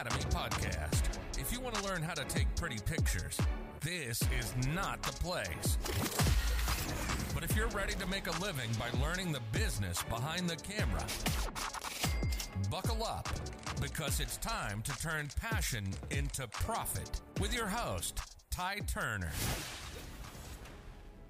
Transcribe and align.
Academy 0.00 0.22
podcast. 0.30 1.18
If 1.40 1.52
you 1.52 1.60
want 1.60 1.74
to 1.74 1.84
learn 1.84 2.02
how 2.02 2.14
to 2.14 2.24
take 2.26 2.46
pretty 2.54 2.78
pictures, 2.86 3.36
this 3.80 4.22
is 4.38 4.54
not 4.68 5.02
the 5.02 5.10
place. 5.10 5.76
But 7.34 7.42
if 7.42 7.56
you're 7.56 7.66
ready 7.68 7.94
to 7.94 8.06
make 8.06 8.28
a 8.28 8.40
living 8.40 8.70
by 8.78 8.90
learning 9.02 9.32
the 9.32 9.40
business 9.50 10.00
behind 10.04 10.48
the 10.48 10.54
camera, 10.54 11.04
buckle 12.70 13.02
up 13.02 13.28
because 13.82 14.20
it's 14.20 14.36
time 14.36 14.82
to 14.82 14.96
turn 14.98 15.30
passion 15.40 15.84
into 16.10 16.46
profit 16.46 17.20
with 17.40 17.52
your 17.52 17.66
host, 17.66 18.20
Ty 18.50 18.82
Turner. 18.86 19.32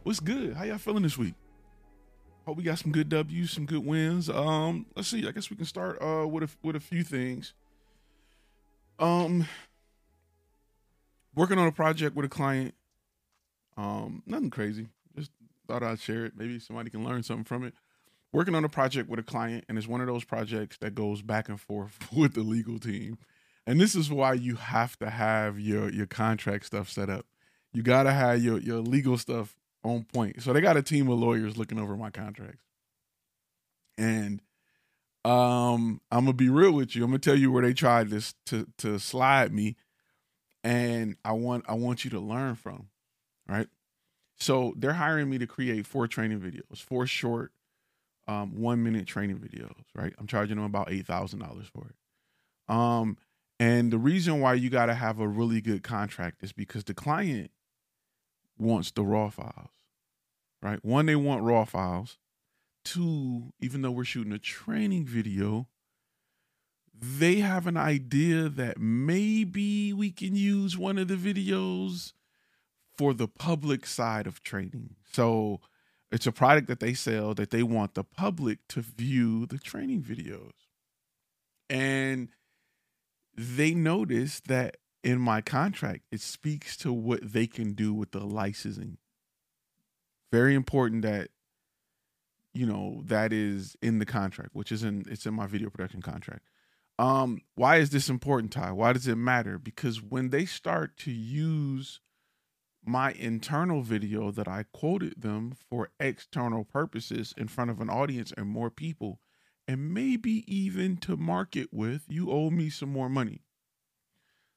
What's 0.02 0.20
good? 0.20 0.52
How 0.52 0.64
y'all 0.64 0.76
feeling 0.76 1.04
this 1.04 1.16
week? 1.16 1.34
Hope 2.44 2.58
we 2.58 2.64
got 2.64 2.78
some 2.78 2.92
good 2.92 3.08
W's, 3.08 3.50
some 3.50 3.64
good 3.64 3.86
wins. 3.86 4.28
Um, 4.28 4.84
let's 4.94 5.08
see. 5.08 5.26
I 5.26 5.30
guess 5.30 5.48
we 5.48 5.56
can 5.56 5.64
start 5.64 6.02
uh 6.02 6.28
with 6.28 6.42
a 6.42 6.50
with 6.62 6.76
a 6.76 6.80
few 6.80 7.02
things. 7.02 7.54
Um, 8.98 9.46
working 11.34 11.58
on 11.58 11.68
a 11.68 11.72
project 11.72 12.16
with 12.16 12.26
a 12.26 12.28
client. 12.28 12.74
Um, 13.76 14.22
nothing 14.26 14.50
crazy. 14.50 14.88
Just 15.16 15.30
thought 15.66 15.82
I'd 15.82 16.00
share 16.00 16.24
it. 16.24 16.32
Maybe 16.36 16.58
somebody 16.58 16.90
can 16.90 17.04
learn 17.04 17.22
something 17.22 17.44
from 17.44 17.64
it. 17.64 17.74
Working 18.32 18.54
on 18.54 18.64
a 18.64 18.68
project 18.68 19.08
with 19.08 19.20
a 19.20 19.22
client, 19.22 19.64
and 19.68 19.78
it's 19.78 19.86
one 19.86 20.00
of 20.00 20.06
those 20.06 20.24
projects 20.24 20.76
that 20.78 20.94
goes 20.94 21.22
back 21.22 21.48
and 21.48 21.60
forth 21.60 21.96
with 22.12 22.34
the 22.34 22.42
legal 22.42 22.78
team. 22.78 23.18
And 23.66 23.80
this 23.80 23.94
is 23.94 24.10
why 24.10 24.32
you 24.32 24.56
have 24.56 24.98
to 24.98 25.10
have 25.10 25.58
your 25.60 25.90
your 25.90 26.06
contract 26.06 26.66
stuff 26.66 26.88
set 26.90 27.10
up. 27.10 27.26
You 27.72 27.82
gotta 27.82 28.12
have 28.12 28.42
your 28.42 28.58
your 28.58 28.78
legal 28.78 29.16
stuff 29.18 29.54
on 29.84 30.04
point. 30.12 30.42
So 30.42 30.52
they 30.52 30.60
got 30.60 30.76
a 30.76 30.82
team 30.82 31.08
of 31.08 31.18
lawyers 31.18 31.56
looking 31.56 31.78
over 31.78 31.96
my 31.96 32.10
contracts. 32.10 32.64
And 33.96 34.40
um 35.28 36.00
I'm 36.10 36.24
gonna 36.24 36.32
be 36.32 36.48
real 36.48 36.72
with 36.72 36.96
you. 36.96 37.04
I'm 37.04 37.10
gonna 37.10 37.18
tell 37.18 37.36
you 37.36 37.52
where 37.52 37.62
they 37.62 37.74
tried 37.74 38.08
this 38.08 38.34
to 38.46 38.66
to 38.78 38.98
slide 38.98 39.52
me. 39.52 39.76
And 40.64 41.16
I 41.24 41.32
want 41.32 41.64
I 41.68 41.74
want 41.74 42.04
you 42.04 42.10
to 42.12 42.20
learn 42.20 42.54
from, 42.54 42.88
right? 43.46 43.68
So 44.38 44.72
they're 44.76 44.94
hiring 44.94 45.28
me 45.28 45.38
to 45.38 45.46
create 45.46 45.86
four 45.86 46.06
training 46.08 46.40
videos, 46.40 46.80
four 46.80 47.06
short 47.06 47.52
um 48.26 48.58
one 48.58 48.82
minute 48.82 49.06
training 49.06 49.38
videos, 49.38 49.84
right? 49.94 50.14
I'm 50.18 50.26
charging 50.26 50.56
them 50.56 50.64
about 50.64 50.90
eight 50.90 51.06
thousand 51.06 51.40
dollars 51.40 51.66
for 51.66 51.88
it. 51.90 52.74
Um 52.74 53.18
and 53.60 53.92
the 53.92 53.98
reason 53.98 54.40
why 54.40 54.54
you 54.54 54.70
gotta 54.70 54.94
have 54.94 55.20
a 55.20 55.28
really 55.28 55.60
good 55.60 55.82
contract 55.82 56.42
is 56.42 56.52
because 56.52 56.84
the 56.84 56.94
client 56.94 57.50
wants 58.56 58.92
the 58.92 59.02
raw 59.02 59.28
files, 59.28 59.72
right? 60.62 60.82
One, 60.82 61.04
they 61.04 61.16
want 61.16 61.42
raw 61.42 61.66
files. 61.66 62.16
Even 62.96 63.82
though 63.82 63.90
we're 63.90 64.04
shooting 64.04 64.32
a 64.32 64.38
training 64.38 65.04
video, 65.04 65.68
they 67.00 67.36
have 67.36 67.66
an 67.66 67.76
idea 67.76 68.48
that 68.48 68.78
maybe 68.78 69.92
we 69.92 70.10
can 70.10 70.34
use 70.34 70.76
one 70.76 70.98
of 70.98 71.08
the 71.08 71.14
videos 71.14 72.12
for 72.96 73.14
the 73.14 73.28
public 73.28 73.86
side 73.86 74.26
of 74.26 74.42
training. 74.42 74.96
So 75.12 75.60
it's 76.10 76.26
a 76.26 76.32
product 76.32 76.66
that 76.68 76.80
they 76.80 76.94
sell 76.94 77.34
that 77.34 77.50
they 77.50 77.62
want 77.62 77.94
the 77.94 78.04
public 78.04 78.66
to 78.68 78.80
view 78.80 79.46
the 79.46 79.58
training 79.58 80.02
videos. 80.02 80.52
And 81.70 82.30
they 83.36 83.74
notice 83.74 84.40
that 84.40 84.78
in 85.04 85.20
my 85.20 85.40
contract, 85.40 86.02
it 86.10 86.20
speaks 86.20 86.76
to 86.78 86.92
what 86.92 87.32
they 87.32 87.46
can 87.46 87.74
do 87.74 87.94
with 87.94 88.10
the 88.10 88.24
licensing. 88.24 88.98
Very 90.32 90.54
important 90.54 91.02
that 91.02 91.28
you 92.58 92.66
know 92.66 93.02
that 93.04 93.32
is 93.32 93.76
in 93.80 94.00
the 94.00 94.06
contract, 94.06 94.50
which 94.52 94.72
is 94.72 94.82
in 94.82 95.04
it's 95.08 95.26
in 95.26 95.34
my 95.34 95.46
video 95.46 95.70
production 95.70 96.02
contract. 96.02 96.42
Um, 96.98 97.42
why 97.54 97.76
is 97.76 97.90
this 97.90 98.08
important, 98.08 98.52
Ty? 98.52 98.72
Why 98.72 98.92
does 98.92 99.06
it 99.06 99.14
matter? 99.14 99.58
Because 99.58 100.02
when 100.02 100.30
they 100.30 100.44
start 100.44 100.96
to 100.98 101.12
use 101.12 102.00
my 102.84 103.12
internal 103.12 103.82
video 103.82 104.32
that 104.32 104.48
I 104.48 104.64
quoted 104.72 105.22
them 105.22 105.52
for 105.70 105.90
external 106.00 106.64
purposes 106.64 107.32
in 107.36 107.46
front 107.46 107.70
of 107.70 107.80
an 107.80 107.88
audience 107.88 108.32
and 108.36 108.48
more 108.48 108.70
people, 108.70 109.20
and 109.68 109.94
maybe 109.94 110.42
even 110.52 110.96
to 110.96 111.16
market 111.16 111.68
with, 111.70 112.06
you 112.08 112.32
owe 112.32 112.50
me 112.50 112.70
some 112.70 112.90
more 112.90 113.08
money. 113.08 113.42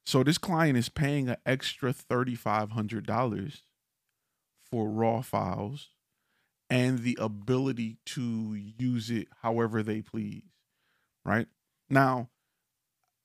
So 0.07 0.23
this 0.23 0.39
client 0.39 0.75
is 0.75 0.89
paying 0.89 1.29
an 1.29 1.37
extra 1.45 1.93
$3,500 1.93 3.61
for 4.63 4.89
raw 4.89 5.21
files 5.21 5.89
and 6.71 6.99
the 6.99 7.17
ability 7.19 7.97
to 8.05 8.55
use 8.55 9.11
it 9.11 9.27
however 9.43 9.83
they 9.83 10.01
please. 10.01 10.43
Right 11.23 11.47
now, 11.89 12.29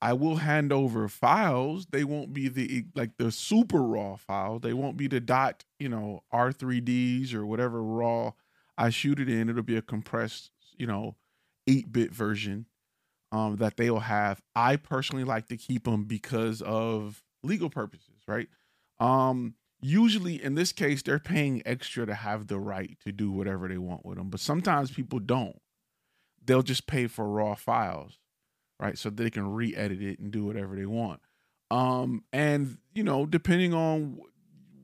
I 0.03 0.13
will 0.13 0.37
hand 0.37 0.73
over 0.73 1.09
files. 1.09 1.87
They 1.87 2.05
won't 2.05 2.35
be 2.35 2.49
the 2.49 2.85
like 2.95 3.17
the 3.17 3.31
super 3.31 3.81
raw 3.83 4.17
file. 4.17 4.59
They 4.59 4.75
won't 4.75 4.99
be 4.99 5.07
the 5.07 5.21
dot, 5.21 5.65
you 5.79 5.89
know, 5.89 6.25
R3Ds 6.35 7.33
or 7.33 7.47
whatever 7.47 7.83
raw 7.83 8.33
I 8.77 8.91
shoot 8.91 9.19
it 9.19 9.29
in. 9.29 9.49
It'll 9.49 9.63
be 9.63 9.77
a 9.77 9.83
compressed, 9.83 10.51
you 10.77 10.87
know, 10.87 11.17
8-bit 11.69 12.13
version 12.13 12.67
um, 13.33 13.57
that 13.57 13.77
they'll 13.77 14.01
have. 14.01 14.43
I 14.55 14.77
personally 14.77 15.25
like 15.25 15.49
to 15.49 15.57
keep 15.57 15.85
them 15.85 16.05
because 16.05 16.63
of 16.63 17.23
legal 17.43 17.71
purposes, 17.71 18.23
right? 18.27 18.49
Um, 19.01 19.55
usually 19.81 20.43
in 20.43 20.55
this 20.55 20.73
case, 20.73 21.03
they're 21.03 21.19
paying 21.19 21.63
extra 21.65 22.07
to 22.07 22.15
have 22.15 22.47
the 22.47 22.59
right 22.59 22.97
to 23.05 23.13
do 23.13 23.31
whatever 23.31 23.69
they 23.69 23.79
want 23.79 24.05
with 24.05 24.19
them, 24.19 24.31
but 24.31 24.41
sometimes 24.41 24.91
people 24.91 25.19
don't. 25.19 25.61
They'll 26.45 26.63
just 26.63 26.87
pay 26.87 27.07
for 27.07 27.29
raw 27.29 27.55
files, 27.55 28.19
right? 28.79 28.97
So 28.97 29.11
they 29.11 29.31
can 29.31 29.53
re-edit 29.53 30.01
it 30.01 30.19
and 30.19 30.31
do 30.31 30.45
whatever 30.45 30.77
they 30.77 30.87
want. 30.87 31.21
Um, 31.71 32.25
and 32.33 32.79
you 32.95 33.03
know, 33.03 33.27
depending 33.27 33.75
on 33.75 34.21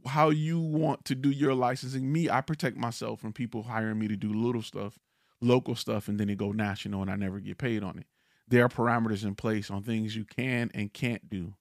how 0.06 0.30
you 0.30 0.58
want 0.58 1.04
to 1.04 1.14
do 1.14 1.30
your 1.30 1.54
licensing, 1.54 2.12
me, 2.12 2.28
I 2.28 2.40
protect 2.40 2.76
myself 2.76 3.20
from 3.20 3.32
people 3.32 3.62
hiring 3.62 3.98
me 4.00 4.08
to 4.08 4.16
do 4.16 4.32
little 4.32 4.62
stuff, 4.62 4.98
local 5.40 5.76
stuff, 5.76 6.08
and 6.08 6.18
then 6.18 6.26
they 6.26 6.34
go 6.34 6.50
national 6.50 7.02
and 7.02 7.10
I 7.10 7.14
never 7.14 7.38
get 7.38 7.58
paid 7.58 7.84
on 7.84 7.98
it 7.98 8.06
there 8.52 8.64
are 8.64 8.68
parameters 8.68 9.24
in 9.24 9.34
place 9.34 9.70
on 9.70 9.82
things 9.82 10.14
you 10.14 10.26
can 10.26 10.70
and 10.74 10.92
can't 10.92 11.30
do 11.30 11.54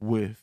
with 0.00 0.42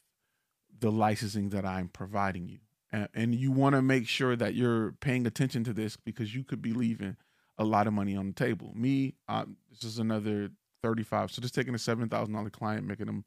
the 0.79 0.91
licensing 0.91 1.49
that 1.49 1.65
I'm 1.65 1.89
providing 1.89 2.47
you. 2.47 2.59
And, 2.91 3.07
and 3.13 3.35
you 3.35 3.51
want 3.51 3.75
to 3.75 3.81
make 3.81 4.07
sure 4.07 4.35
that 4.35 4.55
you're 4.55 4.93
paying 4.93 5.27
attention 5.27 5.63
to 5.65 5.73
this 5.73 5.95
because 5.95 6.33
you 6.33 6.43
could 6.43 6.61
be 6.61 6.73
leaving 6.73 7.17
a 7.57 7.63
lot 7.63 7.87
of 7.87 7.93
money 7.93 8.15
on 8.15 8.27
the 8.27 8.33
table. 8.33 8.71
Me, 8.75 9.15
um, 9.27 9.57
this 9.69 9.83
is 9.83 9.99
another 9.99 10.49
35. 10.81 11.31
So 11.31 11.41
just 11.41 11.55
taking 11.55 11.75
a 11.75 11.77
$7,000 11.77 12.51
client, 12.51 12.87
making 12.87 13.07
them 13.07 13.25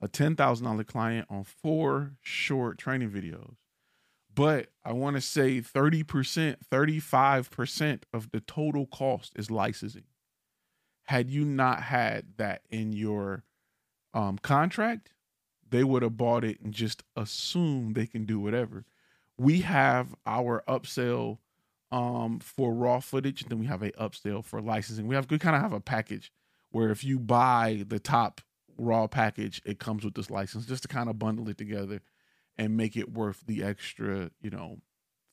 a 0.00 0.08
$10,000 0.08 0.86
client 0.86 1.26
on 1.30 1.44
four 1.44 2.12
short 2.20 2.78
training 2.78 3.10
videos. 3.10 3.54
But 4.34 4.68
I 4.84 4.92
want 4.92 5.16
to 5.16 5.20
say 5.20 5.60
30%, 5.60 6.56
35% 6.72 8.02
of 8.12 8.30
the 8.32 8.40
total 8.40 8.86
cost 8.86 9.32
is 9.36 9.50
licensing 9.50 10.04
had 11.04 11.30
you 11.30 11.44
not 11.44 11.82
had 11.82 12.36
that 12.36 12.62
in 12.70 12.92
your 12.92 13.44
um, 14.12 14.38
contract, 14.38 15.12
they 15.74 15.82
would 15.82 16.02
have 16.02 16.16
bought 16.16 16.44
it 16.44 16.60
and 16.60 16.72
just 16.72 17.02
assumed 17.16 17.96
they 17.96 18.06
can 18.06 18.24
do 18.24 18.38
whatever. 18.38 18.84
We 19.36 19.62
have 19.62 20.14
our 20.24 20.62
upsell 20.68 21.38
um, 21.90 22.38
for 22.38 22.72
raw 22.72 23.00
footage, 23.00 23.44
then 23.46 23.58
we 23.58 23.66
have 23.66 23.82
a 23.82 23.90
upsell 23.92 24.44
for 24.44 24.60
licensing. 24.60 25.08
We 25.08 25.16
have 25.16 25.28
we 25.28 25.38
kind 25.40 25.56
of 25.56 25.62
have 25.62 25.72
a 25.72 25.80
package 25.80 26.30
where 26.70 26.90
if 26.90 27.02
you 27.02 27.18
buy 27.18 27.84
the 27.88 27.98
top 27.98 28.40
raw 28.78 29.08
package, 29.08 29.60
it 29.64 29.80
comes 29.80 30.04
with 30.04 30.14
this 30.14 30.30
license, 30.30 30.64
just 30.64 30.82
to 30.82 30.88
kind 30.88 31.08
of 31.08 31.18
bundle 31.18 31.48
it 31.48 31.58
together 31.58 32.00
and 32.56 32.76
make 32.76 32.96
it 32.96 33.12
worth 33.12 33.42
the 33.44 33.64
extra, 33.64 34.30
you 34.40 34.50
know, 34.50 34.78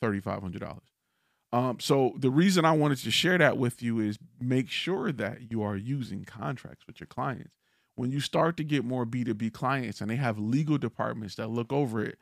thirty 0.01 0.19
five 0.19 0.41
hundred 0.41 0.61
dollars. 0.61 0.89
Um, 1.53 1.79
so 1.79 2.13
the 2.17 2.31
reason 2.31 2.65
I 2.65 2.71
wanted 2.71 2.97
to 2.99 3.11
share 3.11 3.37
that 3.37 3.57
with 3.59 3.83
you 3.83 3.99
is 3.99 4.17
make 4.39 4.71
sure 4.71 5.11
that 5.11 5.51
you 5.51 5.61
are 5.61 5.75
using 5.75 6.25
contracts 6.25 6.87
with 6.87 6.99
your 6.99 7.07
clients. 7.07 7.60
When 7.95 8.11
you 8.11 8.19
start 8.19 8.57
to 8.57 8.63
get 8.63 8.85
more 8.85 9.05
B2B 9.05 9.53
clients 9.53 10.01
and 10.01 10.09
they 10.09 10.15
have 10.15 10.39
legal 10.39 10.77
departments 10.77 11.35
that 11.35 11.49
look 11.49 11.73
over 11.73 12.03
it, 12.03 12.17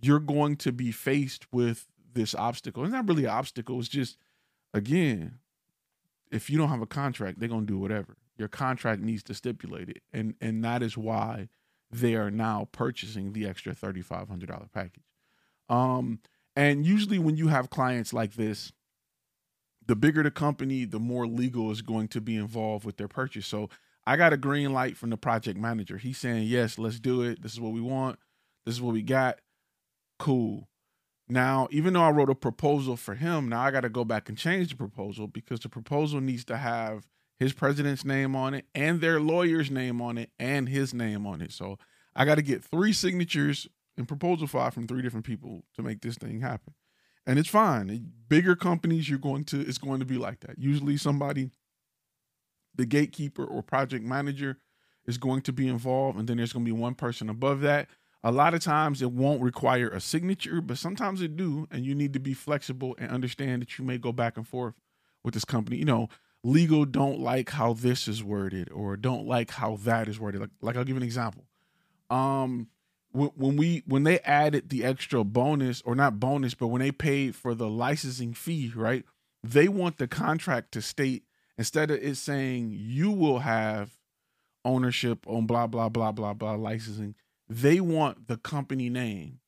you're 0.00 0.20
going 0.20 0.56
to 0.56 0.72
be 0.72 0.92
faced 0.92 1.52
with 1.52 1.86
this 2.14 2.34
obstacle. 2.34 2.84
It's 2.84 2.92
not 2.92 3.08
really 3.08 3.24
an 3.24 3.30
obstacle, 3.30 3.78
it's 3.78 3.88
just 3.88 4.16
again, 4.74 5.38
if 6.30 6.48
you 6.48 6.58
don't 6.58 6.68
have 6.68 6.82
a 6.82 6.86
contract, 6.86 7.38
they're 7.38 7.48
gonna 7.48 7.66
do 7.66 7.78
whatever. 7.78 8.16
Your 8.36 8.48
contract 8.48 9.02
needs 9.02 9.22
to 9.24 9.34
stipulate 9.34 9.88
it. 9.88 10.02
And 10.12 10.34
and 10.40 10.64
that 10.64 10.82
is 10.82 10.96
why 10.96 11.48
they 11.90 12.14
are 12.14 12.30
now 12.30 12.68
purchasing 12.72 13.32
the 13.32 13.46
extra 13.46 13.74
$3,500 13.74 14.72
package. 14.72 15.04
Um, 15.68 16.20
and 16.56 16.86
usually, 16.86 17.18
when 17.18 17.36
you 17.36 17.48
have 17.48 17.70
clients 17.70 18.12
like 18.12 18.34
this, 18.34 18.72
the 19.86 19.96
bigger 19.96 20.22
the 20.22 20.30
company, 20.30 20.84
the 20.84 20.98
more 20.98 21.26
legal 21.26 21.70
is 21.70 21.82
going 21.82 22.08
to 22.08 22.20
be 22.20 22.36
involved 22.36 22.84
with 22.84 22.96
their 22.96 23.08
purchase. 23.08 23.46
So 23.46 23.68
I 24.06 24.16
got 24.16 24.32
a 24.32 24.36
green 24.36 24.72
light 24.72 24.96
from 24.96 25.10
the 25.10 25.16
project 25.16 25.58
manager. 25.58 25.98
He's 25.98 26.18
saying, 26.18 26.44
Yes, 26.44 26.78
let's 26.78 27.00
do 27.00 27.22
it. 27.22 27.42
This 27.42 27.52
is 27.52 27.60
what 27.60 27.72
we 27.72 27.80
want. 27.80 28.18
This 28.66 28.76
is 28.76 28.82
what 28.82 28.94
we 28.94 29.02
got. 29.02 29.38
Cool. 30.18 30.68
Now, 31.28 31.68
even 31.70 31.94
though 31.94 32.02
I 32.02 32.10
wrote 32.10 32.30
a 32.30 32.34
proposal 32.34 32.96
for 32.96 33.14
him, 33.14 33.48
now 33.48 33.62
I 33.62 33.70
got 33.70 33.82
to 33.82 33.88
go 33.88 34.04
back 34.04 34.28
and 34.28 34.36
change 34.36 34.70
the 34.70 34.76
proposal 34.76 35.26
because 35.26 35.60
the 35.60 35.68
proposal 35.68 36.20
needs 36.20 36.44
to 36.46 36.56
have 36.56 37.06
his 37.38 37.52
president's 37.52 38.04
name 38.04 38.36
on 38.36 38.54
it 38.54 38.66
and 38.74 39.00
their 39.00 39.18
lawyer's 39.18 39.70
name 39.70 40.00
on 40.00 40.18
it 40.18 40.30
and 40.38 40.68
his 40.68 40.92
name 40.92 41.26
on 41.26 41.40
it. 41.40 41.52
So 41.52 41.78
I 42.14 42.24
got 42.24 42.36
to 42.36 42.42
get 42.42 42.62
three 42.64 42.92
signatures 42.92 43.68
in 43.96 44.06
proposal 44.06 44.46
five 44.46 44.74
from 44.74 44.86
three 44.86 45.02
different 45.02 45.26
people 45.26 45.62
to 45.74 45.82
make 45.82 46.02
this 46.02 46.16
thing 46.16 46.40
happen. 46.40 46.74
And 47.26 47.38
it's 47.38 47.48
fine. 47.48 48.12
Bigger 48.28 48.56
companies, 48.56 49.08
you're 49.08 49.18
going 49.18 49.44
to, 49.46 49.60
it's 49.60 49.78
going 49.78 50.00
to 50.00 50.06
be 50.06 50.18
like 50.18 50.40
that. 50.40 50.58
Usually 50.58 50.96
somebody, 50.96 51.50
the 52.74 52.86
gatekeeper 52.86 53.44
or 53.44 53.62
project 53.62 54.04
manager 54.04 54.58
is 55.06 55.18
going 55.18 55.42
to 55.42 55.52
be 55.52 55.68
involved. 55.68 56.18
And 56.18 56.28
then 56.28 56.36
there's 56.36 56.52
going 56.52 56.64
to 56.64 56.72
be 56.72 56.78
one 56.78 56.94
person 56.94 57.28
above 57.28 57.60
that. 57.60 57.88
A 58.24 58.30
lot 58.30 58.54
of 58.54 58.60
times 58.60 59.02
it 59.02 59.10
won't 59.10 59.42
require 59.42 59.88
a 59.88 60.00
signature, 60.00 60.60
but 60.60 60.78
sometimes 60.78 61.20
it 61.20 61.36
do. 61.36 61.66
And 61.70 61.84
you 61.84 61.94
need 61.94 62.12
to 62.12 62.20
be 62.20 62.34
flexible 62.34 62.94
and 62.98 63.10
understand 63.10 63.62
that 63.62 63.78
you 63.78 63.84
may 63.84 63.98
go 63.98 64.12
back 64.12 64.36
and 64.36 64.46
forth 64.46 64.74
with 65.24 65.34
this 65.34 65.44
company. 65.44 65.76
You 65.76 65.84
know, 65.84 66.08
legal 66.44 66.84
don't 66.84 67.18
like 67.18 67.50
how 67.50 67.72
this 67.72 68.06
is 68.06 68.22
worded 68.22 68.70
or 68.70 68.96
don't 68.96 69.26
like 69.26 69.50
how 69.50 69.76
that 69.84 70.08
is 70.08 70.20
worded. 70.20 70.40
Like, 70.40 70.50
like 70.60 70.76
I'll 70.76 70.84
give 70.84 70.96
an 70.96 71.02
example. 71.02 71.44
Um, 72.10 72.68
when 73.12 73.56
we 73.56 73.82
when 73.86 74.04
they 74.04 74.20
added 74.20 74.70
the 74.70 74.84
extra 74.84 75.22
bonus 75.22 75.82
or 75.82 75.94
not 75.94 76.18
bonus, 76.18 76.54
but 76.54 76.68
when 76.68 76.80
they 76.80 76.92
paid 76.92 77.36
for 77.36 77.54
the 77.54 77.68
licensing 77.68 78.32
fee, 78.32 78.72
right? 78.74 79.04
They 79.44 79.68
want 79.68 79.98
the 79.98 80.08
contract 80.08 80.72
to 80.72 80.82
state 80.82 81.24
instead 81.58 81.90
of 81.90 81.98
it 82.02 82.16
saying 82.16 82.72
you 82.74 83.10
will 83.10 83.40
have 83.40 83.96
ownership 84.64 85.26
on 85.26 85.46
blah 85.46 85.66
blah 85.66 85.88
blah 85.88 86.12
blah 86.12 86.34
blah 86.34 86.54
licensing, 86.54 87.14
they 87.48 87.80
want 87.80 88.28
the 88.28 88.36
company 88.36 88.88
name. 88.88 89.40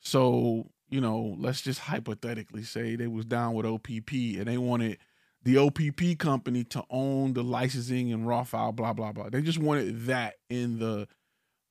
So, 0.00 0.70
you 0.88 1.00
know, 1.00 1.36
let's 1.38 1.60
just 1.60 1.80
hypothetically 1.80 2.62
say 2.62 2.96
they 2.96 3.06
was 3.06 3.26
down 3.26 3.54
with 3.54 3.66
OPP 3.66 4.12
and 4.12 4.46
they 4.46 4.58
wanted 4.58 4.98
the 5.42 5.56
OPP 5.58 6.18
company 6.18 6.64
to 6.64 6.84
own 6.90 7.32
the 7.32 7.42
licensing 7.42 8.12
and 8.12 8.26
raw 8.26 8.44
file, 8.44 8.72
blah, 8.72 8.92
blah, 8.92 9.12
blah. 9.12 9.30
They 9.30 9.42
just 9.42 9.58
wanted 9.58 10.06
that 10.06 10.34
in 10.48 10.78
the 10.78 11.08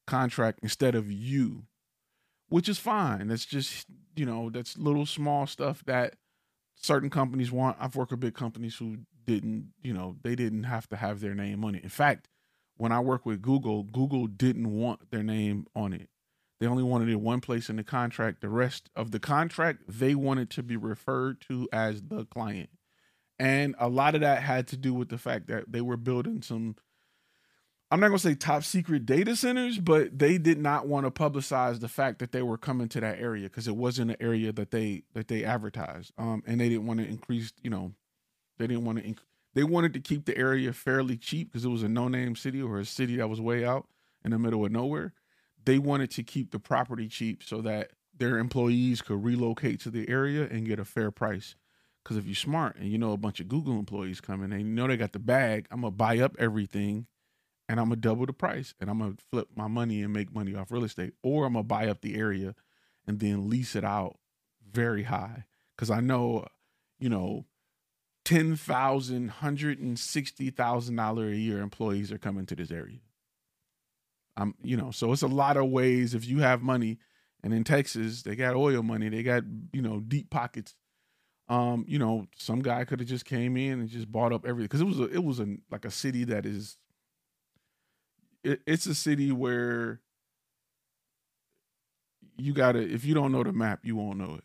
contract 0.07 0.59
instead 0.63 0.95
of 0.95 1.11
you, 1.11 1.63
which 2.49 2.67
is 2.67 2.79
fine. 2.79 3.27
That's 3.27 3.45
just, 3.45 3.85
you 4.15 4.25
know, 4.25 4.49
that's 4.49 4.77
little 4.77 5.05
small 5.05 5.45
stuff 5.45 5.83
that 5.85 6.15
certain 6.75 7.09
companies 7.09 7.51
want. 7.51 7.77
I've 7.79 7.95
worked 7.95 8.11
with 8.11 8.19
big 8.19 8.33
companies 8.33 8.75
who 8.77 8.97
didn't, 9.29 9.73
you 9.83 9.93
know, 9.93 10.15
they 10.23 10.35
didn't 10.35 10.63
have 10.63 10.89
to 10.89 10.95
have 10.95 11.19
their 11.19 11.35
name 11.35 11.63
on 11.63 11.75
it. 11.75 11.83
In 11.83 11.89
fact, 11.89 12.27
when 12.77 12.91
I 12.91 12.99
worked 12.99 13.27
with 13.27 13.43
Google, 13.43 13.83
Google 13.83 14.25
didn't 14.25 14.73
want 14.73 15.11
their 15.11 15.21
name 15.21 15.67
on 15.75 15.93
it. 15.93 16.09
They 16.59 16.65
only 16.65 16.81
wanted 16.81 17.09
it 17.09 17.21
one 17.21 17.39
place 17.39 17.69
in 17.69 17.75
the 17.75 17.83
contract. 17.83 18.41
The 18.41 18.49
rest 18.49 18.89
of 18.95 19.11
the 19.11 19.19
contract, 19.19 19.83
they 19.87 20.15
wanted 20.15 20.49
to 20.51 20.63
be 20.63 20.77
referred 20.77 21.41
to 21.41 21.69
as 21.71 22.01
the 22.01 22.25
client. 22.25 22.71
And 23.37 23.75
a 23.77 23.87
lot 23.87 24.15
of 24.15 24.21
that 24.21 24.41
had 24.41 24.67
to 24.69 24.77
do 24.77 24.95
with 24.95 25.09
the 25.09 25.19
fact 25.19 25.45
that 25.47 25.71
they 25.71 25.81
were 25.81 25.95
building 25.95 26.41
some, 26.41 26.75
I'm 27.91 27.99
not 27.99 28.07
going 28.07 28.17
to 28.17 28.27
say 28.29 28.33
top 28.33 28.63
secret 28.63 29.05
data 29.05 29.35
centers, 29.35 29.77
but 29.77 30.17
they 30.17 30.39
did 30.39 30.57
not 30.57 30.87
want 30.87 31.05
to 31.05 31.11
publicize 31.11 31.81
the 31.81 31.87
fact 31.87 32.17
that 32.17 32.31
they 32.31 32.41
were 32.41 32.57
coming 32.57 32.89
to 32.89 32.99
that 32.99 33.19
area 33.19 33.43
because 33.43 33.67
it 33.67 33.75
wasn't 33.75 34.11
an 34.11 34.17
area 34.19 34.51
that 34.51 34.71
they 34.71 35.03
that 35.13 35.27
they 35.27 35.43
advertised. 35.43 36.13
Um, 36.17 36.41
and 36.47 36.59
they 36.59 36.69
didn't 36.69 36.87
want 36.87 36.99
to 36.99 37.07
increase, 37.07 37.53
you 37.61 37.69
know, 37.69 37.93
they 38.59 38.67
didn't 38.67 38.85
want 38.85 38.99
to, 38.99 39.03
inc- 39.03 39.23
they 39.55 39.63
wanted 39.63 39.93
to 39.93 39.99
keep 39.99 40.25
the 40.25 40.37
area 40.37 40.71
fairly 40.73 41.17
cheap 41.17 41.51
because 41.51 41.65
it 41.65 41.69
was 41.69 41.83
a 41.83 41.89
no 41.89 42.07
name 42.07 42.35
city 42.35 42.61
or 42.61 42.79
a 42.79 42.85
city 42.85 43.15
that 43.17 43.29
was 43.29 43.41
way 43.41 43.65
out 43.65 43.87
in 44.23 44.31
the 44.31 44.39
middle 44.39 44.65
of 44.65 44.71
nowhere. 44.71 45.13
They 45.65 45.79
wanted 45.79 46.11
to 46.11 46.23
keep 46.23 46.51
the 46.51 46.59
property 46.59 47.07
cheap 47.07 47.43
so 47.43 47.61
that 47.61 47.91
their 48.15 48.37
employees 48.37 49.01
could 49.01 49.23
relocate 49.23 49.79
to 49.81 49.89
the 49.89 50.07
area 50.09 50.43
and 50.43 50.67
get 50.67 50.79
a 50.79 50.85
fair 50.85 51.09
price. 51.09 51.55
Because 52.03 52.17
if 52.17 52.25
you're 52.25 52.35
smart 52.35 52.75
and 52.77 52.89
you 52.89 52.97
know 52.97 53.13
a 53.13 53.17
bunch 53.17 53.39
of 53.39 53.47
Google 53.47 53.77
employees 53.77 54.21
coming 54.21 54.51
you 54.57 54.65
know 54.65 54.87
they 54.87 54.97
got 54.97 55.13
the 55.13 55.19
bag, 55.19 55.67
I'm 55.71 55.81
gonna 55.81 55.91
buy 55.91 56.19
up 56.19 56.35
everything 56.39 57.07
and 57.67 57.79
I'm 57.79 57.87
gonna 57.87 57.97
double 57.97 58.25
the 58.25 58.33
price 58.33 58.73
and 58.79 58.89
I'm 58.89 58.99
gonna 58.99 59.15
flip 59.31 59.49
my 59.55 59.67
money 59.67 60.01
and 60.01 60.13
make 60.13 60.33
money 60.33 60.55
off 60.55 60.71
real 60.71 60.83
estate. 60.83 61.13
Or 61.23 61.45
I'm 61.45 61.53
gonna 61.53 61.63
buy 61.63 61.87
up 61.87 62.01
the 62.01 62.15
area 62.15 62.55
and 63.07 63.19
then 63.19 63.49
lease 63.49 63.75
it 63.75 63.83
out 63.83 64.17
very 64.69 65.03
high. 65.03 65.45
Cause 65.77 65.89
I 65.89 65.99
know, 66.01 66.45
you 66.99 67.09
know, 67.09 67.45
ten 68.29 68.55
thousand, 68.55 69.29
hundred 69.29 69.79
and 69.79 69.97
sixty 69.97 70.49
thousand 70.49 70.95
dollar 70.95 71.29
a 71.29 71.35
year 71.35 71.61
employees 71.61 72.11
are 72.11 72.17
coming 72.17 72.45
to 72.47 72.55
this 72.55 72.71
area. 72.71 72.99
I'm, 74.37 74.55
you 74.61 74.77
know, 74.77 74.91
so 74.91 75.11
it's 75.11 75.21
a 75.21 75.27
lot 75.27 75.57
of 75.57 75.69
ways 75.69 76.13
if 76.13 76.25
you 76.25 76.39
have 76.39 76.61
money, 76.61 76.99
and 77.43 77.53
in 77.53 77.63
Texas 77.63 78.23
they 78.23 78.35
got 78.35 78.55
oil 78.55 78.83
money, 78.83 79.09
they 79.09 79.23
got 79.23 79.43
you 79.73 79.81
know 79.81 79.99
deep 79.99 80.29
pockets 80.29 80.75
um, 81.49 81.83
you 81.87 81.97
know, 81.97 82.27
some 82.37 82.61
guy 82.61 82.85
could 82.85 82.99
have 82.99 83.09
just 83.09 83.25
came 83.25 83.57
in 83.57 83.79
and 83.79 83.89
just 83.89 84.11
bought 84.11 84.31
up 84.31 84.45
everything 84.45 84.67
because 84.67 84.81
it 84.81 84.85
was 84.85 84.99
a 84.99 85.05
it 85.05 85.23
was 85.23 85.39
a 85.39 85.57
like 85.71 85.83
a 85.83 85.91
city 85.91 86.23
that 86.25 86.45
is 86.45 86.77
it, 88.43 88.61
it's 88.67 88.85
a 88.85 88.93
city 88.93 89.31
where 89.31 89.99
you 92.37 92.53
gotta 92.53 92.79
if 92.79 93.03
you 93.03 93.15
don't 93.15 93.31
know 93.31 93.43
the 93.43 93.51
map, 93.51 93.79
you 93.83 93.95
won't 93.95 94.19
know 94.19 94.35
it. 94.35 94.43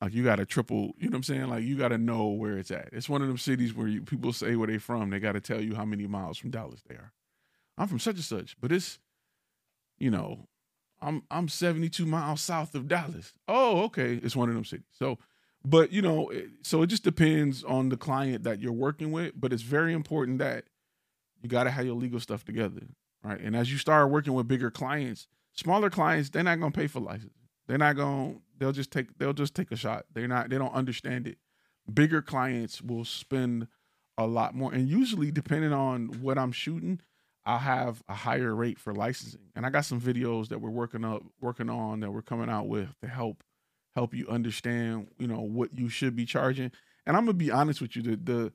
Like 0.00 0.12
you 0.12 0.24
gotta 0.24 0.44
triple, 0.44 0.94
you 0.98 1.08
know 1.08 1.14
what 1.14 1.16
I'm 1.16 1.22
saying? 1.22 1.48
Like 1.48 1.64
you 1.64 1.76
gotta 1.76 1.98
know 1.98 2.28
where 2.28 2.58
it's 2.58 2.70
at. 2.70 2.90
It's 2.92 3.08
one 3.08 3.22
of 3.22 3.28
them 3.28 3.38
cities 3.38 3.74
where 3.74 3.88
you, 3.88 4.02
people 4.02 4.32
say 4.32 4.56
where 4.56 4.66
they 4.66 4.78
from. 4.78 5.10
They 5.10 5.20
gotta 5.20 5.40
tell 5.40 5.60
you 5.60 5.74
how 5.74 5.84
many 5.84 6.06
miles 6.06 6.38
from 6.38 6.50
Dallas 6.50 6.82
they 6.86 6.94
are. 6.94 7.12
I'm 7.78 7.88
from 7.88 7.98
such 7.98 8.16
and 8.16 8.24
such, 8.24 8.56
but 8.60 8.72
it's, 8.72 8.98
you 9.98 10.10
know, 10.10 10.48
I'm 11.00 11.22
I'm 11.30 11.48
72 11.48 12.04
miles 12.04 12.40
south 12.40 12.74
of 12.74 12.88
Dallas. 12.88 13.32
Oh, 13.48 13.84
okay, 13.84 14.14
it's 14.22 14.36
one 14.36 14.48
of 14.48 14.54
them 14.54 14.64
cities. 14.64 14.86
So 14.92 15.18
but 15.66 15.92
you 15.92 16.00
know 16.00 16.30
so 16.62 16.82
it 16.82 16.86
just 16.86 17.02
depends 17.02 17.64
on 17.64 17.88
the 17.88 17.96
client 17.96 18.44
that 18.44 18.60
you're 18.60 18.72
working 18.72 19.10
with 19.10 19.32
but 19.36 19.52
it's 19.52 19.62
very 19.62 19.92
important 19.92 20.38
that 20.38 20.64
you 21.42 21.48
got 21.48 21.64
to 21.64 21.70
have 21.70 21.84
your 21.84 21.96
legal 21.96 22.20
stuff 22.20 22.44
together 22.44 22.82
right 23.22 23.40
and 23.40 23.56
as 23.56 23.70
you 23.70 23.76
start 23.76 24.10
working 24.10 24.32
with 24.32 24.46
bigger 24.46 24.70
clients 24.70 25.26
smaller 25.52 25.90
clients 25.90 26.30
they're 26.30 26.42
not 26.44 26.60
going 26.60 26.72
to 26.72 26.78
pay 26.78 26.86
for 26.86 27.00
license 27.00 27.32
they're 27.66 27.78
not 27.78 27.96
going 27.96 28.40
they'll 28.58 28.72
just 28.72 28.90
take 28.90 29.16
they'll 29.18 29.32
just 29.32 29.54
take 29.54 29.70
a 29.70 29.76
shot 29.76 30.06
they're 30.14 30.28
not 30.28 30.48
they 30.48 30.58
don't 30.58 30.74
understand 30.74 31.26
it 31.26 31.38
bigger 31.92 32.22
clients 32.22 32.82
will 32.82 33.04
spend 33.04 33.66
a 34.18 34.26
lot 34.26 34.54
more 34.54 34.72
and 34.72 34.88
usually 34.88 35.30
depending 35.30 35.72
on 35.72 36.06
what 36.20 36.38
i'm 36.38 36.52
shooting 36.52 37.00
i'll 37.44 37.58
have 37.58 38.02
a 38.08 38.14
higher 38.14 38.54
rate 38.54 38.78
for 38.78 38.94
licensing 38.94 39.40
and 39.54 39.66
i 39.66 39.70
got 39.70 39.84
some 39.84 40.00
videos 40.00 40.48
that 40.48 40.60
we're 40.60 40.70
working 40.70 41.04
up 41.04 41.22
working 41.40 41.68
on 41.68 42.00
that 42.00 42.10
we're 42.10 42.22
coming 42.22 42.48
out 42.48 42.66
with 42.66 42.88
to 43.00 43.06
help 43.06 43.44
help 43.96 44.14
you 44.14 44.28
understand, 44.28 45.08
you 45.18 45.26
know, 45.26 45.40
what 45.40 45.76
you 45.76 45.88
should 45.88 46.14
be 46.14 46.26
charging. 46.26 46.70
And 47.06 47.16
I'm 47.16 47.24
gonna 47.24 47.32
be 47.32 47.50
honest 47.50 47.80
with 47.80 47.96
you, 47.96 48.02
the, 48.02 48.16
the 48.16 48.52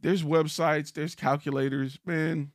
there's 0.00 0.22
websites, 0.22 0.92
there's 0.94 1.14
calculators, 1.14 1.98
man. 2.06 2.52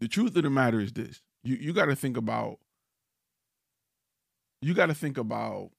The 0.00 0.08
truth 0.08 0.36
of 0.36 0.42
the 0.42 0.50
matter 0.50 0.80
is 0.80 0.92
this. 0.92 1.22
You 1.44 1.54
you 1.54 1.72
gotta 1.72 1.94
think 1.94 2.16
about 2.16 2.58
you 4.66 4.74
gotta 4.74 4.94
think 4.94 5.16
about 5.16 5.70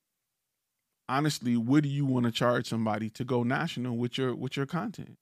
honestly, 1.09 1.57
what 1.57 1.83
do 1.83 1.89
you 1.89 2.05
want 2.05 2.25
to 2.25 2.31
charge 2.31 2.67
somebody 2.67 3.09
to 3.11 3.23
go 3.23 3.43
national 3.43 3.97
with 3.97 4.17
your 4.17 4.35
with 4.35 4.57
your 4.57 4.65
content? 4.65 5.17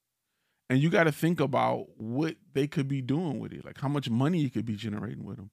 And 0.70 0.80
you 0.80 0.90
got 0.90 1.04
to 1.04 1.12
think 1.12 1.40
about 1.40 1.88
what 1.98 2.38
they 2.54 2.66
could 2.66 2.88
be 2.88 3.02
doing 3.02 3.40
with 3.40 3.54
it, 3.54 3.64
like 3.64 3.80
how 3.80 3.88
much 3.88 4.10
money 4.10 4.40
you 4.40 4.50
could 4.50 4.66
be 4.66 4.76
generating 4.76 5.24
with 5.24 5.38
them. 5.38 5.52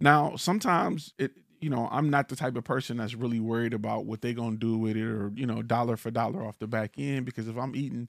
Now, 0.00 0.36
sometimes 0.36 1.12
it 1.18 1.32
you 1.60 1.70
know, 1.70 1.88
I'm 1.90 2.10
not 2.10 2.28
the 2.28 2.36
type 2.36 2.56
of 2.56 2.64
person 2.64 2.98
that's 2.98 3.14
really 3.14 3.40
worried 3.40 3.72
about 3.72 4.04
what 4.04 4.20
they're 4.20 4.34
gonna 4.34 4.56
do 4.56 4.76
with 4.76 4.96
it 4.96 5.02
or, 5.02 5.32
you 5.34 5.46
know, 5.46 5.62
dollar 5.62 5.96
for 5.96 6.10
dollar 6.10 6.44
off 6.44 6.58
the 6.58 6.66
back 6.66 6.94
end 6.98 7.24
because 7.24 7.48
if 7.48 7.56
I'm 7.56 7.74
eating 7.74 8.08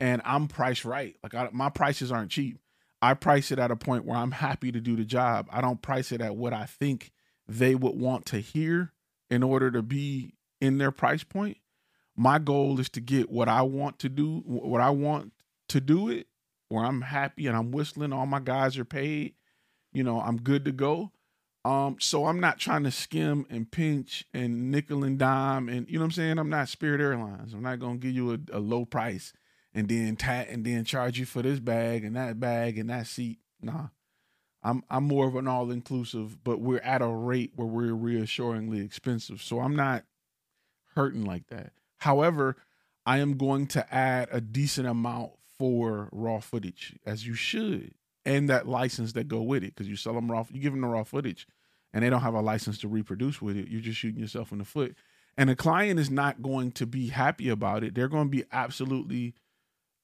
and 0.00 0.20
I'm 0.24 0.48
priced 0.48 0.84
right, 0.84 1.16
like 1.22 1.34
I, 1.34 1.48
my 1.52 1.68
prices 1.68 2.10
aren't 2.10 2.32
cheap. 2.32 2.58
I 3.00 3.14
price 3.14 3.52
it 3.52 3.60
at 3.60 3.70
a 3.70 3.76
point 3.76 4.04
where 4.04 4.16
I'm 4.16 4.32
happy 4.32 4.72
to 4.72 4.80
do 4.80 4.96
the 4.96 5.04
job. 5.04 5.46
I 5.52 5.60
don't 5.60 5.80
price 5.80 6.10
it 6.10 6.20
at 6.20 6.34
what 6.34 6.52
I 6.52 6.64
think 6.64 7.12
they 7.48 7.74
would 7.74 7.96
want 7.96 8.26
to 8.26 8.38
hear 8.38 8.92
in 9.30 9.42
order 9.42 9.70
to 9.70 9.82
be 9.82 10.34
in 10.60 10.78
their 10.78 10.90
price 10.90 11.24
point. 11.24 11.58
My 12.16 12.38
goal 12.38 12.80
is 12.80 12.88
to 12.90 13.00
get 13.00 13.30
what 13.30 13.48
I 13.48 13.62
want 13.62 13.98
to 14.00 14.08
do, 14.08 14.42
what 14.44 14.80
I 14.80 14.90
want 14.90 15.32
to 15.68 15.80
do 15.80 16.08
it, 16.08 16.26
where 16.68 16.84
I'm 16.84 17.02
happy 17.02 17.46
and 17.46 17.56
I'm 17.56 17.70
whistling. 17.70 18.12
All 18.12 18.26
my 18.26 18.40
guys 18.40 18.76
are 18.76 18.84
paid. 18.84 19.34
You 19.92 20.02
know, 20.02 20.20
I'm 20.20 20.38
good 20.38 20.64
to 20.66 20.72
go. 20.72 21.12
Um, 21.64 21.96
so 22.00 22.26
I'm 22.26 22.40
not 22.40 22.58
trying 22.58 22.84
to 22.84 22.90
skim 22.90 23.46
and 23.50 23.70
pinch 23.70 24.24
and 24.32 24.70
nickel 24.70 25.04
and 25.04 25.18
dime 25.18 25.68
and 25.68 25.88
you 25.88 25.98
know 25.98 26.00
what 26.00 26.06
I'm 26.06 26.10
saying. 26.12 26.38
I'm 26.38 26.50
not 26.50 26.68
Spirit 26.68 27.00
Airlines. 27.00 27.52
I'm 27.52 27.62
not 27.62 27.78
gonna 27.78 27.98
give 27.98 28.12
you 28.12 28.32
a, 28.32 28.38
a 28.52 28.58
low 28.58 28.84
price 28.84 29.32
and 29.74 29.88
then 29.88 30.16
tat 30.16 30.48
and 30.48 30.64
then 30.64 30.84
charge 30.84 31.18
you 31.18 31.26
for 31.26 31.42
this 31.42 31.60
bag 31.60 32.04
and 32.04 32.16
that 32.16 32.40
bag 32.40 32.78
and 32.78 32.90
that 32.90 33.06
seat. 33.06 33.38
Nah, 33.60 33.88
I'm 34.62 34.82
I'm 34.90 35.04
more 35.04 35.26
of 35.28 35.36
an 35.36 35.48
all 35.48 35.70
inclusive, 35.70 36.42
but 36.42 36.60
we're 36.60 36.80
at 36.80 37.02
a 37.02 37.08
rate 37.08 37.52
where 37.54 37.66
we're 37.66 37.94
reassuringly 37.94 38.80
expensive. 38.80 39.40
So 39.42 39.60
I'm 39.60 39.76
not 39.76 40.04
hurting 40.94 41.24
like 41.24 41.46
that. 41.48 41.72
However, 41.98 42.56
I 43.06 43.18
am 43.18 43.36
going 43.36 43.66
to 43.68 43.94
add 43.94 44.28
a 44.32 44.40
decent 44.40 44.86
amount 44.86 45.32
for 45.58 46.08
raw 46.12 46.40
footage, 46.40 46.96
as 47.06 47.26
you 47.26 47.34
should 47.34 47.94
and 48.28 48.50
that 48.50 48.68
license 48.68 49.14
that 49.14 49.26
go 49.26 49.40
with 49.40 49.64
it 49.64 49.74
because 49.74 49.88
you 49.88 49.96
sell 49.96 50.12
them 50.12 50.30
raw 50.30 50.44
you 50.52 50.60
give 50.60 50.72
them 50.72 50.82
the 50.82 50.86
raw 50.86 51.02
footage 51.02 51.46
and 51.92 52.04
they 52.04 52.10
don't 52.10 52.20
have 52.20 52.34
a 52.34 52.40
license 52.40 52.78
to 52.78 52.86
reproduce 52.86 53.40
with 53.40 53.56
it 53.56 53.68
you're 53.68 53.80
just 53.80 53.98
shooting 53.98 54.20
yourself 54.20 54.52
in 54.52 54.58
the 54.58 54.64
foot 54.64 54.94
and 55.38 55.48
the 55.48 55.56
client 55.56 55.98
is 55.98 56.10
not 56.10 56.42
going 56.42 56.70
to 56.70 56.86
be 56.86 57.08
happy 57.08 57.48
about 57.48 57.82
it 57.82 57.94
they're 57.94 58.08
going 58.08 58.26
to 58.26 58.30
be 58.30 58.44
absolutely 58.52 59.34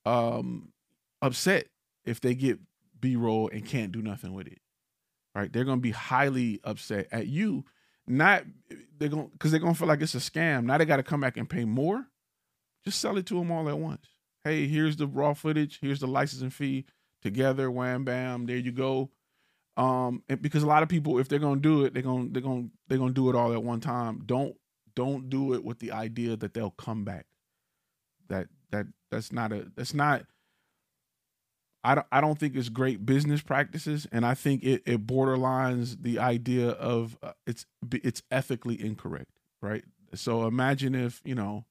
um 0.07 0.73
upset 1.21 1.67
if 2.05 2.21
they 2.21 2.35
get 2.35 2.59
b-roll 3.05 3.49
and 3.53 3.67
can't 3.67 3.93
do 3.93 4.03
nothing 4.03 4.33
with 4.33 4.47
it 4.47 4.59
right 5.35 5.53
they're 5.53 5.65
to 5.65 5.77
be 5.77 5.91
highly 5.91 6.61
upset 6.65 7.07
at 7.13 7.27
you 7.27 7.65
not 8.07 8.45
they're 8.99 9.09
gonna 9.09 9.29
because 9.33 9.51
they're 9.51 9.61
to 9.61 9.79
feel 9.79 9.89
like 9.89 10.03
it's 10.03 10.15
a 10.15 10.19
scam 10.19 10.65
now 10.65 10.77
they 10.77 10.85
got 10.85 10.97
to 10.97 11.03
come 11.03 11.21
back 11.21 11.37
and 11.37 11.49
pay 11.49 11.65
more 11.65 12.07
just 12.85 13.01
sell 13.01 13.17
it 13.17 13.27
to 13.27 13.35
them 13.35 13.51
all 13.51 13.69
at 13.69 13.79
once 13.79 14.07
hey 14.43 14.67
here's 14.67 14.97
the 14.97 15.07
raw 15.07 15.33
footage 15.33 15.79
here's 15.81 16.01
the 16.01 16.07
licensing 16.07 16.51
fee 16.51 16.85
together, 17.25 17.71
wham 17.71 18.05
bam, 18.05 18.47
there 18.47 18.59
you 18.59 18.71
go. 18.71 19.11
Um, 19.77 20.23
because 20.41 20.63
a 20.63 20.69
lot 20.69 20.85
of 20.85 20.89
people, 20.89 21.19
if 21.19 21.29
they're 21.29 21.41
gonna 21.41 21.61
do 21.61 21.85
it, 21.85 21.95
they're 21.95 22.03
gonna 22.03 22.29
they're 22.31 22.43
gonna 22.43 22.69
they're 22.87 22.99
gonna 22.99 23.13
do 23.13 23.29
it 23.29 23.35
all 23.35 23.53
at 23.53 23.65
one 23.65 23.81
time. 23.81 24.23
Don't 24.25 24.55
don't 24.95 25.29
do 25.29 25.55
it 25.55 25.65
with 25.65 25.81
the 25.81 25.91
idea 25.91 26.37
that 26.37 26.55
they'll 26.55 26.71
come 26.71 27.05
back. 27.05 27.27
That 28.29 28.47
that 28.71 28.87
that's 29.11 29.33
not 29.33 29.53
a 29.53 29.67
that's 29.75 29.95
not. 29.95 30.27
I 31.85 31.95
don't 31.95 32.07
I 32.11 32.21
don't 32.21 32.39
think 32.39 32.57
it's 32.57 32.71
great 32.71 33.05
business 33.05 33.43
practices, 33.43 34.07
and 34.11 34.25
I 34.25 34.35
think 34.35 34.65
it 34.65 34.83
it 34.87 35.07
borderlines 35.07 36.03
the 36.03 36.19
idea 36.19 36.71
of 36.71 37.19
uh, 37.23 37.33
it's 37.47 37.67
it's 37.93 38.23
ethically 38.31 38.83
incorrect, 38.83 39.31
right? 39.61 39.85
So 40.15 40.47
imagine 40.47 40.95
if 40.95 41.21
you 41.25 41.35
know 41.35 41.67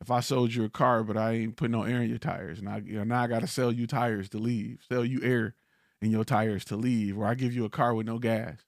if 0.00 0.10
I 0.10 0.20
sold 0.20 0.54
you 0.54 0.64
a 0.64 0.70
car, 0.70 1.02
but 1.02 1.16
I 1.16 1.32
ain't 1.32 1.56
put 1.56 1.70
no 1.70 1.82
air 1.82 2.00
in 2.00 2.08
your 2.08 2.18
tires, 2.18 2.60
and 2.60 2.68
I 2.68 2.78
you 2.78 2.98
know, 2.98 3.04
now 3.04 3.22
I 3.22 3.26
got 3.26 3.40
to 3.40 3.48
sell 3.48 3.72
you 3.72 3.86
tires 3.86 4.28
to 4.30 4.38
leave, 4.38 4.78
sell 4.88 5.04
you 5.04 5.20
air 5.22 5.54
in 6.00 6.10
your 6.10 6.24
tires 6.24 6.64
to 6.66 6.76
leave, 6.76 7.18
or 7.18 7.26
I 7.26 7.34
give 7.34 7.52
you 7.52 7.64
a 7.64 7.70
car 7.70 7.92
with 7.92 8.06
no 8.06 8.18
gas, 8.18 8.58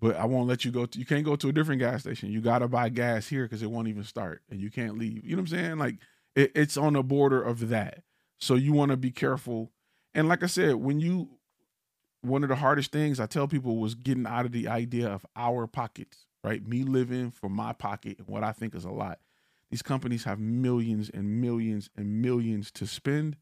but 0.00 0.16
I 0.16 0.26
won't 0.26 0.48
let 0.48 0.64
you 0.64 0.72
go. 0.72 0.86
To, 0.86 0.98
you 0.98 1.06
can't 1.06 1.24
go 1.24 1.36
to 1.36 1.48
a 1.48 1.52
different 1.52 1.80
gas 1.80 2.00
station. 2.02 2.30
You 2.32 2.40
got 2.40 2.58
to 2.58 2.68
buy 2.68 2.88
gas 2.88 3.28
here 3.28 3.44
because 3.44 3.62
it 3.62 3.70
won't 3.70 3.88
even 3.88 4.04
start, 4.04 4.42
and 4.50 4.60
you 4.60 4.70
can't 4.70 4.98
leave. 4.98 5.24
You 5.24 5.36
know 5.36 5.42
what 5.42 5.52
I'm 5.52 5.58
saying? 5.58 5.78
Like 5.78 5.98
it, 6.34 6.50
it's 6.56 6.76
on 6.76 6.94
the 6.94 7.02
border 7.04 7.40
of 7.40 7.68
that. 7.68 8.02
So 8.38 8.56
you 8.56 8.72
want 8.72 8.90
to 8.90 8.96
be 8.96 9.12
careful. 9.12 9.70
And 10.14 10.28
like 10.28 10.42
I 10.42 10.46
said, 10.46 10.76
when 10.76 11.00
you 11.00 11.30
one 12.22 12.42
of 12.42 12.50
the 12.50 12.56
hardest 12.56 12.92
things 12.92 13.18
I 13.18 13.26
tell 13.26 13.48
people 13.48 13.78
was 13.78 13.94
getting 13.94 14.26
out 14.26 14.44
of 14.44 14.52
the 14.52 14.68
idea 14.68 15.08
of 15.08 15.24
our 15.36 15.66
pockets, 15.66 16.26
right? 16.44 16.66
Me 16.66 16.82
living 16.82 17.30
for 17.30 17.48
my 17.48 17.72
pocket 17.72 18.18
and 18.18 18.28
what 18.28 18.44
I 18.44 18.52
think 18.52 18.74
is 18.74 18.84
a 18.84 18.90
lot 18.90 19.20
these 19.70 19.82
companies 19.82 20.24
have 20.24 20.38
millions 20.40 21.10
and 21.10 21.40
millions 21.40 21.90
and 21.96 22.20
millions 22.20 22.70
to 22.72 22.86
spend. 22.86 23.36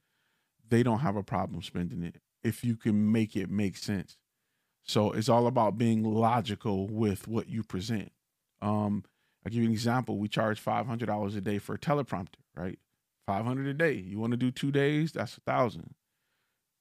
They 0.68 0.82
don't 0.82 0.98
have 0.98 1.16
a 1.16 1.22
problem 1.22 1.62
spending 1.62 2.02
it 2.02 2.20
if 2.42 2.62
you 2.62 2.76
can 2.76 3.10
make 3.10 3.34
it 3.34 3.50
make 3.50 3.76
sense. 3.76 4.18
So 4.84 5.12
it's 5.12 5.28
all 5.28 5.46
about 5.46 5.78
being 5.78 6.02
logical 6.02 6.87
with 6.87 7.26
what 7.26 7.48
you 7.48 7.62
present. 7.62 8.12
Um, 8.60 9.04
I'll 9.44 9.50
give 9.50 9.62
you 9.62 9.66
an 9.66 9.72
example. 9.72 10.18
We 10.18 10.28
charge 10.28 10.60
five 10.60 10.87
hundred 10.87 11.06
dollars 11.06 11.34
a 11.34 11.40
day 11.40 11.58
for 11.58 11.75
a 11.75 11.78
teleprompter, 11.78 12.40
right? 12.54 12.78
Five 13.26 13.44
hundred 13.44 13.66
a 13.66 13.75
day. 13.75 13.94
You 13.94 14.18
want 14.18 14.32
to 14.32 14.37
do 14.37 14.50
two 14.50 14.70
days? 14.70 15.12
That's 15.12 15.37
a 15.37 15.40
thousand. 15.40 15.94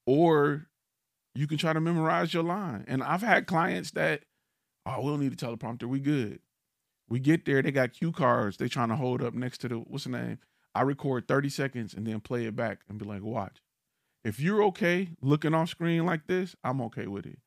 Or 0.08 0.68
you 1.34 1.46
can 1.46 1.58
try 1.58 1.74
to 1.74 1.80
memorize 1.80 2.32
your 2.32 2.42
line. 2.42 2.86
And 2.88 3.02
I've 3.02 3.20
had 3.20 3.46
clients 3.46 3.90
that, 3.90 4.22
oh, 4.86 5.02
we 5.02 5.10
don't 5.10 5.20
need 5.20 5.34
a 5.34 5.36
teleprompter. 5.36 5.84
We 5.84 6.00
good. 6.00 6.40
We 7.10 7.20
get 7.20 7.44
there, 7.44 7.60
they 7.60 7.72
got 7.72 7.92
cue 7.92 8.10
cards. 8.10 8.56
They 8.56 8.68
trying 8.68 8.88
to 8.88 8.96
hold 8.96 9.22
up 9.22 9.34
next 9.34 9.58
to 9.58 9.68
the 9.68 9.74
what's 9.76 10.04
the 10.04 10.10
name? 10.10 10.38
I 10.74 10.80
record 10.80 11.28
30 11.28 11.50
seconds 11.50 11.92
and 11.92 12.06
then 12.06 12.20
play 12.20 12.46
it 12.46 12.56
back 12.56 12.80
and 12.88 12.98
be 12.98 13.04
like, 13.04 13.22
watch. 13.22 13.58
If 14.24 14.40
you're 14.40 14.62
okay 14.64 15.10
looking 15.20 15.52
off 15.52 15.68
screen 15.68 16.06
like 16.06 16.26
this, 16.26 16.56
I'm 16.64 16.80
okay 16.82 17.06
with 17.06 17.26
it. 17.26 17.40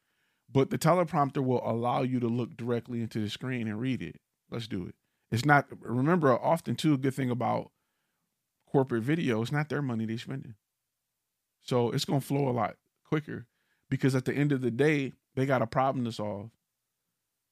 But 0.51 0.69
the 0.69 0.77
teleprompter 0.77 1.43
will 1.43 1.67
allow 1.67 2.03
you 2.03 2.19
to 2.19 2.27
look 2.27 2.55
directly 2.55 3.01
into 3.01 3.21
the 3.21 3.29
screen 3.31 3.67
and 3.67 3.79
read 3.79 4.03
it. 4.03 4.17
Let's 4.51 4.67
do 4.67 4.85
it. 4.85 4.93
It's 5.31 5.45
not 5.45 5.65
remember 5.79 6.31
often 6.31 6.75
too 6.75 6.93
a 6.93 6.97
good 6.97 7.15
thing 7.15 7.31
about 7.31 7.71
corporate 8.67 9.01
video, 9.01 9.41
it's 9.41 9.51
not 9.51 9.69
their 9.69 9.81
money 9.81 10.05
they 10.05 10.17
spending. 10.17 10.53
So 11.61 11.91
it's 11.91 12.05
gonna 12.05 12.21
flow 12.21 12.49
a 12.49 12.51
lot 12.51 12.75
quicker 13.05 13.45
because 13.89 14.15
at 14.15 14.25
the 14.25 14.33
end 14.33 14.51
of 14.51 14.61
the 14.61 14.71
day, 14.71 15.13
they 15.35 15.45
got 15.45 15.61
a 15.61 15.67
problem 15.67 16.05
to 16.05 16.11
solve 16.11 16.51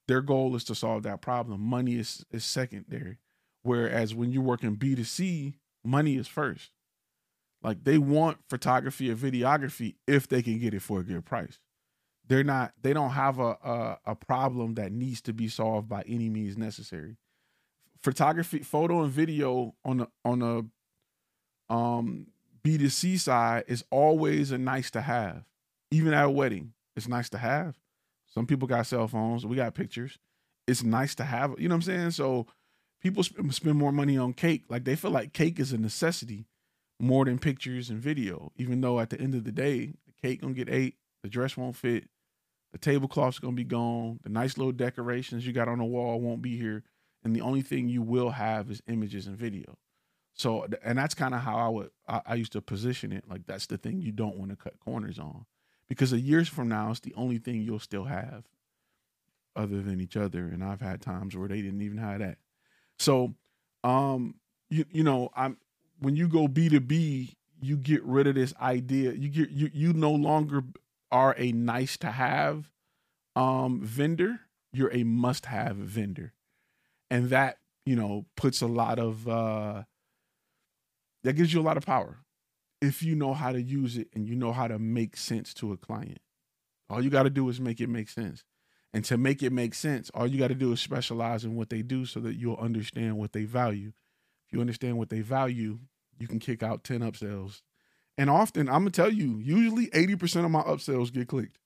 their 0.09 0.21
goal 0.23 0.55
is 0.55 0.63
to 0.63 0.73
solve 0.73 1.03
that 1.03 1.21
problem. 1.21 1.61
Money 1.61 1.93
is, 1.93 2.25
is 2.31 2.43
secondary. 2.43 3.19
Whereas 3.61 4.15
when 4.15 4.31
you're 4.31 4.41
working 4.41 4.75
B2C, 4.75 5.53
money 5.83 6.17
is 6.17 6.27
first. 6.27 6.71
Like 7.61 7.83
they 7.83 7.99
want 7.99 8.39
photography 8.49 9.11
or 9.11 9.15
videography 9.15 9.97
if 10.07 10.27
they 10.27 10.41
can 10.41 10.57
get 10.57 10.73
it 10.73 10.81
for 10.81 11.01
a 11.01 11.03
good 11.03 11.25
price. 11.25 11.59
They're 12.27 12.43
not, 12.43 12.73
they 12.81 12.91
don't 12.91 13.11
have 13.11 13.37
a, 13.37 13.49
a, 13.63 13.99
a 14.07 14.15
problem 14.15 14.73
that 14.75 14.91
needs 14.91 15.21
to 15.21 15.33
be 15.33 15.47
solved 15.47 15.87
by 15.87 16.01
any 16.07 16.27
means 16.27 16.57
necessary. 16.57 17.17
Photography, 18.01 18.59
photo 18.59 19.03
and 19.03 19.11
video 19.11 19.75
on 19.85 20.01
a 20.01 20.07
on 20.25 20.41
a 20.41 21.73
um 21.73 22.27
B2C 22.63 23.19
side 23.19 23.65
is 23.67 23.83
always 23.89 24.51
a 24.51 24.57
nice 24.57 24.91
to 24.91 25.01
have. 25.01 25.43
Even 25.91 26.13
at 26.13 26.25
a 26.25 26.29
wedding, 26.29 26.73
it's 26.95 27.07
nice 27.07 27.29
to 27.29 27.37
have. 27.37 27.77
Some 28.27 28.45
people 28.45 28.67
got 28.67 28.85
cell 28.85 29.07
phones. 29.07 29.45
We 29.45 29.55
got 29.55 29.73
pictures. 29.73 30.17
It's 30.67 30.83
nice 30.83 31.15
to 31.15 31.23
have, 31.23 31.55
you 31.57 31.67
know 31.67 31.73
what 31.73 31.87
I'm 31.87 31.93
saying? 31.93 32.11
So 32.11 32.45
people 33.01 33.23
sp- 33.25 33.41
spend 33.51 33.75
more 33.75 33.91
money 33.91 34.17
on 34.17 34.33
cake. 34.33 34.65
Like 34.69 34.83
they 34.83 34.95
feel 34.95 35.11
like 35.11 35.33
cake 35.33 35.59
is 35.59 35.73
a 35.73 35.77
necessity 35.77 36.45
more 36.99 37.25
than 37.25 37.39
pictures 37.39 37.89
and 37.89 37.99
video. 37.99 38.51
Even 38.57 38.81
though 38.81 38.99
at 38.99 39.09
the 39.09 39.19
end 39.19 39.33
of 39.33 39.45
the 39.45 39.51
day, 39.51 39.93
the 40.05 40.13
cake 40.21 40.41
gonna 40.41 40.53
get 40.53 40.69
ate, 40.69 40.95
the 41.23 41.29
dress 41.29 41.57
won't 41.57 41.75
fit, 41.75 42.05
the 42.71 42.77
tablecloth's 42.77 43.39
gonna 43.39 43.53
be 43.53 43.63
gone, 43.63 44.19
the 44.23 44.29
nice 44.29 44.57
little 44.57 44.73
decorations 44.73 45.47
you 45.47 45.53
got 45.53 45.67
on 45.67 45.79
the 45.79 45.85
wall 45.85 46.21
won't 46.21 46.41
be 46.41 46.57
here, 46.57 46.83
and 47.23 47.35
the 47.35 47.41
only 47.41 47.61
thing 47.61 47.89
you 47.89 48.01
will 48.01 48.31
have 48.31 48.69
is 48.69 48.81
images 48.87 49.27
and 49.27 49.37
video. 49.37 49.77
So, 50.35 50.67
and 50.83 50.97
that's 50.97 51.15
kind 51.15 51.33
of 51.33 51.41
how 51.41 51.57
I 51.57 51.67
would 51.67 51.89
I, 52.07 52.21
I 52.25 52.35
used 52.35 52.53
to 52.53 52.61
position 52.61 53.11
it. 53.11 53.25
Like 53.29 53.45
that's 53.45 53.65
the 53.65 53.77
thing 53.77 54.01
you 54.01 54.11
don't 54.11 54.37
want 54.37 54.51
to 54.51 54.57
cut 54.57 54.79
corners 54.79 55.19
on 55.19 55.45
because 55.89 56.13
a 56.13 56.19
years 56.19 56.47
from 56.47 56.69
now 56.69 56.91
it's 56.91 57.01
the 57.01 57.13
only 57.15 57.39
thing 57.39 57.61
you'll 57.61 57.79
still 57.79 58.05
have 58.05 58.43
other 59.55 59.81
than 59.81 59.99
each 59.99 60.15
other 60.15 60.45
and 60.45 60.63
i've 60.63 60.79
had 60.79 61.01
times 61.01 61.35
where 61.35 61.49
they 61.49 61.61
didn't 61.61 61.81
even 61.81 61.97
have 61.97 62.19
that 62.19 62.37
so 62.97 63.33
um 63.83 64.35
you 64.69 64.85
you 64.91 65.03
know 65.03 65.29
i'm 65.35 65.57
when 65.99 66.15
you 66.15 66.27
go 66.27 66.47
b2b 66.47 67.33
you 67.61 67.75
get 67.75 68.01
rid 68.03 68.27
of 68.27 68.35
this 68.35 68.53
idea 68.61 69.11
you 69.11 69.27
get 69.27 69.49
you 69.49 69.69
you 69.73 69.91
no 69.91 70.11
longer 70.11 70.63
are 71.11 71.35
a 71.37 71.51
nice 71.51 71.97
to 71.97 72.11
have 72.11 72.71
um 73.35 73.81
vendor 73.81 74.39
you're 74.71 74.93
a 74.93 75.03
must 75.03 75.47
have 75.47 75.75
vendor 75.75 76.33
and 77.09 77.29
that 77.29 77.57
you 77.85 77.95
know 77.95 78.25
puts 78.37 78.61
a 78.61 78.67
lot 78.67 78.99
of 78.99 79.27
uh 79.27 79.83
that 81.23 81.33
gives 81.33 81.53
you 81.53 81.59
a 81.59 81.63
lot 81.63 81.77
of 81.77 81.85
power 81.85 82.19
if 82.81 83.03
you 83.03 83.15
know 83.15 83.33
how 83.33 83.51
to 83.51 83.61
use 83.61 83.97
it 83.97 84.07
and 84.13 84.27
you 84.27 84.35
know 84.35 84.53
how 84.53 84.67
to 84.67 84.79
make 84.79 85.17
sense 85.17 85.53
to 85.55 85.73
a 85.73 85.77
client. 85.77 86.19
All 86.89 87.03
you 87.03 87.09
got 87.09 87.23
to 87.23 87.29
do 87.29 87.47
is 87.49 87.59
make 87.59 87.81
it 87.81 87.89
make 87.89 88.09
sense. 88.09 88.43
And 88.93 89.05
to 89.05 89.17
make 89.17 89.43
it 89.43 89.51
make 89.51 89.75
sense, 89.75 90.09
all 90.13 90.25
you 90.25 90.39
got 90.39 90.47
to 90.47 90.55
do 90.55 90.71
is 90.71 90.81
specialize 90.81 91.45
in 91.45 91.55
what 91.55 91.69
they 91.69 91.81
do 91.81 92.05
so 92.05 92.19
that 92.21 92.35
you'll 92.35 92.55
understand 92.55 93.17
what 93.17 93.33
they 93.33 93.43
value. 93.43 93.91
If 94.47 94.53
you 94.53 94.61
understand 94.61 94.97
what 94.97 95.09
they 95.09 95.21
value, 95.21 95.79
you 96.17 96.27
can 96.27 96.39
kick 96.39 96.63
out 96.63 96.83
10 96.83 97.01
upsells. 97.01 97.61
And 98.17 98.29
often, 98.29 98.67
I'm 98.67 98.81
going 98.81 98.91
to 98.91 99.01
tell 99.01 99.13
you, 99.13 99.37
usually 99.37 99.87
80% 99.87 100.45
of 100.45 100.51
my 100.51 100.63
upsells 100.63 101.13
get 101.13 101.27
clicked. 101.27 101.59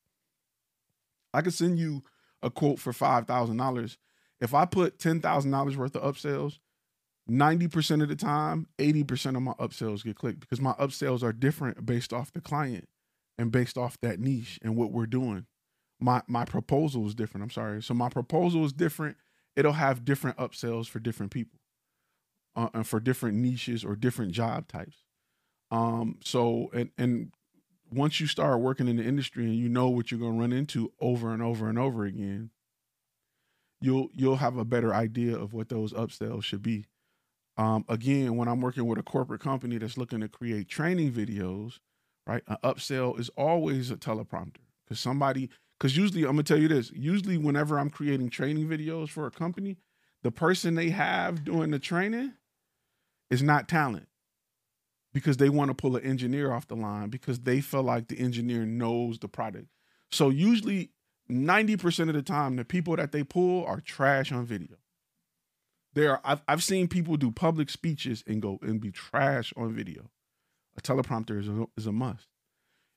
I 1.34 1.42
could 1.42 1.54
send 1.54 1.80
you 1.80 2.04
a 2.44 2.50
quote 2.50 2.80
for 2.80 2.92
$5,000. 2.92 3.98
If 4.42 4.54
I 4.54 4.66
put 4.66 5.00
$10,000 5.00 5.76
worth 5.78 5.96
of 5.96 6.16
upsells, 6.16 6.60
90% 7.30 8.02
of 8.04 8.10
the 8.10 8.16
time, 8.16 8.68
80% 8.80 9.36
of 9.38 9.42
my 9.44 9.54
upsells 9.54 10.04
get 10.04 10.16
clicked 10.18 10.42
because 10.42 10.62
my 10.62 10.74
upsells 10.74 11.24
are 11.24 11.34
different 11.34 11.86
based 11.86 12.14
off 12.14 12.34
the 12.34 12.42
client 12.42 12.88
and 13.38 13.52
based 13.52 13.78
off 13.78 13.98
that 14.02 14.20
niche 14.20 14.60
and 14.64 14.76
what 14.76 14.92
we're 14.92 15.06
doing. 15.08 15.46
My 16.00 16.22
my 16.28 16.46
proposal 16.46 17.08
is 17.08 17.16
different. 17.16 17.44
I'm 17.44 17.50
sorry. 17.52 17.82
So 17.82 17.94
my 17.94 18.10
proposal 18.10 18.66
is 18.66 18.74
different. 18.74 19.18
It'll 19.56 19.74
have 19.74 20.06
different 20.06 20.38
upsells 20.38 20.88
for 20.90 21.00
different 21.00 21.32
people. 21.32 21.60
uh, 22.56 22.70
and 22.74 22.88
for 22.88 23.00
different 23.00 23.38
niches 23.38 23.84
or 23.84 23.96
different 23.96 24.32
job 24.32 24.68
types. 24.68 24.98
Um, 25.72 26.20
so 26.24 26.70
and 26.74 26.92
and 26.98 27.34
once 27.92 28.20
you 28.20 28.28
start 28.28 28.60
working 28.62 28.88
in 28.88 28.98
the 28.98 29.04
industry 29.04 29.46
and 29.46 29.56
you 29.56 29.70
know 29.70 29.90
what 29.90 30.12
you're 30.12 30.20
going 30.20 30.34
to 30.36 30.40
run 30.40 30.54
into 30.54 30.92
over 31.00 31.34
and 31.34 31.42
over 31.44 31.70
and 31.70 31.80
over 31.80 32.06
again, 32.06 32.52
you'll 33.82 34.10
you'll 34.14 34.38
have 34.38 34.58
a 34.58 34.66
better 34.66 34.94
idea 34.94 35.38
of 35.38 35.54
what 35.54 35.70
those 35.70 35.94
upsells 35.94 36.44
should 36.44 36.62
be. 36.64 36.86
Um, 37.58 37.86
again, 37.88 38.36
when 38.36 38.48
I'm 38.48 38.62
working 38.62 38.88
with 38.88 38.98
a 38.98 39.04
corporate 39.04 39.42
company 39.42 39.78
that's 39.78 39.98
looking 39.98 40.22
to 40.22 40.28
create 40.28 40.68
training 40.68 41.12
videos, 41.12 41.80
right? 42.26 42.44
An 42.48 42.58
upsell 42.64 43.20
is 43.20 43.30
always 43.38 43.92
a 43.92 43.96
teleprompter 43.96 44.62
because 44.84 45.00
somebody, 45.00 45.50
because 45.78 45.96
usually 45.96 46.24
I'm 46.24 46.32
gonna 46.32 46.44
tell 46.44 46.58
you 46.58 46.68
this. 46.68 46.92
Usually, 46.94 47.38
whenever 47.38 47.78
I'm 47.78 47.90
creating 47.90 48.30
training 48.30 48.68
videos 48.68 49.10
for 49.10 49.28
a 49.28 49.32
company, 49.32 49.78
the 50.24 50.32
person 50.32 50.76
they 50.76 50.90
have 50.90 51.44
doing 51.44 51.72
the 51.72 51.80
training 51.80 52.34
is 53.30 53.44
not 53.44 53.68
talent 53.68 54.08
because 55.14 55.38
they 55.38 55.50
want 55.50 55.70
to 55.70 55.76
pull 55.76 55.96
an 55.96 56.04
engineer 56.04 56.52
off 56.52 56.68
the 56.68 56.76
line 56.76 57.10
because 57.10 57.42
they 57.42 57.62
feel 57.62 57.84
like 57.84 58.08
the 58.08 58.20
engineer 58.20 58.66
knows 58.66 59.20
the 59.20 59.28
product. 59.28 59.68
So 60.12 60.30
usually 60.30 60.92
90% 61.30 62.10
of 62.10 62.16
the 62.16 62.22
time, 62.22 62.56
the 62.56 62.66
people 62.66 62.96
that 62.96 63.12
they 63.12 63.24
pull 63.24 63.66
are 63.66 63.80
trash 63.80 64.32
on 64.32 64.46
video. 64.46 64.78
There 65.94 66.12
are, 66.12 66.22
I've, 66.24 66.42
I've 66.48 66.64
seen 66.64 66.88
people 66.88 67.18
do 67.18 67.32
public 67.32 67.70
speeches 67.70 68.24
and 68.28 68.42
go 68.42 68.60
and 68.62 68.82
be 68.82 68.92
trash 68.92 69.54
on 69.56 69.74
video. 69.74 70.10
A 70.78 70.82
teleprompter 70.82 71.40
is 71.40 71.48
a, 71.48 71.66
is 71.78 71.86
a 71.86 71.92
must. 71.92 72.28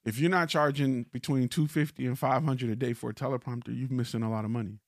If 0.05 0.19
you're 0.19 0.31
not 0.31 0.49
charging 0.49 1.03
between 1.13 1.49
250 1.49 2.07
and 2.07 2.19
500 2.19 2.71
a 2.71 2.77
day 2.77 2.93
for 2.93 3.11
a 3.11 3.15
teleprompter, 3.15 3.69
you're 3.69 3.91
missing 3.91 4.23
a 4.23 4.31
lot 4.31 4.45
of 4.45 4.51
money. 4.51 4.79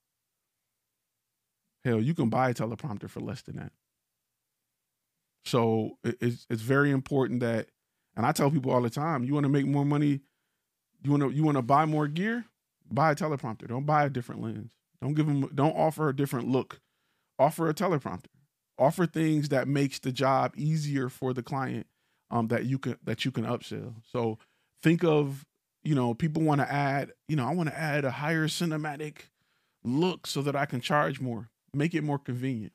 Hell, 1.85 2.01
you 2.01 2.15
can 2.15 2.29
buy 2.29 2.51
a 2.51 2.55
teleprompter 2.55 3.11
for 3.11 3.21
less 3.21 3.43
than 3.43 3.57
that. 3.57 3.73
So 5.45 5.99
it's 6.05 6.47
it's 6.51 6.63
very 6.63 6.91
important 6.91 7.41
that, 7.41 7.69
and 8.17 8.27
I 8.27 8.33
tell 8.33 8.51
people 8.51 8.71
all 8.71 8.83
the 8.83 8.91
time, 8.91 9.25
you 9.25 9.33
want 9.33 9.45
to 9.45 9.51
make 9.51 9.67
more 9.67 9.85
money, 9.85 10.21
you 11.03 11.11
want 11.11 11.23
to 11.23 11.31
you 11.31 11.43
want 11.43 11.57
to 11.57 11.63
buy 11.63 11.87
more 11.87 12.07
gear, 12.07 12.45
buy 12.91 13.13
a 13.13 13.15
teleprompter. 13.15 13.67
Don't 13.67 13.87
buy 13.87 14.05
a 14.05 14.11
different 14.11 14.43
lens. 14.43 14.73
Don't 15.01 15.15
give 15.15 15.27
them. 15.27 15.49
Don't 15.55 15.77
offer 15.77 16.09
a 16.09 16.15
different 16.15 16.49
look. 16.49 16.81
Offer 17.39 17.69
a 17.69 17.75
teleprompter. 17.75 18.27
Offer 18.79 19.07
things 19.07 19.49
that 19.49 19.69
makes 19.69 19.99
the 19.99 20.13
job 20.13 20.53
easier 20.57 21.09
for 21.09 21.33
the 21.33 21.43
client. 21.43 21.87
Um, 22.31 22.49
that 22.49 22.67
you 22.67 22.79
can 22.79 22.97
that 23.05 23.25
you 23.25 23.31
can 23.31 23.45
upsell. 23.47 23.95
So 24.13 24.39
think 24.83 25.03
of 25.03 25.47
you 25.83 25.95
know 25.95 26.13
people 26.13 26.43
want 26.43 26.61
to 26.61 26.71
add 26.71 27.13
you 27.27 27.37
know 27.37 27.49
I 27.49 27.55
want 27.55 27.71
to 27.71 27.79
add 27.79 28.05
a 28.05 28.11
higher 28.11 28.49
cinematic 28.49 29.31
look 29.83 30.27
so 30.27 30.43
that 30.43 30.55
I 30.55 30.67
can 30.67 30.81
charge 30.81 31.21
more. 31.21 31.49
Make 31.73 31.95
it 31.95 32.05
more 32.05 32.19
convenient. 32.19 32.73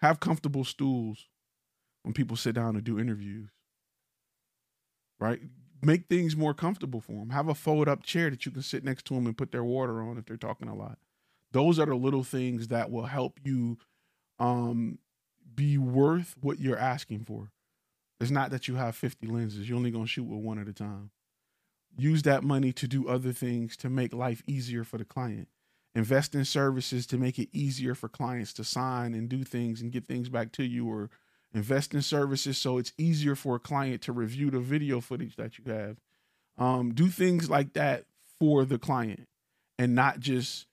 Have 0.00 0.20
comfortable 0.20 0.64
stools 0.64 1.28
when 2.02 2.14
people 2.14 2.36
sit 2.36 2.54
down 2.54 2.74
to 2.74 2.80
do 2.80 2.98
interviews. 2.98 3.50
Right? 5.18 5.40
Make 5.82 6.06
things 6.06 6.36
more 6.36 6.54
comfortable 6.54 7.00
for 7.00 7.12
them. 7.12 7.30
Have 7.30 7.48
a 7.48 7.54
fold 7.54 7.88
up 7.88 8.02
chair 8.02 8.30
that 8.30 8.46
you 8.46 8.52
can 8.52 8.62
sit 8.62 8.84
next 8.84 9.04
to 9.06 9.14
them 9.14 9.26
and 9.26 9.36
put 9.36 9.52
their 9.52 9.64
water 9.64 10.00
on 10.00 10.18
if 10.18 10.26
they're 10.26 10.36
talking 10.36 10.68
a 10.68 10.74
lot. 10.74 10.98
Those 11.52 11.78
are 11.78 11.86
the 11.86 11.94
little 11.94 12.24
things 12.24 12.68
that 12.68 12.90
will 12.90 13.06
help 13.06 13.38
you 13.42 13.78
um, 14.38 14.98
be 15.54 15.78
worth 15.78 16.36
what 16.40 16.60
you're 16.60 16.78
asking 16.78 17.24
for. 17.24 17.50
It's 18.20 18.30
not 18.30 18.50
that 18.50 18.68
you 18.68 18.76
have 18.76 18.96
50 18.96 19.26
lenses, 19.26 19.68
you're 19.68 19.78
only 19.78 19.90
going 19.90 20.04
to 20.04 20.10
shoot 20.10 20.24
with 20.24 20.40
one 20.40 20.58
at 20.58 20.68
a 20.68 20.72
time. 20.72 21.10
Use 21.96 22.22
that 22.22 22.44
money 22.44 22.72
to 22.72 22.86
do 22.86 23.08
other 23.08 23.32
things 23.32 23.76
to 23.78 23.88
make 23.88 24.12
life 24.12 24.42
easier 24.46 24.84
for 24.84 24.98
the 24.98 25.04
client. 25.04 25.48
Invest 25.94 26.34
in 26.34 26.44
services 26.44 27.06
to 27.06 27.18
make 27.18 27.38
it 27.38 27.48
easier 27.52 27.94
for 27.94 28.08
clients 28.08 28.52
to 28.54 28.64
sign 28.64 29.14
and 29.14 29.28
do 29.28 29.42
things 29.42 29.80
and 29.80 29.90
get 29.90 30.06
things 30.06 30.28
back 30.28 30.52
to 30.52 30.64
you 30.64 30.88
or 30.88 31.10
invest 31.54 31.94
in 31.94 32.02
services 32.02 32.58
so 32.58 32.78
it's 32.78 32.92
easier 32.98 33.34
for 33.34 33.56
a 33.56 33.60
client 33.60 34.02
to 34.02 34.12
review 34.12 34.50
the 34.50 34.60
video 34.60 35.00
footage 35.00 35.36
that 35.36 35.58
you 35.58 35.72
have. 35.72 35.96
Um, 36.58 36.92
do 36.92 37.08
things 37.08 37.48
like 37.48 37.72
that 37.72 38.04
for 38.38 38.64
the 38.64 38.78
client 38.78 39.26
and 39.78 39.94
not 39.94 40.20
just 40.20 40.66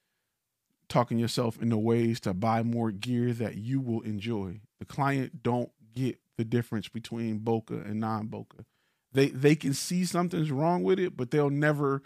talking 0.88 1.18
yourself 1.18 1.62
into 1.62 1.78
ways 1.78 2.20
to 2.22 2.34
buy 2.34 2.64
more 2.64 2.92
gear 2.92 3.34
that 3.34 3.56
you 3.56 3.80
will 3.80 4.02
enjoy. 4.02 4.62
The 4.80 4.86
client 4.86 5.44
don't 5.44 5.72
get 5.94 6.20
the 6.38 6.44
difference 6.44 6.88
between 6.88 7.40
bokeh 7.40 7.86
and 7.90 8.00
non-bokeh. 8.00 8.66
They 9.14 9.30
they 9.30 9.56
can 9.56 9.74
see 9.74 10.06
something's 10.06 10.52
wrong 10.52 10.84
with 10.84 11.00
it, 11.00 11.16
but 11.16 11.32
they'll 11.32 11.50
never 11.50 12.04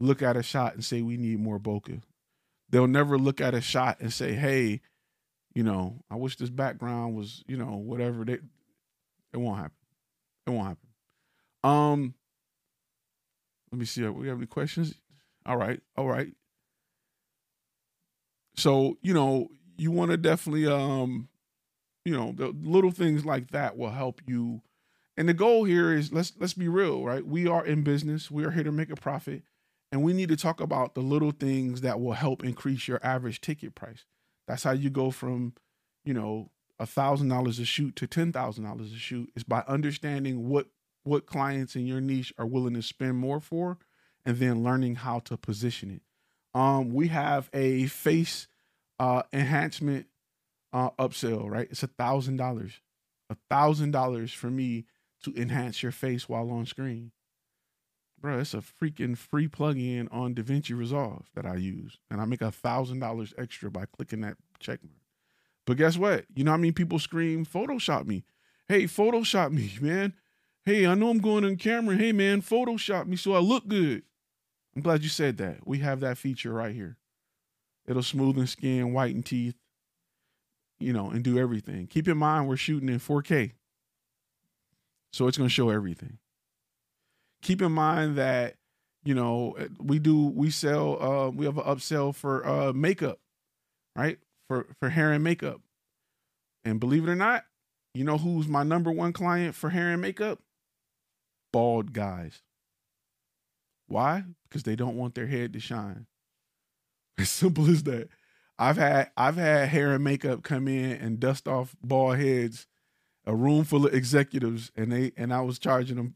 look 0.00 0.22
at 0.22 0.36
a 0.36 0.42
shot 0.42 0.74
and 0.74 0.84
say 0.84 1.02
we 1.02 1.16
need 1.16 1.40
more 1.40 1.60
bokeh. 1.60 2.02
They'll 2.70 2.86
never 2.86 3.18
look 3.18 3.40
at 3.40 3.54
a 3.54 3.60
shot 3.60 4.00
and 4.00 4.12
say, 4.12 4.34
"Hey, 4.34 4.80
you 5.54 5.62
know, 5.62 6.04
I 6.10 6.16
wish 6.16 6.36
this 6.36 6.50
background 6.50 7.16
was, 7.16 7.42
you 7.46 7.56
know, 7.56 7.76
whatever. 7.76 8.24
They, 8.24 8.34
it 9.32 9.36
won't 9.36 9.58
happen. 9.58 9.76
It 10.46 10.50
won't 10.50 10.68
happen. 10.68 10.88
Um, 11.64 12.14
let 13.72 13.78
me 13.78 13.84
see. 13.84 14.06
We 14.06 14.28
have 14.28 14.38
any 14.38 14.46
questions? 14.46 14.94
All 15.44 15.56
right, 15.56 15.80
all 15.96 16.06
right. 16.06 16.32
So 18.58 18.98
you 19.02 19.14
know, 19.14 19.48
you 19.76 19.92
want 19.92 20.10
to 20.10 20.16
definitely, 20.16 20.66
um, 20.66 21.28
you 22.04 22.12
know, 22.12 22.32
the 22.32 22.48
little 22.48 22.90
things 22.90 23.24
like 23.24 23.52
that 23.52 23.76
will 23.76 23.90
help 23.90 24.20
you. 24.26 24.62
And 25.16 25.28
the 25.28 25.34
goal 25.34 25.64
here 25.64 25.92
is 25.92 26.12
let's 26.12 26.32
let's 26.38 26.54
be 26.54 26.68
real, 26.68 27.04
right? 27.04 27.24
We 27.24 27.46
are 27.46 27.64
in 27.64 27.82
business. 27.82 28.30
We 28.30 28.44
are 28.44 28.50
here 28.50 28.64
to 28.64 28.72
make 28.72 28.90
a 28.90 28.96
profit, 28.96 29.42
and 29.92 30.02
we 30.02 30.12
need 30.12 30.28
to 30.30 30.36
talk 30.36 30.60
about 30.60 30.94
the 30.94 31.00
little 31.00 31.30
things 31.30 31.82
that 31.82 32.00
will 32.00 32.12
help 32.12 32.44
increase 32.44 32.88
your 32.88 33.00
average 33.02 33.40
ticket 33.40 33.74
price. 33.74 34.04
That's 34.48 34.64
how 34.64 34.72
you 34.72 34.90
go 34.90 35.10
from, 35.10 35.54
you 36.04 36.14
know, 36.14 36.50
a 36.78 36.86
thousand 36.86 37.28
dollars 37.28 37.58
a 37.58 37.64
shoot 37.64 37.94
to 37.96 38.06
ten 38.06 38.32
thousand 38.32 38.64
dollars 38.64 38.92
a 38.92 38.96
shoot 38.96 39.30
is 39.36 39.44
by 39.44 39.62
understanding 39.68 40.48
what 40.48 40.66
what 41.04 41.26
clients 41.26 41.76
in 41.76 41.86
your 41.86 42.00
niche 42.00 42.32
are 42.38 42.46
willing 42.46 42.74
to 42.74 42.82
spend 42.82 43.16
more 43.18 43.40
for, 43.40 43.78
and 44.24 44.38
then 44.38 44.64
learning 44.64 44.96
how 44.96 45.20
to 45.20 45.36
position 45.36 45.90
it. 45.90 46.02
Um, 46.58 46.92
we 46.92 47.08
have 47.08 47.48
a 47.52 47.86
face 47.86 48.48
uh, 48.98 49.22
enhancement 49.32 50.06
uh, 50.72 50.90
upsell, 50.98 51.48
right? 51.48 51.68
It's 51.70 51.82
a 51.82 51.88
thousand 51.88 52.36
dollars, 52.36 52.80
a 53.30 53.36
thousand 53.48 53.92
dollars 53.92 54.32
for 54.32 54.50
me 54.50 54.86
to 55.24 55.34
enhance 55.36 55.82
your 55.82 55.92
face 55.92 56.28
while 56.28 56.50
on 56.50 56.66
screen 56.66 57.12
bro, 58.20 58.38
it's 58.38 58.54
a 58.54 58.58
freaking 58.58 59.16
free 59.16 59.48
plugin 59.48 60.08
on 60.12 60.34
DaVinci 60.34 60.76
Resolve 60.76 61.26
that 61.34 61.46
I 61.46 61.56
use, 61.56 61.98
and 62.10 62.20
I 62.20 62.24
make 62.24 62.42
a 62.42 62.50
thousand 62.50 63.00
dollars 63.00 63.34
extra 63.38 63.70
by 63.70 63.86
clicking 63.86 64.20
that 64.22 64.36
check 64.58 64.80
mark. 64.82 64.94
But 65.66 65.76
guess 65.76 65.96
what? 65.96 66.24
You 66.34 66.44
know 66.44 66.52
I 66.52 66.56
mean, 66.56 66.72
people 66.72 66.98
scream 66.98 67.44
Photoshop 67.44 68.06
me? 68.06 68.24
Hey, 68.66 68.84
Photoshop 68.84 69.52
me, 69.52 69.72
man. 69.80 70.14
Hey, 70.64 70.86
I 70.86 70.94
know 70.94 71.10
I'm 71.10 71.18
going 71.18 71.44
on 71.44 71.56
camera. 71.56 71.96
Hey, 71.96 72.12
man, 72.12 72.42
Photoshop 72.42 73.06
me 73.06 73.16
so 73.16 73.32
I 73.32 73.38
look 73.38 73.68
good. 73.68 74.02
I'm 74.78 74.82
glad 74.82 75.02
you 75.02 75.08
said 75.08 75.38
that. 75.38 75.66
We 75.66 75.78
have 75.78 76.00
that 76.00 76.18
feature 76.18 76.52
right 76.52 76.74
here. 76.74 76.96
It'll 77.86 78.02
smoothen 78.02 78.46
skin, 78.46 78.92
whiten 78.92 79.22
teeth, 79.22 79.56
you 80.78 80.92
know, 80.92 81.10
and 81.10 81.24
do 81.24 81.38
everything. 81.38 81.86
Keep 81.88 82.08
in 82.08 82.18
mind 82.18 82.48
we're 82.48 82.56
shooting 82.56 82.88
in 82.88 83.00
4K. 83.00 83.52
So 85.12 85.26
it's 85.26 85.36
going 85.36 85.48
to 85.48 85.54
show 85.54 85.70
everything 85.70 86.18
keep 87.42 87.62
in 87.62 87.72
mind 87.72 88.16
that 88.16 88.54
you 89.04 89.14
know 89.14 89.56
we 89.78 89.98
do 89.98 90.26
we 90.28 90.50
sell 90.50 91.02
uh 91.02 91.30
we 91.30 91.46
have 91.46 91.58
an 91.58 91.64
upsell 91.64 92.14
for 92.14 92.46
uh 92.46 92.72
makeup 92.72 93.18
right 93.96 94.18
for 94.48 94.66
for 94.80 94.90
hair 94.90 95.12
and 95.12 95.22
makeup 95.22 95.60
and 96.64 96.80
believe 96.80 97.06
it 97.06 97.10
or 97.10 97.16
not 97.16 97.44
you 97.94 98.04
know 98.04 98.18
who's 98.18 98.48
my 98.48 98.62
number 98.62 98.90
one 98.90 99.12
client 99.12 99.54
for 99.54 99.70
hair 99.70 99.90
and 99.90 100.02
makeup 100.02 100.40
bald 101.52 101.92
guys 101.92 102.42
why 103.88 104.24
because 104.48 104.62
they 104.62 104.76
don't 104.76 104.96
want 104.96 105.14
their 105.14 105.26
head 105.26 105.52
to 105.52 105.60
shine 105.60 106.06
as 107.18 107.30
simple 107.30 107.68
as 107.68 107.82
that 107.82 108.08
i've 108.58 108.76
had 108.76 109.10
i've 109.16 109.36
had 109.36 109.68
hair 109.68 109.92
and 109.92 110.04
makeup 110.04 110.42
come 110.42 110.68
in 110.68 110.92
and 110.92 111.20
dust 111.20 111.48
off 111.48 111.74
bald 111.82 112.18
heads 112.18 112.66
a 113.26 113.34
room 113.34 113.64
full 113.64 113.86
of 113.86 113.94
executives 113.94 114.70
and 114.76 114.92
they 114.92 115.12
and 115.16 115.32
i 115.32 115.40
was 115.40 115.58
charging 115.58 115.96
them 115.96 116.14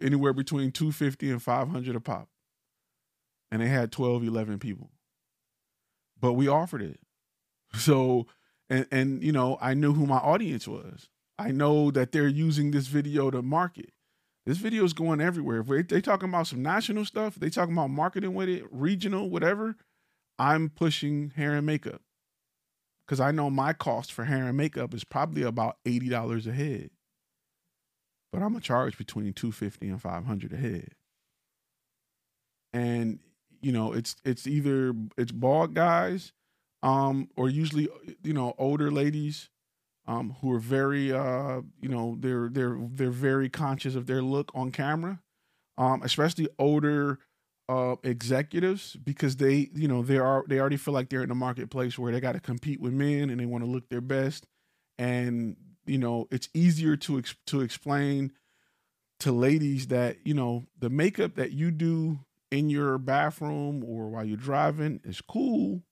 anywhere 0.00 0.32
between 0.32 0.70
250 0.70 1.30
and 1.30 1.42
500 1.42 1.96
a 1.96 2.00
pop. 2.00 2.28
And 3.50 3.62
they 3.62 3.68
had 3.68 3.92
12, 3.92 4.24
11 4.24 4.58
people. 4.58 4.90
But 6.20 6.34
we 6.34 6.48
offered 6.48 6.82
it. 6.82 7.00
So, 7.76 8.28
and, 8.70 8.86
and, 8.92 9.20
you 9.20 9.32
know, 9.32 9.58
I 9.60 9.74
knew 9.74 9.94
who 9.94 10.06
my 10.06 10.18
audience 10.18 10.68
was. 10.68 11.08
I 11.40 11.50
know 11.50 11.90
that 11.90 12.12
they're 12.12 12.28
using 12.28 12.70
this 12.70 12.86
video 12.86 13.32
to 13.32 13.42
market. 13.42 13.90
This 14.46 14.58
video 14.58 14.84
is 14.84 14.92
going 14.92 15.20
everywhere. 15.20 15.60
If 15.60 15.88
they, 15.88 16.00
talking 16.00 16.28
about 16.28 16.46
some 16.46 16.62
national 16.62 17.06
stuff, 17.06 17.36
they 17.36 17.48
talking 17.48 17.72
about 17.72 17.90
marketing 17.90 18.34
with 18.34 18.48
it, 18.48 18.64
regional, 18.70 19.30
whatever. 19.30 19.76
I'm 20.38 20.68
pushing 20.68 21.30
hair 21.30 21.54
and 21.54 21.66
makeup 21.66 22.02
because 23.06 23.20
I 23.20 23.30
know 23.30 23.48
my 23.48 23.72
cost 23.72 24.12
for 24.12 24.24
hair 24.24 24.46
and 24.46 24.56
makeup 24.56 24.92
is 24.92 25.04
probably 25.04 25.42
about 25.42 25.76
eighty 25.86 26.08
dollars 26.08 26.46
a 26.46 26.52
head 26.52 26.90
but 28.34 28.42
I'm 28.42 28.48
gonna 28.48 28.60
charge 28.60 28.98
between 28.98 29.32
250 29.32 29.88
and 29.90 30.02
500 30.02 30.52
a 30.52 30.56
head. 30.56 30.88
And 32.72 33.20
you 33.62 33.70
know, 33.70 33.92
it's 33.92 34.16
it's 34.24 34.48
either 34.48 34.92
it's 35.16 35.30
bald 35.30 35.72
guys, 35.72 36.32
um, 36.82 37.28
or 37.36 37.48
usually 37.48 37.88
you 38.24 38.32
know 38.32 38.56
older 38.58 38.90
ladies, 38.90 39.50
um, 40.06 40.36
who 40.40 40.52
are 40.52 40.58
very, 40.58 41.12
uh, 41.12 41.62
you 41.80 41.88
know, 41.88 42.16
they're 42.18 42.48
they're 42.48 42.78
they're 42.80 43.10
very 43.10 43.48
conscious 43.48 43.94
of 43.94 44.06
their 44.06 44.22
look 44.22 44.50
on 44.54 44.70
camera, 44.70 45.20
um, 45.78 46.02
especially 46.02 46.48
older 46.58 47.18
uh, 47.68 47.96
executives 48.02 48.96
because 48.96 49.36
they, 49.36 49.70
you 49.74 49.88
know, 49.88 50.02
they 50.02 50.18
are 50.18 50.44
they 50.46 50.60
already 50.60 50.76
feel 50.76 50.94
like 50.94 51.08
they're 51.08 51.22
in 51.22 51.30
a 51.30 51.34
marketplace 51.34 51.98
where 51.98 52.12
they 52.12 52.20
got 52.20 52.32
to 52.32 52.40
compete 52.40 52.80
with 52.80 52.92
men 52.92 53.30
and 53.30 53.40
they 53.40 53.46
want 53.46 53.64
to 53.64 53.70
look 53.70 53.88
their 53.88 54.02
best, 54.02 54.46
and 54.98 55.56
you 55.86 55.98
know, 55.98 56.28
it's 56.30 56.48
easier 56.54 56.96
to 56.96 57.18
ex- 57.18 57.36
to 57.46 57.60
explain 57.62 58.32
to 59.20 59.32
ladies 59.32 59.86
that 59.86 60.18
you 60.26 60.34
know 60.34 60.64
the 60.78 60.90
makeup 60.90 61.36
that 61.36 61.52
you 61.52 61.70
do 61.70 62.18
in 62.50 62.68
your 62.68 62.98
bathroom 62.98 63.82
or 63.84 64.08
while 64.08 64.24
you're 64.24 64.36
driving 64.36 65.00
is 65.02 65.20
cool, 65.20 65.82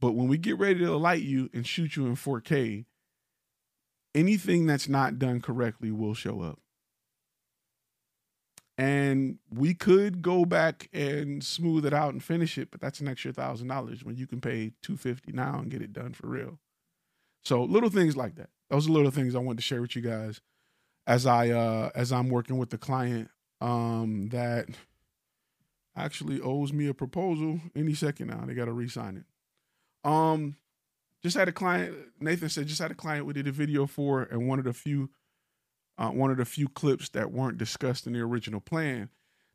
but 0.00 0.12
when 0.12 0.28
we 0.28 0.38
get 0.38 0.58
ready 0.58 0.80
to 0.80 0.96
light 0.96 1.22
you 1.22 1.50
and 1.52 1.66
shoot 1.66 1.96
you 1.96 2.06
in 2.06 2.14
4K, 2.14 2.84
anything 4.18 4.66
that's 4.66 4.88
not 4.88 5.18
done 5.18 5.40
correctly 5.40 5.90
will 5.92 6.14
show 6.14 6.40
up. 6.42 6.58
And 8.76 9.38
we 9.52 9.74
could 9.74 10.22
go 10.22 10.44
back 10.44 10.88
and 10.92 11.42
smooth 11.42 11.84
it 11.84 11.92
out 11.92 12.12
and 12.12 12.22
finish 12.22 12.58
it, 12.58 12.70
but 12.70 12.80
that's 12.80 13.00
an 13.00 13.08
extra 13.08 13.32
thousand 13.32 13.68
dollars 13.68 14.04
when 14.04 14.16
you 14.16 14.26
can 14.26 14.40
pay 14.40 14.72
two 14.82 14.96
fifty 14.96 15.32
now 15.32 15.58
and 15.58 15.70
get 15.70 15.82
it 15.82 15.92
done 15.92 16.12
for 16.12 16.28
real. 16.28 16.58
So 17.44 17.62
little 17.62 17.90
things 17.90 18.16
like 18.16 18.36
that. 18.36 18.50
Those 18.70 18.88
are 18.88 18.92
little 18.92 19.10
things 19.10 19.34
I 19.34 19.38
wanted 19.38 19.58
to 19.58 19.62
share 19.62 19.80
with 19.80 19.96
you 19.96 20.02
guys 20.02 20.40
as 21.06 21.26
I 21.26 21.50
uh 21.50 21.90
as 21.94 22.12
I'm 22.12 22.28
working 22.28 22.58
with 22.58 22.70
the 22.70 22.78
client 22.78 23.30
um 23.60 24.28
that 24.30 24.68
actually 25.96 26.40
owes 26.40 26.72
me 26.72 26.86
a 26.86 26.94
proposal 26.94 27.60
any 27.74 27.94
second 27.94 28.28
now. 28.28 28.44
They 28.46 28.54
gotta 28.54 28.72
re-sign 28.72 29.16
it. 29.16 30.08
Um 30.08 30.56
just 31.22 31.36
had 31.36 31.48
a 31.48 31.52
client. 31.52 31.96
Nathan 32.20 32.48
said 32.48 32.66
just 32.66 32.80
had 32.80 32.90
a 32.90 32.94
client 32.94 33.26
we 33.26 33.32
did 33.32 33.48
a 33.48 33.52
video 33.52 33.86
for, 33.86 34.22
and 34.22 34.48
one 34.48 34.58
of 34.58 34.64
the 34.64 34.72
few, 34.72 35.10
uh, 35.96 36.10
one 36.10 36.30
of 36.30 36.36
the 36.36 36.44
few 36.44 36.68
clips 36.68 37.08
that 37.10 37.32
weren't 37.32 37.58
discussed 37.58 38.06
in 38.06 38.12
the 38.12 38.20
original 38.20 38.60
plan. 38.60 39.10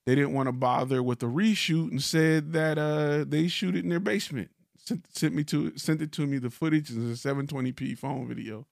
They 0.05 0.15
didn't 0.15 0.33
want 0.33 0.47
to 0.47 0.53
bother 0.53 1.01
with 1.01 1.19
the 1.19 1.27
reshoot 1.27 1.89
and 1.91 2.03
said 2.03 2.51
that 2.51 2.77
uh, 2.77 3.23
they 3.25 3.47
shoot 3.47 3.75
it 3.75 3.83
in 3.83 3.89
their 3.89 4.01
basement. 4.01 4.49
Sent, 4.77 5.05
sent 5.15 5.33
me 5.33 5.45
to 5.45 5.77
sent 5.77 6.01
it 6.01 6.11
to 6.13 6.27
me. 6.27 6.39
The 6.39 6.49
footage 6.49 6.89
is 6.89 7.25
a 7.25 7.27
720p 7.27 7.97
phone 7.97 8.27
video. 8.27 8.67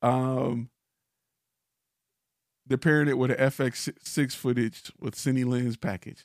Um, 0.00 0.70
they're 2.66 2.78
pairing 2.78 3.08
it 3.08 3.18
with 3.18 3.32
an 3.32 3.38
FX6 3.38 4.32
footage 4.34 4.92
with 5.00 5.16
Cine 5.16 5.46
Lens 5.46 5.76
package. 5.76 6.24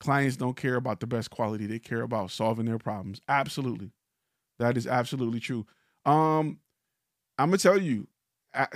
Clients 0.00 0.36
don't 0.36 0.56
care 0.56 0.74
about 0.74 0.98
the 0.98 1.06
best 1.06 1.30
quality; 1.30 1.66
they 1.66 1.78
care 1.78 2.02
about 2.02 2.32
solving 2.32 2.66
their 2.66 2.78
problems. 2.78 3.20
Absolutely. 3.28 3.92
That 4.58 4.76
is 4.76 4.86
absolutely 4.86 5.40
true. 5.40 5.66
Um, 6.04 6.58
I'm 7.38 7.48
gonna 7.48 7.58
tell 7.58 7.80
you, 7.80 8.08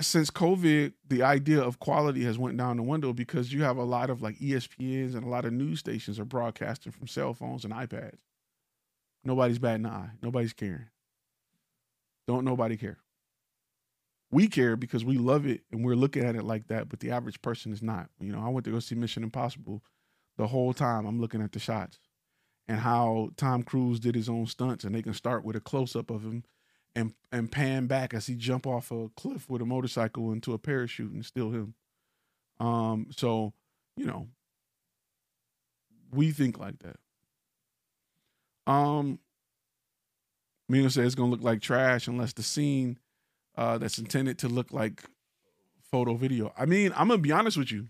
since 0.01 0.31
COVID, 0.31 0.93
the 1.07 1.23
idea 1.23 1.61
of 1.61 1.79
quality 1.79 2.23
has 2.23 2.37
went 2.37 2.57
down 2.57 2.77
the 2.77 2.83
window 2.83 3.13
because 3.13 3.53
you 3.53 3.63
have 3.63 3.77
a 3.77 3.83
lot 3.83 4.09
of 4.09 4.21
like 4.21 4.37
ESPNs 4.39 5.15
and 5.15 5.23
a 5.23 5.29
lot 5.29 5.45
of 5.45 5.53
news 5.53 5.79
stations 5.79 6.19
are 6.19 6.25
broadcasting 6.25 6.91
from 6.91 7.07
cell 7.07 7.33
phones 7.33 7.63
and 7.63 7.73
iPads. 7.73 8.17
Nobody's 9.23 9.59
batting 9.59 9.85
an 9.85 9.91
eye. 9.91 10.09
Nobody's 10.21 10.53
caring. 10.53 10.87
Don't 12.27 12.45
nobody 12.45 12.77
care. 12.77 12.97
We 14.31 14.47
care 14.47 14.75
because 14.75 15.05
we 15.05 15.17
love 15.17 15.45
it 15.45 15.61
and 15.71 15.85
we're 15.85 15.95
looking 15.95 16.25
at 16.25 16.35
it 16.35 16.43
like 16.43 16.67
that, 16.67 16.89
but 16.89 16.99
the 16.99 17.11
average 17.11 17.41
person 17.41 17.71
is 17.71 17.81
not. 17.81 18.09
You 18.19 18.33
know, 18.33 18.41
I 18.43 18.49
went 18.49 18.65
to 18.65 18.71
go 18.71 18.79
see 18.79 18.95
Mission 18.95 19.23
Impossible. 19.23 19.83
The 20.37 20.47
whole 20.47 20.73
time 20.73 21.05
I'm 21.05 21.21
looking 21.21 21.41
at 21.41 21.51
the 21.51 21.59
shots 21.59 21.99
and 22.67 22.79
how 22.79 23.29
Tom 23.37 23.63
Cruise 23.63 23.99
did 23.99 24.15
his 24.15 24.29
own 24.29 24.45
stunts, 24.45 24.83
and 24.83 24.93
they 24.93 25.01
can 25.01 25.13
start 25.13 25.43
with 25.43 25.55
a 25.55 25.61
close 25.61 25.95
up 25.95 26.09
of 26.09 26.23
him 26.23 26.43
and 26.95 27.13
and 27.31 27.51
pan 27.51 27.87
back 27.87 28.13
as 28.13 28.27
he 28.27 28.35
jump 28.35 28.65
off 28.65 28.91
a 28.91 29.09
cliff 29.15 29.49
with 29.49 29.61
a 29.61 29.65
motorcycle 29.65 30.31
into 30.31 30.53
a 30.53 30.57
parachute 30.57 31.11
and 31.11 31.25
steal 31.25 31.51
him. 31.51 31.75
Um, 32.59 33.07
so 33.15 33.53
you 33.95 34.05
know, 34.05 34.27
we 36.11 36.31
think 36.31 36.57
like 36.57 36.79
that. 36.79 36.97
Um, 38.71 39.19
Mina 40.67 40.89
says 40.89 41.05
it's 41.05 41.15
gonna 41.15 41.31
look 41.31 41.43
like 41.43 41.61
trash 41.61 42.07
unless 42.07 42.33
the 42.33 42.43
scene 42.43 42.99
uh, 43.55 43.77
that's 43.77 43.97
intended 43.97 44.37
to 44.39 44.49
look 44.49 44.73
like 44.73 45.03
photo 45.91 46.15
video. 46.15 46.53
I 46.57 46.65
mean, 46.65 46.91
I'm 46.95 47.07
gonna 47.07 47.21
be 47.21 47.31
honest 47.31 47.57
with 47.57 47.71
you. 47.71 47.87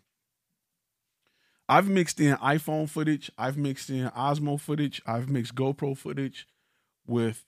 I've 1.69 1.89
mixed 1.89 2.19
in 2.19 2.35
iPhone 2.37 2.89
footage, 2.89 3.29
I've 3.37 3.57
mixed 3.57 3.89
in 3.89 4.09
Osmo 4.09 4.59
footage, 4.59 5.01
I've 5.05 5.29
mixed 5.29 5.55
GoPro 5.55 5.97
footage 5.97 6.47
with 7.05 7.45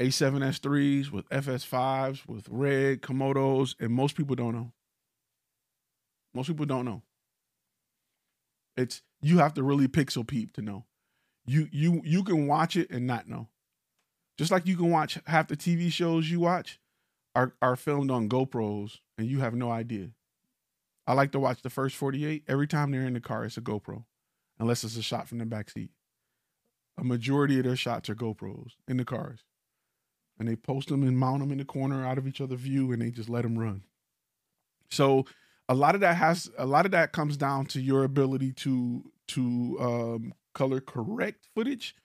A7S3s, 0.00 1.10
with 1.10 1.28
FS5s, 1.30 2.26
with 2.28 2.48
Red, 2.48 3.02
Komodos, 3.02 3.74
and 3.80 3.92
most 3.92 4.16
people 4.16 4.36
don't 4.36 4.54
know. 4.54 4.72
Most 6.32 6.46
people 6.46 6.66
don't 6.66 6.84
know. 6.84 7.02
It's 8.76 9.02
you 9.20 9.38
have 9.38 9.54
to 9.54 9.62
really 9.62 9.88
pixel 9.88 10.26
peep 10.26 10.52
to 10.54 10.62
know. 10.62 10.86
You 11.44 11.68
you 11.72 12.00
you 12.04 12.22
can 12.22 12.46
watch 12.46 12.76
it 12.76 12.88
and 12.90 13.06
not 13.06 13.28
know. 13.28 13.48
Just 14.38 14.52
like 14.52 14.66
you 14.66 14.76
can 14.76 14.90
watch 14.90 15.18
half 15.26 15.48
the 15.48 15.56
TV 15.56 15.92
shows 15.92 16.30
you 16.30 16.40
watch 16.40 16.78
are 17.34 17.54
are 17.60 17.76
filmed 17.76 18.10
on 18.10 18.28
GoPros 18.28 18.98
and 19.18 19.26
you 19.26 19.40
have 19.40 19.54
no 19.54 19.70
idea. 19.70 20.10
I 21.10 21.14
like 21.14 21.32
to 21.32 21.40
watch 21.40 21.62
the 21.62 21.70
first 21.70 21.96
48. 21.96 22.44
Every 22.46 22.68
time 22.68 22.92
they're 22.92 23.02
in 23.02 23.14
the 23.14 23.20
car, 23.20 23.44
it's 23.44 23.56
a 23.56 23.60
GoPro, 23.60 24.04
unless 24.60 24.84
it's 24.84 24.96
a 24.96 25.02
shot 25.02 25.26
from 25.26 25.38
the 25.38 25.44
back 25.44 25.68
seat. 25.68 25.90
A 26.96 27.02
majority 27.02 27.58
of 27.58 27.64
their 27.64 27.74
shots 27.74 28.08
are 28.08 28.14
GoPros 28.14 28.74
in 28.86 28.96
the 28.96 29.04
cars. 29.04 29.40
And 30.38 30.46
they 30.46 30.54
post 30.54 30.88
them 30.88 31.02
and 31.02 31.18
mount 31.18 31.40
them 31.40 31.50
in 31.50 31.58
the 31.58 31.64
corner 31.64 32.06
out 32.06 32.16
of 32.16 32.28
each 32.28 32.40
other's 32.40 32.60
view 32.60 32.92
and 32.92 33.02
they 33.02 33.10
just 33.10 33.28
let 33.28 33.42
them 33.42 33.58
run. 33.58 33.82
So 34.88 35.26
a 35.68 35.74
lot 35.74 35.96
of 35.96 36.00
that 36.02 36.16
has 36.16 36.48
a 36.56 36.64
lot 36.64 36.86
of 36.86 36.92
that 36.92 37.10
comes 37.10 37.36
down 37.36 37.66
to 37.66 37.80
your 37.80 38.04
ability 38.04 38.52
to 38.52 39.10
to 39.28 39.78
um, 39.80 40.34
color 40.54 40.80
correct 40.80 41.48
footage 41.56 41.96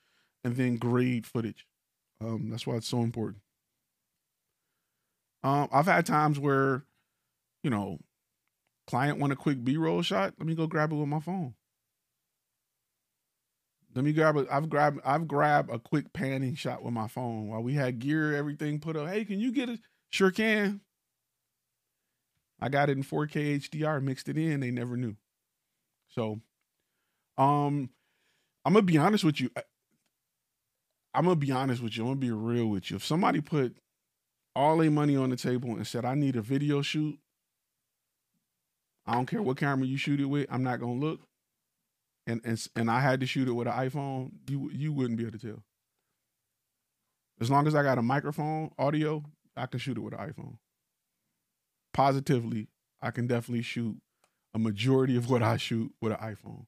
and 0.44 0.56
then 0.56 0.78
grade 0.78 1.28
footage. 1.28 1.68
Um, 2.20 2.50
that's 2.50 2.66
why 2.66 2.74
it's 2.74 2.88
so 2.88 3.02
important. 3.02 3.44
Um, 5.44 5.70
I've 5.72 5.86
had 5.86 6.08
times 6.08 6.40
where, 6.40 6.86
you 7.62 7.70
know, 7.70 8.00
client 8.88 9.20
want 9.20 9.34
a 9.34 9.36
quick 9.36 9.64
b-roll 9.64 10.02
shot? 10.02 10.34
Let 10.38 10.48
me 10.48 10.56
go 10.56 10.68
grab 10.68 10.92
it 10.92 10.96
with 10.96 11.08
my 11.08 11.20
phone. 11.20 11.56
Let 13.96 14.04
me 14.04 14.12
grab 14.12 14.36
it 14.36 14.48
i've 14.52 14.70
grabbed 14.70 15.00
i've 15.06 15.26
grabbed 15.26 15.72
a 15.72 15.80
quick 15.80 16.12
panning 16.12 16.56
shot 16.56 16.84
with 16.84 16.94
my 16.94 17.08
phone 17.08 17.48
while 17.48 17.64
we 17.64 17.74
had 17.74 18.00
gear 18.00 18.36
everything 18.36 18.80
put 18.80 18.98
up. 18.98 19.08
Hey 19.08 19.24
can 19.24 19.40
you 19.40 19.54
get 19.54 19.70
it? 19.70 19.80
Sure 20.10 20.32
can. 20.32 20.82
I 22.60 22.68
got 22.68 22.90
it 22.90 22.98
in 22.98 23.04
4k 23.04 23.70
hdr 23.70 24.04
mixed 24.04 24.28
it 24.28 24.38
in 24.38 24.60
they 24.60 24.72
never 24.72 24.98
knew. 24.98 25.16
So 26.10 26.42
um 27.38 27.90
i'm 28.66 28.74
gonna 28.74 28.82
be 28.82 28.98
honest 28.98 29.24
with 29.24 29.40
you 29.40 29.50
i'm 31.14 31.24
gonna 31.24 31.36
be 31.36 31.52
honest 31.52 31.82
with 31.82 31.98
you 31.98 32.04
i'm 32.04 32.10
gonna 32.10 32.20
be 32.20 32.32
real 32.32 32.68
with 32.68 32.92
you. 32.92 32.98
If 32.98 33.06
somebody 33.06 33.40
put 33.40 33.78
all 34.58 34.78
their 34.78 34.92
money 34.92 35.16
on 35.16 35.30
the 35.30 35.38
table 35.38 35.70
and 35.72 35.88
said 35.88 36.04
i 36.04 36.16
need 36.16 36.36
a 36.36 36.42
video 36.42 36.82
shoot 36.82 37.18
I 39.06 39.14
don't 39.14 39.26
care 39.26 39.42
what 39.42 39.58
camera 39.58 39.86
you 39.86 39.98
shoot 39.98 40.20
it 40.20 40.26
with. 40.26 40.48
I'm 40.50 40.64
not 40.64 40.80
gonna 40.80 40.94
look. 40.94 41.22
And 42.28 42.42
and 42.44 42.68
and 42.76 42.90
I 42.90 43.02
had 43.02 43.20
to 43.20 43.26
shoot 43.26 43.48
it 43.48 43.54
with 43.54 43.68
an 43.68 43.74
iPhone. 43.74 44.32
You 44.50 44.70
you 44.74 44.92
wouldn't 44.94 45.18
be 45.18 45.26
able 45.26 45.38
to 45.38 45.48
tell. 45.48 45.64
As 47.40 47.52
long 47.52 47.68
as 47.68 47.76
I 47.76 47.84
got 47.84 47.98
a 47.98 48.02
microphone, 48.02 48.72
audio, 48.78 49.24
I 49.56 49.66
can 49.66 49.80
shoot 49.80 49.98
it 49.98 50.02
with 50.02 50.14
an 50.14 50.20
iPhone. 50.20 50.58
Positively, 51.94 52.70
I 53.02 53.12
can 53.12 53.28
definitely 53.28 53.62
shoot 53.62 53.98
a 54.54 54.60
majority 54.60 55.18
of 55.18 55.30
what 55.30 55.44
I 55.44 55.58
shoot 55.58 55.94
with 56.02 56.14
an 56.14 56.18
iPhone. 56.20 56.66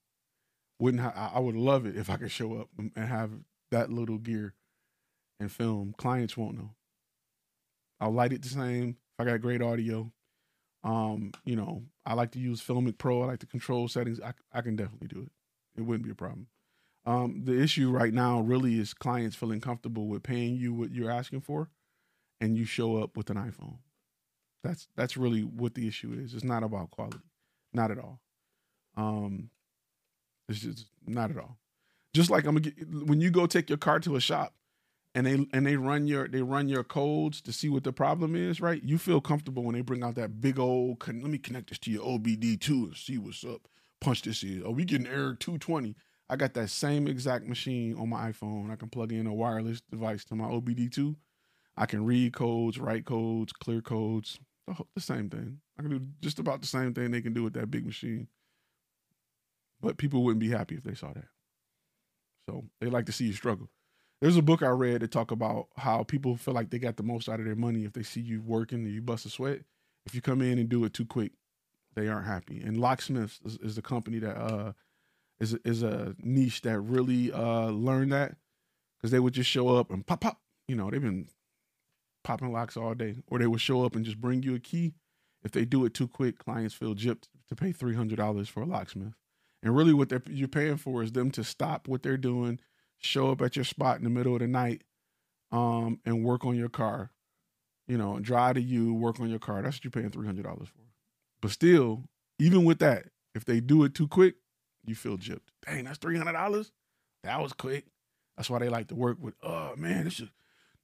Wouldn't 0.79 1.01
ha- 1.01 1.31
I 1.33 1.39
would 1.39 1.55
love 1.55 1.85
it 1.85 1.95
if 1.97 2.09
I 2.09 2.17
could 2.17 2.31
show 2.31 2.59
up 2.59 2.69
and 2.77 2.91
have 2.95 3.31
that 3.71 3.91
little 3.91 4.17
gear 4.17 4.53
and 5.39 5.51
film. 5.51 5.95
Clients 5.97 6.37
won't 6.37 6.57
know. 6.57 6.71
I'll 7.99 8.11
light 8.11 8.33
it 8.33 8.43
the 8.43 8.49
same. 8.49 8.97
If 9.17 9.25
I 9.25 9.29
got 9.31 9.41
great 9.41 9.61
audio, 9.61 10.11
um, 10.83 11.31
you 11.45 11.55
know, 11.55 11.83
I 12.07 12.13
like 12.13 12.31
to 12.31 12.39
use 12.39 12.61
Filmic 12.61 12.97
Pro. 12.97 13.21
I 13.21 13.25
like 13.25 13.39
to 13.39 13.45
control 13.45 13.87
settings. 13.89 14.21
I, 14.21 14.33
I 14.53 14.61
can 14.61 14.77
definitely 14.77 15.09
do 15.09 15.21
it. 15.21 15.31
It 15.77 15.81
wouldn't 15.81 16.05
be 16.05 16.11
a 16.11 16.15
problem. 16.15 16.47
Um, 17.05 17.41
the 17.43 17.61
issue 17.61 17.91
right 17.91 18.13
now 18.13 18.39
really 18.39 18.79
is 18.79 18.93
clients 18.93 19.35
feeling 19.35 19.59
comfortable 19.59 20.07
with 20.07 20.23
paying 20.23 20.55
you 20.55 20.73
what 20.73 20.91
you're 20.91 21.11
asking 21.11 21.41
for, 21.41 21.69
and 22.39 22.57
you 22.57 22.63
show 22.65 22.97
up 22.97 23.17
with 23.17 23.29
an 23.29 23.35
iPhone. 23.37 23.79
That's 24.63 24.87
that's 24.95 25.17
really 25.17 25.41
what 25.41 25.75
the 25.75 25.87
issue 25.87 26.13
is. 26.13 26.33
It's 26.33 26.43
not 26.43 26.63
about 26.63 26.91
quality, 26.91 27.19
not 27.73 27.91
at 27.91 27.99
all. 27.99 28.21
Um, 28.95 29.49
it's 30.49 30.59
just 30.59 30.85
not 31.05 31.29
at 31.29 31.37
all. 31.37 31.57
Just 32.13 32.29
like 32.29 32.45
I'm 32.45 32.55
gonna 32.55 32.71
get, 32.71 33.05
when 33.05 33.21
you 33.21 33.31
go 33.31 33.45
take 33.45 33.69
your 33.69 33.77
car 33.77 33.99
to 33.99 34.15
a 34.15 34.21
shop, 34.21 34.53
and 35.17 35.25
they 35.25 35.47
and 35.51 35.65
they 35.65 35.75
run 35.75 36.05
your 36.05 36.27
they 36.27 36.43
run 36.43 36.69
your 36.69 36.83
codes 36.83 37.41
to 37.41 37.51
see 37.51 37.69
what 37.69 37.83
the 37.83 37.91
problem 37.91 38.35
is, 38.35 38.61
right? 38.61 38.83
You 38.83 38.99
feel 38.99 39.19
comfortable 39.19 39.63
when 39.63 39.73
they 39.73 39.81
bring 39.81 40.03
out 40.03 40.13
that 40.13 40.39
big 40.39 40.59
old 40.59 41.05
let 41.07 41.15
me 41.23 41.39
connect 41.39 41.69
this 41.69 41.79
to 41.79 41.91
your 41.91 42.03
OBD2 42.03 42.69
and 42.69 42.95
see 42.95 43.17
what's 43.17 43.43
up. 43.43 43.67
Punch 43.99 44.21
this 44.21 44.43
in. 44.43 44.61
Oh, 44.63 44.69
we 44.69 44.85
getting 44.85 45.07
error 45.07 45.33
220. 45.33 45.95
I 46.29 46.35
got 46.35 46.53
that 46.53 46.69
same 46.69 47.07
exact 47.07 47.47
machine 47.47 47.95
on 47.97 48.09
my 48.09 48.31
iPhone. 48.31 48.69
I 48.69 48.75
can 48.75 48.89
plug 48.89 49.11
in 49.11 49.25
a 49.25 49.33
wireless 49.33 49.81
device 49.89 50.23
to 50.25 50.35
my 50.35 50.45
OBD2. 50.45 51.15
I 51.75 51.87
can 51.87 52.05
read 52.05 52.33
codes, 52.33 52.77
write 52.77 53.05
codes, 53.05 53.51
clear 53.53 53.81
codes, 53.81 54.39
the 54.67 55.01
same 55.01 55.31
thing. 55.31 55.61
I 55.79 55.81
can 55.81 55.89
do 55.89 56.01
just 56.21 56.37
about 56.37 56.61
the 56.61 56.67
same 56.67 56.93
thing 56.93 57.09
they 57.09 57.21
can 57.21 57.33
do 57.33 57.41
with 57.41 57.53
that 57.53 57.71
big 57.71 57.87
machine. 57.87 58.27
But 59.81 59.97
people 59.97 60.23
wouldn't 60.23 60.41
be 60.41 60.51
happy 60.51 60.75
if 60.75 60.83
they 60.83 60.93
saw 60.93 61.11
that. 61.13 61.27
So 62.47 62.65
they 62.79 62.87
like 62.87 63.07
to 63.07 63.11
see 63.11 63.25
you 63.25 63.33
struggle. 63.33 63.69
There's 64.21 64.37
a 64.37 64.41
book 64.41 64.63
I 64.63 64.69
read 64.69 65.01
that 65.01 65.11
talk 65.11 65.31
about 65.31 65.67
how 65.77 66.03
people 66.03 66.35
feel 66.37 66.53
like 66.53 66.69
they 66.71 66.79
got 66.79 66.97
the 66.97 67.03
most 67.03 67.29
out 67.29 67.39
of 67.39 67.45
their 67.45 67.55
money 67.55 67.85
if 67.85 67.93
they 67.93 68.03
see 68.03 68.21
you 68.21 68.41
working 68.41 68.79
and 68.79 68.93
you 68.93 69.01
bust 69.01 69.25
a 69.25 69.29
sweat. 69.29 69.61
If 70.05 70.15
you 70.15 70.21
come 70.21 70.41
in 70.41 70.57
and 70.57 70.69
do 70.69 70.83
it 70.85 70.93
too 70.93 71.05
quick, 71.05 71.33
they 71.95 72.07
aren't 72.07 72.25
happy. 72.25 72.61
And 72.61 72.79
Locksmiths 72.79 73.39
is, 73.45 73.57
is 73.57 73.75
the 73.75 73.81
company 73.81 74.19
that 74.19 74.37
uh, 74.37 74.73
is 75.39 75.53
is 75.65 75.83
a 75.83 76.15
niche 76.19 76.61
that 76.61 76.79
really 76.79 77.31
uh, 77.31 77.69
learned 77.69 78.11
that 78.11 78.37
because 78.97 79.11
they 79.11 79.19
would 79.19 79.33
just 79.33 79.49
show 79.49 79.69
up 79.69 79.91
and 79.91 80.05
pop 80.05 80.21
pop. 80.21 80.41
You 80.67 80.75
know, 80.75 80.89
they've 80.89 81.01
been 81.01 81.27
popping 82.23 82.51
locks 82.51 82.75
all 82.77 82.93
day, 82.93 83.15
or 83.27 83.39
they 83.39 83.47
would 83.47 83.61
show 83.61 83.85
up 83.85 83.95
and 83.95 84.03
just 84.03 84.19
bring 84.19 84.43
you 84.43 84.55
a 84.55 84.59
key. 84.59 84.93
If 85.43 85.51
they 85.51 85.65
do 85.65 85.85
it 85.85 85.93
too 85.93 86.07
quick, 86.07 86.39
clients 86.39 86.73
feel 86.73 86.95
gypped 86.95 87.27
to 87.49 87.55
pay 87.55 87.71
three 87.71 87.95
hundred 87.95 88.17
dollars 88.17 88.49
for 88.49 88.61
a 88.61 88.65
locksmith. 88.65 89.13
And 89.61 89.75
really, 89.75 89.93
what 89.93 90.09
they're, 90.09 90.23
you're 90.27 90.47
paying 90.47 90.77
for 90.77 91.03
is 91.03 91.11
them 91.11 91.31
to 91.31 91.43
stop 91.43 91.87
what 91.87 92.03
they're 92.03 92.17
doing, 92.17 92.59
show 92.99 93.31
up 93.31 93.41
at 93.41 93.55
your 93.55 93.65
spot 93.65 93.97
in 93.97 94.03
the 94.03 94.09
middle 94.09 94.33
of 94.33 94.39
the 94.39 94.47
night, 94.47 94.83
um, 95.51 95.99
and 96.05 96.23
work 96.23 96.45
on 96.45 96.55
your 96.55 96.69
car. 96.69 97.11
You 97.87 97.97
know, 97.97 98.19
drive 98.19 98.55
to 98.55 98.61
you, 98.61 98.93
work 98.93 99.19
on 99.19 99.29
your 99.29 99.39
car. 99.39 99.61
That's 99.61 99.77
what 99.77 99.85
you're 99.85 99.91
paying 99.91 100.09
three 100.09 100.25
hundred 100.25 100.43
dollars 100.43 100.67
for. 100.67 100.81
But 101.41 101.51
still, 101.51 102.03
even 102.39 102.65
with 102.65 102.79
that, 102.79 103.05
if 103.33 103.45
they 103.45 103.59
do 103.59 103.83
it 103.83 103.93
too 103.93 104.07
quick, 104.07 104.35
you 104.85 104.95
feel 104.95 105.17
gypped. 105.17 105.49
Dang, 105.65 105.85
that's 105.85 105.97
three 105.97 106.17
hundred 106.17 106.33
dollars. 106.33 106.71
That 107.23 107.41
was 107.41 107.53
quick. 107.53 107.85
That's 108.35 108.49
why 108.49 108.59
they 108.59 108.69
like 108.69 108.87
to 108.89 108.95
work 108.95 109.17
with. 109.19 109.35
Oh 109.41 109.73
man, 109.77 110.05
this 110.05 110.19
is 110.19 110.29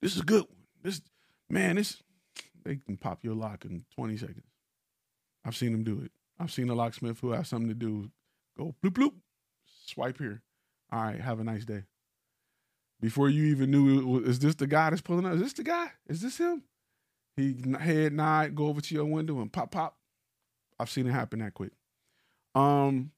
this 0.02 0.16
is 0.16 0.22
good. 0.22 0.46
This 0.82 1.02
man, 1.50 1.76
this 1.76 2.02
they 2.64 2.78
can 2.78 2.98
pop 2.98 3.24
your 3.24 3.36
lock 3.36 3.66
in 3.66 3.86
twenty 3.94 4.18
seconds. 4.18 4.48
I've 5.46 5.56
seen 5.56 5.72
them 5.74 5.84
do 5.84 6.02
it. 6.04 6.12
I've 6.40 6.52
seen 6.52 6.70
a 6.70 6.76
locksmith 6.76 7.20
who 7.20 7.32
has 7.32 7.48
something 7.48 7.70
to 7.70 7.76
do 7.76 8.12
go 8.58 8.76
bloop 8.84 8.92
bloop, 8.92 9.14
swipe 9.86 10.18
here. 10.18 10.42
All 10.92 11.02
right, 11.04 11.20
have 11.20 11.40
a 11.40 11.44
nice 11.44 11.66
day. 11.66 11.84
Before 13.04 13.28
you 13.28 13.44
even 13.48 13.70
knew, 13.70 14.24
is 14.24 14.40
this 14.40 14.56
the 14.56 14.66
guy 14.66 14.90
that's 14.90 15.02
pulling 15.02 15.26
up? 15.26 15.34
Is 15.34 15.42
this 15.42 15.52
the 15.52 15.64
guy? 15.64 15.92
Is 16.08 16.22
this 16.22 16.38
him? 16.38 16.64
He 17.36 17.54
head 17.78 18.14
nod, 18.14 18.56
go 18.56 18.68
over 18.68 18.80
to 18.80 18.96
your 18.96 19.04
window 19.04 19.42
and 19.42 19.52
pop 19.52 19.72
pop. 19.72 19.98
I've 20.80 20.90
seen 20.90 21.08
it 21.08 21.12
happen 21.12 21.40
that 21.40 21.54
quick. 21.54 21.74
Um, 22.56 23.12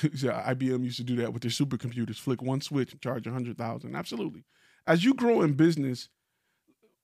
yeah, 0.02 0.52
IBM 0.52 0.82
used 0.82 0.96
to 0.96 1.04
do 1.04 1.14
that 1.16 1.32
with 1.32 1.42
their 1.42 1.52
supercomputers. 1.52 2.16
Flick 2.16 2.42
one 2.42 2.60
switch 2.60 2.90
and 2.90 3.00
charge 3.00 3.28
a 3.28 3.30
hundred 3.30 3.56
thousand. 3.56 3.94
Absolutely. 3.94 4.42
As 4.84 5.04
you 5.04 5.14
grow 5.14 5.42
in 5.42 5.52
business, 5.52 6.08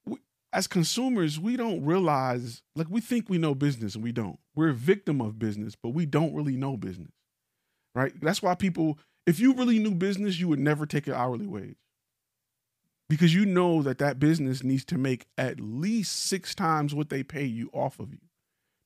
we, 0.05 0.19
as 0.53 0.67
consumers, 0.67 1.39
we 1.39 1.57
don't 1.57 1.85
realize 1.85 2.63
like 2.75 2.89
we 2.91 3.01
think 3.01 3.29
we 3.29 3.39
know 3.39 3.55
business 3.55 3.95
and 3.95 4.03
we 4.03 4.11
don't. 4.11 4.41
We're 4.57 4.71
a 4.71 4.75
victim 4.75 5.21
of 5.21 5.39
business, 5.39 5.77
but 5.81 5.91
we 5.91 6.05
don't 6.05 6.35
really 6.35 6.57
know 6.57 6.77
business. 6.77 7.13
Right? 7.95 8.13
That's 8.21 8.43
why 8.43 8.57
people, 8.57 8.99
if 9.27 9.41
you 9.41 9.55
really 9.55 9.79
knew 9.79 9.95
business, 9.95 10.39
you 10.39 10.49
would 10.49 10.61
never 10.61 10.87
take 10.87 11.07
an 11.07 11.15
hourly 11.15 11.47
wage 11.47 11.77
because 13.09 13.35
you 13.35 13.45
know 13.45 13.83
that 13.83 13.99
that 13.99 14.19
business 14.19 14.63
needs 14.63 14.85
to 14.87 14.99
make 14.99 15.27
at 15.37 15.61
least 15.61 16.15
six 16.17 16.55
times 16.55 16.95
what 16.95 17.11
they 17.11 17.23
pay 17.23 17.45
you 17.45 17.71
off 17.73 17.99
of 17.99 18.13
you. 18.13 18.21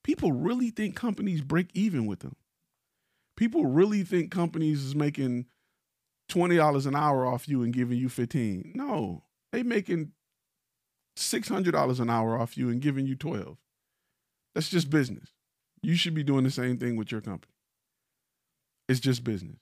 People 0.04 0.32
really 0.32 0.70
think 0.70 0.96
companies 0.96 1.40
break 1.40 1.68
even 1.74 2.06
with 2.06 2.20
them. 2.20 2.36
People 3.36 3.66
really 3.66 4.02
think 4.02 4.30
companies 4.30 4.82
is 4.82 4.94
making 4.94 5.46
twenty 6.28 6.56
dollars 6.56 6.86
an 6.86 6.96
hour 6.96 7.26
off 7.26 7.48
you 7.48 7.62
and 7.62 7.72
giving 7.72 7.98
you 7.98 8.08
fifteen. 8.08 8.72
No, 8.74 9.24
they 9.52 9.62
making 9.62 10.12
six 11.16 11.48
hundred 11.48 11.72
dollars 11.72 12.00
an 12.00 12.10
hour 12.10 12.38
off 12.38 12.56
you 12.56 12.68
and 12.68 12.80
giving 12.80 13.06
you 13.06 13.14
twelve. 13.14 13.58
That's 14.54 14.68
just 14.68 14.90
business. 14.90 15.30
You 15.82 15.94
should 15.94 16.14
be 16.14 16.24
doing 16.24 16.44
the 16.44 16.50
same 16.50 16.78
thing 16.78 16.96
with 16.96 17.12
your 17.12 17.20
company. 17.20 17.52
It's 18.88 19.00
just 19.00 19.22
business. 19.22 19.58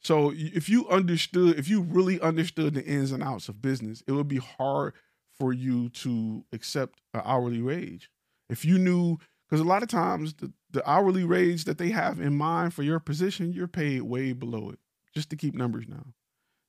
So 0.00 0.32
if 0.34 0.68
you 0.68 0.88
understood, 0.88 1.58
if 1.58 1.68
you 1.68 1.82
really 1.82 2.20
understood 2.20 2.74
the 2.74 2.84
ins 2.84 3.12
and 3.12 3.22
outs 3.22 3.48
of 3.48 3.60
business, 3.60 4.02
it 4.06 4.12
would 4.12 4.28
be 4.28 4.38
hard 4.38 4.94
for 5.38 5.52
you 5.52 5.88
to 5.90 6.44
accept 6.52 7.00
an 7.14 7.22
hourly 7.24 7.62
wage. 7.62 8.10
If 8.48 8.64
you 8.64 8.78
knew, 8.78 9.18
because 9.48 9.60
a 9.60 9.68
lot 9.68 9.82
of 9.82 9.88
times 9.88 10.34
the, 10.34 10.52
the 10.70 10.88
hourly 10.88 11.24
wage 11.24 11.64
that 11.64 11.78
they 11.78 11.90
have 11.90 12.20
in 12.20 12.36
mind 12.36 12.74
for 12.74 12.82
your 12.82 13.00
position, 13.00 13.52
you're 13.52 13.68
paid 13.68 14.02
way 14.02 14.32
below 14.32 14.70
it, 14.70 14.78
just 15.14 15.30
to 15.30 15.36
keep 15.36 15.54
numbers 15.54 15.86
now. 15.88 16.14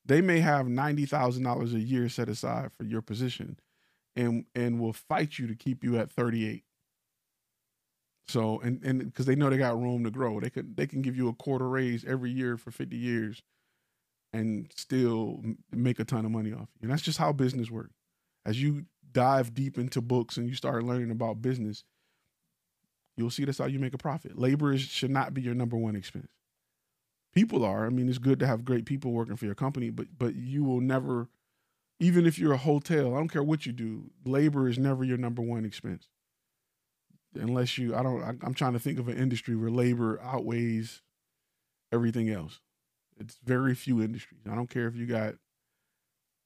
They 0.06 0.22
may 0.22 0.40
have 0.40 0.68
ninety 0.68 1.06
thousand 1.06 1.44
dollars 1.44 1.74
a 1.74 1.80
year 1.80 2.10
set 2.10 2.30
aside 2.30 2.72
for 2.74 2.84
your 2.84 3.02
position, 3.02 3.60
and 4.16 4.46
and 4.56 4.80
will 4.80 4.94
fight 4.94 5.38
you 5.38 5.46
to 5.48 5.56
keep 5.56 5.84
you 5.84 6.00
at 6.00 6.12
thirty 6.12 6.48
eight. 6.48 6.64
So 8.30 8.60
and 8.60 8.80
and 8.84 9.04
because 9.06 9.26
they 9.26 9.36
know 9.36 9.50
they 9.50 9.58
got 9.58 9.82
room 9.82 10.04
to 10.04 10.12
grow, 10.12 10.40
they 10.40 10.52
could 10.52 10.78
they 10.78 10.86
can 10.86 11.02
give 11.02 11.18
you 11.18 11.30
a 11.30 11.34
quarter 11.34 11.68
raise 11.68 12.06
every 12.06 12.30
year 12.30 12.58
for 12.58 12.70
fifty 12.70 12.96
years, 12.96 13.42
and 14.32 14.72
still 14.76 15.42
make 15.72 16.00
a 16.00 16.06
ton 16.06 16.26
of 16.26 16.32
money 16.32 16.54
off 16.54 16.70
you. 16.76 16.84
And 16.84 16.92
that's 16.92 17.02
just 17.02 17.18
how 17.18 17.34
business 17.34 17.72
works. 17.72 17.96
As 18.46 18.62
you 18.62 18.86
dive 19.12 19.56
deep 19.56 19.80
into 19.80 20.00
books 20.00 20.38
and 20.38 20.48
you 20.48 20.54
start 20.54 20.84
learning 20.84 21.10
about 21.10 21.42
business, 21.42 21.84
you'll 23.18 23.32
see 23.32 23.46
that's 23.46 23.58
how 23.58 23.66
you 23.66 23.80
make 23.80 23.96
a 23.96 23.98
profit. 23.98 24.38
Labor 24.38 24.74
is, 24.74 24.82
should 24.82 25.10
not 25.10 25.34
be 25.34 25.42
your 25.42 25.56
number 25.56 25.76
one 25.76 25.96
expense. 25.96 26.30
People 27.34 27.66
are. 27.66 27.88
I 27.88 27.90
mean, 27.90 28.08
it's 28.10 28.20
good 28.20 28.40
to 28.42 28.48
have 28.48 28.64
great 28.64 28.86
people 28.86 29.12
working 29.12 29.38
for 29.38 29.46
your 29.46 29.56
company, 29.56 29.90
but 29.90 30.06
but 30.20 30.36
you 30.36 30.64
will 30.64 30.82
never, 30.82 31.30
even 32.00 32.28
if 32.28 32.38
you're 32.38 32.54
a 32.54 32.58
hotel, 32.58 33.16
I 33.16 33.18
don't 33.18 33.30
care 33.30 33.42
what 33.42 33.66
you 33.66 33.72
do, 33.72 34.12
labor 34.24 34.68
is 34.68 34.78
never 34.78 35.04
your 35.04 35.18
number 35.18 35.42
one 35.42 35.66
expense 35.66 36.10
unless 37.36 37.78
you 37.78 37.96
I 37.96 38.04
don't 38.04 38.22
I, 38.22 38.34
I'm 38.42 38.54
trying 38.54 38.74
to 38.74 38.80
think 38.80 39.00
of 39.00 39.08
an 39.08 39.18
industry 39.18 39.56
where 39.56 39.70
labor 39.70 40.20
outweighs 40.22 41.02
everything 41.92 42.30
else. 42.30 42.60
It's 43.20 43.38
very 43.44 43.76
few 43.76 44.02
industries. 44.02 44.42
I 44.50 44.56
don't 44.56 44.70
care 44.70 44.88
if 44.88 44.96
you 44.96 45.06
got 45.06 45.36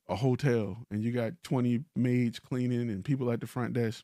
a 0.09 0.15
hotel 0.15 0.77
and 0.91 1.03
you 1.03 1.11
got 1.11 1.33
20 1.43 1.83
maids 1.95 2.39
cleaning 2.39 2.89
and 2.89 3.05
people 3.05 3.31
at 3.31 3.39
the 3.39 3.47
front 3.47 3.73
desk. 3.73 4.03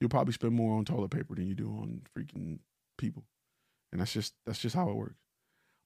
You'll 0.00 0.10
probably 0.10 0.32
spend 0.32 0.54
more 0.54 0.76
on 0.76 0.84
toilet 0.84 1.10
paper 1.10 1.34
than 1.34 1.46
you 1.46 1.54
do 1.54 1.68
on 1.68 2.02
freaking 2.16 2.58
people. 2.98 3.24
And 3.92 4.00
that's 4.00 4.12
just 4.12 4.34
that's 4.46 4.58
just 4.58 4.74
how 4.74 4.88
it 4.88 4.96
works. 4.96 5.20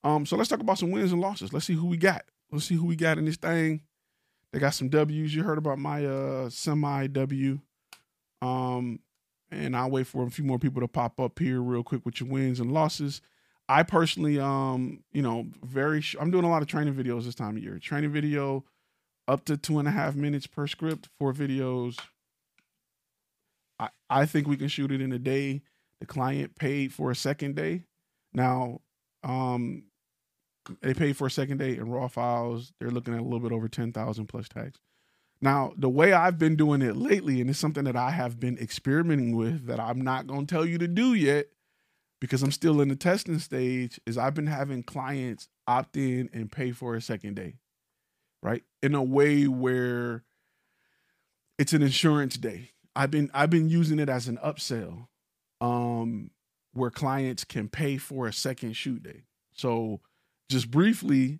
Um 0.03 0.25
so 0.25 0.35
let's 0.35 0.49
talk 0.49 0.59
about 0.59 0.77
some 0.79 0.91
wins 0.91 1.11
and 1.11 1.21
losses. 1.21 1.53
Let's 1.53 1.65
see 1.65 1.73
who 1.73 1.87
we 1.87 1.97
got. 1.97 2.23
Let's 2.51 2.65
see 2.65 2.75
who 2.75 2.85
we 2.85 2.95
got 2.95 3.17
in 3.17 3.25
this 3.25 3.37
thing. 3.37 3.81
They 4.51 4.59
got 4.59 4.73
some 4.73 4.89
W's. 4.89 5.35
You 5.35 5.43
heard 5.43 5.57
about 5.57 5.79
my 5.79 6.05
uh 6.05 6.49
semi 6.49 7.07
W. 7.07 7.59
Um 8.41 8.99
and 9.51 9.75
I'll 9.75 9.91
wait 9.91 10.07
for 10.07 10.25
a 10.25 10.29
few 10.29 10.43
more 10.43 10.59
people 10.59 10.81
to 10.81 10.87
pop 10.87 11.19
up 11.19 11.39
here 11.39 11.61
real 11.61 11.83
quick 11.83 12.05
with 12.05 12.19
your 12.19 12.29
wins 12.29 12.59
and 12.59 12.71
losses. 12.71 13.21
I 13.67 13.83
personally, 13.83 14.39
um, 14.39 15.03
you 15.11 15.21
know, 15.21 15.47
very. 15.63 16.01
Sh- 16.01 16.15
I'm 16.19 16.31
doing 16.31 16.45
a 16.45 16.49
lot 16.49 16.61
of 16.61 16.67
training 16.67 16.93
videos 16.93 17.23
this 17.25 17.35
time 17.35 17.57
of 17.57 17.63
year. 17.63 17.79
Training 17.79 18.11
video, 18.11 18.63
up 19.27 19.45
to 19.45 19.57
two 19.57 19.79
and 19.79 19.87
a 19.87 19.91
half 19.91 20.15
minutes 20.15 20.47
per 20.47 20.67
script, 20.67 21.09
four 21.17 21.33
videos. 21.33 21.97
I 23.79 23.89
I 24.09 24.25
think 24.25 24.47
we 24.47 24.57
can 24.57 24.67
shoot 24.67 24.91
it 24.91 25.01
in 25.01 25.11
a 25.11 25.19
day. 25.19 25.61
The 25.99 26.05
client 26.05 26.55
paid 26.55 26.93
for 26.93 27.09
a 27.09 27.15
second 27.15 27.55
day. 27.55 27.83
Now, 28.33 28.81
um, 29.23 29.85
they 30.81 30.93
paid 30.93 31.17
for 31.17 31.27
a 31.27 31.31
second 31.31 31.57
day 31.57 31.77
in 31.77 31.89
raw 31.89 32.07
files. 32.07 32.73
They're 32.79 32.91
looking 32.91 33.13
at 33.13 33.21
a 33.21 33.23
little 33.23 33.39
bit 33.39 33.51
over 33.51 33.67
ten 33.67 33.91
thousand 33.91 34.27
plus 34.27 34.47
tags. 34.47 34.79
Now, 35.45 35.73
the 35.77 35.89
way 35.89 36.11
I've 36.11 36.39
been 36.39 36.55
doing 36.55 36.81
it 36.81 36.95
lately, 36.95 37.39
and 37.39 37.51
it's 37.51 37.59
something 37.59 37.83
that 37.83 37.95
I 37.95 38.09
have 38.09 38.39
been 38.39 38.57
experimenting 38.57 39.35
with 39.35 39.67
that 39.67 39.79
I'm 39.79 40.01
not 40.01 40.25
going 40.25 40.47
to 40.47 40.51
tell 40.51 40.65
you 40.65 40.79
to 40.79 40.87
do 40.87 41.13
yet 41.13 41.49
because 42.19 42.41
I'm 42.41 42.51
still 42.51 42.81
in 42.81 42.87
the 42.87 42.95
testing 42.95 43.37
stage, 43.37 44.01
is 44.07 44.17
I've 44.17 44.33
been 44.33 44.47
having 44.47 44.81
clients 44.81 45.47
opt 45.67 45.97
in 45.97 46.31
and 46.33 46.51
pay 46.51 46.71
for 46.71 46.95
a 46.95 47.01
second 47.01 47.35
day, 47.35 47.57
right? 48.41 48.63
In 48.81 48.95
a 48.95 49.03
way 49.03 49.45
where 49.47 50.23
it's 51.59 51.73
an 51.73 51.83
insurance 51.83 52.37
day. 52.37 52.71
I've 52.95 53.11
been 53.11 53.29
I've 53.31 53.51
been 53.51 53.69
using 53.69 53.99
it 53.99 54.09
as 54.09 54.27
an 54.27 54.39
upsell 54.43 55.09
um 55.61 56.31
where 56.73 56.89
clients 56.89 57.43
can 57.43 57.69
pay 57.69 57.97
for 57.97 58.25
a 58.25 58.33
second 58.33 58.73
shoot 58.73 59.03
day. 59.03 59.25
So 59.53 60.01
just 60.49 60.71
briefly, 60.71 61.37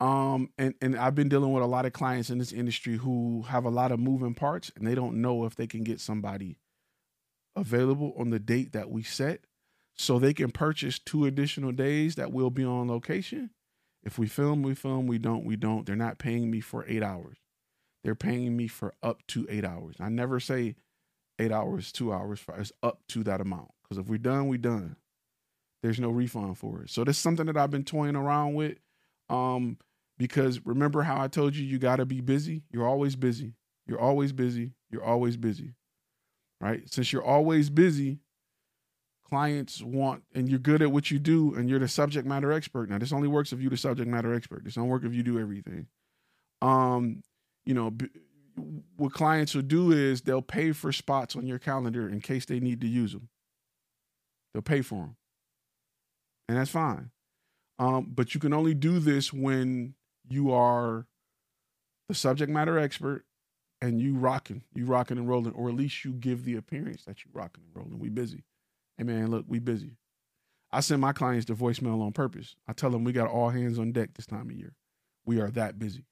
um, 0.00 0.50
and 0.58 0.74
and 0.80 0.96
I've 0.96 1.14
been 1.14 1.28
dealing 1.28 1.52
with 1.52 1.62
a 1.62 1.66
lot 1.66 1.86
of 1.86 1.92
clients 1.92 2.30
in 2.30 2.38
this 2.38 2.52
industry 2.52 2.96
who 2.96 3.42
have 3.48 3.64
a 3.64 3.70
lot 3.70 3.92
of 3.92 3.98
moving 3.98 4.34
parts, 4.34 4.70
and 4.76 4.86
they 4.86 4.94
don't 4.94 5.20
know 5.20 5.44
if 5.44 5.54
they 5.54 5.66
can 5.66 5.84
get 5.84 6.00
somebody 6.00 6.58
available 7.54 8.14
on 8.18 8.30
the 8.30 8.38
date 8.38 8.72
that 8.72 8.90
we 8.90 9.02
set, 9.02 9.40
so 9.96 10.18
they 10.18 10.34
can 10.34 10.50
purchase 10.50 10.98
two 10.98 11.24
additional 11.24 11.72
days 11.72 12.16
that 12.16 12.32
will 12.32 12.50
be 12.50 12.64
on 12.64 12.88
location. 12.88 13.50
If 14.04 14.18
we 14.18 14.28
film, 14.28 14.62
we 14.62 14.74
film. 14.74 15.06
We 15.06 15.18
don't, 15.18 15.44
we 15.44 15.56
don't. 15.56 15.86
They're 15.86 15.96
not 15.96 16.18
paying 16.18 16.50
me 16.50 16.60
for 16.60 16.84
eight 16.86 17.02
hours. 17.02 17.38
They're 18.04 18.14
paying 18.14 18.56
me 18.56 18.68
for 18.68 18.94
up 19.02 19.26
to 19.28 19.46
eight 19.50 19.64
hours. 19.64 19.96
I 19.98 20.10
never 20.10 20.38
say 20.38 20.76
eight 21.40 21.50
hours, 21.50 21.90
two 21.90 22.12
hours. 22.12 22.40
It's 22.56 22.72
up 22.82 23.00
to 23.08 23.24
that 23.24 23.40
amount. 23.40 23.70
Because 23.82 23.98
if 23.98 24.08
we're 24.08 24.18
done, 24.18 24.48
we're 24.48 24.58
done. 24.58 24.96
There's 25.82 25.98
no 25.98 26.10
refund 26.10 26.58
for 26.58 26.82
it. 26.82 26.90
So 26.90 27.02
that's 27.02 27.18
something 27.18 27.46
that 27.46 27.56
I've 27.56 27.70
been 27.70 27.84
toying 27.84 28.14
around 28.14 28.54
with. 28.54 28.78
Um, 29.28 29.78
Because 30.18 30.64
remember 30.64 31.02
how 31.02 31.20
I 31.20 31.28
told 31.28 31.54
you 31.54 31.64
you 31.64 31.78
got 31.78 31.96
to 31.96 32.06
be 32.06 32.20
busy? 32.20 32.62
You're 32.70 32.86
always 32.86 33.16
busy. 33.16 33.54
You're 33.86 34.00
always 34.00 34.32
busy. 34.32 34.72
You're 34.90 35.04
always 35.04 35.36
busy. 35.36 35.74
Right? 36.60 36.82
Since 36.90 37.12
you're 37.12 37.24
always 37.24 37.68
busy, 37.68 38.20
clients 39.28 39.82
want 39.82 40.22
and 40.34 40.48
you're 40.48 40.58
good 40.58 40.80
at 40.82 40.92
what 40.92 41.10
you 41.10 41.18
do 41.18 41.54
and 41.54 41.68
you're 41.68 41.78
the 41.78 41.88
subject 41.88 42.26
matter 42.26 42.52
expert. 42.52 42.88
Now, 42.88 42.98
this 42.98 43.12
only 43.12 43.28
works 43.28 43.52
if 43.52 43.60
you're 43.60 43.70
the 43.70 43.76
subject 43.76 44.08
matter 44.08 44.32
expert. 44.32 44.64
This 44.64 44.74
don't 44.74 44.88
work 44.88 45.04
if 45.04 45.12
you 45.12 45.22
do 45.22 45.38
everything. 45.38 45.88
Um, 46.62 47.22
you 47.66 47.74
know, 47.74 47.90
b- 47.90 48.08
what 48.96 49.12
clients 49.12 49.54
will 49.54 49.62
do 49.62 49.92
is 49.92 50.22
they'll 50.22 50.40
pay 50.40 50.72
for 50.72 50.92
spots 50.92 51.36
on 51.36 51.46
your 51.46 51.58
calendar 51.58 52.08
in 52.08 52.20
case 52.20 52.46
they 52.46 52.60
need 52.60 52.80
to 52.80 52.86
use 52.86 53.12
them. 53.12 53.28
They'll 54.54 54.62
pay 54.62 54.80
for 54.80 55.00
them. 55.00 55.16
And 56.48 56.56
that's 56.56 56.70
fine. 56.70 57.10
Um, 57.78 58.12
but 58.14 58.32
you 58.32 58.40
can 58.40 58.54
only 58.54 58.72
do 58.72 58.98
this 58.98 59.32
when 59.32 59.94
you 60.28 60.52
are 60.52 61.06
the 62.08 62.14
subject 62.14 62.50
matter 62.50 62.78
expert 62.78 63.24
and 63.80 64.00
you 64.00 64.14
rocking, 64.14 64.62
you 64.74 64.86
rocking 64.86 65.18
and 65.18 65.28
rolling, 65.28 65.52
or 65.52 65.68
at 65.68 65.74
least 65.74 66.04
you 66.04 66.12
give 66.12 66.44
the 66.44 66.56
appearance 66.56 67.04
that 67.04 67.24
you 67.24 67.30
rocking 67.32 67.64
and 67.64 67.76
rolling. 67.76 67.98
We 67.98 68.08
busy. 68.08 68.44
Hey 68.96 69.04
man, 69.04 69.30
look, 69.30 69.44
we 69.46 69.58
busy. 69.58 69.96
I 70.72 70.80
send 70.80 71.00
my 71.00 71.12
clients 71.12 71.46
to 71.46 71.54
voicemail 71.54 72.02
on 72.02 72.12
purpose. 72.12 72.56
I 72.66 72.72
tell 72.72 72.90
them 72.90 73.04
we 73.04 73.12
got 73.12 73.28
all 73.28 73.50
hands 73.50 73.78
on 73.78 73.92
deck 73.92 74.10
this 74.14 74.26
time 74.26 74.50
of 74.50 74.52
year. 74.52 74.74
We 75.24 75.40
are 75.40 75.50
that 75.50 75.78
busy. 75.78 76.04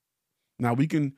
Now 0.59 0.75
we 0.75 0.87
can 0.87 1.15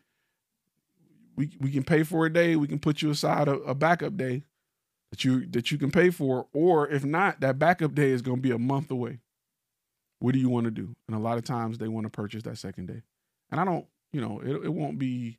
we 1.37 1.51
we 1.61 1.71
can 1.71 1.85
pay 1.85 2.03
for 2.03 2.27
a 2.27 2.33
day. 2.33 2.57
We 2.57 2.69
can 2.69 2.79
put 2.79 3.03
you 3.03 3.11
aside 3.11 3.49
a, 3.49 3.55
a 3.61 3.75
backup 3.75 4.17
day 4.17 4.45
that 5.11 5.25
you 5.25 5.47
that 5.47 5.71
you 5.71 5.79
can 5.79 5.91
pay 5.91 6.11
for, 6.11 6.47
or 6.53 6.89
if 6.89 7.05
not, 7.05 7.41
that 7.41 7.59
backup 7.59 7.95
day 7.95 8.11
is 8.11 8.23
going 8.23 8.39
to 8.39 8.43
be 8.43 8.51
a 8.51 8.59
month 8.59 8.91
away. 8.91 9.21
What 10.19 10.33
do 10.33 10.39
you 10.39 10.49
want 10.49 10.65
to 10.65 10.71
do? 10.71 10.95
And 11.07 11.17
a 11.17 11.21
lot 11.21 11.39
of 11.39 11.45
times 11.45 11.79
they 11.79 11.89
want 11.89 12.05
to 12.05 12.11
purchase 12.11 12.43
that 12.45 12.59
second 12.59 12.87
day, 12.87 13.03
and 13.51 13.61
I 13.61 13.65
don't. 13.65 13.87
You 14.13 14.21
know, 14.21 14.41
it 14.41 14.67
it 14.67 14.73
won't 14.73 14.99
be 14.99 15.39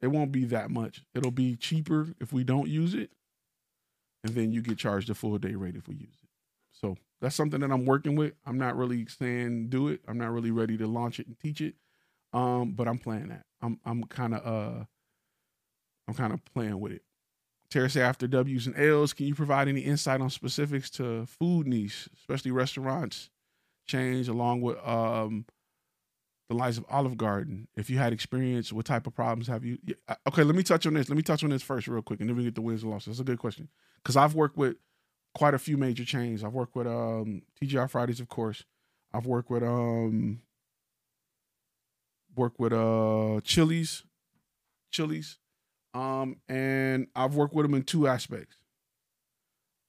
it 0.00 0.08
won't 0.08 0.32
be 0.32 0.44
that 0.46 0.70
much. 0.70 1.02
It'll 1.14 1.30
be 1.30 1.56
cheaper 1.56 2.14
if 2.20 2.32
we 2.32 2.44
don't 2.44 2.68
use 2.68 2.94
it, 2.94 3.10
and 4.24 4.34
then 4.34 4.52
you 4.52 4.62
get 4.62 4.78
charged 4.78 5.10
a 5.10 5.14
full 5.14 5.36
day 5.38 5.54
rate 5.54 5.76
if 5.76 5.88
we 5.88 5.96
use 5.96 6.16
it. 6.22 6.28
So 6.70 6.96
that's 7.20 7.34
something 7.34 7.60
that 7.60 7.72
I'm 7.72 7.84
working 7.84 8.14
with. 8.14 8.34
I'm 8.46 8.58
not 8.58 8.76
really 8.76 9.06
saying 9.06 9.68
do 9.68 9.88
it. 9.88 10.00
I'm 10.06 10.18
not 10.18 10.30
really 10.30 10.52
ready 10.52 10.76
to 10.78 10.86
launch 10.86 11.18
it 11.18 11.26
and 11.26 11.38
teach 11.38 11.60
it. 11.60 11.74
Um, 12.32 12.72
but 12.72 12.86
I'm 12.86 12.98
playing 12.98 13.28
that. 13.28 13.44
I'm 13.60 13.80
I'm 13.84 14.04
kind 14.04 14.34
of 14.34 14.46
uh 14.46 14.84
I'm 16.06 16.14
kind 16.14 16.32
of 16.32 16.44
playing 16.44 16.78
with 16.80 16.92
it. 16.92 17.02
Say 17.70 18.00
after 18.00 18.26
W's 18.26 18.66
and 18.66 18.78
L's, 18.78 19.12
can 19.12 19.26
you 19.26 19.34
provide 19.34 19.68
any 19.68 19.82
insight 19.82 20.20
on 20.22 20.30
specifics 20.30 20.88
to 20.90 21.26
food 21.26 21.66
niche, 21.66 22.08
especially 22.18 22.50
restaurants 22.50 23.28
change 23.86 24.28
along 24.28 24.62
with 24.62 24.78
um 24.86 25.44
the 26.48 26.54
likes 26.54 26.78
of 26.78 26.86
Olive 26.88 27.18
Garden? 27.18 27.68
If 27.76 27.90
you 27.90 27.98
had 27.98 28.14
experience, 28.14 28.72
what 28.72 28.86
type 28.86 29.06
of 29.06 29.14
problems 29.14 29.48
have 29.48 29.64
you? 29.64 29.78
Yeah, 29.84 29.96
okay, 30.26 30.44
let 30.44 30.54
me 30.54 30.62
touch 30.62 30.86
on 30.86 30.94
this. 30.94 31.10
Let 31.10 31.16
me 31.16 31.22
touch 31.22 31.44
on 31.44 31.50
this 31.50 31.62
first, 31.62 31.88
real 31.88 32.00
quick, 32.00 32.20
and 32.20 32.28
then 32.28 32.36
we 32.36 32.44
get 32.44 32.54
the 32.54 32.62
wins 32.62 32.82
and 32.82 32.90
losses. 32.90 33.06
That's 33.08 33.20
a 33.20 33.24
good 33.24 33.38
question 33.38 33.68
because 34.02 34.16
I've 34.16 34.34
worked 34.34 34.56
with 34.56 34.76
quite 35.34 35.52
a 35.52 35.58
few 35.58 35.76
major 35.76 36.06
chains. 36.06 36.42
I've 36.42 36.54
worked 36.54 36.74
with 36.74 36.86
um 36.86 37.42
TGI 37.62 37.90
Fridays, 37.90 38.20
of 38.20 38.28
course. 38.28 38.64
I've 39.12 39.26
worked 39.26 39.50
with 39.50 39.62
um 39.62 40.40
worked 42.34 42.58
with 42.58 42.72
uh 42.72 43.40
Chili's, 43.44 44.04
Chili's, 44.90 45.38
um, 45.98 46.36
and 46.48 47.08
I've 47.16 47.34
worked 47.34 47.54
with 47.54 47.64
them 47.64 47.74
in 47.74 47.82
two 47.82 48.06
aspects. 48.06 48.56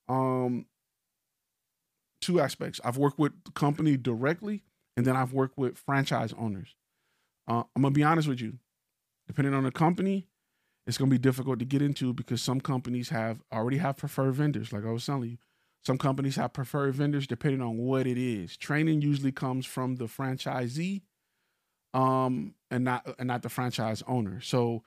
Um, 0.08 0.65
two 2.19 2.39
aspects. 2.39 2.82
I've 2.84 2.98
worked 2.98 3.19
with 3.19 3.34
the 3.45 3.52
company 3.52 3.95
directly, 3.95 4.63
and 4.98 5.06
then 5.06 5.15
I've 5.15 5.34
worked 5.34 5.56
with 5.56 5.78
franchise 5.78 6.34
owners. 6.36 6.76
Uh, 7.48 7.63
I'm 7.76 7.84
gonna 7.84 7.91
be 7.91 8.02
honest 8.04 8.28
with 8.28 8.41
you. 8.41 8.58
Depending 9.28 9.54
on 9.54 9.63
the 9.63 9.72
company, 9.72 10.28
it's 10.88 10.98
gonna 10.98 11.12
be 11.12 11.19
difficult 11.19 11.60
to 11.60 11.65
get 11.65 11.84
into 11.84 12.12
because 12.12 12.41
some 12.41 12.60
companies 12.60 13.10
have 13.10 13.43
already 13.54 13.78
have 13.78 13.98
preferred 13.98 14.34
vendors. 14.34 14.74
Like 14.74 14.86
I 14.86 14.91
was 14.91 15.06
telling 15.06 15.30
you, 15.30 15.38
some 15.86 16.00
companies 16.00 16.38
have 16.38 16.54
preferred 16.54 16.95
vendors 16.95 17.28
depending 17.28 17.62
on 17.62 17.78
what 17.78 18.08
it 18.08 18.17
is. 18.17 18.58
Training 18.58 19.04
usually 19.04 19.32
comes 19.32 19.67
from 19.67 19.98
the 19.98 20.06
franchisee 20.06 21.04
um, 21.93 22.56
and 22.72 22.84
not 22.84 23.08
and 23.19 23.28
not 23.28 23.43
the 23.43 23.50
franchise 23.50 24.02
owner. 24.08 24.41
So 24.41 24.82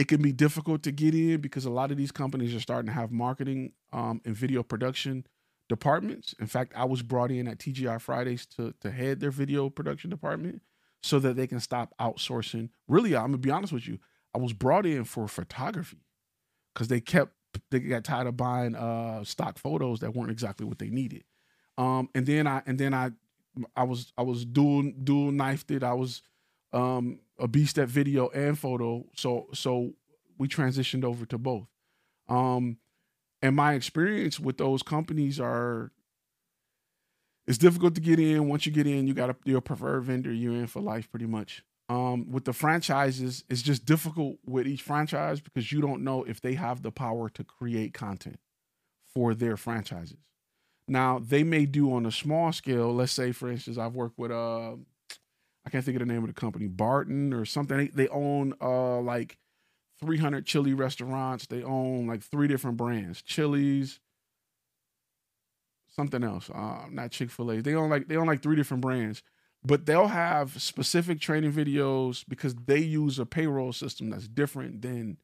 it 0.00 0.08
can 0.08 0.22
be 0.22 0.32
difficult 0.32 0.82
to 0.84 0.92
get 0.92 1.14
in 1.14 1.42
because 1.42 1.66
a 1.66 1.70
lot 1.70 1.90
of 1.90 1.96
these 1.98 2.10
companies 2.10 2.54
are 2.54 2.60
starting 2.60 2.86
to 2.86 2.92
have 2.92 3.10
marketing 3.10 3.72
um, 3.92 4.20
and 4.24 4.34
video 4.34 4.62
production 4.62 5.26
departments. 5.68 6.34
In 6.40 6.46
fact, 6.46 6.72
I 6.74 6.84
was 6.84 7.02
brought 7.02 7.30
in 7.30 7.46
at 7.46 7.58
TGI 7.58 8.00
Fridays 8.00 8.46
to 8.56 8.72
to 8.80 8.90
head 8.90 9.20
their 9.20 9.30
video 9.30 9.68
production 9.68 10.08
department 10.08 10.62
so 11.02 11.18
that 11.18 11.36
they 11.36 11.46
can 11.46 11.60
stop 11.60 11.94
outsourcing. 12.00 12.70
Really, 12.88 13.14
I'm 13.14 13.26
gonna 13.26 13.38
be 13.38 13.50
honest 13.50 13.72
with 13.72 13.86
you. 13.86 13.98
I 14.34 14.38
was 14.38 14.52
brought 14.52 14.86
in 14.86 15.04
for 15.04 15.28
photography 15.28 16.04
because 16.72 16.88
they 16.88 17.00
kept 17.00 17.34
they 17.70 17.80
got 17.80 18.04
tired 18.04 18.26
of 18.26 18.36
buying 18.36 18.76
uh, 18.76 19.24
stock 19.24 19.58
photos 19.58 20.00
that 20.00 20.14
weren't 20.14 20.30
exactly 20.30 20.66
what 20.66 20.78
they 20.78 20.88
needed. 20.88 21.24
Um, 21.76 22.08
and 22.14 22.24
then 22.24 22.46
I 22.46 22.62
and 22.64 22.78
then 22.78 22.94
I 22.94 23.10
I 23.76 23.82
was 23.82 24.12
I 24.16 24.22
was 24.22 24.44
dual 24.44 24.92
dual 25.04 25.30
knifed 25.30 25.70
it. 25.70 25.82
I 25.82 25.94
was 25.94 26.22
um, 26.72 27.20
a 27.38 27.48
beast 27.48 27.78
at 27.78 27.88
video 27.88 28.28
and 28.28 28.58
photo. 28.58 29.04
So 29.14 29.48
so 29.52 29.94
we 30.38 30.48
transitioned 30.48 31.04
over 31.04 31.26
to 31.26 31.38
both. 31.38 31.68
Um, 32.28 32.78
and 33.42 33.56
my 33.56 33.74
experience 33.74 34.38
with 34.38 34.58
those 34.58 34.82
companies 34.82 35.40
are 35.40 35.92
it's 37.46 37.58
difficult 37.58 37.94
to 37.96 38.00
get 38.00 38.20
in. 38.20 38.48
Once 38.48 38.66
you 38.66 38.72
get 38.72 38.86
in, 38.86 39.06
you 39.06 39.14
got 39.14 39.26
to 39.26 39.36
do 39.44 39.56
a 39.56 39.60
preferred 39.60 40.02
vendor. 40.02 40.32
You're 40.32 40.54
in 40.54 40.66
for 40.66 40.80
life, 40.80 41.10
pretty 41.10 41.26
much. 41.26 41.64
Um, 41.88 42.30
with 42.30 42.44
the 42.44 42.52
franchises, 42.52 43.42
it's 43.48 43.62
just 43.62 43.84
difficult 43.84 44.36
with 44.46 44.68
each 44.68 44.82
franchise 44.82 45.40
because 45.40 45.72
you 45.72 45.80
don't 45.80 46.04
know 46.04 46.22
if 46.22 46.40
they 46.40 46.54
have 46.54 46.82
the 46.82 46.92
power 46.92 47.28
to 47.30 47.42
create 47.42 47.92
content 47.92 48.38
for 49.12 49.34
their 49.34 49.56
franchises. 49.56 50.18
Now 50.86 51.18
they 51.18 51.42
may 51.42 51.66
do 51.66 51.92
on 51.92 52.06
a 52.06 52.12
small 52.12 52.52
scale. 52.52 52.94
Let's 52.94 53.10
say, 53.10 53.32
for 53.32 53.50
instance, 53.50 53.78
I've 53.78 53.96
worked 53.96 54.18
with 54.18 54.30
uh, 54.30 54.76
I 55.66 55.70
can't 55.70 55.84
think 55.84 55.96
of 55.96 56.06
the 56.06 56.12
name 56.12 56.22
of 56.22 56.28
the 56.28 56.40
company, 56.40 56.66
Barton 56.66 57.32
or 57.32 57.44
something. 57.44 57.76
They, 57.76 57.86
they 57.88 58.08
own 58.08 58.54
uh 58.60 59.00
like 59.00 59.38
300 60.00 60.46
chili 60.46 60.74
restaurants. 60.74 61.46
They 61.46 61.62
own 61.62 62.06
like 62.06 62.22
three 62.22 62.48
different 62.48 62.76
brands, 62.76 63.22
Chili's, 63.22 64.00
something 65.94 66.24
else. 66.24 66.48
Uh, 66.50 66.86
not 66.90 67.10
Chick 67.10 67.30
Fil 67.30 67.50
A. 67.50 67.60
They 67.60 67.74
own 67.74 67.90
like 67.90 68.08
they 68.08 68.16
own 68.16 68.26
like 68.26 68.42
three 68.42 68.56
different 68.56 68.82
brands, 68.82 69.22
but 69.64 69.86
they'll 69.86 70.08
have 70.08 70.60
specific 70.60 71.20
training 71.20 71.52
videos 71.52 72.24
because 72.26 72.54
they 72.54 72.78
use 72.78 73.18
a 73.18 73.26
payroll 73.26 73.72
system 73.72 74.10
that's 74.10 74.28
different 74.28 74.82
than 74.82 75.18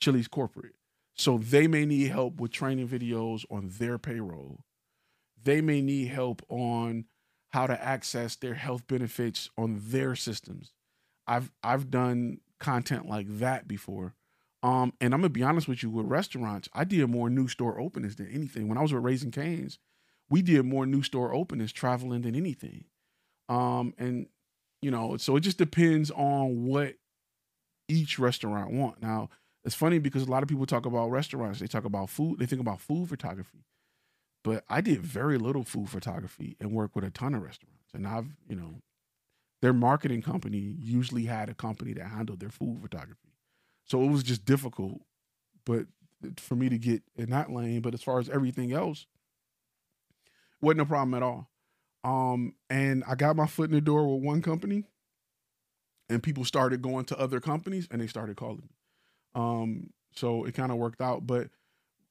Chili's 0.00 0.28
corporate. 0.28 0.74
So 1.14 1.38
they 1.38 1.66
may 1.66 1.84
need 1.84 2.10
help 2.10 2.40
with 2.40 2.52
training 2.52 2.88
videos 2.88 3.44
on 3.50 3.70
their 3.78 3.98
payroll 3.98 4.60
they 5.42 5.60
may 5.60 5.80
need 5.80 6.08
help 6.08 6.42
on 6.48 7.04
how 7.50 7.66
to 7.66 7.84
access 7.84 8.36
their 8.36 8.54
health 8.54 8.86
benefits 8.86 9.50
on 9.58 9.80
their 9.82 10.14
systems. 10.14 10.72
I've 11.26 11.50
I've 11.62 11.90
done 11.90 12.40
content 12.58 13.08
like 13.08 13.26
that 13.38 13.68
before. 13.68 14.14
Um, 14.62 14.92
and 15.00 15.14
I'm 15.14 15.20
gonna 15.20 15.30
be 15.30 15.42
honest 15.42 15.68
with 15.68 15.82
you, 15.82 15.90
with 15.90 16.06
restaurants, 16.06 16.68
I 16.72 16.84
did 16.84 17.08
more 17.08 17.30
new 17.30 17.48
store 17.48 17.80
openings 17.80 18.16
than 18.16 18.28
anything. 18.28 18.68
When 18.68 18.78
I 18.78 18.82
was 18.82 18.92
with 18.92 19.04
Raising 19.04 19.30
Cane's, 19.30 19.78
we 20.28 20.42
did 20.42 20.64
more 20.64 20.86
new 20.86 21.02
store 21.02 21.34
openings 21.34 21.72
traveling 21.72 22.22
than 22.22 22.34
anything. 22.34 22.84
Um, 23.48 23.94
and 23.98 24.26
you 24.82 24.90
know, 24.90 25.16
so 25.16 25.36
it 25.36 25.40
just 25.40 25.58
depends 25.58 26.10
on 26.10 26.64
what 26.64 26.94
each 27.88 28.18
restaurant 28.18 28.72
want. 28.72 29.02
Now, 29.02 29.28
it's 29.64 29.74
funny 29.74 29.98
because 29.98 30.22
a 30.22 30.30
lot 30.30 30.42
of 30.42 30.48
people 30.48 30.66
talk 30.66 30.86
about 30.86 31.10
restaurants, 31.10 31.60
they 31.60 31.66
talk 31.66 31.84
about 31.84 32.10
food, 32.10 32.38
they 32.38 32.46
think 32.46 32.60
about 32.60 32.80
food 32.80 33.08
photography 33.08 33.64
but 34.42 34.64
I 34.68 34.80
did 34.80 35.00
very 35.00 35.38
little 35.38 35.64
food 35.64 35.90
photography 35.90 36.56
and 36.60 36.72
worked 36.72 36.94
with 36.94 37.04
a 37.04 37.10
ton 37.10 37.34
of 37.34 37.42
restaurants. 37.42 37.92
And 37.92 38.06
I've, 38.06 38.26
you 38.48 38.56
know, 38.56 38.80
their 39.60 39.72
marketing 39.72 40.22
company 40.22 40.76
usually 40.78 41.24
had 41.26 41.48
a 41.48 41.54
company 41.54 41.92
that 41.94 42.06
handled 42.06 42.40
their 42.40 42.50
food 42.50 42.78
photography. 42.80 43.34
So 43.84 44.02
it 44.02 44.08
was 44.08 44.22
just 44.22 44.44
difficult, 44.44 45.02
but 45.64 45.86
for 46.36 46.54
me 46.54 46.68
to 46.68 46.78
get 46.78 47.02
in 47.16 47.30
that 47.30 47.50
lane. 47.50 47.80
But 47.80 47.94
as 47.94 48.02
far 48.02 48.18
as 48.18 48.28
everything 48.28 48.72
else, 48.72 49.06
wasn't 50.60 50.82
a 50.82 50.86
problem 50.86 51.14
at 51.14 51.22
all. 51.22 51.50
Um, 52.02 52.54
and 52.68 53.04
I 53.06 53.14
got 53.14 53.36
my 53.36 53.46
foot 53.46 53.68
in 53.68 53.74
the 53.74 53.80
door 53.80 54.14
with 54.14 54.24
one 54.24 54.42
company, 54.42 54.84
and 56.08 56.22
people 56.22 56.44
started 56.44 56.82
going 56.82 57.04
to 57.06 57.18
other 57.18 57.40
companies, 57.40 57.88
and 57.90 58.00
they 58.00 58.06
started 58.06 58.36
calling 58.36 58.62
me. 58.62 58.70
Um, 59.34 59.90
so 60.14 60.44
it 60.44 60.54
kind 60.54 60.72
of 60.72 60.78
worked 60.78 61.00
out. 61.00 61.26
But 61.26 61.48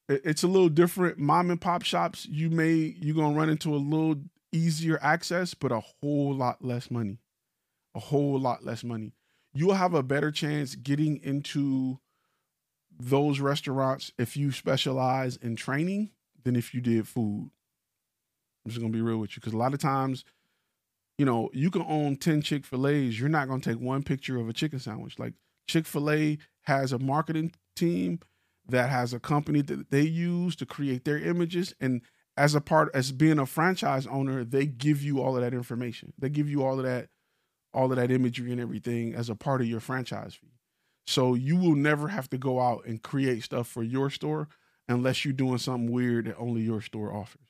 it's 0.10 0.44
a 0.44 0.48
little 0.48 0.70
different. 0.70 1.18
Mom 1.18 1.52
and 1.52 1.62
pop 1.62 1.84
shops, 1.84 2.26
you 2.26 2.50
may 2.50 2.96
you're 3.00 3.16
gonna 3.16 3.38
run 3.38 3.50
into 3.50 3.74
a 3.74 3.78
little 3.78 4.16
easier 4.52 5.00
access, 5.02 5.54
but 5.54 5.72
a 5.72 5.82
whole 6.02 6.34
lot 6.34 6.64
less 6.64 6.90
money. 6.90 7.20
A 7.96 8.00
whole 8.00 8.40
lot 8.40 8.66
less 8.66 8.84
money. 8.84 9.14
You'll 9.54 9.74
have 9.74 9.94
a 9.94 10.04
better 10.04 10.32
chance 10.32 10.76
getting 10.76 11.18
into 11.24 12.00
those 13.00 13.40
restaurants 13.40 14.12
if 14.18 14.36
you 14.36 14.52
specialize 14.52 15.38
in 15.38 15.56
training 15.56 16.12
than 16.44 16.56
if 16.56 16.74
you 16.74 16.82
did 16.82 17.08
food. 17.08 17.52
I'm 18.66 18.72
just 18.72 18.82
gonna 18.82 18.94
be 18.94 19.02
real 19.02 19.18
with 19.18 19.32
you 19.32 19.42
because 19.42 19.54
a 19.54 19.58
lot 19.58 19.74
of 19.74 19.80
times 19.80 20.26
you 21.20 21.26
know, 21.26 21.50
you 21.52 21.70
can 21.70 21.82
own 21.82 22.16
10 22.16 22.42
Chick 22.42 22.66
fil 22.66 22.88
A's. 22.88 23.20
You're 23.20 23.28
not 23.28 23.50
to 23.50 23.60
take 23.60 23.78
one 23.78 24.04
picture 24.04 24.40
of 24.40 24.48
a 24.48 24.54
chicken 24.54 24.80
sandwich. 24.80 25.20
Like 25.20 25.34
Chick 25.68 25.86
fil 25.86 26.10
A 26.10 26.38
has 26.62 26.94
a 26.94 26.98
marketing 26.98 27.52
team 27.76 28.22
that 28.72 28.90
has 28.90 29.14
a 29.14 29.20
company 29.20 29.62
that 29.62 29.92
they 29.92 30.02
use 30.02 30.56
to 30.58 30.66
create 30.66 31.06
their 31.06 31.18
images. 31.18 31.74
And 31.80 32.02
as 32.38 32.56
a 32.56 32.62
part, 32.62 32.90
as 32.94 33.12
being 33.12 33.40
a 33.40 33.46
franchise 33.46 34.08
owner, 34.08 34.44
they 34.44 34.66
give 34.66 35.02
you 35.02 35.22
all 35.22 35.36
of 35.36 35.42
that 35.42 35.54
information. 35.54 36.14
They 36.18 36.30
give 36.30 36.50
you 36.50 36.64
all 36.64 36.78
of 36.78 36.86
that, 36.86 37.10
all 37.74 37.92
of 37.92 37.98
that 37.98 38.12
imagery 38.12 38.52
and 38.52 38.62
everything 38.62 39.14
as 39.14 39.30
a 39.30 39.36
part 39.36 39.62
of 39.62 39.68
your 39.68 39.80
franchise 39.80 40.36
fee. 40.36 40.60
So 41.06 41.34
you 41.34 41.56
will 41.56 41.76
never 41.76 42.08
have 42.10 42.30
to 42.30 42.38
go 42.38 42.60
out 42.60 42.86
and 42.86 43.02
create 43.02 43.44
stuff 43.44 43.68
for 43.68 43.84
your 43.84 44.10
store 44.10 44.48
unless 44.88 45.26
you're 45.26 45.34
doing 45.34 45.58
something 45.58 45.92
weird 45.92 46.26
that 46.26 46.38
only 46.38 46.62
your 46.62 46.82
store 46.82 47.14
offers. 47.14 47.48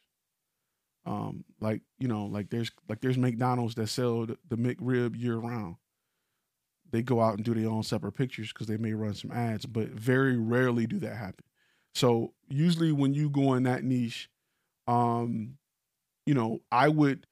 Um, 1.06 1.44
like 1.60 1.82
you 1.98 2.08
know, 2.08 2.26
like 2.26 2.50
there's 2.50 2.72
like 2.88 3.02
there's 3.02 3.18
McDonald's 3.18 3.76
that 3.76 3.88
sell 3.88 4.26
the, 4.26 4.38
the 4.48 4.58
McRib 4.58 5.20
year 5.20 5.38
round. 5.38 5.76
They 6.92 7.02
go 7.02 7.22
out 7.22 7.36
and 7.36 7.44
do 7.44 7.54
their 7.54 7.70
own 7.70 7.84
separate 7.84 8.14
pictures 8.14 8.52
because 8.52 8.68
they 8.68 8.78
may 8.78 8.94
run 8.94 9.14
some 9.14 9.32
ads, 9.32 9.66
but 9.66 9.90
very 9.90 10.38
rarely 10.38 10.88
do 10.88 11.00
that 11.00 11.16
happen. 11.16 11.46
So 11.94 12.34
usually 12.48 12.92
when 12.92 13.14
you 13.14 13.30
go 13.30 13.54
in 13.54 13.64
that 13.64 13.84
niche, 13.84 14.30
um, 14.88 15.58
you 16.26 16.34
know, 16.34 16.62
I 16.72 16.90
would 16.90 17.28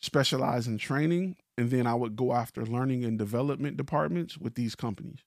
specialize 0.00 0.66
in 0.66 0.78
training 0.78 1.36
and 1.56 1.70
then 1.70 1.86
I 1.86 1.94
would 1.94 2.16
go 2.16 2.32
after 2.32 2.64
learning 2.64 3.04
and 3.04 3.18
development 3.18 3.76
departments 3.76 4.38
with 4.38 4.54
these 4.54 4.74
companies. 4.74 5.20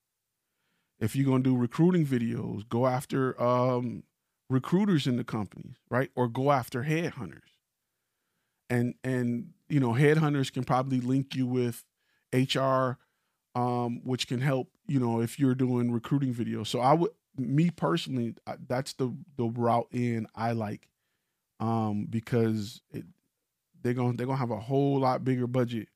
If 1.00 1.16
you're 1.16 1.26
gonna 1.26 1.44
do 1.44 1.58
recruiting 1.58 2.06
videos, 2.06 2.68
go 2.70 2.88
after 2.88 3.40
um, 3.42 4.04
recruiters 4.50 5.08
in 5.08 5.18
the 5.18 5.24
companies, 5.24 5.76
right? 5.90 6.12
Or 6.16 6.28
go 6.28 6.52
after 6.52 6.84
headhunters. 6.84 7.58
And 8.70 8.94
and 9.04 9.50
you 9.68 9.80
know, 9.80 9.94
headhunters 9.94 10.54
can 10.54 10.64
probably 10.64 11.00
link 11.02 11.36
you 11.36 11.48
with 11.48 11.84
HR, 12.34 12.98
um, 13.56 14.02
which 14.04 14.28
can 14.28 14.42
help, 14.42 14.70
you 14.88 15.00
know, 15.00 15.22
if 15.22 15.40
you're 15.40 15.56
doing 15.56 15.92
recruiting 15.92 16.34
videos. 16.34 16.68
So 16.68 16.80
I 16.80 16.94
would 16.94 17.12
me 17.38 17.70
personally, 17.70 18.36
that's 18.68 18.94
the 18.94 19.16
the 19.38 19.46
route 19.46 19.88
in 19.92 20.28
I 20.36 20.52
like. 20.52 20.88
Um, 21.60 22.08
because 22.10 22.82
it, 22.92 23.06
they're 23.82 23.94
gonna 23.94 24.14
they're 24.14 24.26
gonna 24.26 24.38
have 24.38 24.52
a 24.52 24.60
whole 24.60 25.00
lot 25.00 25.24
bigger 25.24 25.48
budget 25.48 25.90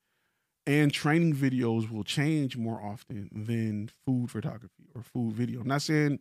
and 0.68 0.92
training 0.92 1.36
videos 1.36 1.92
will 1.92 2.04
change 2.04 2.58
more 2.58 2.82
often 2.82 3.30
than 3.32 3.90
food 4.06 4.32
photography 4.32 4.90
or 4.96 5.02
food 5.02 5.34
video. 5.34 5.62
I'm 5.62 5.68
not 5.68 5.82
saying 5.82 6.20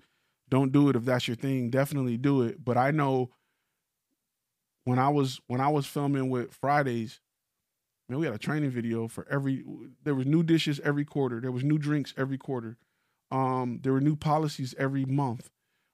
don't 0.50 0.72
do 0.72 0.88
it 0.88 0.96
if 0.96 1.04
that's 1.04 1.26
your 1.26 1.36
thing. 1.36 1.70
Definitely 1.70 2.16
do 2.18 2.42
it. 2.42 2.62
But 2.64 2.76
I 2.76 2.90
know 2.90 3.30
when 4.84 4.98
I 4.98 5.08
was 5.08 5.40
when 5.46 5.60
I 5.60 5.68
was 5.68 5.86
filming 5.86 6.28
with 6.28 6.52
Fridays, 6.52 7.20
man, 8.08 8.18
we 8.18 8.26
had 8.26 8.34
a 8.34 8.38
training 8.38 8.70
video 8.70 9.08
for 9.08 9.26
every. 9.30 9.64
There 10.02 10.14
was 10.14 10.26
new 10.26 10.42
dishes 10.42 10.80
every 10.84 11.04
quarter. 11.04 11.40
There 11.40 11.52
was 11.52 11.64
new 11.64 11.78
drinks 11.78 12.14
every 12.16 12.38
quarter. 12.38 12.76
Um, 13.30 13.80
there 13.82 13.92
were 13.92 14.00
new 14.00 14.16
policies 14.16 14.74
every 14.78 15.04
month. 15.04 15.50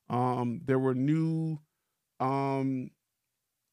Um, 0.08 0.62
there 0.64 0.78
were 0.78 0.94
new, 0.94 1.60
um, 2.18 2.90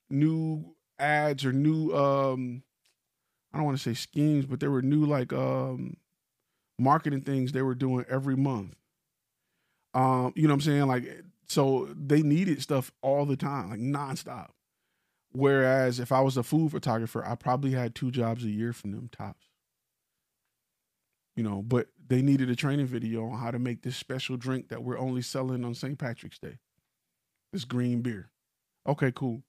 new 0.09 0.75
ads 0.99 1.45
or 1.45 1.53
new 1.53 1.93
um 1.95 2.63
I 3.53 3.57
don't 3.57 3.65
want 3.65 3.77
to 3.77 3.83
say 3.83 3.93
schemes, 3.93 4.45
but 4.45 4.59
there 4.59 4.71
were 4.71 4.81
new 4.81 5.05
like 5.05 5.33
um 5.33 5.97
marketing 6.79 7.21
things 7.21 7.51
they 7.51 7.61
were 7.61 7.75
doing 7.75 8.05
every 8.09 8.35
month. 8.35 8.75
Um, 9.93 10.33
you 10.35 10.43
know 10.43 10.49
what 10.49 10.55
I'm 10.55 10.61
saying? 10.61 10.87
Like 10.87 11.23
so 11.47 11.89
they 11.95 12.21
needed 12.21 12.61
stuff 12.61 12.91
all 13.01 13.25
the 13.25 13.37
time, 13.37 13.69
like 13.69 13.79
nonstop. 13.79 14.49
Whereas 15.31 15.99
if 15.99 16.11
I 16.11 16.21
was 16.21 16.37
a 16.37 16.43
food 16.43 16.71
photographer, 16.71 17.25
I 17.25 17.35
probably 17.35 17.71
had 17.71 17.93
two 17.93 18.11
jobs 18.11 18.43
a 18.43 18.49
year 18.49 18.73
from 18.73 18.91
them 18.91 19.09
tops. 19.11 19.45
You 21.35 21.43
know, 21.43 21.61
but 21.61 21.87
they 22.07 22.21
needed 22.21 22.49
a 22.49 22.55
training 22.55 22.87
video 22.87 23.25
on 23.29 23.37
how 23.37 23.51
to 23.51 23.59
make 23.59 23.83
this 23.83 23.95
special 23.95 24.37
drink 24.37 24.69
that 24.69 24.83
we're 24.83 24.97
only 24.97 25.21
selling 25.21 25.63
on 25.63 25.75
St. 25.75 25.99
Patrick's 25.99 26.39
Day. 26.39 26.57
This 27.53 27.65
green 27.65 28.01
beer. 28.01 28.31
Okay, 28.87 29.11
cool. 29.13 29.43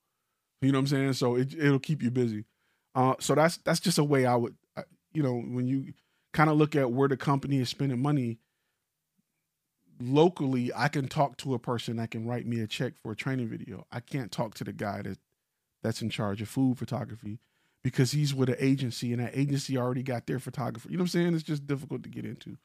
You 0.60 0.72
know 0.72 0.78
what 0.78 0.82
I'm 0.82 0.86
saying? 0.88 1.12
So 1.14 1.36
it 1.36 1.54
it'll 1.54 1.78
keep 1.78 2.02
you 2.02 2.10
busy. 2.10 2.44
Uh, 2.94 3.14
so 3.20 3.34
that's 3.34 3.58
that's 3.58 3.80
just 3.80 3.98
a 3.98 4.04
way 4.04 4.26
I 4.26 4.34
would, 4.34 4.56
you 5.12 5.22
know, 5.22 5.40
when 5.40 5.66
you 5.66 5.94
kind 6.32 6.50
of 6.50 6.56
look 6.56 6.76
at 6.76 6.90
where 6.90 7.08
the 7.08 7.16
company 7.16 7.58
is 7.58 7.68
spending 7.68 8.02
money 8.02 8.38
locally, 10.00 10.70
I 10.74 10.88
can 10.88 11.08
talk 11.08 11.36
to 11.38 11.54
a 11.54 11.58
person 11.58 11.96
that 11.96 12.10
can 12.10 12.26
write 12.26 12.46
me 12.46 12.60
a 12.60 12.66
check 12.66 12.94
for 13.02 13.12
a 13.12 13.16
training 13.16 13.48
video. 13.48 13.86
I 13.90 14.00
can't 14.00 14.30
talk 14.32 14.54
to 14.54 14.64
the 14.64 14.72
guy 14.72 15.02
that 15.02 15.18
that's 15.82 16.02
in 16.02 16.10
charge 16.10 16.42
of 16.42 16.48
food 16.48 16.78
photography 16.78 17.38
because 17.84 18.12
he's 18.12 18.34
with 18.34 18.48
an 18.48 18.56
agency 18.58 19.12
and 19.12 19.22
that 19.22 19.36
agency 19.36 19.78
already 19.78 20.02
got 20.02 20.26
their 20.26 20.38
photographer. 20.38 20.88
You 20.90 20.96
know 20.96 21.02
what 21.02 21.14
I'm 21.14 21.22
saying? 21.22 21.34
It's 21.34 21.42
just 21.42 21.66
difficult 21.66 22.02
to 22.02 22.08
get 22.08 22.24
into, 22.24 22.56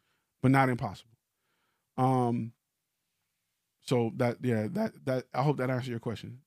but 0.42 0.52
not 0.52 0.70
impossible. 0.70 1.12
Um. 1.98 2.54
So 3.86 4.12
that 4.16 4.38
yeah 4.42 4.68
that 4.72 4.94
that 5.06 5.26
I 5.34 5.44
hope 5.44 5.58
that 5.58 5.70
answers 5.70 5.90
your 5.90 6.00
question 6.00 6.40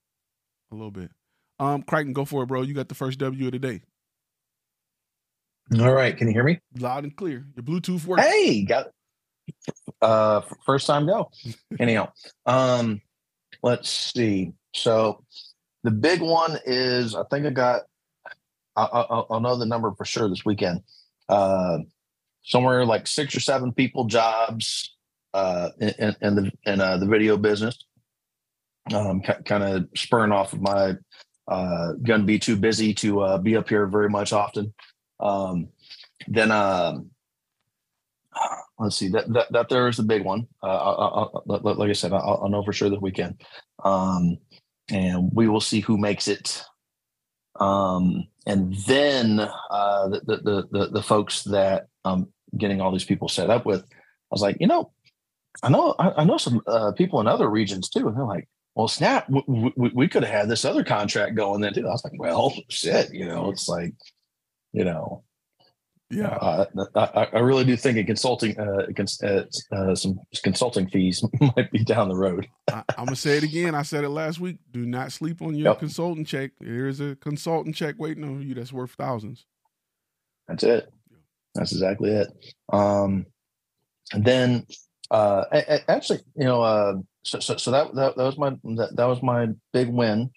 a 0.73 0.75
little 0.75 0.91
bit. 0.91 1.11
Um, 1.59 1.83
Crichton, 1.83 2.13
go 2.13 2.25
for 2.25 2.43
it, 2.43 2.47
bro. 2.47 2.63
You 2.63 2.75
got 2.75 2.89
the 2.89 2.95
first 2.95 3.19
W 3.19 3.47
of 3.47 3.53
the 3.53 3.59
day. 3.59 3.83
All 5.81 5.93
right, 5.93 6.17
can 6.17 6.29
you 6.29 6.33
hear 6.33 6.45
me? 6.45 6.61
Loud 6.79 7.05
and 7.05 7.17
clear. 7.17 7.45
Your 7.57 7.63
Bluetooth 7.63 8.05
works. 8.05 8.23
Hey, 8.23 8.65
got 8.65 8.89
uh 10.03 10.43
first 10.65 10.87
time 10.87 11.07
go. 11.07 11.31
Anyhow, 11.81 12.11
um, 12.47 13.01
let's 13.63 13.91
see. 13.91 14.53
So 14.75 15.25
the 15.83 15.91
big 15.91 16.21
one 16.21 16.59
is 16.65 17.15
I 17.15 17.23
think 17.31 17.47
I 17.47 17.51
got. 17.51 17.83
I'll, 18.79 19.27
I'll 19.31 19.41
know 19.41 19.57
the 19.57 19.65
number 19.65 19.91
for 19.97 20.05
sure 20.05 20.29
this 20.29 20.45
weekend. 20.45 20.83
Uh, 21.31 21.79
somewhere 22.45 22.85
like 22.85 23.07
six 23.07 23.35
or 23.35 23.41
seven 23.41 23.73
people 23.73 24.05
jobs 24.05 24.95
uh, 25.33 25.71
in, 25.81 26.17
in 26.21 26.35
the 26.37 26.53
in 26.65 26.81
uh, 26.81 26.97
the 26.99 27.07
video 27.07 27.37
business. 27.37 27.85
Um, 28.95 29.21
kind 29.21 29.65
of 29.65 29.89
spurring 29.97 30.31
off 30.31 30.53
of 30.53 30.61
my 30.61 30.95
uh, 31.49 31.93
going 32.03 32.21
to 32.21 32.27
be 32.27 32.39
too 32.39 32.57
busy 32.57 32.95
to 32.95 33.21
uh, 33.21 33.39
be 33.39 33.57
up 33.57 33.69
here 33.69 33.87
very 33.87 34.09
much 34.09 34.33
often. 34.33 34.73
Um, 35.19 35.69
then 36.29 36.51
um, 36.53 37.11
let's 38.79 38.97
see 38.97 39.09
that, 39.09 39.33
that 39.33 39.53
that 39.53 39.69
there 39.69 39.89
is 39.89 39.97
the 39.97 40.03
big 40.03 40.25
one. 40.25 40.47
Uh, 40.63 40.67
I, 40.67 41.23
I, 41.23 41.29
like 41.47 41.91
I 41.91 41.95
said, 41.95 42.13
I'll, 42.13 42.41
I'll, 42.43 42.49
know 42.49 42.63
for 42.63 42.73
sure 42.73 42.91
this 42.91 43.01
weekend, 43.01 43.41
um, 43.85 44.39
and 44.91 45.31
we 45.33 45.49
will 45.49 45.61
see 45.61 45.81
who 45.81 45.99
makes 45.99 46.29
it. 46.29 46.63
Um, 47.59 48.29
and 48.47 48.75
then 48.87 49.41
uh, 49.41 50.09
the, 50.09 50.21
the, 50.27 50.69
the 50.71 50.89
the 50.89 51.03
folks 51.03 51.43
that 51.45 51.87
I'm 52.05 52.33
getting 52.57 52.81
all 52.81 52.93
these 52.93 53.05
people 53.05 53.29
set 53.29 53.51
up 53.51 53.67
with, 53.67 53.83
I 53.83 53.95
was 54.31 54.43
like, 54.43 54.57
you 54.61 54.67
know, 54.67 54.93
I 55.63 55.71
know 55.71 55.95
I, 55.99 56.23
I 56.23 56.25
know 56.25 56.37
some 56.37 56.61
uh, 56.67 56.93
people 56.93 57.21
in 57.21 57.27
other 57.27 57.49
regions 57.49 57.89
too, 57.89 58.07
and 58.07 58.17
they're 58.17 58.25
like, 58.25 58.49
well, 58.77 58.89
snap, 58.89 59.27
we, 59.47 60.07
could 60.07 60.23
have 60.23 60.33
had 60.33 60.49
this 60.51 60.67
other 60.67 60.85
contract 60.85 61.35
going 61.35 61.63
then 61.63 61.73
too. 61.73 61.87
I 61.87 61.93
was 61.93 62.05
like, 62.05 62.21
well, 62.21 62.55
shit, 62.69 63.13
you 63.13 63.25
know, 63.25 63.51
it's 63.51 63.69
like, 63.69 63.95
you 64.73 64.85
know, 64.85 65.25
yeah, 66.11 66.29
uh, 66.29 66.65
I, 66.95 67.29
I, 67.33 67.39
really 67.41 67.65
do 67.65 67.77
think 67.77 67.99
a 67.99 68.05
consulting, 68.05 68.59
uh, 68.61 68.87
cons- 68.97 69.21
uh, 69.23 69.45
uh, 69.73 69.95
some 69.97 70.21
consulting 70.45 70.89
fees 70.89 71.25
might 71.41 71.71
be 71.73 71.83
down 71.83 72.09
the 72.09 72.15
road. 72.15 72.47
I, 72.71 72.85
am 72.97 73.07
gonna 73.07 73.17
say 73.17 73.39
it 73.39 73.43
again. 73.43 73.75
I 73.75 73.83
said 73.83 74.05
it 74.05 74.11
last 74.11 74.39
week. 74.39 74.59
Do 74.71 74.87
not 74.87 75.11
sleep 75.11 75.43
on 75.43 75.57
your 75.57 75.71
yep. 75.71 75.81
consultant 75.81 76.29
check. 76.29 76.53
There's 76.61 77.01
a 77.01 77.17
consultant 77.17 77.75
check 77.75 77.97
waiting 77.99 78.23
on 78.23 78.41
you 78.41 78.55
that's 78.55 78.73
worth 78.73 78.93
thousands. 78.93 79.47
That's 80.47 80.63
it. 80.63 80.89
That's 81.57 81.73
exactly 81.73 82.13
it. 82.13 82.29
Um, 82.73 83.27
and 84.13 84.25
then, 84.25 84.67
uh, 85.11 85.45
actually, 85.89 86.21
you 86.37 86.45
know, 86.45 86.63
uh, 86.63 86.95
so, 87.25 87.41
so, 87.41 87.57
so 87.57 87.73
that, 87.73 87.95
that, 87.97 88.17
that 88.17 88.23
was 88.23 88.39
my 88.39 88.51
that, 88.51 88.95
that 88.95 89.07
was 89.07 89.23
my 89.23 89.49
big 89.73 89.89
win. 89.89 90.31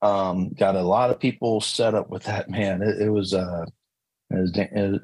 Um, 0.00 0.50
got 0.50 0.76
a 0.76 0.82
lot 0.82 1.10
of 1.10 1.18
people 1.18 1.60
set 1.60 1.96
up 1.96 2.08
with 2.08 2.22
that 2.24 2.48
man. 2.48 2.82
It, 2.82 3.02
it 3.02 3.10
was 3.10 3.34
it 4.30 4.38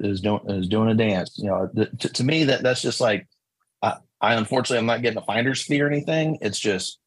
was 0.07 0.21
doing 0.21 0.41
was 0.43 0.67
doing 0.67 0.89
a 0.89 0.95
dance. 0.95 1.37
You 1.37 1.49
know, 1.49 1.69
to, 1.75 2.09
to 2.09 2.23
me 2.23 2.43
that 2.45 2.63
that's 2.63 2.81
just 2.81 3.01
like 3.01 3.27
I, 3.81 3.95
I 4.21 4.35
unfortunately 4.35 4.79
I'm 4.79 4.85
not 4.85 5.01
getting 5.01 5.17
a 5.17 5.25
finder's 5.25 5.63
fee 5.63 5.81
or 5.81 5.87
anything. 5.87 6.37
It's 6.41 6.59
just 6.59 6.99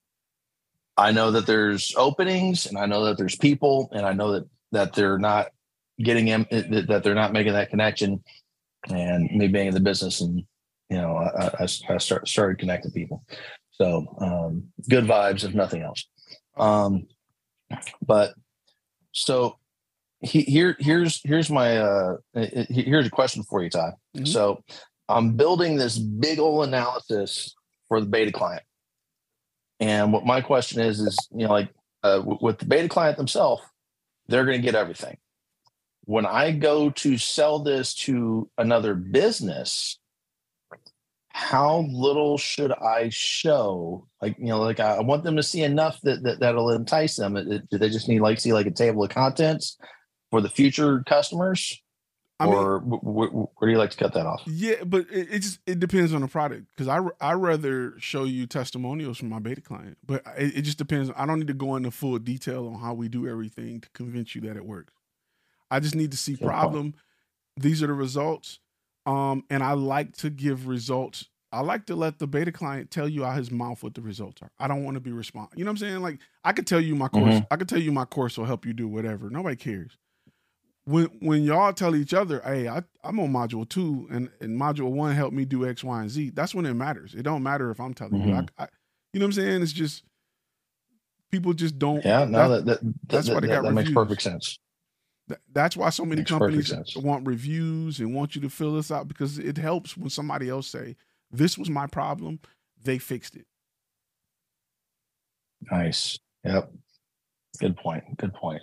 I 0.97 1.13
know 1.13 1.31
that 1.31 1.47
there's 1.47 1.95
openings 1.97 2.67
and 2.67 2.77
I 2.77 2.87
know 2.87 3.05
that 3.05 3.19
there's 3.19 3.37
people 3.37 3.89
and 3.93 4.05
I 4.05 4.13
know 4.13 4.33
that 4.33 4.49
that 4.73 4.95
they're 4.95 5.19
not 5.19 5.49
getting 6.01 6.29
in 6.29 6.47
that 6.89 7.03
they're 7.05 7.15
not 7.15 7.33
making 7.33 7.53
that 7.53 7.71
connection. 7.71 8.23
And 8.89 9.29
me 9.31 9.49
being 9.49 9.67
in 9.69 9.75
the 9.75 9.81
business 9.81 10.21
and 10.21 10.45
you 10.89 10.97
know 10.97 11.17
I, 11.17 11.47
I, 11.47 11.63
I 11.63 11.99
start, 11.99 12.27
started 12.29 12.59
connecting 12.59 12.93
people. 12.93 13.25
So 13.73 14.17
um, 14.21 14.65
good 14.89 15.05
vibes, 15.05 15.45
if 15.45 15.55
nothing 15.55 15.83
else. 15.83 16.05
Um, 16.57 17.07
but 18.05 18.35
so 19.13 19.59
he, 20.21 20.43
here, 20.43 20.77
here's 20.81 21.21
here's 21.25 21.51
my 21.51 21.77
uh, 21.79 22.17
here's 22.35 23.07
a 23.07 23.11
question 23.11 23.43
for 23.45 23.63
you, 23.63 23.71
Ty. 23.71 23.93
Mm-hmm. 24.17 24.27
So 24.27 24.63
I'm 25.09 25.37
building 25.37 25.77
this 25.77 25.99
big 25.99 26.39
old 26.39 26.67
analysis 26.67 27.55
for 27.89 28.01
the 28.01 28.07
beta 28.07 28.33
client, 28.33 28.65
and 29.81 30.13
what 30.13 30.27
my 30.27 30.41
question 30.41 30.81
is 30.81 31.01
is 31.01 31.17
you 31.31 31.47
know 31.47 31.53
like 31.53 31.69
uh, 32.03 32.23
with 32.41 32.59
the 32.59 32.67
beta 32.67 32.89
client 32.89 33.17
themselves, 33.17 33.63
they're 34.27 34.45
going 34.45 34.61
to 34.61 34.65
get 34.65 34.75
everything. 34.75 35.19
when 36.09 36.25
I 36.25 36.53
go 36.53 36.89
to 36.89 37.19
sell 37.19 37.59
this 37.59 37.93
to 38.07 38.49
another 38.57 38.95
business, 38.95 39.99
how 41.29 41.85
little 41.91 42.39
should 42.39 42.73
I 42.73 43.11
show? 43.11 44.09
Like, 44.23 44.39
you 44.39 44.47
know, 44.47 44.61
like 44.61 44.81
I 44.81 45.01
want 45.01 45.23
them 45.23 45.37
to 45.37 45.43
see 45.43 45.63
enough 45.63 46.01
that, 46.05 46.23
that 46.23 46.41
that'll 46.41 46.71
entice 46.71 47.17
them. 47.17 47.35
Do 47.35 47.77
they 47.77 47.91
just 47.91 48.09
need 48.09 48.23
like 48.23 48.41
see 48.41 48.55
like 48.55 48.67
a 48.67 48.71
table 48.71 49.05
of 49.05 49.11
contents 49.11 49.77
for 50.31 50.41
the 50.41 50.49
future 50.49 51.03
customers? 51.07 51.81
I 52.41 52.47
mean, 52.47 52.55
or 52.55 52.79
where 52.79 53.49
do 53.63 53.73
you 53.73 53.79
like 53.79 53.91
to 53.91 53.97
cut 53.97 54.15
that 54.15 54.25
off? 54.25 54.43
Yeah, 54.47 54.85
but 54.85 55.07
it, 55.11 55.29
it 55.33 55.39
just 55.41 55.59
it 55.67 55.81
depends 55.81 56.15
on 56.15 56.21
the 56.21 56.29
product 56.29 56.67
because 56.71 56.87
I 56.87 57.01
I 57.21 57.33
rather 57.33 57.95
show 57.99 58.25
you 58.25 58.47
testimonials 58.47 59.19
from 59.19 59.29
my 59.29 59.41
beta 59.41 59.61
client, 59.61 59.99
but 60.07 60.23
it, 60.37 60.59
it, 60.59 60.63
just 60.63 60.79
depends. 60.79 61.11
I 61.17 61.27
don't 61.27 61.41
need 61.41 61.49
to 61.49 61.55
go 61.55 61.75
into 61.75 61.91
full 61.91 62.17
detail 62.21 62.69
on 62.69 62.79
how 62.81 62.95
we 62.95 63.09
do 63.09 63.27
everything 63.27 63.81
to 63.81 63.91
convince 63.91 64.37
you 64.37 64.41
that 64.43 64.57
it 64.57 64.65
works. 64.65 64.93
I 65.69 65.81
just 65.81 65.97
need 65.97 66.13
to 66.13 66.17
see 66.17 66.37
problem. 66.37 66.95
These 67.57 67.83
are 67.83 67.89
the 67.89 67.93
results. 67.93 68.61
Um, 69.05 69.45
and 69.51 69.63
I 69.63 69.73
like 69.73 70.17
to 70.19 70.31
give 70.31 70.69
results. 70.69 71.25
I 71.51 71.61
like 71.61 71.87
to 71.87 71.97
let 71.97 72.19
the 72.19 72.27
beta 72.27 72.53
client 72.53 72.91
tell 72.91 73.09
you 73.09 73.25
out 73.25 73.39
his 73.39 73.51
mouth 73.51 73.83
what 73.83 73.95
the 73.95 74.03
results 74.03 74.43
are. 74.43 74.51
I 74.61 74.69
don't 74.69 74.85
want 74.85 74.97
to 74.97 75.01
be 75.01 75.13
responsible. 75.13 75.59
You 75.59 75.65
know 75.65 75.71
what 75.71 75.83
I'm 75.83 75.89
saying? 75.89 76.03
Like 76.03 76.19
I 76.45 76.53
could 76.53 76.67
tell 76.67 76.81
you 76.81 76.95
my 76.95 77.09
course. 77.09 77.35
Mm-hmm. 77.35 77.47
I 77.51 77.57
could 77.57 77.69
tell 77.69 77.81
you 77.81 77.91
my 77.91 78.05
course 78.05 78.39
will 78.39 78.45
help 78.45 78.65
you 78.65 78.75
do 78.75 78.87
whatever. 78.87 79.29
Nobody 79.31 79.57
cares. 79.57 79.97
When 80.89 81.05
when 81.21 81.43
y'all 81.43 81.75
tell 81.75 81.95
each 81.95 82.15
other, 82.15 82.41
hey, 82.47 82.67
I, 82.67 82.83
I'm 83.05 83.21
on 83.21 83.31
module 83.31 83.69
two 83.69 84.09
and, 84.11 84.31
and 84.41 84.59
module 84.59 84.91
one 84.91 85.15
helped 85.15 85.35
me 85.35 85.45
do 85.45 85.69
X, 85.69 85.85
Y, 85.85 86.01
and 86.01 86.09
Z, 86.09 86.31
that's 86.31 86.55
when 86.55 86.65
it 86.65 86.73
matters. 86.73 87.15
It 87.15 87.25
don't 87.25 87.43
matter 87.43 87.71
if 87.71 87.79
I'm 87.79 87.93
telling 87.93 88.15
mm-hmm. 88.15 88.29
you. 88.31 88.47
I, 88.57 88.63
I, 88.63 88.69
you 89.13 89.21
know 89.21 89.27
what 89.27 89.29
I'm 89.29 89.33
saying? 89.33 89.63
It's 89.63 89.73
just 89.73 90.03
people 91.31 91.53
just 91.53 91.79
don't. 91.79 92.03
Yeah, 92.03 92.25
no, 92.25 92.49
that, 92.49 92.65
that, 92.65 92.81
that 92.81 92.95
that's 93.07 93.29
why 93.29 93.41
they 93.41 93.49
got 93.49 93.65
that 93.65 93.73
makes 93.73 93.93
perfect 93.93 94.23
sense. 94.23 94.59
That's 95.53 95.77
why 95.77 95.91
so 95.91 96.07
many 96.07 96.23
Makes 96.23 96.31
companies 96.31 96.97
want 96.97 97.27
reviews 97.27 98.01
and 98.01 98.15
want 98.15 98.35
you 98.35 98.41
to 98.41 98.49
fill 98.49 98.73
this 98.73 98.91
out 98.91 99.09
because 99.09 99.39
it 99.39 99.59
helps 99.59 99.95
when 99.95 100.09
somebody 100.09 100.49
else 100.49 100.69
say, 100.69 100.97
"This 101.31 101.59
was 101.59 101.69
my 101.69 101.87
problem, 101.87 102.41
they 102.83 102.97
fixed 102.97 103.37
it." 103.37 103.45
Nice. 105.71 106.19
Yep. 106.45 106.73
Good 107.61 107.77
point. 107.77 108.05
Good 108.17 108.33
point. 108.33 108.63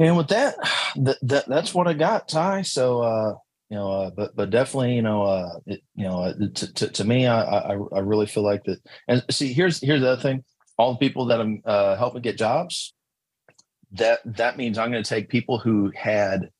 And 0.00 0.16
with 0.16 0.28
that, 0.28 0.56
that, 0.96 1.18
that 1.22 1.46
that's 1.46 1.74
what 1.74 1.86
I 1.86 1.92
got, 1.92 2.28
Ty. 2.28 2.62
So, 2.62 3.02
uh, 3.02 3.34
you 3.68 3.76
know, 3.76 3.90
uh, 3.90 4.10
but 4.10 4.34
but 4.34 4.50
definitely, 4.50 4.96
you 4.96 5.02
know, 5.02 5.22
uh, 5.22 5.60
it, 5.66 5.82
you 5.94 6.08
know, 6.08 6.22
uh, 6.22 6.34
to, 6.54 6.74
to, 6.74 6.88
to 6.88 7.04
me, 7.04 7.28
I, 7.28 7.42
I 7.42 7.72
I 7.74 7.98
really 8.00 8.26
feel 8.26 8.42
like 8.42 8.64
that. 8.64 8.80
And 9.06 9.22
see, 9.30 9.52
here's 9.52 9.80
here's 9.80 10.00
the 10.00 10.10
other 10.10 10.22
thing: 10.22 10.42
all 10.76 10.92
the 10.94 10.98
people 10.98 11.26
that 11.26 11.40
I'm 11.40 11.62
uh, 11.64 11.96
helping 11.96 12.22
get 12.22 12.36
jobs, 12.36 12.94
that 13.92 14.20
that 14.24 14.56
means 14.56 14.76
I'm 14.78 14.90
going 14.90 15.04
to 15.04 15.08
take 15.08 15.28
people 15.28 15.58
who 15.58 15.92
had 15.94 16.50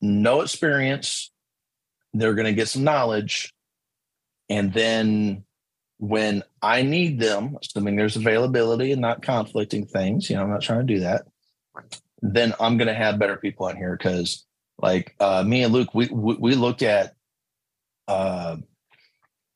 no 0.00 0.42
experience, 0.42 1.32
they're 2.14 2.34
going 2.34 2.46
to 2.46 2.52
get 2.52 2.68
some 2.68 2.84
knowledge, 2.84 3.52
and 4.48 4.72
then 4.72 5.42
when 5.98 6.44
I 6.60 6.82
need 6.82 7.18
them, 7.18 7.56
assuming 7.60 7.96
there's 7.96 8.16
availability 8.16 8.92
and 8.92 9.00
not 9.00 9.22
conflicting 9.22 9.86
things, 9.86 10.28
you 10.28 10.36
know, 10.36 10.42
I'm 10.42 10.50
not 10.50 10.60
trying 10.60 10.86
to 10.86 10.94
do 10.94 11.00
that. 11.00 11.22
Then 12.22 12.54
I'm 12.60 12.76
going 12.76 12.88
to 12.88 12.94
have 12.94 13.18
better 13.18 13.36
people 13.36 13.66
on 13.66 13.76
here 13.76 13.96
because, 13.96 14.44
like 14.78 15.14
uh, 15.20 15.42
me 15.46 15.62
and 15.62 15.72
Luke, 15.72 15.94
we 15.94 16.08
we, 16.10 16.34
we 16.36 16.54
looked 16.54 16.82
at 16.82 17.14
uh, 18.08 18.56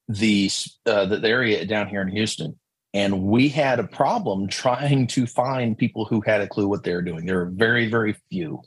the 0.08 0.50
uh, 0.86 1.06
the 1.06 1.28
area 1.28 1.64
down 1.64 1.88
here 1.88 2.02
in 2.02 2.08
Houston, 2.08 2.58
and 2.92 3.22
we 3.22 3.48
had 3.48 3.78
a 3.78 3.86
problem 3.86 4.48
trying 4.48 5.06
to 5.08 5.26
find 5.26 5.78
people 5.78 6.04
who 6.04 6.20
had 6.20 6.40
a 6.40 6.48
clue 6.48 6.68
what 6.68 6.82
they 6.84 6.94
were 6.94 7.02
doing. 7.02 7.26
There 7.26 7.38
were 7.38 7.50
very, 7.50 7.88
very 7.88 8.16
few. 8.30 8.62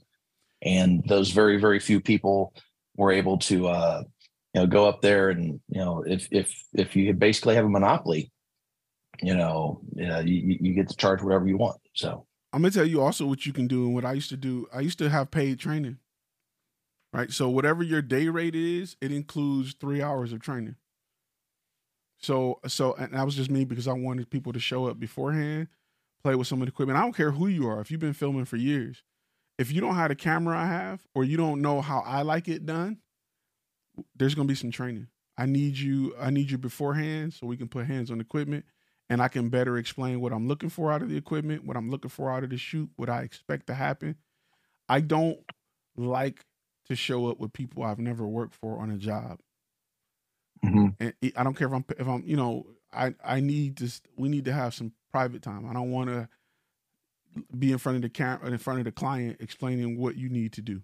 And 0.66 1.04
those 1.06 1.32
very, 1.32 1.58
very 1.58 1.80
few 1.80 2.00
people 2.00 2.54
were 2.96 3.12
able 3.12 3.38
to 3.40 3.68
uh, 3.68 4.04
you 4.54 4.62
know, 4.62 4.66
go 4.66 4.88
up 4.88 5.02
there 5.02 5.30
and, 5.30 5.60
you 5.68 5.82
know, 5.82 6.04
if 6.08 6.28
if 6.32 6.64
if 6.74 6.96
you 6.96 7.14
basically 7.14 7.56
have 7.56 7.66
a 7.66 7.70
monopoly, 7.70 8.32
you 9.22 9.36
know, 9.36 9.82
you, 9.96 10.24
you, 10.24 10.58
you 10.62 10.74
get 10.74 10.88
to 10.88 10.96
charge 10.96 11.22
whatever 11.22 11.46
you 11.46 11.58
want. 11.58 11.82
So 11.96 12.28
I'm 12.54 12.62
gonna 12.62 12.72
tell 12.72 12.86
you 12.86 13.02
also 13.02 13.26
what 13.26 13.46
you 13.48 13.52
can 13.52 13.68
do 13.68 13.86
and 13.86 13.96
what 13.96 14.06
I 14.06 14.14
used 14.14 14.30
to 14.30 14.38
do. 14.38 14.68
I 14.72 14.82
used 14.82 15.00
to 15.00 15.10
have 15.10 15.32
paid 15.32 15.60
training. 15.60 15.98
Right. 17.12 17.32
So 17.32 17.50
whatever 17.50 17.84
your 17.84 18.02
day 18.02 18.28
rate 18.28 18.56
is, 18.56 18.96
it 19.02 19.12
includes 19.12 19.74
three 19.74 20.02
hours 20.02 20.32
of 20.32 20.40
training. 20.40 20.76
So 22.20 22.60
so 22.68 22.94
and 22.94 23.14
that 23.14 23.26
was 23.26 23.36
just 23.36 23.52
me 23.52 23.66
because 23.66 23.88
I 23.88 23.94
wanted 23.94 24.30
people 24.30 24.54
to 24.54 24.60
show 24.60 24.86
up 24.86 25.00
beforehand, 25.00 25.68
play 26.24 26.36
with 26.36 26.48
some 26.48 26.62
of 26.62 26.68
the 26.68 26.72
equipment. 26.72 26.98
I 26.98 27.02
don't 27.02 27.16
care 27.16 27.32
who 27.32 27.48
you 27.48 27.68
are. 27.68 27.82
If 27.82 27.90
you've 27.90 28.00
been 28.00 28.14
filming 28.14 28.46
for 28.46 28.58
years, 28.58 29.04
if 29.58 29.72
you 29.72 29.82
don't 29.82 29.96
have 29.96 30.10
the 30.10 30.16
camera 30.16 30.58
I 30.58 30.68
have, 30.68 31.02
or 31.16 31.24
you 31.24 31.38
don't 31.38 31.62
know 31.62 31.82
how 31.82 32.00
I 32.00 32.22
like 32.22 32.48
it 32.48 32.66
done, 32.66 33.00
there's 34.16 34.36
gonna 34.36 34.48
be 34.48 34.56
some 34.56 34.72
training. 34.72 35.08
I 35.38 35.48
need 35.48 35.78
you. 35.78 36.16
I 36.20 36.30
need 36.30 36.52
you 36.52 36.58
beforehand 36.58 37.34
so 37.34 37.48
we 37.48 37.58
can 37.58 37.68
put 37.68 37.88
hands 37.88 38.12
on 38.12 38.22
equipment, 38.22 38.66
and 39.14 39.22
I 39.22 39.28
can 39.28 39.50
better 39.50 39.78
explain 39.78 40.22
what 40.22 40.34
I'm 40.34 40.48
looking 40.48 40.70
for 40.70 40.92
out 40.92 41.04
of 41.04 41.10
the 41.10 41.16
equipment, 41.16 41.66
what 41.66 41.78
I'm 41.78 41.92
looking 41.92 42.10
for 42.10 42.32
out 42.32 42.44
of 42.44 42.50
the 42.50 42.58
shoot, 42.58 42.90
what 42.96 43.10
I 43.10 43.22
expect 43.22 43.68
to 43.68 43.76
happen. 43.76 44.16
I 44.90 45.02
don't 45.02 45.38
like 45.96 46.44
to 46.88 46.96
show 46.96 47.28
up 47.28 47.40
with 47.40 47.54
people 47.54 47.84
I've 47.84 48.00
never 48.00 48.26
worked 48.26 48.56
for 48.56 48.80
on 48.80 48.90
a 48.90 48.98
job. 48.98 49.38
Mm-hmm. 50.66 50.88
And 51.00 51.14
I 51.36 51.44
don't 51.44 51.54
care 51.54 51.68
if 51.68 51.74
I'm 51.76 51.86
if 52.00 52.08
I'm 52.08 52.24
you 52.26 52.36
know 52.36 52.66
I 52.92 53.14
I 53.24 53.40
need 53.40 53.78
to 53.78 54.02
we 54.18 54.30
need 54.30 54.46
to 54.46 54.54
have 54.54 54.74
some 54.74 54.94
private 55.12 55.44
time. 55.44 55.70
I 55.70 55.74
don't 55.74 55.92
want 55.92 56.10
to 56.10 56.28
be 57.56 57.72
in 57.72 57.78
front 57.78 57.98
of 57.98 58.02
the 58.02 58.10
camera 58.10 58.48
in 58.48 58.58
front 58.58 58.80
of 58.80 58.86
the 58.86 58.92
client 58.92 59.38
explaining 59.42 60.00
what 60.00 60.16
you 60.16 60.28
need 60.28 60.54
to 60.54 60.62
do. 60.64 60.82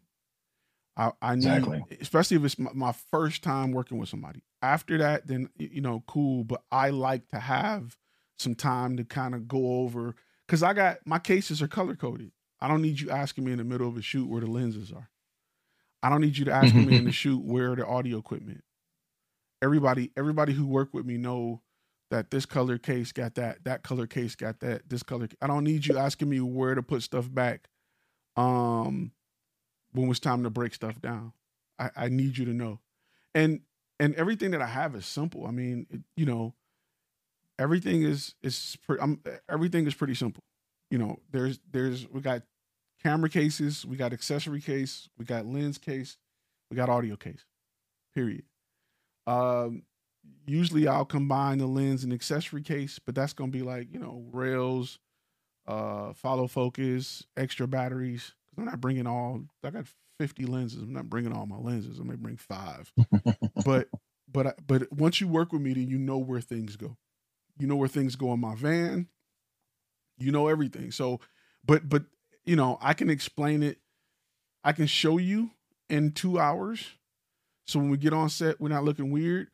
I, 0.96 1.14
I 1.20 1.34
need, 1.34 1.48
exactly. 1.48 1.84
especially 2.00 2.38
if 2.38 2.44
it's 2.44 2.60
my, 2.60 2.72
my, 2.76 2.92
first 2.92 3.42
time 3.42 3.72
working 3.72 3.98
with 3.98 4.10
somebody. 4.10 4.44
After 4.62 5.00
that, 5.00 5.26
then 5.26 5.50
you 5.58 5.82
know, 5.82 6.04
cool. 6.06 6.44
But 6.44 6.62
I 6.72 6.92
like 6.92 7.28
to 7.30 7.40
have 7.40 7.98
some 8.40 8.56
time 8.56 8.98
to 8.98 9.04
kind 9.04 9.36
of 9.36 9.48
go 9.48 9.82
over 9.82 10.16
because 10.48 10.64
I 10.64 10.74
got 10.74 11.00
my 11.06 11.20
cases 11.20 11.62
are 11.62 11.68
color 11.68 11.96
coded. 11.96 12.32
I 12.62 12.68
don't 12.68 12.82
need 12.82 13.00
you 13.00 13.10
asking 13.10 13.46
me 13.46 13.52
in 13.52 13.58
the 13.58 13.64
middle 13.64 13.88
of 13.88 13.98
a 13.98 14.02
shoot 14.02 14.28
where 14.28 14.42
the 14.42 14.48
lenses 14.48 14.92
are. 14.92 15.10
I 16.02 16.10
don't 16.10 16.22
need 16.22 16.38
you 16.38 16.46
to 16.46 16.52
ask 16.52 16.74
me 16.74 16.98
in 16.98 17.06
the 17.06 17.12
shoot 17.14 17.44
where 17.44 17.76
the 17.76 17.86
audio 17.86 18.18
equipment 18.18 18.64
everybody 19.62 20.12
everybody 20.18 20.54
who 20.54 20.66
worked 20.66 20.94
with 20.94 21.06
me 21.06 21.18
know 21.18 21.62
that 22.12 22.32
this 22.32 22.46
color 22.46 22.78
case 22.78 23.12
got 23.12 23.36
that, 23.36 23.64
that 23.66 23.84
color 23.84 24.08
case 24.08 24.36
got 24.36 24.62
that, 24.62 24.90
this 24.90 25.04
color. 25.04 25.30
I 25.42 25.48
don't 25.48 25.64
need 25.64 25.86
you 25.86 25.98
asking 25.98 26.30
me 26.30 26.42
where 26.42 26.74
to 26.74 26.82
put 26.82 27.04
stuff 27.04 27.32
back. 27.32 27.70
Um, 28.36 29.12
when 29.92 30.10
it's 30.10 30.20
time 30.20 30.44
to 30.44 30.50
break 30.50 30.74
stuff 30.74 31.00
down, 31.02 31.34
I, 31.78 31.90
I 31.96 32.10
need 32.10 32.38
you 32.38 32.46
to 32.46 32.54
know, 32.54 32.80
and 33.36 33.62
and 34.00 34.16
everything 34.16 34.52
that 34.52 34.62
I 34.62 34.68
have 34.68 34.96
is 34.96 35.06
simple. 35.06 35.46
I 35.46 35.52
mean, 35.52 35.88
it, 35.90 36.02
you 36.16 36.26
know, 36.26 36.54
everything 37.60 38.04
is 38.04 38.34
is 38.42 38.78
pre- 38.88 38.98
I'm, 39.00 39.22
everything 39.48 39.86
is 39.86 39.94
pretty 39.94 40.16
simple. 40.16 40.44
You 40.90 40.98
know, 40.98 41.20
there's 41.32 41.60
there's 41.72 42.10
we 42.10 42.22
got 42.22 42.42
camera 43.04 43.30
cases, 43.30 43.86
we 43.86 43.98
got 43.98 44.14
accessory 44.14 44.62
case, 44.62 45.10
we 45.18 45.26
got 45.26 45.46
lens 45.46 45.78
case, 45.78 46.18
we 46.72 46.78
got 46.78 46.90
audio 46.90 47.16
case. 47.16 47.46
Period. 48.16 48.44
Um, 49.28 49.84
usually 50.48 50.88
I'll 50.88 51.06
combine 51.06 51.60
the 51.60 51.68
lens 51.68 52.04
and 52.04 52.12
accessory 52.12 52.64
case, 52.64 52.98
but 52.98 53.14
that's 53.14 53.34
gonna 53.34 53.52
be 53.52 53.62
like 53.62 53.94
you 53.94 54.00
know 54.00 54.26
rails, 54.32 54.98
uh, 55.68 56.14
follow 56.14 56.48
focus, 56.48 57.24
extra 57.38 57.68
batteries. 57.68 58.34
Cause 58.50 58.60
I'm 58.60 58.66
not 58.66 58.82
bringing 58.82 59.06
all. 59.06 59.44
I 59.64 59.70
got 59.70 59.86
50 60.20 60.46
lenses. 60.46 60.82
I'm 60.82 60.94
not 60.94 61.10
bringing 61.10 61.32
all 61.32 61.46
my 61.46 61.58
lenses. 61.58 62.00
I 62.00 62.04
may 62.04 62.16
bring 62.16 62.38
five, 62.38 62.92
but 63.66 63.90
but 64.32 64.58
but 64.66 64.92
once 64.92 65.22
you 65.22 65.28
work 65.28 65.54
with 65.54 65.62
me, 65.62 65.74
then 65.74 65.90
you 65.90 66.00
know 66.00 66.18
where 66.18 66.42
things 66.42 66.76
go. 66.76 66.98
You 67.60 67.68
know 67.68 67.76
where 67.76 67.88
things 67.88 68.16
go 68.16 68.34
in 68.34 68.40
my 68.40 68.56
van. 68.56 69.08
You 70.18 70.32
know 70.32 70.48
everything. 70.48 70.92
So, 70.92 71.20
but 71.66 71.88
but 71.88 72.04
you 72.46 72.56
know 72.56 72.78
I 72.82 72.94
can 72.94 73.10
explain 73.10 73.62
it. 73.62 73.78
I 74.64 74.72
can 74.72 74.88
show 74.88 75.18
you 75.18 75.52
in 75.90 76.12
two 76.12 76.40
hours 76.40 76.86
so 77.70 77.78
when 77.78 77.92
we 77.92 77.98
get 77.98 78.14
on 78.14 78.30
set, 78.30 78.60
we're 78.60 78.70
not 78.70 78.84
looking 78.84 79.12
weird. 79.12 79.50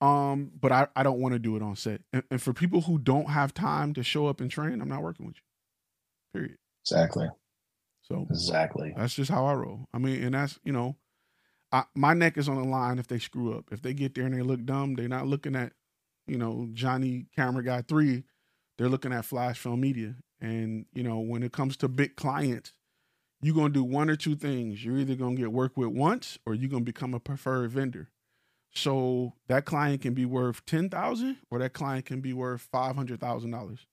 Um, 0.00 0.52
but 0.60 0.70
I, 0.70 0.86
I 0.94 1.02
don't 1.02 1.18
want 1.18 1.32
to 1.32 1.40
do 1.40 1.56
it 1.56 1.62
on 1.62 1.74
set. 1.74 2.00
And, 2.12 2.22
and 2.30 2.40
for 2.40 2.52
people 2.52 2.82
who 2.82 2.96
don't 2.96 3.30
have 3.30 3.52
time 3.52 3.92
to 3.94 4.04
show 4.04 4.28
up 4.28 4.40
and 4.40 4.48
train, 4.48 4.80
I'm 4.80 4.88
not 4.88 5.02
working 5.02 5.26
with 5.26 5.34
you. 5.36 6.40
Period. 6.40 6.58
Exactly. 6.84 7.26
So 8.02 8.24
exactly. 8.30 8.94
That's 8.96 9.14
just 9.14 9.32
how 9.32 9.46
I 9.46 9.54
roll. 9.54 9.86
I 9.92 9.98
mean, 9.98 10.22
and 10.22 10.34
that's 10.34 10.60
you 10.62 10.72
know, 10.72 10.94
I, 11.72 11.84
my 11.96 12.14
neck 12.14 12.38
is 12.38 12.48
on 12.48 12.62
the 12.62 12.68
line 12.68 13.00
if 13.00 13.08
they 13.08 13.18
screw 13.18 13.56
up. 13.58 13.64
If 13.72 13.82
they 13.82 13.94
get 13.94 14.14
there 14.14 14.26
and 14.26 14.34
they 14.34 14.42
look 14.42 14.64
dumb, 14.64 14.94
they're 14.94 15.08
not 15.08 15.26
looking 15.26 15.56
at, 15.56 15.72
you 16.26 16.38
know, 16.38 16.68
Johnny 16.72 17.26
Camera 17.34 17.62
Guy 17.62 17.82
three. 17.82 18.24
They're 18.78 18.88
looking 18.88 19.12
at 19.12 19.24
Flash 19.24 19.58
Film 19.58 19.80
Media. 19.80 20.16
And 20.40 20.86
you 20.92 21.02
know, 21.02 21.18
when 21.18 21.42
it 21.42 21.52
comes 21.52 21.76
to 21.78 21.88
big 21.88 22.16
clients, 22.16 22.72
you're 23.40 23.54
gonna 23.54 23.70
do 23.70 23.84
one 23.84 24.10
or 24.10 24.16
two 24.16 24.36
things. 24.36 24.84
You're 24.84 24.98
either 24.98 25.14
gonna 25.14 25.36
get 25.36 25.52
work 25.52 25.76
with 25.76 25.88
once 25.88 26.38
or 26.46 26.54
you're 26.54 26.70
gonna 26.70 26.84
become 26.84 27.14
a 27.14 27.20
preferred 27.20 27.70
vendor. 27.70 28.10
So 28.74 29.32
that 29.48 29.64
client 29.64 30.02
can 30.02 30.12
be 30.12 30.26
worth 30.26 30.64
ten 30.66 30.90
thousand 30.90 31.38
or 31.50 31.58
that 31.60 31.72
client 31.72 32.04
can 32.04 32.20
be 32.20 32.32
worth 32.32 32.68
five 32.70 32.96
hundred 32.96 33.20
thousand 33.20 33.50
dollars. 33.50 33.86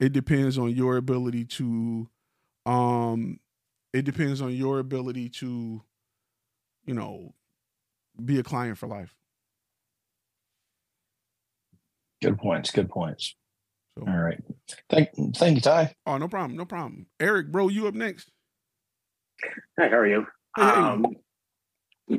It 0.00 0.12
depends 0.12 0.58
on 0.58 0.74
your 0.74 0.96
ability 0.96 1.44
to 1.44 2.08
um 2.66 3.38
it 3.92 4.04
depends 4.04 4.40
on 4.40 4.52
your 4.52 4.78
ability 4.78 5.28
to, 5.28 5.82
you 6.84 6.94
know, 6.94 7.34
be 8.24 8.38
a 8.38 8.42
client 8.42 8.78
for 8.78 8.86
life. 8.86 9.14
Good 12.22 12.38
points. 12.38 12.70
Good 12.70 12.90
points. 12.90 13.34
So, 13.98 14.04
All 14.06 14.16
right. 14.18 14.38
Thank, 14.88 15.08
thank 15.36 15.56
you, 15.56 15.60
Ty. 15.60 15.94
oh, 16.06 16.18
no 16.18 16.28
problem, 16.28 16.56
no 16.56 16.64
problem. 16.64 17.06
Eric, 17.18 17.50
bro, 17.50 17.68
you 17.68 17.86
up 17.86 17.94
next? 17.94 18.30
Hi, 19.78 19.88
how 19.88 19.96
are 19.96 20.06
you? 20.06 20.26
Hey, 20.56 20.62
hey. 20.62 20.68
Um, 20.70 21.06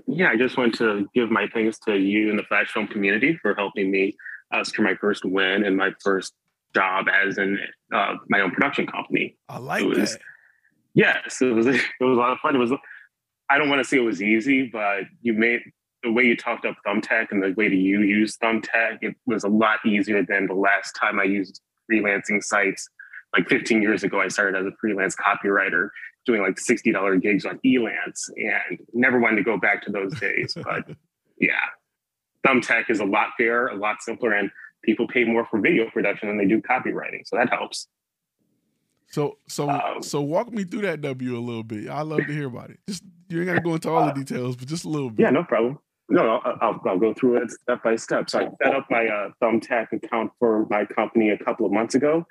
yeah, 0.08 0.30
I 0.30 0.38
just 0.38 0.58
want 0.58 0.76
to 0.76 1.08
give 1.14 1.30
my 1.30 1.48
thanks 1.54 1.78
to 1.80 1.96
you 1.98 2.30
and 2.30 2.40
the 2.40 2.44
Flash 2.44 2.72
Film 2.72 2.88
community 2.88 3.38
for 3.42 3.54
helping 3.54 3.92
me 3.92 4.16
ask 4.52 4.74
for 4.74 4.82
my 4.82 4.96
first 4.96 5.24
win 5.26 5.64
and 5.64 5.78
my 5.78 5.92
first 6.04 6.34
job 6.74 7.06
as 7.10 7.38
in 7.38 7.60
uh, 7.94 8.16
my 8.30 8.40
own 8.40 8.52
production 8.52 8.88
company. 8.88 9.38
I 9.50 9.60
like 9.60 9.84
It 9.84 9.88
was- 9.88 10.12
that. 10.14 10.22
Yes, 10.94 11.42
it 11.42 11.54
was 11.54 11.68
it 11.68 11.82
was 12.02 12.18
a 12.18 12.20
lot 12.20 12.34
of 12.34 12.40
fun. 12.40 12.54
It 12.56 12.60
was 12.60 12.74
I 13.50 13.58
don't 13.58 13.70
want 13.70 13.80
to 13.82 13.88
say 13.88 13.98
it 13.98 14.02
was 14.02 14.22
easy, 14.22 14.68
but 14.72 15.04
you 15.22 15.34
made 15.34 15.62
the 16.04 16.12
way 16.12 16.24
you 16.24 16.36
talked 16.36 16.66
up 16.66 16.76
Thumbtack 16.86 17.28
and 17.32 17.42
the 17.44 17.54
way 17.56 17.70
that 17.70 17.76
you 17.76 18.02
use 18.02 18.38
Thumbtack, 18.38 19.00
it 19.02 19.16
was 19.26 19.44
a 19.44 19.50
lot 19.50 19.80
easier 19.86 20.24
than 20.24 20.48
the 20.48 20.54
last 20.54 20.94
time 20.94 21.20
I 21.20 21.24
used 21.24 21.62
freelancing 21.92 22.44
sites. 22.44 22.90
Like 23.36 23.48
15 23.48 23.82
years 23.82 24.04
ago, 24.04 24.20
I 24.20 24.28
started 24.28 24.60
as 24.60 24.66
a 24.66 24.76
freelance 24.80 25.16
copywriter 25.16 25.90
doing 26.26 26.42
like 26.42 26.56
$60 26.56 27.22
gigs 27.22 27.46
on 27.46 27.60
Elance 27.66 28.30
and 28.36 28.80
never 28.94 29.20
wanted 29.20 29.38
to 29.38 29.44
go 29.44 29.58
back 29.58 29.84
to 29.84 29.92
those 29.92 30.20
days. 30.20 30.56
But 30.56 30.86
yeah, 31.40 31.54
Thumbtack 32.46 32.90
is 32.90 33.00
a 33.00 33.06
lot 33.06 33.30
fairer, 33.38 33.68
a 33.68 33.76
lot 33.76 34.02
simpler, 34.02 34.34
and 34.34 34.52
people 34.84 35.08
pay 35.08 35.24
more 35.24 35.46
for 35.46 35.60
video 35.60 35.90
production 35.90 36.28
than 36.28 36.38
they 36.38 36.46
do 36.46 36.62
copywriting. 36.62 37.22
So 37.26 37.38
that 37.38 37.50
helps. 37.50 37.88
So 39.08 39.38
so 39.48 39.70
Um, 39.70 40.02
so 40.02 40.22
walk 40.22 40.52
me 40.52 40.64
through 40.64 40.82
that 40.82 41.02
W 41.02 41.38
a 41.38 41.40
little 41.40 41.64
bit. 41.64 41.90
I 41.90 42.02
love 42.02 42.26
to 42.26 42.34
hear 42.34 42.48
about 42.48 42.70
it. 42.70 42.80
Just 42.88 43.04
you 43.30 43.40
ain't 43.40 43.48
got 43.48 43.56
to 43.56 43.62
go 43.62 43.74
into 43.74 43.90
all 43.90 44.06
the 44.06 44.14
details, 44.14 44.56
but 44.56 44.68
just 44.68 44.86
a 44.86 44.90
little 44.90 45.10
bit. 45.10 45.24
Yeah, 45.24 45.30
no 45.30 45.44
problem. 45.44 45.80
No, 46.12 46.42
I'll, 46.44 46.80
I'll, 46.86 47.00
go 47.00 47.14
through 47.14 47.44
it 47.44 47.52
step 47.52 47.84
by 47.84 47.96
step. 47.96 48.30
So 48.30 48.40
I 48.40 48.50
set 48.64 48.76
up 48.76 48.88
my 48.90 49.08
uh, 49.08 49.30
Thumbtack 49.42 49.94
account 49.94 50.32
for 50.40 50.68
my 50.70 50.86
company 50.86 51.30
a 51.30 51.38
couple 51.38 51.66
of 51.66 51.72
months 51.72 51.96
ago. 51.96 52.26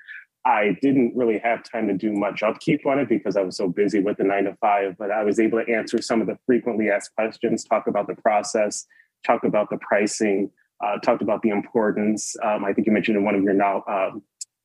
I 0.45 0.77
didn't 0.81 1.13
really 1.15 1.39
have 1.39 1.63
time 1.63 1.87
to 1.87 1.93
do 1.93 2.11
much 2.11 2.41
upkeep 2.41 2.85
on 2.85 2.99
it 2.99 3.09
because 3.09 3.37
I 3.37 3.41
was 3.41 3.57
so 3.57 3.67
busy 3.67 3.99
with 3.99 4.17
the 4.17 4.23
nine 4.23 4.45
to 4.45 4.55
five, 4.59 4.95
but 4.97 5.11
I 5.11 5.23
was 5.23 5.39
able 5.39 5.63
to 5.63 5.71
answer 5.71 6.01
some 6.01 6.21
of 6.21 6.27
the 6.27 6.37
frequently 6.45 6.89
asked 6.89 7.13
questions, 7.15 7.63
talk 7.63 7.87
about 7.87 8.07
the 8.07 8.15
process, 8.15 8.85
talk 9.25 9.43
about 9.43 9.69
the 9.69 9.77
pricing, 9.77 10.49
uh, 10.83 10.97
talked 10.99 11.21
about 11.21 11.43
the 11.43 11.49
importance. 11.49 12.35
Um, 12.43 12.65
I 12.65 12.73
think 12.73 12.87
you 12.87 12.93
mentioned 12.93 13.17
in 13.17 13.23
one 13.23 13.35
of 13.35 13.43
your 13.43 13.53
now, 13.53 13.83
um, 13.87 14.23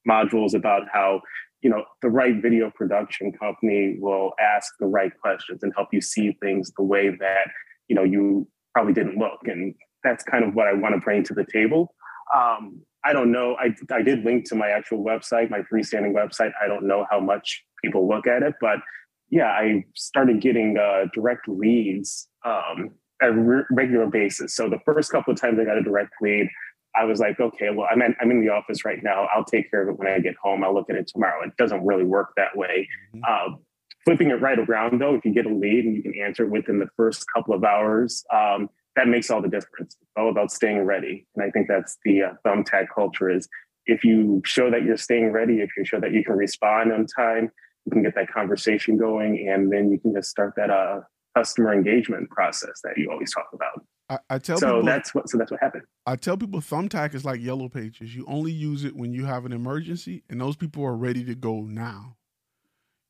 modules 0.08 0.54
about 0.54 0.82
how 0.92 1.20
you 1.62 1.70
know 1.70 1.84
the 2.00 2.08
right 2.08 2.40
video 2.40 2.70
production 2.70 3.32
company 3.32 3.96
will 3.98 4.32
ask 4.40 4.72
the 4.78 4.86
right 4.86 5.12
questions 5.20 5.62
and 5.62 5.72
help 5.74 5.88
you 5.92 6.00
see 6.00 6.36
things 6.40 6.72
the 6.76 6.84
way 6.84 7.08
that 7.08 7.48
you 7.88 7.96
know 7.96 8.04
you 8.04 8.46
probably 8.76 8.92
didn't 8.92 9.16
look 9.16 9.40
and 9.44 9.74
that's 10.04 10.22
kind 10.24 10.44
of 10.44 10.54
what 10.54 10.66
i 10.66 10.72
want 10.74 10.94
to 10.94 11.00
bring 11.00 11.24
to 11.24 11.32
the 11.32 11.46
table 11.50 11.94
um, 12.36 12.78
i 13.06 13.12
don't 13.14 13.32
know 13.32 13.56
I, 13.58 13.74
I 13.90 14.02
did 14.02 14.22
link 14.22 14.44
to 14.50 14.54
my 14.54 14.68
actual 14.68 15.02
website 15.02 15.48
my 15.48 15.62
freestanding 15.72 16.12
website 16.12 16.52
i 16.62 16.68
don't 16.68 16.86
know 16.86 17.06
how 17.10 17.18
much 17.18 17.64
people 17.82 18.06
look 18.06 18.26
at 18.26 18.42
it 18.42 18.52
but 18.60 18.76
yeah 19.30 19.46
i 19.46 19.82
started 19.94 20.42
getting 20.42 20.76
uh, 20.76 21.06
direct 21.14 21.48
leads 21.48 22.28
um, 22.44 22.90
at 23.22 23.30
a 23.30 23.32
re- 23.32 23.64
regular 23.70 24.08
basis 24.08 24.54
so 24.54 24.68
the 24.68 24.80
first 24.84 25.10
couple 25.10 25.32
of 25.32 25.40
times 25.40 25.58
i 25.58 25.64
got 25.64 25.78
a 25.78 25.82
direct 25.82 26.12
lead 26.20 26.46
I 26.98 27.04
was 27.04 27.20
like, 27.20 27.38
okay, 27.38 27.68
well, 27.68 27.86
I'm 27.92 28.00
in, 28.00 28.16
I'm 28.22 28.30
in 28.30 28.40
the 28.40 28.48
office 28.48 28.86
right 28.86 29.02
now. 29.02 29.28
I'll 29.34 29.44
take 29.44 29.70
care 29.70 29.82
of 29.82 29.88
it 29.90 29.98
when 29.98 30.08
I 30.08 30.18
get 30.18 30.34
home. 30.42 30.64
I'll 30.64 30.72
look 30.72 30.88
at 30.88 30.96
it 30.96 31.06
tomorrow. 31.06 31.44
It 31.44 31.54
doesn't 31.58 31.84
really 31.84 32.04
work 32.04 32.30
that 32.38 32.56
way. 32.56 32.88
Mhm. 33.14 33.20
Um, 33.28 33.58
flipping 34.06 34.30
it 34.30 34.40
right 34.40 34.58
around, 34.58 35.00
though, 35.00 35.14
if 35.14 35.24
you 35.24 35.34
get 35.34 35.44
a 35.46 35.52
lead 35.52 35.84
and 35.84 35.94
you 35.94 36.02
can 36.02 36.14
answer 36.18 36.44
it 36.44 36.50
within 36.50 36.78
the 36.78 36.88
first 36.96 37.24
couple 37.34 37.52
of 37.54 37.64
hours, 37.64 38.24
um, 38.32 38.70
that 38.94 39.08
makes 39.08 39.30
all 39.30 39.42
the 39.42 39.48
difference. 39.48 39.96
It's 40.00 40.10
all 40.16 40.30
about 40.30 40.50
staying 40.50 40.80
ready. 40.84 41.26
And 41.34 41.44
I 41.44 41.50
think 41.50 41.68
that's 41.68 41.98
the 42.04 42.22
uh, 42.22 42.32
thumbtack 42.46 42.86
culture 42.94 43.28
is 43.28 43.46
if 43.84 44.04
you 44.04 44.40
show 44.44 44.70
that 44.70 44.84
you're 44.84 44.96
staying 44.96 45.32
ready, 45.32 45.60
if 45.60 45.70
you 45.76 45.84
show 45.84 46.00
that 46.00 46.12
you 46.12 46.24
can 46.24 46.36
respond 46.36 46.92
on 46.92 47.06
time, 47.06 47.50
you 47.84 47.92
can 47.92 48.02
get 48.02 48.14
that 48.14 48.32
conversation 48.32 48.96
going, 48.96 49.48
and 49.48 49.70
then 49.70 49.90
you 49.90 50.00
can 50.00 50.14
just 50.14 50.30
start 50.30 50.54
that 50.56 50.70
uh, 50.70 51.00
customer 51.36 51.72
engagement 51.72 52.30
process 52.30 52.80
that 52.82 52.94
you 52.96 53.10
always 53.10 53.32
talk 53.32 53.48
about. 53.52 53.84
I, 54.08 54.34
I 54.34 54.38
tell 54.38 54.58
so 54.58 54.66
people 54.66 54.86
that's 54.86 55.14
what 55.14 55.28
so 55.28 55.38
that's 55.38 55.50
what 55.50 55.60
happened. 55.60 55.84
I 56.04 56.16
tell 56.16 56.36
people 56.36 56.60
Thumbtack 56.60 57.14
is 57.14 57.24
like 57.24 57.40
Yellow 57.40 57.68
Pages. 57.68 58.14
You 58.14 58.24
only 58.26 58.52
use 58.52 58.84
it 58.84 58.96
when 58.96 59.12
you 59.12 59.24
have 59.24 59.44
an 59.44 59.52
emergency, 59.52 60.24
and 60.28 60.40
those 60.40 60.56
people 60.56 60.84
are 60.84 60.96
ready 60.96 61.24
to 61.24 61.34
go 61.34 61.60
now. 61.60 62.16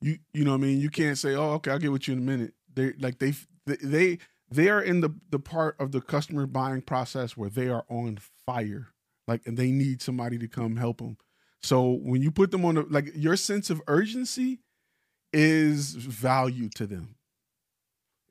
You 0.01 0.17
you 0.33 0.43
know 0.43 0.51
what 0.51 0.57
I 0.57 0.61
mean? 0.61 0.79
You 0.79 0.89
can't 0.89 1.17
say, 1.17 1.35
"Oh, 1.35 1.53
okay, 1.53 1.71
I'll 1.71 1.79
get 1.79 1.91
with 1.91 2.07
you 2.07 2.13
in 2.13 2.19
a 2.19 2.23
minute." 2.23 2.53
They 2.73 2.93
like 2.99 3.19
they 3.19 3.33
they 3.65 4.19
they 4.49 4.69
are 4.69 4.81
in 4.81 5.01
the 5.01 5.09
the 5.29 5.39
part 5.39 5.75
of 5.79 5.91
the 5.91 6.01
customer 6.01 6.45
buying 6.45 6.81
process 6.81 7.35
where 7.35 7.49
they 7.49 7.67
are 7.67 7.85
on 7.89 8.19
fire, 8.45 8.89
like, 9.27 9.41
and 9.45 9.57
they 9.57 9.71
need 9.71 10.01
somebody 10.01 10.37
to 10.37 10.47
come 10.47 10.77
help 10.77 10.99
them. 10.99 11.17
So 11.61 11.91
when 11.91 12.21
you 12.21 12.31
put 12.31 12.51
them 12.51 12.63
on 12.65 12.75
the 12.75 12.85
like, 12.89 13.11
your 13.15 13.35
sense 13.35 13.69
of 13.69 13.81
urgency 13.87 14.59
is 15.33 15.93
value 15.95 16.69
to 16.75 16.85
them. 16.85 17.15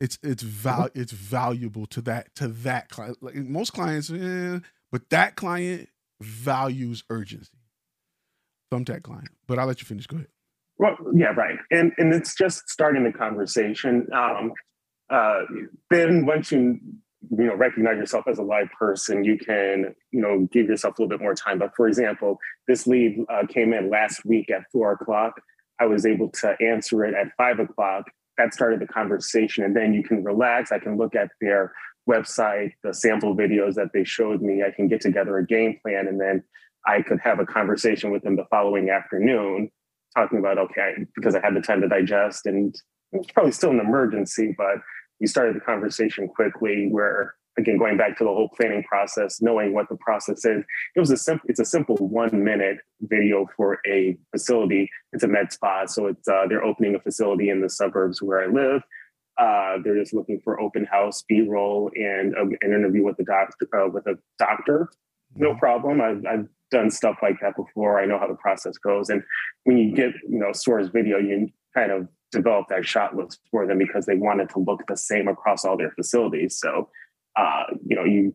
It's 0.01 0.19
it's 0.23 0.43
val 0.43 0.89
it's 0.95 1.13
valuable 1.13 1.87
to 1.87 2.01
that 2.03 2.35
to 2.37 2.49
that 2.49 2.89
client. 2.91 3.19
Like 3.23 3.35
most 3.35 3.73
clients, 3.73 4.11
eh, 4.11 4.61
but 4.93 5.11
that 5.11 5.37
client 5.37 5.89
values 6.21 7.03
urgency. 7.11 7.59
Thumbtack 8.73 9.03
client. 9.03 9.29
But 9.47 9.59
I'll 9.59 9.67
let 9.67 9.81
you 9.81 9.87
finish. 9.87 10.07
Go 10.07 10.17
ahead. 10.17 10.29
Well, 10.79 10.97
yeah, 11.15 11.29
right. 11.29 11.59
And 11.71 11.93
and 11.99 12.13
it's 12.13 12.35
just 12.35 12.69
starting 12.69 13.05
the 13.05 13.13
conversation. 13.13 14.07
Um, 14.13 14.53
uh, 15.09 15.43
then 15.91 16.27
once 16.27 16.53
you 16.53 16.79
you 17.31 17.47
know 17.47 17.55
recognize 17.55 17.97
yourself 17.97 18.27
as 18.29 18.39
a 18.39 18.43
live 18.43 18.69
person, 18.79 19.25
you 19.25 19.39
can 19.39 19.95
you 20.13 20.21
know 20.21 20.47
give 20.53 20.67
yourself 20.67 20.99
a 20.99 21.03
little 21.03 21.17
bit 21.17 21.23
more 21.23 21.35
time. 21.35 21.59
But 21.59 21.75
for 21.77 21.89
example, 21.89 22.39
this 22.69 22.87
lead 22.87 23.25
uh, 23.29 23.47
came 23.47 23.73
in 23.73 23.91
last 23.91 24.25
week 24.25 24.51
at 24.51 24.63
four 24.73 24.93
o'clock. 24.93 25.41
I 25.81 25.87
was 25.87 26.07
able 26.07 26.31
to 26.41 26.57
answer 26.61 27.05
it 27.05 27.15
at 27.15 27.29
five 27.37 27.59
o'clock. 27.59 28.05
That 28.37 28.53
started 28.53 28.81
the 28.81 28.87
conversation, 28.87 29.65
and 29.65 29.75
then 29.75 29.95
you 29.95 30.03
can 30.03 30.23
relax. 30.23 30.73
I 30.73 30.79
can 30.79 30.99
look 30.99 31.15
at 31.15 31.31
their 31.41 31.73
website, 32.09 32.73
the 32.85 32.93
sample 32.93 33.35
videos 33.35 33.75
that 33.75 33.89
they 33.95 34.05
showed 34.05 34.43
me. 34.43 34.63
I 34.63 34.71
can 34.71 34.89
get 34.89 35.01
together 35.01 35.39
a 35.39 35.47
game 35.47 35.79
plan, 35.83 36.07
and 36.07 36.21
then 36.21 36.45
I 36.87 37.01
could 37.01 37.19
have 37.21 37.41
a 37.41 37.47
conversation 37.47 38.11
with 38.11 38.23
them 38.23 38.37
the 38.37 38.45
following 38.51 38.91
afternoon 38.91 39.71
talking 40.17 40.39
about 40.39 40.59
okay 40.59 40.95
because 41.15 41.35
i 41.35 41.41
had 41.41 41.55
the 41.55 41.61
time 41.61 41.81
to 41.81 41.89
digest 41.89 42.47
and 42.47 42.75
it's 43.13 43.31
probably 43.33 43.53
still 43.53 43.71
an 43.71 43.81
emergency 43.81 44.55
but 44.57 44.77
we 45.21 45.27
started 45.27 45.55
the 45.55 45.61
conversation 45.61 46.27
quickly 46.27 46.89
where 46.91 47.35
again 47.59 47.79
going 47.79 47.97
back 47.97 48.17
to 48.17 48.25
the 48.25 48.31
whole 48.31 48.51
planning 48.57 48.83
process 48.85 49.41
knowing 49.41 49.73
what 49.73 49.89
the 49.89 49.97
process 49.97 50.45
is 50.45 50.65
it 50.95 51.01
was 51.01 51.11
a 51.11 51.17
simple 51.17 51.47
it's 51.49 51.61
a 51.61 51.65
simple 51.65 51.97
one 51.97 52.43
minute 52.43 52.79
video 53.03 53.47
for 53.57 53.79
a 53.87 54.17
facility. 54.31 54.91
It's 55.13 55.23
a 55.23 55.29
med 55.29 55.53
spa 55.53 55.87
so 55.87 56.07
it's 56.07 56.27
uh, 56.29 56.47
they're 56.49 56.65
opening 56.65 56.95
a 56.95 57.01
facility 57.01 57.51
in 57.51 57.61
the 57.61 57.71
suburbs 57.71 58.23
where 58.23 58.43
i 58.43 58.47
live. 58.47 58.83
Uh, 59.39 59.77
they're 59.85 59.99
just 59.99 60.15
looking 60.15 60.41
for 60.43 60.59
open 60.59 60.87
house 60.87 61.23
b-roll 61.29 61.91
and 61.95 62.35
um, 62.37 62.53
an 62.63 62.73
interview 62.73 63.05
with 63.05 63.19
the 63.19 63.25
doctor 63.25 63.69
uh, 63.79 63.89
with 63.89 64.07
a 64.07 64.17
doctor. 64.39 64.89
No 65.35 65.55
problem. 65.55 66.01
I've, 66.01 66.25
I've 66.25 66.49
done 66.71 66.91
stuff 66.91 67.17
like 67.23 67.41
that 67.41 67.57
before. 67.57 68.01
I 68.01 68.07
know 68.07 68.19
how 68.19 68.27
the 68.27 68.35
process 68.35 68.77
goes. 68.79 69.09
And 69.09 69.23
when 69.65 69.79
you 69.79 69.95
get, 69.95 70.13
you 70.29 70.39
know, 70.39 70.53
Source 70.53 70.89
video, 70.89 71.19
you 71.19 71.49
kind 71.75 71.93
of 71.93 72.09
develop 72.33 72.67
that 72.69 72.85
shot 72.85 73.17
list 73.17 73.41
for 73.51 73.67
them 73.67 73.79
because 73.79 74.07
they 74.07 74.17
want 74.17 74.41
it 74.41 74.51
to 74.51 74.59
look 74.59 74.87
the 74.87 74.97
same 74.97 75.29
across 75.29 75.65
all 75.65 75.77
their 75.77 75.93
facilities. 75.93 76.59
So, 76.59 76.89
uh, 77.37 77.65
you 77.85 77.97
know, 77.97 78.05
you 78.05 78.35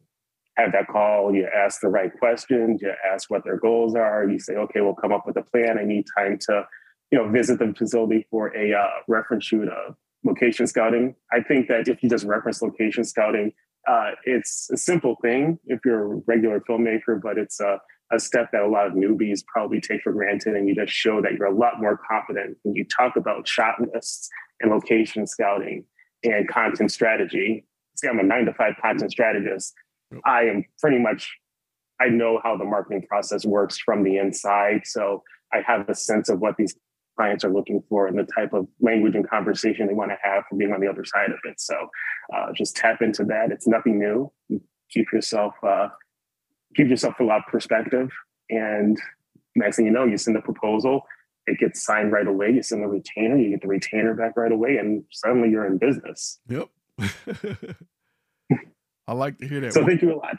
have 0.57 0.71
that 0.73 0.87
call, 0.87 1.33
you 1.33 1.47
ask 1.53 1.81
the 1.81 1.87
right 1.87 2.11
questions, 2.19 2.81
you 2.81 2.93
ask 3.11 3.29
what 3.29 3.43
their 3.43 3.57
goals 3.57 3.95
are. 3.95 4.27
You 4.29 4.39
say, 4.39 4.53
okay, 4.53 4.81
we'll 4.81 4.95
come 4.95 5.11
up 5.11 5.25
with 5.25 5.37
a 5.37 5.43
plan. 5.43 5.77
I 5.77 5.83
need 5.83 6.05
time 6.17 6.37
to, 6.47 6.65
you 7.11 7.17
know, 7.17 7.29
visit 7.29 7.59
the 7.59 7.73
facility 7.77 8.27
for 8.29 8.55
a 8.55 8.73
uh, 8.73 8.87
reference 9.07 9.45
shoot 9.45 9.67
of 9.67 9.95
location 10.23 10.67
scouting. 10.67 11.15
I 11.31 11.41
think 11.41 11.67
that 11.67 11.87
if 11.87 12.03
you 12.03 12.09
just 12.09 12.25
reference 12.25 12.61
location 12.61 13.03
scouting, 13.03 13.53
uh, 13.87 14.11
it's 14.25 14.69
a 14.71 14.77
simple 14.77 15.17
thing 15.21 15.57
if 15.65 15.79
you're 15.83 16.13
a 16.13 16.15
regular 16.27 16.59
filmmaker, 16.59 17.19
but 17.21 17.37
it's 17.37 17.59
a 17.59 17.79
a 18.11 18.19
step 18.19 18.49
that 18.51 18.61
a 18.61 18.67
lot 18.67 18.87
of 18.87 18.93
newbies 18.93 19.45
probably 19.45 19.79
take 19.79 20.01
for 20.01 20.11
granted 20.11 20.55
and 20.55 20.67
you 20.67 20.75
just 20.75 20.91
show 20.91 21.21
that 21.21 21.33
you're 21.33 21.47
a 21.47 21.55
lot 21.55 21.79
more 21.79 21.99
confident 22.09 22.57
when 22.63 22.75
you 22.75 22.85
talk 22.85 23.15
about 23.15 23.47
shot 23.47 23.75
lists 23.93 24.29
and 24.59 24.71
location 24.71 25.25
scouting 25.25 25.85
and 26.23 26.47
content 26.47 26.91
strategy. 26.91 27.65
See 27.95 28.07
i'm 28.07 28.19
a 28.19 28.23
nine 28.23 28.45
to 28.45 28.53
five 28.53 28.73
content 28.81 29.11
strategist. 29.11 29.73
I 30.25 30.43
am 30.43 30.65
pretty 30.79 30.99
much 30.99 31.31
i 32.01 32.07
know 32.07 32.39
how 32.43 32.57
the 32.57 32.65
marketing 32.65 33.05
process 33.07 33.45
works 33.45 33.77
from 33.77 34.03
the 34.03 34.17
inside 34.17 34.81
so 34.83 35.23
i 35.53 35.61
have 35.65 35.87
a 35.87 35.95
sense 35.95 36.27
of 36.27 36.39
what 36.39 36.57
these 36.57 36.75
clients 37.17 37.43
are 37.43 37.53
looking 37.53 37.83
for 37.89 38.07
and 38.07 38.17
the 38.17 38.27
type 38.35 38.53
of 38.53 38.67
language 38.79 39.15
and 39.15 39.29
conversation 39.29 39.87
they 39.87 39.93
want 39.93 40.11
to 40.11 40.17
have 40.23 40.43
from 40.47 40.57
being 40.57 40.73
on 40.73 40.81
the 40.81 40.87
other 40.87 41.05
side 41.05 41.29
of 41.29 41.39
it. 41.43 41.59
So 41.59 41.75
uh, 42.35 42.47
just 42.55 42.75
tap 42.75 43.01
into 43.01 43.23
that. 43.25 43.51
It's 43.51 43.67
nothing 43.67 43.99
new. 43.99 44.31
Keep 44.89 45.13
yourself 45.13 45.53
uh, 45.65 45.89
give 46.75 46.87
yourself 46.87 47.19
a 47.19 47.23
lot 47.23 47.39
of 47.39 47.45
perspective. 47.51 48.09
And 48.49 48.97
next 49.55 49.77
thing 49.77 49.85
you 49.85 49.91
know, 49.91 50.05
you 50.05 50.17
send 50.17 50.37
a 50.37 50.41
proposal. 50.41 51.05
it 51.47 51.59
gets 51.59 51.83
signed 51.83 52.11
right 52.11 52.27
away. 52.27 52.51
You 52.51 52.63
send 52.63 52.83
the 52.83 52.87
retainer, 52.87 53.37
you 53.37 53.49
get 53.49 53.61
the 53.61 53.67
retainer 53.67 54.13
back 54.13 54.37
right 54.37 54.51
away, 54.51 54.77
and 54.77 55.03
suddenly 55.11 55.49
you're 55.49 55.65
in 55.65 55.77
business. 55.77 56.39
Yep. 56.47 56.69
I 59.07 59.13
like 59.13 59.37
to 59.39 59.47
hear 59.47 59.59
that. 59.61 59.73
So 59.73 59.85
thank 59.85 60.01
you 60.01 60.13
a 60.13 60.15
lot. 60.15 60.37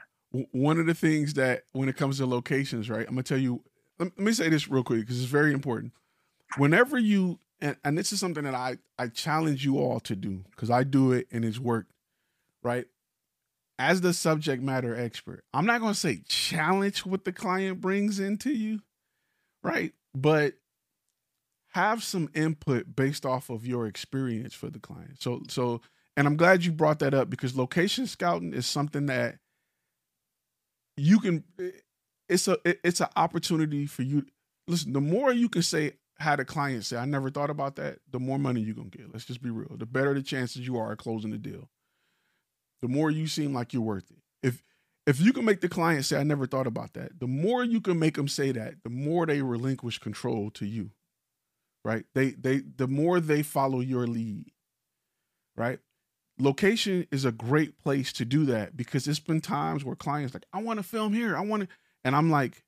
One 0.52 0.78
of 0.78 0.86
the 0.86 0.94
things 0.94 1.34
that 1.34 1.64
when 1.72 1.88
it 1.88 1.96
comes 1.96 2.18
to 2.18 2.26
locations, 2.26 2.88
right? 2.88 3.06
I'm 3.06 3.14
gonna 3.14 3.22
tell 3.22 3.38
you. 3.38 3.62
Let 3.98 4.18
me 4.18 4.32
say 4.32 4.48
this 4.48 4.68
real 4.68 4.82
quick 4.82 5.00
because 5.00 5.20
it's 5.20 5.30
very 5.30 5.52
important. 5.52 5.92
Whenever 6.56 6.98
you 6.98 7.38
and, 7.60 7.76
and 7.84 7.96
this 7.96 8.12
is 8.12 8.20
something 8.20 8.44
that 8.44 8.54
I 8.54 8.78
I 8.98 9.08
challenge 9.08 9.64
you 9.64 9.78
all 9.78 10.00
to 10.00 10.16
do 10.16 10.44
because 10.50 10.70
I 10.70 10.84
do 10.84 11.12
it 11.12 11.28
and 11.30 11.44
it's 11.44 11.58
worked, 11.58 11.92
right? 12.62 12.86
As 13.82 14.00
the 14.00 14.12
subject 14.12 14.62
matter 14.62 14.96
expert, 14.96 15.42
I'm 15.52 15.66
not 15.66 15.80
gonna 15.80 15.92
say 15.94 16.22
challenge 16.28 17.04
what 17.04 17.24
the 17.24 17.32
client 17.32 17.80
brings 17.80 18.20
into 18.20 18.52
you, 18.52 18.78
right? 19.64 19.92
But 20.14 20.54
have 21.70 22.04
some 22.04 22.30
input 22.32 22.94
based 22.94 23.26
off 23.26 23.50
of 23.50 23.66
your 23.66 23.88
experience 23.88 24.54
for 24.54 24.70
the 24.70 24.78
client. 24.78 25.20
So 25.20 25.42
so 25.48 25.80
and 26.16 26.28
I'm 26.28 26.36
glad 26.36 26.64
you 26.64 26.70
brought 26.70 27.00
that 27.00 27.12
up 27.12 27.28
because 27.28 27.56
location 27.56 28.06
scouting 28.06 28.54
is 28.54 28.68
something 28.68 29.06
that 29.06 29.38
you 30.96 31.18
can 31.18 31.42
it's 32.28 32.46
a 32.46 32.58
it's 32.64 33.00
an 33.00 33.08
opportunity 33.16 33.86
for 33.86 34.02
you 34.02 34.24
listen 34.68 34.92
the 34.92 35.00
more 35.00 35.32
you 35.32 35.48
can 35.48 35.62
say 35.62 35.94
how 36.18 36.36
the 36.36 36.44
client 36.44 36.84
say 36.84 36.96
i 36.96 37.04
never 37.04 37.30
thought 37.30 37.50
about 37.50 37.74
that 37.76 37.98
the 38.12 38.20
more 38.20 38.38
money 38.38 38.60
you're 38.60 38.76
gonna 38.76 38.90
get 38.90 39.12
let's 39.12 39.24
just 39.24 39.42
be 39.42 39.50
real 39.50 39.74
the 39.76 39.86
better 39.86 40.14
the 40.14 40.22
chances 40.22 40.64
you 40.64 40.76
are 40.76 40.92
at 40.92 40.98
closing 40.98 41.32
the 41.32 41.38
deal 41.38 41.68
the 42.82 42.88
more 42.88 43.10
you 43.10 43.26
seem 43.26 43.54
like 43.54 43.72
you're 43.72 43.82
worth 43.82 44.10
it 44.10 44.18
if 44.42 44.62
if 45.06 45.20
you 45.20 45.32
can 45.32 45.44
make 45.44 45.60
the 45.60 45.68
client 45.68 46.04
say 46.04 46.18
i 46.18 46.22
never 46.22 46.46
thought 46.46 46.66
about 46.66 46.92
that 46.92 47.18
the 47.18 47.26
more 47.26 47.64
you 47.64 47.80
can 47.80 47.98
make 47.98 48.16
them 48.16 48.28
say 48.28 48.52
that 48.52 48.74
the 48.84 48.90
more 48.90 49.24
they 49.24 49.40
relinquish 49.40 49.98
control 49.98 50.50
to 50.50 50.66
you 50.66 50.90
right 51.84 52.04
they 52.14 52.30
they 52.30 52.58
the 52.58 52.88
more 52.88 53.20
they 53.20 53.42
follow 53.42 53.80
your 53.80 54.06
lead 54.06 54.50
right 55.56 55.78
location 56.38 57.06
is 57.10 57.24
a 57.24 57.32
great 57.32 57.78
place 57.78 58.12
to 58.14 58.24
do 58.24 58.44
that 58.46 58.76
because 58.76 59.06
it's 59.06 59.20
been 59.20 59.40
times 59.40 59.84
where 59.84 59.96
clients 59.96 60.34
like, 60.34 60.44
I 60.52 60.62
want 60.62 60.78
to 60.78 60.82
film 60.82 61.12
here. 61.12 61.36
I 61.36 61.40
want 61.40 61.62
to, 61.62 61.68
and 62.04 62.16
I'm 62.16 62.30
like, 62.30 62.64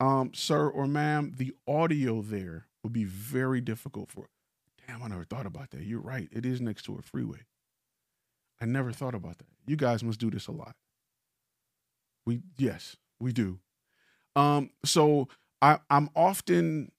um, 0.00 0.32
sir 0.34 0.68
or 0.68 0.86
ma'am, 0.86 1.34
the 1.36 1.52
audio 1.66 2.22
there 2.22 2.66
would 2.82 2.92
be 2.92 3.04
very 3.04 3.60
difficult 3.60 4.10
for. 4.10 4.28
Damn, 4.86 5.02
I 5.02 5.08
never 5.08 5.24
thought 5.24 5.46
about 5.46 5.70
that. 5.70 5.82
You're 5.82 6.00
right. 6.00 6.28
It 6.32 6.46
is 6.46 6.60
next 6.60 6.84
to 6.84 6.96
a 6.96 7.02
freeway. 7.02 7.40
I 8.60 8.66
never 8.66 8.92
thought 8.92 9.14
about 9.14 9.38
that. 9.38 9.46
You 9.66 9.76
guys 9.76 10.02
must 10.02 10.18
do 10.18 10.30
this 10.30 10.46
a 10.46 10.52
lot. 10.52 10.74
We 12.26 12.42
yes, 12.56 12.96
we 13.20 13.32
do. 13.32 13.58
Um, 14.36 14.70
so 14.84 15.28
I 15.62 15.78
I'm 15.90 16.10
often 16.14 16.92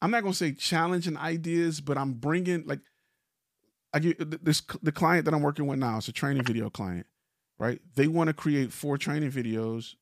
I'm 0.00 0.10
not 0.10 0.22
gonna 0.22 0.34
say 0.34 0.52
challenging 0.52 1.16
ideas, 1.16 1.80
but 1.80 1.98
I'm 1.98 2.14
bringing 2.14 2.66
like 2.66 2.80
I 3.92 3.98
get 3.98 4.44
this 4.44 4.62
the 4.82 4.92
client 4.92 5.24
that 5.24 5.34
I'm 5.34 5.42
working 5.42 5.66
with 5.66 5.78
now 5.78 5.98
is 5.98 6.08
a 6.08 6.12
training 6.12 6.44
video 6.44 6.70
client, 6.70 7.06
right? 7.58 7.80
They 7.94 8.06
want 8.06 8.28
to 8.28 8.34
create 8.34 8.72
four 8.72 8.98
training 8.98 9.32
videos. 9.32 9.94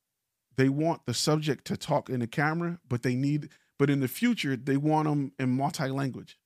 They 0.57 0.69
want 0.69 1.07
the 1.07 1.15
subject 1.15 1.67
to 1.67 1.77
talk 1.77 2.09
in 2.09 2.21
the 2.21 2.27
camera, 2.27 2.81
but 2.89 3.03
they 3.03 3.15
need 3.15 3.51
but 3.79 3.91
in 3.91 4.01
the 4.01 4.09
future 4.09 4.57
they 4.57 4.77
want 4.77 5.09
them 5.09 5.33
in 5.39 5.51
multi-language. 5.51 6.39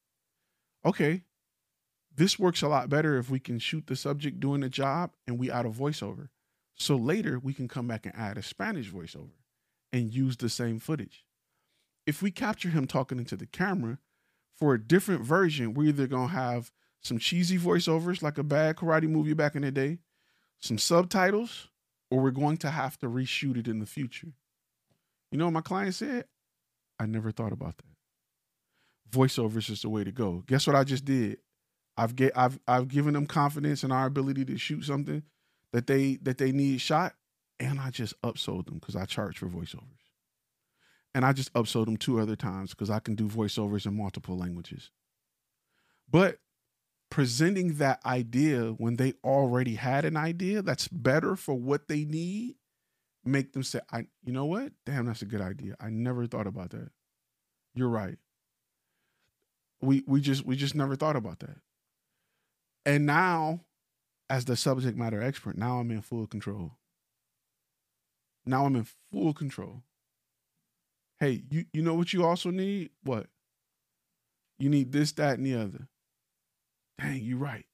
Okay. 0.85 1.23
This 2.21 2.39
works 2.39 2.61
a 2.61 2.68
lot 2.68 2.91
better 2.91 3.16
if 3.16 3.31
we 3.31 3.41
can 3.41 3.59
shoot 3.59 3.87
the 3.87 3.97
subject 3.97 4.41
doing 4.41 4.61
the 4.61 4.68
job 4.68 5.12
and 5.27 5.39
we 5.39 5.51
add 5.51 5.64
a 5.64 5.71
voiceover. 5.71 6.29
So 6.75 6.95
later 6.95 7.39
we 7.39 7.55
can 7.55 7.66
come 7.66 7.89
back 7.89 8.05
and 8.05 8.14
add 8.14 8.37
a 8.37 8.43
Spanish 8.43 8.91
voiceover 8.91 9.39
and 9.91 10.12
use 10.12 10.37
the 10.37 10.51
same 10.51 10.81
footage. 10.81 11.25
If 12.07 12.21
we 12.21 12.31
capture 12.31 12.68
him 12.68 12.87
talking 12.87 13.18
into 13.18 13.39
the 13.39 13.47
camera 13.47 14.01
for 14.55 14.75
a 14.75 14.79
different 14.79 15.23
version, 15.23 15.73
we're 15.73 15.89
either 15.89 16.07
going 16.07 16.29
to 16.29 16.35
have 16.35 16.71
some 17.01 17.18
cheesy 17.18 17.57
voiceovers 17.57 18.21
like 18.21 18.37
a 18.37 18.43
bad 18.43 18.77
karate 18.77 19.09
movie 19.09 19.33
back 19.33 19.55
in 19.55 19.62
the 19.62 19.71
day, 19.71 19.97
some 20.59 20.77
subtitles, 20.77 21.68
or 22.11 22.21
we're 22.21 22.33
going 22.33 22.59
to 22.59 22.71
have 22.71 22.99
to 22.99 23.07
reshoot 23.07 23.57
it 23.57 23.66
in 23.66 23.79
the 23.79 23.87
future. 23.87 24.35
You 25.33 25.39
know 25.39 25.47
what 25.47 25.55
my 25.55 25.62
client 25.62 25.95
said? 25.95 26.27
I 26.99 27.07
never 27.07 27.31
thought 27.31 27.53
about 27.53 27.79
that. 27.79 29.16
Voiceovers 29.18 29.71
is 29.71 29.81
the 29.81 29.89
way 29.89 30.05
to 30.05 30.12
go. 30.12 30.45
Guess 30.47 30.66
what 30.66 30.77
I 30.77 30.85
just 30.85 31.07
did? 31.07 31.39
I've 31.97 32.16
get 32.16 32.32
I've 32.36 32.59
I've 32.66 32.88
given 32.88 33.14
them 33.14 33.26
confidence 33.26 33.84
in 33.84 33.93
our 33.93 34.07
ability 34.07 34.45
to 34.47 34.59
shoot 34.59 34.84
something 34.84 35.22
that 35.72 35.86
they 35.86 36.16
that 36.22 36.38
they 36.38 36.53
need 36.53 36.80
shot, 36.80 37.14
and 37.59 37.78
I 37.78 37.91
just 37.91 38.20
upsold 38.22 38.66
them 38.66 38.78
because 38.78 38.97
I 38.97 39.05
charge 39.05 39.38
for 39.38 39.47
voiceovers. 39.47 39.84
And 41.14 41.24
I 41.24 41.32
just 41.32 41.53
upsold 41.55 41.86
them 41.86 41.97
two 41.97 42.20
other 42.20 42.36
times 42.36 42.70
because 42.70 42.88
I 42.88 43.01
can 43.01 43.16
do 43.16 43.26
voiceovers 43.26 43.84
in 43.84 43.97
multiple 43.97 44.38
languages. 44.38 44.91
But 46.09 46.38
presenting 47.11 47.74
that 47.74 48.05
idea 48.07 48.70
when 48.78 48.97
they 48.97 49.14
already 49.24 49.74
had 49.74 50.05
an 50.05 50.16
idea 50.16 50.62
that's 50.62 50.86
better 50.86 51.34
for 51.34 51.55
what 51.55 51.88
they 51.88 52.05
need 52.05 52.55
make 53.24 53.53
them 53.53 53.62
say 53.62 53.80
i 53.93 54.07
you 54.24 54.32
know 54.32 54.47
what? 54.47 54.72
Damn 54.86 55.07
that's 55.07 55.22
a 55.22 55.26
good 55.26 55.41
idea. 55.41 55.74
I 55.80 55.91
never 55.91 56.26
thought 56.26 56.47
about 56.47 56.70
that. 56.70 56.91
You're 57.74 57.88
right. 57.88 58.16
We 59.82 60.03
we 60.07 60.20
just 60.20 60.47
we 60.47 60.57
just 60.57 60.74
never 60.74 60.97
thought 60.97 61.16
about 61.16 61.41
that 61.41 61.57
and 62.85 63.07
now 63.07 63.61
as 64.28 64.45
the 64.45 64.57
subject 64.57 64.97
matter 64.97 65.22
expert 65.22 65.57
now 65.57 65.78
i'm 65.78 65.91
in 65.91 66.03
full 66.03 66.26
control 66.26 66.72
now 68.47 68.64
i'm 68.64 68.76
in 68.76 68.87
full 69.12 69.33
control 69.33 69.83
hey 71.18 71.43
you 71.51 71.64
you 71.72 71.83
know 71.83 71.95
what 71.95 72.12
you 72.12 72.24
also 72.24 72.51
need 72.51 72.91
what 73.03 73.26
you 74.59 74.68
need 74.68 74.93
this 74.93 75.12
that 75.12 75.39
and 75.39 75.47
the 75.47 75.55
other 75.55 75.89
dang, 77.01 77.22
you're 77.22 77.39
right. 77.39 77.64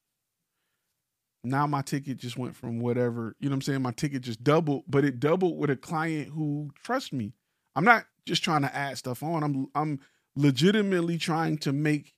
Now 1.44 1.66
my 1.66 1.82
ticket 1.82 2.18
just 2.18 2.36
went 2.36 2.56
from 2.56 2.80
whatever, 2.80 3.36
you 3.38 3.48
know 3.48 3.52
what 3.52 3.56
I'm 3.56 3.62
saying? 3.62 3.82
My 3.82 3.92
ticket 3.92 4.22
just 4.22 4.42
doubled, 4.42 4.84
but 4.88 5.04
it 5.04 5.20
doubled 5.20 5.58
with 5.58 5.70
a 5.70 5.76
client 5.76 6.30
who 6.30 6.70
trusts 6.82 7.12
me. 7.12 7.34
I'm 7.76 7.84
not 7.84 8.04
just 8.24 8.42
trying 8.42 8.62
to 8.62 8.74
add 8.74 8.98
stuff 8.98 9.22
on. 9.22 9.44
I'm 9.44 9.68
I'm 9.74 10.00
legitimately 10.34 11.18
trying 11.18 11.58
to 11.58 11.72
make 11.72 12.14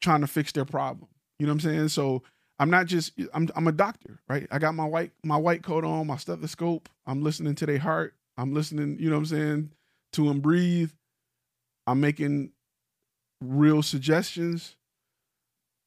trying 0.00 0.20
to 0.20 0.26
fix 0.26 0.52
their 0.52 0.64
problem. 0.64 1.08
You 1.42 1.48
know 1.48 1.54
what 1.54 1.64
I'm 1.64 1.70
saying? 1.72 1.88
So 1.88 2.22
I'm 2.60 2.70
not 2.70 2.86
just 2.86 3.14
I'm 3.34 3.48
I'm 3.56 3.66
a 3.66 3.72
doctor, 3.72 4.20
right? 4.28 4.46
I 4.52 4.60
got 4.60 4.76
my 4.76 4.84
white 4.84 5.10
my 5.24 5.36
white 5.36 5.64
coat 5.64 5.84
on, 5.84 6.06
my 6.06 6.16
stethoscope. 6.16 6.88
I'm 7.04 7.20
listening 7.20 7.56
to 7.56 7.66
their 7.66 7.80
heart. 7.80 8.14
I'm 8.36 8.54
listening, 8.54 8.96
you 9.00 9.10
know 9.10 9.16
what 9.16 9.22
I'm 9.22 9.26
saying, 9.26 9.72
to 10.12 10.28
them 10.28 10.38
breathe. 10.38 10.92
I'm 11.88 12.00
making 12.00 12.52
real 13.40 13.82
suggestions 13.82 14.76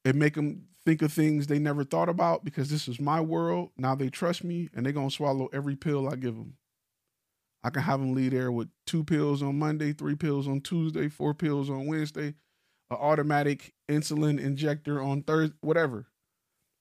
it 0.03 0.13
make 0.13 0.33
them 0.33 0.65
think 0.85 1.01
of 1.01 1.13
things 1.13 1.47
they 1.47 1.57
never 1.57 1.85
thought 1.85 2.09
about 2.09 2.43
because 2.43 2.69
this 2.69 2.89
is 2.89 2.99
my 2.99 3.21
world. 3.21 3.69
Now 3.77 3.95
they 3.95 4.09
trust 4.09 4.43
me 4.43 4.69
and 4.75 4.85
they're 4.85 4.91
going 4.91 5.07
to 5.07 5.15
swallow 5.15 5.47
every 5.53 5.77
pill 5.77 6.09
I 6.09 6.17
give 6.17 6.35
them. 6.35 6.57
I 7.63 7.69
can 7.69 7.83
have 7.83 8.01
them 8.01 8.13
leave 8.13 8.31
there 8.31 8.51
with 8.51 8.67
two 8.85 9.05
pills 9.05 9.41
on 9.41 9.57
Monday, 9.57 9.93
three 9.93 10.15
pills 10.15 10.49
on 10.49 10.59
Tuesday, 10.59 11.07
four 11.07 11.33
pills 11.33 11.69
on 11.69 11.87
Wednesday, 11.87 12.33
an 12.89 12.97
automatic 12.97 13.73
insulin 13.89 14.39
injector 14.39 15.01
on 15.01 15.23
Thursday, 15.23 15.55
whatever. 15.61 16.07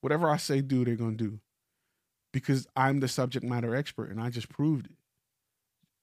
Whatever 0.01 0.29
I 0.29 0.37
say 0.37 0.61
do, 0.61 0.85
they're 0.85 0.97
going 0.97 1.17
to 1.17 1.25
do 1.25 1.41
because 2.33 2.67
I'm 2.77 3.01
the 3.01 3.09
subject 3.09 3.45
matter 3.45 3.75
expert 3.75 4.11
and 4.11 4.21
I 4.21 4.29
just 4.29 4.51
proved 4.51 4.87
it. 4.87 4.97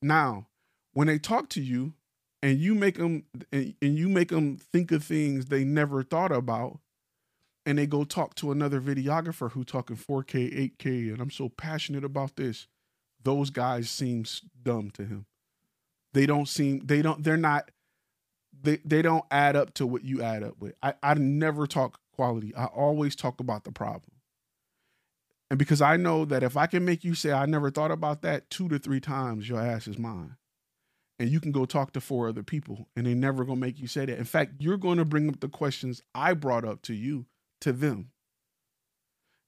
Now, 0.02 0.48
when 0.94 1.08
they 1.08 1.20
talk 1.20 1.50
to 1.50 1.62
you 1.62 1.94
and 2.42 2.58
you 2.58 2.74
make 2.74 2.98
them 2.98 3.26
and 3.52 3.76
you 3.80 4.10
make 4.10 4.30
them 4.30 4.58
think 4.58 4.92
of 4.92 5.04
things 5.04 5.46
they 5.46 5.64
never 5.64 6.02
thought 6.02 6.32
about, 6.32 6.80
and 7.66 7.78
they 7.78 7.86
go 7.86 8.04
talk 8.04 8.34
to 8.36 8.52
another 8.52 8.82
videographer 8.82 9.52
who 9.52 9.64
talking 9.64 9.96
4K, 9.96 10.74
8K, 10.78 11.12
and 11.14 11.22
I'm 11.22 11.30
so 11.30 11.50
passionate 11.50 12.04
about 12.04 12.36
this. 12.36 12.68
Those 13.24 13.52
guys 13.52 13.90
seem 13.90 14.26
dumb 14.64 14.90
to 14.92 15.06
him. 15.06 15.26
They 16.14 16.26
don't 16.26 16.48
seem 16.48 16.80
they 16.86 17.02
don't 17.02 17.24
they're 17.24 17.38
not 17.38 17.70
they 18.60 18.78
they 18.86 19.02
don't 19.02 19.26
add 19.32 19.56
up 19.56 19.74
to 19.76 19.88
what 19.88 20.04
you 20.04 20.22
add 20.22 20.44
up 20.44 20.56
with. 20.60 20.74
I 20.82 20.94
I 21.02 21.14
never 21.16 21.68
talk 21.68 22.00
quality. 22.14 22.54
I 22.56 22.66
always 22.66 23.16
talk 23.16 23.40
about 23.40 23.64
the 23.64 23.72
problem. 23.72 24.12
And 25.50 25.58
because 25.58 25.82
I 25.82 25.98
know 25.98 26.24
that 26.26 26.44
if 26.44 26.56
I 26.56 26.66
can 26.66 26.86
make 26.86 27.04
you 27.04 27.14
say 27.14 27.32
I 27.32 27.46
never 27.46 27.70
thought 27.70 27.92
about 27.92 28.22
that 28.22 28.50
two 28.50 28.70
to 28.70 28.80
three 28.80 29.02
times, 29.02 29.50
your 29.50 29.60
ass 29.60 29.88
is 29.88 29.98
mine. 29.98 30.38
And 31.20 31.30
you 31.30 31.40
can 31.40 31.52
go 31.52 31.66
talk 31.66 31.94
to 31.94 32.02
four 32.02 32.30
other 32.30 32.44
people 32.44 32.88
and 32.96 33.06
they 33.06 33.14
never 33.14 33.44
gonna 33.44 33.60
make 33.60 33.80
you 33.80 33.88
say 33.88 34.06
that. 34.06 34.18
In 34.18 34.24
fact, 34.24 34.54
you're 34.60 34.78
gonna 34.78 35.06
bring 35.06 35.30
up 35.30 35.40
the 35.40 35.50
questions 35.50 36.02
I 36.16 36.34
brought 36.34 36.66
up 36.66 36.82
to 36.84 36.94
you 36.94 37.26
to 37.62 37.74
them. 37.74 38.12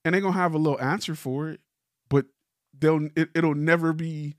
And 0.05 0.13
they're 0.13 0.21
gonna 0.21 0.33
have 0.33 0.53
a 0.53 0.59
little 0.59 0.81
answer 0.81 1.15
for 1.15 1.49
it, 1.49 1.61
but 2.09 2.25
they'll 2.77 3.09
it, 3.15 3.29
it'll 3.33 3.55
never 3.55 3.93
be 3.93 4.35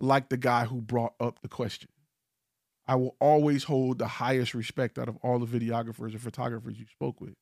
like 0.00 0.28
the 0.28 0.36
guy 0.36 0.64
who 0.64 0.80
brought 0.80 1.14
up 1.20 1.40
the 1.42 1.48
question. 1.48 1.88
I 2.86 2.96
will 2.96 3.16
always 3.20 3.64
hold 3.64 3.98
the 3.98 4.06
highest 4.06 4.54
respect 4.54 4.98
out 4.98 5.08
of 5.08 5.16
all 5.22 5.38
the 5.38 5.46
videographers 5.46 6.12
and 6.12 6.20
photographers 6.20 6.78
you 6.78 6.86
spoke 6.86 7.20
with. 7.20 7.34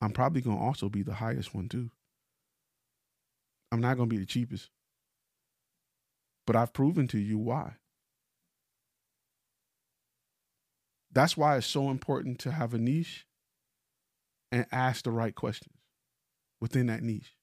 I'm 0.00 0.12
probably 0.12 0.40
gonna 0.40 0.60
also 0.60 0.88
be 0.88 1.02
the 1.02 1.14
highest 1.14 1.54
one 1.54 1.68
too. 1.68 1.90
I'm 3.70 3.80
not 3.80 3.96
gonna 3.96 4.08
be 4.08 4.18
the 4.18 4.26
cheapest. 4.26 4.70
But 6.46 6.56
I've 6.56 6.72
proven 6.72 7.06
to 7.08 7.18
you 7.18 7.38
why. 7.38 7.76
That's 11.12 11.36
why 11.36 11.56
it's 11.56 11.66
so 11.66 11.90
important 11.90 12.38
to 12.40 12.52
have 12.52 12.74
a 12.74 12.78
niche 12.78 13.26
and 14.50 14.66
ask 14.72 15.04
the 15.04 15.10
right 15.10 15.34
questions 15.34 15.74
within 16.60 16.86
that 16.86 17.02
niche. 17.02 17.34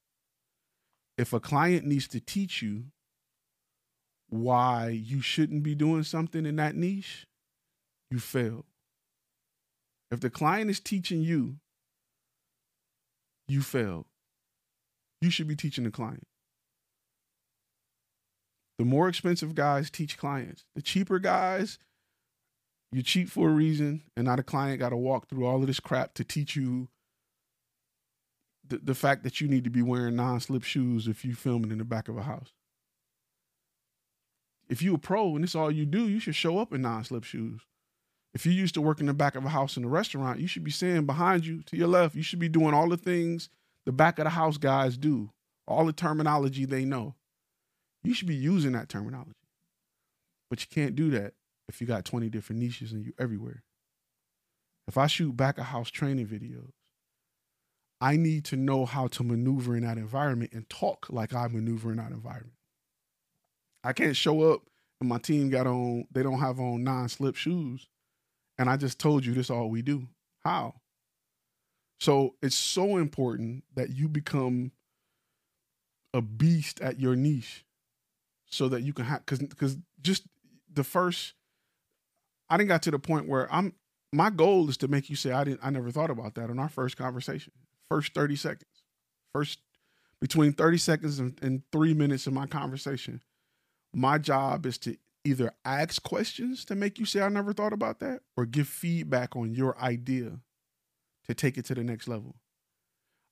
If 1.18 1.34
a 1.34 1.40
client 1.40 1.86
needs 1.86 2.08
to 2.10 2.20
teach 2.20 2.62
you 2.62 2.86
why 4.30 4.90
you 4.90 5.22
shouldn't 5.22 5.64
be 5.64 5.76
doing 5.76 6.04
something 6.04 6.46
in 6.46 6.56
that 6.58 6.76
niche, 6.76 7.26
you 8.10 8.20
fail. 8.20 8.66
If 10.12 10.20
the 10.20 10.30
client 10.30 10.70
is 10.70 10.80
teaching 10.80 11.22
you, 11.22 11.58
you 13.48 13.62
fail. 13.62 14.08
You 15.22 15.30
should 15.30 15.48
be 15.48 15.56
teaching 15.56 15.84
the 15.84 15.92
client. 15.92 16.28
The 18.78 18.86
more 18.86 19.08
expensive 19.08 19.56
guys 19.56 19.90
teach 19.90 20.18
clients. 20.18 20.66
The 20.76 20.82
cheaper 20.82 21.20
guys, 21.20 21.80
you 22.92 23.02
cheat 23.02 23.30
for 23.30 23.50
a 23.50 23.54
reason, 23.54 24.04
and 24.18 24.26
now 24.26 24.36
the 24.36 24.44
client 24.44 24.80
got 24.80 24.90
to 24.90 24.98
walk 24.98 25.28
through 25.28 25.46
all 25.46 25.62
of 25.62 25.68
this 25.68 25.80
crap 25.80 26.14
to 26.16 26.24
teach 26.24 26.56
you 26.56 26.90
the, 28.68 28.78
the 28.80 28.96
fact 28.96 29.24
that 29.24 29.40
you 29.40 29.48
need 29.48 29.64
to 29.64 29.70
be 29.70 29.82
wearing 29.82 30.16
non-slip 30.16 30.64
shoes 30.64 31.08
if 31.08 31.24
you're 31.24 31.36
filming 31.36 31.72
in 31.72 31.78
the 31.78 31.86
back 31.86 32.10
of 32.10 32.18
a 32.18 32.24
house. 32.24 32.52
If 34.68 34.82
you 34.82 34.96
a 34.96 34.98
pro 34.98 35.36
and 35.36 35.44
this 35.44 35.56
all 35.56 35.72
you 35.72 35.86
do, 35.86 36.08
you 36.08 36.20
should 36.20 36.36
show 36.36 36.58
up 36.58 36.74
in 36.74 36.82
non-slip 36.82 37.24
shoes. 37.24 37.62
If 38.34 38.46
you 38.46 38.52
used 38.52 38.74
to 38.74 38.82
work 38.82 39.00
in 39.00 39.06
the 39.06 39.14
back 39.14 39.36
of 39.36 39.46
a 39.46 39.50
house 39.50 39.78
in 39.78 39.86
a 39.86 39.88
restaurant, 39.88 40.40
you 40.40 40.48
should 40.48 40.64
be 40.64 40.72
saying 40.72 41.06
behind 41.06 41.46
you 41.46 41.62
to 41.64 41.78
your 41.78 41.88
left, 41.88 42.16
you 42.16 42.24
should 42.24 42.40
be 42.40 42.50
doing 42.50 42.74
all 42.74 42.90
the 42.90 42.98
things 42.98 43.50
the 43.86 43.92
back 43.92 44.20
of 44.20 44.26
the 44.26 44.32
house 44.32 44.58
guys 44.58 44.98
do, 44.98 45.30
all 45.68 45.86
the 45.86 45.94
terminology 45.94 46.66
they 46.66 46.86
know. 46.86 47.16
You 48.04 48.14
should 48.14 48.28
be 48.28 48.36
using 48.36 48.74
that 48.74 48.90
terminology. 48.90 49.32
But 50.50 50.62
you 50.62 50.68
can't 50.70 50.96
do 50.96 51.10
that 51.12 51.34
if 51.68 51.82
you 51.82 51.88
got 51.88 52.06
20 52.06 52.30
different 52.30 52.62
niches 52.62 52.92
and 52.92 53.06
you 53.06 53.14
everywhere. 53.20 53.64
If 54.88 54.98
I 54.98 55.08
shoot 55.08 55.36
back 55.36 55.58
of 55.58 55.66
house 55.66 55.90
training 55.90 56.28
videos, 56.28 56.72
I 58.02 58.18
need 58.18 58.46
to 58.46 58.56
know 58.56 58.86
how 58.86 59.08
to 59.08 59.24
maneuver 59.24 59.76
in 59.76 59.84
that 59.84 59.98
environment 59.98 60.52
and 60.54 60.70
talk 60.70 61.08
like 61.10 61.34
I 61.34 61.48
maneuver 61.48 61.92
in 61.92 61.98
that 61.98 62.12
environment. 62.12 62.54
I 63.86 63.94
can't 63.94 64.16
show 64.16 64.52
up 64.52 64.62
and 65.00 65.08
my 65.08 65.20
team 65.20 65.50
got 65.50 65.68
on, 65.68 66.08
they 66.12 66.24
don't 66.24 66.40
have 66.40 66.60
on 66.60 66.84
non 66.84 67.08
slip 67.08 67.36
shoes. 67.36 67.88
And 68.58 68.70
I 68.70 68.78
just 68.78 69.00
told 69.00 69.26
you 69.26 69.34
this 69.34 69.50
all 69.50 69.70
we 69.70 69.82
do. 69.82 70.08
How? 70.44 70.76
So 72.00 72.36
it's 72.42 72.56
so 72.56 72.98
important 72.98 73.64
that 73.76 73.90
you 73.90 74.08
become 74.08 74.72
a 76.14 76.22
beast 76.22 76.82
at 76.82 77.00
your 77.00 77.16
niche 77.16 77.66
so 78.46 78.70
that 78.70 78.82
you 78.82 78.94
can 78.94 79.06
have 79.06 79.26
because 79.26 79.40
because 79.40 79.78
just 80.02 80.24
the 80.74 80.84
first 80.84 81.34
I 82.50 82.58
didn't 82.58 82.70
got 82.70 82.84
to 82.84 82.92
the 82.92 83.00
point 83.00 83.28
where 83.28 83.52
I'm 83.54 83.74
my 84.14 84.30
goal 84.30 84.70
is 84.70 84.78
to 84.78 84.88
make 84.88 85.10
you 85.10 85.16
say 85.16 85.32
I 85.32 85.44
didn't 85.44 85.60
I 85.62 85.70
never 85.70 85.92
thought 85.92 86.10
about 86.10 86.36
that 86.36 86.50
in 86.50 86.60
our 86.60 86.70
first 86.70 86.96
conversation. 86.98 87.54
First 87.90 88.14
30 88.14 88.36
seconds. 88.36 88.84
First 89.34 89.60
between 90.22 90.54
30 90.54 90.78
seconds 90.78 91.20
and, 91.20 91.38
and 91.42 91.64
three 91.72 91.94
minutes 91.94 92.28
of 92.28 92.34
my 92.34 92.48
conversation. 92.48 93.22
My 93.96 94.18
job 94.18 94.66
is 94.66 94.78
to 94.80 94.98
either 95.24 95.54
ask 95.64 96.04
questions 96.04 96.66
to 96.66 96.76
make 96.76 97.00
you 97.00 97.06
say 97.06 97.22
I 97.22 97.30
never 97.30 97.54
thought 97.54 97.72
about 97.72 98.00
that 98.00 98.20
or 98.36 98.46
give 98.46 98.68
feedback 98.68 99.38
on 99.38 99.56
your 99.56 99.78
idea 99.80 100.42
to 101.28 101.34
take 101.34 101.58
it 101.58 101.64
to 101.66 101.76
the 101.76 101.84
next 101.84 102.10
level. 102.10 102.36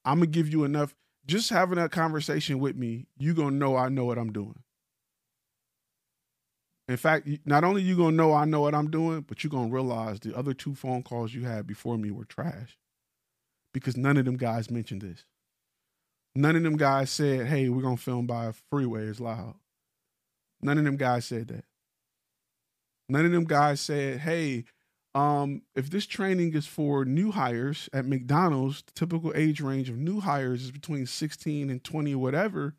I'm 0.06 0.20
gonna 0.20 0.28
give 0.28 0.48
you 0.48 0.64
enough 0.64 0.96
just 1.26 1.50
having 1.50 1.78
a 1.78 1.90
conversation 1.90 2.60
with 2.60 2.78
me, 2.78 3.08
you 3.18 3.34
gonna 3.34 3.52
know 3.58 3.76
I 3.76 3.90
know 3.90 4.06
what 4.06 4.18
I'm 4.18 4.32
doing. 4.32 4.64
In 6.88 6.96
fact, 6.96 7.28
not 7.46 7.66
only 7.66 7.82
you 7.82 7.98
gonna 7.98 8.16
know 8.16 8.34
I 8.34 8.46
know 8.46 8.62
what 8.62 8.74
I'm 8.74 8.90
doing, 8.90 9.22
but 9.22 9.44
you're 9.44 9.52
gonna 9.52 9.70
realize 9.70 10.22
the 10.22 10.36
other 10.36 10.54
two 10.54 10.76
phone 10.76 11.04
calls 11.04 11.34
you 11.34 11.44
had 11.44 11.68
before 11.68 11.98
me 11.98 12.10
were 12.10 12.26
trash. 12.26 12.78
Because 13.74 13.98
none 13.98 14.16
of 14.16 14.24
them 14.24 14.38
guys 14.38 14.72
mentioned 14.72 15.02
this. 15.02 15.26
None 16.36 16.56
of 16.56 16.64
them 16.64 16.78
guys 16.78 17.10
said, 17.12 17.48
hey, 17.48 17.68
we're 17.68 17.82
gonna 17.82 17.98
film 17.98 18.28
by 18.28 18.46
a 18.46 18.54
freeway 18.70 19.04
is 19.04 19.20
loud. 19.20 19.56
None 20.64 20.78
of 20.78 20.84
them 20.84 20.98
guys 20.98 21.26
said 21.26 21.48
that. 21.50 21.66
None 23.10 23.26
of 23.26 23.32
them 23.32 23.44
guys 23.44 23.82
said, 23.82 24.20
hey, 24.20 24.64
um, 25.14 25.62
if 25.76 25.90
this 25.90 26.06
training 26.06 26.54
is 26.54 26.66
for 26.66 27.06
new 27.06 27.32
hires 27.32 27.90
at 27.94 28.06
McDonald's, 28.06 28.82
the 28.84 28.94
typical 28.94 29.32
age 29.36 29.62
range 29.62 29.90
of 29.90 29.98
new 29.98 30.22
hires 30.22 30.64
is 30.64 30.72
between 30.72 31.06
16 31.06 31.70
and 31.70 31.84
20 31.84 32.16
or 32.16 32.18
whatever. 32.18 32.76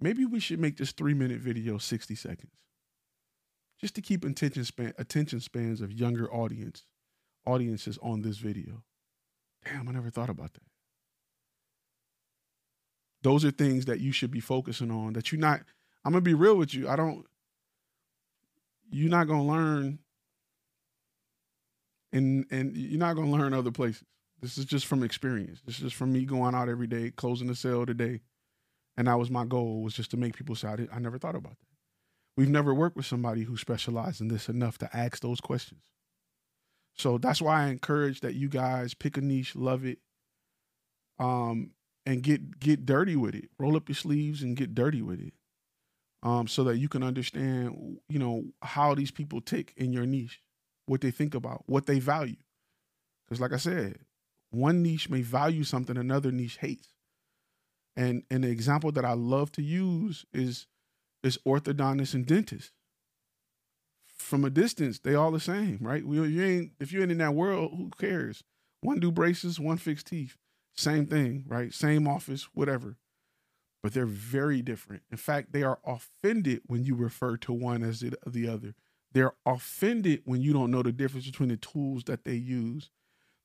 Maybe 0.00 0.24
we 0.24 0.40
should 0.40 0.60
make 0.60 0.76
this 0.76 0.92
three 0.92 1.14
minute 1.14 1.40
video 1.40 1.78
60 1.78 2.14
seconds 2.14 2.52
just 3.80 3.94
to 3.94 4.02
keep 4.02 4.24
attention 4.24 4.64
span 4.64 4.92
attention 4.98 5.40
spans 5.40 5.80
of 5.80 5.92
younger 5.92 6.30
audience 6.32 6.84
audiences 7.46 7.98
on 8.02 8.22
this 8.22 8.36
video. 8.38 8.82
Damn, 9.64 9.88
I 9.88 9.92
never 9.92 10.10
thought 10.10 10.30
about 10.30 10.52
that. 10.54 10.62
Those 13.22 13.44
are 13.44 13.50
things 13.50 13.86
that 13.86 14.00
you 14.00 14.12
should 14.12 14.30
be 14.30 14.40
focusing 14.40 14.90
on. 14.90 15.14
That 15.14 15.32
you're 15.32 15.40
not. 15.40 15.62
I'm 16.04 16.12
gonna 16.12 16.22
be 16.22 16.34
real 16.34 16.56
with 16.56 16.74
you. 16.74 16.88
I 16.88 16.96
don't. 16.96 17.26
You're 18.90 19.10
not 19.10 19.28
gonna 19.28 19.46
learn. 19.46 19.98
And 22.12 22.46
and 22.50 22.76
you're 22.76 22.98
not 22.98 23.14
gonna 23.16 23.30
learn 23.30 23.54
other 23.54 23.70
places. 23.70 24.04
This 24.40 24.56
is 24.58 24.64
just 24.64 24.86
from 24.86 25.02
experience. 25.02 25.60
This 25.64 25.80
is 25.80 25.92
from 25.92 26.12
me 26.12 26.24
going 26.24 26.54
out 26.54 26.68
every 26.68 26.86
day, 26.86 27.10
closing 27.10 27.46
the 27.46 27.54
sale 27.54 27.84
today, 27.84 28.20
and 28.96 29.06
that 29.06 29.18
was 29.18 29.30
my 29.30 29.44
goal 29.44 29.82
was 29.82 29.94
just 29.94 30.10
to 30.12 30.16
make 30.16 30.36
people 30.36 30.54
say 30.54 30.68
I, 30.68 30.96
I 30.96 30.98
never 30.98 31.18
thought 31.18 31.36
about 31.36 31.58
that. 31.58 31.66
We've 32.36 32.48
never 32.48 32.72
worked 32.72 32.96
with 32.96 33.06
somebody 33.06 33.42
who 33.42 33.56
specialized 33.56 34.20
in 34.20 34.28
this 34.28 34.48
enough 34.48 34.78
to 34.78 34.96
ask 34.96 35.20
those 35.20 35.40
questions. 35.40 35.82
So 36.94 37.18
that's 37.18 37.42
why 37.42 37.64
I 37.64 37.68
encourage 37.68 38.20
that 38.20 38.34
you 38.34 38.48
guys 38.48 38.94
pick 38.94 39.16
a 39.16 39.20
niche, 39.20 39.54
love 39.54 39.84
it, 39.84 39.98
um, 41.18 41.72
and 42.06 42.22
get 42.22 42.58
get 42.58 42.86
dirty 42.86 43.16
with 43.16 43.34
it. 43.34 43.50
Roll 43.58 43.76
up 43.76 43.88
your 43.88 43.96
sleeves 43.96 44.42
and 44.42 44.56
get 44.56 44.74
dirty 44.74 45.02
with 45.02 45.20
it, 45.20 45.34
um, 46.22 46.46
so 46.46 46.64
that 46.64 46.78
you 46.78 46.88
can 46.88 47.02
understand, 47.02 47.98
you 48.08 48.18
know, 48.18 48.44
how 48.62 48.94
these 48.94 49.10
people 49.10 49.40
tick 49.40 49.72
in 49.76 49.92
your 49.92 50.06
niche, 50.06 50.40
what 50.86 51.00
they 51.00 51.10
think 51.10 51.34
about, 51.34 51.64
what 51.66 51.86
they 51.86 51.98
value. 51.98 52.36
Because, 53.24 53.40
like 53.40 53.52
I 53.52 53.58
said, 53.58 53.98
one 54.50 54.82
niche 54.82 55.08
may 55.08 55.22
value 55.22 55.64
something 55.64 55.96
another 55.96 56.30
niche 56.32 56.58
hates. 56.58 56.88
And 57.96 58.22
an 58.30 58.44
example 58.44 58.92
that 58.92 59.04
I 59.04 59.12
love 59.12 59.52
to 59.52 59.62
use 59.62 60.24
is 60.32 60.66
is 61.22 61.38
orthodontists 61.46 62.14
and 62.14 62.26
dentists. 62.26 62.72
From 64.06 64.44
a 64.44 64.50
distance, 64.50 64.98
they 64.98 65.14
all 65.14 65.30
the 65.30 65.40
same, 65.40 65.78
right? 65.80 66.04
We, 66.04 66.16
you 66.28 66.42
ain't 66.42 66.72
if 66.80 66.92
you 66.92 67.02
ain't 67.02 67.12
in 67.12 67.18
that 67.18 67.34
world, 67.34 67.72
who 67.76 67.90
cares? 67.98 68.42
One 68.80 69.00
do 69.00 69.10
braces, 69.10 69.60
one 69.60 69.76
fix 69.76 70.02
teeth. 70.02 70.36
Same 70.74 71.06
thing, 71.06 71.44
right? 71.48 71.72
Same 71.74 72.06
office, 72.06 72.48
whatever. 72.54 72.96
But 73.82 73.94
they're 73.94 74.06
very 74.06 74.60
different. 74.60 75.02
In 75.10 75.16
fact, 75.16 75.52
they 75.52 75.62
are 75.62 75.78
offended 75.86 76.62
when 76.66 76.84
you 76.84 76.94
refer 76.94 77.36
to 77.38 77.52
one 77.52 77.82
as 77.82 78.00
the, 78.00 78.14
the 78.26 78.46
other. 78.46 78.74
They're 79.12 79.32
offended 79.46 80.22
when 80.24 80.42
you 80.42 80.52
don't 80.52 80.70
know 80.70 80.82
the 80.82 80.92
difference 80.92 81.26
between 81.26 81.48
the 81.48 81.56
tools 81.56 82.04
that 82.04 82.24
they 82.24 82.34
use. 82.34 82.90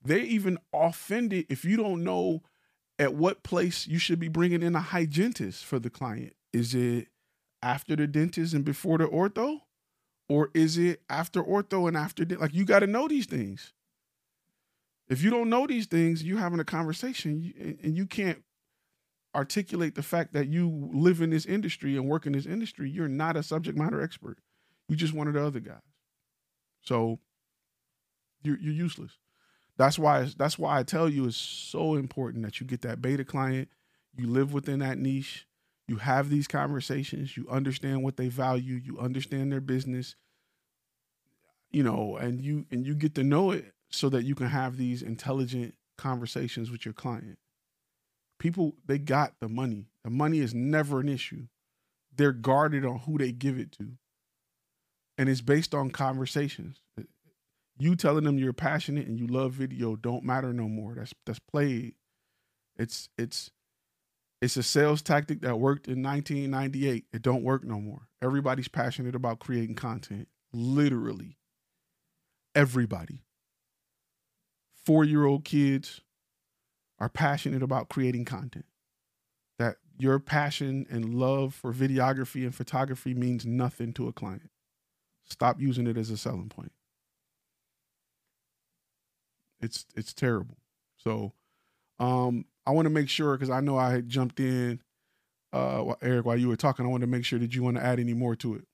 They're 0.04 0.20
even 0.20 0.60
offended 0.74 1.48
if 1.50 1.66
you 1.66 1.78
don't 1.78 2.04
know 2.04 2.44
at 3.00 3.16
what 3.16 3.44
place 3.44 3.88
you 3.88 3.98
should 3.98 4.20
be 4.20 4.28
bringing 4.28 4.62
in 4.62 4.76
a 4.76 4.82
hygienist 4.82 5.66
for 5.66 5.80
the 5.80 5.90
client. 5.90 6.34
Is 6.54 6.76
it 6.76 7.08
after 7.62 7.96
the 7.96 8.08
dentist 8.08 8.54
and 8.54 8.64
before 8.64 8.98
the 8.98 9.08
ortho? 9.08 9.62
Or 10.30 10.50
is 10.54 10.78
it 10.78 11.02
after 11.10 11.44
ortho 11.44 11.88
and 11.88 11.98
after 11.98 12.26
like 12.26 12.54
you 12.54 12.66
got 12.66 12.80
to 12.80 12.88
know 12.88 13.08
these 13.08 13.26
things. 13.26 13.74
If 15.08 15.22
you 15.22 15.30
don't 15.30 15.50
know 15.50 15.68
these 15.68 15.86
things, 15.86 16.24
you're 16.24 16.40
having 16.40 16.60
a 16.60 16.66
conversation 16.66 17.78
and 17.84 17.96
you 17.96 18.08
can't 18.08 18.44
articulate 19.36 19.96
the 19.96 20.04
fact 20.04 20.34
that 20.34 20.48
you 20.48 20.90
live 20.94 21.22
in 21.22 21.30
this 21.30 21.46
industry 21.46 21.96
and 21.96 22.08
work 22.08 22.26
in 22.26 22.34
this 22.34 22.46
industry. 22.46 22.90
You're 22.90 23.08
not 23.08 23.38
a 23.38 23.44
subject 23.44 23.78
matter 23.78 24.02
expert. 24.02 24.40
You 24.88 24.96
just 24.96 25.14
one 25.14 25.28
of 25.28 25.34
the 25.34 25.46
other 25.46 25.60
guys. 25.60 25.82
So 26.82 27.20
you're 28.44 28.60
you're 28.60 28.74
useless. 28.74 29.18
That's 29.78 30.00
why 30.00 30.30
that's 30.38 30.58
why 30.58 30.80
I 30.80 30.84
tell 30.84 31.10
you 31.10 31.26
it's 31.26 31.38
so 31.38 31.96
important 31.96 32.44
that 32.46 32.60
you 32.60 32.66
get 32.66 32.82
that 32.82 33.02
beta 33.02 33.26
client. 33.26 33.70
You 34.16 34.28
live 34.28 34.54
within 34.54 34.80
that 34.80 34.98
niche 34.98 35.48
you 35.88 35.98
have 35.98 36.30
these 36.30 36.48
conversations, 36.48 37.38
you 37.38 37.48
understand 37.50 38.04
what 38.04 38.18
they 38.18 38.28
value, 38.28 38.76
you 38.76 38.98
understand 39.00 39.52
their 39.52 39.62
business, 39.62 40.16
you 41.72 41.84
know, 41.84 42.18
and 42.18 42.42
you 42.42 42.66
and 42.72 42.86
you 42.86 42.96
get 42.96 43.14
to 43.16 43.24
know 43.24 43.52
it 43.52 43.74
so 43.90 44.10
that 44.10 44.24
you 44.24 44.34
can 44.34 44.48
have 44.48 44.78
these 44.78 45.04
intelligent 45.04 45.76
conversations 45.98 46.72
with 46.72 46.86
your 46.86 46.94
client. 46.94 47.38
People 48.40 48.76
they 48.86 49.00
got 49.00 49.34
the 49.42 49.50
money. 49.50 49.88
The 50.04 50.12
money 50.12 50.40
is 50.40 50.54
never 50.56 51.00
an 51.02 51.10
issue. 51.10 51.48
They're 52.16 52.34
guarded 52.34 52.86
on 52.86 53.00
who 53.00 53.18
they 53.18 53.32
give 53.34 53.60
it 53.60 53.72
to. 53.74 53.94
And 55.18 55.30
it's 55.30 55.42
based 55.42 55.76
on 55.76 55.92
conversations. 55.92 56.82
You 57.80 57.96
telling 57.96 58.26
them 58.26 58.40
you're 58.40 58.54
passionate 58.54 59.08
and 59.08 59.20
you 59.20 59.28
love 59.28 59.54
video 59.54 59.96
don't 59.96 60.24
matter 60.24 60.54
no 60.54 60.68
more. 60.70 60.96
That's 60.96 61.14
that's 61.26 61.40
played. 61.40 61.96
It's 62.78 63.10
it's 63.18 63.52
it's 64.42 64.58
a 64.58 64.64
sales 64.64 65.02
tactic 65.02 65.42
that 65.42 65.60
worked 65.60 65.88
in 65.88 66.04
1998. 66.04 67.06
It 67.14 67.22
don't 67.24 67.44
work 67.44 67.64
no 67.66 67.80
more. 67.82 68.10
Everybody's 68.22 68.68
passionate 68.70 69.16
about 69.16 69.40
creating 69.40 69.76
content, 69.76 70.28
literally. 70.54 71.38
everybody. 72.56 73.22
Four 74.86 75.04
year 75.06 75.26
old 75.26 75.46
kids 75.46 76.02
are 77.00 77.10
passionate 77.10 77.64
about 77.64 77.90
creating 77.90 78.26
content. 78.26 78.66
That 79.60 79.78
your 79.98 80.20
passion 80.20 80.86
and 80.90 81.16
love 81.16 81.54
for 81.54 81.74
videography 81.74 82.44
and 82.44 82.54
photography 82.54 83.14
means 83.14 83.46
nothing 83.46 83.94
to 83.94 84.08
a 84.08 84.14
client. 84.14 84.50
Stop 85.24 85.62
using 85.62 85.88
it 85.88 85.98
as 85.98 86.10
a 86.10 86.18
selling 86.18 86.50
point. 86.50 86.72
It's 89.62 89.86
it's 89.96 90.14
terrible. 90.14 90.58
So 90.98 91.34
um 92.00 92.46
I 92.66 92.72
want 92.72 92.86
to 92.86 92.90
make 92.92 93.10
sure 93.10 93.36
because 93.36 93.50
I 93.50 93.62
know 93.62 93.78
I 93.78 94.02
jumped 94.02 94.40
in 94.40 94.82
uh 95.54 95.94
Eric 96.02 96.26
while 96.26 96.38
you 96.38 96.50
were 96.50 96.58
talking. 96.58 96.86
I 96.86 96.90
want 96.90 97.02
to 97.02 97.08
make 97.08 97.26
sure 97.26 97.40
that 97.40 97.56
you 97.56 97.64
want 97.64 97.78
to 97.78 97.84
add 97.84 98.00
any 98.00 98.14
more 98.14 98.36
to 98.38 98.56
it. 98.56 98.66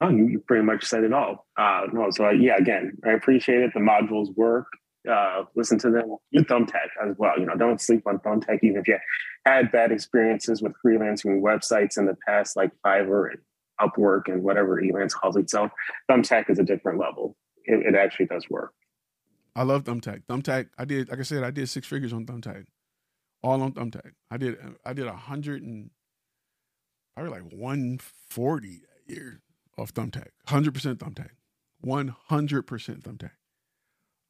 Oh, 0.00 0.10
you 0.10 0.42
pretty 0.46 0.64
much 0.64 0.84
said 0.84 1.02
it 1.02 1.12
all. 1.12 1.46
Uh, 1.56 1.82
no, 1.92 2.08
so 2.10 2.30
yeah, 2.30 2.56
again, 2.56 2.96
I 3.04 3.10
appreciate 3.10 3.62
it. 3.62 3.72
The 3.74 3.80
modules 3.80 4.34
work. 4.36 4.66
Uh, 5.08 5.44
listen 5.56 5.78
to 5.78 5.90
them. 5.90 6.16
Use 6.30 6.44
Thumbtack 6.44 6.88
as 7.02 7.16
well. 7.16 7.32
You 7.38 7.46
know, 7.46 7.54
don't 7.56 7.80
sleep 7.80 8.06
on 8.06 8.18
Thumbtack, 8.18 8.58
even 8.62 8.76
if 8.76 8.88
you 8.88 8.98
had 9.46 9.72
bad 9.72 9.90
experiences 9.90 10.60
with 10.60 10.72
freelancing 10.84 11.40
websites 11.40 11.96
in 11.96 12.06
the 12.06 12.16
past, 12.26 12.56
like 12.56 12.70
Fiverr 12.84 13.30
and 13.30 13.38
Upwork 13.80 14.22
and 14.26 14.42
whatever 14.42 14.82
Elance 14.82 15.12
calls 15.12 15.36
itself. 15.36 15.70
Thumbtack 16.10 16.50
is 16.50 16.58
a 16.58 16.64
different 16.64 16.98
level. 16.98 17.36
It, 17.64 17.86
it 17.86 17.96
actually 17.96 18.26
does 18.26 18.50
work. 18.50 18.72
I 19.56 19.62
love 19.62 19.84
Thumbtack. 19.84 20.24
Thumbtack. 20.28 20.68
I 20.78 20.84
did, 20.84 21.08
like 21.08 21.20
I 21.20 21.22
said, 21.22 21.42
I 21.42 21.50
did 21.50 21.68
six 21.68 21.86
figures 21.86 22.12
on 22.12 22.26
Thumbtack, 22.26 22.66
all 23.42 23.62
on 23.62 23.72
Thumbtack. 23.72 24.12
I 24.30 24.36
did, 24.36 24.56
I 24.84 24.92
did 24.92 25.06
a 25.06 25.12
hundred 25.12 25.62
and 25.62 25.90
probably 27.14 27.32
like 27.32 27.52
one 27.52 27.98
forty 28.28 28.82
a 29.08 29.12
year 29.12 29.40
off 29.78 29.94
Thumbtack. 29.94 30.28
Hundred 30.46 30.74
percent 30.74 30.98
Thumbtack. 31.00 31.30
One 31.80 32.14
hundred 32.26 32.64
percent 32.64 33.04
Thumbtack. 33.04 33.30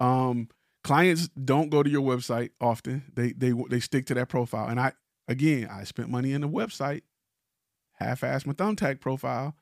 Um, 0.01 0.49
clients 0.85 1.29
don't 1.29 1.71
go 1.71 1.83
to 1.83 1.91
your 1.91 2.03
website 2.03 2.51
often. 2.61 3.05
They 3.15 3.33
they 3.33 3.53
they 3.69 3.81
stick 3.81 4.07
to 4.07 4.15
that 4.15 4.29
profile. 4.29 4.69
And 4.69 4.81
I 4.81 4.93
again, 5.27 5.69
I 5.71 5.85
spent 5.85 6.09
money 6.09 6.33
in 6.33 6.41
the 6.41 6.49
website, 6.49 7.03
half-assed 7.95 8.47
my 8.47 8.53
Thumbtack 8.53 9.01
profile, 9.01 9.55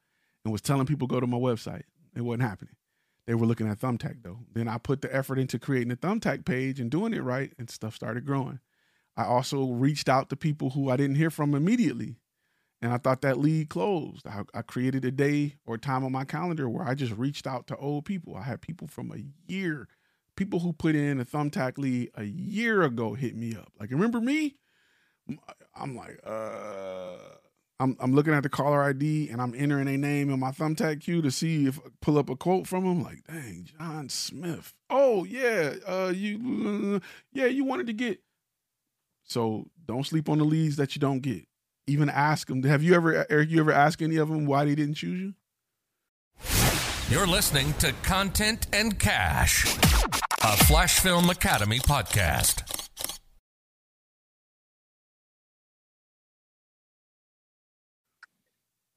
and 0.44 0.52
was 0.52 0.62
telling 0.62 0.86
people 0.86 1.06
go 1.06 1.20
to 1.20 1.26
my 1.26 1.38
website. 1.38 1.82
It 2.14 2.22
wasn't 2.22 2.42
happening. 2.42 2.76
They 3.26 3.34
were 3.34 3.46
looking 3.46 3.68
at 3.68 3.80
Thumbtack 3.80 4.22
though. 4.22 4.40
Then 4.52 4.68
I 4.68 4.78
put 4.78 5.02
the 5.02 5.14
effort 5.14 5.38
into 5.38 5.58
creating 5.58 5.92
a 5.92 5.96
Thumbtack 5.96 6.44
page 6.44 6.78
and 6.80 6.90
doing 6.90 7.12
it 7.12 7.22
right, 7.22 7.52
and 7.58 7.68
stuff 7.68 7.94
started 7.94 8.24
growing. 8.24 8.60
I 9.16 9.24
also 9.24 9.70
reached 9.70 10.08
out 10.08 10.28
to 10.30 10.36
people 10.36 10.70
who 10.70 10.90
I 10.90 10.96
didn't 10.96 11.16
hear 11.16 11.30
from 11.30 11.54
immediately. 11.54 12.16
And 12.82 12.92
I 12.92 12.98
thought 12.98 13.22
that 13.22 13.38
lead 13.38 13.70
closed. 13.70 14.26
I, 14.26 14.42
I 14.52 14.60
created 14.60 15.04
a 15.06 15.10
day 15.10 15.56
or 15.64 15.78
time 15.78 16.04
on 16.04 16.12
my 16.12 16.24
calendar 16.24 16.68
where 16.68 16.86
I 16.86 16.94
just 16.94 17.14
reached 17.14 17.46
out 17.46 17.66
to 17.68 17.76
old 17.76 18.04
people. 18.04 18.36
I 18.36 18.42
had 18.42 18.60
people 18.60 18.86
from 18.86 19.10
a 19.10 19.50
year, 19.50 19.88
people 20.36 20.60
who 20.60 20.72
put 20.72 20.94
in 20.94 21.20
a 21.20 21.24
thumbtack 21.24 21.78
lead 21.78 22.10
a 22.14 22.24
year 22.24 22.82
ago 22.82 23.14
hit 23.14 23.34
me 23.34 23.56
up. 23.56 23.72
Like, 23.80 23.90
remember 23.90 24.20
me? 24.20 24.56
I'm 25.74 25.96
like, 25.96 26.20
uh, 26.24 27.16
I'm 27.80 27.96
I'm 28.00 28.14
looking 28.14 28.32
at 28.32 28.42
the 28.42 28.48
caller 28.48 28.82
ID 28.82 29.28
and 29.30 29.40
I'm 29.40 29.54
entering 29.56 29.88
a 29.88 29.96
name 29.96 30.30
in 30.30 30.38
my 30.40 30.50
thumbtack 30.50 31.00
queue 31.02 31.20
to 31.22 31.30
see 31.30 31.66
if 31.66 31.80
pull 32.00 32.18
up 32.18 32.30
a 32.30 32.36
quote 32.36 32.66
from 32.66 32.84
him. 32.84 33.02
Like, 33.02 33.24
dang, 33.26 33.66
John 33.78 34.08
Smith. 34.08 34.74
Oh 34.88 35.24
yeah, 35.24 35.74
uh, 35.86 36.12
you, 36.14 37.00
yeah, 37.32 37.46
you 37.46 37.64
wanted 37.64 37.88
to 37.88 37.92
get. 37.92 38.20
So 39.24 39.66
don't 39.84 40.06
sleep 40.06 40.28
on 40.28 40.38
the 40.38 40.44
leads 40.44 40.76
that 40.76 40.94
you 40.94 41.00
don't 41.00 41.20
get. 41.20 41.44
Even 41.88 42.08
ask 42.08 42.48
them. 42.48 42.62
Have 42.62 42.82
you 42.82 42.94
ever, 42.94 43.26
Eric? 43.28 43.50
You 43.50 43.60
ever 43.60 43.72
ask 43.72 44.00
any 44.00 44.16
of 44.16 44.28
them 44.28 44.46
why 44.46 44.64
they 44.64 44.74
didn't 44.74 44.94
choose 44.94 45.20
you? 45.20 45.34
You're 47.08 47.28
listening 47.28 47.72
to 47.74 47.92
Content 48.02 48.66
and 48.72 48.98
Cash, 48.98 49.64
a 50.42 50.56
Flash 50.64 50.98
Film 50.98 51.30
Academy 51.30 51.78
podcast. 51.78 52.64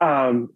Um, 0.02 0.50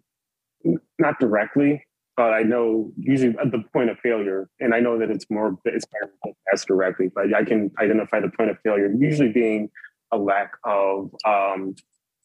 not 0.97 1.19
directly, 1.19 1.85
but 2.17 2.33
I 2.33 2.41
know 2.41 2.91
usually 2.97 3.35
at 3.37 3.51
the 3.51 3.63
point 3.71 3.91
of 3.91 3.99
failure, 3.99 4.49
and 4.59 4.73
I 4.73 4.79
know 4.79 4.97
that 4.97 5.11
it's 5.11 5.29
more 5.29 5.55
it's 5.65 5.85
better 5.85 6.11
ask 6.51 6.65
directly, 6.65 7.11
but 7.13 7.35
I 7.35 7.43
can 7.43 7.69
identify 7.79 8.19
the 8.19 8.31
point 8.35 8.49
of 8.49 8.57
failure 8.63 8.91
usually 8.97 9.31
being 9.31 9.69
a 10.11 10.17
lack 10.17 10.53
of 10.63 11.13
um, 11.23 11.75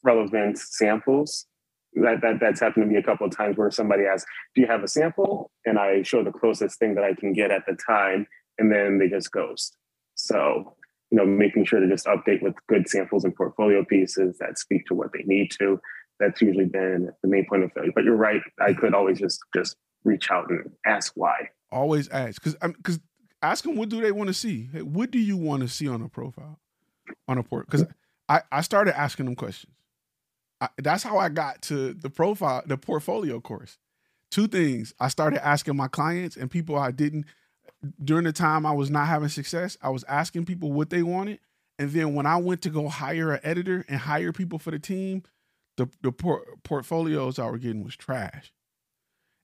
relevant 0.03 0.57
samples. 0.59 1.45
That, 1.95 2.21
that 2.23 2.41
that's 2.41 2.61
happened 2.61 2.85
to 2.85 2.91
me 2.91 2.97
a 2.97 3.03
couple 3.03 3.27
of 3.27 3.37
times 3.37 3.57
where 3.57 3.71
somebody 3.71 4.05
asks, 4.05 4.31
"Do 4.55 4.61
you 4.61 4.67
have 4.67 4.83
a 4.83 4.89
sample?" 4.89 5.51
and 5.65 5.79
I 5.79 6.03
show 6.03 6.23
the 6.23 6.33
closest 6.33 6.79
thing 6.79 6.95
that 6.95 7.05
I 7.05 7.15
can 7.15 7.33
get 7.33 7.51
at 7.51 7.65
the 7.67 7.77
time, 7.87 8.27
and 8.59 8.71
then 8.71 8.99
they 8.99 9.09
just 9.09 9.33
ghost. 9.33 9.77
So 10.15 10.75
you 11.11 11.17
know, 11.17 11.25
making 11.25 11.65
sure 11.65 11.81
to 11.81 11.89
just 11.89 12.05
update 12.05 12.43
with 12.43 12.55
good 12.69 12.87
samples 12.87 13.25
and 13.25 13.35
portfolio 13.35 13.83
pieces 13.83 14.37
that 14.39 14.59
speak 14.59 14.85
to 14.87 14.95
what 14.95 15.11
they 15.15 15.23
need 15.25 15.51
to 15.59 15.81
that's 16.19 16.41
usually 16.41 16.67
been 16.67 17.11
the 17.23 17.29
main 17.29 17.47
point 17.49 17.65
of 17.65 17.73
failure. 17.73 17.93
But 17.95 18.05
you're 18.05 18.17
right. 18.17 18.41
I 18.61 18.73
could 18.73 18.95
always 18.95 19.19
just 19.19 19.41
just 19.55 19.77
reach 20.05 20.31
out 20.31 20.51
and 20.51 20.71
ask 20.87 21.13
why. 21.15 21.51
Always 21.71 22.09
ask 22.09 22.43
because 22.43 22.57
because 22.77 22.99
ask 23.43 23.65
them 23.65 23.77
what 23.77 23.89
do 23.89 24.01
they 24.01 24.13
want 24.13 24.29
to 24.29 24.35
see. 24.35 24.69
Hey, 24.73 24.83
what 24.83 25.11
do 25.11 25.19
you 25.19 25.37
want 25.37 25.63
to 25.63 25.69
see 25.69 25.89
on 25.89 26.03
a 26.03 26.09
profile, 26.09 26.59
on 27.27 27.39
a 27.39 27.43
port? 27.43 27.67
Because 27.67 27.87
I 28.29 28.43
I 28.51 28.61
started 28.63 28.99
asking 28.99 29.27
them 29.27 29.37
questions. 29.37 29.73
I, 30.61 30.69
that's 30.79 31.03
how 31.03 31.19
I 31.19 31.29
got 31.29 31.63
to 31.63 31.95
the 31.95 32.11
profile, 32.11 32.63
the 32.67 32.77
portfolio 32.77 33.41
course. 33.41 33.79
Two 34.31 34.49
things. 34.49 34.93
I 35.01 35.09
started 35.09 35.45
asking 35.47 35.77
my 35.77 35.89
clients 35.89 36.37
and 36.37 36.51
people 36.51 36.77
I 36.77 36.91
didn't 36.91 37.27
during 38.03 38.25
the 38.25 38.33
time 38.33 38.67
I 38.67 38.73
was 38.73 38.91
not 38.91 39.07
having 39.07 39.29
success. 39.29 39.77
I 39.83 39.91
was 39.91 40.05
asking 40.05 40.47
people 40.47 40.73
what 40.73 40.91
they 40.91 41.03
wanted, 41.03 41.41
and 41.79 41.91
then 41.91 42.15
when 42.15 42.27
I 42.27 42.37
went 42.37 42.63
to 42.63 42.71
go 42.71 42.89
hire 42.89 43.33
an 43.33 43.41
editor 43.43 43.85
and 43.89 43.99
hire 44.01 44.33
people 44.33 44.59
for 44.59 44.71
the 44.71 44.79
team, 44.79 45.23
the 45.77 45.89
the 46.03 46.13
por- 46.13 46.45
portfolios 46.65 47.39
I 47.39 47.49
were 47.49 47.59
getting 47.59 47.85
was 47.85 47.97
trash, 47.97 48.53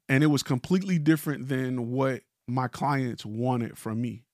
and 0.08 0.24
it 0.24 0.28
was 0.28 0.42
completely 0.42 0.98
different 0.98 1.48
than 1.48 1.92
what 1.92 2.22
my 2.46 2.68
clients 2.68 3.24
wanted 3.24 3.78
from 3.78 4.02
me. 4.02 4.24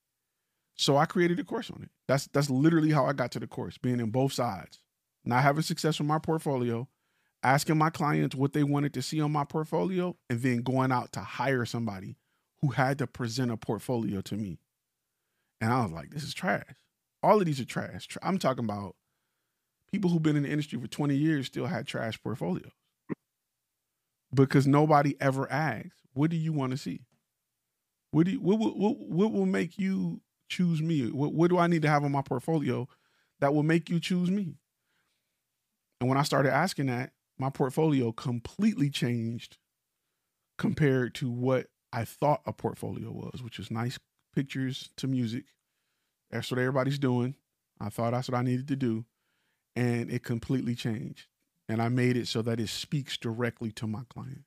So 0.77 0.97
I 0.97 1.05
created 1.05 1.39
a 1.39 1.45
course 1.45 1.71
on 1.71 1.83
it. 1.83 1.91
That's 2.09 2.27
that's 2.29 2.49
literally 2.49 2.91
how 2.91 3.05
I 3.05 3.13
got 3.13 3.33
to 3.33 3.41
the 3.41 3.47
course, 3.47 3.77
being 3.77 4.01
in 4.01 4.11
both 4.11 4.33
sides, 4.33 4.81
not 5.25 5.43
having 5.43 5.63
success 5.63 5.99
with 5.99 6.09
my 6.09 6.19
portfolio, 6.19 6.89
asking 7.43 7.79
my 7.79 7.91
clients 7.91 8.35
what 8.35 8.53
they 8.53 8.63
wanted 8.63 8.95
to 8.95 9.03
see 9.03 9.21
on 9.21 9.33
my 9.33 9.45
portfolio, 9.45 10.17
and 10.29 10.41
then 10.41 10.63
going 10.63 10.93
out 10.93 11.13
to 11.13 11.21
hire 11.21 11.65
somebody 11.65 12.17
who 12.61 12.69
had 12.69 12.99
to 12.99 13.07
present 13.07 13.51
a 13.51 13.57
portfolio 13.57 14.21
to 14.21 14.37
me. 14.37 14.59
And 15.61 15.73
I 15.73 15.83
was 15.83 15.93
like, 15.93 16.11
this 16.11 16.23
is 16.23 16.35
trash. 16.35 16.65
All 17.23 17.39
of 17.39 17.47
these 17.47 17.61
are 17.61 17.65
trash. 17.65 18.09
I'm 18.23 18.39
talking 18.39 18.65
about 18.65 18.97
people 19.93 20.11
who've 20.11 20.23
been 20.23 20.37
in 20.37 20.45
the 20.45 20.51
industry 20.51 20.79
for 20.81 20.87
20 20.87 21.15
years 21.15 21.47
still 21.47 21.67
had 21.67 21.87
trash 21.87 22.23
portfolios 22.23 22.73
because 24.33 24.67
nobody 24.67 25.17
ever 25.21 25.51
asks, 25.51 25.97
what 26.13 26.31
do 26.31 26.37
you 26.37 26.53
want 26.53 26.73
to 26.73 26.79
see? 26.79 27.03
What 28.11 28.27
do 28.27 28.33
you, 28.33 28.41
what, 28.41 28.59
what, 28.59 28.99
what 28.99 29.33
will 29.33 29.47
make 29.47 29.79
you 29.79 30.21
choose 30.49 30.83
me? 30.83 31.11
What, 31.11 31.33
what 31.33 31.51
do 31.51 31.59
I 31.59 31.67
need 31.67 31.83
to 31.83 31.89
have 31.89 32.05
on 32.05 32.13
my 32.13 32.23
portfolio 32.23 32.89
that 33.41 33.55
will 33.55 33.63
make 33.63 33.89
you 33.89 34.01
choose 34.01 34.31
me? 34.31 34.55
And 36.01 36.09
when 36.09 36.19
I 36.19 36.23
started 36.23 36.53
asking 36.53 36.87
that, 36.87 37.13
my 37.39 37.51
portfolio 37.51 38.13
completely 38.13 38.91
changed 38.91 39.59
compared 40.59 41.15
to 41.17 41.31
what 41.31 41.67
I 41.93 42.05
thought 42.05 42.43
a 42.47 42.53
portfolio 42.53 43.11
was, 43.11 43.43
which 43.43 43.59
is 43.59 43.71
nice 43.71 43.99
pictures 44.35 44.91
to 44.97 45.07
music. 45.07 45.45
That's 46.31 46.51
what 46.51 46.59
everybody's 46.59 46.99
doing. 46.99 47.35
I 47.81 47.89
thought 47.89 48.13
that's 48.13 48.29
what 48.29 48.39
I 48.39 48.43
needed 48.43 48.69
to 48.69 48.77
do 48.77 49.05
and 49.77 50.11
it 50.11 50.25
completely 50.25 50.75
changed. 50.75 51.27
And 51.69 51.81
I 51.81 51.89
made 51.89 52.17
it 52.17 52.29
so 52.29 52.43
that 52.43 52.61
it 52.61 52.69
speaks 52.69 53.17
directly 53.17 53.71
to 53.73 53.87
my 53.87 54.03
client. 54.09 54.43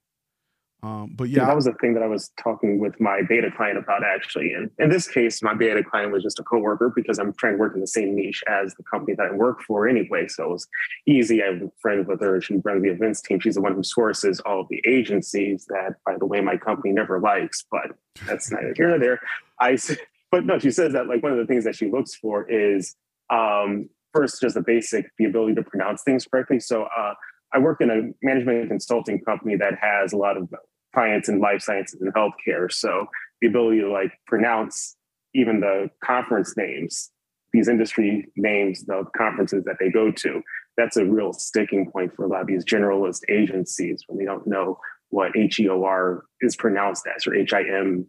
Um, 0.84 1.14
but 1.16 1.30
yeah, 1.30 1.46
that 1.46 1.56
was 1.56 1.64
the 1.64 1.74
thing 1.80 1.94
that 1.94 2.04
I 2.04 2.08
was 2.08 2.30
talking 2.38 2.78
with 2.78 3.00
my 3.00 3.22
beta 3.28 3.50
client 3.56 3.78
about 3.78 4.04
actually. 4.04 4.52
And 4.52 4.70
in 4.80 4.90
this 4.90 5.08
case, 5.08 5.42
my 5.42 5.54
beta 5.54 5.82
client 5.82 6.12
was 6.12 6.24
just 6.24 6.40
a 6.40 6.44
coworker 6.44 6.92
because 6.94 7.20
I'm 7.20 7.34
trying 7.34 7.54
to 7.54 7.58
work 7.58 7.74
in 7.74 7.80
the 7.80 7.88
same 7.88 8.14
niche 8.14 8.44
as 8.48 8.76
the 8.76 8.84
company 8.84 9.16
that 9.16 9.28
I 9.28 9.34
work 9.34 9.62
for 9.62 9.88
anyway. 9.88 10.28
So 10.28 10.44
it 10.44 10.50
was 10.50 10.68
easy. 11.08 11.42
I'm 11.42 11.72
friends 11.82 12.06
with 12.06 12.20
her. 12.20 12.42
She 12.42 12.58
runs 12.58 12.84
the 12.84 12.90
events 12.90 13.22
team. 13.22 13.40
She's 13.40 13.56
the 13.56 13.62
one 13.62 13.76
who 13.76 13.84
sources 13.84 14.42
all 14.42 14.60
of 14.60 14.68
the 14.70 14.82
agencies 14.86 15.66
that, 15.70 15.96
by 16.06 16.18
the 16.18 16.26
way, 16.26 16.42
my 16.42 16.58
company 16.58 16.94
never 16.94 17.18
likes, 17.18 17.64
but 17.72 17.92
that's 18.28 18.52
neither 18.52 18.74
here 18.76 18.90
nor 18.90 19.00
there. 19.00 19.22
I, 19.62 19.78
but 20.32 20.46
no, 20.46 20.60
she 20.60 20.70
says 20.70 20.92
that 20.92 21.08
like 21.08 21.24
one 21.24 21.32
of 21.32 21.38
the 21.38 21.46
things 21.46 21.64
that 21.64 21.78
she 21.78 21.90
looks 21.90 22.14
for 22.14 22.50
is 22.52 22.94
um, 23.30 23.90
first 24.14 24.42
just 24.42 24.56
the 24.56 24.62
basic 24.62 25.10
the 25.18 25.26
ability 25.26 25.56
to 25.56 25.64
pronounce 25.64 26.04
things 26.04 26.26
correctly 26.26 26.60
so 26.60 26.84
uh, 26.96 27.14
i 27.52 27.58
work 27.58 27.82
in 27.82 27.90
a 27.90 28.26
management 28.26 28.70
consulting 28.70 29.20
company 29.20 29.56
that 29.56 29.74
has 29.82 30.14
a 30.14 30.18
lot 30.18 30.38
of 30.38 30.48
clients 30.94 31.30
in 31.30 31.40
life 31.40 31.62
sciences 31.62 32.02
and 32.02 32.14
healthcare 32.14 32.72
so 32.72 33.06
the 33.42 33.48
ability 33.48 33.82
to 33.82 33.92
like 33.92 34.12
pronounce 34.28 34.96
even 35.34 35.60
the 35.60 35.90
conference 36.04 36.56
names 36.58 37.12
these 37.52 37.68
industry 37.68 38.28
names 38.36 38.84
the 38.86 39.04
conferences 39.16 39.64
that 39.66 39.76
they 39.80 39.90
go 39.90 40.12
to 40.12 40.42
that's 40.78 40.98
a 40.98 41.06
real 41.06 41.34
sticking 41.34 41.90
point 41.92 42.16
for 42.16 42.26
a 42.26 42.28
lot 42.28 42.42
of 42.42 42.48
these 42.48 42.66
generalist 42.66 43.22
agencies 43.30 44.04
when 44.08 44.18
they 44.18 44.26
don't 44.26 44.48
know 44.48 44.80
what 45.10 45.32
HEOR 45.36 46.26
is 46.42 46.56
pronounced 46.56 47.06
as 47.16 47.28
or 47.28 47.32
HIMSS 47.34 48.08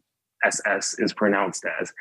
is 0.98 1.12
pronounced 1.12 1.64
as. 1.80 1.92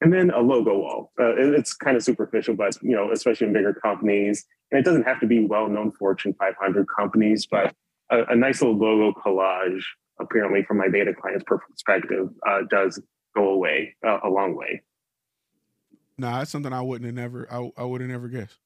And 0.00 0.12
then 0.12 0.30
a 0.30 0.40
logo 0.40 0.78
wall. 0.78 1.12
Uh, 1.18 1.34
it's 1.36 1.72
kind 1.72 1.96
of 1.96 2.02
superficial, 2.02 2.54
but 2.54 2.76
you 2.82 2.94
know, 2.94 3.10
especially 3.10 3.46
in 3.46 3.54
bigger 3.54 3.72
companies, 3.72 4.44
and 4.70 4.78
it 4.78 4.84
doesn't 4.84 5.04
have 5.04 5.20
to 5.20 5.26
be 5.26 5.46
well-known 5.46 5.92
Fortune 5.92 6.34
500 6.38 6.86
companies, 6.94 7.46
but 7.50 7.74
a, 8.10 8.24
a 8.24 8.36
nice 8.36 8.60
little 8.60 8.76
logo 8.76 9.18
collage, 9.18 9.82
apparently 10.20 10.64
from 10.64 10.78
my 10.78 10.88
beta 10.88 11.12
client's 11.18 11.44
perspective, 11.46 12.28
uh, 12.46 12.60
does 12.70 13.00
go 13.34 13.50
away 13.50 13.94
uh, 14.06 14.18
a 14.24 14.28
long 14.28 14.56
way. 14.56 14.82
No, 16.16 16.30
nah, 16.30 16.38
that's 16.38 16.50
something 16.50 16.72
I 16.72 16.80
wouldn't 16.80 17.06
have 17.06 17.14
never. 17.14 17.48
I, 17.52 17.70
I 17.76 17.84
would 17.84 18.00
have 18.00 18.10
never 18.10 18.28
guessed. 18.28 18.58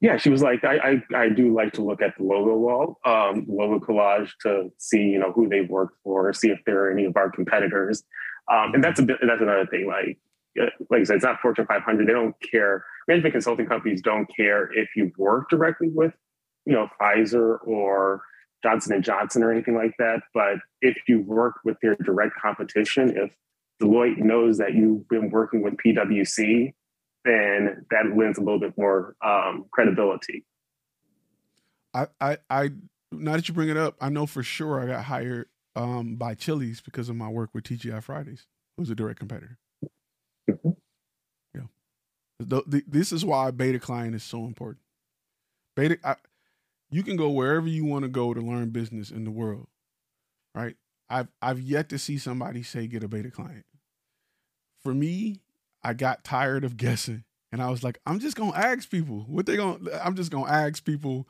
Yeah, 0.00 0.16
she 0.16 0.30
was 0.30 0.42
like, 0.42 0.64
I, 0.64 1.00
I, 1.14 1.16
I 1.24 1.28
do 1.28 1.54
like 1.54 1.72
to 1.74 1.82
look 1.82 2.02
at 2.02 2.16
the 2.18 2.24
logo 2.24 2.56
wall, 2.56 2.98
um, 3.04 3.46
logo 3.48 3.78
collage 3.78 4.30
to 4.42 4.70
see 4.78 4.98
you 4.98 5.18
know 5.18 5.30
who 5.32 5.48
they've 5.48 5.68
worked 5.68 5.96
for, 6.02 6.32
see 6.32 6.48
if 6.48 6.58
there 6.66 6.84
are 6.84 6.90
any 6.90 7.04
of 7.04 7.16
our 7.16 7.30
competitors, 7.30 8.02
um, 8.50 8.74
and 8.74 8.82
that's 8.82 8.98
a 8.98 9.04
bit 9.04 9.18
that's 9.22 9.40
another 9.40 9.66
thing. 9.66 9.86
Like 9.86 10.18
uh, 10.60 10.70
like 10.90 11.02
I 11.02 11.04
said, 11.04 11.16
it's 11.16 11.24
not 11.24 11.40
Fortune 11.40 11.66
500. 11.66 12.06
They 12.06 12.12
don't 12.12 12.34
care. 12.42 12.84
Management 13.06 13.32
consulting 13.32 13.66
companies 13.66 14.02
don't 14.02 14.26
care 14.34 14.72
if 14.72 14.88
you 14.96 15.12
work 15.16 15.48
directly 15.48 15.88
with 15.88 16.14
you 16.66 16.72
know 16.72 16.88
Pfizer 17.00 17.58
or 17.64 18.22
Johnson 18.62 18.94
and 18.94 19.04
Johnson 19.04 19.42
or 19.42 19.52
anything 19.52 19.74
like 19.74 19.94
that. 19.98 20.20
But 20.34 20.56
if 20.80 20.96
you 21.08 21.20
work 21.22 21.56
with 21.64 21.76
their 21.82 21.96
direct 21.96 22.34
competition, 22.40 23.16
if 23.16 23.30
Deloitte 23.82 24.18
knows 24.18 24.58
that 24.58 24.74
you've 24.74 25.08
been 25.08 25.30
working 25.30 25.62
with 25.62 25.74
PwC, 25.84 26.72
then 27.24 27.86
that 27.90 28.16
lends 28.16 28.38
a 28.38 28.40
little 28.40 28.60
bit 28.60 28.76
more 28.76 29.14
um, 29.24 29.66
credibility. 29.72 30.44
I, 31.94 32.06
I, 32.20 32.38
I, 32.48 32.70
now 33.10 33.32
that 33.32 33.48
you 33.48 33.54
bring 33.54 33.68
it 33.68 33.76
up, 33.76 33.96
I 34.00 34.08
know 34.08 34.26
for 34.26 34.42
sure 34.42 34.80
I 34.80 34.86
got 34.86 35.04
hired 35.04 35.48
um, 35.76 36.16
by 36.16 36.34
Chili's 36.34 36.80
because 36.80 37.08
of 37.08 37.16
my 37.16 37.28
work 37.28 37.50
with 37.52 37.64
TGI 37.64 38.02
Fridays, 38.02 38.46
who's 38.76 38.90
a 38.90 38.94
direct 38.94 39.18
competitor. 39.18 39.58
Mm-hmm. 40.50 40.70
Yeah, 41.54 41.66
the, 42.38 42.62
the, 42.66 42.84
this 42.86 43.12
is 43.12 43.24
why 43.24 43.50
beta 43.50 43.78
client 43.78 44.14
is 44.14 44.22
so 44.22 44.44
important. 44.44 44.80
Beta, 45.76 45.98
I, 46.04 46.16
you 46.92 47.02
can 47.02 47.16
go 47.16 47.30
wherever 47.30 47.66
you 47.66 47.84
want 47.84 48.02
to 48.04 48.08
go 48.08 48.34
to 48.34 48.40
learn 48.40 48.68
business 48.70 49.10
in 49.10 49.24
the 49.24 49.30
world, 49.30 49.66
right? 50.54 50.76
I've 51.08 51.28
I've 51.40 51.60
yet 51.60 51.88
to 51.88 51.98
see 51.98 52.18
somebody 52.18 52.62
say 52.62 52.86
get 52.86 53.02
a 53.02 53.08
beta 53.08 53.30
client. 53.30 53.64
For 54.84 54.94
me, 54.94 55.40
I 55.82 55.94
got 55.94 56.22
tired 56.22 56.64
of 56.64 56.76
guessing, 56.76 57.24
and 57.50 57.62
I 57.62 57.70
was 57.70 57.82
like, 57.82 57.98
I'm 58.06 58.18
just 58.20 58.36
gonna 58.36 58.56
ask 58.56 58.90
people 58.90 59.24
what 59.26 59.46
they 59.46 59.56
gonna. 59.56 59.78
I'm 60.02 60.14
just 60.14 60.30
gonna 60.30 60.50
ask 60.50 60.84
people 60.84 61.26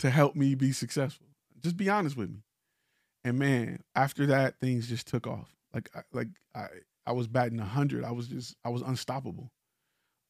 to 0.00 0.10
help 0.10 0.34
me 0.34 0.54
be 0.54 0.72
successful. 0.72 1.26
Just 1.62 1.76
be 1.76 1.88
honest 1.88 2.16
with 2.16 2.30
me. 2.30 2.42
And 3.24 3.38
man, 3.38 3.82
after 3.94 4.26
that, 4.26 4.60
things 4.60 4.88
just 4.88 5.06
took 5.06 5.26
off. 5.26 5.54
Like 5.72 5.90
like 6.12 6.28
I 6.54 6.66
I 7.06 7.12
was 7.12 7.28
batting 7.28 7.58
hundred. 7.58 8.04
I 8.04 8.12
was 8.12 8.28
just 8.28 8.56
I 8.64 8.68
was 8.68 8.82
unstoppable. 8.82 9.50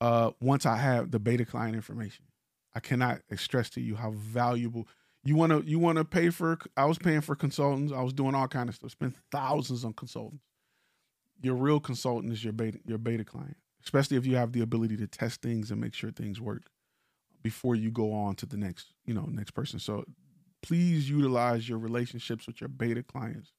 Uh, 0.01 0.33
once 0.41 0.67
I 0.67 0.77
had 0.77 1.11
the 1.13 1.19
beta 1.19 1.45
client 1.45 1.75
information, 1.75 2.27
I 2.75 2.81
cannot 2.81 3.21
stress 3.37 3.71
to 3.71 3.81
you 3.81 3.95
how 3.95 4.11
valuable 4.11 4.89
you 5.25 5.37
want 5.37 5.53
to 5.53 5.69
you 5.69 5.79
want 5.79 5.99
to 5.99 6.05
pay 6.05 6.31
for. 6.31 6.59
I 6.77 6.85
was 6.85 6.99
paying 6.99 7.23
for 7.23 7.35
consultants. 7.35 7.93
I 7.93 8.03
was 8.03 8.13
doing 8.13 8.35
all 8.35 8.49
kind 8.49 8.69
of 8.69 8.75
stuff. 8.75 8.91
Spent 8.91 9.17
thousands 9.31 9.85
on 9.85 9.95
consultants. 9.95 10.45
Your 11.41 11.55
real 11.55 11.81
consultant 11.81 12.33
is 12.33 12.45
your 12.45 12.53
beta 12.53 12.79
your 12.85 12.99
beta 12.99 13.25
client, 13.25 13.57
especially 13.83 14.17
if 14.17 14.27
you 14.27 14.37
have 14.37 14.53
the 14.53 14.61
ability 14.61 14.97
to 14.99 15.07
test 15.07 15.41
things 15.41 15.71
and 15.71 15.81
make 15.81 15.95
sure 15.95 16.11
things 16.11 16.41
work 16.41 16.65
before 17.43 17.75
you 17.75 17.91
go 17.91 18.13
on 18.13 18.35
to 18.37 18.47
the 18.47 18.57
next 18.57 18.93
you 19.07 19.15
know 19.15 19.27
next 19.31 19.53
person. 19.53 19.79
So 19.79 20.05
please 20.63 21.09
utilize 21.09 21.69
your 21.69 21.79
relationships 21.79 22.47
with 22.47 22.61
your 22.61 22.69
beta 22.69 23.03
clients. 23.03 23.53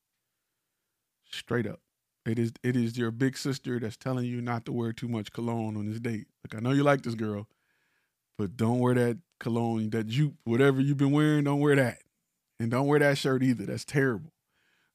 Straight 1.31 1.65
up. 1.65 1.79
It 2.25 2.37
is 2.37 2.53
it 2.63 2.75
is 2.75 2.97
your 2.97 3.11
big 3.11 3.37
sister 3.37 3.79
that's 3.79 3.97
telling 3.97 4.25
you 4.25 4.41
not 4.41 4.65
to 4.65 4.71
wear 4.71 4.93
too 4.93 5.07
much 5.07 5.31
cologne 5.31 5.77
on 5.77 5.89
this 5.89 5.99
date. 5.99 6.27
Like 6.43 6.55
I 6.55 6.63
know 6.63 6.71
you 6.71 6.83
like 6.83 7.03
this 7.03 7.15
girl, 7.15 7.47
but 8.37 8.57
don't 8.57 8.79
wear 8.79 8.95
that 8.95 9.17
cologne, 9.39 9.89
that 9.91 10.07
jupe, 10.07 10.35
whatever 10.43 10.81
you've 10.81 10.97
been 10.97 11.11
wearing, 11.11 11.43
don't 11.43 11.59
wear 11.59 11.75
that. 11.75 11.99
And 12.59 12.71
don't 12.71 12.87
wear 12.87 12.99
that 12.99 13.17
shirt 13.17 13.43
either. 13.43 13.65
That's 13.65 13.85
terrible. 13.85 14.31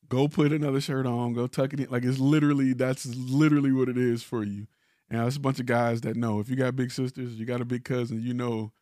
Go 0.09 0.29
put 0.29 0.53
another 0.53 0.81
shirt 0.81 1.07
on, 1.07 1.35
go 1.35 1.47
tuck 1.47 1.73
it 1.73 1.81
in. 1.81 1.89
Like 1.91 2.05
it's 2.05 2.19
literally, 2.19 2.73
that's 2.73 3.07
literally 3.07 3.73
what 3.73 3.89
it 3.89 3.99
is 3.99 4.23
for 4.23 4.43
you. 4.43 4.67
And 5.09 5.27
it's 5.27 5.37
a 5.37 5.41
bunch 5.41 5.61
of 5.61 5.67
guys 5.67 6.01
that 6.03 6.17
know 6.17 6.41
if 6.41 6.49
you 6.49 6.57
got 6.57 6.77
big 6.77 6.91
sisters, 6.91 7.35
you 7.35 7.45
got 7.45 7.61
a 7.61 7.65
big 7.65 7.85
cousin, 7.85 8.23
you 8.23 8.35
know 8.35 8.73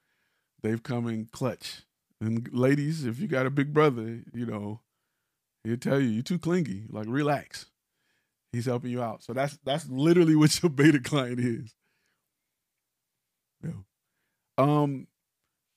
they've 0.63 0.83
come 0.83 1.09
in 1.09 1.27
clutch. 1.27 1.83
And 2.21 2.49
ladies, 2.53 3.05
if 3.05 3.21
you 3.21 3.29
got 3.29 3.47
a 3.47 3.51
big 3.51 3.73
brother, 3.73 4.23
you 4.33 4.47
know, 4.47 4.81
he'll 5.65 5.77
tell 5.77 6.01
you, 6.01 6.09
you're 6.09 6.23
too 6.23 6.39
clingy. 6.39 6.85
Like, 6.89 7.07
relax. 7.09 7.67
He's 8.53 8.67
helping 8.67 8.91
you 8.91 9.03
out. 9.03 9.23
So 9.23 9.33
that's 9.33 9.59
that's 9.65 9.89
literally 9.89 10.35
what 10.37 10.63
your 10.63 10.71
beta 10.71 11.01
client 11.01 11.41
is. 11.41 11.75
Yeah. 13.63 13.71
Um, 14.59 15.09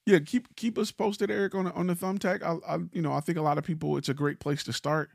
yeah, 0.06 0.20
keep 0.20 0.56
keep 0.56 0.78
us 0.78 0.92
posted, 0.92 1.32
Eric, 1.32 1.56
on 1.56 1.68
on 1.68 1.88
the 1.88 1.96
thumbtack. 1.96 2.44
I, 2.44 2.76
I, 2.76 2.80
you 2.94 3.02
know, 3.02 3.14
I 3.14 3.22
think 3.22 3.38
a 3.38 3.42
lot 3.44 3.58
of 3.60 3.64
people, 3.64 3.98
it's 3.98 4.10
a 4.10 4.14
great 4.16 4.40
place 4.40 4.64
to 4.66 4.74
start. 4.74 5.12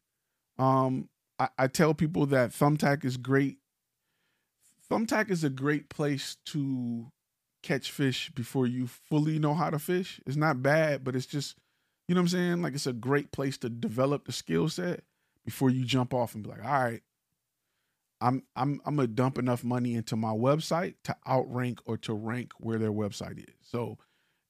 Um, 0.58 1.08
I, 1.38 1.48
I 1.58 1.66
tell 1.68 1.94
people 1.94 2.26
that 2.26 2.50
thumbtack 2.50 3.04
is 3.04 3.16
great. 3.16 3.58
Thumbtack 4.90 5.30
is 5.30 5.44
a 5.44 5.50
great 5.50 5.88
place 5.88 6.36
to 6.46 7.08
catch 7.62 7.90
fish 7.90 8.30
before 8.30 8.66
you 8.66 8.86
fully 8.86 9.38
know 9.38 9.54
how 9.54 9.70
to 9.70 9.78
fish. 9.78 10.20
It's 10.26 10.36
not 10.36 10.62
bad, 10.62 11.04
but 11.04 11.16
it's 11.16 11.26
just, 11.26 11.56
you 12.08 12.14
know 12.14 12.20
what 12.20 12.24
I'm 12.26 12.28
saying? 12.28 12.62
Like 12.62 12.74
it's 12.74 12.86
a 12.86 12.92
great 12.92 13.32
place 13.32 13.58
to 13.58 13.68
develop 13.68 14.26
the 14.26 14.32
skill 14.32 14.68
set 14.68 15.02
before 15.44 15.70
you 15.70 15.84
jump 15.84 16.14
off 16.14 16.34
and 16.34 16.44
be 16.44 16.50
like, 16.50 16.64
all 16.64 16.84
right, 16.84 17.02
I'm 18.20 18.42
I'm 18.54 18.80
I'm 18.86 18.96
gonna 18.96 19.08
dump 19.08 19.38
enough 19.38 19.62
money 19.62 19.94
into 19.94 20.16
my 20.16 20.30
website 20.30 20.94
to 21.04 21.16
outrank 21.28 21.80
or 21.84 21.96
to 21.98 22.14
rank 22.14 22.52
where 22.58 22.78
their 22.78 22.92
website 22.92 23.38
is. 23.38 23.54
So 23.62 23.98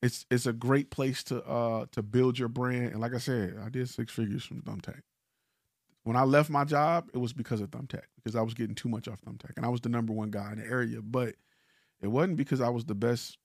it's 0.03 0.25
it's 0.31 0.47
a 0.47 0.53
great 0.53 0.91
place 0.91 1.25
to 1.25 1.43
uh 1.45 1.87
to 1.93 2.03
build 2.03 2.39
your 2.39 2.49
brand. 2.49 2.93
And 2.93 3.01
like 3.01 3.15
I 3.15 3.19
said, 3.19 3.57
I 3.65 3.69
did 3.69 3.89
six 3.89 4.13
figures 4.13 4.45
from 4.45 4.63
Thumbtack. 4.63 5.01
When 6.05 6.17
I 6.17 6.23
left 6.23 6.51
my 6.51 6.65
job, 6.65 7.11
it 7.13 7.19
was 7.19 7.33
because 7.33 7.61
of 7.61 7.71
Thumbtack 7.71 8.05
because 8.17 8.37
I 8.37 8.43
was 8.43 8.55
getting 8.55 8.77
too 8.77 8.89
much 8.89 9.09
off 9.09 9.21
Thumbtack, 9.23 9.57
and 9.57 9.67
I 9.67 9.69
was 9.69 9.81
the 9.81 9.89
number 9.89 10.13
one 10.13 10.31
guy 10.31 10.53
in 10.53 10.59
the 10.59 10.67
area. 10.67 11.03
But 11.03 11.35
it 12.01 12.09
wasn't 12.09 12.37
because 12.37 12.61
I 12.61 12.69
was 12.69 12.85
the 12.85 12.95
best. 12.95 13.39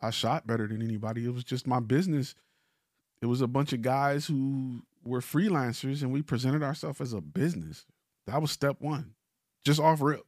I 0.00 0.10
shot 0.10 0.46
better 0.46 0.66
than 0.66 0.80
anybody. 0.80 1.26
It 1.26 1.34
was 1.34 1.44
just 1.44 1.66
my 1.66 1.80
business. 1.80 2.34
It 3.20 3.26
was 3.26 3.40
a 3.40 3.48
bunch 3.48 3.72
of 3.72 3.82
guys 3.82 4.24
who 4.24 4.82
were 5.04 5.20
freelancers, 5.20 6.02
and 6.02 6.12
we 6.12 6.22
presented 6.22 6.62
ourselves 6.62 7.00
as 7.00 7.12
a 7.12 7.20
business. 7.20 7.84
That 8.26 8.40
was 8.40 8.50
step 8.50 8.76
one 8.78 9.14
just 9.68 9.80
off 9.80 10.00
rip. 10.00 10.24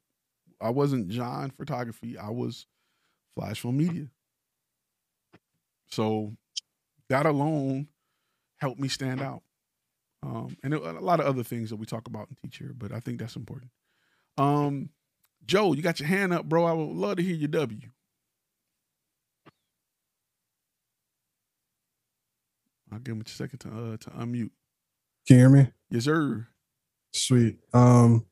I 0.61 0.69
wasn't 0.69 1.09
John 1.09 1.51
Photography. 1.51 2.19
I 2.19 2.29
was 2.29 2.67
Flash 3.35 3.61
Film 3.61 3.79
Media. 3.79 4.09
So 5.87 6.37
that 7.09 7.25
alone 7.25 7.89
helped 8.59 8.79
me 8.79 8.89
stand 8.89 9.23
out. 9.23 9.43
Um, 10.23 10.59
and 10.63 10.75
a 10.75 11.01
lot 11.01 11.21
of 11.21 11.27
other 11.27 11.43
things 11.43 11.71
that 11.71 11.77
we 11.77 11.87
talk 11.87 12.07
about 12.07 12.29
and 12.29 12.37
teach 12.37 12.59
here, 12.59 12.75
but 12.77 12.93
I 12.93 13.01
think 13.01 13.19
that's 13.19 13.35
important. 13.35 13.71
Um, 14.37 14.91
Joe, 15.47 15.73
you 15.73 15.81
got 15.81 15.99
your 15.99 16.09
hand 16.09 16.35
up, 16.35 16.45
bro. 16.45 16.67
I 16.67 16.75
would 16.75 16.95
love 16.95 17.17
to 17.17 17.23
hear 17.23 17.35
your 17.35 17.49
W. 17.49 17.81
I'll 22.93 22.99
give 22.99 23.15
him 23.15 23.23
a 23.25 23.29
second 23.29 23.61
to 23.61 23.69
uh, 23.69 23.97
to 23.97 24.11
unmute. 24.11 24.51
Can 25.27 25.37
you 25.37 25.37
hear 25.37 25.49
me? 25.49 25.73
Yes, 25.89 26.05
sir. 26.05 26.47
Sweet. 27.15 27.57
Um, 27.73 28.27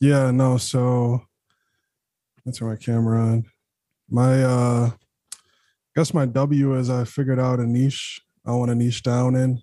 yeah, 0.00 0.30
no, 0.30 0.56
so 0.56 1.22
turn 2.52 2.68
my 2.68 2.76
camera 2.76 3.20
on. 3.20 3.44
My 4.08 4.42
uh 4.44 4.90
I 4.92 6.00
guess 6.00 6.14
my 6.14 6.26
W 6.26 6.76
is 6.76 6.90
I 6.90 7.04
figured 7.04 7.40
out 7.40 7.58
a 7.58 7.66
niche 7.66 8.20
I 8.46 8.52
want 8.52 8.70
to 8.70 8.74
niche 8.74 9.02
down 9.02 9.34
in. 9.34 9.62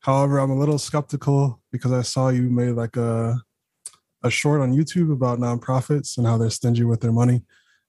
However, 0.00 0.38
I'm 0.38 0.50
a 0.50 0.58
little 0.58 0.78
skeptical 0.78 1.60
because 1.72 1.92
I 1.92 2.02
saw 2.02 2.28
you 2.28 2.42
made 2.42 2.72
like 2.72 2.96
a 2.96 3.40
a 4.22 4.30
short 4.30 4.60
on 4.60 4.72
YouTube 4.72 5.12
about 5.12 5.38
nonprofits 5.38 6.16
and 6.16 6.26
how 6.26 6.38
they're 6.38 6.50
stingy 6.50 6.84
with 6.84 7.00
their 7.00 7.12
money. 7.12 7.42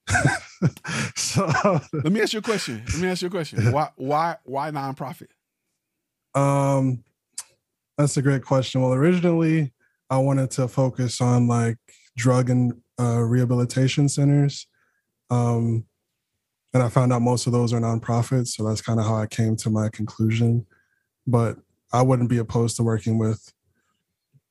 so 1.16 1.46
let 1.94 2.12
me 2.12 2.22
ask 2.22 2.34
you 2.34 2.40
a 2.40 2.42
question. 2.42 2.84
Let 2.88 2.98
me 2.98 3.08
ask 3.08 3.22
you 3.22 3.28
a 3.28 3.32
question. 3.32 3.72
Why 3.72 3.90
why 3.96 4.38
why 4.44 4.72
nonprofit? 4.72 5.30
Um 6.36 7.04
that's 7.98 8.18
a 8.18 8.22
great 8.22 8.44
question. 8.44 8.82
Well, 8.82 8.94
originally 8.94 9.74
I 10.10 10.18
wanted 10.18 10.52
to 10.52 10.68
focus 10.68 11.22
on 11.22 11.48
like 11.48 11.78
drug 12.16 12.50
and 12.50 12.74
uh, 13.00 13.20
rehabilitation 13.20 14.10
centers. 14.10 14.68
Um, 15.30 15.86
and 16.74 16.84
I 16.84 16.90
found 16.90 17.14
out 17.14 17.22
most 17.22 17.48
of 17.48 17.54
those 17.54 17.74
are 17.74 17.80
nonprofits. 17.80 18.50
So 18.50 18.68
that's 18.68 18.82
kind 18.82 19.00
of 19.00 19.06
how 19.06 19.16
I 19.16 19.26
came 19.26 19.56
to 19.58 19.70
my 19.70 19.90
conclusion. 19.90 20.66
But 21.26 21.58
I 21.92 22.02
wouldn't 22.02 22.30
be 22.30 22.38
opposed 22.38 22.76
to 22.78 22.84
working 22.84 23.18
with 23.18 23.54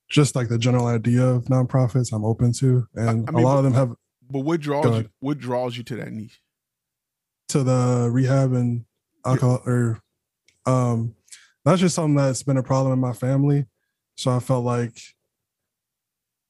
just 0.09 0.35
like 0.35 0.49
the 0.49 0.57
general 0.57 0.87
idea 0.87 1.23
of 1.23 1.45
nonprofits. 1.45 2.13
I'm 2.13 2.25
open 2.25 2.53
to, 2.53 2.87
and 2.95 3.27
I 3.27 3.31
mean, 3.31 3.43
a 3.43 3.47
lot 3.47 3.53
but, 3.53 3.57
of 3.57 3.63
them 3.65 3.73
have. 3.73 3.93
But 4.29 4.39
what 4.39 4.61
draws 4.61 4.85
you? 4.85 5.09
What 5.19 5.37
draws 5.39 5.77
you 5.77 5.83
to 5.83 5.95
that 5.97 6.11
niche? 6.11 6.39
To 7.49 7.63
the 7.63 8.09
rehab 8.11 8.53
and 8.53 8.85
alcohol, 9.25 9.61
yeah. 9.65 9.71
or 9.71 10.01
um, 10.65 11.15
that's 11.63 11.79
just 11.81 11.95
something 11.95 12.15
that's 12.15 12.43
been 12.43 12.57
a 12.57 12.63
problem 12.63 12.93
in 12.93 12.99
my 12.99 13.13
family. 13.13 13.65
So 14.15 14.31
I 14.31 14.39
felt 14.39 14.65
like 14.65 14.99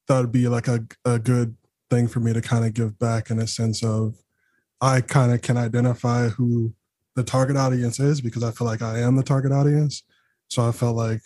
that 0.08 0.20
would 0.20 0.32
be 0.32 0.48
like 0.48 0.68
a, 0.68 0.86
a 1.04 1.18
good 1.18 1.56
thing 1.90 2.08
for 2.08 2.20
me 2.20 2.32
to 2.32 2.40
kind 2.40 2.64
of 2.64 2.74
give 2.74 2.98
back 2.98 3.30
in 3.30 3.38
a 3.38 3.46
sense 3.46 3.82
of 3.82 4.16
I 4.80 5.00
kind 5.00 5.32
of 5.32 5.42
can 5.42 5.56
identify 5.56 6.28
who 6.28 6.74
the 7.14 7.24
target 7.24 7.56
audience 7.56 7.98
is 7.98 8.20
because 8.20 8.42
I 8.42 8.50
feel 8.50 8.66
like 8.66 8.82
I 8.82 9.00
am 9.00 9.16
the 9.16 9.22
target 9.22 9.52
audience. 9.52 10.02
So 10.48 10.66
I 10.66 10.72
felt 10.72 10.96
like 10.96 11.22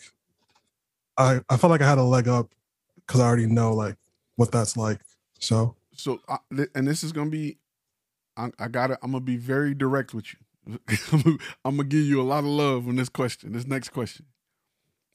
I 1.17 1.41
I 1.49 1.57
felt 1.57 1.71
like 1.71 1.81
I 1.81 1.89
had 1.89 1.97
a 1.97 2.03
leg 2.03 2.27
up 2.27 2.53
because 2.95 3.19
I 3.19 3.25
already 3.25 3.47
know 3.47 3.73
like 3.73 3.95
what 4.35 4.51
that's 4.51 4.75
like. 4.75 4.99
So 5.39 5.75
so 5.95 6.19
uh, 6.27 6.37
and 6.75 6.87
this 6.87 7.03
is 7.03 7.11
gonna 7.11 7.29
be 7.29 7.57
I, 8.35 8.51
I 8.59 8.67
gotta 8.67 8.97
i'm 9.01 9.11
gonna 9.11 9.21
be 9.21 9.37
very 9.37 9.73
direct 9.73 10.13
with 10.13 10.25
you 10.33 10.79
i'm 11.65 11.77
gonna 11.77 11.83
give 11.83 12.03
you 12.03 12.21
a 12.21 12.23
lot 12.23 12.39
of 12.39 12.45
love 12.45 12.87
on 12.87 12.95
this 12.95 13.09
question 13.09 13.53
this 13.53 13.67
next 13.67 13.89
question 13.89 14.25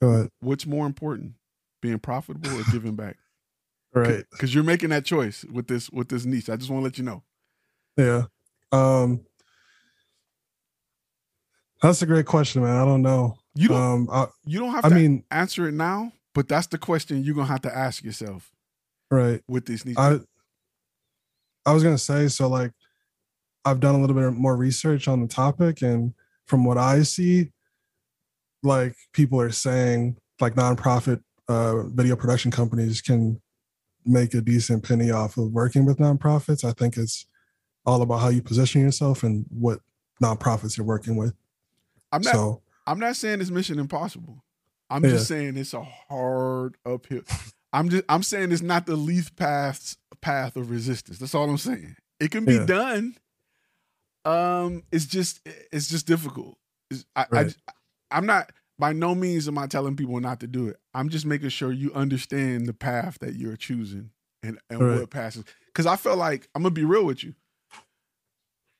go 0.00 0.08
ahead 0.10 0.28
what's 0.40 0.66
more 0.66 0.86
important 0.86 1.32
being 1.80 1.98
profitable 1.98 2.50
or 2.58 2.62
giving 2.70 2.94
back 2.94 3.16
right. 3.94 4.24
Because 4.30 4.54
you're 4.54 4.64
making 4.64 4.90
that 4.90 5.04
choice 5.04 5.44
with 5.44 5.66
this 5.66 5.90
with 5.90 6.08
this 6.08 6.24
niche 6.24 6.48
i 6.48 6.56
just 6.56 6.70
want 6.70 6.80
to 6.80 6.84
let 6.84 6.98
you 6.98 7.04
know. 7.04 7.22
Yeah. 7.96 8.24
Um 8.72 9.20
that's 11.80 12.02
a 12.02 12.06
great 12.06 12.26
question 12.26 12.62
man. 12.62 12.76
I 12.76 12.84
don't 12.84 13.02
know. 13.02 13.38
You 13.54 13.68
don't 13.68 13.82
um 13.82 14.08
I, 14.12 14.26
you 14.44 14.60
don't 14.60 14.70
have 14.70 14.84
I 14.84 14.88
to 14.90 14.94
mean 14.94 15.24
answer 15.30 15.68
it 15.68 15.74
now 15.74 16.12
but 16.34 16.48
that's 16.48 16.68
the 16.68 16.78
question 16.78 17.22
you're 17.24 17.34
gonna 17.34 17.46
have 17.46 17.62
to 17.62 17.74
ask 17.74 18.04
yourself. 18.04 18.50
Right. 19.10 19.42
With 19.48 19.66
this 19.66 19.84
niche 19.84 19.96
i 19.98 20.18
i 21.66 21.72
was 21.72 21.82
gonna 21.82 21.98
say 21.98 22.28
so 22.28 22.48
like 22.48 22.72
I've 23.68 23.80
done 23.80 23.94
a 23.94 24.00
little 24.00 24.16
bit 24.16 24.32
more 24.32 24.56
research 24.56 25.08
on 25.08 25.20
the 25.20 25.28
topic, 25.28 25.82
and 25.82 26.14
from 26.46 26.64
what 26.64 26.78
I 26.78 27.02
see, 27.02 27.52
like 28.62 28.94
people 29.12 29.40
are 29.40 29.50
saying, 29.50 30.16
like 30.40 30.54
nonprofit 30.54 31.20
uh, 31.48 31.82
video 31.88 32.16
production 32.16 32.50
companies 32.50 33.02
can 33.02 33.40
make 34.08 34.34
a 34.34 34.40
decent 34.40 34.82
penny 34.86 35.10
off 35.10 35.36
of 35.36 35.52
working 35.52 35.84
with 35.84 35.98
nonprofits. 35.98 36.64
I 36.64 36.72
think 36.72 36.96
it's 36.96 37.26
all 37.86 38.02
about 38.02 38.18
how 38.18 38.28
you 38.28 38.42
position 38.42 38.80
yourself 38.80 39.22
and 39.22 39.46
what 39.50 39.80
nonprofits 40.22 40.76
you're 40.76 40.86
working 40.86 41.16
with. 41.16 41.34
I'm 42.12 42.22
not. 42.22 42.34
So, 42.34 42.62
I'm 42.86 42.98
not 42.98 43.16
saying 43.16 43.40
it's 43.40 43.50
mission 43.50 43.78
impossible. 43.78 44.42
I'm 44.90 45.04
yeah. 45.04 45.10
just 45.10 45.28
saying 45.28 45.56
it's 45.56 45.74
a 45.74 45.82
hard 45.82 46.76
uphill. 46.86 47.22
I'm 47.72 47.88
just. 47.90 48.04
I'm 48.08 48.22
saying 48.22 48.52
it's 48.52 48.62
not 48.62 48.86
the 48.86 48.96
least 48.96 49.36
path 49.36 49.96
path 50.20 50.56
of 50.56 50.70
resistance. 50.70 51.18
That's 51.18 51.34
all 51.34 51.48
I'm 51.48 51.58
saying. 51.58 51.96
It 52.18 52.30
can 52.30 52.44
be 52.44 52.54
yeah. 52.54 52.66
done. 52.66 53.16
Um, 54.24 54.82
it's 54.90 55.06
just 55.06 55.46
it's 55.70 55.88
just 55.88 56.06
difficult. 56.06 56.56
It's, 56.90 57.04
I, 57.14 57.26
right. 57.30 57.54
I 57.68 57.72
I'm 58.10 58.26
not 58.26 58.50
by 58.78 58.92
no 58.92 59.14
means 59.14 59.48
am 59.48 59.58
I 59.58 59.66
telling 59.66 59.96
people 59.96 60.20
not 60.20 60.40
to 60.40 60.46
do 60.46 60.68
it. 60.68 60.78
I'm 60.94 61.08
just 61.08 61.26
making 61.26 61.48
sure 61.48 61.72
you 61.72 61.92
understand 61.94 62.66
the 62.66 62.72
path 62.72 63.18
that 63.20 63.34
you're 63.34 63.56
choosing 63.56 64.10
and 64.42 64.58
and 64.70 64.80
right. 64.80 65.00
what 65.00 65.10
passes. 65.10 65.44
Because 65.66 65.86
I 65.86 65.96
felt 65.96 66.18
like 66.18 66.48
I'm 66.54 66.62
gonna 66.62 66.74
be 66.74 66.84
real 66.84 67.04
with 67.04 67.24
you. 67.24 67.34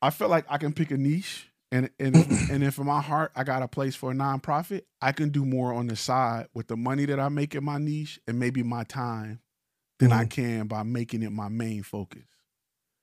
I 0.01 0.09
felt 0.09 0.31
like 0.31 0.45
I 0.49 0.57
can 0.57 0.73
pick 0.73 0.91
a 0.91 0.97
niche, 0.97 1.49
and 1.71 1.89
and 1.99 2.15
and 2.51 2.63
if 2.63 2.77
in 2.77 2.85
my 2.85 3.01
heart 3.01 3.31
I 3.35 3.43
got 3.43 3.61
a 3.61 3.67
place 3.67 3.95
for 3.95 4.11
a 4.11 4.15
nonprofit, 4.15 4.83
I 5.01 5.11
can 5.11 5.29
do 5.29 5.45
more 5.45 5.73
on 5.73 5.87
the 5.87 5.95
side 5.95 6.47
with 6.53 6.67
the 6.67 6.77
money 6.77 7.05
that 7.05 7.19
I 7.19 7.29
make 7.29 7.55
in 7.55 7.63
my 7.63 7.77
niche 7.77 8.19
and 8.27 8.39
maybe 8.39 8.63
my 8.63 8.83
time 8.83 9.41
than 9.99 10.11
mm-hmm. 10.11 10.19
I 10.19 10.25
can 10.25 10.67
by 10.67 10.83
making 10.83 11.23
it 11.23 11.31
my 11.31 11.49
main 11.49 11.83
focus. 11.83 12.23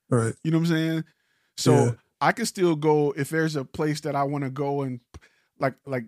Right. 0.09 0.35
You 0.43 0.51
know 0.51 0.59
what 0.59 0.69
I'm 0.69 0.75
saying? 0.75 1.05
So 1.57 1.73
yeah. 1.75 1.91
I 2.21 2.33
can 2.33 2.47
still 2.47 2.77
go 2.77 3.13
if 3.17 3.29
there's 3.29 3.57
a 3.57 3.65
place 3.65 4.01
that 4.03 4.17
I 4.17 4.23
want 4.23 4.45
to 4.45 4.51
go 4.51 4.83
and 4.83 5.01
like 5.59 5.75
like 5.87 6.05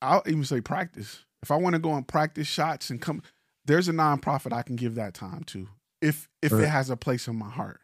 I'll 0.00 0.22
even 0.26 0.44
say 0.44 0.60
practice. 0.60 1.24
If 1.42 1.50
I 1.50 1.56
want 1.56 1.74
to 1.74 1.78
go 1.78 1.94
and 1.94 2.06
practice 2.06 2.46
shots 2.46 2.90
and 2.90 3.00
come, 3.00 3.22
there's 3.64 3.88
a 3.88 3.92
nonprofit 3.92 4.52
I 4.52 4.62
can 4.62 4.76
give 4.76 4.94
that 4.96 5.14
time 5.14 5.44
to 5.44 5.68
if 6.00 6.28
if 6.42 6.52
right. 6.52 6.64
it 6.64 6.68
has 6.68 6.90
a 6.90 6.96
place 6.96 7.28
in 7.28 7.36
my 7.36 7.48
heart. 7.48 7.80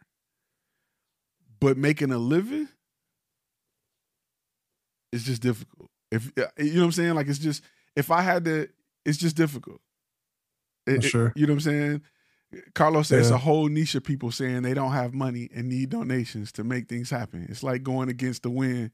But 1.59 1.77
making 1.77 2.11
a 2.11 2.17
living 2.17 2.67
is 5.11 5.23
just 5.23 5.41
difficult. 5.41 5.89
If 6.11 6.31
uh, 6.37 6.47
you 6.57 6.73
know 6.73 6.81
what 6.81 6.85
I'm 6.85 6.91
saying, 6.91 7.15
like 7.15 7.27
it's 7.27 7.39
just 7.39 7.63
if 7.95 8.11
I 8.11 8.21
had 8.21 8.45
to, 8.45 8.67
it's 9.05 9.17
just 9.17 9.35
difficult. 9.35 9.81
It, 10.85 11.03
sure. 11.03 11.27
It, 11.27 11.37
you 11.37 11.47
know 11.47 11.53
what 11.53 11.65
I'm 11.65 11.71
saying? 11.71 12.01
Carlos 12.73 13.07
says 13.07 13.29
yeah. 13.29 13.35
a 13.35 13.39
whole 13.39 13.67
niche 13.67 13.95
of 13.95 14.03
people 14.03 14.31
saying 14.31 14.61
they 14.61 14.73
don't 14.73 14.91
have 14.91 15.13
money 15.13 15.49
and 15.53 15.67
need 15.67 15.89
donations 15.89 16.51
to 16.53 16.63
make 16.63 16.87
things 16.87 17.09
happen. 17.09 17.45
It's 17.49 17.63
like 17.63 17.83
going 17.83 18.09
against 18.09 18.43
the 18.43 18.49
wind. 18.49 18.91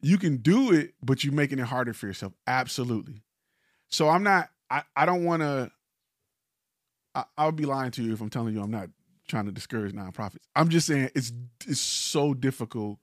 You 0.00 0.18
can 0.18 0.38
do 0.38 0.72
it, 0.72 0.94
but 1.02 1.24
you're 1.24 1.32
making 1.32 1.58
it 1.58 1.66
harder 1.66 1.92
for 1.92 2.06
yourself. 2.06 2.32
Absolutely. 2.46 3.22
So 3.88 4.08
I'm 4.08 4.22
not. 4.22 4.50
I, 4.70 4.82
I 4.94 5.06
don't 5.06 5.24
want 5.24 5.42
to. 5.42 5.70
I, 7.14 7.46
would 7.46 7.56
be 7.56 7.64
lying 7.64 7.92
to 7.92 8.02
you 8.02 8.12
if 8.12 8.20
I'm 8.20 8.28
telling 8.28 8.54
you 8.54 8.60
I'm 8.60 8.70
not 8.70 8.90
trying 9.26 9.46
to 9.46 9.52
discourage 9.52 9.94
nonprofits. 9.94 10.44
I'm 10.54 10.68
just 10.68 10.86
saying 10.86 11.10
it's 11.14 11.32
it's 11.66 11.80
so 11.80 12.34
difficult. 12.34 12.98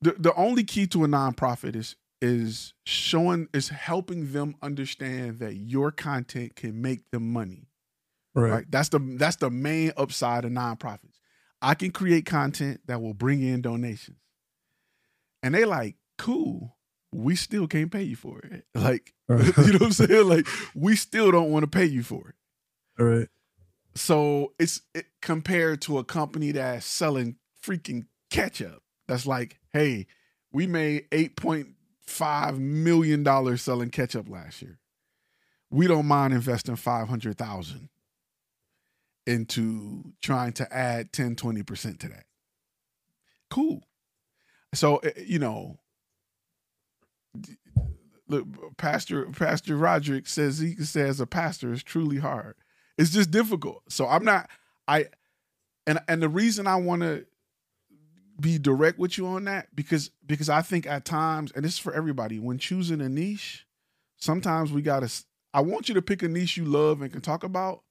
The 0.00 0.12
the 0.18 0.34
only 0.34 0.64
key 0.64 0.86
to 0.88 1.04
a 1.04 1.06
nonprofit 1.06 1.76
is 1.76 1.96
is 2.22 2.72
showing 2.86 3.48
is 3.52 3.68
helping 3.68 4.32
them 4.32 4.54
understand 4.62 5.40
that 5.40 5.56
your 5.56 5.90
content 5.90 6.56
can 6.56 6.80
make 6.80 7.10
them 7.10 7.32
money 7.32 7.66
Right. 8.34 8.50
right. 8.50 8.70
That's 8.70 8.90
the 8.90 8.98
that's 9.18 9.36
the 9.36 9.50
main 9.50 9.92
upside 9.96 10.44
of 10.44 10.52
nonprofits. 10.52 11.18
I 11.62 11.74
can 11.74 11.90
create 11.90 12.24
content 12.26 12.80
that 12.86 13.02
will 13.02 13.14
bring 13.14 13.42
in 13.42 13.60
donations. 13.60 14.18
And 15.42 15.54
they 15.54 15.64
like, 15.64 15.96
cool. 16.18 16.76
We 17.12 17.34
still 17.34 17.66
can't 17.66 17.90
pay 17.90 18.02
you 18.02 18.16
for 18.16 18.40
it. 18.40 18.64
Like, 18.74 19.14
right. 19.28 19.56
you 19.58 19.72
know 19.72 19.78
what 19.78 19.82
I'm 19.82 19.92
saying? 19.92 20.28
Like, 20.28 20.46
we 20.74 20.96
still 20.96 21.30
don't 21.30 21.50
want 21.50 21.62
to 21.64 21.68
pay 21.68 21.84
you 21.84 22.02
for 22.02 22.28
it. 22.28 22.34
All 23.00 23.06
right. 23.06 23.28
So 23.94 24.52
it's 24.58 24.82
it, 24.94 25.06
compared 25.20 25.82
to 25.82 25.98
a 25.98 26.04
company 26.04 26.52
that's 26.52 26.86
selling 26.86 27.36
freaking 27.64 28.06
ketchup. 28.30 28.82
That's 29.08 29.26
like, 29.26 29.58
hey, 29.72 30.06
we 30.52 30.66
made 30.66 31.06
eight 31.12 31.36
point 31.36 31.68
five 32.06 32.58
million 32.58 33.22
dollars 33.22 33.62
selling 33.62 33.90
ketchup 33.90 34.28
last 34.28 34.62
year. 34.62 34.78
We 35.70 35.86
don't 35.86 36.06
mind 36.06 36.32
investing 36.32 36.76
five 36.76 37.08
hundred 37.08 37.38
thousand 37.38 37.88
into 39.26 40.12
trying 40.20 40.52
to 40.54 40.74
add 40.74 41.12
10, 41.12 41.36
20% 41.36 41.98
to 42.00 42.08
that. 42.08 42.24
Cool. 43.48 43.82
So, 44.72 44.98
eh, 44.98 45.12
you 45.26 45.38
know, 45.38 45.78
look, 48.28 48.46
Pastor 48.76 49.26
Pastor 49.26 49.76
Roderick 49.76 50.26
says 50.26 50.58
he 50.58 50.76
says 50.76 51.20
a 51.20 51.26
pastor 51.26 51.72
is 51.72 51.82
truly 51.82 52.18
hard. 52.18 52.54
It's 52.98 53.10
just 53.10 53.30
difficult. 53.30 53.82
So 53.88 54.06
I'm 54.06 54.24
not 54.24 54.48
I 54.86 55.06
and 55.86 55.98
and 56.08 56.22
the 56.22 56.28
reason 56.28 56.66
I 56.66 56.76
want 56.76 57.02
to 57.02 57.26
be 58.40 58.58
direct 58.58 58.98
with 58.98 59.18
you 59.18 59.26
on 59.26 59.44
that 59.44 59.74
because 59.74 60.10
because 60.26 60.48
I 60.48 60.62
think 60.62 60.86
at 60.86 61.04
times 61.04 61.52
and 61.52 61.64
this 61.64 61.74
is 61.74 61.78
for 61.78 61.92
everybody 61.92 62.38
when 62.38 62.58
choosing 62.58 63.00
a 63.00 63.08
niche, 63.08 63.66
sometimes 64.16 64.72
we 64.72 64.82
got 64.82 65.00
to 65.00 65.24
I 65.52 65.60
want 65.60 65.88
you 65.88 65.94
to 65.94 66.02
pick 66.02 66.22
a 66.22 66.28
niche 66.28 66.56
you 66.56 66.64
love 66.64 67.02
and 67.02 67.12
can 67.12 67.20
talk 67.20 67.44
about. 67.44 67.82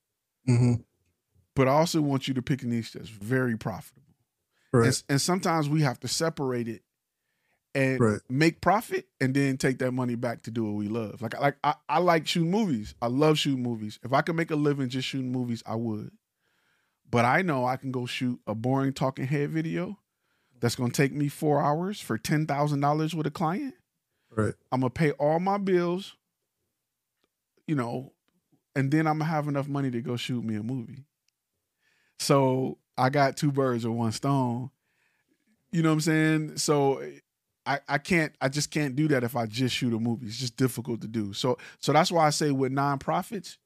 Mm-hmm 0.47 0.81
but 1.60 1.68
I 1.68 1.72
also 1.72 2.01
want 2.01 2.26
you 2.26 2.34
to 2.35 2.41
pick 2.41 2.64
a 2.64 2.65
niche 2.65 2.93
that's 2.93 3.10
very 3.10 3.57
profitable. 3.57 4.09
Right. 4.71 4.87
And, 4.87 5.03
and 5.09 5.21
sometimes 5.21 5.67
we 5.67 5.81
have 5.81 5.99
to 6.01 6.07
separate 6.07 6.67
it 6.67 6.83
and 7.75 7.99
right. 7.99 8.19
make 8.29 8.61
profit 8.61 9.07
and 9.21 9.33
then 9.33 9.57
take 9.57 9.79
that 9.79 9.91
money 9.91 10.15
back 10.15 10.41
to 10.43 10.51
do 10.51 10.63
what 10.65 10.73
we 10.73 10.87
love. 10.87 11.21
Like 11.21 11.39
like 11.39 11.57
I, 11.63 11.75
I 11.87 11.99
like 11.99 12.27
shooting 12.27 12.51
movies. 12.51 12.95
I 13.01 13.07
love 13.07 13.37
shooting 13.37 13.63
movies. 13.63 13.99
If 14.03 14.13
I 14.13 14.21
could 14.21 14.35
make 14.35 14.51
a 14.51 14.55
living 14.55 14.89
just 14.89 15.07
shooting 15.07 15.31
movies, 15.31 15.63
I 15.65 15.75
would. 15.75 16.11
But 17.09 17.25
I 17.25 17.41
know 17.41 17.65
I 17.65 17.77
can 17.77 17.91
go 17.91 18.05
shoot 18.05 18.39
a 18.45 18.53
boring 18.53 18.93
talking 18.93 19.25
head 19.25 19.51
video 19.51 19.97
that's 20.59 20.75
gonna 20.75 20.91
take 20.91 21.13
me 21.13 21.27
four 21.27 21.61
hours 21.61 22.01
for 22.01 22.17
ten 22.17 22.45
thousand 22.45 22.79
dollars 22.81 23.15
with 23.15 23.27
a 23.27 23.31
client. 23.31 23.75
Right. 24.35 24.53
I'm 24.71 24.81
gonna 24.81 24.91
pay 24.91 25.11
all 25.11 25.39
my 25.39 25.57
bills, 25.57 26.15
you 27.67 27.75
know, 27.75 28.13
and 28.75 28.91
then 28.91 29.07
I'm 29.07 29.19
gonna 29.19 29.31
have 29.31 29.47
enough 29.47 29.67
money 29.67 29.89
to 29.91 30.01
go 30.01 30.15
shoot 30.15 30.43
me 30.43 30.55
a 30.55 30.63
movie. 30.63 31.05
So 32.19 32.77
I 32.99 33.09
got 33.09 33.38
two 33.38 33.51
birds 33.51 33.85
with 33.85 33.95
one 33.95 34.11
stone. 34.11 34.69
You 35.71 35.84
know 35.84 35.89
what 35.89 35.93
I'm 35.93 36.01
saying? 36.01 36.57
So 36.57 37.01
I, 37.65 37.80
I 37.88 37.97
can't 37.97 38.34
I 38.41 38.49
just 38.49 38.71
can't 38.71 38.95
do 38.95 39.07
that 39.09 39.23
if 39.23 39.35
I 39.35 39.45
just 39.45 39.76
shoot 39.76 39.93
a 39.93 39.99
movie. 39.99 40.27
It's 40.27 40.38
just 40.38 40.57
difficult 40.57 41.01
to 41.01 41.07
do. 41.07 41.34
So 41.34 41.57
so 41.80 41.93
that's 41.93 42.11
why 42.11 42.26
I 42.26 42.31
say 42.31 42.51
with 42.51 42.71
nonprofits, 42.71 43.57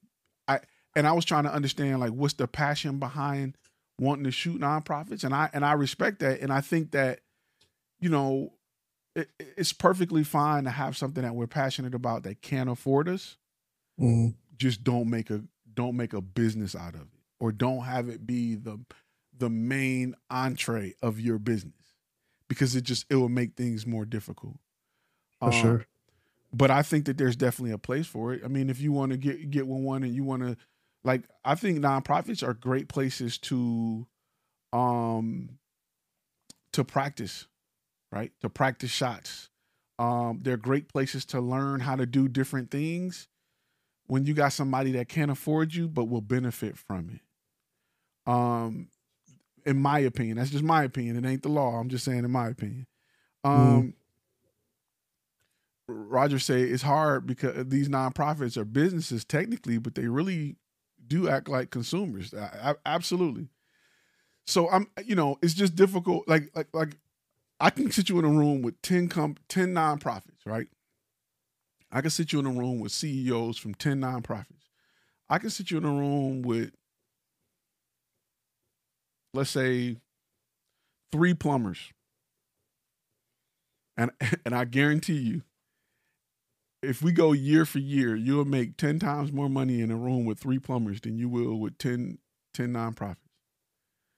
I 0.46 0.60
and 0.94 1.06
I 1.06 1.12
was 1.12 1.24
trying 1.24 1.44
to 1.44 1.52
understand 1.52 2.00
like 2.00 2.12
what's 2.12 2.34
the 2.34 2.46
passion 2.46 2.98
behind 2.98 3.56
wanting 3.98 4.24
to 4.24 4.30
shoot 4.30 4.60
nonprofits, 4.60 5.24
and 5.24 5.34
I 5.34 5.50
and 5.52 5.64
I 5.64 5.72
respect 5.72 6.20
that, 6.20 6.40
and 6.40 6.52
I 6.52 6.60
think 6.60 6.92
that 6.92 7.20
you 7.98 8.10
know 8.10 8.52
it, 9.16 9.30
it's 9.38 9.72
perfectly 9.72 10.24
fine 10.24 10.64
to 10.64 10.70
have 10.70 10.96
something 10.96 11.22
that 11.22 11.34
we're 11.34 11.46
passionate 11.46 11.94
about 11.94 12.24
that 12.24 12.42
can't 12.42 12.68
afford 12.68 13.08
us. 13.08 13.36
Mm. 14.00 14.34
Just 14.56 14.84
don't 14.84 15.08
make 15.08 15.30
a 15.30 15.42
don't 15.72 15.96
make 15.96 16.12
a 16.12 16.20
business 16.20 16.76
out 16.76 16.94
of 16.94 17.02
it 17.02 17.08
or 17.40 17.52
don't 17.52 17.84
have 17.84 18.08
it 18.08 18.26
be 18.26 18.54
the 18.54 18.78
the 19.36 19.50
main 19.50 20.14
entree 20.30 20.94
of 21.02 21.20
your 21.20 21.38
business 21.38 21.74
because 22.48 22.76
it 22.76 22.82
just 22.82 23.06
it 23.10 23.16
will 23.16 23.28
make 23.28 23.54
things 23.54 23.86
more 23.86 24.04
difficult. 24.04 24.56
For 25.40 25.46
um, 25.46 25.52
sure. 25.52 25.86
But 26.52 26.70
I 26.70 26.82
think 26.82 27.06
that 27.06 27.18
there's 27.18 27.36
definitely 27.36 27.72
a 27.72 27.78
place 27.78 28.06
for 28.06 28.32
it. 28.32 28.42
I 28.44 28.48
mean, 28.48 28.70
if 28.70 28.80
you 28.80 28.92
want 28.92 29.12
to 29.12 29.18
get 29.18 29.50
get 29.50 29.66
with 29.66 29.82
one 29.82 30.02
and 30.04 30.14
you 30.14 30.24
want 30.24 30.42
to 30.42 30.56
like 31.02 31.22
I 31.44 31.54
think 31.54 31.78
nonprofits 31.78 32.46
are 32.46 32.54
great 32.54 32.88
places 32.88 33.38
to 33.38 34.06
um 34.72 35.58
to 36.72 36.84
practice, 36.84 37.46
right? 38.12 38.32
To 38.40 38.48
practice 38.48 38.90
shots. 38.90 39.50
Um 39.98 40.40
they're 40.42 40.56
great 40.56 40.88
places 40.88 41.24
to 41.26 41.40
learn 41.40 41.80
how 41.80 41.96
to 41.96 42.06
do 42.06 42.28
different 42.28 42.70
things 42.70 43.28
when 44.06 44.26
you 44.26 44.34
got 44.34 44.52
somebody 44.52 44.92
that 44.92 45.08
can't 45.08 45.30
afford 45.30 45.74
you 45.74 45.88
but 45.88 46.04
will 46.04 46.20
benefit 46.20 46.78
from 46.78 47.10
it. 47.10 48.30
Um 48.30 48.88
in 49.66 49.80
my 49.80 49.98
opinion, 50.00 50.36
that's 50.36 50.50
just 50.50 50.64
my 50.64 50.84
opinion. 50.84 51.22
It 51.22 51.28
ain't 51.28 51.42
the 51.42 51.48
law. 51.48 51.76
I'm 51.76 51.88
just 51.88 52.04
saying 52.04 52.24
in 52.24 52.30
my 52.30 52.48
opinion. 52.48 52.86
Um 53.42 53.94
Roger 55.86 56.38
say 56.38 56.62
it's 56.62 56.82
hard 56.82 57.26
because 57.26 57.66
these 57.68 57.88
nonprofits 57.88 58.56
are 58.56 58.64
businesses 58.64 59.24
technically, 59.24 59.76
but 59.78 59.94
they 59.94 60.08
really 60.08 60.56
do 61.06 61.28
act 61.28 61.48
like 61.48 61.70
consumers. 61.70 62.32
I, 62.32 62.70
I, 62.70 62.74
absolutely. 62.86 63.48
So 64.46 64.70
I'm, 64.70 64.88
you 65.04 65.14
know, 65.14 65.38
it's 65.42 65.54
just 65.54 65.74
difficult. 65.74 66.26
Like, 66.28 66.50
like, 66.54 66.68
like, 66.72 66.96
I 67.60 67.70
can 67.70 67.90
sit 67.90 68.08
you 68.08 68.18
in 68.18 68.24
a 68.24 68.30
room 68.30 68.62
with 68.62 68.80
10 68.82 69.08
com- 69.08 69.36
10 69.48 69.74
nonprofits, 69.74 70.44
right? 70.46 70.66
I 71.90 72.00
can 72.00 72.10
sit 72.10 72.32
you 72.32 72.40
in 72.40 72.46
a 72.46 72.50
room 72.50 72.80
with 72.80 72.92
CEOs 72.92 73.56
from 73.56 73.74
10 73.74 74.00
nonprofits. 74.00 74.68
I 75.28 75.38
can 75.38 75.50
sit 75.50 75.70
you 75.70 75.78
in 75.78 75.84
a 75.84 75.92
room 75.92 76.42
with, 76.42 76.72
let's 79.34 79.50
say, 79.50 79.96
three 81.12 81.34
plumbers. 81.34 81.92
And 83.96 84.10
and 84.44 84.54
I 84.54 84.64
guarantee 84.64 85.18
you, 85.18 85.42
if 86.82 87.02
we 87.02 87.12
go 87.12 87.32
year 87.32 87.64
for 87.64 87.78
year, 87.78 88.14
you'll 88.14 88.44
make 88.44 88.76
10 88.76 88.98
times 88.98 89.32
more 89.32 89.48
money 89.48 89.80
in 89.80 89.90
a 89.90 89.96
room 89.96 90.24
with 90.24 90.38
three 90.38 90.58
plumbers 90.58 91.00
than 91.00 91.18
you 91.18 91.28
will 91.28 91.56
with 91.56 91.78
10, 91.78 92.18
10 92.52 92.72
nonprofits 92.72 93.16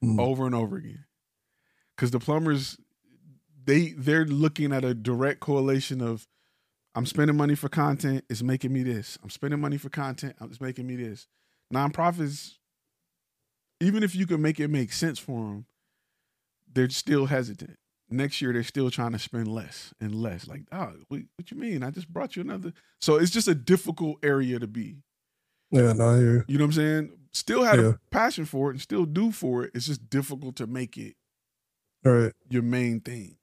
mm. 0.04 0.20
over 0.20 0.46
and 0.46 0.54
over 0.54 0.76
again. 0.76 1.04
Because 1.96 2.10
the 2.10 2.20
plumbers, 2.20 2.76
they 3.64 3.88
they're 3.96 4.26
looking 4.26 4.72
at 4.72 4.84
a 4.84 4.94
direct 4.94 5.40
correlation 5.40 6.00
of 6.00 6.26
I'm 6.94 7.06
spending 7.06 7.36
money 7.36 7.54
for 7.54 7.68
content, 7.68 8.24
it's 8.30 8.42
making 8.42 8.72
me 8.72 8.82
this. 8.82 9.18
I'm 9.22 9.30
spending 9.30 9.60
money 9.60 9.76
for 9.76 9.88
content, 9.88 10.36
it's 10.40 10.60
making 10.60 10.86
me 10.86 10.96
this. 10.96 11.26
Nonprofits, 11.72 12.54
even 13.80 14.02
if 14.02 14.14
you 14.14 14.26
can 14.26 14.40
make 14.42 14.60
it 14.60 14.68
make 14.68 14.92
sense 14.92 15.18
for 15.18 15.40
them, 15.40 15.66
they're 16.72 16.90
still 16.90 17.26
hesitant 17.26 17.78
next 18.10 18.40
year 18.40 18.52
they're 18.52 18.62
still 18.62 18.90
trying 18.90 19.12
to 19.12 19.18
spend 19.18 19.48
less 19.48 19.92
and 20.00 20.14
less. 20.14 20.46
Like, 20.46 20.62
oh, 20.72 20.92
what, 21.08 21.20
what 21.36 21.50
you 21.50 21.56
mean? 21.56 21.82
I 21.82 21.90
just 21.90 22.08
brought 22.08 22.36
you 22.36 22.42
another. 22.42 22.72
So 23.00 23.16
it's 23.16 23.30
just 23.30 23.48
a 23.48 23.54
difficult 23.54 24.18
area 24.22 24.58
to 24.58 24.66
be. 24.66 25.02
Yeah, 25.70 25.92
no, 25.92 26.10
I 26.10 26.18
hear. 26.18 26.44
You 26.48 26.58
know 26.58 26.64
what 26.64 26.68
I'm 26.68 26.72
saying? 26.72 27.12
Still 27.32 27.64
have 27.64 27.78
yeah. 27.78 27.88
a 27.90 28.10
passion 28.10 28.44
for 28.44 28.70
it 28.70 28.74
and 28.74 28.80
still 28.80 29.04
do 29.04 29.32
for 29.32 29.64
it. 29.64 29.72
It's 29.74 29.86
just 29.86 30.08
difficult 30.08 30.56
to 30.56 30.66
make 30.66 30.96
it 30.96 31.14
All 32.04 32.12
right. 32.12 32.32
your 32.48 32.62
main 32.62 33.00
thing. 33.00 33.36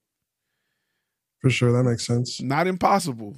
For 1.41 1.49
sure, 1.49 1.73
that 1.73 1.83
makes 1.83 2.07
sense. 2.07 2.41
Not 2.41 2.67
impossible, 2.67 3.35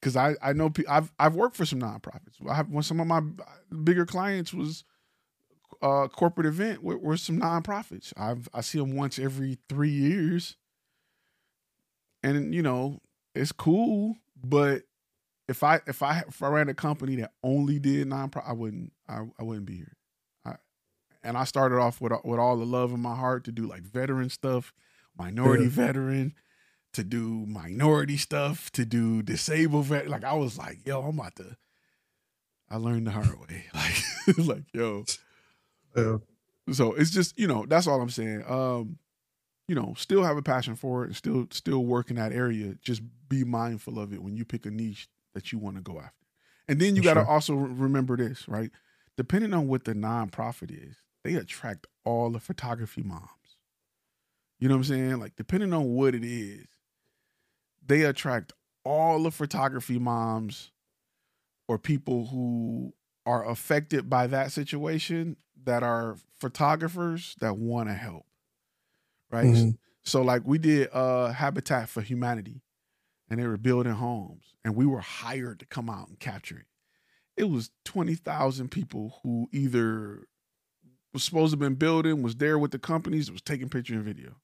because 0.00 0.16
I 0.16 0.36
I 0.42 0.54
know 0.54 0.72
I've 0.88 1.12
I've 1.18 1.34
worked 1.34 1.54
for 1.54 1.66
some 1.66 1.78
nonprofits. 1.78 2.36
I 2.48 2.54
have 2.54 2.70
one 2.70 2.82
some 2.82 2.98
of 2.98 3.06
my 3.06 3.18
uh, 3.18 3.76
bigger 3.84 4.06
clients 4.06 4.54
was 4.54 4.84
uh, 5.82 6.08
corporate 6.08 6.46
event 6.46 6.82
with, 6.82 7.00
with 7.00 7.20
some 7.20 7.40
nonprofits. 7.40 8.12
I've 8.16 8.48
I 8.52 8.60
see 8.60 8.78
them 8.78 8.94
once 8.96 9.18
every 9.18 9.58
three 9.68 9.90
years, 9.90 10.56
and 12.22 12.54
you 12.54 12.62
know 12.62 13.00
it's 13.34 13.52
cool. 13.52 14.16
But 14.42 14.82
if 15.48 15.62
I 15.62 15.80
if 15.86 16.02
I 16.02 16.22
if 16.28 16.42
I 16.42 16.48
ran 16.48 16.68
a 16.68 16.74
company 16.74 17.16
that 17.16 17.32
only 17.42 17.78
did 17.78 18.08
nonprofit, 18.08 18.48
I 18.48 18.52
wouldn't 18.52 18.92
I, 19.08 19.24
I 19.38 19.42
wouldn't 19.42 19.66
be 19.66 19.76
here. 19.76 19.96
I, 20.44 20.54
and 21.22 21.36
I 21.36 21.44
started 21.44 21.78
off 21.78 22.00
with 22.00 22.12
with 22.24 22.38
all 22.38 22.56
the 22.56 22.66
love 22.66 22.92
in 22.92 23.00
my 23.00 23.16
heart 23.16 23.44
to 23.44 23.52
do 23.52 23.66
like 23.66 23.82
veteran 23.82 24.30
stuff, 24.30 24.72
minority 25.18 25.64
yeah. 25.64 25.70
veteran, 25.70 26.34
to 26.92 27.04
do 27.04 27.46
minority 27.46 28.16
stuff, 28.16 28.70
to 28.72 28.84
do 28.84 29.22
disabled 29.22 29.86
vet. 29.86 30.08
Like 30.08 30.24
I 30.24 30.34
was 30.34 30.58
like, 30.58 30.86
yo, 30.86 31.02
I'm 31.02 31.18
about 31.18 31.36
to. 31.36 31.56
I 32.70 32.76
learned 32.76 33.06
the 33.06 33.12
hard 33.12 33.38
way. 33.40 33.64
Like, 33.74 34.38
like 34.46 34.64
yo, 34.72 35.04
yeah. 35.96 36.16
So 36.72 36.94
it's 36.94 37.10
just 37.10 37.38
you 37.38 37.46
know 37.46 37.66
that's 37.66 37.86
all 37.86 38.00
I'm 38.00 38.10
saying. 38.10 38.44
Um, 38.48 38.98
you 39.68 39.74
know, 39.74 39.94
still 39.96 40.24
have 40.24 40.36
a 40.36 40.42
passion 40.42 40.74
for 40.74 41.04
it, 41.04 41.06
and 41.08 41.16
still 41.16 41.46
still 41.50 41.84
work 41.84 42.10
in 42.10 42.16
that 42.16 42.32
area. 42.32 42.74
Just 42.82 43.02
be 43.28 43.44
mindful 43.44 43.98
of 43.98 44.12
it 44.12 44.22
when 44.22 44.36
you 44.36 44.44
pick 44.44 44.66
a 44.66 44.70
niche 44.70 45.08
that 45.34 45.52
you 45.52 45.58
want 45.58 45.76
to 45.76 45.82
go 45.82 45.98
after. 45.98 46.26
And 46.68 46.80
then 46.80 46.96
you 46.96 47.02
got 47.02 47.14
to 47.14 47.20
sure. 47.20 47.30
also 47.30 47.54
remember 47.54 48.16
this, 48.16 48.48
right? 48.48 48.70
Depending 49.16 49.54
on 49.54 49.68
what 49.68 49.84
the 49.84 49.94
nonprofit 49.94 50.70
is, 50.70 50.96
they 51.24 51.34
attract 51.34 51.86
all 52.04 52.30
the 52.30 52.40
photography 52.40 53.02
moms. 53.02 53.28
You 54.58 54.68
know 54.68 54.74
what 54.74 54.80
I'm 54.80 54.84
saying? 54.84 55.18
Like 55.20 55.36
depending 55.36 55.72
on 55.72 55.94
what 55.94 56.14
it 56.14 56.24
is, 56.24 56.66
they 57.84 58.02
attract 58.02 58.52
all 58.84 59.22
the 59.22 59.30
photography 59.30 59.98
moms 59.98 60.70
or 61.68 61.78
people 61.78 62.26
who 62.26 62.92
are 63.26 63.48
affected 63.48 64.10
by 64.10 64.26
that 64.26 64.52
situation 64.52 65.36
that 65.64 65.82
are 65.82 66.16
photographers 66.38 67.36
that 67.40 67.56
want 67.56 67.88
to 67.88 67.94
help. 67.94 68.26
Right? 69.30 69.46
Mm-hmm. 69.46 69.70
So 70.04 70.22
like 70.22 70.42
we 70.44 70.58
did 70.58 70.88
uh 70.92 71.28
Habitat 71.32 71.88
for 71.88 72.00
Humanity 72.00 72.62
and 73.28 73.38
they 73.38 73.46
were 73.46 73.56
building 73.56 73.92
homes 73.92 74.54
and 74.64 74.74
we 74.74 74.86
were 74.86 75.00
hired 75.00 75.60
to 75.60 75.66
come 75.66 75.88
out 75.88 76.08
and 76.08 76.18
capture 76.18 76.58
it. 76.58 76.66
It 77.36 77.44
was 77.44 77.70
20,000 77.84 78.70
people 78.70 79.20
who 79.22 79.48
either 79.52 80.26
was 81.12 81.24
supposed 81.24 81.52
to 81.52 81.54
have 81.54 81.60
been 81.60 81.76
building, 81.76 82.22
was 82.22 82.36
there 82.36 82.58
with 82.58 82.70
the 82.70 82.78
companies, 82.78 83.30
was 83.30 83.42
taking 83.42 83.68
picture 83.68 83.94
and 83.94 84.04
video. 84.04 84.36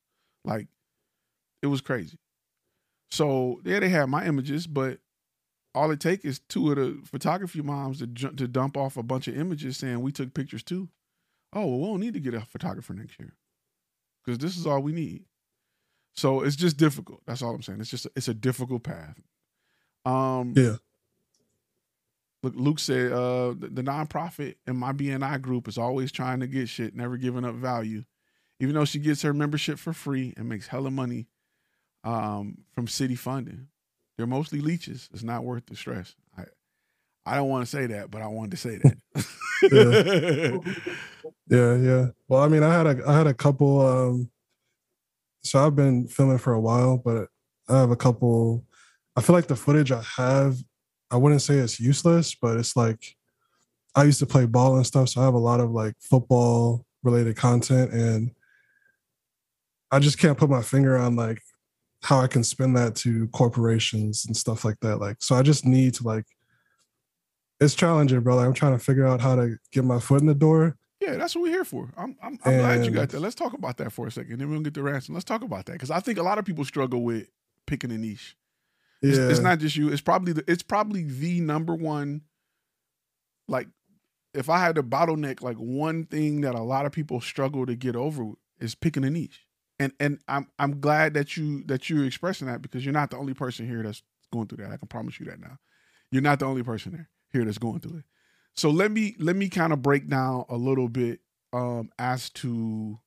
Like 0.45 0.69
it 1.63 1.67
was 1.67 1.81
crazy. 1.81 2.19
So 3.11 3.61
yeah, 3.65 3.81
they 3.81 3.89
had 3.89 4.09
my 4.09 4.27
images, 4.27 4.67
but 4.67 4.99
all 5.75 5.91
it 5.91 6.01
takes 6.01 6.25
is 6.25 6.41
two 6.49 6.71
of 6.71 6.77
the 6.77 6.99
photography 7.05 7.61
moms 7.61 7.99
to 7.99 8.07
to 8.07 8.49
dump 8.49 8.77
off 8.77 8.97
a 8.97 9.03
bunch 9.03 9.29
of 9.29 9.37
images 9.37 9.77
saying 9.77 10.01
we 10.01 10.13
took 10.13 10.33
pictures 10.33 10.63
too 10.63 10.89
oh, 11.57 11.67
well, 11.67 11.79
we 11.79 11.87
don't 11.87 12.01
need 12.01 12.15
to 12.15 12.21
get 12.21 12.35
a 12.35 12.41
photographer 12.41 12.93
next 12.93 13.19
year 13.19 13.33
because 14.25 14.39
this 14.39 14.57
is 14.57 14.67
all 14.67 14.83
we 14.83 14.93
need. 14.93 15.25
So 16.15 16.43
it's 16.43 16.57
just 16.57 16.77
difficult. 16.77 17.23
That's 17.27 17.43
all 17.43 17.55
I'm 17.55 17.63
saying. 17.63 17.81
It's 17.81 17.91
just 17.91 18.07
it's 18.15 18.29
a 18.29 18.35
difficult 18.35 18.83
path. 18.83 19.21
Um, 20.05 20.53
yeah. 20.57 20.77
Look, 22.43 22.55
Luke 22.57 22.79
said 22.79 23.13
uh, 23.13 23.55
the, 23.59 23.71
the 23.73 23.83
nonprofit 23.83 24.57
in 24.67 24.77
my 24.77 24.93
BNI 24.93 25.41
group 25.43 25.67
is 25.67 25.79
always 25.79 26.13
trying 26.13 26.41
to 26.41 26.47
get 26.47 26.69
shit, 26.69 26.95
never 26.95 27.17
giving 27.17 27.45
up 27.45 27.55
value. 27.55 28.05
Even 28.61 28.75
though 28.75 28.85
she 28.85 28.99
gets 28.99 29.23
her 29.23 29.35
membership 29.35 29.79
for 29.79 29.93
free 29.93 30.33
and 30.37 30.49
makes 30.49 30.69
hella 30.69 30.91
money 30.91 31.27
um, 32.05 32.59
from 32.73 32.87
city 32.87 33.15
funding, 33.17 33.69
they're 34.17 34.27
mostly 34.27 34.61
leeches. 34.61 35.11
It's 35.13 35.23
not 35.23 35.45
worth 35.45 35.67
the 35.67 35.77
stress. 35.77 36.15
I 37.27 37.37
don't 37.37 37.49
want 37.49 37.67
to 37.67 37.71
say 37.71 37.87
that, 37.87 38.11
but 38.11 38.23
I 38.23 38.29
wanted 38.29 38.53
to 38.53 38.57
say 38.57 38.79
that. 38.83 40.63
yeah. 41.49 41.59
yeah, 41.59 41.75
yeah. 41.77 42.07
Well, 42.29 42.43
I 42.43 42.49
mean, 42.49 42.63
I 42.63 42.73
had 42.73 42.87
a 42.87 43.03
I 43.07 43.17
had 43.17 43.27
a 43.27 43.35
couple. 43.35 43.81
Um, 43.81 44.31
so 45.43 45.65
I've 45.65 45.77
been 45.77 46.07
filming 46.07 46.39
for 46.39 46.53
a 46.53 46.61
while, 46.61 46.99
but 46.99 47.29
I 47.69 47.79
have 47.81 47.91
a 47.91 47.97
couple. 47.97 48.65
I 49.17 49.23
feel 49.23 49.35
like 49.35 49.49
the 49.49 49.57
footage 49.57 49.91
I 49.91 50.03
have, 50.17 50.57
I 51.11 51.17
wouldn't 51.17 51.43
say 51.43 51.55
it's 51.57 51.81
useless, 51.81 52.35
but 52.35 52.59
it's 52.59 52.77
like 52.77 53.17
I 53.95 54.05
used 54.05 54.19
to 54.21 54.27
play 54.27 54.47
ball 54.47 54.77
and 54.77 54.87
stuff, 54.87 55.09
so 55.09 55.21
I 55.21 55.25
have 55.25 55.35
a 55.35 55.39
lot 55.39 55.61
of 55.61 55.71
like 55.73 55.95
football 56.01 56.85
related 57.03 57.37
content, 57.37 57.93
and 57.93 58.31
I 59.91 59.99
just 59.99 60.19
can't 60.19 60.39
put 60.39 60.51
my 60.51 60.63
finger 60.63 60.97
on 60.97 61.17
like 61.17 61.41
how 62.03 62.21
I 62.21 62.29
can 62.29 62.45
spend 62.45 62.77
that 62.77 62.95
to 62.97 63.27
corporations 63.29 64.27
and 64.27 64.37
stuff 64.37 64.65
like 64.65 64.79
that. 64.81 64.99
Like, 64.99 65.17
so 65.21 65.35
I 65.35 65.43
just 65.43 65.65
need 65.65 65.95
to 65.95 66.05
like 66.05 66.25
it's 67.61 67.75
challenging, 67.75 68.21
bro. 68.21 68.37
Like, 68.37 68.47
I'm 68.47 68.55
trying 68.55 68.73
to 68.73 68.79
figure 68.79 69.07
out 69.07 69.21
how 69.21 69.37
to 69.37 69.57
get 69.73 69.85
my 69.85 69.99
foot 69.99 70.21
in 70.21 70.27
the 70.27 70.35
door. 70.35 70.77
Yeah, 71.01 71.17
that's 71.17 71.35
what 71.35 71.43
we're 71.43 71.53
here 71.53 71.65
for. 71.65 71.93
I'm 71.97 72.17
I'm, 72.23 72.39
I'm 72.45 72.59
glad 72.59 72.85
you 72.85 72.91
got 72.91 73.11
that. 73.11 73.21
Let's 73.21 73.35
talk 73.35 73.53
about 73.53 73.77
that 73.79 73.93
for 73.93 74.07
a 74.07 74.11
second. 74.11 74.39
Then 74.39 74.51
we'll 74.51 74.61
get 74.61 74.75
the 74.75 74.83
ransom. 74.83 75.15
Let's 75.15 75.25
talk 75.25 75.43
about 75.43 75.67
that 75.67 75.73
because 75.73 75.91
I 75.91 76.01
think 76.01 76.19
a 76.19 76.23
lot 76.23 76.39
of 76.39 76.45
people 76.45 76.65
struggle 76.65 77.03
with 77.03 77.29
picking 77.67 77.93
a 77.93 77.99
niche. 77.99 78.37
It's, 79.03 79.19
yeah. 79.19 79.29
it's 79.29 79.41
not 79.41 79.59
just 79.59 79.77
you. 79.77 79.91
It's 79.91 80.01
probably 80.01 80.33
the 80.33 80.45
it's 80.51 80.63
probably 80.63 81.03
the 81.03 81.41
number 81.41 81.75
one. 81.75 82.23
Like, 83.47 83.69
if 84.33 84.49
I 84.49 84.59
had 84.59 84.75
to 84.77 84.83
bottleneck, 84.83 85.43
like 85.43 85.57
one 85.57 86.07
thing 86.07 86.41
that 86.41 86.55
a 86.55 86.63
lot 86.63 86.87
of 86.87 86.93
people 86.93 87.21
struggle 87.21 87.67
to 87.67 87.77
get 87.77 87.95
over 87.95 88.33
is 88.59 88.75
picking 88.75 89.05
a 89.05 89.11
niche. 89.11 89.47
And 89.79 89.93
and 90.01 90.19
I'm 90.29 90.49
I'm 90.59 90.81
glad 90.81 91.13
that 91.15 91.37
you 91.37 91.63
that 91.65 91.91
you're 91.91 92.07
expressing 92.07 92.49
that 92.49 92.63
because 92.63 92.85
you're 92.87 92.95
not 92.95 93.11
the 93.11 93.19
only 93.19 93.35
person 93.35 93.67
here 93.67 93.83
that's 93.83 94.03
going 94.33 94.47
through 94.47 94.65
that. 94.65 94.73
I 94.73 94.79
can 94.79 94.89
promise 94.89 95.21
you 95.21 95.27
that 95.27 95.41
now. 95.41 95.59
You're 96.11 96.23
not 96.23 96.39
the 96.39 96.47
only 96.47 96.63
person 96.63 96.93
there 96.93 97.11
here 97.37 97.45
that's 97.45 97.59
going 97.59 97.81
through 97.81 97.99
it. 97.99 98.05
So 98.55 98.71
let 98.71 98.91
me 98.91 99.15
let 99.19 99.37
me 99.37 99.49
kind 99.49 99.73
of 99.73 99.83
break 99.83 100.09
down 100.09 100.45
a 100.49 100.57
little 100.57 100.89
bit 100.89 101.21
um, 101.53 101.91
as 101.99 102.31
to 102.31 102.99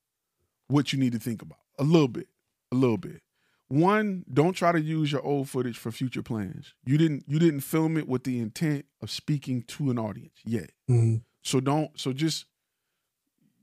what 0.68 0.93
you 0.93 0.99
need 0.99 1.14
to 1.14 1.19
think 1.19 1.41
about. 1.41 1.60
A 1.80 1.84
little 1.84 2.07
bit, 2.07 2.27
a 2.72 2.76
little 2.76 2.97
bit. 2.97 3.22
One, 3.68 4.26
don't 4.31 4.53
try 4.53 4.72
to 4.72 4.81
use 4.81 5.11
your 5.11 5.23
old 5.23 5.49
footage 5.49 5.77
for 5.77 5.91
future 5.91 6.23
plans. 6.23 6.73
You 6.85 6.97
didn't 6.97 7.23
you 7.27 7.39
didn't 7.39 7.61
film 7.61 7.97
it 7.97 8.07
with 8.07 8.23
the 8.23 8.39
intent 8.39 8.85
of 9.01 9.10
speaking 9.10 9.64
to 9.64 9.91
an 9.91 9.97
audience 9.97 10.35
yet. 10.45 10.72
Mm-hmm. 10.89 11.18
So 11.41 11.60
don't. 11.60 11.97
So 11.99 12.14
just 12.14 12.45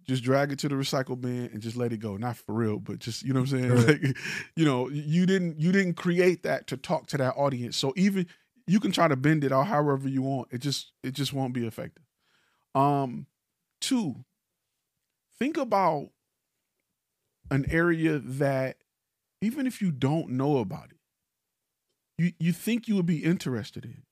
just 0.06 0.22
drag 0.22 0.52
it 0.52 0.58
to 0.60 0.68
the 0.68 0.76
recycle 0.76 1.20
bin 1.20 1.50
and 1.52 1.60
just 1.60 1.76
let 1.76 1.92
it 1.92 1.98
go. 1.98 2.16
Not 2.16 2.36
for 2.36 2.54
real, 2.54 2.78
but 2.78 3.00
just 3.00 3.22
you 3.22 3.32
know 3.32 3.40
what 3.40 3.52
I'm 3.52 3.60
saying. 3.60 3.74
Right. 3.74 3.86
Like, 4.02 4.16
you 4.54 4.64
know, 4.64 4.88
you 4.88 5.26
didn't 5.26 5.60
you 5.60 5.72
didn't 5.72 5.94
create 5.94 6.44
that 6.44 6.66
to 6.68 6.76
talk 6.76 7.06
to 7.08 7.18
that 7.18 7.34
audience. 7.36 7.76
So 7.76 7.92
even 7.96 8.26
you 8.66 8.80
can 8.80 8.90
try 8.90 9.08
to 9.08 9.16
bend 9.16 9.44
it 9.44 9.52
out 9.52 9.68
however 9.68 10.08
you 10.08 10.22
want. 10.22 10.48
It 10.50 10.58
just 10.58 10.92
it 11.02 11.12
just 11.12 11.32
won't 11.32 11.52
be 11.52 11.66
effective. 11.66 12.04
Um, 12.74 13.26
two. 13.80 14.24
Think 15.38 15.56
about 15.56 16.10
an 17.50 17.66
area 17.68 18.18
that 18.18 18.78
even 19.40 19.66
if 19.66 19.80
you 19.80 19.92
don't 19.92 20.30
know 20.30 20.58
about 20.58 20.90
it, 20.90 20.98
you 22.18 22.32
you 22.38 22.52
think 22.52 22.88
you 22.88 22.96
would 22.96 23.06
be 23.06 23.22
interested 23.22 23.84
in. 23.84 24.02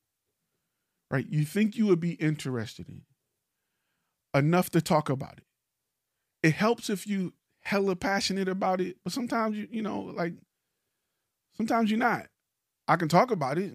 Right? 1.10 1.26
You 1.28 1.44
think 1.44 1.76
you 1.76 1.86
would 1.86 2.00
be 2.00 2.12
interested 2.12 2.88
in 2.88 3.02
enough 4.34 4.70
to 4.70 4.80
talk 4.80 5.08
about 5.08 5.38
it. 5.38 5.44
It 6.42 6.54
helps 6.54 6.90
if 6.90 7.06
you 7.06 7.34
hella 7.62 7.96
passionate 7.96 8.48
about 8.48 8.80
it, 8.80 8.96
but 9.02 9.12
sometimes 9.12 9.56
you 9.56 9.66
you 9.70 9.82
know 9.82 10.00
like 10.00 10.34
sometimes 11.56 11.90
you're 11.90 11.98
not. 11.98 12.26
I 12.86 12.96
can 12.96 13.08
talk 13.08 13.30
about 13.30 13.58
it. 13.58 13.72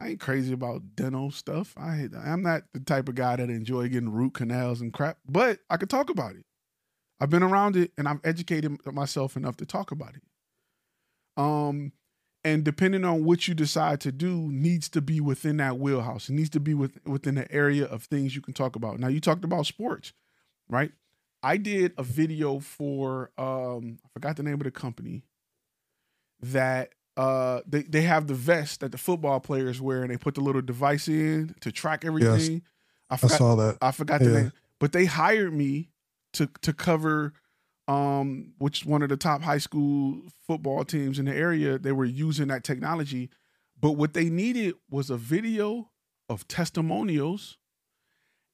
I 0.00 0.10
ain't 0.10 0.20
crazy 0.20 0.52
about 0.52 0.94
dental 0.94 1.30
stuff. 1.30 1.74
I 1.76 2.08
I'm 2.24 2.42
not 2.42 2.62
the 2.72 2.80
type 2.80 3.08
of 3.08 3.16
guy 3.16 3.36
that 3.36 3.50
enjoy 3.50 3.88
getting 3.88 4.12
root 4.12 4.34
canals 4.34 4.80
and 4.80 4.92
crap, 4.92 5.18
but 5.28 5.58
I 5.68 5.76
can 5.76 5.88
talk 5.88 6.10
about 6.10 6.36
it. 6.36 6.44
I've 7.20 7.30
been 7.30 7.42
around 7.42 7.76
it 7.76 7.92
and 7.98 8.08
I've 8.08 8.20
educated 8.24 8.84
myself 8.86 9.36
enough 9.36 9.56
to 9.58 9.66
talk 9.66 9.90
about 9.90 10.14
it. 10.14 10.22
Um, 11.40 11.92
and 12.44 12.64
depending 12.64 13.04
on 13.04 13.24
what 13.24 13.46
you 13.46 13.54
decide 13.54 14.00
to 14.00 14.12
do, 14.12 14.50
needs 14.50 14.88
to 14.90 15.00
be 15.00 15.20
within 15.20 15.58
that 15.58 15.78
wheelhouse. 15.78 16.28
It 16.28 16.32
needs 16.32 16.50
to 16.50 16.60
be 16.60 16.74
with, 16.74 16.98
within 17.06 17.36
the 17.36 17.50
area 17.52 17.84
of 17.84 18.04
things 18.04 18.34
you 18.34 18.42
can 18.42 18.54
talk 18.54 18.74
about. 18.74 18.98
Now, 18.98 19.08
you 19.08 19.20
talked 19.20 19.44
about 19.44 19.66
sports, 19.66 20.12
right? 20.68 20.90
I 21.44 21.56
did 21.56 21.92
a 21.96 22.02
video 22.02 22.58
for 22.58 23.30
um, 23.38 23.98
I 24.04 24.08
forgot 24.12 24.36
the 24.36 24.42
name 24.42 24.54
of 24.54 24.64
the 24.64 24.70
company 24.70 25.24
that 26.40 26.90
uh 27.16 27.60
they, 27.66 27.82
they 27.82 28.02
have 28.02 28.26
the 28.26 28.34
vest 28.34 28.80
that 28.80 28.92
the 28.92 28.98
football 28.98 29.40
players 29.40 29.80
wear 29.80 30.02
and 30.02 30.10
they 30.10 30.16
put 30.16 30.34
the 30.34 30.40
little 30.40 30.62
device 30.62 31.08
in 31.08 31.54
to 31.60 31.70
track 31.70 32.04
everything. 32.04 32.62
I 33.10 33.14
I 33.14 33.16
forgot 33.18 33.38
saw 33.38 33.54
that. 33.56 33.78
I 33.82 33.90
forgot 33.90 34.20
the 34.20 34.30
name, 34.30 34.52
but 34.78 34.92
they 34.92 35.04
hired 35.04 35.52
me 35.52 35.90
to 36.34 36.48
to 36.62 36.72
cover 36.72 37.34
um 37.88 38.52
which 38.58 38.86
one 38.86 39.02
of 39.02 39.08
the 39.08 39.16
top 39.16 39.42
high 39.42 39.58
school 39.58 40.22
football 40.46 40.84
teams 40.84 41.18
in 41.18 41.26
the 41.26 41.34
area. 41.34 41.78
They 41.78 41.92
were 41.92 42.04
using 42.06 42.48
that 42.48 42.64
technology, 42.64 43.28
but 43.78 43.92
what 43.92 44.14
they 44.14 44.30
needed 44.30 44.74
was 44.90 45.10
a 45.10 45.16
video 45.16 45.90
of 46.28 46.48
testimonials 46.48 47.58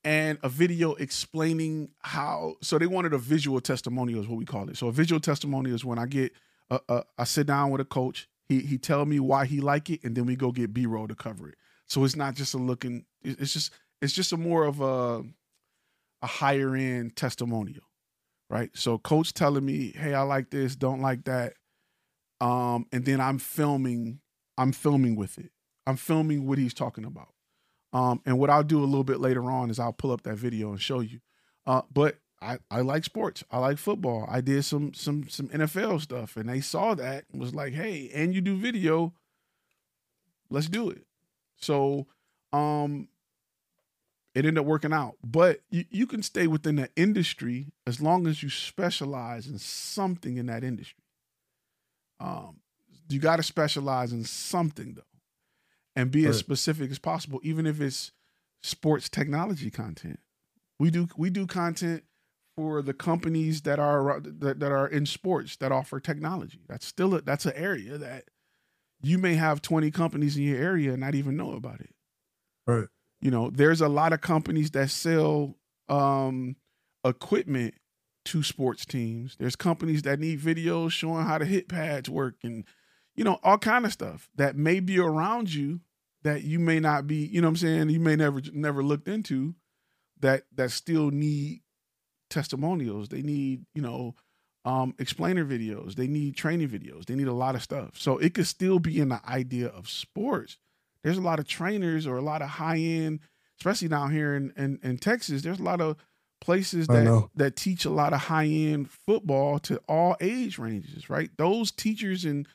and 0.04 0.38
a 0.42 0.48
video 0.48 0.94
explaining 0.94 1.90
how. 2.00 2.54
So 2.62 2.78
they 2.78 2.86
wanted 2.86 3.12
a 3.12 3.18
visual 3.18 3.60
testimonial, 3.60 4.20
is 4.20 4.28
what 4.28 4.38
we 4.38 4.44
call 4.44 4.68
it. 4.68 4.76
So 4.76 4.88
a 4.88 4.92
visual 4.92 5.20
testimonial 5.20 5.74
is 5.74 5.84
when 5.84 5.98
I 5.98 6.06
get 6.06 6.32
a, 6.70 6.80
a, 6.88 7.04
I 7.18 7.24
sit 7.24 7.46
down 7.46 7.70
with 7.70 7.80
a 7.80 7.84
coach. 7.84 8.28
He 8.48 8.60
he 8.60 8.78
tell 8.78 9.04
me 9.04 9.20
why 9.20 9.44
he 9.46 9.60
like 9.60 9.90
it, 9.90 10.02
and 10.04 10.16
then 10.16 10.26
we 10.26 10.36
go 10.36 10.52
get 10.52 10.72
B 10.72 10.86
roll 10.86 11.08
to 11.08 11.14
cover 11.14 11.48
it. 11.48 11.56
So 11.86 12.04
it's 12.04 12.16
not 12.16 12.34
just 12.34 12.54
a 12.54 12.58
looking. 12.58 13.04
It's 13.22 13.52
just 13.52 13.72
it's 14.00 14.12
just 14.12 14.32
a 14.32 14.36
more 14.36 14.64
of 14.64 14.80
a 14.80 15.22
a 16.22 16.26
higher 16.26 16.74
end 16.74 17.16
testimonial, 17.16 17.84
right? 18.50 18.70
So 18.74 18.98
coach 18.98 19.34
telling 19.34 19.64
me, 19.64 19.92
"Hey, 19.96 20.14
I 20.14 20.22
like 20.22 20.50
this, 20.50 20.76
don't 20.76 21.00
like 21.00 21.24
that," 21.24 21.54
um, 22.40 22.86
and 22.92 23.04
then 23.04 23.20
I'm 23.20 23.38
filming. 23.38 24.20
I'm 24.56 24.72
filming 24.72 25.14
with 25.14 25.38
it. 25.38 25.52
I'm 25.86 25.96
filming 25.96 26.46
what 26.46 26.58
he's 26.58 26.74
talking 26.74 27.04
about. 27.04 27.28
Um, 27.92 28.20
and 28.26 28.38
what 28.38 28.50
I'll 28.50 28.64
do 28.64 28.80
a 28.82 28.84
little 28.84 29.04
bit 29.04 29.20
later 29.20 29.50
on 29.50 29.70
is 29.70 29.78
I'll 29.78 29.92
pull 29.92 30.10
up 30.10 30.22
that 30.22 30.36
video 30.36 30.70
and 30.70 30.80
show 30.80 31.00
you. 31.00 31.20
Uh, 31.66 31.82
but 31.92 32.18
I, 32.40 32.58
I 32.70 32.80
like 32.82 33.04
sports. 33.04 33.42
I 33.50 33.58
like 33.58 33.78
football. 33.78 34.26
I 34.28 34.40
did 34.40 34.64
some 34.64 34.94
some 34.94 35.28
some 35.28 35.48
NFL 35.48 36.00
stuff, 36.00 36.36
and 36.36 36.48
they 36.48 36.60
saw 36.60 36.94
that 36.94 37.24
and 37.32 37.40
was 37.40 37.54
like, 37.54 37.72
"Hey, 37.72 38.10
and 38.14 38.34
you 38.34 38.40
do 38.40 38.56
video. 38.56 39.12
Let's 40.48 40.68
do 40.68 40.88
it." 40.90 41.04
So, 41.56 42.06
um, 42.52 43.08
it 44.34 44.46
ended 44.46 44.58
up 44.58 44.66
working 44.66 44.92
out. 44.92 45.16
But 45.24 45.60
you, 45.70 45.84
you 45.90 46.06
can 46.06 46.22
stay 46.22 46.46
within 46.46 46.76
the 46.76 46.88
industry 46.94 47.72
as 47.86 48.00
long 48.00 48.26
as 48.28 48.42
you 48.42 48.50
specialize 48.50 49.48
in 49.48 49.58
something 49.58 50.36
in 50.36 50.46
that 50.46 50.62
industry. 50.62 51.02
Um, 52.20 52.60
you 53.08 53.18
got 53.18 53.36
to 53.36 53.42
specialize 53.42 54.12
in 54.12 54.24
something 54.24 54.94
though, 54.94 55.02
and 55.96 56.10
be 56.10 56.26
as 56.26 56.38
specific 56.38 56.90
as 56.90 57.00
possible, 57.00 57.40
even 57.42 57.66
if 57.66 57.80
it's 57.80 58.12
sports 58.62 59.08
technology 59.08 59.70
content. 59.70 60.20
We 60.78 60.90
do 60.90 61.08
we 61.16 61.30
do 61.30 61.46
content 61.46 62.04
for 62.58 62.82
the 62.82 62.92
companies 62.92 63.62
that 63.62 63.78
are 63.78 64.18
that, 64.18 64.58
that 64.58 64.72
are 64.72 64.88
in 64.88 65.06
sports 65.06 65.54
that 65.58 65.70
offer 65.70 66.00
technology. 66.00 66.58
That's 66.68 66.84
still 66.84 67.14
a, 67.14 67.20
that's 67.20 67.46
an 67.46 67.52
area 67.54 67.96
that 67.98 68.24
you 69.00 69.16
may 69.16 69.36
have 69.36 69.62
20 69.62 69.92
companies 69.92 70.36
in 70.36 70.42
your 70.42 70.60
area 70.60 70.90
and 70.90 71.00
not 71.00 71.14
even 71.14 71.36
know 71.36 71.52
about 71.52 71.80
it. 71.80 71.94
Right. 72.66 72.88
You 73.20 73.30
know, 73.30 73.48
there's 73.48 73.80
a 73.80 73.88
lot 73.88 74.12
of 74.12 74.22
companies 74.22 74.72
that 74.72 74.90
sell 74.90 75.54
um 75.88 76.56
equipment 77.04 77.74
to 78.24 78.42
sports 78.42 78.84
teams. 78.84 79.36
There's 79.38 79.54
companies 79.54 80.02
that 80.02 80.18
need 80.18 80.40
videos 80.40 80.90
showing 80.90 81.26
how 81.26 81.38
the 81.38 81.44
hit 81.44 81.68
pads 81.68 82.10
work 82.10 82.34
and 82.42 82.64
you 83.14 83.22
know, 83.22 83.38
all 83.44 83.58
kind 83.58 83.86
of 83.86 83.92
stuff 83.92 84.28
that 84.34 84.56
may 84.56 84.80
be 84.80 84.98
around 84.98 85.54
you 85.54 85.78
that 86.24 86.42
you 86.42 86.58
may 86.58 86.80
not 86.80 87.06
be, 87.06 87.24
you 87.24 87.40
know 87.40 87.46
what 87.46 87.50
I'm 87.50 87.56
saying, 87.58 87.90
you 87.90 88.00
may 88.00 88.16
never 88.16 88.42
never 88.52 88.82
looked 88.82 89.06
into 89.06 89.54
that 90.18 90.42
that 90.56 90.72
still 90.72 91.12
need 91.12 91.62
testimonials. 92.30 93.08
They 93.08 93.22
need, 93.22 93.64
you 93.74 93.82
know, 93.82 94.14
um 94.64 94.94
explainer 94.98 95.44
videos. 95.44 95.94
They 95.94 96.08
need 96.08 96.36
training 96.36 96.68
videos. 96.68 97.06
They 97.06 97.14
need 97.14 97.28
a 97.28 97.32
lot 97.32 97.54
of 97.54 97.62
stuff. 97.62 97.90
So 97.94 98.18
it 98.18 98.34
could 98.34 98.46
still 98.46 98.78
be 98.78 99.00
in 99.00 99.08
the 99.08 99.20
idea 99.28 99.68
of 99.68 99.88
sports. 99.88 100.58
There's 101.04 101.18
a 101.18 101.22
lot 101.22 101.38
of 101.38 101.46
trainers 101.46 102.06
or 102.06 102.16
a 102.16 102.22
lot 102.22 102.42
of 102.42 102.48
high 102.48 102.78
end, 102.78 103.20
especially 103.60 103.88
down 103.88 104.10
here 104.12 104.34
in, 104.34 104.52
in, 104.56 104.80
in 104.82 104.98
Texas. 104.98 105.42
There's 105.42 105.60
a 105.60 105.62
lot 105.62 105.80
of 105.80 105.96
places 106.40 106.86
that 106.88 107.28
that 107.34 107.56
teach 107.56 107.84
a 107.84 107.90
lot 107.90 108.12
of 108.12 108.20
high 108.20 108.46
end 108.46 108.90
football 108.90 109.58
to 109.60 109.80
all 109.88 110.16
age 110.20 110.58
ranges, 110.58 111.08
right? 111.08 111.30
Those 111.36 111.70
teachers 111.70 112.24
and 112.24 112.46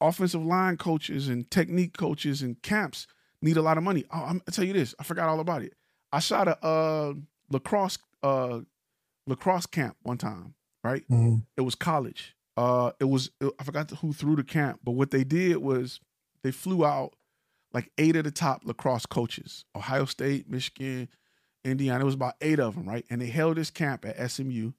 offensive 0.00 0.44
line 0.44 0.76
coaches 0.78 1.28
and 1.28 1.50
technique 1.50 1.96
coaches 1.96 2.42
and 2.42 2.60
camps 2.62 3.06
need 3.42 3.56
a 3.56 3.62
lot 3.62 3.78
of 3.78 3.84
money. 3.84 4.04
Oh, 4.10 4.24
I'm, 4.26 4.42
I'll 4.46 4.52
tell 4.52 4.64
you 4.64 4.72
this, 4.72 4.94
I 4.98 5.04
forgot 5.04 5.28
all 5.28 5.40
about 5.40 5.62
it. 5.62 5.74
I 6.12 6.18
shot 6.18 6.48
a 6.48 6.64
uh, 6.64 7.14
lacrosse 7.50 7.98
uh, 8.22 8.60
lacrosse 9.30 9.66
camp 9.66 9.96
one 10.02 10.18
time, 10.18 10.54
right? 10.84 11.08
Mhm. 11.08 11.46
it 11.56 11.62
was 11.62 11.74
college. 11.74 12.36
Uh, 12.56 12.92
it 13.00 13.04
was 13.04 13.30
I 13.58 13.64
forgot 13.64 13.90
who 13.90 14.12
threw 14.12 14.36
the 14.36 14.44
camp, 14.44 14.80
but 14.84 14.92
what 14.92 15.10
they 15.10 15.24
did 15.24 15.56
was 15.58 16.00
they 16.42 16.50
flew 16.50 16.84
out 16.84 17.14
like 17.72 17.90
eight 17.96 18.16
of 18.16 18.24
the 18.24 18.30
top 18.30 18.62
lacrosse 18.64 19.06
coaches: 19.06 19.64
Ohio 19.74 20.04
State, 20.04 20.48
Michigan, 20.50 21.08
Indiana. 21.64 22.02
It 22.02 22.06
was 22.06 22.14
about 22.14 22.34
eight 22.40 22.58
of 22.58 22.74
them, 22.74 22.86
right? 22.88 23.06
And 23.08 23.22
they 23.22 23.26
held 23.28 23.56
this 23.56 23.70
camp 23.70 24.04
at 24.04 24.30
SMU. 24.30 24.72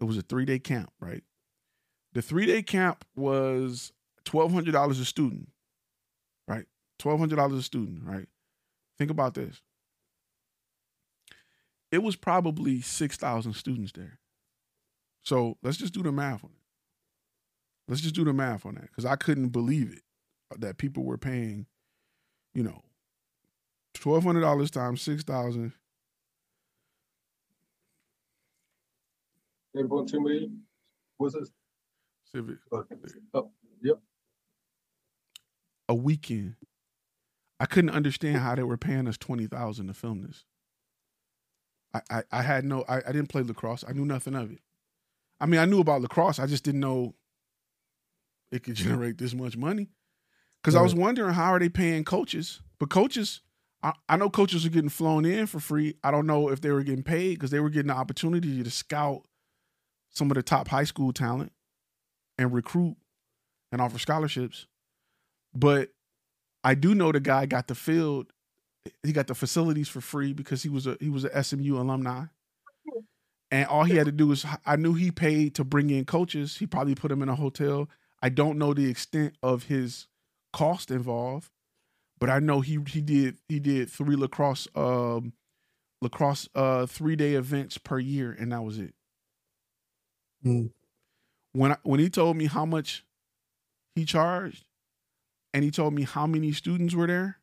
It 0.00 0.04
was 0.04 0.16
a 0.16 0.22
three 0.22 0.44
day 0.46 0.58
camp, 0.58 0.92
right? 1.00 1.24
The 2.14 2.22
three 2.22 2.46
day 2.46 2.62
camp 2.62 3.04
was 3.16 3.92
twelve 4.24 4.52
hundred 4.52 4.72
dollars 4.72 5.00
a 5.00 5.04
student, 5.04 5.50
right? 6.46 6.66
Twelve 6.98 7.18
hundred 7.18 7.36
dollars 7.36 7.58
a 7.58 7.62
student, 7.62 8.04
right? 8.04 8.28
Think 8.96 9.10
about 9.10 9.34
this. 9.34 9.60
It 11.90 12.02
was 12.02 12.16
probably 12.16 12.80
six 12.80 13.16
thousand 13.16 13.54
students 13.54 13.92
there. 13.92 14.18
So 15.22 15.56
let's 15.62 15.76
just 15.78 15.94
do 15.94 16.02
the 16.02 16.12
math 16.12 16.44
on 16.44 16.50
it. 16.50 16.56
Let's 17.88 18.00
just 18.02 18.14
do 18.14 18.24
the 18.24 18.32
math 18.32 18.66
on 18.66 18.74
that 18.74 18.88
because 18.88 19.06
I 19.06 19.16
couldn't 19.16 19.48
believe 19.48 19.92
it 19.92 20.02
uh, 20.52 20.56
that 20.60 20.78
people 20.78 21.04
were 21.04 21.18
paying, 21.18 21.66
you 22.54 22.62
know, 22.62 22.82
twelve 23.94 24.24
hundred 24.24 24.42
dollars 24.42 24.70
times 24.70 25.00
six 25.00 25.22
thousand. 25.22 25.72
Eight 29.78 29.88
point 29.88 30.08
two 30.08 30.20
million. 30.20 30.62
What's 31.16 31.34
this? 31.34 31.50
Civic 32.32 32.58
uh, 32.72 32.82
Oh, 33.32 33.50
yep. 33.82 33.98
a 35.88 35.94
weekend. 35.94 36.56
I 37.60 37.66
couldn't 37.66 37.90
understand 37.90 38.38
how 38.38 38.54
they 38.54 38.62
were 38.62 38.76
paying 38.76 39.08
us 39.08 39.16
twenty 39.16 39.46
thousand 39.46 39.86
to 39.88 39.94
film 39.94 40.22
this. 40.22 40.44
I, 41.94 42.00
I, 42.10 42.22
I 42.32 42.42
had 42.42 42.64
no 42.64 42.84
I, 42.88 42.98
I 42.98 43.12
didn't 43.12 43.28
play 43.28 43.42
lacrosse. 43.42 43.84
I 43.86 43.92
knew 43.92 44.04
nothing 44.04 44.34
of 44.34 44.50
it. 44.50 44.60
I 45.40 45.46
mean 45.46 45.60
I 45.60 45.64
knew 45.64 45.80
about 45.80 46.02
lacrosse, 46.02 46.38
I 46.38 46.46
just 46.46 46.64
didn't 46.64 46.80
know 46.80 47.14
it 48.50 48.62
could 48.62 48.74
generate 48.76 49.18
this 49.18 49.34
much 49.34 49.56
money. 49.56 49.88
Cause 50.64 50.74
I 50.74 50.82
was 50.82 50.94
wondering 50.94 51.32
how 51.32 51.54
are 51.54 51.58
they 51.58 51.70
paying 51.70 52.04
coaches? 52.04 52.60
But 52.78 52.90
coaches, 52.90 53.40
I, 53.82 53.92
I 54.08 54.16
know 54.16 54.28
coaches 54.28 54.66
are 54.66 54.70
getting 54.70 54.90
flown 54.90 55.24
in 55.24 55.46
for 55.46 55.60
free. 55.60 55.94
I 56.04 56.10
don't 56.10 56.26
know 56.26 56.50
if 56.50 56.60
they 56.60 56.70
were 56.70 56.82
getting 56.82 57.04
paid 57.04 57.34
because 57.34 57.50
they 57.50 57.60
were 57.60 57.70
getting 57.70 57.88
the 57.88 57.94
opportunity 57.94 58.62
to 58.62 58.70
scout 58.70 59.22
some 60.10 60.30
of 60.30 60.34
the 60.34 60.42
top 60.42 60.68
high 60.68 60.84
school 60.84 61.12
talent 61.12 61.52
and 62.36 62.52
recruit 62.52 62.96
and 63.72 63.80
offer 63.80 63.98
scholarships. 63.98 64.66
But 65.54 65.90
I 66.64 66.74
do 66.74 66.94
know 66.94 67.12
the 67.12 67.20
guy 67.20 67.46
got 67.46 67.68
the 67.68 67.74
field. 67.74 68.32
He 69.02 69.12
got 69.12 69.26
the 69.26 69.34
facilities 69.34 69.88
for 69.88 70.00
free 70.00 70.32
because 70.32 70.62
he 70.62 70.68
was 70.68 70.86
a 70.86 70.96
he 71.00 71.10
was 71.10 71.24
a 71.24 71.42
SMU 71.42 71.76
alumni. 71.78 72.26
And 73.50 73.66
all 73.66 73.84
he 73.84 73.96
had 73.96 74.06
to 74.06 74.12
do 74.12 74.26
was 74.26 74.44
I 74.66 74.76
knew 74.76 74.94
he 74.94 75.10
paid 75.10 75.54
to 75.54 75.64
bring 75.64 75.90
in 75.90 76.04
coaches. 76.04 76.58
He 76.58 76.66
probably 76.66 76.94
put 76.94 77.10
him 77.10 77.22
in 77.22 77.28
a 77.28 77.34
hotel. 77.34 77.88
I 78.22 78.28
don't 78.28 78.58
know 78.58 78.74
the 78.74 78.90
extent 78.90 79.36
of 79.42 79.64
his 79.64 80.06
cost 80.52 80.90
involved, 80.90 81.50
but 82.18 82.28
I 82.28 82.40
know 82.40 82.60
he 82.60 82.78
he 82.86 83.00
did 83.00 83.38
he 83.48 83.58
did 83.58 83.90
three 83.90 84.16
lacrosse 84.16 84.68
um 84.74 85.32
lacrosse 86.02 86.48
uh 86.54 86.86
three 86.86 87.16
day 87.16 87.34
events 87.34 87.78
per 87.78 87.98
year, 87.98 88.36
and 88.38 88.52
that 88.52 88.62
was 88.62 88.78
it. 88.78 88.94
Mm. 90.44 90.70
When 91.52 91.72
I, 91.72 91.76
when 91.82 92.00
he 92.00 92.10
told 92.10 92.36
me 92.36 92.46
how 92.46 92.66
much 92.66 93.04
he 93.94 94.04
charged, 94.04 94.64
and 95.54 95.64
he 95.64 95.70
told 95.70 95.94
me 95.94 96.02
how 96.02 96.26
many 96.26 96.52
students 96.52 96.94
were 96.94 97.06
there, 97.06 97.38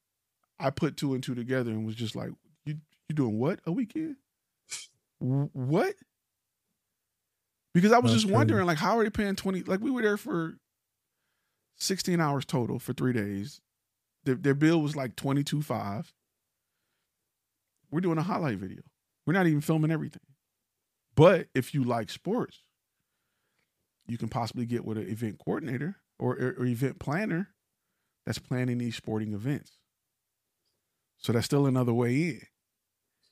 I 0.59 0.69
put 0.69 0.97
two 0.97 1.13
and 1.13 1.23
two 1.23 1.35
together 1.35 1.71
and 1.71 1.85
was 1.85 1.95
just 1.95 2.15
like, 2.15 2.29
"You 2.65 2.77
you 3.09 3.15
doing 3.15 3.37
what 3.39 3.59
a 3.65 3.71
weekend? 3.71 4.17
What?" 5.19 5.95
Because 7.73 7.91
I 7.91 7.99
was 7.99 8.11
That's 8.11 8.21
just 8.21 8.25
crazy. 8.25 8.35
wondering, 8.35 8.65
like, 8.65 8.77
how 8.77 8.97
are 8.97 9.03
they 9.03 9.09
paying 9.09 9.35
twenty? 9.35 9.63
Like, 9.63 9.81
we 9.81 9.91
were 9.91 10.01
there 10.01 10.17
for 10.17 10.55
sixteen 11.77 12.21
hours 12.21 12.45
total 12.45 12.79
for 12.79 12.93
three 12.93 13.13
days. 13.13 13.61
Their, 14.23 14.35
their 14.35 14.53
bill 14.55 14.81
was 14.81 14.95
like 14.95 15.15
twenty 15.15 15.43
two 15.43 15.61
five. 15.61 16.13
We're 17.91 18.01
doing 18.01 18.17
a 18.17 18.23
highlight 18.23 18.57
video. 18.57 18.81
We're 19.25 19.33
not 19.33 19.47
even 19.47 19.61
filming 19.61 19.91
everything. 19.91 20.21
But 21.15 21.47
if 21.53 21.73
you 21.73 21.83
like 21.83 22.09
sports, 22.09 22.63
you 24.07 24.17
can 24.17 24.27
possibly 24.29 24.65
get 24.65 24.85
with 24.85 24.97
an 24.97 25.07
event 25.07 25.39
coordinator 25.43 25.97
or, 26.19 26.33
or, 26.33 26.55
or 26.59 26.65
event 26.65 26.99
planner 26.99 27.49
that's 28.25 28.39
planning 28.39 28.77
these 28.79 28.95
sporting 28.95 29.33
events. 29.33 29.71
So 31.17 31.33
that's 31.33 31.45
still 31.45 31.65
another 31.65 31.93
way 31.93 32.13
in. 32.15 32.41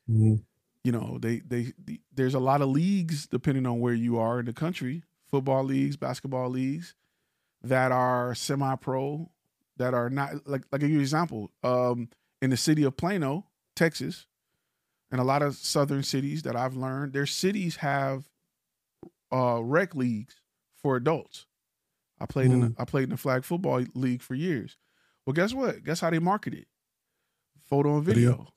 Mm. 0.10 0.43
You 0.84 0.91
know, 0.91 1.18
they, 1.22 1.39
they 1.39 1.73
the, 1.84 2.01
there's 2.14 2.34
a 2.34 2.39
lot 2.39 2.61
of 2.61 2.69
leagues 2.69 3.27
depending 3.27 3.65
on 3.65 3.80
where 3.80 3.93
you 3.93 4.18
are 4.18 4.39
in 4.39 4.45
the 4.45 4.53
country, 4.53 5.03
football 5.30 5.64
leagues, 5.64 5.95
basketball 5.95 6.49
leagues 6.49 6.95
that 7.64 7.91
are 7.91 8.35
semi-pro, 8.35 9.30
that 9.77 9.93
are 9.93 10.10
not 10.10 10.45
like 10.47 10.64
like 10.72 10.81
you 10.81 10.89
an 10.89 10.99
example. 10.99 11.51
Um, 11.64 12.10
in 12.41 12.49
the 12.49 12.57
city 12.57 12.84
of 12.84 12.97
Plano, 12.97 13.45
Texas, 13.76 14.27
and 15.11 15.22
a 15.22 15.23
lot 15.23 15.41
of 15.41 15.55
southern 15.55 16.03
cities 16.03 16.41
that 16.43 16.55
I've 16.57 16.76
learned, 16.76 17.14
their 17.14 17.26
cities 17.26 17.77
have 17.77 18.26
uh 19.31 19.64
rec 19.64 19.95
leagues 19.95 20.35
for 20.76 20.95
adults. 20.97 21.45
I 22.19 22.26
played 22.26 22.51
in 22.51 22.61
Mm. 22.61 22.77
a, 22.77 22.81
I 22.81 22.85
played 22.85 23.05
in 23.05 23.10
the 23.11 23.18
flag 23.18 23.45
football 23.45 23.84
league 23.95 24.22
for 24.22 24.35
years. 24.35 24.77
Well, 25.26 25.34
guess 25.34 25.53
what? 25.53 25.84
Guess 25.84 26.01
how 26.01 26.10
they 26.10 26.19
market 26.19 26.53
it? 26.53 26.68
Photo 27.64 27.98
and 27.98 28.06
video. 28.06 28.31
Video. 28.31 28.48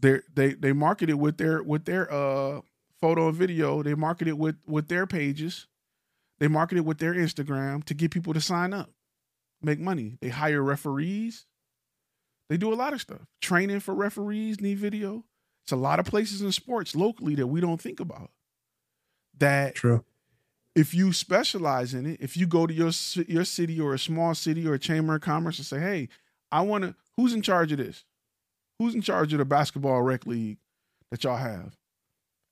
They 0.00 0.20
they 0.34 0.54
they 0.54 0.72
market 0.72 1.08
it 1.10 1.18
with 1.18 1.36
their 1.36 1.62
with 1.62 1.84
their 1.84 2.12
uh 2.12 2.60
photo 3.00 3.28
and 3.28 3.36
video. 3.36 3.82
They 3.82 3.94
market 3.94 4.28
it 4.28 4.38
with 4.38 4.56
with 4.66 4.88
their 4.88 5.06
pages. 5.06 5.66
They 6.38 6.48
market 6.48 6.78
it 6.78 6.84
with 6.84 6.98
their 6.98 7.14
Instagram 7.14 7.84
to 7.84 7.94
get 7.94 8.10
people 8.10 8.34
to 8.34 8.40
sign 8.40 8.72
up, 8.72 8.90
make 9.62 9.78
money. 9.78 10.18
They 10.20 10.28
hire 10.28 10.62
referees. 10.62 11.46
They 12.48 12.56
do 12.56 12.72
a 12.72 12.74
lot 12.74 12.92
of 12.92 13.00
stuff. 13.00 13.20
Training 13.40 13.80
for 13.80 13.94
referees 13.94 14.60
need 14.60 14.78
video. 14.78 15.24
It's 15.64 15.72
a 15.72 15.76
lot 15.76 16.00
of 16.00 16.06
places 16.06 16.42
in 16.42 16.50
sports 16.50 16.96
locally 16.96 17.36
that 17.36 17.46
we 17.46 17.60
don't 17.60 17.80
think 17.80 18.00
about. 18.00 18.30
That 19.38 19.76
True. 19.76 20.04
if 20.74 20.92
you 20.94 21.12
specialize 21.12 21.94
in 21.94 22.06
it, 22.06 22.20
if 22.20 22.36
you 22.36 22.46
go 22.46 22.66
to 22.66 22.74
your 22.74 22.90
your 23.28 23.44
city 23.44 23.80
or 23.80 23.94
a 23.94 23.98
small 23.98 24.34
city 24.34 24.66
or 24.66 24.74
a 24.74 24.78
chamber 24.78 25.14
of 25.14 25.22
commerce 25.22 25.58
and 25.58 25.66
say, 25.66 25.78
"Hey, 25.78 26.08
I 26.50 26.62
want 26.62 26.82
to," 26.84 26.94
who's 27.16 27.32
in 27.32 27.42
charge 27.42 27.70
of 27.70 27.78
this? 27.78 28.04
Who's 28.82 28.96
in 28.96 29.00
charge 29.00 29.32
of 29.32 29.38
the 29.38 29.44
basketball 29.44 30.02
rec 30.02 30.26
league 30.26 30.58
that 31.12 31.22
y'all 31.22 31.36
have? 31.36 31.76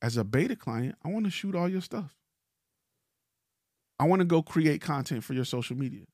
As 0.00 0.16
a 0.16 0.22
beta 0.22 0.54
client, 0.54 0.94
I 1.04 1.08
want 1.08 1.24
to 1.24 1.30
shoot 1.30 1.56
all 1.56 1.68
your 1.68 1.80
stuff. 1.80 2.16
I 3.98 4.04
want 4.04 4.20
to 4.20 4.24
go 4.24 4.40
create 4.40 4.80
content 4.80 5.24
for 5.24 5.34
your 5.34 5.44
social 5.44 5.76
media. 5.76 6.04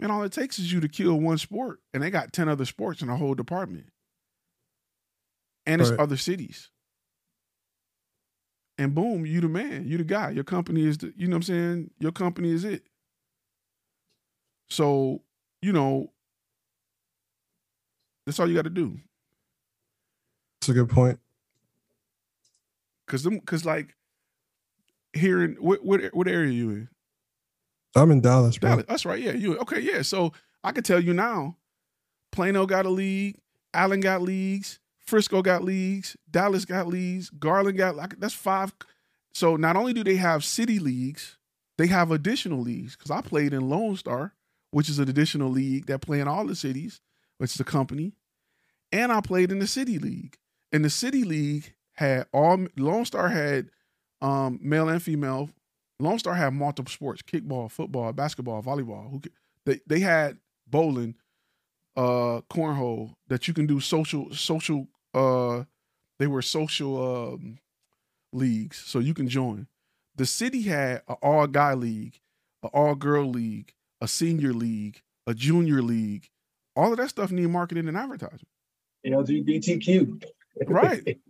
And 0.00 0.10
all 0.10 0.22
it 0.22 0.32
takes 0.32 0.58
is 0.58 0.72
you 0.72 0.80
to 0.80 0.88
kill 0.88 1.20
one 1.20 1.36
sport, 1.36 1.80
and 1.92 2.02
they 2.02 2.10
got 2.10 2.32
10 2.32 2.48
other 2.48 2.64
sports 2.64 3.02
in 3.02 3.10
a 3.10 3.16
whole 3.16 3.34
department. 3.34 3.92
And 5.66 5.82
it's 5.82 5.90
Right. 5.90 6.00
other 6.00 6.16
cities. 6.16 6.70
And 8.78 8.94
boom, 8.94 9.26
you 9.26 9.42
the 9.42 9.48
man, 9.50 9.86
you 9.86 9.98
the 9.98 10.04
guy. 10.04 10.30
Your 10.30 10.44
company 10.44 10.86
is 10.86 10.96
the, 10.96 11.12
you 11.14 11.28
know 11.28 11.36
what 11.36 11.48
I'm 11.48 11.54
saying? 11.54 11.90
Your 12.00 12.12
company 12.12 12.52
is 12.52 12.64
it. 12.64 12.88
So, 14.70 15.22
you 15.60 15.74
know, 15.74 16.13
that's 18.26 18.38
all 18.38 18.48
you 18.48 18.54
got 18.54 18.62
to 18.62 18.70
do. 18.70 18.98
That's 20.60 20.70
a 20.70 20.74
good 20.74 20.88
point. 20.88 21.18
Cause 23.06 23.22
them, 23.22 23.40
cause 23.40 23.66
like 23.66 23.94
here 25.12 25.44
in 25.44 25.56
what 25.56 25.84
what 25.84 26.00
what 26.14 26.26
area 26.26 26.50
you 26.50 26.70
in? 26.70 26.88
I'm 27.94 28.10
in 28.10 28.20
Dallas, 28.20 28.58
bro. 28.58 28.70
Dallas. 28.70 28.84
That's 28.88 29.04
right. 29.04 29.20
Yeah, 29.20 29.32
you 29.32 29.58
okay? 29.58 29.80
Yeah. 29.80 30.02
So 30.02 30.32
I 30.62 30.72
can 30.72 30.82
tell 30.82 31.00
you 31.00 31.12
now, 31.12 31.56
Plano 32.32 32.66
got 32.66 32.86
a 32.86 32.90
league, 32.90 33.36
Allen 33.74 34.00
got 34.00 34.22
leagues, 34.22 34.80
Frisco 34.98 35.42
got 35.42 35.62
leagues, 35.62 36.16
Dallas 36.30 36.64
got 36.64 36.86
leagues, 36.86 37.30
Garland 37.30 37.76
got 37.76 37.94
like 37.94 38.18
that's 38.18 38.34
five. 38.34 38.74
So 39.34 39.56
not 39.56 39.76
only 39.76 39.92
do 39.92 40.02
they 40.02 40.16
have 40.16 40.44
city 40.44 40.78
leagues, 40.78 41.36
they 41.76 41.88
have 41.88 42.10
additional 42.10 42.60
leagues. 42.60 42.96
Because 42.96 43.10
I 43.10 43.20
played 43.20 43.52
in 43.52 43.68
Lone 43.68 43.96
Star, 43.96 44.32
which 44.70 44.88
is 44.88 44.98
an 44.98 45.08
additional 45.08 45.50
league 45.50 45.86
that 45.86 46.00
play 46.00 46.20
in 46.20 46.28
all 46.28 46.46
the 46.46 46.56
cities, 46.56 47.00
which 47.38 47.54
is 47.54 47.60
a 47.60 47.64
company, 47.64 48.12
and 48.92 49.12
I 49.12 49.20
played 49.20 49.50
in 49.50 49.58
the 49.58 49.66
city 49.66 49.98
league. 49.98 50.36
And 50.72 50.84
the 50.84 50.90
city 50.90 51.24
league 51.24 51.74
had 51.94 52.26
all 52.32 52.66
Lone 52.76 53.04
Star 53.04 53.28
had 53.28 53.70
um, 54.20 54.58
male 54.62 54.88
and 54.88 55.02
female 55.02 55.50
Lone 56.00 56.18
Star 56.18 56.34
had 56.34 56.52
multiple 56.54 56.90
sports: 56.90 57.22
kickball, 57.22 57.70
football, 57.70 58.12
basketball, 58.12 58.62
volleyball. 58.62 59.10
Who 59.10 59.20
they 59.64 59.80
they 59.86 60.00
had 60.00 60.38
bowling, 60.66 61.14
uh, 61.96 62.40
cornhole 62.50 63.14
that 63.28 63.46
you 63.48 63.54
can 63.54 63.66
do 63.66 63.80
social 63.80 64.32
social. 64.32 64.88
Uh, 65.12 65.64
they 66.18 66.26
were 66.26 66.42
social 66.42 67.34
um, 67.34 67.58
leagues, 68.32 68.78
so 68.78 68.98
you 68.98 69.14
can 69.14 69.28
join. 69.28 69.66
The 70.16 70.26
city 70.26 70.62
had 70.62 71.02
an 71.08 71.16
all 71.22 71.46
guy 71.46 71.74
league, 71.74 72.20
an 72.62 72.70
all 72.72 72.94
girl 72.94 73.28
league, 73.28 73.72
a 74.00 74.08
senior 74.08 74.52
league, 74.52 75.02
a 75.26 75.34
junior 75.34 75.82
league. 75.82 76.28
All 76.76 76.92
of 76.92 76.98
that 76.98 77.10
stuff 77.10 77.30
need 77.30 77.48
marketing 77.48 77.88
and 77.88 77.96
advertising. 77.96 78.46
LGBTQ. 79.06 80.22
Right. 80.66 81.18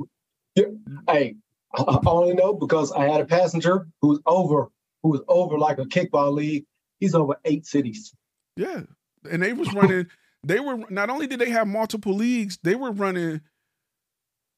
Yeah. 0.56 0.66
Hey, 1.08 1.34
I 1.76 1.98
only 2.06 2.34
know 2.34 2.54
because 2.54 2.92
I 2.92 3.08
had 3.08 3.20
a 3.20 3.24
passenger 3.24 3.88
who's 4.00 4.20
over, 4.24 4.70
who 5.02 5.08
was 5.08 5.20
over 5.26 5.58
like 5.58 5.80
a 5.80 5.84
kickball 5.84 6.32
league. 6.32 6.64
He's 7.00 7.12
over 7.12 7.34
eight 7.44 7.66
cities. 7.66 8.14
Yeah. 8.56 8.82
And 9.28 9.42
they 9.42 9.52
was 9.52 9.74
running, 9.74 10.06
they 10.44 10.60
were 10.60 10.84
not 10.90 11.10
only 11.10 11.26
did 11.26 11.40
they 11.40 11.50
have 11.50 11.66
multiple 11.66 12.14
leagues, 12.14 12.56
they 12.62 12.76
were 12.76 12.92
running 12.92 13.40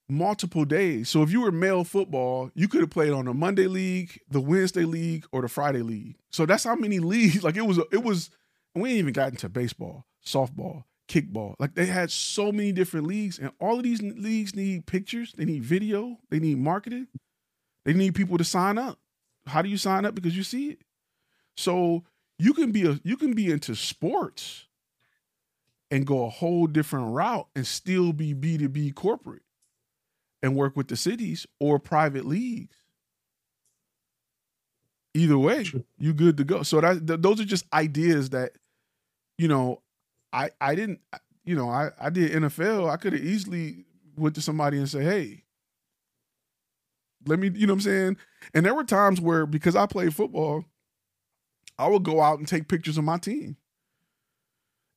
multiple 0.08 0.64
days. 0.64 1.08
So 1.08 1.22
if 1.22 1.30
you 1.30 1.40
were 1.40 1.52
male 1.52 1.84
football, 1.84 2.50
you 2.54 2.68
could 2.68 2.80
have 2.80 2.90
played 2.90 3.12
on 3.12 3.24
the 3.24 3.34
Monday 3.34 3.66
league, 3.66 4.20
the 4.30 4.40
Wednesday 4.40 4.84
league, 4.84 5.26
or 5.32 5.42
the 5.42 5.48
Friday 5.48 5.82
league. 5.82 6.16
So 6.30 6.46
that's 6.46 6.64
how 6.64 6.76
many 6.76 6.98
leagues. 6.98 7.42
Like 7.46 7.56
it 7.56 7.62
was 7.62 7.78
it 7.92 8.02
was 8.02 8.30
we 8.74 8.90
ain't 8.90 8.98
even 8.98 9.12
got 9.12 9.30
into 9.30 9.48
baseball, 9.48 10.04
softball, 10.26 10.84
kickball. 11.08 11.54
Like 11.58 11.74
they 11.74 11.86
had 11.86 12.10
so 12.10 12.52
many 12.52 12.72
different 12.72 13.06
leagues, 13.06 13.38
and 13.38 13.52
all 13.60 13.78
of 13.78 13.84
these 13.84 14.02
leagues 14.02 14.54
need 14.54 14.86
pictures, 14.86 15.32
they 15.36 15.44
need 15.44 15.62
video, 15.62 16.18
they 16.30 16.38
need 16.38 16.58
marketing, 16.58 17.06
they 17.84 17.94
need 17.94 18.14
people 18.14 18.36
to 18.38 18.44
sign 18.44 18.76
up. 18.76 18.98
How 19.46 19.62
do 19.62 19.68
you 19.68 19.78
sign 19.78 20.04
up? 20.04 20.14
Because 20.14 20.36
you 20.36 20.42
see 20.42 20.70
it. 20.70 20.80
So 21.56 22.04
you 22.38 22.52
can 22.52 22.72
be 22.72 22.86
a 22.86 23.00
you 23.04 23.16
can 23.16 23.32
be 23.32 23.50
into 23.50 23.74
sports 23.74 24.66
and 25.90 26.06
go 26.06 26.26
a 26.26 26.30
whole 26.30 26.66
different 26.66 27.14
route 27.14 27.46
and 27.54 27.66
still 27.66 28.12
be 28.12 28.34
B2B 28.34 28.94
corporate 28.94 29.42
and 30.42 30.56
work 30.56 30.76
with 30.76 30.88
the 30.88 30.96
cities 30.96 31.46
or 31.60 31.78
private 31.78 32.26
leagues. 32.26 32.76
Either 35.14 35.38
way, 35.38 35.64
you 35.98 36.12
good 36.12 36.36
to 36.36 36.44
go. 36.44 36.62
So 36.62 36.80
that 36.80 37.06
th- 37.06 37.20
those 37.20 37.40
are 37.40 37.44
just 37.44 37.64
ideas 37.72 38.30
that 38.30 38.52
you 39.38 39.48
know 39.48 39.82
I 40.36 40.50
I 40.60 40.74
didn't 40.74 41.00
you 41.44 41.56
know 41.56 41.70
I 41.70 41.90
I 41.98 42.10
did 42.10 42.30
NFL. 42.32 42.90
I 42.90 42.96
could 42.96 43.14
have 43.14 43.24
easily 43.24 43.86
went 44.16 44.34
to 44.34 44.42
somebody 44.42 44.78
and 44.78 44.88
say, 44.88 45.02
"Hey, 45.02 45.44
let 47.26 47.38
me," 47.38 47.50
you 47.54 47.66
know 47.66 47.72
what 47.72 47.78
I'm 47.78 47.80
saying? 47.80 48.16
And 48.54 48.66
there 48.66 48.74
were 48.74 48.84
times 48.84 49.20
where 49.20 49.46
because 49.46 49.74
I 49.74 49.86
played 49.86 50.14
football, 50.14 50.64
I 51.78 51.88
would 51.88 52.02
go 52.02 52.20
out 52.20 52.38
and 52.38 52.46
take 52.46 52.68
pictures 52.68 52.98
of 52.98 53.04
my 53.04 53.16
team. 53.16 53.56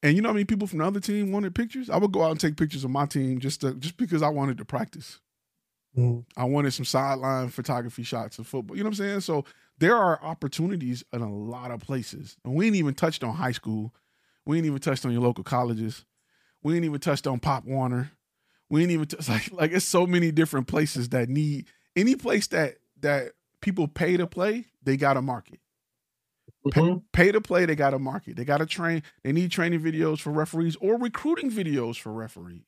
And 0.01 0.15
you 0.15 0.21
know 0.21 0.29
how 0.29 0.33
many 0.33 0.45
people 0.45 0.67
from 0.67 0.79
the 0.79 0.85
other 0.85 0.99
team 0.99 1.31
wanted 1.31 1.55
pictures? 1.55 1.89
I 1.89 1.97
would 1.97 2.11
go 2.11 2.23
out 2.23 2.31
and 2.31 2.39
take 2.39 2.55
pictures 2.57 2.83
of 2.83 2.89
my 2.89 3.05
team 3.05 3.39
just 3.39 3.61
to, 3.61 3.73
just 3.75 3.97
because 3.97 4.21
I 4.21 4.29
wanted 4.29 4.57
to 4.59 4.65
practice. 4.65 5.19
Mm. 5.97 6.25
I 6.37 6.45
wanted 6.45 6.71
some 6.71 6.85
sideline 6.85 7.49
photography 7.49 8.03
shots 8.03 8.39
of 8.39 8.47
football. 8.47 8.77
You 8.77 8.83
know 8.83 8.89
what 8.89 8.99
I'm 8.99 9.05
saying? 9.05 9.19
So 9.21 9.43
there 9.77 9.97
are 9.97 10.23
opportunities 10.23 11.03
in 11.11 11.21
a 11.21 11.33
lot 11.33 11.71
of 11.71 11.81
places. 11.81 12.37
And 12.45 12.55
we 12.55 12.67
ain't 12.67 12.77
even 12.77 12.93
touched 12.93 13.23
on 13.25 13.35
high 13.35 13.51
school. 13.51 13.93
We 14.49 14.57
ain't 14.57 14.65
even 14.65 14.79
touched 14.79 15.05
on 15.05 15.11
your 15.11 15.21
local 15.21 15.43
colleges. 15.43 16.05
we 16.63 16.75
ain't 16.75 16.83
even 16.83 16.99
touched 16.99 17.27
on 17.27 17.39
Pop 17.39 17.65
Warner. 17.65 18.09
We 18.67 18.81
ain't 18.81 18.89
even 18.89 19.05
t- 19.05 19.17
like 19.31 19.51
like 19.51 19.71
it's 19.71 19.85
so 19.85 20.07
many 20.07 20.31
different 20.31 20.65
places 20.67 21.09
that 21.09 21.29
need 21.29 21.67
any 21.95 22.15
place 22.15 22.47
that 22.47 22.77
that 23.01 23.33
people 23.61 23.87
pay 23.87 24.17
to 24.17 24.25
play, 24.25 24.65
they 24.81 24.97
got 24.97 25.17
a 25.17 25.21
market. 25.21 25.59
Pay, 26.71 26.81
Mhm. 26.81 27.03
pay 27.13 27.31
to 27.31 27.39
play, 27.41 27.67
they 27.67 27.75
got 27.75 27.93
a 27.93 27.99
market. 27.99 28.37
They 28.37 28.43
got 28.43 28.57
to 28.57 28.65
train. 28.65 29.03
They 29.23 29.31
need 29.33 29.51
training 29.51 29.81
videos 29.81 30.19
for 30.19 30.31
referees 30.31 30.75
or 30.77 30.97
recruiting 30.97 31.51
videos 31.51 31.99
for 31.99 32.11
referees. 32.11 32.63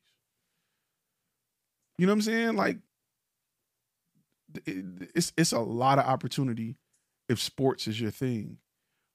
You 1.98 2.06
know 2.06 2.12
what 2.12 2.18
I'm 2.18 2.22
saying? 2.22 2.54
Like, 2.56 2.78
it- 4.66 5.10
it's 5.16 5.32
it's 5.36 5.50
a 5.52 5.58
lot 5.58 5.98
of 5.98 6.04
opportunity 6.04 6.76
if 7.28 7.40
sports 7.40 7.88
is 7.88 8.00
your 8.00 8.12
thing. 8.12 8.58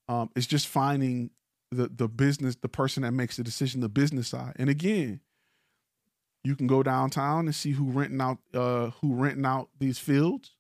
Um, 0.09 0.31
it's 0.35 0.47
just 0.47 0.67
finding 0.67 1.31
the 1.71 1.87
the 1.87 2.07
business, 2.07 2.55
the 2.55 2.69
person 2.69 3.03
that 3.03 3.11
makes 3.11 3.37
the 3.37 3.43
decision, 3.43 3.81
the 3.81 3.89
business 3.89 4.27
side. 4.29 4.53
And 4.57 4.69
again, 4.69 5.21
you 6.43 6.55
can 6.55 6.67
go 6.67 6.83
downtown 6.83 7.45
and 7.45 7.55
see 7.55 7.71
who 7.71 7.91
renting 7.91 8.21
out 8.21 8.39
uh 8.53 8.91
who 9.01 9.15
renting 9.15 9.45
out 9.45 9.69
these 9.79 9.99
fields, 9.99 10.51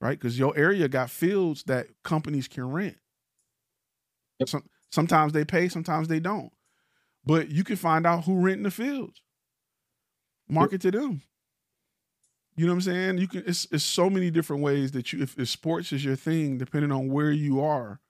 right? 0.00 0.18
Because 0.18 0.38
your 0.38 0.56
area 0.56 0.88
got 0.88 1.10
fields 1.10 1.64
that 1.64 1.88
companies 2.04 2.48
can 2.48 2.70
rent. 2.70 2.96
Yep. 4.38 4.48
Some, 4.48 4.64
sometimes 4.90 5.32
they 5.32 5.44
pay, 5.44 5.68
sometimes 5.68 6.08
they 6.08 6.20
don't. 6.20 6.52
But 7.24 7.50
you 7.50 7.64
can 7.64 7.76
find 7.76 8.06
out 8.06 8.24
who 8.24 8.40
renting 8.40 8.62
the 8.62 8.70
fields. 8.70 9.22
Market 10.48 10.80
to 10.82 10.92
them. 10.92 11.22
You 12.56 12.66
know 12.66 12.72
what 12.72 12.76
I'm 12.76 12.80
saying? 12.82 13.18
You 13.18 13.28
can 13.28 13.42
it's 13.46 13.66
it's 13.70 13.84
so 13.84 14.08
many 14.08 14.30
different 14.30 14.62
ways 14.62 14.92
that 14.92 15.12
you 15.12 15.22
if, 15.22 15.38
if 15.38 15.48
sports 15.48 15.92
is 15.92 16.04
your 16.04 16.16
thing, 16.16 16.56
depending 16.58 16.92
on 16.92 17.10
where 17.10 17.30
you 17.30 17.60
are, 17.60 18.00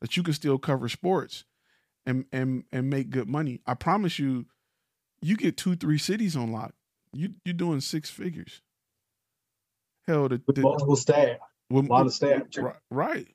that 0.00 0.16
you 0.16 0.22
can 0.22 0.34
still 0.34 0.58
cover 0.58 0.88
sports 0.88 1.44
and 2.06 2.24
and 2.32 2.64
and 2.72 2.90
make 2.90 3.10
good 3.10 3.28
money. 3.28 3.60
I 3.66 3.74
promise 3.74 4.18
you, 4.18 4.46
you 5.22 5.36
get 5.36 5.56
two, 5.56 5.76
three 5.76 5.98
cities 5.98 6.36
on 6.36 6.52
lock. 6.52 6.74
You 7.12 7.34
you're 7.44 7.54
doing 7.54 7.80
six 7.80 8.10
figures. 8.10 8.62
Hell, 10.06 10.28
the, 10.28 10.40
With 10.46 10.56
the 10.56 10.62
multiple 10.62 10.96
staff, 10.96 11.38
with, 11.68 11.86
a 11.86 11.88
lot 11.88 12.06
of 12.06 12.12
staff. 12.12 12.42
right, 12.56 12.76
right. 12.90 13.28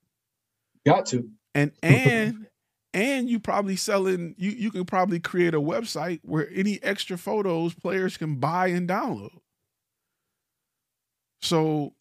Got 0.85 1.05
to. 1.07 1.29
and 1.53 1.71
and 1.81 2.47
and 2.93 3.29
you 3.29 3.39
probably 3.39 3.75
selling 3.75 4.33
you 4.37 4.51
you 4.51 4.71
can 4.71 4.85
probably 4.85 5.19
create 5.19 5.53
a 5.53 5.59
website 5.59 6.19
where 6.23 6.49
any 6.53 6.81
extra 6.81 7.17
photos 7.17 7.73
players 7.73 8.17
can 8.17 8.35
buy 8.35 8.67
and 8.67 8.87
download 8.87 9.37
so 11.41 11.93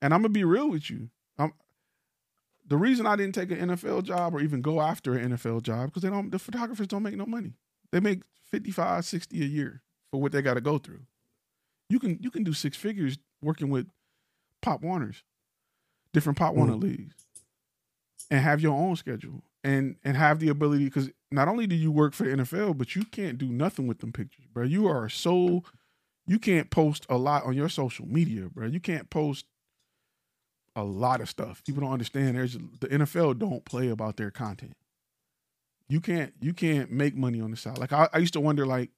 and 0.00 0.14
i'm 0.14 0.22
gonna 0.22 0.28
be 0.28 0.44
real 0.44 0.70
with 0.70 0.88
you 0.88 1.10
the 2.66 2.76
reason 2.76 3.06
i 3.06 3.16
didn't 3.16 3.34
take 3.34 3.50
an 3.50 3.68
nfl 3.68 4.02
job 4.02 4.34
or 4.34 4.40
even 4.40 4.60
go 4.60 4.80
after 4.80 5.14
an 5.14 5.32
nfl 5.32 5.62
job 5.62 5.86
because 5.86 6.02
they 6.02 6.10
don't 6.10 6.30
the 6.30 6.38
photographers 6.38 6.86
don't 6.86 7.02
make 7.02 7.16
no 7.16 7.26
money 7.26 7.54
they 7.90 8.00
make 8.00 8.22
55 8.50 9.04
60 9.04 9.40
a 9.40 9.46
year 9.46 9.82
for 10.10 10.20
what 10.20 10.32
they 10.32 10.42
got 10.42 10.54
to 10.54 10.60
go 10.60 10.78
through 10.78 11.02
you 11.88 11.98
can 11.98 12.18
you 12.20 12.30
can 12.30 12.44
do 12.44 12.52
six 12.52 12.76
figures 12.76 13.18
working 13.42 13.70
with 13.70 13.86
pop 14.60 14.82
warners 14.82 15.24
different 16.12 16.38
pop 16.38 16.54
warner 16.54 16.74
mm. 16.74 16.82
leagues 16.82 17.14
and 18.30 18.40
have 18.40 18.60
your 18.60 18.74
own 18.74 18.96
schedule 18.96 19.42
and 19.64 19.96
and 20.04 20.16
have 20.16 20.40
the 20.40 20.48
ability 20.48 20.84
because 20.84 21.10
not 21.30 21.48
only 21.48 21.66
do 21.66 21.74
you 21.74 21.90
work 21.90 22.14
for 22.14 22.24
the 22.24 22.36
NFL, 22.36 22.76
but 22.76 22.94
you 22.94 23.04
can't 23.04 23.38
do 23.38 23.46
nothing 23.46 23.86
with 23.86 23.98
them 23.98 24.12
pictures, 24.12 24.46
bro. 24.52 24.64
You 24.64 24.86
are 24.86 25.08
so 25.08 25.62
you 26.26 26.38
can't 26.38 26.70
post 26.70 27.06
a 27.08 27.16
lot 27.16 27.44
on 27.44 27.54
your 27.54 27.68
social 27.68 28.06
media, 28.06 28.48
bro. 28.48 28.66
You 28.66 28.80
can't 28.80 29.10
post 29.10 29.46
a 30.74 30.84
lot 30.84 31.20
of 31.20 31.28
stuff. 31.28 31.62
People 31.64 31.82
don't 31.82 31.92
understand. 31.92 32.36
There's 32.36 32.54
the 32.54 32.88
NFL 32.88 33.38
don't 33.38 33.64
play 33.64 33.88
about 33.88 34.16
their 34.16 34.30
content. 34.30 34.74
You 35.88 36.00
can't 36.00 36.32
you 36.40 36.52
can't 36.54 36.90
make 36.90 37.14
money 37.14 37.40
on 37.40 37.50
the 37.50 37.56
side. 37.56 37.78
Like 37.78 37.92
I, 37.92 38.08
I 38.12 38.18
used 38.18 38.32
to 38.34 38.40
wonder, 38.40 38.64
like 38.64 38.90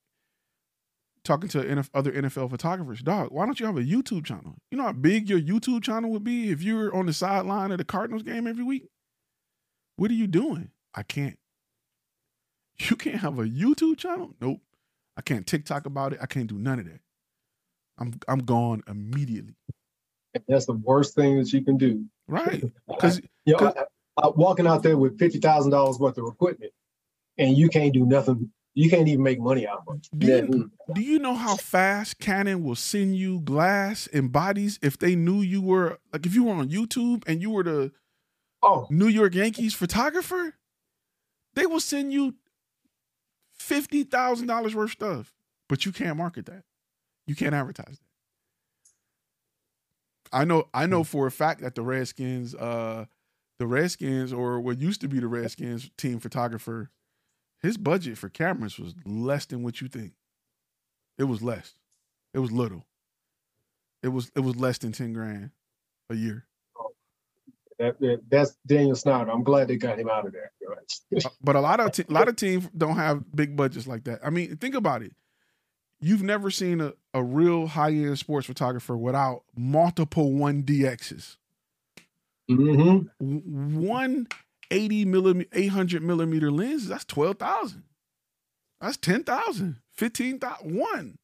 talking 1.24 1.48
to 1.48 1.62
NF, 1.62 1.90
other 1.94 2.12
NFL 2.12 2.50
photographers, 2.50 3.02
dog. 3.02 3.28
Why 3.30 3.46
don't 3.46 3.58
you 3.58 3.66
have 3.66 3.76
a 3.76 3.82
YouTube 3.82 4.24
channel? 4.24 4.54
You 4.70 4.78
know 4.78 4.84
how 4.84 4.92
big 4.92 5.28
your 5.28 5.40
YouTube 5.40 5.82
channel 5.82 6.10
would 6.10 6.24
be 6.24 6.50
if 6.50 6.62
you 6.62 6.76
were 6.76 6.94
on 6.94 7.06
the 7.06 7.12
sideline 7.12 7.72
of 7.72 7.78
the 7.78 7.84
Cardinals 7.84 8.22
game 8.22 8.46
every 8.46 8.64
week. 8.64 8.88
What 9.96 10.10
are 10.10 10.14
you 10.14 10.26
doing? 10.26 10.70
I 10.94 11.02
can't. 11.02 11.38
You 12.90 12.96
can't 12.96 13.20
have 13.20 13.38
a 13.38 13.44
YouTube 13.44 13.98
channel? 13.98 14.34
Nope. 14.40 14.60
I 15.16 15.22
can't 15.22 15.46
TikTok 15.46 15.86
about 15.86 16.12
it. 16.12 16.18
I 16.20 16.26
can't 16.26 16.48
do 16.48 16.58
none 16.58 16.80
of 16.80 16.86
that. 16.86 17.00
I'm 17.98 18.14
I'm 18.26 18.40
gone 18.40 18.82
immediately. 18.88 19.54
That's 20.48 20.66
the 20.66 20.72
worst 20.74 21.14
thing 21.14 21.38
that 21.38 21.52
you 21.52 21.62
can 21.64 21.76
do. 21.76 22.04
Right. 22.28 22.64
Because 22.88 23.20
You 23.44 23.56
know, 23.58 23.72
I, 23.76 23.84
I, 24.24 24.28
walking 24.34 24.66
out 24.66 24.82
there 24.82 24.96
with 24.96 25.18
fifty 25.18 25.38
thousand 25.38 25.70
dollars 25.72 25.98
worth 25.98 26.18
of 26.18 26.26
equipment, 26.26 26.72
and 27.38 27.56
you 27.56 27.68
can't 27.68 27.92
do 27.92 28.06
nothing. 28.06 28.50
You 28.76 28.90
can't 28.90 29.06
even 29.06 29.22
make 29.22 29.38
money 29.40 29.66
out 29.68 29.84
of 29.86 29.96
it. 29.96 30.08
do 30.18 30.26
Yeah. 30.26 30.36
you, 30.42 30.70
do 30.94 31.00
you 31.00 31.18
know 31.20 31.34
how 31.34 31.54
fast 31.56 32.18
Canon 32.18 32.64
will 32.64 32.74
send 32.74 33.16
you 33.16 33.40
glass 33.40 34.08
and 34.12 34.32
bodies 34.32 34.78
if 34.82 34.98
they 34.98 35.14
knew 35.14 35.42
you 35.42 35.62
were 35.62 35.98
like 36.12 36.26
if 36.26 36.34
you 36.34 36.44
were 36.44 36.54
on 36.54 36.68
YouTube 36.70 37.22
and 37.26 37.40
you 37.40 37.50
were 37.50 37.62
the 37.62 37.92
Oh, 38.62 38.86
New 38.90 39.08
York 39.08 39.34
Yankees 39.34 39.74
photographer? 39.74 40.54
They 41.54 41.66
will 41.66 41.80
send 41.80 42.12
you 42.12 42.34
fifty 43.52 44.02
thousand 44.04 44.46
dollars 44.48 44.74
worth 44.74 44.86
of 44.86 44.92
stuff, 44.92 45.32
but 45.68 45.84
you 45.86 45.92
can't 45.92 46.16
market 46.16 46.46
that. 46.46 46.64
You 47.26 47.34
can't 47.34 47.54
advertise 47.54 47.98
that. 47.98 47.98
I 50.34 50.44
know. 50.44 50.68
I 50.74 50.86
know 50.86 51.04
for 51.04 51.26
a 51.26 51.30
fact 51.30 51.62
that 51.62 51.76
the 51.76 51.82
Redskins, 51.82 52.54
uh, 52.54 53.06
the 53.58 53.66
Redskins, 53.66 54.32
or 54.32 54.60
what 54.60 54.80
used 54.80 55.00
to 55.02 55.08
be 55.08 55.20
the 55.20 55.28
Redskins 55.28 55.90
team 55.96 56.20
photographer, 56.20 56.90
his 57.62 57.76
budget 57.78 58.18
for 58.18 58.28
cameras 58.28 58.78
was 58.78 58.94
less 59.06 59.46
than 59.46 59.62
what 59.62 59.80
you 59.80 59.88
think. 59.88 60.14
It 61.18 61.24
was 61.24 61.42
less. 61.42 61.74
It 62.34 62.40
was 62.40 62.52
little. 62.52 62.86
It 64.02 64.08
was 64.08 64.30
it 64.36 64.40
was 64.40 64.56
less 64.56 64.78
than 64.78 64.92
ten 64.92 65.12
grand 65.12 65.52
a 66.10 66.16
year. 66.16 66.46
that, 67.78 67.98
that, 68.00 68.20
that's 68.28 68.56
Daniel 68.66 68.96
Snyder. 68.96 69.30
I'm 69.30 69.44
glad 69.44 69.68
they 69.68 69.76
got 69.76 69.98
him 69.98 70.10
out 70.10 70.26
of 70.26 70.32
there. 70.32 70.50
Uh, 71.24 71.30
But 71.42 71.56
a 71.56 71.60
lot 71.60 71.80
of 71.80 71.92
te- 71.92 72.04
a 72.08 72.12
lot 72.12 72.28
of 72.28 72.36
teams 72.36 72.68
don't 72.76 72.96
have 72.96 73.24
big 73.34 73.56
budgets 73.56 73.86
like 73.86 74.04
that. 74.04 74.20
I 74.24 74.30
mean, 74.30 74.56
think 74.56 74.74
about 74.74 75.02
it. 75.02 75.12
You've 76.04 76.22
never 76.22 76.50
seen 76.50 76.82
a, 76.82 76.92
a 77.14 77.22
real 77.22 77.66
high 77.66 77.92
end 77.92 78.18
sports 78.18 78.46
photographer 78.46 78.94
without 78.94 79.44
multiple 79.56 80.32
one 80.32 80.62
DXs. 80.62 81.36
Mm-hmm. 82.50 83.06
W- 83.20 83.88
One 83.88 84.26
80 84.70 85.06
millimeter, 85.06 85.48
800 85.54 86.02
millimeter 86.02 86.50
lenses, 86.50 86.88
that's 86.88 87.06
12,000. 87.06 87.84
That's 88.82 88.98
10,000, 88.98 89.78
15,000, 89.92 90.76
one. 90.76 91.18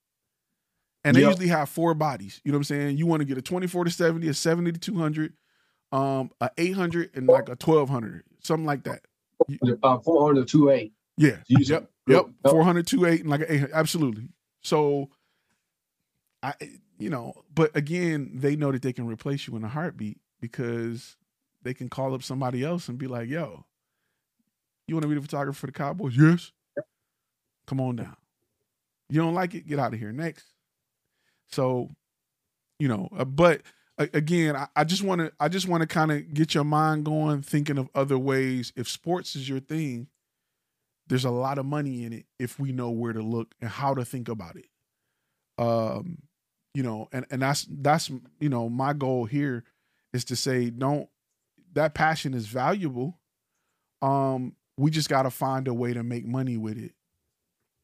And 1.04 1.14
they 1.14 1.20
Yep. 1.20 1.28
usually 1.30 1.48
have 1.48 1.68
four 1.68 1.92
bodies. 1.92 2.40
You 2.42 2.52
know 2.52 2.56
what 2.56 2.60
I'm 2.60 2.64
saying? 2.64 2.96
You 2.96 3.06
want 3.06 3.20
to 3.20 3.26
get 3.26 3.36
a 3.36 3.42
24 3.42 3.84
to 3.84 3.90
70, 3.90 4.28
a 4.28 4.34
70 4.34 4.72
to 4.72 4.78
200, 4.78 5.34
um, 5.92 6.30
a 6.40 6.48
800, 6.56 7.10
and 7.14 7.26
like 7.26 7.50
a 7.50 7.56
1200, 7.56 8.24
something 8.42 8.64
like 8.64 8.84
that. 8.84 9.02
Uh, 9.82 9.98
400 9.98 10.48
to 10.48 10.70
8. 10.70 10.92
Yeah. 11.18 11.36
Yep. 11.48 11.68
Yep. 11.68 11.90
Yep. 12.06 12.26
400, 12.50 12.86
28, 12.86 13.20
and 13.20 13.28
like 13.28 13.40
an 13.40 13.46
800. 13.50 13.74
Absolutely. 13.74 14.28
So, 14.62 15.10
I, 16.42 16.54
you 16.98 17.10
know, 17.10 17.44
but 17.54 17.74
again, 17.76 18.30
they 18.34 18.56
know 18.56 18.72
that 18.72 18.82
they 18.82 18.92
can 18.92 19.06
replace 19.06 19.46
you 19.46 19.56
in 19.56 19.64
a 19.64 19.68
heartbeat 19.68 20.18
because 20.40 21.16
they 21.62 21.74
can 21.74 21.88
call 21.88 22.14
up 22.14 22.22
somebody 22.22 22.64
else 22.64 22.88
and 22.88 22.98
be 22.98 23.06
like, 23.06 23.28
yo, 23.28 23.64
you 24.86 24.94
want 24.94 25.02
to 25.02 25.08
be 25.08 25.14
the 25.14 25.20
photographer 25.20 25.58
for 25.60 25.66
the 25.66 25.72
Cowboys? 25.72 26.16
Yes. 26.16 26.52
Come 27.66 27.80
on 27.80 27.96
down. 27.96 28.16
You 29.08 29.20
don't 29.20 29.34
like 29.34 29.54
it? 29.54 29.66
Get 29.66 29.78
out 29.78 29.92
of 29.92 29.98
here. 29.98 30.12
Next. 30.12 30.46
So, 31.48 31.90
you 32.78 32.88
know, 32.88 33.08
uh, 33.16 33.24
but 33.24 33.62
a- 33.98 34.10
again, 34.14 34.56
I, 34.56 34.68
I 34.76 34.84
just 34.84 35.02
want 35.02 35.20
to, 35.20 35.32
I 35.40 35.48
just 35.48 35.68
want 35.68 35.82
to 35.82 35.86
kind 35.86 36.12
of 36.12 36.32
get 36.32 36.54
your 36.54 36.64
mind 36.64 37.04
going, 37.04 37.42
thinking 37.42 37.78
of 37.78 37.88
other 37.94 38.18
ways. 38.18 38.72
If 38.76 38.88
sports 38.88 39.36
is 39.36 39.48
your 39.48 39.60
thing, 39.60 40.08
there's 41.10 41.24
a 41.26 41.30
lot 41.30 41.58
of 41.58 41.66
money 41.66 42.04
in 42.04 42.12
it 42.14 42.24
if 42.38 42.58
we 42.58 42.72
know 42.72 42.90
where 42.90 43.12
to 43.12 43.20
look 43.22 43.54
and 43.60 43.68
how 43.68 43.92
to 43.94 44.04
think 44.04 44.28
about 44.28 44.56
it. 44.56 44.66
Um, 45.58 46.18
you 46.72 46.82
know, 46.82 47.08
and 47.12 47.26
and 47.30 47.42
that's 47.42 47.66
that's 47.68 48.10
you 48.38 48.48
know 48.48 48.68
my 48.70 48.92
goal 48.94 49.24
here 49.26 49.64
is 50.14 50.24
to 50.26 50.36
say 50.36 50.70
don't 50.70 51.08
that 51.74 51.94
passion 51.94 52.32
is 52.32 52.46
valuable. 52.46 53.18
Um, 54.02 54.54
we 54.78 54.90
just 54.90 55.08
got 55.10 55.22
to 55.24 55.30
find 55.30 55.68
a 55.68 55.74
way 55.74 55.92
to 55.92 56.02
make 56.02 56.24
money 56.26 56.56
with 56.56 56.78
it. 56.78 56.92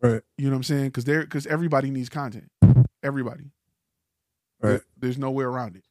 Right. 0.01 0.23
You 0.39 0.47
know 0.47 0.53
what 0.53 0.57
I'm 0.59 0.63
saying? 0.63 0.85
Because 0.87 1.05
there, 1.05 1.21
because 1.23 1.47
everybody 1.47 1.91
needs 1.91 2.09
content. 2.09 2.51
Everybody. 3.03 3.51
Right. 4.63 4.71
There- 4.71 4.85
there's 4.99 5.19
no 5.19 5.31
way 5.31 5.45
around 5.45 5.77
it. 5.77 5.85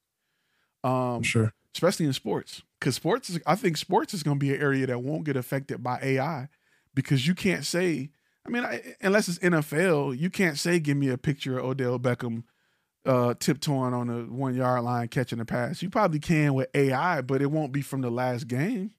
Um, 0.88 1.22
Sure. 1.24 1.54
especially 1.74 2.06
in 2.08 2.14
sports 2.14 2.62
because 2.80 2.94
sports 2.96 3.30
is, 3.32 3.40
i 3.48 3.56
think 3.56 3.76
sports 3.76 4.14
is 4.14 4.22
going 4.24 4.38
to 4.38 4.46
be 4.46 4.54
an 4.54 4.62
area 4.62 4.86
that 4.86 5.00
won't 5.00 5.24
get 5.26 5.36
affected 5.36 5.82
by 5.84 5.98
ai 6.02 6.48
because 6.96 7.28
you 7.28 7.36
can't 7.36 7.66
say 7.66 8.10
i 8.46 8.50
mean 8.50 8.64
I, 8.64 8.96
unless 9.02 9.28
it's 9.28 9.40
nfl 9.40 10.18
you 10.18 10.30
can't 10.30 10.58
say 10.58 10.80
give 10.80 10.98
me 10.98 11.10
a 11.10 11.18
picture 11.18 11.60
of 11.60 11.66
odell 11.66 12.00
beckham 12.00 12.44
uh, 13.06 13.36
tiptoeing 13.40 13.94
on 13.94 14.08
the 14.08 14.34
one 14.34 14.56
yard 14.56 14.84
line 14.84 15.08
catching 15.10 15.40
a 15.40 15.46
pass 15.46 15.84
you 15.84 15.92
probably 15.92 16.18
can 16.20 16.56
with 16.56 16.70
ai 16.74 17.22
but 17.22 17.40
it 17.42 17.52
won't 17.52 17.72
be 17.72 17.84
from 17.84 18.02
the 18.02 18.10
last 18.10 18.48
game 18.48 18.92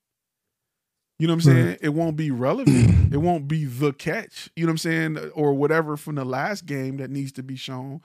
You 1.19 1.27
know 1.27 1.33
what 1.33 1.45
I'm 1.47 1.53
saying? 1.53 1.77
It 1.81 1.89
won't 1.89 2.15
be 2.15 2.29
relevant. 2.31 3.11
it 3.13 3.17
won't 3.17 3.47
be 3.47 3.65
the 3.65 3.91
catch. 3.91 4.49
You 4.55 4.65
know 4.65 4.69
what 4.69 4.73
I'm 4.73 4.77
saying? 4.77 5.17
Or 5.33 5.53
whatever 5.53 5.97
from 5.97 6.15
the 6.15 6.23
last 6.25 6.65
game 6.67 6.97
that 6.97 7.09
needs 7.09 7.31
to 7.33 7.43
be 7.43 7.55
shown. 7.55 8.01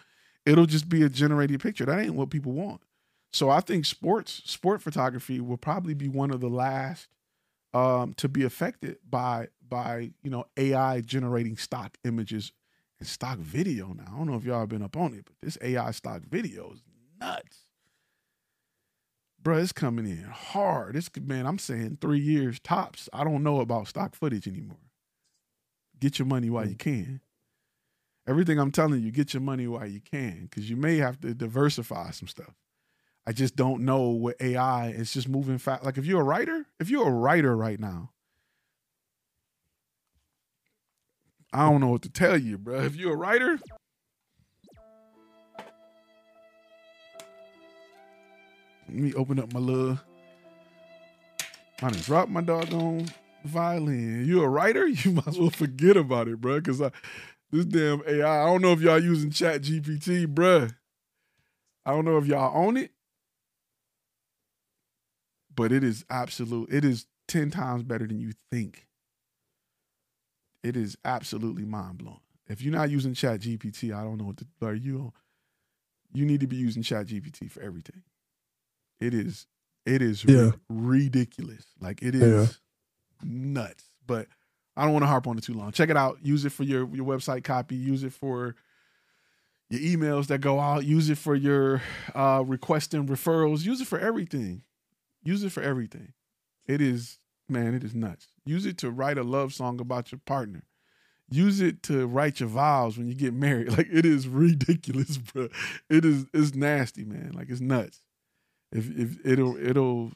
It'll 0.47 0.67
just 0.67 0.89
be 0.89 1.03
a 1.03 1.09
generated 1.11 1.61
picture. 1.61 1.85
That 1.85 2.01
ain't 2.01 2.15
what 2.15 2.31
people 2.31 2.53
want. 2.53 2.81
So 3.33 3.51
I 3.51 3.61
think 3.61 3.85
sports, 3.85 4.43
sport 4.47 4.83
photography 4.83 5.41
will 5.41 5.59
probably 5.59 5.95
be 5.95 6.09
one 6.09 6.31
of 6.31 6.41
the 6.41 6.49
last 6.49 7.09
um, 7.75 8.15
to 8.15 8.29
be 8.29 8.45
affected 8.45 8.97
by 9.09 9.49
by 9.73 10.11
you 10.23 10.29
know 10.29 10.45
AI 10.59 11.01
generating 11.01 11.57
stock 11.57 11.97
images 12.05 12.53
and 12.99 13.09
stock 13.09 13.39
video. 13.39 13.95
Now 13.95 14.05
I 14.13 14.19
don't 14.19 14.27
know 14.27 14.37
if 14.37 14.45
y'all 14.45 14.61
have 14.61 14.69
been 14.69 14.83
up 14.83 14.99
on 14.99 15.15
it, 15.15 15.25
but 15.25 15.35
this 15.43 15.57
AI 15.63 15.93
stock 15.93 16.21
video 16.29 16.73
is 16.73 16.83
nuts, 17.19 17.57
bro. 19.43 19.57
It's 19.57 19.73
coming 19.73 20.05
in 20.05 20.25
hard. 20.25 20.95
It's 20.95 21.09
man, 21.19 21.47
I'm 21.47 21.59
saying 21.59 21.99
three 22.03 22.21
years 22.21 22.61
tops. 22.61 23.09
I 23.15 23.25
don't 23.25 23.43
know 23.43 23.61
about 23.61 23.89
stock 23.89 24.15
footage 24.15 24.47
anymore. 24.47 24.77
Get 25.99 26.19
your 26.19 26.27
money 26.27 26.51
while 26.51 26.69
you 26.69 26.75
mm. 26.75 26.81
can. 26.81 27.21
Everything 28.29 28.59
I'm 28.59 28.73
telling 28.73 29.03
you, 29.03 29.11
get 29.11 29.33
your 29.33 29.41
money 29.41 29.67
while 29.67 29.87
you 29.87 30.01
can, 30.01 30.49
because 30.51 30.69
you 30.69 30.77
may 30.77 30.99
have 30.99 31.19
to 31.23 31.33
diversify 31.33 32.11
some 32.11 32.29
stuff. 32.29 32.55
I 33.27 33.33
just 33.33 33.57
don't 33.57 33.87
know 33.87 34.11
what 34.11 34.37
AI 34.39 34.89
is 34.91 35.15
just 35.15 35.31
moving 35.31 35.57
fast. 35.57 35.83
Like 35.83 35.97
if 35.97 36.05
you're 36.05 36.21
a 36.21 36.25
writer, 36.25 36.67
if 36.79 36.91
you're 36.91 37.09
a 37.09 37.11
writer 37.11 37.57
right 37.57 37.81
now, 37.81 38.11
I 41.53 41.69
don't 41.69 41.81
know 41.81 41.89
what 41.89 42.03
to 42.03 42.09
tell 42.11 42.39
you, 42.39 42.57
bro. 42.57 42.81
If 42.81 42.97
you're 42.97 43.13
a 43.13 43.17
writer, 43.17 43.59
let 48.89 48.97
me 48.97 49.13
open 49.15 49.39
up 49.39 49.53
my 49.53 49.61
little. 49.61 49.99
I 51.83 51.91
done 51.91 52.01
dropped 52.01 52.31
my 52.31 52.41
doggone 52.41 53.09
violin. 53.45 54.25
You 54.25 54.43
a 54.43 54.49
writer? 54.49 54.87
You 55.05 55.13
might 55.13 55.29
as 55.29 55.39
well 55.39 55.51
forget 55.51 55.97
about 55.97 56.29
it, 56.29 56.41
bro. 56.41 56.61
Cause 56.61 56.81
I, 56.81 56.91
this 57.51 57.65
damn 57.67 58.03
AI. 58.07 58.43
I 58.43 58.47
don't 58.47 58.63
know 58.63 58.73
if 58.73 58.81
y'all 58.81 59.03
using 59.03 59.31
ChatGPT, 59.31 60.29
bro. 60.29 60.69
I 61.85 61.91
don't 61.91 62.05
know 62.05 62.17
if 62.17 62.27
y'all 62.27 62.57
own 62.57 62.77
it, 62.77 62.93
but 65.55 65.73
it 65.73 65.85
is 65.85 66.05
absolute. 66.09 66.73
It 66.73 66.85
is 66.85 67.07
ten 67.29 67.51
times 67.51 67.83
better 67.83 68.07
than 68.07 68.21
you 68.21 68.33
think. 68.51 68.87
It 70.63 70.77
is 70.77 70.97
absolutely 71.05 71.65
mind 71.65 71.99
blowing. 71.99 72.21
If 72.49 72.63
you're 72.63 72.73
not 72.75 72.91
using 72.91 73.15
ChatGPT, 73.15 73.95
I 73.97 74.03
don't 74.03 74.19
know 74.19 74.25
what 74.25 74.37
to. 74.39 74.47
Are 74.63 74.75
you? 74.75 75.13
You 76.13 76.25
need 76.27 76.41
to 76.41 76.47
be 76.47 76.57
using 76.57 76.83
ChatGPT 76.83 77.51
for 77.51 77.63
everything. 77.63 78.03
It 79.01 79.15
is. 79.15 79.47
It 79.87 80.03
is 80.03 80.25
Yeah. 80.25 80.53
ridiculous. 80.69 81.65
Like 81.81 82.03
it 82.03 82.15
is 82.15 82.61
nuts. 83.23 83.85
But 84.07 84.29
I 84.77 84.85
don't 84.85 84.93
want 84.93 85.03
to 85.05 85.09
harp 85.09 85.27
on 85.27 85.39
it 85.39 85.45
too 85.45 85.55
long. 85.55 85.73
Check 85.73 85.91
it 85.91 85.97
out. 85.97 86.19
Use 86.25 86.45
it 86.45 86.51
for 86.53 86.63
your 86.65 86.89
your 86.95 87.07
website 87.07 87.45
copy. 87.45 87.75
Use 87.77 88.05
it 88.05 88.13
for 88.13 88.55
your 89.71 89.81
emails 89.81 90.27
that 90.29 90.39
go 90.41 90.61
out. 90.61 90.85
Use 90.85 91.09
it 91.11 91.19
for 91.19 91.35
your 91.35 91.83
uh, 92.15 92.45
requesting 92.47 93.07
referrals. 93.07 93.65
Use 93.65 93.81
it 93.81 93.87
for 93.89 93.99
everything. 93.99 94.63
Use 95.25 95.43
it 95.43 95.51
for 95.53 95.63
everything. 95.63 96.13
It 96.67 96.81
is 96.81 97.19
man, 97.49 97.75
it 97.75 97.85
is 97.85 97.95
nuts. 97.95 98.29
Use 98.45 98.67
it 98.67 98.79
to 98.79 98.91
write 98.91 99.19
a 99.19 99.23
love 99.23 99.53
song 99.53 99.81
about 99.81 100.13
your 100.13 100.21
partner. 100.25 100.65
Use 101.31 101.61
it 101.61 101.83
to 101.85 102.07
write 102.07 102.41
your 102.41 102.49
vows 102.49 102.99
when 102.99 103.09
you 103.09 103.15
get 103.15 103.33
married. 103.33 103.71
Like 103.77 103.89
it 103.91 104.05
is 104.05 104.29
ridiculous, 104.29 105.19
bro. 105.33 105.49
It 105.89 106.05
is 106.05 106.27
it's 106.35 106.55
nasty, 106.55 107.05
man. 107.05 107.33
Like 107.35 107.49
it's 107.49 107.61
nuts. 107.61 108.01
If 108.71 108.91
if 108.99 109.25
it'll 109.25 109.57
it'll 109.57 110.13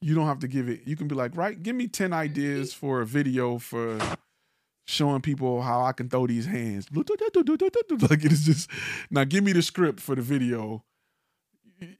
you 0.00 0.14
don't 0.14 0.26
have 0.26 0.40
to 0.40 0.48
give 0.48 0.68
it. 0.68 0.82
You 0.86 0.96
can 0.96 1.08
be 1.08 1.14
like, 1.14 1.36
right, 1.36 1.60
give 1.60 1.74
me 1.74 1.88
10 1.88 2.12
ideas 2.12 2.72
for 2.72 3.00
a 3.00 3.06
video 3.06 3.58
for 3.58 3.98
showing 4.86 5.20
people 5.20 5.62
how 5.62 5.82
I 5.82 5.92
can 5.92 6.08
throw 6.08 6.26
these 6.26 6.46
hands. 6.46 6.88
Like 6.94 8.24
it 8.24 8.32
is 8.32 8.44
just 8.44 8.70
now 9.10 9.24
give 9.24 9.44
me 9.44 9.52
the 9.52 9.62
script 9.62 10.00
for 10.00 10.14
the 10.14 10.22
video 10.22 10.84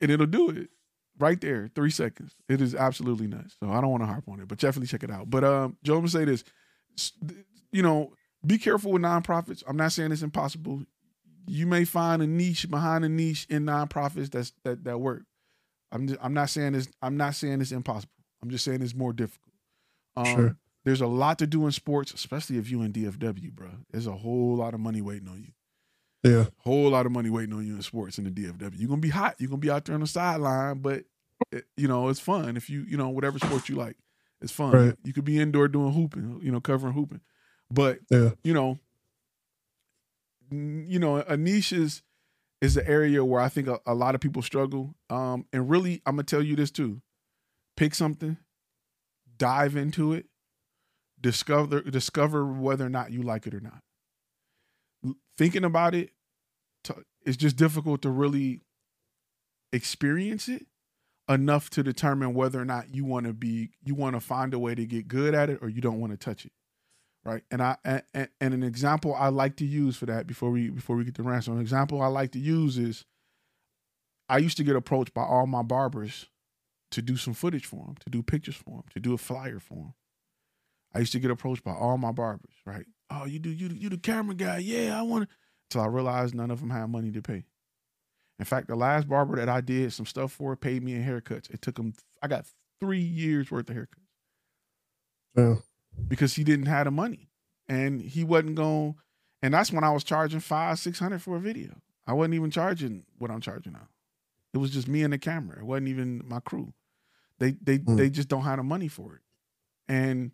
and 0.01 0.11
it'll 0.11 0.27
do 0.27 0.51
it 0.51 0.71
right 1.19 1.41
there, 1.41 1.69
three 1.75 1.91
seconds. 1.91 2.35
It 2.49 2.61
is 2.61 2.75
absolutely 2.75 3.27
nuts. 3.27 3.57
So 3.61 3.71
I 3.71 3.81
don't 3.81 3.91
want 3.91 4.03
to 4.03 4.07
harp 4.07 4.25
on 4.29 4.41
it, 4.41 4.49
but 4.49 4.59
definitely 4.59 4.89
check 4.89 5.03
it 5.03 5.11
out. 5.11 5.31
But 5.31 5.45
um, 5.45 5.77
Joe, 5.83 5.95
I'm 5.95 6.01
gonna 6.01 6.09
say 6.11 6.25
this: 6.25 6.45
you 7.73 7.83
know, 7.83 8.13
be 8.47 8.59
careful 8.59 8.93
with 8.93 9.03
nonprofits. 9.03 9.63
I'm 9.67 9.77
not 9.77 9.93
saying 9.93 10.13
it's 10.13 10.23
impossible. 10.23 10.85
You 11.47 11.67
may 11.67 11.85
find 11.85 12.23
a 12.23 12.27
niche 12.27 12.69
behind 12.71 13.05
a 13.05 13.09
niche 13.09 13.47
in 13.49 13.65
nonprofits 13.65 14.31
that's 14.31 14.53
that 14.65 14.85
that 14.85 14.99
work. 14.99 15.23
I'm 15.91 16.09
just, 16.09 16.21
I'm 16.23 16.35
not 16.35 16.51
saying 16.51 16.73
this. 16.73 16.89
I'm 17.03 17.17
not 17.17 17.35
saying 17.35 17.61
it's 17.61 17.73
impossible. 17.73 18.13
I'm 18.43 18.51
just 18.51 18.65
saying 18.65 18.83
it's 18.83 18.95
more 18.95 19.13
difficult. 19.13 19.55
Um, 20.17 20.27
Sure. 20.27 20.57
There's 20.85 21.01
a 21.03 21.07
lot 21.07 21.39
to 21.41 21.47
do 21.47 21.67
in 21.67 21.73
sports, 21.73 22.15
especially 22.15 22.57
if 22.57 22.71
you 22.71 22.81
in 22.83 22.93
DFW, 22.93 23.53
bro. 23.53 23.69
There's 23.91 24.07
a 24.07 24.13
whole 24.13 24.57
lot 24.57 24.73
of 24.73 24.81
money 24.81 25.03
waiting 25.03 25.29
on 25.29 25.43
you 25.43 25.53
Yeah. 26.25 26.47
whole 26.59 26.91
lot 26.91 27.07
of 27.07 27.13
money 27.13 27.31
waiting 27.31 27.55
on 27.55 27.67
you 27.67 27.77
in 27.77 27.83
sports 27.83 28.19
in 28.19 28.25
the 28.25 28.31
DFW. 28.31 28.73
You're 28.79 28.89
gonna 28.89 29.01
be 29.01 29.09
hot. 29.11 29.37
You're 29.39 29.49
gonna 29.51 29.59
be 29.61 29.71
out 29.71 29.85
there 29.85 29.95
on 29.95 30.01
the 30.01 30.07
sideline, 30.07 30.79
but 30.81 31.05
it, 31.53 31.65
you 31.77 31.87
know 31.89 32.09
it's 32.09 32.19
fun 32.21 32.57
if 32.57 32.69
you 32.69 32.83
you 32.89 32.97
know 32.97 33.09
whatever 33.11 33.39
sport 33.39 33.69
you 33.69 33.77
like. 33.77 33.97
It's 34.41 34.53
fun. 34.53 34.73
Right. 34.73 34.95
You 35.05 35.13
could 35.13 35.25
be 35.25 35.39
indoor 35.41 35.69
doing 35.69 35.93
hooping, 35.93 36.41
you 36.43 36.51
know, 36.53 36.61
covering 36.61 36.95
hooping, 36.95 37.21
but 37.71 37.99
Yeah. 38.11 38.31
you 38.45 38.53
know, 38.55 38.79
you 40.51 40.99
know, 40.99 41.17
a 41.19 41.37
niche 41.37 41.73
is 41.73 42.03
is 42.61 42.75
the 42.75 42.89
area 42.89 43.25
where 43.25 43.41
I 43.41 43.49
think 43.49 43.69
a, 43.69 43.79
a 43.87 43.95
lot 43.95 44.15
of 44.17 44.21
people 44.21 44.43
struggle. 44.43 44.95
Um, 45.11 45.47
and 45.53 45.69
really, 45.71 46.03
I'm 46.07 46.15
gonna 46.17 46.25
tell 46.25 46.43
you 46.43 46.57
this 46.57 46.71
too: 46.71 47.01
pick 47.77 47.95
something, 47.95 48.37
dive 49.37 49.77
into 49.77 50.13
it, 50.13 50.27
discover 51.21 51.83
discover 51.83 52.45
whether 52.47 52.87
or 52.87 52.91
not 52.91 53.13
you 53.13 53.23
like 53.23 53.47
it 53.47 53.55
or 53.55 53.61
not. 53.61 53.81
Thinking 55.37 55.65
about 55.65 55.95
it, 55.95 56.11
it's 57.25 57.37
just 57.37 57.57
difficult 57.57 58.03
to 58.03 58.11
really 58.11 58.63
experience 59.73 60.49
it 60.49 60.67
enough 61.29 61.69
to 61.71 61.83
determine 61.83 62.33
whether 62.35 62.61
or 62.61 62.65
not 62.65 62.95
you 62.95 63.05
want 63.05 63.27
to 63.27 63.33
be 63.35 63.71
you 63.85 63.95
want 63.95 64.17
to 64.17 64.21
find 64.21 64.55
a 64.55 64.59
way 64.59 64.75
to 64.75 64.87
get 64.87 65.07
good 65.07 65.35
at 65.35 65.51
it 65.51 65.59
or 65.61 65.69
you 65.69 65.81
don't 65.83 66.01
want 66.01 66.11
to 66.11 66.17
touch 66.17 66.47
it 66.47 66.53
right? 67.25 67.43
And 67.51 67.63
i 67.63 67.77
and 67.85 68.03
and 68.41 68.55
an 68.55 68.63
example 68.63 69.15
i 69.15 69.29
like 69.29 69.57
to 69.57 69.67
use 69.67 69.97
for 69.97 70.07
that 70.07 70.27
before 70.27 70.51
we 70.51 70.71
before 70.71 70.97
we 70.97 71.05
get 71.05 71.15
to 71.17 71.23
ransom 71.23 71.55
an 71.55 71.61
example 71.61 72.01
i 72.01 72.07
like 72.07 72.33
to 72.33 72.39
use 72.39 72.79
is 72.79 73.05
i 74.29 74.39
used 74.39 74.57
to 74.57 74.65
get 74.65 74.77
approached 74.77 75.13
by 75.13 75.23
all 75.23 75.47
my 75.47 75.63
barbers 75.63 76.27
to 76.91 77.03
do 77.03 77.19
some 77.19 77.35
footage 77.35 77.67
for 77.67 77.85
them 77.85 77.97
to 78.01 78.09
do 78.09 78.23
pictures 78.23 78.57
for 78.57 78.71
them 78.77 78.85
to 78.95 79.01
do 79.01 79.13
a 79.13 79.19
flyer 79.19 79.61
for 79.61 79.75
them 79.75 79.95
i 80.95 80.99
used 81.01 81.13
to 81.13 81.21
get 81.21 81.31
approached 81.31 81.63
by 81.63 81.73
all 81.73 81.99
my 81.99 82.13
barbers 82.13 82.55
right 82.65 82.87
oh 83.11 83.25
you 83.25 83.39
do 83.39 83.51
you 83.51 83.69
you 83.69 83.89
the 83.89 83.97
camera 83.99 84.35
guy 84.35 84.59
yeah 84.59 84.99
i 84.99 85.03
want 85.03 85.29
to 85.29 85.37
until 85.71 85.83
i 85.83 85.87
realized 85.87 86.35
none 86.35 86.51
of 86.51 86.61
them 86.61 86.71
had 86.71 86.87
money 86.89 87.11
to 87.11 87.23
pay 87.23 87.45
in 88.41 88.45
fact, 88.45 88.69
the 88.69 88.77
last 88.77 89.09
barber 89.09 89.35
that 89.35 89.49
I 89.49 89.61
did 89.61 89.93
some 89.93 90.07
stuff 90.07 90.31
for 90.31 90.55
paid 90.55 90.85
me 90.85 90.95
in 90.95 91.03
haircuts. 91.03 91.51
It 91.51 91.61
took 91.61 91.77
him, 91.77 91.93
I 92.23 92.29
got 92.29 92.47
three 92.79 93.01
years 93.01 93.51
worth 93.51 93.69
of 93.69 93.75
haircuts 93.75 94.07
Yeah. 95.37 95.55
because 96.07 96.35
he 96.35 96.45
didn't 96.45 96.67
have 96.67 96.85
the 96.85 96.93
money 96.93 97.31
and 97.69 98.01
he 98.01 98.23
wasn't 98.23 98.55
going. 98.55 98.95
And 99.43 99.53
that's 99.53 99.73
when 99.73 99.83
I 99.83 99.91
was 99.91 100.05
charging 100.05 100.39
five, 100.39 100.79
six 100.79 101.01
hundred 101.01 101.21
for 101.21 101.35
a 101.35 101.41
video. 101.41 101.81
I 102.07 102.13
wasn't 102.13 102.35
even 102.35 102.53
charging 102.53 103.03
what 103.19 103.33
I'm 103.33 103.41
charging 103.41 103.73
now. 103.73 103.89
It 104.55 104.59
was 104.59 104.71
just 104.71 104.87
me 104.87 105.03
and 105.03 105.13
the 105.13 105.19
camera. 105.19 105.59
It 105.59 105.65
wasn't 105.65 105.89
even 105.89 106.23
my 106.25 106.39
crew. 106.39 106.73
They 107.41 107.57
they 107.61 107.79
Hmm. 107.79 107.97
they 107.97 108.09
just 108.09 108.29
don't 108.29 108.43
have 108.43 108.59
the 108.59 108.63
money 108.63 108.87
for 108.87 109.17
it. 109.17 109.23
And 109.89 110.31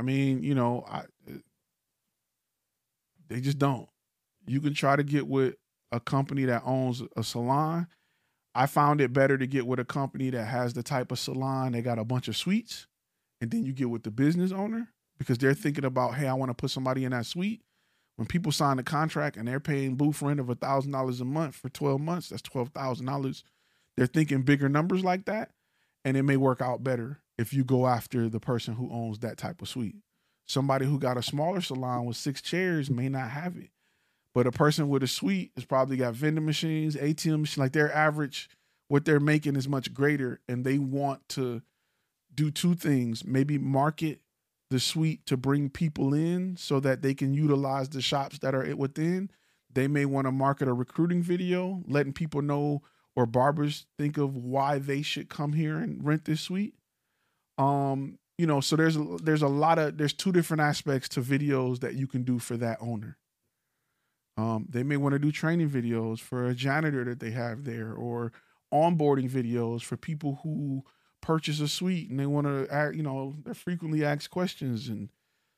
I 0.00 0.02
mean, 0.02 0.42
you 0.42 0.54
know, 0.54 0.82
I 0.88 1.02
they 3.28 3.42
just 3.42 3.58
don't. 3.58 3.86
You 4.46 4.62
can 4.62 4.72
try 4.72 4.96
to 4.96 5.02
get 5.02 5.28
with 5.28 5.56
a 5.92 6.00
company 6.00 6.46
that 6.46 6.62
owns 6.64 7.02
a 7.18 7.22
salon. 7.22 7.86
I 8.54 8.64
found 8.64 9.02
it 9.02 9.12
better 9.12 9.36
to 9.36 9.46
get 9.46 9.66
with 9.66 9.78
a 9.78 9.84
company 9.84 10.30
that 10.30 10.46
has 10.46 10.72
the 10.72 10.82
type 10.82 11.12
of 11.12 11.18
salon. 11.18 11.72
They 11.72 11.82
got 11.82 11.98
a 11.98 12.04
bunch 12.04 12.28
of 12.28 12.36
suites, 12.36 12.86
and 13.42 13.50
then 13.50 13.66
you 13.66 13.74
get 13.74 13.90
with 13.90 14.02
the 14.02 14.10
business 14.10 14.52
owner 14.52 14.88
because 15.18 15.36
they're 15.36 15.52
thinking 15.52 15.84
about, 15.84 16.14
hey, 16.14 16.26
I 16.26 16.32
want 16.32 16.48
to 16.48 16.54
put 16.54 16.70
somebody 16.70 17.04
in 17.04 17.10
that 17.10 17.26
suite. 17.26 17.60
When 18.16 18.26
people 18.26 18.52
sign 18.52 18.78
a 18.78 18.82
contract 18.82 19.36
and 19.36 19.46
they're 19.46 19.60
paying 19.60 19.96
booth 19.96 20.22
rent 20.22 20.40
of 20.40 20.48
a 20.48 20.54
thousand 20.54 20.92
dollars 20.92 21.20
a 21.20 21.26
month 21.26 21.56
for 21.56 21.68
twelve 21.68 22.00
months, 22.00 22.30
that's 22.30 22.40
twelve 22.40 22.70
thousand 22.70 23.04
dollars. 23.04 23.44
They're 23.98 24.06
thinking 24.06 24.44
bigger 24.44 24.70
numbers 24.70 25.04
like 25.04 25.26
that, 25.26 25.50
and 26.06 26.16
it 26.16 26.22
may 26.22 26.38
work 26.38 26.62
out 26.62 26.82
better 26.82 27.19
if 27.40 27.54
you 27.54 27.64
go 27.64 27.86
after 27.86 28.28
the 28.28 28.38
person 28.38 28.74
who 28.74 28.92
owns 28.92 29.20
that 29.20 29.38
type 29.38 29.62
of 29.62 29.68
suite. 29.68 29.96
Somebody 30.46 30.84
who 30.84 30.98
got 30.98 31.16
a 31.16 31.22
smaller 31.22 31.62
salon 31.62 32.04
with 32.04 32.18
six 32.18 32.42
chairs 32.42 32.90
may 32.90 33.08
not 33.08 33.30
have 33.30 33.56
it. 33.56 33.70
But 34.34 34.46
a 34.46 34.52
person 34.52 34.90
with 34.90 35.02
a 35.02 35.08
suite 35.08 35.52
has 35.56 35.64
probably 35.64 35.96
got 35.96 36.14
vending 36.14 36.44
machines, 36.44 36.96
ATM 36.96 37.40
machines, 37.40 37.56
like 37.58 37.72
their 37.72 37.90
average, 37.94 38.50
what 38.88 39.06
they're 39.06 39.18
making 39.18 39.56
is 39.56 39.66
much 39.66 39.94
greater. 39.94 40.40
And 40.48 40.66
they 40.66 40.76
want 40.78 41.26
to 41.30 41.62
do 42.34 42.50
two 42.50 42.74
things 42.74 43.24
maybe 43.24 43.56
market 43.56 44.20
the 44.68 44.78
suite 44.78 45.24
to 45.26 45.36
bring 45.36 45.68
people 45.70 46.12
in 46.12 46.56
so 46.56 46.78
that 46.78 47.00
they 47.00 47.14
can 47.14 47.32
utilize 47.32 47.88
the 47.88 48.02
shops 48.02 48.38
that 48.40 48.54
are 48.54 48.76
within. 48.76 49.30
They 49.72 49.88
may 49.88 50.04
want 50.04 50.26
to 50.26 50.32
market 50.32 50.68
a 50.68 50.74
recruiting 50.74 51.22
video, 51.22 51.82
letting 51.88 52.12
people 52.12 52.42
know 52.42 52.82
or 53.16 53.24
barbers 53.24 53.86
think 53.98 54.18
of 54.18 54.36
why 54.36 54.78
they 54.78 55.00
should 55.00 55.30
come 55.30 55.54
here 55.54 55.78
and 55.78 56.04
rent 56.04 56.26
this 56.26 56.42
suite. 56.42 56.74
Um, 57.60 58.18
you 58.38 58.46
know, 58.46 58.60
so 58.60 58.74
there's 58.74 58.96
there's 59.22 59.42
a 59.42 59.48
lot 59.48 59.78
of 59.78 59.98
there's 59.98 60.14
two 60.14 60.32
different 60.32 60.62
aspects 60.62 61.08
to 61.10 61.20
videos 61.20 61.80
that 61.80 61.94
you 61.94 62.06
can 62.06 62.22
do 62.22 62.38
for 62.38 62.56
that 62.56 62.78
owner. 62.80 63.18
Um, 64.38 64.66
they 64.70 64.82
may 64.82 64.96
want 64.96 65.12
to 65.12 65.18
do 65.18 65.30
training 65.30 65.68
videos 65.68 66.20
for 66.20 66.46
a 66.46 66.54
janitor 66.54 67.04
that 67.04 67.20
they 67.20 67.32
have 67.32 67.64
there, 67.64 67.92
or 67.92 68.32
onboarding 68.72 69.28
videos 69.28 69.82
for 69.82 69.96
people 69.96 70.40
who 70.42 70.84
purchase 71.20 71.60
a 71.60 71.68
suite 71.68 72.08
and 72.08 72.18
they 72.18 72.26
want 72.26 72.46
to, 72.46 72.92
you 72.94 73.02
know, 73.02 73.36
they're 73.44 73.52
frequently 73.52 74.04
asked 74.04 74.30
questions. 74.30 74.88
And 74.88 75.10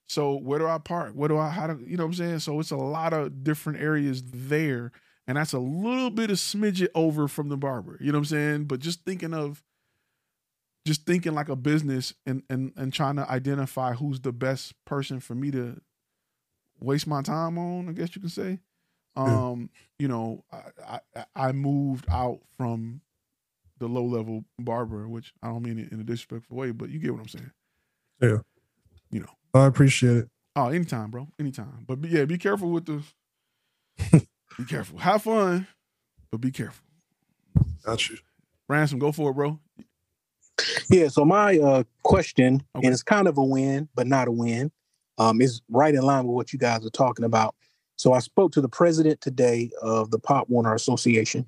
so, 0.09 0.35
where 0.35 0.59
do 0.59 0.67
I 0.67 0.79
park? 0.79 1.13
What 1.15 1.29
do 1.29 1.39
I, 1.39 1.51
how 1.51 1.69
do, 1.69 1.85
you 1.87 1.97
know 1.97 2.05
what 2.05 2.09
I'm 2.09 2.15
saying? 2.15 2.39
So, 2.41 2.59
it's 2.59 2.71
a 2.71 2.77
lot 2.77 3.13
of 3.13 3.45
different 3.45 3.81
areas 3.81 4.23
there. 4.25 4.93
And 5.29 5.37
that's 5.37 5.53
a 5.53 5.61
little 5.61 6.11
bit 6.11 6.31
of 6.31 6.37
smidget 6.37 6.89
over 6.97 7.29
from 7.29 7.49
the 7.49 7.57
barber, 7.57 7.97
you 8.01 8.11
know 8.11 8.19
what 8.19 8.23
I'm 8.23 8.37
saying? 8.37 8.65
But 8.65 8.81
just 8.81 9.05
thinking 9.05 9.33
of, 9.33 9.63
just 10.85 11.07
thinking 11.07 11.35
like 11.35 11.49
a 11.49 11.57
business 11.57 12.15
and 12.27 12.43
and 12.51 12.73
and 12.77 12.93
trying 12.93 13.17
to 13.17 13.31
identify 13.31 13.93
who's 13.93 14.21
the 14.21 14.33
best 14.33 14.75
person 14.85 15.21
for 15.21 15.35
me 15.35 15.51
to 15.51 15.81
waste 16.81 17.07
my 17.07 17.23
time 17.23 17.59
on, 17.59 17.89
I 17.89 17.93
guess 17.93 18.15
you 18.15 18.21
can 18.21 18.31
say. 18.31 18.59
Um, 19.15 19.69
you 19.99 20.09
know, 20.09 20.45
I, 20.51 21.01
I 21.17 21.25
I 21.37 21.53
moved 21.53 22.07
out 22.11 22.41
from 22.57 23.03
the 23.79 23.89
low 23.89 24.05
level 24.05 24.45
barber, 24.59 25.09
which 25.09 25.33
I 25.43 25.49
don't 25.49 25.63
mean 25.63 25.79
it 25.79 25.93
in 25.93 26.01
a 26.01 26.05
disrespectful 26.05 26.57
way, 26.57 26.71
but 26.71 26.89
you 26.89 26.99
get 26.99 27.13
what 27.13 27.21
I'm 27.21 27.29
saying. 27.29 27.51
Yeah. 28.21 28.39
You 29.11 29.21
know. 29.21 29.31
I 29.55 29.67
appreciate 29.67 30.17
it. 30.17 30.29
Oh, 30.57 30.69
anytime, 30.69 31.11
bro. 31.11 31.29
Anytime. 31.39 31.85
But 31.87 32.01
be, 32.01 32.09
yeah, 32.09 32.25
be 32.25 32.39
careful 32.39 32.71
with 32.71 32.87
the 32.87 33.03
be 34.59 34.65
careful. 34.67 34.99
Have 34.99 35.23
fun, 35.23 35.67
but 36.31 36.41
be 36.41 36.51
careful. 36.51 36.85
Got 37.85 38.09
you. 38.09 38.19
Ransom, 38.69 38.99
go 38.99 39.13
for 39.13 39.31
it, 39.31 39.35
bro. 39.35 39.59
Yeah, 40.89 41.09
so 41.09 41.25
my 41.25 41.59
uh 41.59 41.85
question, 42.03 42.63
Okay. 42.77 42.87
and 42.87 42.93
it's 42.93 43.03
kind 43.03 43.29
of 43.29 43.39
a 43.39 43.45
win, 43.45 43.89
but 43.95 44.07
not 44.07 44.29
a 44.29 44.33
win, 44.33 44.71
um, 45.19 45.41
is 45.41 45.63
right 45.69 45.95
in 45.95 46.03
line 46.03 46.27
with 46.27 46.35
what 46.35 46.53
you 46.53 46.59
guys 46.59 46.85
are 46.85 46.91
talking 46.91 47.25
about. 47.25 47.55
So 47.97 48.13
I 48.13 48.19
spoke 48.19 48.53
to 48.53 48.61
the 48.61 48.69
president 48.69 49.21
today 49.21 49.71
of 49.81 50.11
the 50.11 50.19
Pop 50.19 50.49
Warner 50.49 50.75
Association. 50.75 51.47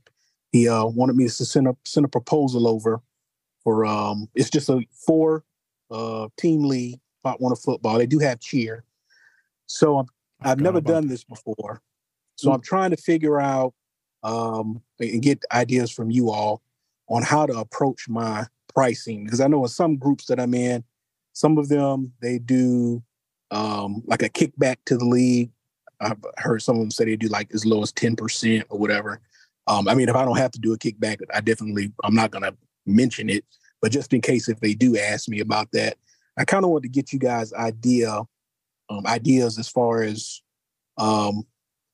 He 0.52 0.68
uh, 0.68 0.86
wanted 0.86 1.16
me 1.16 1.24
to 1.24 1.30
send 1.30 1.66
a 1.66 1.76
send 1.84 2.06
a 2.06 2.08
proposal 2.08 2.68
over 2.68 3.00
for 3.62 3.84
um, 3.84 4.28
it's 4.34 4.50
just 4.50 4.68
a 4.68 4.80
four 5.06 5.44
uh 5.90 6.28
team 6.38 6.64
league 6.64 7.00
Pop 7.22 7.40
Warner 7.40 7.56
football. 7.56 7.98
They 7.98 8.06
do 8.06 8.18
have 8.20 8.40
cheer, 8.40 8.84
so 9.66 9.98
I'm, 9.98 10.06
I 10.42 10.52
I've 10.52 10.60
never 10.60 10.80
done 10.80 11.08
this 11.08 11.24
before. 11.24 11.82
So 12.36 12.52
I'm 12.52 12.60
trying 12.60 12.90
to 12.90 12.96
figure 12.96 13.40
out 13.40 13.74
um, 14.24 14.82
and 14.98 15.22
get 15.22 15.44
ideas 15.52 15.90
from 15.90 16.10
you 16.10 16.30
all 16.30 16.62
on 17.08 17.22
how 17.22 17.46
to 17.46 17.56
approach 17.58 18.08
my 18.08 18.46
pricing 18.74 19.24
because 19.24 19.40
I 19.40 19.46
know 19.46 19.62
in 19.62 19.68
some 19.68 19.96
groups 19.96 20.26
that 20.26 20.40
I'm 20.40 20.54
in, 20.54 20.84
some 21.32 21.58
of 21.58 21.68
them 21.68 22.12
they 22.20 22.38
do 22.38 23.02
um, 23.50 24.02
like 24.06 24.22
a 24.22 24.28
kickback 24.28 24.76
to 24.86 24.96
the 24.96 25.04
league. 25.04 25.50
I've 26.00 26.18
heard 26.38 26.62
some 26.62 26.76
of 26.76 26.80
them 26.80 26.90
say 26.90 27.04
they 27.04 27.16
do 27.16 27.28
like 27.28 27.52
as 27.54 27.64
low 27.64 27.82
as 27.82 27.92
ten 27.92 28.16
percent 28.16 28.66
or 28.68 28.78
whatever. 28.78 29.20
Um, 29.66 29.88
I 29.88 29.94
mean, 29.94 30.08
if 30.08 30.16
I 30.16 30.24
don't 30.24 30.36
have 30.36 30.50
to 30.52 30.60
do 30.60 30.72
a 30.72 30.78
kickback, 30.78 31.20
I 31.32 31.40
definitely 31.40 31.92
I'm 32.02 32.14
not 32.14 32.30
gonna 32.30 32.54
mention 32.86 33.30
it. 33.30 33.44
But 33.80 33.92
just 33.92 34.12
in 34.12 34.20
case 34.20 34.48
if 34.48 34.60
they 34.60 34.74
do 34.74 34.98
ask 34.98 35.28
me 35.28 35.40
about 35.40 35.70
that, 35.72 35.96
I 36.38 36.44
kind 36.44 36.64
of 36.64 36.70
want 36.70 36.82
to 36.82 36.88
get 36.88 37.12
you 37.12 37.18
guys 37.18 37.52
idea 37.52 38.22
um, 38.90 39.06
ideas 39.06 39.58
as 39.58 39.68
far 39.68 40.02
as 40.02 40.42
um, 40.98 41.46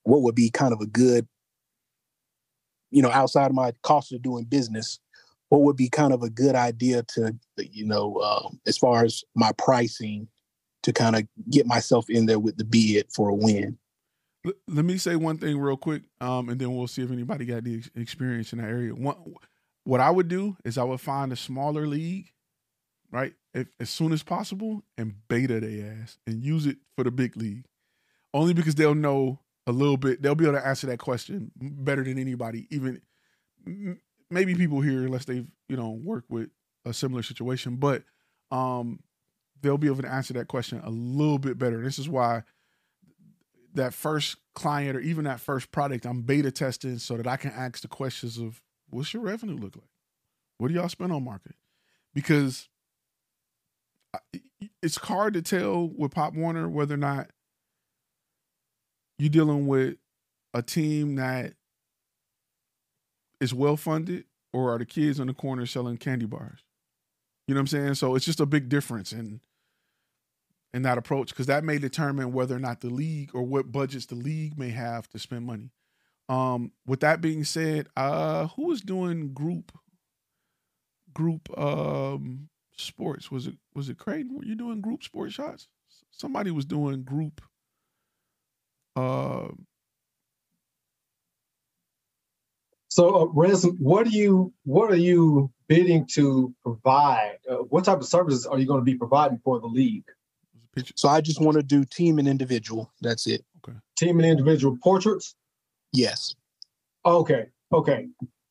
what 0.03 0.23
would 0.23 0.35
be 0.35 0.51
kind 0.51 0.73
of 0.73 0.81
a 0.81 0.87
good, 0.87 1.27
you 2.91 3.03
know, 3.03 3.11
outside 3.11 3.47
of 3.47 3.55
my 3.55 3.73
cost 3.83 4.13
of 4.13 4.23
doing 4.23 4.45
business, 4.45 4.99
what 5.51 5.63
would 5.63 5.77
be 5.77 5.89
kind 5.89 6.13
of 6.13 6.23
a 6.23 6.31
good 6.31 6.55
idea 6.55 7.03
to, 7.03 7.37
you 7.59 7.85
know, 7.85 8.17
uh, 8.17 8.49
as 8.67 8.79
far 8.79 9.05
as 9.05 9.23
my 9.35 9.51
pricing 9.59 10.29
to 10.85 10.93
kind 10.93 11.17
of 11.17 11.25
get 11.51 11.67
myself 11.67 12.09
in 12.09 12.27
there 12.27 12.39
with 12.39 12.57
the 12.57 12.65
bid 12.65 13.07
for 13.13 13.29
a 13.29 13.35
win. 13.35 13.77
Let 14.67 14.85
me 14.85 14.97
say 14.97 15.17
one 15.17 15.37
thing 15.37 15.59
real 15.59 15.77
quick, 15.77 16.05
um, 16.21 16.49
and 16.49 16.59
then 16.59 16.75
we'll 16.75 16.87
see 16.87 17.03
if 17.03 17.11
anybody 17.11 17.45
got 17.45 17.65
the 17.65 17.79
ex- 17.79 17.91
experience 17.95 18.53
in 18.53 18.61
that 18.61 18.69
area. 18.69 18.95
One, 18.95 19.17
what 19.85 20.01
I 20.01 20.09
would 20.11 20.29
do 20.29 20.57
is 20.65 20.79
I 20.79 20.85
would 20.85 21.01
find 21.01 21.33
a 21.33 21.37
smaller 21.37 21.87
league, 21.87 22.31
right, 23.11 23.35
if, 23.53 23.67
as 23.81 23.91
soon 23.91 24.13
as 24.13 24.23
possible, 24.23 24.83
and 24.97 25.15
beta 25.29 25.61
they 25.61 25.83
ass 25.83 26.17
and 26.27 26.43
use 26.43 26.65
it 26.65 26.79
for 26.97 27.05
the 27.05 27.11
big 27.11 27.37
league. 27.37 27.67
Only 28.33 28.55
because 28.55 28.77
they'll 28.77 28.95
know 28.95 29.41
a 29.67 29.73
little 29.73 29.97
bit. 29.97 30.23
They'll 30.23 30.37
be 30.37 30.45
able 30.45 30.59
to 30.59 30.67
answer 30.67 30.87
that 30.87 31.01
question 31.01 31.51
better 31.59 32.05
than 32.05 32.19
anybody. 32.19 32.69
Even 32.71 33.03
maybe 34.31 34.55
people 34.55 34.81
here, 34.81 35.05
unless 35.05 35.25
they've 35.25 35.47
you 35.69 35.77
know 35.77 35.91
worked 35.91 36.31
with 36.31 36.51
a 36.85 36.93
similar 36.93 37.23
situation, 37.23 37.77
but 37.77 38.03
um, 38.51 39.01
they'll 39.61 39.79
be 39.79 39.87
able 39.87 40.03
to 40.03 40.13
answer 40.13 40.33
that 40.35 40.49
question 40.49 40.81
a 40.85 40.91
little 40.91 41.39
bit 41.39 41.59
better. 41.59 41.83
This 41.83 41.99
is 41.99 42.09
why 42.09 42.43
that 43.75 43.95
first 43.95 44.37
client 44.55 44.97
or 44.97 45.01
even 45.01 45.25
that 45.25 45.41
first 45.41 45.71
product 45.71 46.05
I'm 46.05 46.23
beta 46.23 46.51
testing 46.51 46.99
so 46.99 47.17
that 47.17 47.27
I 47.27 47.37
can 47.37 47.53
ask 47.53 47.83
the 47.83 47.89
questions 47.89 48.39
of 48.39 48.61
what's 48.89 49.15
your 49.15 49.23
revenue 49.23 49.57
look 49.57 49.77
like? 49.77 49.85
What 50.59 50.69
do 50.69 50.75
y'all 50.75 50.89
spend 50.89 51.13
on 51.13 51.25
marketing? 51.25 51.57
Because 52.15 52.69
it's 54.83 54.97
hard 54.97 55.35
to 55.35 55.43
tell 55.43 55.89
with 55.89 56.13
Pop 56.13 56.35
Warner 56.35 56.69
whether 56.69 56.95
or 56.95 56.99
not 56.99 57.31
you're 59.19 59.29
dealing 59.29 59.67
with 59.67 59.97
a 60.53 60.63
team 60.63 61.17
that 61.17 61.55
is 63.41 63.55
well 63.55 63.77
funded 63.77 64.25
or 64.53 64.75
are 64.75 64.79
the 64.79 64.85
kids 64.85 65.21
on 65.21 65.27
the 65.27 65.35
corner 65.35 65.67
selling 65.67 65.97
candy 65.97 66.27
bars. 66.27 66.61
You 67.47 67.55
know 67.55 67.61
what 67.61 67.73
I'm 67.73 67.79
saying? 67.79 67.95
So 67.95 68.15
it's 68.15 68.25
just 68.25 68.41
a 68.41 68.47
big 68.47 68.69
difference 68.69 69.13
in 69.13 69.41
in 70.73 70.83
that 70.83 70.99
approach 70.99 71.31
because 71.31 71.47
that 71.47 71.65
may 71.65 71.79
determine 71.79 72.33
whether 72.33 72.55
or 72.55 72.61
not 72.61 72.81
the 72.81 72.91
league 72.91 73.31
or 73.35 73.43
what 73.43 73.73
budgets 73.73 74.07
the 74.07 74.15
league 74.15 74.57
may 74.57 74.71
have 74.71 75.09
to 75.09 75.19
spend 75.19 75.45
money. 75.45 75.73
Um, 76.29 76.71
with 76.87 77.01
that 77.01 77.21
being 77.21 77.43
said, 77.43 77.89
uh, 77.97 78.47
who 78.49 78.67
was 78.67 78.83
doing 78.83 79.33
group 79.33 79.73
group 81.13 81.49
um 81.59 82.49
sports? 82.77 83.31
Was 83.31 83.47
it 83.47 83.57
was 83.75 83.89
it 83.89 83.99
Creighton? 83.99 84.37
Were 84.37 84.45
you 84.45 84.55
doing 84.55 84.81
group 84.81 85.03
sport 85.03 85.33
shots? 85.33 85.69
Somebody 86.11 86.51
was 86.51 86.65
doing 86.65 87.03
group. 87.03 87.41
Uh, 88.95 89.49
So, 92.91 93.23
uh, 93.23 93.25
Rez, 93.27 93.65
what 93.79 94.07
are 94.07 94.11
you 94.11 94.53
what 94.65 94.91
are 94.91 94.97
you 94.97 95.51
bidding 95.69 96.07
to 96.15 96.53
provide? 96.63 97.39
Uh, 97.49 97.57
what 97.69 97.85
type 97.85 97.99
of 97.99 98.07
services 98.07 98.47
are 98.47 98.59
you 98.59 98.67
going 98.67 98.81
to 98.81 98.85
be 98.85 98.97
providing 98.97 99.41
for 99.45 99.61
the 99.61 99.67
league? 99.69 100.05
was 100.53 100.65
a 100.65 100.77
picture. 100.77 100.95
So 100.97 101.09
I 101.09 101.21
just 101.21 101.41
want 101.41 101.57
to 101.57 101.63
do 101.63 101.85
team 101.85 102.19
and 102.19 102.27
individual. 102.27 102.93
That's 103.01 103.29
it. 103.29 103.45
Okay. 103.65 103.79
Team 103.97 104.19
and 104.19 104.27
individual 104.29 104.77
portraits. 104.83 105.37
Yes. 105.93 106.35
Okay, 107.07 107.47
okay. 107.73 108.09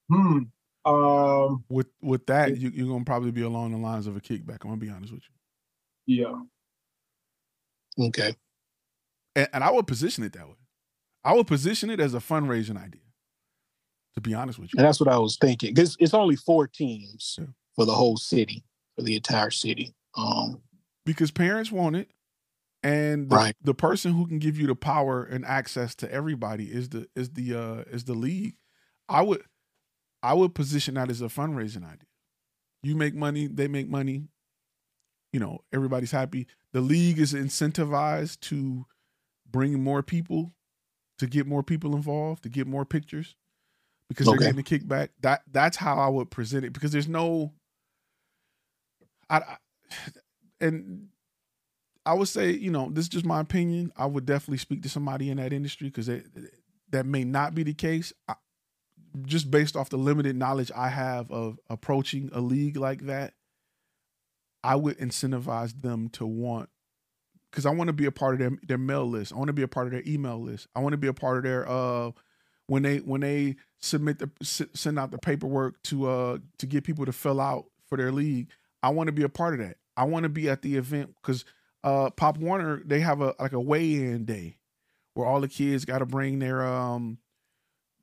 Hmm. 0.09 0.39
Um. 0.85 1.65
With 1.69 1.87
with 2.01 2.25
that, 2.27 2.57
you, 2.57 2.69
you're 2.73 2.87
gonna 2.87 3.03
probably 3.03 3.31
be 3.31 3.41
along 3.41 3.71
the 3.71 3.77
lines 3.77 4.07
of 4.07 4.15
a 4.15 4.21
kickback. 4.21 4.59
I'm 4.63 4.69
gonna 4.69 4.77
be 4.77 4.89
honest 4.89 5.11
with 5.13 5.23
you, 6.07 6.17
Yeah. 6.23 8.05
Okay. 8.07 8.33
and, 9.35 9.49
and 9.51 9.63
I 9.63 9.71
would 9.71 9.85
position 9.85 10.23
it 10.23 10.31
that 10.33 10.47
way. 10.47 10.55
I 11.25 11.33
would 11.33 11.47
position 11.47 11.89
it 11.89 11.99
as 11.99 12.13
a 12.13 12.19
fundraising 12.19 12.81
idea. 12.81 13.01
To 14.15 14.21
be 14.21 14.33
honest 14.33 14.59
with 14.59 14.73
you, 14.73 14.77
And 14.79 14.85
that's 14.87 14.99
what 14.99 15.07
I 15.09 15.17
was 15.17 15.37
thinking 15.37 15.73
because 15.73 15.95
it's 15.99 16.13
only 16.13 16.35
four 16.35 16.67
teams 16.67 17.35
Yeah. 17.39 17.45
for 17.75 17.85
the 17.85 17.93
whole 17.93 18.17
city, 18.17 18.63
for 18.95 19.03
the 19.03 19.15
entire 19.15 19.51
city. 19.51 19.93
Um, 20.15 20.61
because 21.05 21.31
parents 21.31 21.71
want 21.71 21.95
it 21.95 22.11
and 22.83 23.29
the, 23.29 23.35
Right. 23.35 23.55
the 23.61 23.73
person 23.75 24.13
who 24.13 24.25
can 24.27 24.39
give 24.39 24.57
you 24.57 24.67
the 24.67 24.75
power 24.75 25.23
and 25.23 25.45
access 25.45 25.93
to 25.95 26.11
everybody 26.11 26.65
is 26.65 26.89
the 26.89 27.07
is 27.15 27.29
the 27.31 27.53
uh 27.53 27.83
is 27.91 28.05
the 28.05 28.13
league 28.13 28.55
i 29.09 29.21
would 29.21 29.43
i 30.23 30.33
would 30.33 30.55
position 30.55 30.95
that 30.95 31.09
as 31.09 31.21
a 31.21 31.25
fundraising 31.25 31.83
idea 31.85 32.07
you 32.83 32.95
make 32.95 33.13
money 33.13 33.47
they 33.47 33.67
make 33.67 33.89
money 33.89 34.27
you 35.33 35.39
know 35.39 35.59
everybody's 35.73 36.11
happy 36.11 36.47
the 36.73 36.81
league 36.81 37.19
is 37.19 37.33
incentivized 37.33 38.39
to 38.41 38.85
bring 39.49 39.81
more 39.83 40.01
people 40.01 40.53
to 41.19 41.27
get 41.27 41.45
more 41.45 41.63
people 41.63 41.95
involved 41.95 42.43
to 42.43 42.49
get 42.49 42.65
more 42.67 42.85
pictures 42.85 43.35
because 44.09 44.27
Okay. 44.27 44.29
they're 44.29 44.39
getting 44.39 44.59
a 44.59 44.63
kickback 44.63 45.09
that 45.21 45.43
that's 45.51 45.77
how 45.77 45.97
i 45.99 46.07
would 46.09 46.29
present 46.31 46.65
it 46.65 46.73
because 46.73 46.91
there's 46.91 47.07
no 47.07 47.53
I, 49.29 49.37
I 49.37 49.57
and 50.61 51.09
I 52.05 52.13
would 52.13 52.27
say, 52.27 52.51
you 52.51 52.71
know, 52.71 52.89
this 52.91 53.05
is 53.05 53.09
just 53.09 53.25
my 53.25 53.39
opinion. 53.39 53.91
I 53.95 54.07
would 54.07 54.25
definitely 54.25 54.57
speak 54.57 54.81
to 54.83 54.89
somebody 54.89 55.29
in 55.29 55.37
that 55.37 55.53
industry 55.53 55.89
because 55.89 56.07
that 56.07 56.23
that 56.89 57.05
may 57.05 57.23
not 57.23 57.53
be 57.53 57.63
the 57.63 57.73
case. 57.73 58.13
I, 58.27 58.35
just 59.23 59.51
based 59.51 59.75
off 59.75 59.89
the 59.89 59.97
limited 59.97 60.35
knowledge 60.35 60.71
I 60.75 60.89
have 60.89 61.31
of 61.31 61.59
approaching 61.69 62.29
a 62.33 62.41
league 62.41 62.77
like 62.77 63.01
that, 63.07 63.33
I 64.63 64.75
would 64.75 64.97
incentivize 64.97 65.81
them 65.81 66.09
to 66.11 66.25
want 66.25 66.69
because 67.51 67.65
I 67.65 67.71
want 67.71 67.89
to 67.89 67.93
be 67.93 68.05
a 68.05 68.11
part 68.11 68.33
of 68.33 68.39
their 68.39 68.51
their 68.67 68.77
mail 68.77 69.05
list. 69.05 69.33
I 69.33 69.37
want 69.37 69.49
to 69.49 69.53
be 69.53 69.63
a 69.63 69.67
part 69.67 69.87
of 69.87 69.93
their 69.93 70.03
email 70.07 70.41
list. 70.41 70.67
I 70.75 70.79
want 70.79 70.93
to 70.93 70.97
be 70.97 71.07
a 71.07 71.13
part 71.13 71.37
of 71.37 71.43
their 71.43 71.69
uh 71.69 72.11
when 72.69 72.83
they 72.83 72.97
when 72.97 73.21
they 73.21 73.55
submit 73.79 74.19
the 74.19 74.29
send 74.73 74.99
out 74.99 75.11
the 75.11 75.17
paperwork 75.17 75.81
to 75.83 76.07
uh 76.07 76.37
to 76.57 76.65
get 76.65 76.83
people 76.83 77.05
to 77.05 77.11
fill 77.11 77.41
out 77.41 77.65
for 77.87 77.97
their 77.97 78.11
league. 78.11 78.47
I 78.83 78.89
want 78.89 79.07
to 79.07 79.11
be 79.11 79.23
a 79.23 79.29
part 79.29 79.53
of 79.53 79.65
that. 79.65 79.77
I 79.97 80.03
want 80.03 80.23
to 80.23 80.29
be 80.29 80.49
at 80.49 80.61
the 80.61 80.75
event 80.77 81.15
because 81.21 81.43
uh, 81.83 82.09
Pop 82.11 82.37
Warner 82.37 82.81
they 82.85 82.99
have 82.99 83.21
a 83.21 83.35
like 83.39 83.53
a 83.53 83.59
weigh-in 83.59 84.25
day 84.25 84.57
where 85.13 85.27
all 85.27 85.41
the 85.41 85.47
kids 85.47 85.83
got 85.85 85.99
to 85.99 86.05
bring 86.05 86.39
their 86.39 86.65
um 86.65 87.17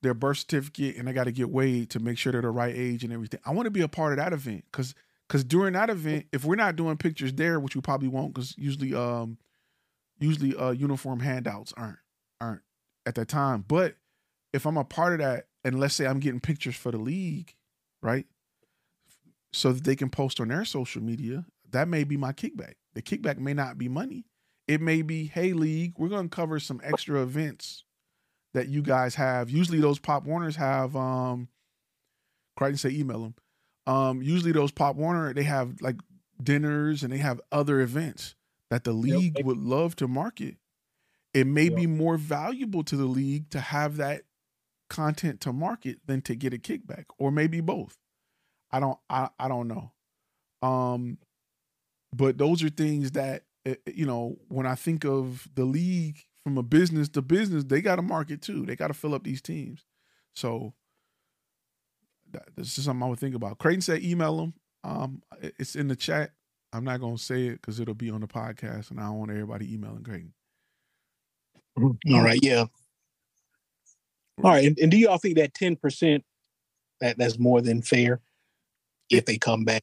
their 0.02 0.14
birth 0.14 0.38
certificate 0.38 0.96
and 0.96 1.06
they 1.06 1.12
got 1.12 1.24
to 1.24 1.32
get 1.32 1.50
weighed 1.50 1.90
to 1.90 2.00
make 2.00 2.18
sure 2.18 2.32
they're 2.32 2.42
the 2.42 2.50
right 2.50 2.74
age 2.76 3.04
and 3.04 3.12
everything. 3.12 3.40
I 3.46 3.52
want 3.52 3.66
to 3.66 3.70
be 3.70 3.80
a 3.80 3.88
part 3.88 4.12
of 4.12 4.18
that 4.18 4.32
event 4.32 4.64
because 4.70 4.94
because 5.28 5.44
during 5.44 5.74
that 5.74 5.90
event, 5.90 6.26
if 6.32 6.44
we're 6.44 6.56
not 6.56 6.76
doing 6.76 6.96
pictures 6.96 7.32
there, 7.32 7.58
which 7.60 7.74
we 7.74 7.80
probably 7.80 8.08
won't, 8.08 8.34
because 8.34 8.54
usually 8.58 8.94
um 8.94 9.38
usually 10.18 10.56
uh 10.56 10.70
uniform 10.70 11.20
handouts 11.20 11.72
aren't 11.76 11.98
aren't 12.40 12.62
at 13.06 13.14
that 13.14 13.28
time. 13.28 13.64
But 13.66 13.94
if 14.56 14.66
I'm 14.66 14.76
a 14.76 14.84
part 14.84 15.12
of 15.12 15.18
that, 15.20 15.46
and 15.64 15.78
let's 15.78 15.94
say 15.94 16.06
I'm 16.06 16.20
getting 16.20 16.40
pictures 16.40 16.76
for 16.76 16.90
the 16.90 16.98
league, 16.98 17.54
right? 18.02 18.26
So 19.52 19.72
that 19.72 19.84
they 19.84 19.96
can 19.96 20.10
post 20.10 20.40
on 20.40 20.48
their 20.48 20.64
social 20.64 21.02
media, 21.02 21.44
that 21.70 21.88
may 21.88 22.04
be 22.04 22.16
my 22.16 22.32
kickback. 22.32 22.74
The 22.94 23.02
kickback 23.02 23.38
may 23.38 23.54
not 23.54 23.78
be 23.78 23.88
money. 23.88 24.24
It 24.66 24.80
may 24.80 25.02
be, 25.02 25.26
hey, 25.26 25.52
league, 25.52 25.94
we're 25.98 26.08
gonna 26.08 26.28
cover 26.28 26.58
some 26.58 26.80
extra 26.82 27.22
events 27.22 27.84
that 28.54 28.68
you 28.68 28.82
guys 28.82 29.14
have. 29.14 29.50
Usually 29.50 29.80
those 29.80 29.98
Pop 29.98 30.24
Warners 30.24 30.56
have 30.56 30.96
um 30.96 31.48
Crichton 32.56 32.78
say 32.78 32.90
email 32.90 33.22
them. 33.22 33.34
Um, 33.86 34.22
usually 34.22 34.52
those 34.52 34.72
Pop 34.72 34.96
Warner, 34.96 35.32
they 35.32 35.44
have 35.44 35.80
like 35.80 35.96
dinners 36.42 37.02
and 37.02 37.12
they 37.12 37.18
have 37.18 37.40
other 37.52 37.80
events 37.80 38.34
that 38.70 38.84
the 38.84 38.92
league 38.92 39.36
yep. 39.36 39.46
would 39.46 39.58
love 39.58 39.94
to 39.96 40.08
market. 40.08 40.56
It 41.32 41.46
may 41.46 41.64
yep. 41.64 41.76
be 41.76 41.86
more 41.86 42.16
valuable 42.16 42.82
to 42.84 42.96
the 42.96 43.04
league 43.04 43.50
to 43.50 43.60
have 43.60 43.98
that 43.98 44.22
content 44.88 45.40
to 45.42 45.52
market 45.52 45.98
than 46.06 46.22
to 46.22 46.34
get 46.34 46.54
a 46.54 46.58
kickback, 46.58 47.04
or 47.18 47.30
maybe 47.30 47.60
both. 47.60 47.96
I 48.70 48.80
don't 48.80 48.98
I, 49.08 49.28
I 49.38 49.48
don't 49.48 49.68
know. 49.68 49.92
Um 50.62 51.18
but 52.14 52.38
those 52.38 52.62
are 52.62 52.70
things 52.70 53.12
that 53.12 53.44
eh, 53.64 53.74
eh, 53.86 53.92
you 53.94 54.06
know, 54.06 54.36
when 54.48 54.66
I 54.66 54.74
think 54.74 55.04
of 55.04 55.48
the 55.54 55.64
league 55.64 56.18
from 56.44 56.58
a 56.58 56.62
business 56.62 57.08
to 57.10 57.22
business, 57.22 57.64
they 57.64 57.80
got 57.80 57.96
to 57.96 58.02
market 58.02 58.40
too. 58.40 58.64
They 58.64 58.76
got 58.76 58.88
to 58.88 58.94
fill 58.94 59.14
up 59.14 59.24
these 59.24 59.42
teams. 59.42 59.84
So 60.34 60.74
this 62.56 62.78
is 62.78 62.84
something 62.84 63.02
I 63.02 63.08
would 63.08 63.18
think 63.18 63.34
about. 63.34 63.58
Creighton 63.58 63.80
said 63.80 64.02
email 64.02 64.36
them. 64.36 64.54
Um, 64.84 65.22
it's 65.40 65.74
in 65.74 65.88
the 65.88 65.96
chat. 65.96 66.32
I'm 66.72 66.84
not 66.84 67.00
gonna 67.00 67.18
say 67.18 67.46
it 67.46 67.60
because 67.60 67.80
it'll 67.80 67.94
be 67.94 68.10
on 68.10 68.20
the 68.20 68.26
podcast, 68.26 68.90
and 68.90 69.00
I 69.00 69.04
don't 69.04 69.18
want 69.18 69.30
everybody 69.30 69.72
emailing 69.72 70.04
Creighton. 70.04 70.34
All 72.12 72.22
right, 72.22 72.38
yeah. 72.42 72.66
All 74.42 74.50
right, 74.50 74.64
and, 74.64 74.78
and 74.78 74.90
do 74.90 74.96
y'all 74.96 75.18
think 75.18 75.36
that 75.36 75.54
ten 75.54 75.76
percent 75.76 76.24
that 77.00 77.18
that's 77.18 77.38
more 77.38 77.60
than 77.60 77.82
fair 77.82 78.20
if 79.10 79.24
they 79.24 79.38
come 79.38 79.64
back? 79.64 79.82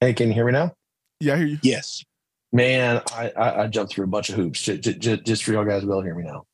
Hey, 0.00 0.14
can 0.14 0.28
you 0.28 0.34
hear 0.34 0.46
me 0.46 0.52
now? 0.52 0.74
Yeah, 1.20 1.34
I 1.34 1.36
hear 1.38 1.46
you. 1.46 1.58
Yes. 1.62 2.04
Man, 2.52 3.02
I, 3.12 3.30
I, 3.36 3.62
I 3.62 3.66
jumped 3.66 3.92
through 3.92 4.04
a 4.04 4.08
bunch 4.08 4.28
of 4.30 4.34
hoops 4.34 4.62
just, 4.62 4.82
just, 4.82 5.24
just 5.24 5.44
for 5.44 5.52
y'all 5.52 5.64
guys 5.64 5.82
to 5.82 5.86
be 5.86 5.92
able 5.92 6.02
to 6.02 6.06
hear 6.06 6.14
me 6.14 6.24
now. 6.24 6.44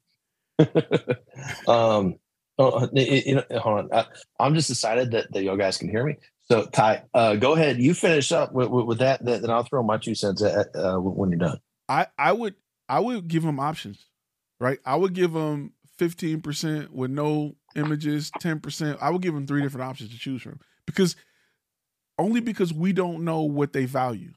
um, 1.73 2.16
oh, 2.59 2.89
you 2.93 3.36
know, 3.36 3.44
hold 3.59 3.90
on. 3.93 4.06
I, 4.39 4.44
am 4.44 4.55
just 4.55 4.68
excited 4.68 5.12
that, 5.12 5.32
that 5.32 5.43
y'all 5.43 5.56
guys 5.56 5.78
can 5.78 5.89
hear 5.89 6.05
me. 6.05 6.16
So, 6.43 6.66
Ty, 6.66 7.05
uh, 7.14 7.36
go 7.36 7.55
ahead. 7.55 7.78
You 7.78 7.94
finish 7.94 8.31
up 8.31 8.52
with, 8.52 8.68
with, 8.68 8.85
with 8.85 8.98
that, 8.98 9.24
then 9.24 9.48
I'll 9.48 9.62
throw 9.62 9.82
my 9.82 9.97
two 9.97 10.14
cents 10.14 10.43
at, 10.43 10.74
uh, 10.74 10.98
when 10.98 11.31
you're 11.31 11.39
done. 11.39 11.60
I, 11.89 12.09
I 12.18 12.32
would 12.32 12.56
I 12.89 13.01
would 13.01 13.28
give 13.28 13.43
them 13.43 13.59
options, 13.59 14.06
right? 14.60 14.78
I 14.85 14.97
would 14.97 15.12
give 15.12 15.32
them 15.32 15.73
15% 15.98 16.90
with 16.90 17.10
no 17.10 17.56
images, 17.74 18.31
10%. 18.40 18.98
I 19.01 19.10
would 19.10 19.23
give 19.23 19.35
them 19.35 19.47
three 19.47 19.62
different 19.62 19.89
options 19.89 20.10
to 20.10 20.18
choose 20.18 20.43
from 20.43 20.60
because 20.86 21.16
only 22.18 22.40
because 22.40 22.73
we 22.73 22.93
don't 22.93 23.24
know 23.24 23.43
what 23.43 23.73
they 23.73 23.85
value. 23.85 24.32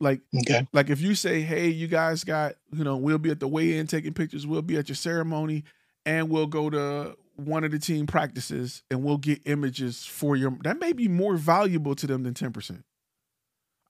Like, 0.00 0.20
okay. 0.40 0.66
like 0.72 0.90
if 0.90 1.00
you 1.00 1.14
say, 1.14 1.40
"Hey, 1.40 1.68
you 1.68 1.86
guys 1.86 2.24
got, 2.24 2.54
you 2.72 2.84
know, 2.84 2.96
we'll 2.96 3.18
be 3.18 3.30
at 3.30 3.40
the 3.40 3.48
weigh-in 3.48 3.86
taking 3.86 4.12
pictures. 4.12 4.46
We'll 4.46 4.62
be 4.62 4.76
at 4.76 4.88
your 4.88 4.96
ceremony, 4.96 5.64
and 6.04 6.28
we'll 6.28 6.46
go 6.46 6.68
to 6.68 7.16
one 7.36 7.64
of 7.64 7.70
the 7.70 7.78
team 7.78 8.06
practices, 8.06 8.82
and 8.90 9.02
we'll 9.02 9.18
get 9.18 9.40
images 9.46 10.04
for 10.04 10.36
your." 10.36 10.56
That 10.62 10.78
may 10.78 10.92
be 10.92 11.08
more 11.08 11.36
valuable 11.36 11.94
to 11.94 12.06
them 12.06 12.22
than 12.22 12.34
ten 12.34 12.52
percent. 12.52 12.84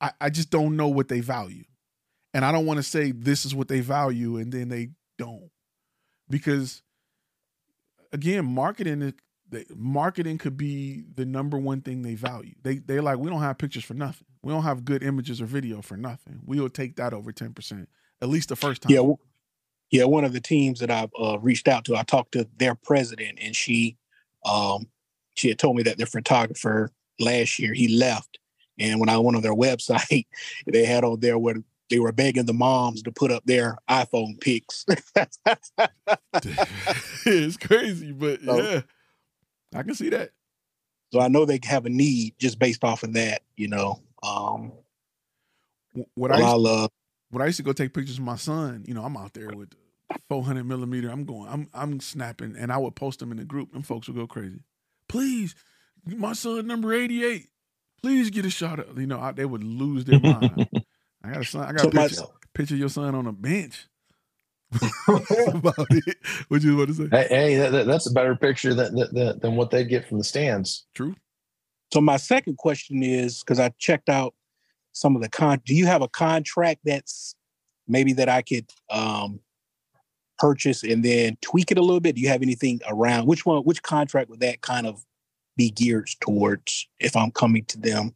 I, 0.01 0.13
I 0.21 0.31
just 0.31 0.51
don't 0.51 0.77
know 0.77 0.89
what 0.89 1.09
they 1.09 1.21
value, 1.21 1.65
and 2.33 2.45
I 2.45 2.53
don't 2.53 2.67
want 2.67 2.79
to 2.79 2.85
say 2.85 3.11
this 3.11 3.45
is 3.45 3.55
what 3.55 3.69
they 3.69 3.81
value, 3.81 4.37
and 4.37 4.53
then 4.53 4.69
they 4.69 4.91
don't, 5.17 5.51
because 6.29 6.83
again, 8.13 8.45
marketing 8.45 9.15
they, 9.51 9.65
marketing 9.75 10.39
could 10.39 10.57
be 10.57 11.05
the 11.15 11.25
number 11.25 11.59
one 11.59 11.81
thing 11.81 12.03
they 12.03 12.15
value. 12.15 12.55
They 12.63 12.79
they're 12.79 13.03
like, 13.03 13.19
we 13.19 13.31
don't 13.31 13.41
have 13.41 13.59
pictures 13.59 13.85
for 13.85 13.95
nothing. 13.95 14.27
We 14.43 14.53
don't 14.53 14.63
have 14.63 14.85
good 14.85 15.03
images 15.03 15.41
or 15.41 15.47
video 15.47 15.83
for 15.83 15.97
nothing. 15.97 16.41
We 16.45 16.61
will 16.61 16.69
take 16.69 16.97
that 16.97 17.13
over 17.13 17.33
ten 17.33 17.53
percent 17.53 17.89
at 18.21 18.29
least 18.29 18.49
the 18.49 18.57
first 18.57 18.83
time. 18.83 18.93
Yeah, 18.93 19.13
yeah. 19.91 20.05
One 20.05 20.25
of 20.25 20.33
the 20.33 20.41
teams 20.41 20.81
that 20.81 20.91
I've 20.91 21.11
uh, 21.19 21.39
reached 21.39 21.69
out 21.69 21.85
to, 21.87 21.97
I 21.97 22.03
talked 22.03 22.33
to 22.33 22.47
their 22.59 22.75
president, 22.75 23.39
and 23.41 23.55
she 23.57 23.97
um, 24.45 24.87
she 25.35 25.49
had 25.49 25.59
told 25.59 25.77
me 25.77 25.83
that 25.85 25.97
their 25.97 26.07
photographer 26.07 26.91
last 27.19 27.59
year 27.59 27.73
he 27.73 27.89
left, 27.89 28.39
and 28.79 29.01
when 29.01 29.09
I 29.09 29.19
went 29.19 29.37
on 29.37 29.43
their 29.43 29.55
website, 29.55 30.27
they 30.67 30.85
had 30.85 31.05
on 31.05 31.21
there 31.21 31.39
where 31.39 31.57
they 31.91 31.99
were 31.99 32.13
begging 32.13 32.47
the 32.47 32.53
moms 32.53 33.03
to 33.03 33.13
put 33.13 33.31
up 33.31 33.45
their 33.45 33.79
iPhone 33.89 34.41
pics. 34.41 34.85
it's 37.27 37.57
crazy, 37.57 38.13
but 38.13 38.43
so, 38.43 38.59
yeah. 38.59 38.81
I 39.75 39.83
can 39.83 39.95
see 39.95 40.11
that. 40.11 40.31
So 41.13 41.21
I 41.21 41.29
know 41.29 41.45
they 41.45 41.61
have 41.65 41.87
a 41.87 41.91
need 41.91 42.35
just 42.39 42.59
based 42.59 42.85
off 42.85 43.03
of 43.03 43.15
that, 43.15 43.43
you 43.57 43.69
know. 43.69 44.01
Um 44.23 44.73
what 46.15 46.31
I 46.31 46.39
used, 46.39 46.57
love 46.57 46.91
when 47.31 47.43
I 47.43 47.47
used 47.47 47.57
to 47.59 47.63
go 47.63 47.73
take 47.73 47.95
pictures 47.95 48.19
of 48.19 48.25
my 48.25 48.37
son, 48.37 48.85
you 48.87 48.95
know, 48.95 49.05
I'm 49.05 49.17
out 49.17 49.35
there 49.35 49.49
with 49.49 49.73
400 50.29 50.65
millimeter. 50.65 51.11
I'm 51.11 51.25
going, 51.25 51.49
I'm 51.49 51.69
I'm 51.75 52.01
snapping, 52.01 52.57
and 52.57 52.73
I 52.73 52.79
would 52.79 52.95
post 52.95 53.21
them 53.21 53.31
in 53.31 53.39
the 53.39 53.45
group, 53.45 53.75
and 53.75 53.87
folks 53.87 54.09
would 54.09 54.17
go 54.17 54.27
crazy. 54.27 54.63
Please, 55.09 55.55
my 56.05 56.33
son 56.33 56.67
number 56.67 56.93
88. 56.93 57.49
Please 58.01 58.31
get 58.31 58.47
a 58.47 58.51
shot 58.51 58.79
of. 58.79 58.99
You 58.99 59.07
know, 59.07 59.21
I, 59.21 59.33
they 59.33 59.45
would 59.45 59.65
lose 59.65 60.05
their 60.05 60.21
mind. 60.21 60.69
I 61.25 61.33
got 61.33 61.41
a 61.41 61.45
son. 61.45 61.65
I 61.65 61.73
got 61.73 61.81
so 61.81 61.89
a 61.89 61.91
picture, 61.91 62.23
picture 62.55 62.75
of 62.75 62.81
your 62.81 62.89
son 62.89 63.15
on 63.15 63.27
a 63.27 63.33
bench 63.33 63.89
about 65.49 65.87
it. 65.91 66.17
What 66.49 66.63
you 66.63 66.77
want 66.77 66.89
to 66.89 66.95
say? 66.95 67.09
Hey, 67.11 67.27
hey 67.29 67.57
that, 67.57 67.87
that's 67.87 68.09
a 68.09 68.13
better 68.13 68.37
picture 68.37 68.75
than, 68.75 68.95
than 69.13 69.39
than 69.41 69.57
what 69.57 69.71
they 69.71 69.85
get 69.85 70.09
from 70.09 70.19
the 70.19 70.25
stands. 70.25 70.87
True. 70.95 71.15
So 71.93 72.01
my 72.01 72.19
second 72.19 72.59
question 72.59 73.03
is 73.03 73.41
because 73.41 73.59
I 73.59 73.71
checked 73.79 74.09
out 74.09 74.35
some 74.93 75.17
of 75.17 75.23
the 75.23 75.29
con. 75.29 75.61
Do 75.65 75.75
you 75.75 75.87
have 75.87 76.03
a 76.03 76.09
contract 76.09 76.81
that's 76.85 77.35
maybe 77.87 78.13
that 78.15 78.29
I 78.29 78.43
could 78.43 78.67
um, 78.91 79.41
purchase 80.39 80.83
and 80.83 81.03
then 81.03 81.39
tweak 81.41 81.71
it 81.71 81.79
a 81.79 81.83
little 81.83 82.01
bit? 82.01 82.15
Do 82.15 82.21
you 82.21 82.29
have 82.29 82.43
anything 82.43 82.81
around 82.87 83.27
which 83.27 83.47
one? 83.47 83.63
Which 83.63 83.83
contract 83.83 84.29
would 84.29 84.41
that 84.41 84.61
kind 84.61 84.87
of 84.87 85.03
be 85.57 85.71
geared 85.71 86.11
towards 86.21 86.87
if 87.01 87.17
I'm 87.17 87.31
coming 87.31 87.65
to 87.67 87.79
them? 87.79 88.15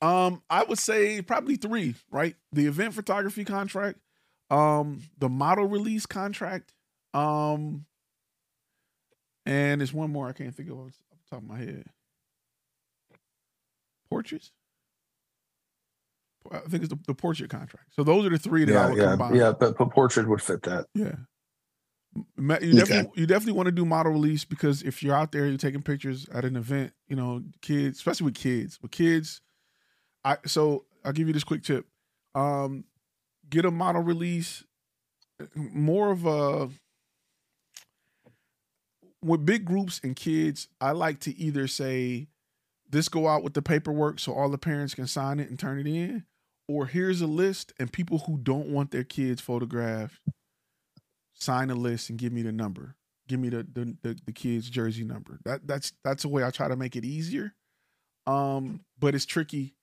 Um, 0.00 0.42
I 0.48 0.62
would 0.64 0.78
say 0.78 1.22
probably 1.22 1.56
three. 1.56 1.94
Right, 2.10 2.36
the 2.52 2.66
event 2.66 2.94
photography 2.94 3.44
contract 3.44 3.98
um, 4.50 5.02
the 5.18 5.28
model 5.28 5.66
release 5.66 6.06
contract. 6.06 6.72
Um, 7.14 7.86
and 9.46 9.80
there's 9.80 9.92
one 9.92 10.10
more 10.10 10.28
I 10.28 10.32
can't 10.32 10.54
think 10.54 10.70
of 10.70 10.78
off 10.78 10.92
the 11.10 11.30
top 11.30 11.42
of 11.42 11.48
my 11.48 11.58
head. 11.58 11.84
Portraits. 14.10 14.52
I 16.50 16.60
think 16.60 16.84
it's 16.84 16.92
the, 16.92 16.98
the 17.06 17.14
portrait 17.14 17.50
contract. 17.50 17.94
So 17.94 18.02
those 18.02 18.24
are 18.24 18.30
the 18.30 18.38
three 18.38 18.64
that 18.64 18.72
yeah, 18.72 18.86
I 18.86 18.88
would 18.88 18.98
yeah, 18.98 19.10
combine. 19.10 19.34
Yeah, 19.34 19.52
but, 19.52 19.76
but 19.76 19.90
portrait 19.90 20.28
would 20.28 20.40
fit 20.40 20.62
that. 20.62 20.86
Yeah. 20.94 21.16
You 22.16 22.72
definitely, 22.72 22.98
okay. 22.98 23.20
you 23.20 23.26
definitely 23.26 23.52
want 23.52 23.66
to 23.66 23.72
do 23.72 23.84
model 23.84 24.12
release 24.12 24.44
because 24.44 24.82
if 24.82 25.02
you're 25.02 25.14
out 25.14 25.30
there, 25.30 25.46
you're 25.46 25.58
taking 25.58 25.82
pictures 25.82 26.26
at 26.32 26.44
an 26.44 26.56
event, 26.56 26.92
you 27.06 27.14
know, 27.14 27.42
kids, 27.60 27.98
especially 27.98 28.24
with 28.24 28.34
kids. 28.34 28.78
With 28.80 28.90
kids, 28.90 29.42
I 30.28 30.36
so 30.44 30.84
I'll 31.04 31.12
give 31.12 31.26
you 31.26 31.32
this 31.32 31.44
quick 31.44 31.62
tip. 31.62 31.86
Um, 32.34 32.84
get 33.48 33.64
a 33.64 33.70
model 33.70 34.02
release, 34.02 34.62
more 35.54 36.10
of 36.10 36.26
a 36.26 36.68
with 39.24 39.46
big 39.46 39.64
groups 39.64 40.00
and 40.04 40.14
kids, 40.14 40.68
I 40.80 40.92
like 40.92 41.18
to 41.20 41.36
either 41.36 41.66
say, 41.66 42.28
this 42.88 43.08
go 43.08 43.26
out 43.26 43.42
with 43.42 43.54
the 43.54 43.62
paperwork 43.62 44.20
so 44.20 44.32
all 44.32 44.50
the 44.50 44.58
parents 44.58 44.94
can 44.94 45.06
sign 45.06 45.40
it 45.40 45.48
and 45.48 45.58
turn 45.58 45.78
it 45.78 45.86
in, 45.86 46.24
or 46.68 46.86
here's 46.86 47.22
a 47.22 47.26
list 47.26 47.72
and 47.80 47.90
people 47.90 48.18
who 48.18 48.36
don't 48.36 48.68
want 48.68 48.90
their 48.90 49.04
kids 49.04 49.40
photographed 49.40 50.20
sign 51.34 51.70
a 51.70 51.74
list 51.74 52.10
and 52.10 52.18
give 52.18 52.32
me 52.32 52.42
the 52.42 52.52
number. 52.52 52.96
Give 53.28 53.40
me 53.40 53.48
the 53.48 53.66
the, 53.72 53.96
the, 54.02 54.18
the 54.26 54.32
kid's 54.32 54.68
jersey 54.68 55.04
number. 55.04 55.38
That 55.44 55.66
that's 55.66 55.92
that's 56.04 56.22
the 56.22 56.28
way 56.28 56.44
I 56.44 56.50
try 56.50 56.68
to 56.68 56.76
make 56.76 56.96
it 56.96 57.04
easier. 57.04 57.54
Um, 58.26 58.80
but 58.98 59.14
it's 59.14 59.24
tricky 59.24 59.74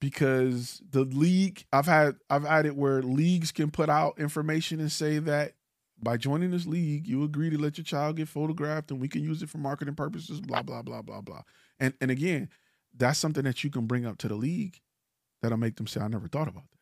because 0.00 0.80
the 0.90 1.04
league 1.04 1.64
I've 1.72 1.86
had 1.86 2.16
I've 2.30 2.44
had 2.44 2.66
it 2.66 2.76
where 2.76 3.02
leagues 3.02 3.52
can 3.52 3.70
put 3.70 3.88
out 3.88 4.18
information 4.18 4.80
and 4.80 4.92
say 4.92 5.18
that 5.18 5.54
by 6.00 6.16
joining 6.16 6.50
this 6.52 6.66
league, 6.66 7.06
you 7.06 7.24
agree 7.24 7.50
to 7.50 7.58
let 7.58 7.76
your 7.76 7.84
child 7.84 8.16
get 8.16 8.28
photographed 8.28 8.90
and 8.90 9.00
we 9.00 9.08
can 9.08 9.22
use 9.22 9.42
it 9.42 9.48
for 9.48 9.58
marketing 9.58 9.96
purposes, 9.96 10.40
blah, 10.40 10.62
blah, 10.62 10.82
blah, 10.82 11.02
blah, 11.02 11.20
blah. 11.20 11.42
And 11.80 11.94
and 12.00 12.10
again, 12.10 12.48
that's 12.96 13.18
something 13.18 13.44
that 13.44 13.64
you 13.64 13.70
can 13.70 13.86
bring 13.86 14.06
up 14.06 14.18
to 14.18 14.28
the 14.28 14.34
league 14.34 14.80
that'll 15.42 15.58
make 15.58 15.76
them 15.76 15.86
say, 15.86 16.00
I 16.00 16.08
never 16.08 16.28
thought 16.28 16.48
about 16.48 16.70
that. 16.70 16.78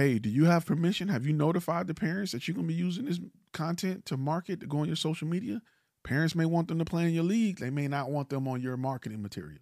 Hey, 0.00 0.18
do 0.18 0.30
you 0.30 0.46
have 0.46 0.64
permission? 0.64 1.08
Have 1.08 1.26
you 1.26 1.32
notified 1.32 1.86
the 1.86 1.94
parents 1.94 2.32
that 2.32 2.46
you're 2.46 2.54
gonna 2.54 2.68
be 2.68 2.74
using 2.74 3.04
this 3.04 3.20
content 3.52 4.06
to 4.06 4.16
market 4.16 4.60
to 4.60 4.66
go 4.66 4.78
on 4.78 4.86
your 4.86 4.96
social 4.96 5.28
media? 5.28 5.60
Parents 6.04 6.34
may 6.34 6.46
want 6.46 6.68
them 6.68 6.78
to 6.78 6.84
play 6.84 7.04
in 7.04 7.14
your 7.14 7.24
league. 7.24 7.58
They 7.58 7.70
may 7.70 7.88
not 7.88 8.10
want 8.10 8.28
them 8.28 8.48
on 8.48 8.60
your 8.60 8.76
marketing 8.76 9.22
material. 9.22 9.60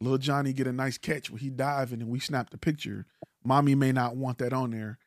Little 0.00 0.18
Johnny 0.18 0.52
get 0.52 0.66
a 0.66 0.72
nice 0.72 0.98
catch 0.98 1.30
where 1.30 1.38
he 1.38 1.50
diving 1.50 2.00
and 2.00 2.10
we 2.10 2.20
snap 2.20 2.50
the 2.50 2.58
picture. 2.58 3.06
Mommy 3.44 3.74
may 3.74 3.92
not 3.92 4.16
want 4.16 4.38
that 4.38 4.52
on 4.52 4.70
there. 4.70 4.98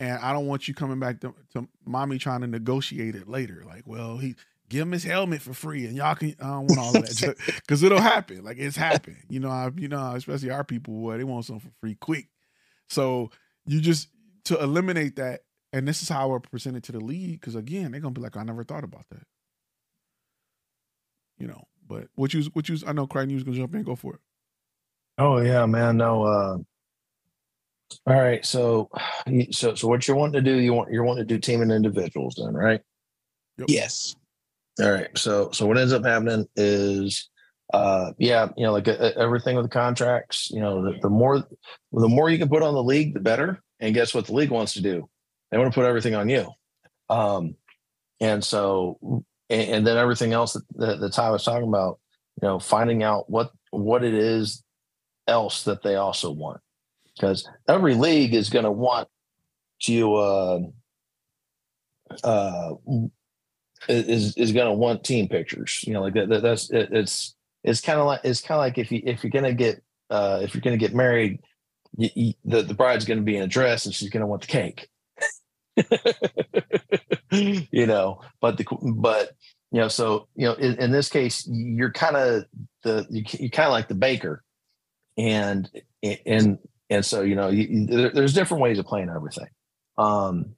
And 0.00 0.18
I 0.20 0.32
don't 0.32 0.46
want 0.46 0.68
you 0.68 0.74
coming 0.74 1.00
back 1.00 1.20
to, 1.20 1.34
to 1.54 1.68
mommy 1.84 2.18
trying 2.18 2.42
to 2.42 2.46
negotiate 2.46 3.16
it 3.16 3.28
later. 3.28 3.64
Like, 3.66 3.82
well, 3.84 4.18
he 4.18 4.36
give 4.68 4.82
him 4.82 4.92
his 4.92 5.04
helmet 5.04 5.42
for 5.42 5.54
free 5.54 5.86
and 5.86 5.96
y'all 5.96 6.14
can 6.14 6.36
I 6.40 6.46
don't 6.46 6.66
want 6.66 6.78
all 6.78 6.96
of 6.96 7.02
that. 7.02 7.62
Cause 7.68 7.82
it'll 7.82 8.00
happen. 8.00 8.44
Like 8.44 8.58
it's 8.58 8.76
happened. 8.76 9.24
You 9.28 9.40
know, 9.40 9.50
I, 9.50 9.70
you 9.76 9.88
know, 9.88 10.14
especially 10.14 10.50
our 10.50 10.64
people, 10.64 10.94
boy, 10.94 11.18
they 11.18 11.24
want 11.24 11.46
something 11.46 11.68
for 11.68 11.74
free 11.80 11.96
quick. 11.96 12.28
So 12.88 13.30
you 13.66 13.80
just 13.80 14.08
to 14.44 14.58
eliminate 14.62 15.16
that, 15.16 15.42
and 15.72 15.86
this 15.86 16.02
is 16.02 16.08
how 16.08 16.34
I 16.34 16.38
present 16.38 16.76
it 16.76 16.82
to 16.84 16.92
the 16.92 17.00
league, 17.00 17.40
because 17.40 17.54
again, 17.54 17.92
they're 17.92 18.00
gonna 18.00 18.14
be 18.14 18.22
like, 18.22 18.36
I 18.36 18.42
never 18.42 18.64
thought 18.64 18.84
about 18.84 19.04
that. 19.10 19.26
You 21.38 21.48
know, 21.48 21.64
but 21.86 22.08
what 22.14 22.32
you 22.34 22.44
what 22.52 22.68
you 22.68 22.78
I 22.86 22.92
know 22.92 23.06
Crichton 23.06 23.30
you 23.30 23.36
was 23.36 23.44
gonna 23.44 23.56
jump 23.56 23.74
in, 23.74 23.82
go 23.82 23.94
for 23.94 24.14
it. 24.14 24.20
Oh 25.18 25.40
yeah, 25.40 25.66
man. 25.66 25.96
No, 25.96 26.22
uh 26.22 26.58
all 28.06 28.20
right. 28.20 28.44
So 28.44 28.88
so 29.50 29.74
so 29.74 29.88
what 29.88 30.06
you're 30.06 30.16
wanting 30.16 30.44
to 30.44 30.50
do, 30.50 30.58
you 30.58 30.72
want 30.72 30.92
you're 30.92 31.04
wanting 31.04 31.26
to 31.26 31.34
do 31.34 31.40
team 31.40 31.60
and 31.60 31.72
individuals 31.72 32.36
then, 32.42 32.54
right? 32.54 32.80
Yep. 33.58 33.68
Yes. 33.68 34.14
All 34.80 34.90
right. 34.90 35.08
So 35.16 35.50
so 35.50 35.66
what 35.66 35.78
ends 35.78 35.92
up 35.92 36.04
happening 36.04 36.46
is 36.54 37.28
uh 37.74 38.12
yeah, 38.18 38.48
you 38.56 38.64
know, 38.64 38.72
like 38.72 38.88
uh, 38.88 39.10
everything 39.16 39.56
with 39.56 39.64
the 39.64 39.70
contracts, 39.70 40.50
you 40.50 40.60
know, 40.60 40.84
the, 40.84 40.98
the 41.02 41.10
more 41.10 41.38
the 41.92 42.08
more 42.08 42.30
you 42.30 42.38
can 42.38 42.48
put 42.48 42.62
on 42.62 42.74
the 42.74 42.82
league, 42.82 43.14
the 43.14 43.20
better. 43.20 43.62
And 43.80 43.94
guess 43.94 44.14
what 44.14 44.26
the 44.26 44.34
league 44.34 44.50
wants 44.50 44.74
to 44.74 44.82
do? 44.82 45.08
They 45.50 45.58
want 45.58 45.72
to 45.72 45.74
put 45.74 45.86
everything 45.86 46.14
on 46.14 46.28
you. 46.28 46.48
Um 47.08 47.56
and 48.20 48.44
so 48.44 49.24
and, 49.50 49.70
and 49.70 49.86
then 49.86 49.96
everything 49.96 50.32
else 50.32 50.52
that, 50.52 50.62
that, 50.76 51.00
that 51.00 51.12
Ty 51.12 51.30
was 51.30 51.44
talking 51.44 51.68
about, 51.68 51.98
you 52.40 52.48
know, 52.48 52.58
finding 52.58 53.02
out 53.02 53.28
what 53.28 53.50
what 53.70 54.04
it 54.04 54.14
is 54.14 54.62
else 55.28 55.64
that 55.64 55.82
they 55.82 55.96
also 55.96 56.30
want 56.30 56.60
because 57.14 57.48
every 57.68 57.94
league 57.94 58.34
is 58.34 58.50
going 58.50 58.64
to 58.64 58.70
want 58.70 59.08
to 59.82 60.14
uh, 60.14 60.60
uh, 62.24 62.74
is 63.88 64.36
is 64.36 64.52
going 64.52 64.66
to 64.66 64.72
want 64.72 65.04
team 65.04 65.28
pictures. 65.28 65.84
You 65.86 65.94
know, 65.94 66.02
like 66.02 66.14
that, 66.14 66.42
that's 66.42 66.70
it, 66.70 66.88
it's 66.92 67.34
it's 67.64 67.80
kind 67.80 68.00
of 68.00 68.06
like 68.06 68.20
it's 68.24 68.40
kind 68.40 68.58
of 68.58 68.62
like 68.62 68.78
if 68.78 68.90
you 68.90 69.02
if 69.04 69.22
you're 69.22 69.30
going 69.30 69.44
to 69.44 69.54
get 69.54 69.82
uh, 70.10 70.40
if 70.42 70.54
you're 70.54 70.62
going 70.62 70.78
to 70.78 70.84
get 70.84 70.94
married, 70.94 71.40
you, 71.96 72.08
you, 72.14 72.34
the 72.44 72.62
the 72.62 72.74
bride's 72.74 73.04
going 73.04 73.18
to 73.18 73.24
be 73.24 73.36
in 73.36 73.42
a 73.42 73.48
dress 73.48 73.86
and 73.86 73.94
she's 73.94 74.10
going 74.10 74.22
to 74.22 74.26
want 74.26 74.42
the 74.42 74.48
cake. 74.48 74.88
you 77.70 77.86
know, 77.86 78.20
but 78.40 78.56
the 78.56 78.64
but 78.96 79.32
you 79.70 79.80
know, 79.80 79.88
so 79.88 80.28
you 80.34 80.46
know, 80.46 80.54
in, 80.54 80.76
in 80.78 80.90
this 80.90 81.08
case, 81.08 81.46
you're 81.46 81.92
kind 81.92 82.16
of 82.16 82.44
the 82.82 83.06
you, 83.10 83.22
you 83.38 83.50
kind 83.50 83.66
of 83.66 83.72
like 83.72 83.88
the 83.88 83.94
baker, 83.94 84.42
and 85.18 85.68
and 86.02 86.58
and 86.90 87.04
so, 87.04 87.22
you 87.22 87.34
know, 87.34 87.48
you, 87.48 87.86
there, 87.86 88.10
there's 88.10 88.32
different 88.32 88.62
ways 88.62 88.78
of 88.78 88.86
playing 88.86 89.10
everything. 89.10 89.48
Um, 89.98 90.54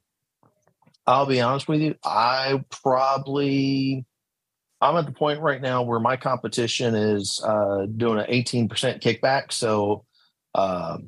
I'll 1.05 1.25
be 1.25 1.41
honest 1.41 1.67
with 1.67 1.81
you. 1.81 1.95
I 2.05 2.63
probably, 2.69 4.05
I'm 4.79 4.95
at 4.95 5.05
the 5.05 5.11
point 5.11 5.41
right 5.41 5.61
now 5.61 5.81
where 5.83 5.99
my 5.99 6.15
competition 6.15 6.95
is 6.95 7.43
uh, 7.45 7.85
doing 7.85 8.19
an 8.19 8.27
18% 8.31 8.69
kickback. 9.01 9.51
So 9.51 10.05
uh, 10.55 10.99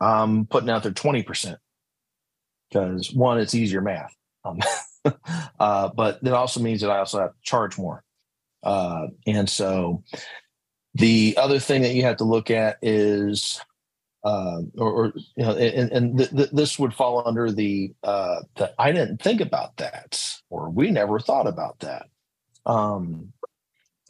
I'm 0.00 0.46
putting 0.46 0.68
out 0.68 0.82
there 0.82 0.92
20% 0.92 1.56
because 2.68 3.12
one, 3.14 3.38
it's 3.38 3.54
easier 3.54 3.80
math. 3.80 4.14
Um, 4.44 4.58
uh, 5.60 5.88
but 5.96 6.22
that 6.22 6.34
also 6.34 6.60
means 6.60 6.82
that 6.82 6.90
I 6.90 6.98
also 6.98 7.20
have 7.20 7.30
to 7.30 7.42
charge 7.42 7.78
more. 7.78 8.04
Uh, 8.62 9.06
and 9.26 9.48
so 9.48 10.02
the 10.94 11.36
other 11.38 11.58
thing 11.58 11.82
that 11.82 11.94
you 11.94 12.02
have 12.02 12.16
to 12.18 12.24
look 12.24 12.50
at 12.50 12.78
is 12.82 13.60
uh, 14.24 14.62
or, 14.76 14.92
or, 14.92 15.12
you 15.36 15.44
know, 15.44 15.56
and, 15.56 15.92
and 15.92 16.18
th- 16.18 16.30
th- 16.30 16.50
this 16.50 16.78
would 16.78 16.92
fall 16.92 17.22
under 17.26 17.52
the 17.52 17.92
uh, 18.02 18.40
the 18.56 18.72
I 18.78 18.90
didn't 18.92 19.22
think 19.22 19.40
about 19.40 19.76
that, 19.76 20.20
or 20.50 20.70
we 20.70 20.90
never 20.90 21.20
thought 21.20 21.46
about 21.46 21.78
that. 21.80 22.06
Um, 22.66 23.32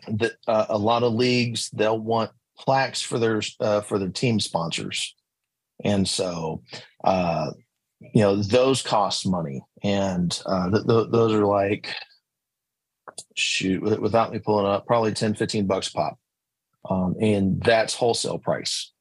that 0.08 0.32
uh, 0.46 0.66
a 0.70 0.78
lot 0.78 1.02
of 1.02 1.12
leagues 1.12 1.68
they'll 1.70 1.98
want 1.98 2.30
plaques 2.58 3.02
for 3.02 3.18
their 3.18 3.42
uh, 3.60 3.82
for 3.82 3.98
their 3.98 4.08
team 4.08 4.40
sponsors, 4.40 5.14
and 5.84 6.08
so 6.08 6.62
uh, 7.04 7.50
you 8.00 8.22
know 8.22 8.36
those 8.36 8.80
cost 8.80 9.28
money, 9.28 9.62
and 9.82 10.40
uh, 10.46 10.70
th- 10.70 10.86
th- 10.86 11.08
those 11.10 11.32
are 11.34 11.44
like 11.44 11.94
shoot 13.34 13.82
without 14.00 14.32
me 14.32 14.38
pulling 14.38 14.66
up 14.66 14.86
probably 14.86 15.12
10 15.12 15.34
15 15.34 15.66
bucks 15.66 15.88
pop 15.88 16.18
um, 16.88 17.14
and 17.20 17.62
that's 17.62 17.94
wholesale 17.94 18.38
price 18.38 18.92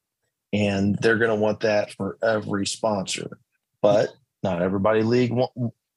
and 0.52 0.96
they're 1.00 1.18
going 1.18 1.30
to 1.30 1.36
want 1.36 1.60
that 1.60 1.92
for 1.92 2.18
every 2.22 2.66
sponsor. 2.66 3.38
But 3.82 4.10
not 4.42 4.62
everybody 4.62 5.02
league, 5.02 5.32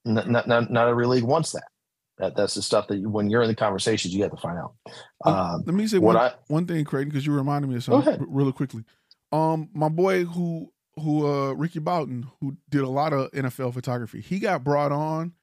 not, 0.06 0.30
not, 0.30 0.72
not 0.72 0.88
every 0.88 1.08
league 1.08 1.24
wants 1.24 1.52
that. 1.54 1.68
That 2.18 2.36
that's 2.36 2.54
the 2.54 2.62
stuff 2.62 2.88
that 2.90 2.98
you, 2.98 3.10
when 3.10 3.30
you're 3.30 3.42
in 3.42 3.48
the 3.48 3.56
conversations, 3.56 4.14
you 4.14 4.22
have 4.22 4.32
to 4.32 4.38
find 4.38 4.60
out. 4.60 4.74
Um, 5.26 5.64
Let 5.66 5.74
me 5.74 5.88
say 5.88 5.98
one, 5.98 6.18
I, 6.18 6.34
one 6.48 6.68
thing, 6.68 6.86
Creighton, 6.86 7.10
because 7.10 7.26
you 7.26 7.34
reminded 7.34 7.70
me 7.70 7.78
of 7.78 7.84
something 7.84 8.26
really 8.28 8.52
quickly. 8.52 8.84
Um, 9.32 9.70
my 9.74 9.90
boy 9.90 10.26
who 10.26 10.72
who 10.98 11.26
uh 11.26 11.54
Ricky 11.54 11.80
Boughton, 11.80 12.28
who 12.40 12.58
did 12.70 12.82
a 12.82 12.90
lot 12.90 13.14
of 13.14 13.32
NFL 13.32 13.74
photography, 13.74 14.22
he 14.22 14.40
got 14.40 14.64
brought 14.64 14.92
on 14.92 15.34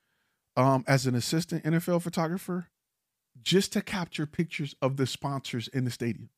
um 0.56 0.84
as 0.86 1.06
an 1.06 1.16
assistant 1.16 1.64
NFL 1.64 2.02
photographer 2.02 2.68
just 3.42 3.72
to 3.72 3.82
capture 3.82 4.26
pictures 4.26 4.74
of 4.82 4.96
the 4.96 5.06
sponsors 5.06 5.68
in 5.68 5.84
the 5.84 5.90
stadium. 5.90 6.30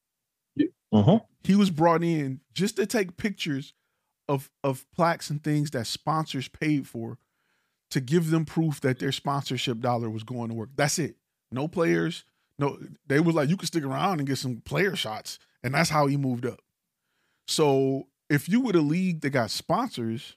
Mm-hmm. 0.93 1.25
He 1.45 1.55
was 1.55 1.71
brought 1.71 2.03
in 2.03 2.41
just 2.53 2.77
to 2.77 2.87
take 2.87 3.17
pictures 3.17 3.75
of 4.29 4.51
of 4.65 4.87
plaques 4.93 5.31
and 5.31 5.43
things 5.43 5.71
that 5.71 5.87
sponsors 5.87 6.49
paid 6.49 6.87
for 6.87 7.19
to 7.91 8.01
give 8.01 8.31
them 8.31 8.45
proof 8.45 8.81
that 8.81 8.99
their 8.99 9.13
sponsorship 9.13 9.81
dollar 9.81 10.09
was 10.09 10.23
going 10.23 10.49
to 10.49 10.55
work. 10.55 10.71
That's 10.77 10.99
it. 10.99 11.17
No 11.51 11.69
players. 11.69 12.25
No, 12.59 12.79
they 13.07 13.21
was 13.21 13.35
like, 13.35 13.49
you 13.49 13.57
can 13.57 13.67
stick 13.67 13.85
around 13.85 14.19
and 14.19 14.29
get 14.29 14.39
some 14.39 14.61
player 14.65 14.95
shots. 14.95 15.39
And 15.63 15.75
that's 15.75 15.91
how 15.91 16.07
he 16.07 16.17
moved 16.17 16.47
up. 16.47 16.61
So 17.49 18.07
if 18.29 18.49
you 18.49 18.61
were 18.61 18.73
the 18.73 18.81
league 18.81 19.23
that 19.23 19.31
got 19.31 19.51
sponsors, 19.51 20.37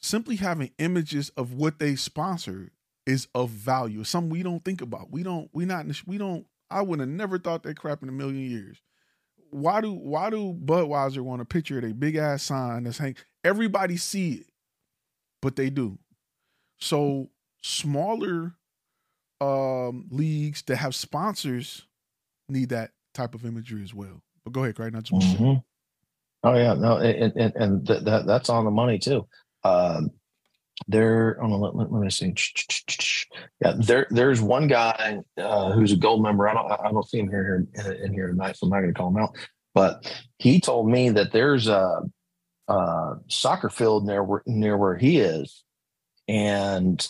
simply 0.00 0.36
having 0.36 0.70
images 0.78 1.30
of 1.30 1.52
what 1.52 1.78
they 1.78 1.96
sponsor 1.96 2.70
is 3.08 3.26
of 3.34 3.50
value. 3.50 4.04
Something 4.04 4.30
we 4.30 4.42
don't 4.42 4.64
think 4.64 4.82
about. 4.82 5.10
We 5.10 5.22
don't, 5.22 5.48
we 5.52 5.64
not, 5.64 5.86
we 6.06 6.18
don't, 6.18 6.46
I 6.70 6.82
would 6.82 7.00
have 7.00 7.08
never 7.08 7.38
thought 7.38 7.62
that 7.64 7.78
crap 7.78 8.02
in 8.02 8.08
a 8.08 8.12
million 8.12 8.48
years 8.48 8.78
why 9.50 9.80
do 9.80 9.92
why 9.92 10.30
do 10.30 10.52
Budweiser 10.52 11.20
want 11.20 11.42
a 11.42 11.44
picture 11.44 11.78
of 11.78 11.84
a 11.84 11.94
big 11.94 12.16
ass 12.16 12.42
sign 12.42 12.84
that's 12.84 12.98
hang? 12.98 13.16
Everybody 13.44 13.96
see 13.96 14.32
it, 14.34 14.46
but 15.40 15.56
they 15.56 15.70
do. 15.70 15.98
So 16.78 17.30
smaller 17.62 18.54
um 19.40 20.06
leagues 20.10 20.62
that 20.62 20.76
have 20.76 20.94
sponsors 20.94 21.86
need 22.48 22.70
that 22.70 22.90
type 23.14 23.34
of 23.34 23.44
imagery 23.44 23.82
as 23.82 23.94
well. 23.94 24.22
But 24.44 24.52
go 24.52 24.62
ahead, 24.62 24.76
Craig. 24.76 24.92
Not 24.92 25.04
mm-hmm. 25.04 25.54
Oh 26.44 26.54
yeah, 26.54 26.74
no, 26.74 26.98
and 26.98 27.32
and, 27.36 27.56
and 27.56 27.86
th- 27.86 28.04
that 28.04 28.26
that's 28.26 28.48
on 28.48 28.64
the 28.64 28.70
money 28.70 28.98
too. 28.98 29.26
Um, 29.64 30.10
there, 30.86 31.38
oh, 31.42 31.48
let, 31.48 31.74
let, 31.74 31.92
let, 31.92 32.02
me 32.02 32.10
see. 32.10 32.34
Yeah, 33.60 33.74
there, 33.78 34.06
there's 34.10 34.40
one 34.40 34.68
guy 34.68 35.22
uh, 35.36 35.72
who's 35.72 35.92
a 35.92 35.96
gold 35.96 36.22
member. 36.22 36.48
I 36.48 36.54
don't, 36.54 36.70
I 36.70 36.90
don't 36.90 37.08
see 37.08 37.18
him 37.18 37.28
here, 37.28 37.66
here 37.74 37.86
in, 37.92 38.04
in 38.04 38.12
here 38.12 38.28
tonight, 38.28 38.56
so 38.56 38.66
I'm 38.66 38.70
not 38.70 38.80
going 38.80 38.94
to 38.94 38.98
call 38.98 39.08
him 39.08 39.18
out. 39.18 39.36
But 39.74 40.10
he 40.38 40.60
told 40.60 40.88
me 40.88 41.10
that 41.10 41.32
there's 41.32 41.68
a, 41.68 42.02
a 42.68 43.14
soccer 43.28 43.70
field 43.70 44.06
near 44.06 44.22
where, 44.22 44.42
near 44.46 44.76
where 44.76 44.96
he 44.96 45.18
is, 45.18 45.64
and 46.28 47.06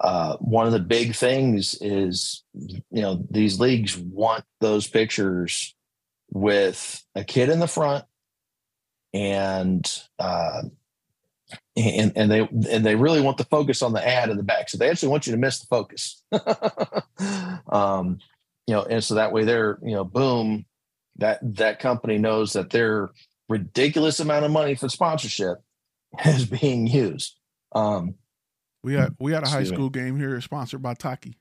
uh, 0.00 0.36
one 0.36 0.66
of 0.66 0.72
the 0.72 0.78
big 0.78 1.14
things 1.14 1.74
is, 1.80 2.44
you 2.54 3.02
know, 3.02 3.24
these 3.30 3.58
leagues 3.58 3.96
want 3.96 4.44
those 4.60 4.86
pictures 4.86 5.74
with 6.30 7.04
a 7.14 7.24
kid 7.24 7.48
in 7.48 7.58
the 7.58 7.66
front 7.66 8.04
and 9.12 10.02
uh, 10.18 10.62
and 11.78 12.12
and 12.16 12.30
they 12.30 12.40
and 12.70 12.84
they 12.84 12.96
really 12.96 13.20
want 13.20 13.38
the 13.38 13.44
focus 13.44 13.82
on 13.82 13.92
the 13.92 14.06
ad 14.06 14.30
in 14.30 14.36
the 14.36 14.42
back. 14.42 14.68
So 14.68 14.78
they 14.78 14.90
actually 14.90 15.08
want 15.08 15.26
you 15.26 15.32
to 15.32 15.38
miss 15.38 15.60
the 15.60 15.66
focus. 15.66 16.22
um, 17.72 18.18
you 18.66 18.74
know, 18.74 18.82
and 18.82 19.02
so 19.02 19.14
that 19.14 19.32
way 19.32 19.44
they're 19.44 19.78
you 19.82 19.94
know, 19.94 20.04
boom, 20.04 20.66
that 21.16 21.38
that 21.56 21.78
company 21.78 22.18
knows 22.18 22.52
that 22.54 22.70
their 22.70 23.10
ridiculous 23.48 24.20
amount 24.20 24.44
of 24.44 24.50
money 24.50 24.74
for 24.74 24.88
sponsorship 24.88 25.58
is 26.24 26.46
being 26.46 26.86
used. 26.86 27.36
Um, 27.72 28.14
we 28.82 28.94
had 28.94 29.14
we 29.18 29.32
had 29.32 29.42
a 29.42 29.48
high 29.48 29.64
school 29.64 29.86
me. 29.86 29.90
game 29.90 30.18
here 30.18 30.40
sponsored 30.40 30.82
by 30.82 30.94
Taki. 30.94 31.38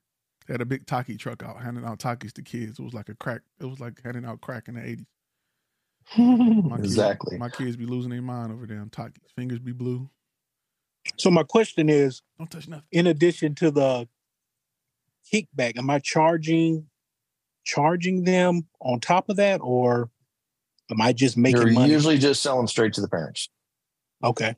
They 0.48 0.54
had 0.54 0.62
a 0.62 0.66
big 0.66 0.86
Taki 0.86 1.18
truck 1.18 1.44
out 1.44 1.62
handing 1.62 1.84
out 1.84 2.00
Takis 2.00 2.34
to 2.34 2.42
kids. 2.42 2.80
It 2.80 2.84
was 2.84 2.94
like 2.94 3.10
a 3.10 3.16
crack. 3.16 3.42
It 3.60 3.66
was 3.66 3.80
like 3.80 4.02
handing 4.04 4.26
out 4.26 4.42
crack 4.42 4.68
in 4.68 4.76
the 4.76 4.86
eighties. 4.86 5.06
My 6.18 6.78
kids- 6.78 6.88
exactly. 6.88 7.38
my 7.38 7.50
kids 7.50 7.76
be 7.76 7.86
losing 7.86 8.12
their 8.12 8.22
mind 8.22 8.54
over 8.54 8.66
damn 8.66 8.90
Takis. 8.90 9.30
Fingers 9.36 9.60
be 9.60 9.74
blue. 9.74 10.10
So 11.16 11.32
my 11.32 11.44
question 11.44 11.90
is, 11.90 12.22
Don't 12.38 12.50
touch 12.52 12.68
nothing. 12.68 12.86
in 12.92 13.08
addition 13.08 13.56
to 13.56 13.72
the 13.72 14.08
kickback, 15.34 15.78
am 15.78 15.90
I 15.90 16.00
charging 16.00 16.88
charging 17.64 18.24
them 18.24 18.66
on 18.80 19.00
top 19.00 19.30
of 19.30 19.36
that, 19.38 19.60
or 19.62 20.10
am 20.90 21.02
I 21.02 21.12
just 21.14 21.38
making 21.38 21.62
You're 21.62 21.72
money? 21.72 21.92
usually 21.92 22.18
just 22.18 22.42
selling 22.42 22.68
straight 22.68 22.94
to 22.94 23.02
the 23.02 23.10
parents. 23.10 23.50
okay, 24.24 24.56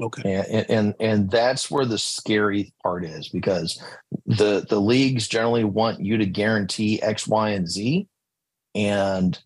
okay, 0.00 0.44
and, 0.48 0.70
and 0.70 0.94
and 1.00 1.30
that's 1.30 1.70
where 1.70 1.84
the 1.84 1.98
scary 1.98 2.72
part 2.82 3.04
is 3.04 3.28
because 3.28 3.82
the 4.26 4.64
the 4.68 4.80
leagues 4.80 5.26
generally 5.28 5.64
want 5.64 6.00
you 6.00 6.18
to 6.18 6.26
guarantee 6.26 7.02
X, 7.02 7.26
Y, 7.26 7.50
and 7.50 7.68
Z, 7.68 8.06
and 8.74 9.38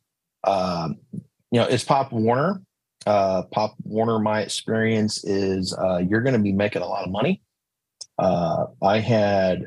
um, 0.44 0.98
you 1.12 1.60
know 1.60 1.64
it's 1.66 1.84
Pop 1.84 2.12
Warner. 2.12 2.60
Uh, 3.06 3.42
Pop 3.44 3.74
Warner, 3.82 4.18
my 4.18 4.42
experience 4.42 5.24
is 5.24 5.74
uh, 5.74 5.98
you're 5.98 6.20
going 6.20 6.34
to 6.34 6.42
be 6.42 6.52
making 6.52 6.82
a 6.82 6.86
lot 6.86 7.04
of 7.04 7.10
money. 7.10 7.42
Uh, 8.18 8.66
I 8.82 8.98
had 8.98 9.66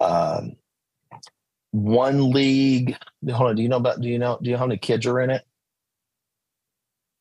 um, 0.00 0.56
one 1.72 2.30
league. 2.30 2.96
Hold 3.30 3.50
on, 3.50 3.56
do 3.56 3.62
you 3.62 3.68
know 3.68 3.76
about? 3.76 4.00
Do 4.00 4.08
you 4.08 4.18
know? 4.18 4.38
Do 4.40 4.48
you 4.48 4.54
know 4.54 4.60
how 4.60 4.66
many 4.66 4.78
kids 4.78 5.06
are 5.06 5.20
in 5.20 5.30
it? 5.30 5.44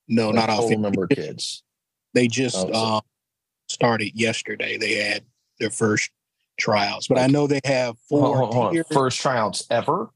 no, 0.08 0.32
not 0.32 0.50
all. 0.50 0.70
number 0.78 1.04
of 1.04 1.10
kids. 1.10 1.64
They 2.14 2.28
just 2.28 2.56
Oh, 2.56 2.98
uh, 2.98 3.02
started 3.68 4.12
yesterday. 4.16 4.78
They 4.78 4.96
had 4.96 5.24
their 5.60 5.70
first 5.70 6.12
tryouts, 6.58 7.08
but 7.08 7.18
I 7.18 7.28
know 7.28 7.48
they 7.48 7.62
have 7.66 7.96
Hold 8.10 8.22
four 8.22 8.38
hold 8.38 8.78
on. 8.78 8.84
First 8.92 9.20
tryouts 9.20 9.66
ever. 9.70 10.10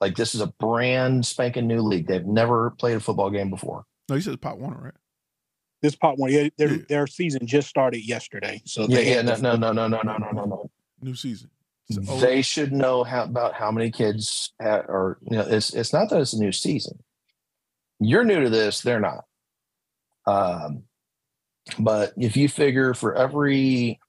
Like 0.00 0.16
this 0.16 0.34
is 0.34 0.40
a 0.40 0.46
brand 0.46 1.24
spanking 1.26 1.66
new 1.66 1.80
league. 1.80 2.06
They've 2.06 2.26
never 2.26 2.70
played 2.70 2.96
a 2.96 3.00
football 3.00 3.30
game 3.30 3.50
before. 3.50 3.84
No, 4.10 4.16
he 4.16 4.22
says 4.22 4.36
Pop 4.36 4.58
Warner, 4.58 4.80
right? 4.82 4.94
This 5.82 5.94
part 5.94 6.18
one, 6.18 6.30
yeah, 6.32 6.48
their 6.58 6.74
Yeah. 6.76 6.82
their 6.88 7.06
season 7.06 7.46
just 7.46 7.68
started 7.68 8.06
yesterday. 8.06 8.60
So 8.66 8.82
Yeah, 8.82 8.96
they 8.96 9.14
yeah, 9.14 9.22
no, 9.22 9.36
no, 9.36 9.56
no, 9.56 9.72
no, 9.72 9.86
no, 9.86 10.02
no, 10.02 10.16
no, 10.18 10.30
no, 10.32 10.44
no. 10.44 10.70
New 11.00 11.14
season. 11.14 11.48
So- 11.90 12.02
oh, 12.08 12.20
They 12.20 12.42
should 12.42 12.72
know 12.72 13.04
how 13.04 13.22
about 13.24 13.54
how 13.54 13.70
many 13.70 13.90
kids 13.90 14.52
ha 14.60 14.82
or 14.88 15.18
you 15.22 15.38
know. 15.38 15.44
It's 15.48 15.72
it's 15.72 15.92
not 15.92 16.10
that 16.10 16.20
it's 16.20 16.34
a 16.34 16.38
new 16.38 16.52
season. 16.52 17.02
You're 18.00 18.24
new 18.24 18.40
to 18.42 18.50
this. 18.50 18.82
They're 18.82 19.00
not. 19.00 19.24
Um, 20.26 20.84
but 21.78 22.12
if 22.16 22.36
you 22.36 22.48
figure 22.48 22.92
for 22.92 23.14
every 23.14 24.00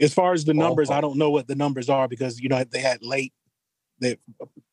As 0.00 0.12
far 0.12 0.32
as 0.32 0.44
the 0.44 0.54
numbers, 0.54 0.88
Ballpark. 0.88 0.94
I 0.96 1.00
don't 1.02 1.18
know 1.18 1.30
what 1.30 1.46
the 1.46 1.54
numbers 1.54 1.88
are 1.88 2.08
because 2.08 2.40
you 2.40 2.48
know 2.48 2.64
they 2.64 2.80
had 2.80 3.02
late. 3.02 3.32
They 4.00 4.16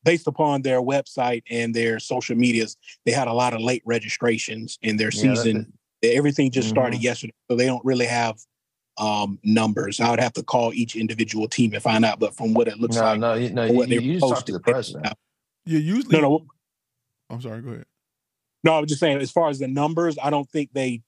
based 0.04 0.26
upon 0.26 0.62
their 0.62 0.82
website 0.82 1.42
and 1.50 1.74
their 1.74 1.98
social 1.98 2.36
medias, 2.36 2.76
they 3.06 3.12
had 3.12 3.26
a 3.28 3.32
lot 3.32 3.54
of 3.54 3.60
late 3.60 3.82
registrations 3.86 4.78
in 4.82 4.96
their 4.96 5.10
Yeah, 5.14 5.28
that- 5.30 5.36
season. 5.36 5.72
Everything 6.02 6.50
just 6.50 6.68
started 6.68 7.00
Mhm. 7.00 7.04
yesterday, 7.04 7.32
so 7.50 7.56
they 7.56 7.64
don't 7.66 7.84
really 7.84 8.04
have 8.06 8.36
um 8.98 9.38
numbers. 9.42 9.98
I 10.00 10.10
would 10.10 10.20
have 10.20 10.34
to 10.34 10.42
call 10.42 10.72
each 10.74 10.94
individual 10.94 11.48
team 11.48 11.72
and 11.72 11.82
find 11.82 12.04
out. 12.04 12.20
But 12.20 12.36
from 12.36 12.52
what 12.54 12.68
it 12.68 12.78
looks 12.78 12.96
no, 12.96 13.02
like, 13.02 13.18
no, 13.20 13.34
you, 13.34 13.50
no, 13.50 13.62
or 13.62 13.66
you, 13.66 13.72
what 13.72 13.88
they 13.88 13.98
you 13.98 14.12
just 14.14 14.20
talk 14.20 14.44
to 14.44 14.52
posted, 14.52 14.54
the 14.54 14.60
president. 14.60 15.06
yeah, 15.66 15.78
usually. 15.78 16.20
no, 16.20 16.28
no, 16.28 16.46
I'm 17.30 17.40
sorry. 17.40 17.62
Go 17.62 17.70
ahead. 17.70 17.86
no. 18.62 18.74
I 18.74 18.80
was 18.80 18.88
just 18.88 19.00
saying, 19.00 19.18
as 19.18 19.30
far 19.32 19.48
as 19.48 19.58
the 19.58 19.66
numbers, 19.66 20.16
I 20.22 20.28
don't 20.30 20.48
think 20.50 20.70
they 20.74 21.02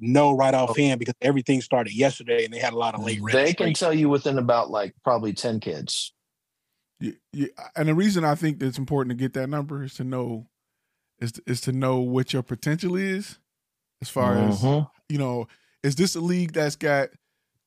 know 0.00 0.32
right 0.32 0.52
Oh. 0.54 0.64
offhand 0.64 0.98
because 0.98 1.14
everything 1.20 1.60
started 1.60 1.94
yesterday 1.94 2.44
and 2.44 2.52
they 2.52 2.58
had 2.58 2.72
a 2.72 2.76
lot 2.78 2.94
of 2.94 3.02
late 3.04 3.20
They 3.32 3.54
can 3.54 3.72
tell 3.74 3.94
you 3.94 4.08
within 4.08 4.38
about 4.38 4.70
like 4.70 4.94
probably 5.04 5.32
ten 5.32 5.60
kids. 5.60 6.12
Yeah, 7.00 7.12
yeah, 7.32 7.46
and 7.76 7.88
the 7.88 7.94
reason 7.94 8.24
I 8.24 8.34
think 8.34 8.62
it's 8.62 8.78
important 8.78 9.10
to 9.10 9.22
get 9.22 9.34
that 9.34 9.48
number 9.48 9.82
is 9.84 9.94
to 9.94 10.04
know 10.04 10.46
is 11.20 11.32
to, 11.32 11.42
is 11.46 11.60
to 11.62 11.72
know 11.72 11.98
what 11.98 12.32
your 12.32 12.42
potential 12.42 12.96
is, 12.96 13.38
as 14.00 14.08
far 14.08 14.34
as 14.38 14.62
Mhm. 14.62 14.90
you 15.08 15.18
know. 15.18 15.46
Is 15.82 15.94
this 15.96 16.14
a 16.16 16.20
league 16.20 16.52
that's 16.52 16.74
got 16.76 17.10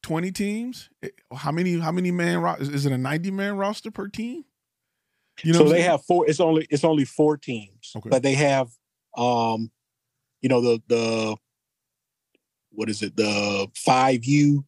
twenty 0.01 0.31
teams? 0.31 0.89
Eh, 1.03 1.09
How 1.33 1.51
many? 1.51 1.77
How 1.79 1.91
many 1.91 2.09
man? 2.11 2.39
ro- 2.41 2.55
Is, 2.55 2.85
it 2.85 2.91
a 2.91 2.97
ninety 2.97 3.29
man 3.31 3.55
roster 3.55 3.91
per 3.91 4.07
team? 4.07 4.45
You 5.43 5.53
so 5.53 5.69
they 5.69 5.83
have 5.83 6.03
four. 6.05 6.27
It's 6.27 6.39
only 6.39 6.65
it's 6.71 6.83
only 6.83 7.05
four 7.05 7.37
teams, 7.37 7.91
Okay. 7.95 8.09
but 8.09 8.23
they 8.23 8.33
have, 8.33 8.71
um, 9.15 9.71
you 10.41 10.49
know 10.49 10.59
the 10.61 10.81
the 10.87 11.37
what 12.71 12.89
is 12.89 13.01
it 13.03 13.15
the 13.15 13.67
five 13.75 14.25
U, 14.25 14.65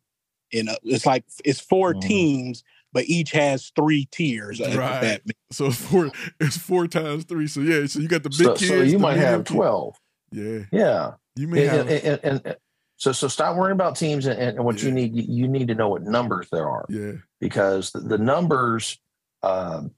and 0.53 0.69
uh, 0.69 0.75
it's 0.83 1.05
like 1.05 1.25
it's 1.43 1.59
4 1.59 1.93
Mhm. 1.95 2.01
teams, 2.01 2.63
but 2.93 3.05
each 3.05 3.31
has 3.31 3.71
three 3.75 4.07
tiers. 4.11 4.59
Right. 4.59 5.21
so 5.51 5.67
it's 5.67 5.75
four. 5.77 6.11
It's 6.39 6.57
four 6.57 6.87
times 6.87 7.25
three. 7.25 7.47
So 7.47 7.61
yeah. 7.61 7.85
So 7.85 7.99
you 7.99 8.07
got 8.07 8.23
the 8.23 8.29
big 8.29 8.37
So, 8.39 8.53
kids. 8.55 8.67
so 8.67 8.81
you 8.81 8.99
might 8.99 9.15
medium 9.15 9.29
have 9.31 9.39
kids. 9.45 9.55
twelve. 9.55 9.95
Yeah, 10.31 10.59
Yeah. 10.71 11.11
you 11.35 11.47
may 11.47 11.67
and, 11.67 11.77
have. 11.77 11.89
and, 11.89 12.19
and, 12.23 12.41
and 12.45 12.55
so 12.97 13.11
so 13.11 13.27
stop 13.27 13.57
worrying 13.57 13.73
about 13.75 13.95
teams 13.95 14.27
and, 14.27 14.39
and 14.39 14.63
what 14.63 14.81
you 14.83 14.91
need 14.91 15.15
you 15.15 15.47
need 15.47 15.67
to 15.69 15.75
know 15.75 15.89
what 15.89 16.03
numbers 16.03 16.47
there 16.51 16.69
are 16.69 16.85
yeah, 16.87 17.13
because 17.39 17.89
the, 17.91 17.99
the 17.99 18.17
numbers 18.17 18.97
um 19.43 19.91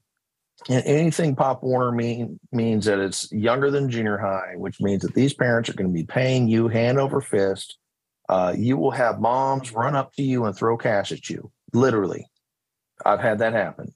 and 0.70 0.82
anything 0.86 1.36
pop 1.36 1.62
warner 1.62 1.92
mean 1.92 2.40
means 2.50 2.86
that 2.86 2.98
it's 2.98 3.30
younger 3.30 3.70
than 3.70 3.90
junior 3.90 4.16
high 4.16 4.54
which 4.56 4.80
means 4.80 5.02
that 5.02 5.14
these 5.14 5.34
parents 5.34 5.68
are 5.68 5.74
going 5.74 5.86
to 5.88 5.92
be 5.92 6.04
paying 6.04 6.48
you 6.48 6.66
hand 6.68 6.98
over 6.98 7.20
fist 7.20 7.76
uh, 8.30 8.54
you 8.56 8.78
will 8.78 8.90
have 8.90 9.20
moms 9.20 9.70
run 9.72 9.94
up 9.94 10.12
to 10.14 10.22
you 10.22 10.46
and 10.46 10.56
throw 10.56 10.76
cash 10.78 11.12
at 11.12 11.28
you 11.28 11.50
literally 11.74 12.26
i've 13.04 13.20
had 13.20 13.38
that 13.38 13.52
happen 13.52 13.92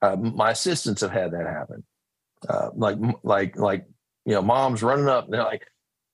uh, 0.00 0.16
my 0.16 0.50
assistants 0.50 1.00
have 1.00 1.10
had 1.10 1.32
that 1.32 1.46
happen 1.46 1.84
uh, 2.48 2.70
like 2.74 2.98
like 3.22 3.56
like 3.56 3.86
you 4.24 4.34
know 4.34 4.42
moms 4.42 4.82
running 4.82 5.08
up 5.08 5.24
and 5.24 5.34
they're 5.34 5.42
like 5.44 5.66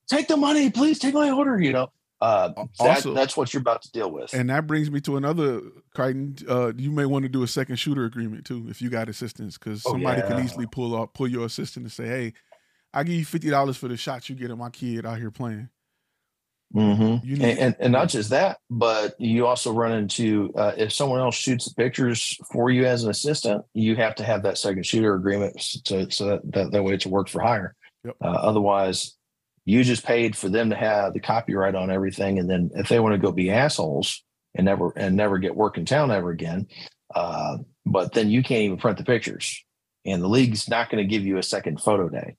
take 0.09 0.29
the 0.29 0.37
money 0.37 0.71
please 0.71 0.99
take 0.99 1.15
my 1.15 1.31
order 1.31 1.61
you 1.61 1.73
know 1.73 1.91
uh, 2.21 2.53
Al- 2.81 2.87
that, 2.87 3.15
that's 3.15 3.37
what 3.37 3.53
you're 3.53 3.61
about 3.61 3.83
to 3.83 3.91
deal 3.93 4.11
with 4.11 4.33
and 4.33 4.49
that 4.49 4.67
brings 4.67 4.91
me 4.91 4.99
to 5.03 5.17
another. 5.19 5.61
Crichton, 5.95 6.37
uh, 6.49 6.73
you 6.75 6.91
may 6.91 7.05
want 7.05 7.25
to 7.25 7.29
do 7.29 7.43
a 7.43 7.47
second 7.47 7.77
shooter 7.77 8.07
agreement 8.07 8.47
too 8.47 8.67
if 8.71 8.81
you 8.81 8.89
got 8.89 9.11
assistance, 9.11 9.59
because 9.59 9.85
Oh, 9.85 9.91
somebody 9.91 10.23
can 10.23 10.39
easily 10.39 10.65
pull 10.67 10.97
up, 10.97 11.13
pull 11.13 11.29
your 11.29 11.45
assistant 11.45 11.85
and 11.85 11.93
say, 11.93 12.07
"Hey, 12.07 12.33
I 12.95 13.03
give 13.03 13.17
you 13.17 13.25
fifty 13.27 13.51
dollars 13.51 13.77
for 13.77 13.89
the 13.89 13.99
shots 13.99 14.31
you 14.31 14.37
get 14.37 14.51
of 14.51 14.57
my 14.57 14.71
kid 14.71 15.05
out 15.05 15.19
here 15.19 15.31
playing." 15.31 15.69
Hmm 16.75 17.17
You 17.23 17.35
and, 17.35 17.39
need- 17.39 17.59
and, 17.59 17.77
and 17.79 17.93
not 17.93 18.09
just 18.09 18.31
that, 18.31 18.59
but 18.69 19.15
you 19.21 19.47
also 19.47 19.73
run 19.73 19.93
into 19.93 20.53
uh, 20.57 20.73
if 20.77 20.93
someone 20.93 21.21
else 21.21 21.37
shoots 21.37 21.67
the 21.67 21.75
pictures 21.75 22.37
for 22.53 22.69
you 22.69 22.85
as 22.85 23.05
an 23.05 23.11
assistant, 23.11 23.65
you 23.75 23.95
have 23.97 24.17
to 24.17 24.25
have 24.25 24.43
that 24.43 24.59
second 24.59 24.85
shooter 24.85 25.15
agreement 25.15 25.61
so 25.61 26.09
so 26.09 26.27
that 26.27 26.53
that, 26.53 26.73
that 26.73 26.83
way 26.83 26.95
it's 26.95 27.07
a 27.07 27.09
work 27.09 27.29
for 27.29 27.41
hire. 27.41 27.77
Yep. 28.05 28.17
Uh, 28.23 28.27
otherwise, 28.27 29.17
you 29.65 29.85
just 29.85 30.05
paid 30.05 30.37
for 30.37 30.49
them 30.49 30.71
to 30.71 30.77
have 30.77 31.15
the 31.15 31.21
copyright 31.21 31.77
on 31.77 31.91
everything, 31.91 32.41
and 32.41 32.51
then 32.51 32.71
if 32.75 32.89
they 32.89 32.99
want 32.99 33.15
to 33.15 33.19
go 33.19 33.31
be 33.31 33.51
assholes 33.51 34.25
and 34.57 34.65
never 34.65 34.93
and 34.97 35.17
never 35.17 35.39
get 35.39 35.55
work 35.55 35.79
in 35.79 35.85
town 35.85 36.11
ever 36.11 36.31
again, 36.31 36.67
uh, 37.15 37.57
but 37.87 38.13
then 38.15 38.31
you 38.31 38.43
can't 38.43 38.63
even 38.63 38.79
print 38.79 38.99
the 38.99 39.05
pictures, 39.05 39.65
and 40.05 40.21
the 40.21 40.29
league's 40.29 40.69
not 40.69 40.91
going 40.91 41.03
to 41.03 41.09
give 41.09 41.25
you 41.25 41.39
a 41.39 41.43
second 41.43 41.81
photo 41.81 42.09
day 42.09 42.35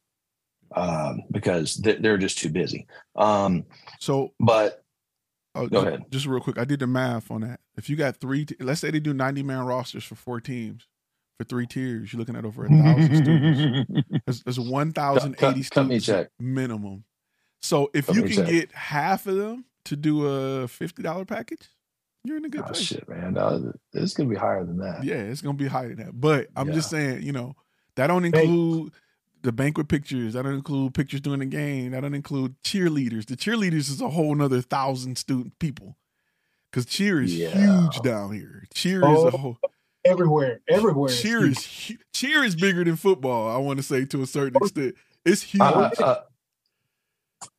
um, 0.75 1.21
because 1.31 1.75
they- 1.77 1.97
they're 1.97 2.17
just 2.17 2.37
too 2.37 2.49
busy. 2.49 2.87
Um, 3.15 3.65
So 3.99 4.33
but 4.39 4.81
uh, 5.55 5.67
Go 5.67 5.79
ahead. 5.79 6.03
Just 6.11 6.25
real 6.25 6.41
quick, 6.41 6.57
I 6.57 6.65
did 6.65 6.79
the 6.81 6.87
math 6.87 7.31
on 7.31 7.41
that. 7.41 7.59
If 7.77 7.89
you 7.89 7.95
got 7.95 8.17
three, 8.17 8.45
t- 8.45 8.55
let's 8.59 8.81
say 8.81 8.91
they 8.91 8.99
do 8.99 9.13
ninety 9.13 9.41
man 9.43 9.63
rosters 9.65 10.03
for 10.03 10.15
four 10.15 10.41
teams 10.41 10.87
for 11.37 11.45
three 11.45 11.65
tiers, 11.67 12.11
you're 12.11 12.19
looking 12.19 12.35
at 12.35 12.43
over 12.45 12.65
a 12.65 12.69
thousand 12.69 13.15
students. 13.23 14.09
There's, 14.25 14.43
there's 14.43 14.59
one 14.59 14.91
thousand 14.91 15.35
eighty 15.41 15.63
cut- 15.63 15.71
cut 15.71 15.87
me 15.87 15.95
a 15.95 15.99
students 16.01 16.05
check. 16.05 16.27
minimum. 16.39 17.03
So 17.61 17.89
if 17.93 18.07
Cut 18.07 18.15
you 18.17 18.23
can 18.23 18.31
check. 18.33 18.47
get 18.47 18.71
half 18.73 19.27
of 19.27 19.35
them 19.37 19.65
to 19.85 19.95
do 19.95 20.25
a 20.27 20.67
fifty 20.67 21.01
dollar 21.01 21.23
package, 21.25 21.69
you're 22.25 22.37
in 22.37 22.45
a 22.45 22.49
good 22.49 22.61
Oh 22.61 22.65
place. 22.65 22.81
shit, 22.81 23.07
man! 23.07 23.33
No, 23.35 23.71
it's 23.93 24.13
gonna 24.13 24.27
be 24.29 24.35
higher 24.35 24.65
than 24.65 24.77
that. 24.79 25.03
Yeah, 25.05 25.15
it's 25.15 25.41
gonna 25.41 25.57
be 25.57 25.67
higher 25.67 25.95
than 25.95 26.05
that. 26.05 26.19
But 26.19 26.47
I'm 26.55 26.73
just 26.73 26.89
saying, 26.89 27.23
you 27.23 27.31
know, 27.31 27.55
that 27.95 28.07
don't 28.07 28.25
include 28.25 28.91
the 29.45 29.51
banquet 29.53 29.87
pictures. 29.87 30.33
That 30.33 30.43
don't 30.43 30.53
include 30.55 30.93
pictures 30.93 31.21
during 31.21 31.39
the 31.39 31.45
game. 31.45 31.91
That 31.91 32.01
don't 32.01 32.13
include 32.13 32.55
cheerleaders. 32.63 33.25
The 33.27 33.37
cheerleaders 33.37 33.89
is 33.89 34.01
a 34.01 34.09
whole 34.09 34.35
nother 34.35 34.61
thousand 34.61 35.17
student 35.17 35.57
people. 35.59 35.97
Cause 36.73 36.85
cheer 36.85 37.21
is 37.21 37.33
Yeah. 37.35 37.49
huge 37.81 38.01
down 38.01 38.33
here. 38.33 38.65
Cheer 38.73 38.99
is 38.99 39.05
Oh, 39.07 39.27
a 39.27 39.31
whole 39.37 39.57
everywhere, 40.03 40.59
everywhere. 40.67 41.09
cheer 41.09 41.45
is 41.45 41.87
hu- 41.87 41.95
cheer 42.13 42.43
is 42.43 42.55
bigger 42.55 42.83
than 42.83 42.97
football. 42.97 43.49
I 43.49 43.57
want 43.57 43.77
to 43.77 43.83
say 43.83 44.03
to 44.05 44.21
a 44.21 44.27
certain 44.27 44.57
extent, 44.61 44.95
it's 45.23 45.41
huge. 45.41 45.61
Uh, 45.61 45.91
uh, 45.99 46.21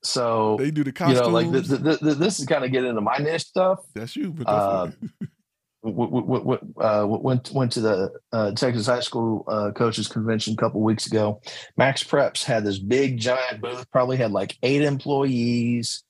so 0.02 0.56
they 0.58 0.70
do 0.70 0.84
the 0.84 0.92
costumes. 0.92 1.18
you 1.20 1.22
know, 1.26 1.28
like 1.32 1.50
th- 1.50 1.68
th- 1.68 1.82
th- 1.82 2.00
th- 2.00 2.16
this 2.18 2.38
is 2.40 2.46
kind 2.46 2.64
of 2.64 2.72
getting 2.72 2.90
into 2.90 3.00
my 3.00 3.16
niche 3.18 3.44
stuff. 3.46 3.80
That's 3.94 4.14
you. 4.16 4.32
But 4.32 4.48
Uh, 4.48 4.90
uh, 5.84 7.04
went 7.06 7.50
went 7.52 7.72
to 7.72 7.80
the 7.80 8.10
uh, 8.32 8.52
Texas 8.52 8.86
High 8.86 9.00
School 9.00 9.44
uh, 9.46 9.70
Coaches 9.72 10.08
Convention 10.08 10.54
a 10.54 10.56
couple 10.56 10.80
weeks 10.80 11.06
ago. 11.06 11.40
MaxPreps 11.78 12.44
had 12.44 12.64
this 12.64 12.78
big 12.78 13.18
giant 13.18 13.60
booth, 13.60 13.90
probably 13.90 14.16
had 14.16 14.32
like 14.32 14.56
eight 14.62 14.82
employees, 14.82 16.02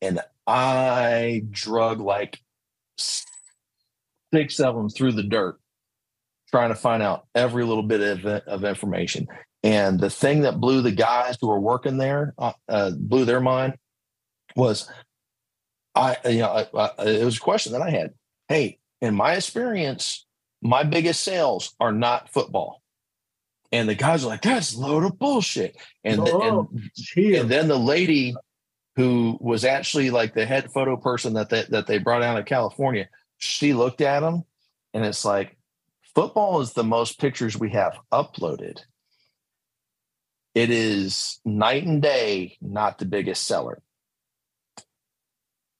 and 0.00 0.20
I 0.46 1.42
drug 1.50 2.00
like 2.00 2.40
six 2.98 4.60
of 4.60 4.74
them 4.74 4.88
through 4.88 5.12
the 5.12 5.22
dirt, 5.22 5.58
trying 6.50 6.70
to 6.70 6.74
find 6.74 7.02
out 7.02 7.26
every 7.34 7.64
little 7.64 7.82
bit 7.82 8.00
of, 8.00 8.24
of 8.24 8.64
information. 8.64 9.26
And 9.62 10.00
the 10.00 10.10
thing 10.10 10.42
that 10.42 10.60
blew 10.60 10.80
the 10.80 10.92
guys 10.92 11.36
who 11.40 11.48
were 11.48 11.60
working 11.60 11.98
there, 11.98 12.34
uh, 12.38 12.52
uh, 12.68 12.92
blew 12.96 13.24
their 13.26 13.40
mind, 13.40 13.74
was 14.56 14.90
I, 15.94 16.16
you 16.24 16.38
know, 16.38 16.66
I, 16.74 16.90
I, 16.98 17.04
it 17.06 17.24
was 17.24 17.36
a 17.36 17.40
question 17.40 17.72
that 17.72 17.82
I 17.82 17.90
had. 17.90 18.14
Hey, 18.48 18.79
in 19.00 19.14
my 19.14 19.34
experience, 19.34 20.26
my 20.62 20.82
biggest 20.82 21.22
sales 21.22 21.74
are 21.80 21.92
not 21.92 22.30
football. 22.30 22.82
And 23.72 23.88
the 23.88 23.94
guys 23.94 24.24
are 24.24 24.28
like, 24.28 24.42
that's 24.42 24.74
a 24.74 24.80
load 24.80 25.04
of 25.04 25.18
bullshit. 25.18 25.76
And, 26.04 26.20
Oh, 26.20 26.68
and, 26.76 26.90
and 27.36 27.50
then 27.50 27.68
the 27.68 27.78
lady 27.78 28.34
who 28.96 29.38
was 29.40 29.64
actually 29.64 30.10
like 30.10 30.34
the 30.34 30.44
head 30.44 30.72
photo 30.72 30.96
person 30.96 31.34
that 31.34 31.48
they, 31.48 31.64
that 31.70 31.86
they 31.86 31.98
brought 31.98 32.22
out 32.22 32.38
of 32.38 32.46
California, 32.46 33.08
she 33.38 33.72
looked 33.72 34.00
at 34.00 34.20
them 34.20 34.42
and 34.92 35.04
it's 35.04 35.24
like, 35.24 35.56
football 36.14 36.60
is 36.60 36.72
the 36.72 36.82
most 36.84 37.20
pictures 37.20 37.56
we 37.56 37.70
have 37.70 37.96
uploaded. 38.12 38.80
It 40.54 40.70
is 40.70 41.38
night 41.44 41.84
and 41.86 42.02
day, 42.02 42.58
not 42.60 42.98
the 42.98 43.04
biggest 43.04 43.44
seller. 43.44 43.80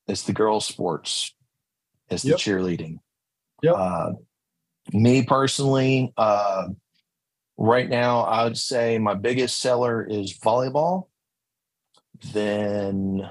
It's 0.07 0.23
the 0.23 0.33
girls' 0.33 0.65
sports. 0.67 1.35
It's 2.09 2.23
the 2.23 2.31
Yep. 2.31 2.39
cheerleading. 2.39 2.99
Yep. 3.63 3.75
Uh, 3.77 4.13
me 4.93 5.23
personally, 5.25 6.13
uh, 6.17 6.69
right 7.57 7.89
now, 7.89 8.21
I 8.21 8.45
would 8.45 8.59
say 8.59 8.99
my 8.99 9.15
biggest 9.15 9.61
seller 9.61 10.05
is 10.05 10.39
volleyball. 10.39 11.09
Then 12.33 13.29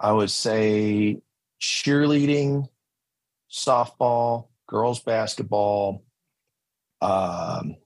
I 0.00 0.12
would 0.12 0.30
say 0.30 1.20
cheerleading, 1.60 2.68
softball, 3.50 4.48
girls 4.66 5.00
basketball. 5.00 6.04
Um, 7.00 7.76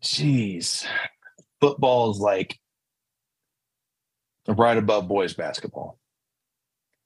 geez, 0.00 0.86
football 1.60 2.10
is 2.10 2.18
like 2.18 2.58
right 4.48 4.76
above 4.76 5.08
boys 5.08 5.34
basketball. 5.34 5.98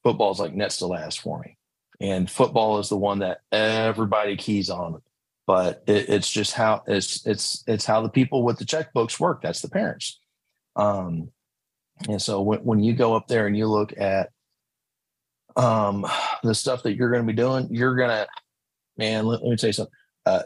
Football 0.02 0.32
is 0.32 0.40
like 0.40 0.54
next 0.54 0.78
to 0.78 0.86
last 0.86 1.20
for 1.20 1.40
me, 1.40 1.57
and 2.00 2.30
football 2.30 2.78
is 2.78 2.88
the 2.88 2.96
one 2.96 3.20
that 3.20 3.40
everybody 3.52 4.36
keys 4.36 4.70
on. 4.70 5.02
But 5.46 5.82
it, 5.86 6.08
it's 6.08 6.30
just 6.30 6.52
how 6.52 6.82
it's 6.86 7.26
it's 7.26 7.64
it's 7.66 7.86
how 7.86 8.02
the 8.02 8.10
people 8.10 8.42
with 8.42 8.58
the 8.58 8.66
checkbooks 8.66 9.18
work. 9.18 9.40
That's 9.42 9.62
the 9.62 9.70
parents. 9.70 10.20
Um, 10.76 11.30
and 12.08 12.20
so 12.20 12.42
when, 12.42 12.60
when 12.60 12.80
you 12.80 12.92
go 12.92 13.16
up 13.16 13.26
there 13.28 13.46
and 13.46 13.56
you 13.56 13.66
look 13.66 13.98
at 13.98 14.30
um, 15.56 16.06
the 16.42 16.54
stuff 16.54 16.82
that 16.84 16.94
you're 16.94 17.10
going 17.10 17.22
to 17.22 17.32
be 17.32 17.36
doing, 17.36 17.68
you're 17.70 17.96
going 17.96 18.10
to, 18.10 18.28
man, 18.96 19.26
let, 19.26 19.42
let 19.42 19.50
me 19.50 19.56
tell 19.56 19.68
you 19.68 19.72
something. 19.72 19.94
Uh, 20.24 20.42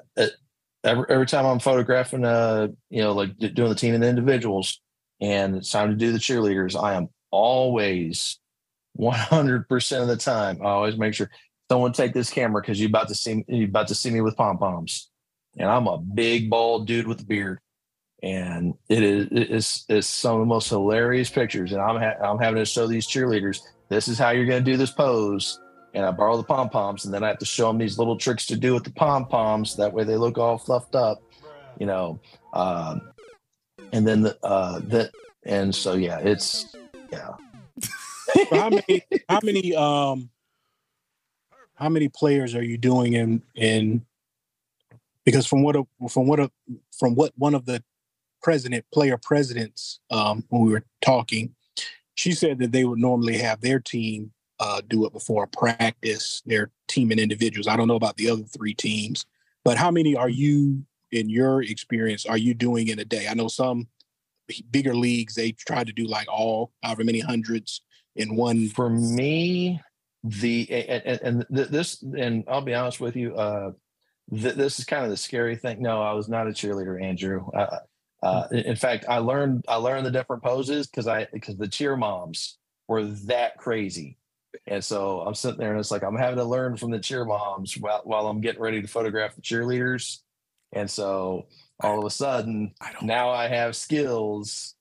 every, 0.85 1.05
every 1.09 1.27
time 1.27 1.45
I'm 1.45 1.59
photographing, 1.59 2.25
uh, 2.25 2.69
you 2.89 3.03
know, 3.03 3.13
like 3.13 3.37
doing 3.37 3.69
the 3.69 3.75
team 3.75 3.95
and 3.95 4.03
the 4.03 4.09
individuals, 4.09 4.81
and 5.21 5.57
it's 5.57 5.71
time 5.71 5.91
to 5.91 5.97
do 5.97 6.13
the 6.13 6.19
cheerleaders, 6.19 6.81
I 6.81 6.95
am 6.95 7.09
always 7.31 8.39
100% 8.99 10.03
of 10.03 10.09
the 10.09 10.17
time, 10.17 10.61
I 10.63 10.67
always 10.67 10.97
make 10.97 11.15
sure 11.15 11.31
someone 11.71 11.93
take 11.93 12.13
this 12.13 12.31
camera 12.31 12.61
because 12.61 12.81
you 12.81 12.89
about 12.89 13.09
to 13.09 13.15
see 13.15 13.45
you 13.49 13.65
about 13.65 13.89
to 13.89 13.95
see 13.95 14.11
me 14.11 14.21
with 14.21 14.37
pom 14.37 14.59
poms, 14.59 15.11
and 15.57 15.69
I'm 15.69 15.87
a 15.87 15.99
big 15.99 16.51
bald 16.51 16.87
dude 16.87 17.07
with 17.07 17.21
a 17.21 17.25
beard 17.25 17.59
and 18.23 18.75
it 18.89 19.03
is 19.03 19.29
it's, 19.33 19.85
it's 19.89 20.07
some 20.07 20.35
of 20.35 20.41
the 20.41 20.47
most 20.47 20.69
hilarious 20.69 21.29
pictures. 21.29 21.73
And 21.73 21.81
I'm 21.81 22.01
ha- 22.01 22.25
I'm 22.25 22.39
having 22.39 22.63
to 22.63 22.65
show 22.65 22.87
these 22.87 23.07
cheerleaders 23.07 23.61
this 23.89 24.09
is 24.09 24.19
how 24.19 24.31
you're 24.31 24.47
going 24.47 24.65
to 24.65 24.71
do 24.71 24.77
this 24.77 24.91
pose. 24.91 25.59
And 25.95 26.07
I 26.07 26.11
borrow 26.11 26.39
the 26.39 26.45
pom 26.45 26.71
poms, 26.71 27.05
and 27.05 27.13
then 27.13 27.23
I 27.23 27.29
have 27.29 27.39
to 27.41 27.45
show 27.45 27.67
them 27.69 27.77
these 27.77 27.99
little 27.99 28.17
tricks 28.17 28.47
to 28.47 28.57
do 28.57 28.73
with 28.73 28.85
the 28.85 28.93
pom 28.93 29.27
poms. 29.27 29.77
That 29.77 29.93
way 29.93 30.05
they 30.05 30.17
look 30.17 30.39
all 30.39 30.57
fluffed 30.57 30.95
up, 30.95 31.19
you 31.79 31.85
know. 31.85 32.19
Um, 32.55 33.13
and 33.93 34.09
then 34.09 34.23
the 34.23 34.39
uh, 34.43 34.79
the 34.79 35.11
and 35.45 35.75
so 35.75 35.93
yeah, 35.93 36.19
it's 36.21 36.75
yeah. 37.11 37.33
How 38.51 38.71
many 38.71 39.03
how 39.29 39.41
many 39.43 39.75
um 39.75 40.31
how 41.75 41.89
many 41.89 42.09
players 42.09 42.55
are 42.55 42.63
you 42.63 42.79
doing 42.79 43.15
in 43.15 43.43
in 43.55 44.05
because 45.25 45.47
from 45.47 45.63
what 45.63 45.77
a, 45.77 45.85
from 46.09 46.27
what 46.27 46.41
a, 46.41 46.51
from 46.97 47.15
what 47.15 47.33
one 47.37 47.55
of 47.55 47.67
the 47.67 47.83
president 48.43 48.85
player 48.93 49.17
presidents 49.17 50.01
um 50.11 50.45
when 50.49 50.63
we 50.63 50.71
were 50.71 50.85
talking 51.01 51.55
she 52.15 52.33
said 52.33 52.59
that 52.59 52.73
they 52.73 52.85
would 52.85 52.99
normally 52.99 53.39
have 53.39 53.61
their 53.61 53.81
team 53.81 54.33
uh 54.61 54.81
do 54.87 55.05
it 55.07 55.13
before 55.13 55.47
practice 55.47 56.43
their 56.47 56.71
team 56.89 57.11
and 57.11 57.21
individuals. 57.21 57.67
I 57.67 57.77
don't 57.77 57.89
know 57.89 57.97
about 57.97 58.17
the 58.17 58.31
other 58.31 58.45
three 58.45 58.75
teams 58.75 59.27
but 59.65 59.79
how 59.79 59.91
many 59.91 60.17
are 60.17 60.29
you 60.29 60.85
in 61.11 61.29
your 61.29 61.63
experience 61.63 62.27
are 62.27 62.39
you 62.39 62.55
doing 62.55 62.89
in 62.89 62.99
a 62.99 63.05
day? 63.05 63.29
I 63.29 63.35
know 63.35 63.49
some 63.49 63.89
bigger 64.71 64.95
leagues 64.95 65.35
they 65.35 65.53
try 65.53 65.85
to 65.85 65.93
do 65.93 66.07
like 66.07 66.29
all 66.31 66.73
however 66.83 67.05
many 67.05 67.21
hundreds 67.21 67.81
in 68.17 68.37
one 68.37 68.69
for 68.69 68.91
me 68.91 69.81
the 70.25 70.71
and, 70.71 71.21
and, 71.23 71.47
this 71.51 72.03
and 72.03 72.45
i'll 72.49 72.61
be 72.61 72.75
honest 72.75 73.01
with 73.01 73.17
you 73.17 73.35
uh 73.35 73.73
th- 74.31 74.55
this 74.55 74.79
is 74.79 74.85
kind 74.85 75.05
of 75.05 75.11
the 75.11 75.17
scary 75.17 75.57
thing. 75.57 75.83
No 75.83 76.01
i 76.01 76.13
was 76.13 76.29
not 76.29 76.47
a 76.47 76.51
cheerleader 76.51 77.03
andrew. 77.03 77.49
Uh, 77.51 77.79
uh, 78.23 78.47
in 78.53 78.59
in 78.61 78.77
fact 78.77 79.05
i 79.09 79.19
learned 79.19 79.65
i 79.67 79.77
learned 79.77 80.07
the 80.07 80.11
different 80.11 80.43
poses 80.43 80.87
because 80.87 81.09
i 81.09 81.27
because 81.33 81.57
the 81.57 81.69
cheer 81.69 81.97
moms 81.97 82.59
were 82.89 83.05
that 83.05 83.57
crazy. 83.59 84.19
And 84.67 84.85
so 84.85 85.23
i'm 85.23 85.35
sitting 85.35 85.59
there 85.59 85.71
and 85.71 85.81
it's 85.81 85.91
like 85.91 86.05
i'm 86.05 86.17
having 86.17 86.39
to 86.39 86.45
learn 86.45 86.77
from 86.77 86.91
the 86.93 87.01
cheer 87.01 87.25
moms 87.25 87.77
while, 87.77 88.03
while 88.05 88.29
i'm 88.29 88.41
getting 88.41 88.63
ready 88.63 88.81
to 88.81 88.89
photograph 88.89 89.35
the 89.35 89.43
cheerleaders. 89.43 90.19
And 90.73 90.89
so 90.89 91.47
all 91.81 91.99
of 91.99 92.05
a 92.05 92.11
sudden 92.11 92.75
I 92.81 92.93
don't. 92.93 93.05
now 93.05 93.31
i 93.31 93.49
have 93.49 93.75
skills 93.75 94.77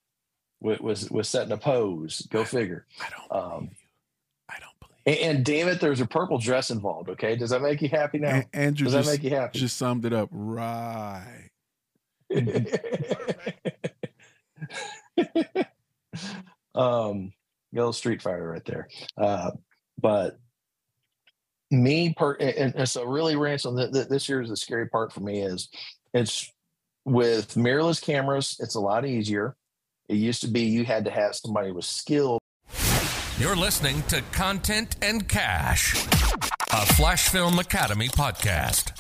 with, 0.62 1.12
with 1.12 1.28
setting 1.28 1.52
a 1.52 1.58
pose 1.58 2.26
go 2.30 2.44
figure 2.44 2.86
I 3.00 3.08
don't 3.10 3.32
um, 3.44 3.64
you. 3.64 3.70
I 4.50 4.60
don't 4.60 4.80
believe. 4.80 4.96
and, 5.06 5.18
and 5.38 5.46
damn 5.46 5.68
it, 5.68 5.82
there's 5.82 6.02
a 6.02 6.06
purple 6.06 6.38
dress 6.38 6.72
involved. 6.72 7.10
Okay, 7.10 7.36
does 7.36 7.50
that 7.50 7.62
make 7.62 7.82
you 7.82 7.90
happy 7.90 8.20
now? 8.20 8.30
An- 8.36 8.46
Andrew 8.54 8.86
does 8.86 8.94
that 8.94 9.00
just, 9.04 9.12
make 9.12 9.24
you 9.24 9.32
happy? 9.36 9.60
just 9.60 9.78
summed 9.78 10.06
it 10.06 10.14
up 10.14 10.30
right. 10.32 11.50
um, 16.76 17.34
little 17.74 17.94
Street 17.94 18.22
Fighter 18.22 18.50
right 18.52 18.64
there. 18.66 18.88
Uh, 19.18 19.52
but 20.00 20.40
me 21.72 22.14
per 22.16 22.34
and, 22.34 22.76
and 22.76 22.90
so 22.90 23.04
really 23.06 23.36
ransom 23.36 23.78
th- 23.78 23.94
th- 23.94 24.08
this 24.10 24.28
year 24.28 24.42
is 24.42 24.50
the 24.50 24.58
scary 24.58 24.88
part 24.90 25.12
for 25.12 25.22
me 25.22 25.42
is 25.42 25.70
it's 26.14 26.52
with 27.06 27.56
mirrorless 27.56 28.02
cameras 28.02 28.58
it's 28.60 28.76
a 28.76 28.80
lot 28.80 29.06
easier 29.06 29.56
it 30.12 30.18
used 30.18 30.42
to 30.42 30.48
be 30.48 30.62
you 30.62 30.84
had 30.84 31.06
to 31.06 31.12
have 31.12 31.34
somebody 31.34 31.72
with 31.72 31.86
skill 31.86 32.38
You're 33.40 33.56
listening 33.56 34.04
to 34.10 34.22
Content 34.34 34.98
and 35.02 35.28
Cash, 35.28 35.94
a 36.74 36.86
Flash 36.86 37.30
Film 37.30 37.58
Academy 37.60 38.10
podcast. 38.10 38.98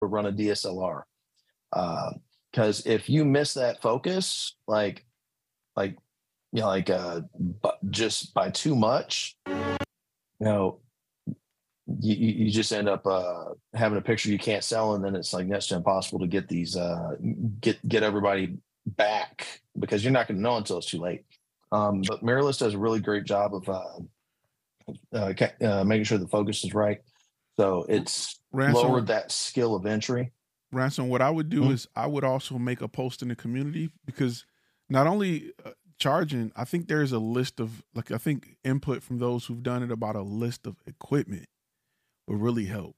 run 0.00 0.26
a 0.26 0.32
DSLR. 0.32 1.02
Because 2.50 2.86
if 2.86 3.08
you 3.08 3.24
miss 3.24 3.54
that 3.54 3.80
focus, 3.82 4.56
like, 4.66 5.04
like, 5.76 5.96
you 6.52 6.62
know, 6.62 6.68
like, 6.68 6.88
uh, 6.88 7.20
but 7.62 7.78
just 7.90 8.32
by 8.32 8.50
too 8.50 8.74
much, 8.74 9.36
you 9.46 9.76
know, 10.40 10.80
you, 12.00 12.14
you 12.44 12.50
just 12.50 12.72
end 12.72 12.88
up 12.88 13.06
uh, 13.06 13.46
having 13.72 13.98
a 13.98 14.02
picture 14.02 14.30
you 14.30 14.38
can't 14.38 14.64
sell, 14.64 14.94
and 14.94 15.04
then 15.04 15.16
it's 15.16 15.32
like 15.32 15.46
next 15.46 15.68
to 15.68 15.76
impossible 15.76 16.18
to 16.20 16.26
get 16.26 16.48
these 16.48 16.76
uh, 16.76 17.16
get 17.60 17.86
get 17.88 18.02
everybody 18.02 18.58
back 18.86 19.60
because 19.78 20.04
you're 20.04 20.12
not 20.12 20.28
going 20.28 20.36
to 20.36 20.42
know 20.42 20.56
until 20.56 20.78
it's 20.78 20.90
too 20.90 20.98
late. 20.98 21.24
Um, 21.72 22.02
but 22.02 22.22
Mirrorless 22.22 22.58
does 22.58 22.74
a 22.74 22.78
really 22.78 23.00
great 23.00 23.24
job 23.24 23.54
of 23.54 23.68
uh, 23.68 24.94
uh, 25.12 25.32
uh, 25.64 25.84
making 25.84 26.04
sure 26.04 26.18
the 26.18 26.28
focus 26.28 26.64
is 26.64 26.74
right. 26.74 26.98
So 27.58 27.86
it's 27.88 28.38
Ransom, 28.52 28.74
lowered 28.74 29.06
that 29.08 29.32
skill 29.32 29.74
of 29.74 29.86
entry. 29.86 30.32
Ransom, 30.70 31.08
what 31.08 31.22
I 31.22 31.30
would 31.30 31.48
do 31.48 31.62
Mhm. 31.62 31.72
is 31.72 31.88
I 31.96 32.06
would 32.06 32.24
also 32.24 32.58
make 32.58 32.82
a 32.82 32.88
post 32.88 33.22
in 33.22 33.28
the 33.28 33.36
community 33.36 33.90
because 34.04 34.44
not 34.90 35.06
only 35.06 35.52
uh, 35.64 35.70
charging, 35.98 36.52
I 36.54 36.64
think 36.64 36.88
there's 36.88 37.12
a 37.12 37.18
list 37.18 37.60
of 37.60 37.82
like 37.94 38.10
I 38.10 38.18
think 38.18 38.56
input 38.62 39.02
from 39.02 39.18
those 39.18 39.46
who've 39.46 39.62
done 39.62 39.82
it 39.82 39.90
about 39.90 40.16
a 40.16 40.22
list 40.22 40.66
of 40.66 40.76
equipment 40.86 41.48
would 42.28 42.40
really 42.40 42.64
help, 42.66 42.94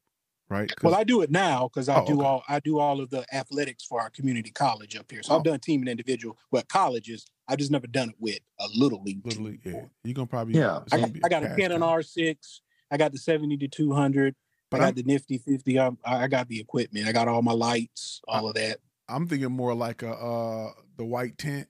right? 0.49 0.71
Well, 0.83 0.95
I 0.95 1.05
do 1.05 1.23
it 1.23 1.31
now 1.31 1.69
because 1.69 1.89
I 1.89 2.01
Oh, 2.01 2.07
do 2.07 2.15
okay. 2.19 2.27
all 2.27 2.43
I 2.49 2.61
do 2.61 2.79
all 2.79 3.01
of 3.01 3.11
the 3.11 3.25
athletics 3.35 3.85
for 3.85 4.01
our 4.01 4.11
community 4.11 4.51
college 4.51 4.97
up 4.97 5.11
here. 5.11 5.23
So 5.23 5.35
Oh. 5.35 5.39
I've 5.39 5.45
done 5.45 5.61
team 5.61 5.81
and 5.83 5.89
individual, 5.89 6.37
but 6.51 6.69
colleges 6.69 7.27
I've 7.49 7.59
just 7.59 7.71
never 7.71 7.87
done 7.87 8.11
it 8.11 8.17
with 8.19 8.39
a 8.61 8.67
little 8.77 9.03
league. 9.03 9.25
literally, 9.25 9.59
team 9.59 9.75
yeah, 9.75 9.85
you're 10.05 10.15
gonna 10.15 10.27
probably 10.27 10.55
Yeah. 10.55 10.81
I 10.93 10.99
gonna 11.01 11.13
got, 11.13 11.25
I 11.25 11.29
got 11.29 11.43
a 11.45 11.47
cash 11.49 11.57
Canon. 11.59 11.81
R6. 11.83 12.61
I 12.93 12.97
got 12.97 13.13
the 13.13 13.19
70 13.19 13.57
to 13.59 13.69
200. 13.69 14.35
But 14.71 14.77
I 14.77 14.81
got 14.81 14.87
I'm- 14.87 14.95
the 14.95 15.03
Nifty 15.03 15.39
50. 15.39 15.79
I, 15.81 15.91
I 16.05 16.29
got 16.29 16.47
the 16.49 16.61
equipment. 16.61 17.09
I 17.09 17.13
got 17.13 17.27
all 17.27 17.43
my 17.43 17.53
lights, 17.53 18.21
all 18.29 18.49
of 18.49 18.55
that. 18.55 18.79
I'm 19.09 19.27
thinking 19.27 19.51
more 19.51 19.75
like 19.75 20.03
a 20.03 20.13
uh 20.13 20.71
the 20.97 21.05
white 21.05 21.39
tent. 21.39 21.67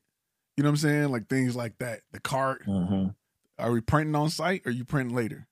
You 0.58 0.64
know 0.64 0.68
what 0.68 0.72
I'm 0.72 0.76
saying? 0.78 1.08
Like 1.10 1.26
things 1.28 1.56
like 1.56 1.78
that. 1.78 2.00
The 2.12 2.20
cart. 2.20 2.66
Mm-hmm. 2.66 3.08
Are 3.58 3.72
we 3.72 3.80
printing 3.80 4.14
on 4.14 4.28
site 4.28 4.62
or 4.66 4.70
you 4.70 4.84
printing 4.84 5.16
later? 5.16 5.46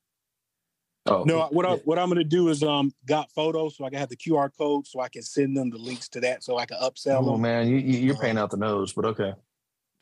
Oh 1.09 1.25
No, 1.25 1.47
what 1.51 1.67
I 1.67 1.75
what 1.85 1.99
I'm 1.99 2.09
gonna 2.09 2.25
do 2.25 2.49
is 2.49 2.63
um 2.63 2.93
got 3.07 3.31
photos 3.33 3.77
so 3.77 3.85
I 3.85 3.91
can 3.91 3.99
have 3.99 4.09
the 4.09 4.17
QR 4.17 4.51
code 4.57 4.87
so 4.87 5.01
I 5.01 5.09
can 5.09 5.23
send 5.23 5.57
them 5.57 5.71
the 5.71 5.79
links 5.79 6.09
to 6.11 6.21
that 6.21 6.45
so 6.45 6.59
I 6.59 6.67
can 6.67 6.79
upsell 6.79 7.21
them. 7.21 7.29
Oh 7.29 7.33
them. 7.33 7.43
man, 7.43 7.69
you, 7.69 7.77
you 7.77 7.99
you're 7.99 8.17
paying 8.17 8.39
out 8.39 8.51
the 8.51 8.57
nose, 8.57 8.93
but 8.93 9.05
okay. 9.07 9.35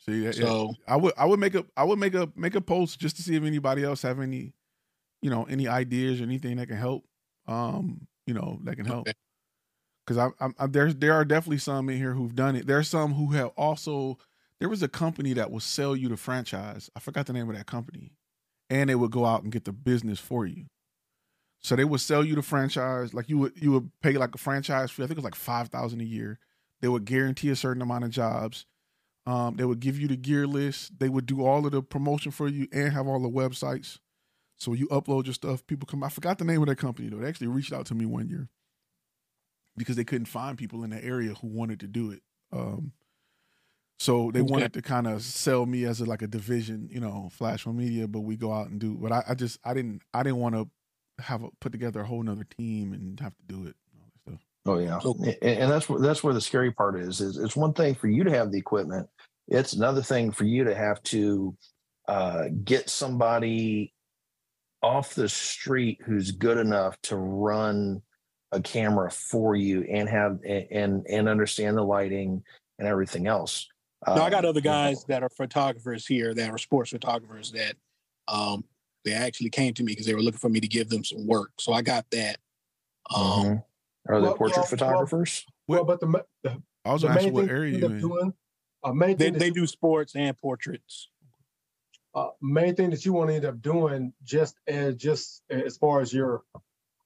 See, 0.07 0.23
yeah, 0.23 0.31
So 0.31 0.73
I 0.87 0.95
would 0.95 1.13
I 1.17 1.25
would 1.25 1.39
make 1.39 1.55
a 1.55 1.65
I 1.75 1.83
would 1.83 1.99
make 1.99 2.13
a 2.13 2.29
make 2.35 2.55
a 2.55 2.61
post 2.61 2.99
just 2.99 3.17
to 3.17 3.21
see 3.21 3.35
if 3.35 3.43
anybody 3.43 3.83
else 3.83 4.01
have 4.03 4.19
any, 4.19 4.53
you 5.21 5.29
know, 5.29 5.43
any 5.45 5.67
ideas 5.67 6.21
or 6.21 6.23
anything 6.23 6.57
that 6.57 6.67
can 6.67 6.77
help. 6.77 7.05
Um, 7.47 8.07
you 8.25 8.33
know, 8.33 8.59
that 8.63 8.75
can 8.75 8.85
help. 8.85 9.07
Okay. 9.07 9.13
Because 10.05 10.17
I, 10.17 10.45
I, 10.45 10.49
I 10.59 10.67
there's 10.67 10.95
there 10.95 11.13
are 11.13 11.25
definitely 11.25 11.57
some 11.57 11.89
in 11.89 11.97
here 11.97 12.13
who've 12.13 12.35
done 12.35 12.55
it. 12.55 12.67
There's 12.67 12.87
some 12.87 13.13
who 13.13 13.31
have 13.31 13.49
also. 13.57 14.17
There 14.59 14.69
was 14.69 14.81
a 14.81 14.87
company 14.87 15.33
that 15.33 15.51
will 15.51 15.59
sell 15.59 15.95
you 15.95 16.09
the 16.09 16.17
franchise. 16.17 16.89
I 16.95 16.99
forgot 16.99 17.27
the 17.27 17.33
name 17.33 17.47
of 17.47 17.55
that 17.55 17.67
company, 17.67 18.13
and 18.71 18.89
they 18.89 18.95
would 18.95 19.11
go 19.11 19.25
out 19.25 19.43
and 19.43 19.51
get 19.51 19.65
the 19.65 19.73
business 19.73 20.19
for 20.19 20.47
you. 20.47 20.65
So 21.61 21.75
they 21.75 21.85
would 21.85 22.01
sell 22.01 22.23
you 22.23 22.35
the 22.35 22.41
franchise, 22.41 23.13
like 23.13 23.29
you 23.29 23.37
would 23.39 23.53
you 23.61 23.71
would 23.73 23.91
pay 24.01 24.13
like 24.13 24.35
a 24.35 24.37
franchise 24.37 24.91
fee. 24.91 25.03
I 25.03 25.07
think 25.07 25.17
it 25.17 25.23
was 25.23 25.25
like 25.25 25.35
five 25.35 25.69
thousand 25.69 26.01
a 26.01 26.05
year. 26.05 26.39
They 26.81 26.87
would 26.87 27.05
guarantee 27.05 27.49
a 27.49 27.55
certain 27.55 27.81
amount 27.81 28.03
of 28.05 28.11
jobs. 28.11 28.65
Um, 29.25 29.57
they 29.57 29.65
would 29.65 29.79
give 29.81 29.99
you 29.99 30.07
the 30.07 30.17
gear 30.17 30.47
list. 30.47 30.99
They 30.99 31.09
would 31.09 31.25
do 31.25 31.45
all 31.45 31.65
of 31.65 31.71
the 31.73 31.81
promotion 31.83 32.31
for 32.31 32.47
you 32.47 32.67
and 32.71 32.93
have 32.93 33.07
all 33.07 33.19
the 33.21 33.29
websites. 33.29 33.99
So 34.57 34.73
you 34.73 34.87
upload 34.87 35.25
your 35.25 35.33
stuff, 35.35 35.65
people 35.67 35.87
come. 35.87 36.03
I 36.03 36.09
forgot 36.09 36.37
the 36.39 36.45
name 36.45 36.61
of 36.61 36.67
that 36.67 36.77
company 36.77 37.09
though. 37.09 37.17
They 37.17 37.27
actually 37.29 37.47
reached 37.47 37.73
out 37.73 37.85
to 37.87 37.95
me 37.95 38.05
one 38.05 38.29
year 38.29 38.49
because 39.75 39.95
they 39.95 40.03
couldn't 40.03 40.25
find 40.25 40.57
people 40.57 40.83
in 40.83 40.89
the 40.89 41.03
area 41.03 41.33
who 41.35 41.47
wanted 41.47 41.79
to 41.81 41.87
do 41.87 42.11
it. 42.11 42.21
Um, 42.51 42.93
so 43.99 44.31
they 44.31 44.41
Okay. 44.41 44.49
wanted 44.51 44.73
to 44.73 44.81
kind 44.81 45.07
of 45.07 45.21
sell 45.23 45.65
me 45.65 45.85
as 45.85 45.99
a, 46.01 46.05
like 46.05 46.21
a 46.21 46.27
division, 46.27 46.87
you 46.91 46.99
know, 46.99 47.29
Flash 47.31 47.65
Media, 47.65 48.07
but 48.07 48.21
we 48.21 48.37
go 48.37 48.53
out 48.53 48.69
and 48.69 48.79
do. 48.79 48.95
But 48.95 49.11
I, 49.11 49.23
I 49.29 49.33
just 49.33 49.59
I 49.63 49.73
didn't 49.73 50.01
I 50.13 50.23
didn't 50.23 50.37
want 50.39 50.55
to 50.55 50.69
have 51.19 51.43
a, 51.43 51.47
put 51.61 51.71
together 51.71 52.01
a 52.01 52.05
whole 52.05 52.23
nother 52.23 52.45
team 52.57 52.93
and 52.93 53.19
have 53.19 53.35
to 53.35 53.43
do 53.47 53.67
it. 53.67 53.75
all 53.95 54.05
that 54.25 54.31
stuff. 54.31 54.41
Oh 54.65 54.77
yeah, 54.79 54.99
So- 54.99 55.15
A- 55.23 55.43
and, 55.61 55.71
that's 55.71 55.89
where 55.89 55.99
that's 55.99 56.23
where 56.23 56.33
the 56.33 56.41
scary 56.41 56.71
part 56.71 56.99
is. 56.99 57.21
Is 57.21 57.37
it's 57.37 57.55
one 57.55 57.73
thing 57.73 57.95
for 57.95 58.07
you 58.07 58.23
to 58.23 58.31
have 58.31 58.51
the 58.51 58.57
equipment. 58.59 59.07
It's 59.47 59.73
another 59.73 60.01
thing 60.01 60.31
for 60.31 60.43
you 60.43 60.65
to 60.65 60.75
have 60.75 61.01
to 61.03 61.55
uh, 62.07 62.45
get 62.63 62.89
somebody 62.89 63.93
off 64.83 65.15
the 65.15 65.29
street 65.29 65.99
who's 66.05 66.31
good 66.31 66.57
enough 66.57 66.99
to 67.03 67.15
run 67.15 68.01
a 68.51 68.61
camera 68.61 69.09
for 69.11 69.55
you 69.55 69.83
and 69.91 70.07
have 70.07 70.39
and 70.45 71.05
and 71.09 71.27
understand 71.27 71.77
the 71.77 71.81
lighting 71.83 72.43
and 72.79 72.87
everything 72.87 73.27
else. 73.27 73.67
no, 74.05 74.21
I 74.21 74.29
got 74.29 74.45
Um, 74.45 74.49
other 74.49 74.61
guys 74.61 75.03
that 75.05 75.23
are 75.23 75.29
photographers 75.29 76.05
here 76.05 76.33
that 76.35 76.49
are 76.49 76.57
sports 76.57 76.91
photographers 76.91 77.51
that 77.53 77.75
um 78.27 78.63
they 79.05 79.13
actually 79.13 79.49
came 79.49 79.73
to 79.75 79.83
me 79.83 79.93
because 79.93 80.05
they 80.05 80.15
were 80.15 80.21
looking 80.23 80.39
for 80.39 80.49
me 80.49 80.59
to 80.59 80.67
give 80.67 80.89
them 80.89 81.03
some 81.03 81.27
work. 81.27 81.51
So 81.59 81.73
I 81.73 81.81
got 81.81 82.05
that. 82.11 82.39
Um 83.15 83.45
mhm. 83.45 83.63
Are 84.09 84.21
they 84.21 84.29
Well, 84.29 84.35
portrait 84.35 84.67
well, 84.71 84.77
well, 84.87 85.05
photographers? 85.05 85.45
Well, 85.67 85.83
but 85.85 85.99
the, 85.99 86.25
the, 86.43 86.61
I 86.85 86.93
was 86.93 87.03
the 87.03 87.09
main 87.09 87.33
what 87.33 87.45
thing 87.47 87.49
area 87.49 87.73
you 87.73 87.77
you 87.77 87.85
end 87.85 87.85
up 87.85 87.93
in. 87.93 87.99
doing, 87.99 88.33
uh, 88.83 88.93
main 88.93 89.17
they, 89.17 89.31
thing 89.31 89.39
they 89.39 89.49
do 89.51 89.67
sports 89.67 90.15
and 90.15 90.37
portraits. 90.37 91.09
uh, 92.15 92.29
main 92.41 92.75
thing 92.75 92.89
that 92.91 93.05
you 93.05 93.13
want 93.13 93.29
to 93.29 93.35
end 93.35 93.45
up 93.45 93.61
doing 93.61 94.13
just 94.23 94.55
as 94.67 94.95
just 94.95 95.43
as 95.49 95.77
far 95.77 96.01
as 96.01 96.13
your 96.13 96.43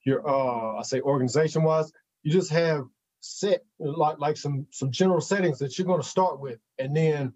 your 0.06 0.28
uh 0.28 0.78
I 0.80 0.84
say 0.84 1.02
organization 1.02 1.64
wise, 1.64 1.92
you 2.24 2.32
just 2.32 2.52
have 2.52 2.86
set 3.20 3.64
like 3.80 4.20
like 4.20 4.38
some 4.38 4.68
some 4.72 4.92
general 4.92 5.22
settings 5.22 5.60
that 5.60 5.78
you're 5.78 5.88
going 5.88 6.02
to 6.02 6.08
start 6.08 6.40
with, 6.40 6.60
and 6.80 6.96
then 6.96 7.34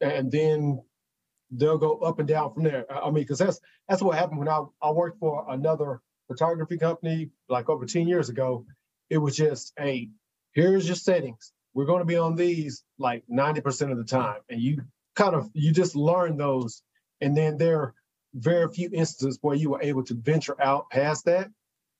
and 0.00 0.30
then 0.30 0.82
they'll 1.50 1.78
go 1.78 1.98
up 1.98 2.18
and 2.18 2.28
down 2.28 2.52
from 2.52 2.64
there. 2.64 2.86
I 2.90 3.06
mean, 3.06 3.14
because 3.14 3.38
that's 3.38 3.60
that's 3.88 4.02
what 4.02 4.18
happened 4.18 4.38
when 4.38 4.48
I 4.48 4.62
I 4.82 4.90
worked 4.90 5.18
for 5.18 5.46
another 5.48 6.00
photography 6.28 6.78
company 6.78 7.30
like 7.48 7.68
over 7.68 7.86
ten 7.86 8.08
years 8.08 8.28
ago. 8.28 8.66
It 9.10 9.18
was 9.18 9.36
just 9.36 9.72
hey, 9.78 10.10
here's 10.52 10.86
your 10.86 10.96
settings. 10.96 11.52
We're 11.74 11.84
going 11.84 12.00
to 12.00 12.06
be 12.06 12.16
on 12.16 12.36
these 12.36 12.84
like 12.98 13.24
ninety 13.28 13.60
percent 13.60 13.92
of 13.92 13.98
the 13.98 14.04
time, 14.04 14.40
and 14.48 14.60
you 14.60 14.82
kind 15.16 15.34
of 15.34 15.50
you 15.54 15.72
just 15.72 15.96
learn 15.96 16.36
those 16.36 16.82
and 17.20 17.36
then 17.36 17.56
there 17.56 17.80
are 17.80 17.94
very 18.34 18.70
few 18.70 18.90
instances 18.92 19.38
where 19.40 19.56
you 19.56 19.70
were 19.70 19.82
able 19.82 20.04
to 20.04 20.14
venture 20.14 20.60
out 20.62 20.90
past 20.90 21.24
that 21.24 21.48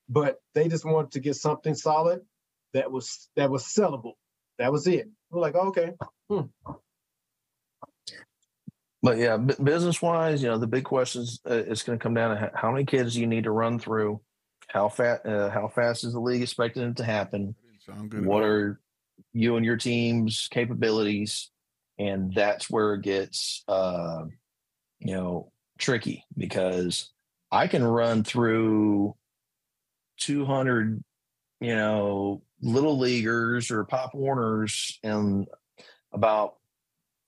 but 0.07 0.37
they 0.53 0.67
just 0.67 0.85
wanted 0.85 1.11
to 1.11 1.19
get 1.19 1.35
something 1.35 1.73
solid 1.73 2.21
that 2.73 2.91
was 2.91 3.27
that 3.35 3.49
was 3.49 3.63
sellable 3.63 4.13
that 4.59 4.71
was 4.71 4.87
it 4.87 5.09
we're 5.31 5.41
like 5.41 5.55
oh, 5.55 5.69
okay 5.69 5.93
hmm. 6.29 6.41
But 9.03 9.17
yeah, 9.17 9.37
b- 9.37 9.53
business 9.63 10.01
wise, 10.01 10.41
you 10.41 10.49
know, 10.49 10.57
the 10.57 10.67
big 10.67 10.83
question 10.83 11.21
is 11.21 11.39
uh, 11.49 11.53
it's 11.53 11.83
going 11.83 11.97
to 11.97 12.03
come 12.03 12.13
down 12.13 12.35
to 12.35 12.51
how 12.55 12.71
many 12.71 12.85
kids 12.85 13.13
do 13.13 13.21
you 13.21 13.27
need 13.27 13.43
to 13.43 13.51
run 13.51 13.79
through, 13.79 14.21
how 14.67 14.89
fast, 14.89 15.25
uh, 15.25 15.49
how 15.49 15.67
fast 15.67 16.03
is 16.03 16.13
the 16.13 16.19
league 16.19 16.41
expecting 16.41 16.83
it 16.83 16.97
to 16.97 17.03
happen, 17.03 17.55
sound 17.85 18.09
good. 18.09 18.21
at 18.21 18.25
what 18.25 18.43
are 18.43 18.79
you 19.33 19.55
and 19.55 19.65
your 19.65 19.77
team's 19.77 20.47
capabilities, 20.49 21.51
and 21.99 22.33
that's 22.33 22.69
where 22.69 22.95
it 22.95 23.03
gets, 23.03 23.63
uh, 23.67 24.23
you 24.99 25.13
know, 25.13 25.51
tricky 25.77 26.25
because 26.35 27.11
I 27.51 27.67
can 27.67 27.83
run 27.83 28.23
through 28.23 29.15
two 30.17 30.43
hundred, 30.43 31.03
you 31.59 31.75
know, 31.75 32.41
little 32.61 32.97
leaguers 32.97 33.69
or 33.69 33.83
pop 33.83 34.15
warners 34.15 34.99
in 35.03 35.45
about 36.11 36.55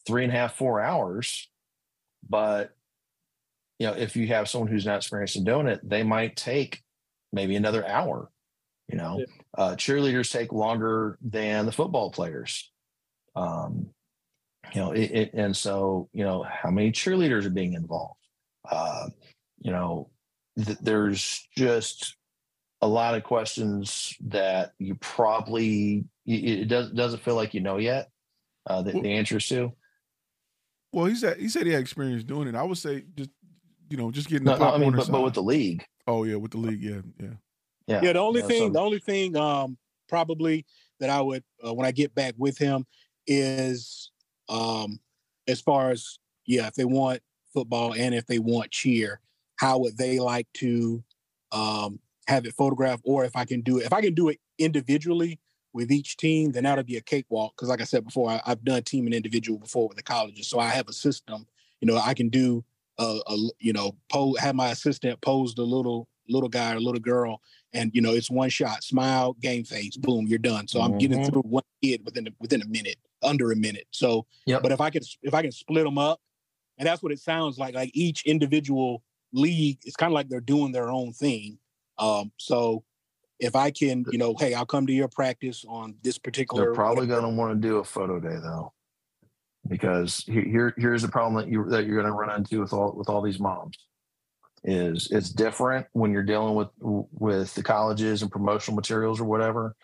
three 0.08 0.24
and 0.24 0.34
a 0.34 0.36
half, 0.36 0.56
four 0.56 0.82
hours 0.82 1.48
but 2.28 2.76
you 3.78 3.88
know 3.88 3.94
if 3.94 4.16
you 4.16 4.28
have 4.28 4.50
someone 4.50 4.70
who's 4.70 4.86
not 4.86 4.98
experienced 4.98 5.36
in 5.36 5.44
doing 5.44 5.68
it 5.68 5.80
they 5.88 6.04
might 6.04 6.36
take 6.36 6.82
maybe 7.32 7.56
another 7.56 7.86
hour 7.88 8.30
you 8.90 8.98
know? 8.98 9.20
Yeah. 9.20 9.26
uh, 9.58 9.76
cheerleaders 9.76 10.32
take 10.32 10.52
longer 10.52 11.18
than 11.22 11.66
the 11.66 11.72
football 11.72 12.12
players. 12.12 12.72
Um 13.36 13.88
you 14.74 14.82
know 14.82 14.92
it, 14.92 15.12
it 15.12 15.34
and 15.34 15.56
so 15.56 16.10
you 16.12 16.24
know 16.24 16.44
how 16.44 16.70
many 16.70 16.92
cheerleaders 16.92 17.46
are 17.46 17.52
being 17.52 17.74
involved? 17.74 18.20
Uh 18.70 19.10
you 19.60 19.72
know 19.72 20.10
th- 20.64 20.80
there's 20.80 21.48
just 21.56 22.16
a 22.82 22.88
lot 22.88 23.14
of 23.16 23.24
questions 23.24 24.16
that 24.22 24.72
you 24.80 24.96
probably 24.96 26.06
it 26.26 26.62
it 26.62 26.68
does, 26.68 26.92
doesn't 26.92 27.22
feel 27.22 27.36
like 27.36 27.54
you 27.54 27.62
know 27.62 27.78
yet 27.78 28.10
uh 28.68 28.82
the, 28.82 28.94
the 28.94 29.14
answers 29.14 29.48
to 29.50 29.72
Well, 30.92 31.06
he 31.06 31.16
said 31.16 31.38
he 31.38 31.50
said 31.50 31.66
he 31.66 31.72
had 31.72 31.82
experience 31.82 32.24
doing 32.24 32.48
it. 32.48 32.56
I 32.56 32.64
would 32.64 32.78
say 32.78 33.04
just 33.16 33.30
you 33.90 33.98
know 33.98 34.12
just 34.12 34.28
getting 34.30 34.46
the 34.46 34.58
no, 34.58 34.66
no, 34.66 34.74
i 34.74 34.78
mean 34.78 34.96
but, 34.96 35.10
but 35.10 35.24
with 35.24 35.34
the 35.34 35.44
league. 35.44 35.84
Oh 36.08 36.24
yeah 36.24 36.36
with 36.36 36.52
the 36.52 36.58
league 36.58 36.82
yeah 36.82 37.02
yeah. 37.20 37.30
Yeah 37.88 38.02
Yeah, 38.04 38.14
the 38.14 38.20
only 38.20 38.42
Yeah, 38.42 38.48
thing, 38.48 38.68
so- 38.68 38.70
the 38.74 38.80
only 38.80 39.00
thing, 39.00 39.36
um, 39.36 39.78
probably 40.08 40.66
that 41.00 41.10
I 41.10 41.22
would 41.22 41.44
uh, 41.66 41.74
when 41.74 41.86
I 41.86 41.92
get 41.92 42.14
back 42.16 42.34
with 42.38 42.58
him 42.58 42.86
is, 43.28 44.12
um, 44.48 45.00
as 45.48 45.62
far 45.62 45.92
as 45.92 46.18
yeah, 46.46 46.68
if 46.68 46.74
they 46.76 46.86
want 46.86 47.22
football 47.54 47.94
and 47.94 48.14
if 48.16 48.26
they 48.26 48.40
want 48.40 48.72
cheer, 48.72 49.22
how 49.58 49.80
would 49.80 49.98
they 49.98 50.20
like 50.20 50.48
to 50.56 51.04
um, 51.52 52.00
have 52.28 52.46
it 52.46 52.54
photographed, 52.56 53.04
or 53.06 53.26
if 53.26 53.36
I 53.36 53.46
can 53.46 53.62
do 53.62 53.78
it, 53.80 53.86
if 53.86 53.94
I 53.94 54.02
can 54.02 54.14
do 54.16 54.30
it 54.30 54.40
individually 54.58 55.40
with 55.74 55.92
each 55.92 56.18
team, 56.18 56.52
then 56.52 56.64
that'll 56.64 56.84
be 56.84 56.98
a 56.98 57.02
cakewalk. 57.02 57.54
Because 57.56 57.70
like 57.70 57.82
I 57.82 57.86
said 57.86 58.06
before, 58.06 58.30
I, 58.30 58.42
I've 58.46 58.64
done 58.64 58.84
team 58.84 59.06
and 59.06 59.14
individual 59.14 59.60
before 59.60 59.88
with 59.88 59.98
the 59.98 60.04
colleges, 60.04 60.48
so 60.48 60.60
I 60.60 60.70
have 60.70 60.88
a 60.88 60.94
system. 60.94 61.46
You 61.82 61.88
know, 61.88 61.98
I 61.98 62.14
can 62.14 62.30
do 62.30 62.64
a, 62.98 63.20
a 63.28 63.38
you 63.60 63.74
know, 63.74 63.96
pose, 64.12 64.38
have 64.40 64.56
my 64.56 64.70
assistant 64.70 65.22
pose 65.22 65.56
the 65.56 65.64
little 65.64 66.08
little 66.28 66.50
guy 66.50 66.76
or 66.76 66.80
little 66.80 67.00
girl 67.00 67.42
and 67.74 67.90
you 67.96 68.02
know 68.02 68.14
it's 68.14 68.30
one 68.30 68.50
shot 68.50 68.84
smile 68.84 69.34
game 69.42 69.64
face 69.64 69.98
boom 69.98 70.28
you're 70.28 70.38
done 70.38 70.68
so 70.68 70.80
i'm 70.80 70.96
getting 71.00 71.18
Mhm. 71.18 71.26
through 71.26 71.42
one 71.42 71.64
kid 71.82 72.02
within 72.06 72.28
a, 72.28 72.32
within 72.40 72.62
a 72.62 72.68
minute 72.68 72.98
under 73.24 73.52
a 73.52 73.56
minute 73.56 73.88
so 73.90 74.28
Yep. 74.46 74.62
but 74.62 74.72
if 74.72 74.80
i 74.80 74.92
can 74.92 75.02
if 75.24 75.34
i 75.34 75.42
can 75.42 75.52
split 75.52 75.86
them 75.86 75.98
up 75.98 76.22
and 76.78 76.88
that's 76.88 77.02
what 77.02 77.12
it 77.12 77.20
sounds 77.20 77.58
like 77.58 77.74
like 77.74 77.90
each 77.96 78.28
individual 78.28 79.02
league 79.34 79.80
it's 79.86 79.96
kind 79.96 80.12
of 80.12 80.14
like 80.14 80.30
they're 80.30 80.40
doing 80.40 80.72
their 80.72 80.92
own 80.92 81.14
thing 81.14 81.58
um 81.98 82.32
so 82.38 82.84
if 83.40 83.56
i 83.56 83.72
can 83.72 84.06
you 84.12 84.18
know 84.18 84.36
hey 84.38 84.54
i'll 84.54 84.66
come 84.66 84.86
to 84.88 84.94
your 84.94 85.08
practice 85.08 85.66
on 85.68 85.96
this 86.04 86.18
particular 86.18 86.66
They're 86.66 86.74
probably 86.74 87.08
going 87.08 87.24
to 87.24 87.30
want 87.30 87.60
to 87.62 87.68
do 87.68 87.78
a 87.78 87.84
photo 87.84 88.20
day 88.20 88.38
though, 88.42 88.74
because 89.68 90.24
here 90.28 90.74
here's 90.78 91.02
the 91.02 91.08
problem 91.08 91.42
that 91.42 91.52
you 91.52 91.70
that 91.70 91.86
you're 91.86 92.02
going 92.02 92.12
to 92.12 92.18
run 92.18 92.36
into 92.36 92.60
with 92.62 92.74
all 92.74 92.94
with 92.96 93.10
all 93.10 93.22
these 93.22 93.40
moms 93.40 93.78
is 94.64 95.10
it's 95.12 95.30
different 95.30 95.88
when 95.94 96.12
you're 96.12 96.24
dealing 96.24 96.56
with 96.56 96.70
with 96.80 97.54
the 97.56 97.64
colleges 97.64 98.22
and 98.22 98.32
promotional 98.32 98.76
materials 98.76 99.20
or 99.20 99.26
whatever. 99.26 99.76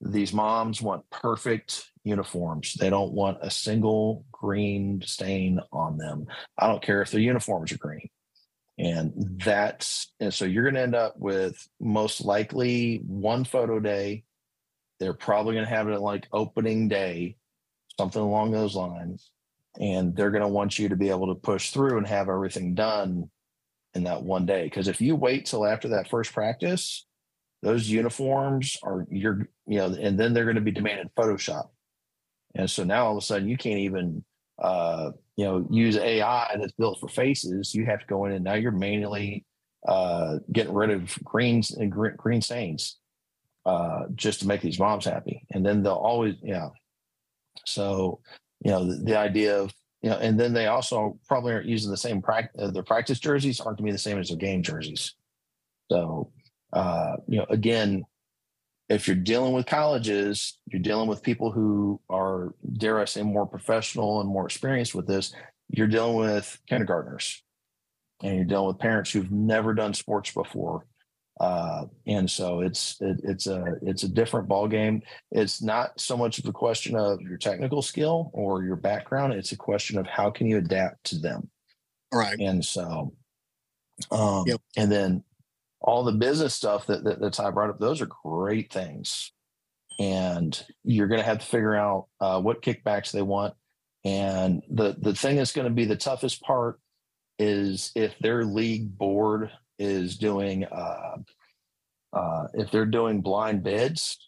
These 0.00 0.32
moms 0.32 0.82
want 0.82 1.08
perfect 1.10 1.90
uniforms. 2.02 2.74
They 2.74 2.90
don't 2.90 3.12
want 3.12 3.38
a 3.40 3.50
single 3.50 4.24
green 4.32 5.02
stain 5.02 5.60
on 5.72 5.96
them. 5.96 6.26
I 6.58 6.66
don't 6.66 6.82
care 6.82 7.00
if 7.00 7.10
their 7.10 7.20
uniforms 7.20 7.72
are 7.72 7.78
green. 7.78 8.10
And 8.78 9.12
mm-hmm. 9.12 9.36
that's 9.44 10.12
and 10.20 10.34
so 10.34 10.44
you're 10.44 10.64
going 10.64 10.74
to 10.74 10.82
end 10.82 10.94
up 10.94 11.14
with 11.16 11.68
most 11.80 12.24
likely 12.24 13.02
one 13.06 13.44
photo 13.44 13.78
day 13.78 14.24
they're 15.00 15.12
probably 15.12 15.54
going 15.54 15.66
to 15.66 15.74
have 15.74 15.88
it 15.88 16.00
like 16.00 16.28
opening 16.32 16.88
day, 16.88 17.36
something 17.98 18.22
along 18.22 18.52
those 18.52 18.74
lines. 18.74 19.30
And 19.78 20.14
they're 20.14 20.30
going 20.30 20.42
to 20.42 20.48
want 20.48 20.78
you 20.78 20.88
to 20.88 20.96
be 20.96 21.10
able 21.10 21.28
to 21.28 21.40
push 21.40 21.70
through 21.70 21.98
and 21.98 22.06
have 22.06 22.28
everything 22.28 22.74
done 22.74 23.28
in 23.94 24.04
that 24.04 24.22
one 24.22 24.46
day. 24.46 24.64
Because 24.64 24.86
if 24.86 25.00
you 25.00 25.16
wait 25.16 25.46
till 25.46 25.66
after 25.66 25.88
that 25.88 26.08
first 26.08 26.32
practice, 26.32 27.06
those 27.62 27.88
uniforms 27.88 28.76
are 28.82 29.06
you're 29.10 29.48
you 29.66 29.78
know, 29.78 29.86
and 29.86 30.18
then 30.18 30.32
they're 30.32 30.44
going 30.44 30.56
to 30.56 30.60
be 30.60 30.70
demanded 30.70 31.10
Photoshop. 31.16 31.70
And 32.54 32.70
so 32.70 32.84
now 32.84 33.06
all 33.06 33.16
of 33.16 33.22
a 33.22 33.26
sudden 33.26 33.48
you 33.48 33.56
can't 33.56 33.80
even 33.80 34.24
uh, 34.58 35.10
you 35.36 35.44
know 35.44 35.66
use 35.70 35.96
AI 35.96 36.56
that's 36.58 36.72
built 36.72 37.00
for 37.00 37.08
faces. 37.08 37.74
You 37.74 37.86
have 37.86 38.00
to 38.00 38.06
go 38.06 38.24
in 38.26 38.32
and 38.32 38.44
now 38.44 38.54
you're 38.54 38.72
manually 38.72 39.44
uh, 39.86 40.38
getting 40.52 40.74
rid 40.74 40.90
of 40.90 41.16
greens 41.22 41.70
and 41.72 41.90
green, 41.90 42.14
green 42.16 42.40
stains 42.40 42.98
uh, 43.66 44.04
just 44.14 44.40
to 44.40 44.46
make 44.46 44.60
these 44.60 44.78
moms 44.78 45.04
happy. 45.04 45.46
And 45.52 45.64
then 45.64 45.82
they'll 45.82 45.94
always 45.94 46.34
yeah. 46.42 46.68
So 47.66 48.20
you 48.64 48.70
know 48.70 48.84
the, 48.84 49.04
the 49.04 49.18
idea 49.18 49.58
of 49.58 49.72
you 50.02 50.10
know, 50.10 50.18
and 50.18 50.38
then 50.38 50.52
they 50.52 50.66
also 50.66 51.18
probably 51.26 51.54
aren't 51.54 51.66
using 51.66 51.90
the 51.90 51.96
same 51.96 52.20
practice. 52.20 52.60
Uh, 52.62 52.70
their 52.70 52.82
practice 52.82 53.18
jerseys 53.18 53.58
aren't 53.58 53.78
going 53.78 53.86
to 53.86 53.90
be 53.90 53.92
the 53.92 53.98
same 53.98 54.18
as 54.18 54.28
their 54.28 54.36
game 54.36 54.62
jerseys. 54.62 55.14
So, 55.90 56.30
uh, 56.74 57.16
you 57.26 57.38
know, 57.38 57.46
again, 57.48 58.04
if 58.88 59.06
you're 59.06 59.16
dealing 59.16 59.54
with 59.54 59.66
colleges, 59.66 60.58
you're 60.66 60.82
dealing 60.82 61.08
with 61.08 61.22
people 61.22 61.50
who 61.50 62.00
are, 62.10 62.54
dare 62.74 63.00
I 63.00 63.06
say, 63.06 63.22
more 63.22 63.46
professional 63.46 64.20
and 64.20 64.28
more 64.28 64.44
experienced 64.44 64.94
with 64.94 65.06
this. 65.06 65.34
You're 65.70 65.86
dealing 65.86 66.16
with 66.16 66.58
kindergartners, 66.68 67.42
and 68.22 68.36
you're 68.36 68.44
dealing 68.44 68.68
with 68.68 68.78
parents 68.78 69.10
who've 69.10 69.30
never 69.30 69.72
done 69.72 69.94
sports 69.94 70.30
before, 70.30 70.86
uh, 71.40 71.86
and 72.06 72.30
so 72.30 72.60
it's 72.60 73.00
it, 73.00 73.20
it's 73.24 73.46
a 73.46 73.74
it's 73.80 74.02
a 74.02 74.08
different 74.08 74.46
ball 74.46 74.68
game. 74.68 75.02
It's 75.32 75.62
not 75.62 75.98
so 75.98 76.16
much 76.16 76.38
of 76.38 76.46
a 76.46 76.52
question 76.52 76.94
of 76.94 77.22
your 77.22 77.38
technical 77.38 77.80
skill 77.80 78.30
or 78.34 78.62
your 78.62 78.76
background. 78.76 79.32
It's 79.32 79.52
a 79.52 79.56
question 79.56 79.98
of 79.98 80.06
how 80.06 80.30
can 80.30 80.46
you 80.46 80.58
adapt 80.58 81.02
to 81.04 81.18
them. 81.18 81.48
Right. 82.12 82.38
And 82.38 82.64
so, 82.64 83.14
um, 84.10 84.44
Yep. 84.46 84.60
and 84.76 84.92
then 84.92 85.24
all 85.84 86.02
the 86.02 86.12
business 86.12 86.54
stuff 86.54 86.86
that, 86.86 87.04
that 87.04 87.20
that 87.20 87.34
Ty 87.34 87.50
brought 87.50 87.70
up, 87.70 87.78
those 87.78 88.00
are 88.00 88.08
great 88.24 88.72
things. 88.72 89.32
And 90.00 90.60
you're 90.82 91.06
going 91.06 91.20
to 91.20 91.26
have 91.26 91.38
to 91.38 91.46
figure 91.46 91.76
out 91.76 92.06
uh, 92.20 92.40
what 92.40 92.62
kickbacks 92.62 93.12
they 93.12 93.22
want. 93.22 93.54
And 94.04 94.62
the 94.68 94.96
the 94.98 95.14
thing 95.14 95.36
that's 95.36 95.52
going 95.52 95.68
to 95.68 95.74
be 95.74 95.84
the 95.84 95.96
toughest 95.96 96.42
part 96.42 96.80
is 97.38 97.92
if 97.94 98.18
their 98.18 98.44
league 98.44 98.96
board 98.96 99.50
is 99.78 100.16
doing 100.16 100.64
uh, 100.64 101.16
uh, 102.12 102.46
if 102.54 102.70
they're 102.70 102.86
doing 102.86 103.20
blind 103.20 103.62
bids 103.62 104.18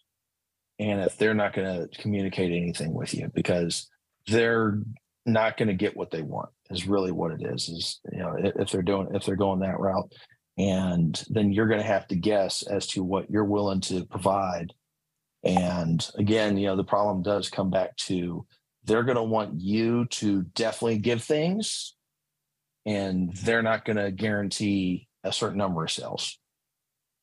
and 0.78 1.01
if 1.01 1.16
they're 1.16 1.35
not 1.35 1.55
going 1.55 1.66
to 1.66 2.01
communicate 2.01 2.51
anything 2.51 2.93
with 2.93 3.15
you 3.15 3.31
because 3.35 3.89
they're 4.27 4.81
not 5.24 5.57
going 5.57 5.69
to 5.69 5.74
get 5.74 5.97
what 5.97 6.11
they 6.11 6.23
want 6.23 6.49
is 6.70 6.87
really 6.87 7.12
what 7.12 7.33
it 7.33 7.43
is 7.43 7.69
is 7.69 8.01
you 8.12 8.19
know 8.19 8.35
if, 8.39 8.57
if 8.57 8.70
they're 8.70 8.83
doing 8.83 9.09
if 9.15 9.24
they're 9.24 9.37
going 9.37 9.61
that 9.61 9.78
route 9.78 10.11
and 10.59 11.24
then 11.28 11.53
you're 11.53 11.66
going 11.69 11.81
to 11.81 11.87
have 11.87 12.07
to 12.09 12.15
guess 12.16 12.62
as 12.62 12.87
to 12.89 13.03
what 13.05 13.31
you're 13.31 13.45
willing 13.45 13.81
to 13.81 14.05
provide 14.07 14.73
and 15.45 16.11
again 16.16 16.57
you 16.57 16.66
know 16.66 16.77
the 16.77 16.85
problem 16.85 17.23
does 17.23 17.51
come 17.51 17.70
back 17.70 17.95
to 17.97 18.47
they're 18.85 19.03
going 19.05 19.16
to 19.16 19.23
want 19.23 19.61
you 19.61 20.05
to 20.07 20.43
definitely 20.55 20.99
give 20.99 21.23
things 21.23 21.95
and 22.87 23.35
they're 23.39 23.62
not 23.62 23.85
going 23.85 23.97
to 23.97 24.11
guarantee 24.12 25.09
a 25.24 25.33
certain 25.33 25.59
number 25.59 25.83
of 25.83 25.91
sales. 25.91 26.39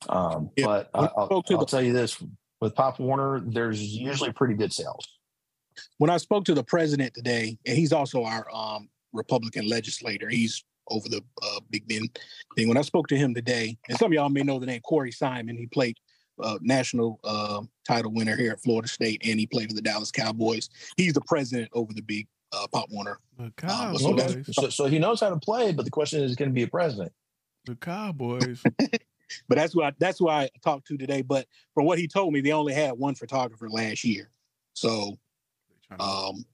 Um, 0.09 0.49
Yeah, 0.57 0.65
but 0.65 0.89
I- 0.93 0.99
when 0.99 1.07
I 1.07 1.11
I'll, 1.15 1.27
I'll 1.31 1.41
the- 1.59 1.65
tell 1.65 1.81
you 1.81 1.93
this 1.93 2.21
with 2.59 2.75
Pop 2.75 2.99
Warner, 2.99 3.39
there's 3.45 3.81
usually 3.81 4.33
pretty 4.33 4.55
good 4.55 4.73
sales. 4.73 5.07
when 5.99 6.09
I 6.09 6.17
spoke 6.17 6.43
to 6.45 6.53
the 6.53 6.63
president 6.65 7.13
today, 7.13 7.57
and 7.65 7.77
he's 7.77 7.93
also 7.93 8.25
our 8.25 8.45
um, 8.53 8.89
Republican 9.13 9.69
legislator, 9.69 10.27
he's 10.27 10.65
over 10.89 11.07
the 11.09 11.23
uh, 11.41 11.59
Big 11.69 11.87
Bend 11.87 12.17
thing. 12.55 12.67
When 12.67 12.77
I 12.77 12.81
spoke 12.81 13.07
to 13.07 13.17
him 13.17 13.33
today, 13.33 13.77
and 13.89 13.97
some 13.97 14.07
of 14.07 14.13
y'all 14.13 14.29
may 14.29 14.43
know 14.43 14.59
the 14.59 14.65
name 14.65 14.81
Corey 14.81 15.11
Simon, 15.11 15.57
he 15.57 15.67
played 15.67 15.97
uh, 16.41 16.57
national 16.61 17.19
uh, 17.23 17.61
title 17.87 18.11
winner 18.13 18.35
here 18.35 18.51
at 18.51 18.61
Florida 18.61 18.87
State, 18.87 19.21
and 19.25 19.39
he 19.39 19.45
played 19.45 19.69
for 19.69 19.75
the 19.75 19.81
Dallas 19.81 20.11
Cowboys. 20.11 20.69
He's 20.97 21.13
the 21.13 21.21
president 21.21 21.69
over 21.73 21.93
the 21.93 22.01
Big 22.01 22.27
uh, 22.51 22.67
Pop 22.71 22.89
Warner. 22.89 23.19
The 23.37 23.51
Uh, 23.63 23.97
so 23.97 24.13
that's- 24.13 24.33
Cowboys. 24.35 24.49
So, 24.55 24.69
so 24.69 24.85
he 24.85 24.99
knows 24.99 25.19
how 25.21 25.29
to 25.29 25.37
play, 25.37 25.71
but 25.71 25.85
the 25.85 25.91
question 25.91 26.21
is, 26.23 26.35
can 26.35 26.47
he 26.49 26.53
be 26.53 26.63
a 26.63 26.67
president? 26.67 27.11
the 27.65 27.75
Cowboys. 27.75 28.61
But 29.49 29.55
that's 29.57 29.73
why 29.75 29.87
I 29.87 29.93
that's 29.97 30.19
who 30.19 30.29
I 30.29 30.47
talked 30.63 30.85
to 30.89 30.97
today. 30.97 31.23
But 31.23 31.47
from 31.73 31.85
what 31.85 31.97
he 31.97 32.07
told 32.07 32.33
me, 32.33 32.41
they 32.41 32.51
only 32.51 32.73
had 32.73 32.91
one 32.91 33.15
photographer 33.15 33.67
last 33.67 34.03
year. 34.03 34.29
So 34.73 35.17
um 35.99 36.45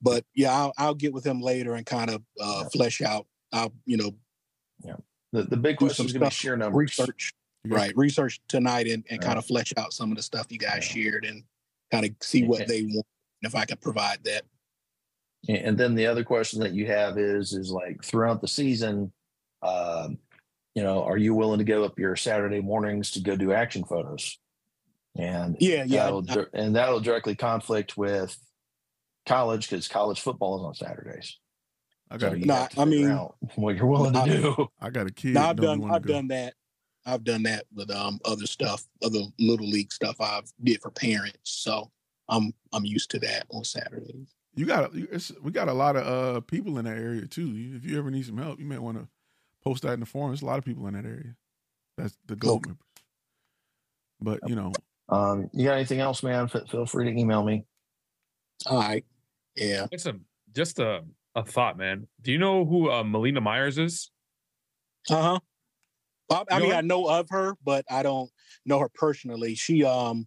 but 0.00 0.24
yeah, 0.34 0.52
I'll, 0.52 0.72
I'll 0.78 0.94
get 0.94 1.12
with 1.12 1.24
him 1.24 1.40
later 1.40 1.74
and 1.74 1.86
kind 1.86 2.10
of 2.10 2.22
uh, 2.40 2.60
Yeah. 2.62 2.68
flesh 2.68 3.00
out. 3.02 3.26
I'll 3.52 3.72
you 3.86 3.96
know 3.96 4.12
yeah. 4.84 4.96
The, 5.32 5.44
the 5.44 5.56
big 5.56 5.76
question 5.78 6.06
is 6.06 6.12
going 6.12 6.20
to 6.20 6.26
be 6.26 6.30
stuff, 6.30 6.40
sheer 6.40 6.56
numbers. 6.56 6.78
research 6.98 7.32
You 7.64 7.70
got- 7.70 7.76
right 7.76 7.96
research 7.96 8.40
tonight 8.48 8.86
and, 8.86 9.04
and 9.10 9.20
Yeah. 9.22 9.26
kind 9.26 9.38
of 9.38 9.46
flesh 9.46 9.72
out 9.76 9.92
some 9.92 10.10
of 10.10 10.16
the 10.16 10.22
stuff 10.22 10.46
you 10.50 10.58
guys 10.58 10.94
Yeah. 10.94 11.02
shared 11.04 11.24
and 11.24 11.42
kind 11.90 12.04
of 12.06 12.12
see 12.20 12.44
what 12.44 12.66
they 12.68 12.82
want 12.82 13.06
and 13.42 13.48
if 13.50 13.54
I 13.54 13.64
can 13.64 13.78
provide 13.78 14.22
that. 14.24 14.42
And 15.48 15.56
and 15.58 15.78
then 15.78 15.94
the 15.94 16.06
other 16.06 16.24
question 16.24 16.60
that 16.60 16.72
you 16.72 16.86
have 16.86 17.18
is, 17.18 17.52
is 17.52 17.70
like 17.70 18.02
throughout 18.04 18.40
the 18.40 18.48
season, 18.48 19.12
um, 19.62 20.18
you 20.74 20.82
know, 20.82 21.02
are 21.04 21.16
you 21.18 21.34
willing 21.34 21.58
to 21.58 21.64
give 21.64 21.82
up 21.82 21.98
your 21.98 22.16
Saturday 22.16 22.60
mornings 22.60 23.10
to 23.12 23.20
go 23.20 23.36
do 23.36 23.52
action 23.52 23.84
photos? 23.84 24.38
And 25.16 25.56
Yeah, 25.60 25.84
yeah. 25.84 26.04
that'll, 26.04 26.22
dir- 26.22 26.50
and 26.54 26.74
that'll 26.76 27.00
directly 27.00 27.34
conflict 27.34 27.96
with 27.98 28.36
college 29.26 29.68
because 29.70 29.88
college 29.88 30.20
football 30.20 30.56
is 30.58 30.64
on 30.64 30.74
Saturdays. 30.74 31.38
I 32.10 32.18
So 32.18 32.28
got. 32.30 32.38
you 32.38 32.46
Nah, 32.46 32.66
to 32.66 32.80
I 32.80 32.84
figure 32.84 32.98
mean- 33.08 33.10
out 33.10 33.36
what 33.56 33.76
you're 33.76 33.86
willing 33.86 34.12
to 34.14 34.20
I- 34.20 34.28
do. 34.28 34.66
I 34.80 34.90
got 34.90 35.06
a 35.06 35.12
kid. 35.12 35.34
Now 35.34 35.50
I've 35.50 35.56
done 35.56 35.90
I've 35.90 36.06
done 36.06 36.28
that. 36.28 36.54
I've 37.04 37.24
done 37.24 37.42
that 37.44 37.64
with 37.74 37.90
um 37.90 38.20
other 38.24 38.46
stuff, 38.46 38.84
other 39.02 39.20
little 39.38 39.68
league 39.68 39.92
stuff 39.92 40.20
I've 40.20 40.50
did 40.62 40.80
for 40.80 40.90
parents. 40.90 41.38
So 41.44 41.90
I'm 42.28 42.52
I'm 42.72 42.84
used 42.84 43.10
to 43.12 43.18
that 43.20 43.46
on 43.50 43.64
Saturdays. 43.64 44.34
You 44.54 44.66
got. 44.66 44.90
It's, 44.94 45.32
we 45.42 45.50
got 45.50 45.68
a 45.68 45.72
lot 45.72 45.96
of 45.96 46.06
uh 46.06 46.40
people 46.42 46.78
in 46.78 46.84
that 46.84 46.98
area 46.98 47.26
too. 47.26 47.52
If 47.76 47.84
you 47.84 47.98
ever 47.98 48.10
need 48.10 48.26
some 48.26 48.36
help, 48.36 48.60
you 48.60 48.66
may 48.66 48.78
want 48.78 48.98
to 48.98 49.08
post 49.64 49.82
that 49.82 49.94
in 49.94 50.00
the 50.00 50.06
forum. 50.06 50.30
There's 50.30 50.42
a 50.42 50.46
lot 50.46 50.58
of 50.58 50.64
people 50.64 50.86
in 50.88 50.94
that 50.94 51.06
area. 51.06 51.34
That's 51.96 52.16
the 52.26 52.36
gold 52.36 52.58
Okay. 52.66 52.68
members. 52.68 52.86
But 54.20 54.48
you 54.48 54.54
know, 54.54 54.72
Um, 55.08 55.48
you 55.52 55.64
got 55.66 55.74
anything 55.76 56.00
else, 56.00 56.22
man? 56.22 56.48
F- 56.54 56.68
feel 56.70 56.86
free 56.86 57.10
to 57.12 57.18
email 57.18 57.42
me. 57.42 57.64
All 58.66 58.78
right. 58.78 59.04
Yeah. 59.56 59.86
It's 59.90 60.06
a 60.06 60.14
just 60.52 60.78
a 60.78 61.04
a 61.34 61.44
thought, 61.44 61.78
man. 61.78 62.06
Do 62.20 62.32
you 62.32 62.38
know 62.38 62.64
who 62.64 62.90
uh, 62.90 63.04
Melina 63.04 63.40
Myers 63.40 63.78
is? 63.78 64.10
Uh-huh. 65.08 65.38
I, 66.30 66.44
I 66.50 66.60
mean, 66.60 66.72
I 66.72 66.80
know 66.80 67.06
of 67.08 67.28
her, 67.30 67.54
but 67.62 67.84
I 67.90 68.02
don't 68.02 68.30
know 68.64 68.78
her 68.78 68.88
personally. 68.88 69.54
She 69.54 69.84
um 69.84 70.26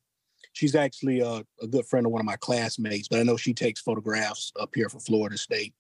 she's 0.54 0.76
actually 0.76 1.20
a, 1.20 1.44
a 1.62 1.68
good 1.68 1.86
friend 1.86 2.06
of 2.06 2.12
one 2.12 2.22
of 2.22 2.26
my 2.26 2.36
classmates, 2.38 3.08
but 3.08 3.20
I 3.20 3.24
know 3.24 3.38
she 3.38 3.54
takes 3.54 3.82
photographs 3.82 4.52
up 4.60 4.70
here 4.76 4.90
for 4.90 5.00
Florida 5.00 5.38
State 5.38 5.74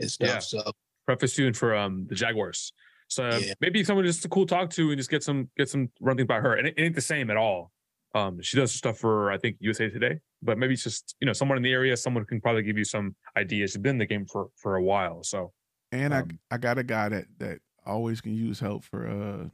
and 0.00 0.10
stuff. 0.10 0.28
Yeah. 0.28 0.38
So 0.38 0.72
Preface 1.06 1.32
student 1.32 1.56
for 1.56 1.74
um 1.74 2.06
the 2.08 2.14
Jaguars. 2.14 2.72
So 3.08 3.24
uh, 3.24 3.38
Yeah. 3.38 3.54
maybe 3.60 3.84
someone 3.84 4.04
just 4.04 4.24
a 4.24 4.28
cool 4.28 4.46
talk 4.46 4.70
to 4.70 4.90
and 4.90 4.98
just 4.98 5.10
get 5.10 5.22
some 5.22 5.50
get 5.56 5.68
some 5.68 5.90
run 6.00 6.16
things 6.16 6.26
by 6.26 6.40
her. 6.40 6.54
And 6.54 6.68
it, 6.68 6.74
it 6.76 6.82
ain't 6.82 6.94
the 6.94 7.00
same 7.00 7.30
at 7.30 7.36
all. 7.36 7.72
Um, 8.16 8.40
she 8.40 8.56
does 8.56 8.72
stuff 8.72 8.98
for 8.98 9.30
I 9.30 9.38
think 9.38 9.56
USA 9.60 9.90
Today, 9.90 10.20
but 10.42 10.56
maybe 10.58 10.72
it's 10.74 10.82
just 10.84 11.14
you 11.20 11.26
know 11.26 11.32
someone 11.34 11.58
in 11.58 11.62
the 11.62 11.72
area, 11.72 11.96
someone 11.96 12.22
who 12.22 12.26
can 12.26 12.40
probably 12.40 12.62
give 12.62 12.78
you 12.78 12.84
some 12.84 13.14
ideas. 13.36 13.72
She's 13.72 13.78
been 13.82 13.96
in 13.96 13.98
the 13.98 14.06
game 14.06 14.24
for 14.26 14.48
for 14.56 14.76
a 14.76 14.82
while, 14.82 15.22
so 15.22 15.52
and 15.92 16.14
Um, 16.14 16.38
I 16.50 16.54
I 16.54 16.58
got 16.58 16.78
a 16.78 16.82
guy 16.82 17.08
that 17.10 17.26
that 17.38 17.58
always 17.84 18.20
can 18.20 18.34
use 18.34 18.58
help 18.60 18.84
for 18.84 19.06
uh 19.06 19.48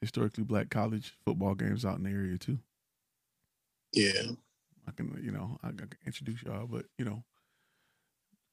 historically 0.00 0.44
black 0.44 0.68
college 0.68 1.14
football 1.24 1.54
games 1.54 1.84
out 1.84 1.96
in 1.98 2.04
the 2.04 2.10
area 2.10 2.36
too. 2.38 2.58
yeah. 3.92 4.32
I 4.86 4.90
can 4.90 5.18
you 5.22 5.30
know 5.32 5.58
I, 5.62 5.68
I 5.68 5.72
can 5.72 5.90
introduce 6.06 6.42
y'all, 6.42 6.66
but 6.66 6.84
you 6.98 7.04
know, 7.04 7.24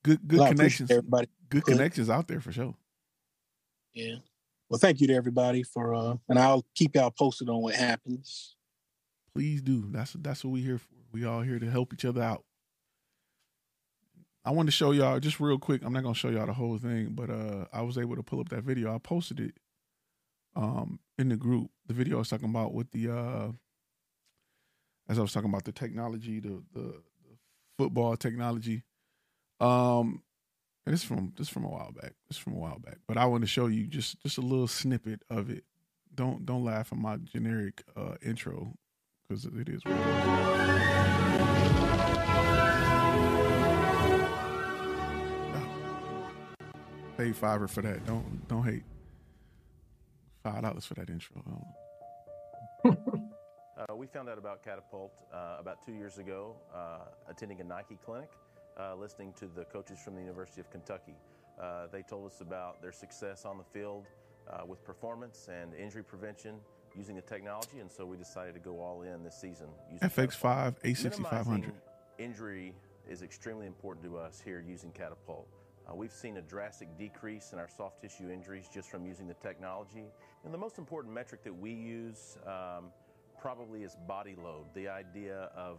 good 0.03 0.19
good 0.27 0.39
Well, 0.39 0.47
connections. 0.49 0.89
everybody. 0.91 1.27
Good 1.49 1.63
Good. 1.65 1.73
connections 1.73 2.09
out 2.09 2.27
there 2.27 2.39
for 2.39 2.51
sure. 2.51 2.75
Yeah. 3.93 4.15
Well, 4.69 4.79
thank 4.79 5.01
you 5.01 5.07
to 5.07 5.13
everybody 5.15 5.63
for 5.63 5.93
uh 5.95 6.15
and 6.29 6.37
I'll 6.39 6.65
keep 6.75 6.95
y'all 6.95 7.11
posted 7.11 7.49
on 7.49 7.61
what 7.61 7.75
happens. 7.75 8.55
Please 9.39 9.61
do. 9.61 9.85
That's 9.89 10.11
that's 10.19 10.43
what 10.43 10.51
we 10.51 10.61
here 10.61 10.79
for. 10.79 10.95
We 11.13 11.23
all 11.23 11.39
here 11.39 11.59
to 11.59 11.71
help 11.71 11.93
each 11.93 12.03
other 12.03 12.21
out. 12.21 12.43
I 14.43 14.51
want 14.51 14.67
to 14.67 14.73
show 14.73 14.91
y'all 14.91 15.21
just 15.21 15.39
real 15.39 15.57
quick. 15.57 15.81
I'm 15.81 15.93
not 15.93 16.03
gonna 16.03 16.13
show 16.13 16.27
y'all 16.27 16.45
the 16.45 16.51
whole 16.51 16.77
thing, 16.77 17.11
but 17.11 17.29
uh 17.29 17.63
I 17.71 17.83
was 17.83 17.97
able 17.97 18.17
to 18.17 18.21
pull 18.21 18.41
up 18.41 18.49
that 18.49 18.65
video. 18.65 18.93
I 18.93 18.97
posted 18.97 19.39
it 19.39 19.53
um 20.57 20.99
in 21.17 21.29
the 21.29 21.37
group. 21.37 21.71
The 21.87 21.93
video 21.93 22.17
I 22.17 22.19
was 22.19 22.27
talking 22.27 22.49
about 22.49 22.73
with 22.73 22.91
the 22.91 23.11
uh 23.11 23.51
as 25.07 25.17
I 25.17 25.21
was 25.21 25.31
talking 25.31 25.49
about 25.49 25.63
the 25.63 25.71
technology, 25.71 26.41
the 26.41 26.61
the, 26.73 26.81
the 26.81 27.37
football 27.77 28.17
technology. 28.17 28.83
Um 29.61 30.21
and 30.85 30.93
it's 30.93 31.05
from 31.05 31.31
this 31.37 31.47
from 31.47 31.63
a 31.63 31.69
while 31.69 31.93
back. 31.93 32.11
It's 32.29 32.37
from 32.37 32.55
a 32.55 32.59
while 32.59 32.79
back. 32.79 32.97
But 33.07 33.15
I 33.15 33.25
want 33.27 33.43
to 33.43 33.47
show 33.47 33.67
you 33.67 33.87
just 33.87 34.21
just 34.21 34.37
a 34.37 34.41
little 34.41 34.67
snippet 34.67 35.21
of 35.29 35.49
it. 35.49 35.63
Don't 36.13 36.45
don't 36.45 36.65
laugh 36.65 36.91
at 36.91 36.97
my 36.97 37.15
generic 37.15 37.83
uh 37.95 38.15
intro 38.21 38.73
because 39.29 39.45
it 39.45 39.69
is. 39.69 39.83
Pay 47.17 47.31
Fiverr 47.31 47.69
for 47.69 47.81
that. 47.81 48.05
Don't 48.05 48.47
don't 48.47 48.63
hate. 48.63 48.83
Five 50.43 50.63
dollars 50.63 50.85
for 50.85 50.95
that 50.95 51.09
intro. 51.09 51.41
Uh, 52.85 53.95
we 53.95 54.07
found 54.07 54.27
out 54.27 54.37
about 54.37 54.61
Catapult 54.61 55.23
uh, 55.33 55.55
about 55.57 55.85
two 55.85 55.93
years 55.93 56.17
ago, 56.17 56.57
uh, 56.75 57.05
attending 57.29 57.61
a 57.61 57.63
Nike 57.63 57.97
clinic, 58.05 58.29
uh, 58.77 58.93
listening 58.95 59.31
to 59.39 59.47
the 59.47 59.63
coaches 59.63 59.99
from 60.03 60.15
the 60.15 60.21
University 60.21 60.59
of 60.59 60.69
Kentucky. 60.69 61.15
Uh, 61.57 61.87
they 61.89 62.01
told 62.01 62.29
us 62.29 62.41
about 62.41 62.81
their 62.81 62.91
success 62.91 63.45
on 63.45 63.57
the 63.57 63.63
field 63.63 64.05
uh, 64.49 64.65
with 64.65 64.83
performance 64.83 65.47
and 65.49 65.73
injury 65.73 66.03
prevention 66.03 66.55
using 66.99 67.15
the 67.15 67.21
technology, 67.21 67.79
and 67.79 67.89
so 67.89 68.05
we 68.05 68.17
decided 68.17 68.53
to 68.53 68.59
go 68.59 68.81
all 68.81 69.03
in 69.03 69.23
this 69.23 69.39
season. 69.39 69.67
using 69.89 70.09
FS5 70.09 70.75
A6500. 70.83 71.21
Minimizing 71.21 71.71
Injury 72.17 72.73
is 73.09 73.21
extremely 73.21 73.65
important 73.65 74.05
to 74.05 74.17
us 74.17 74.41
here 74.43 74.59
using 74.59 74.91
Catapult. 74.91 75.47
Uh, 75.87 75.95
we've 75.95 76.11
seen 76.11 76.35
a 76.37 76.41
drastic 76.41 76.89
decrease 76.97 77.53
in 77.53 77.57
our 77.57 77.69
soft 77.69 78.01
tissue 78.01 78.29
injuries 78.29 78.67
just 78.71 78.89
from 78.89 79.05
using 79.05 79.27
the 79.27 79.33
technology. 79.35 80.03
And 80.43 80.53
the 80.53 80.57
most 80.57 80.77
important 80.77 81.13
metric 81.13 81.41
that 81.45 81.57
we 81.57 81.71
use 81.71 82.37
um, 82.45 82.91
probably 83.39 83.83
is 83.83 83.95
body 84.05 84.35
load, 84.43 84.65
the 84.75 84.89
idea 84.89 85.49
of 85.55 85.77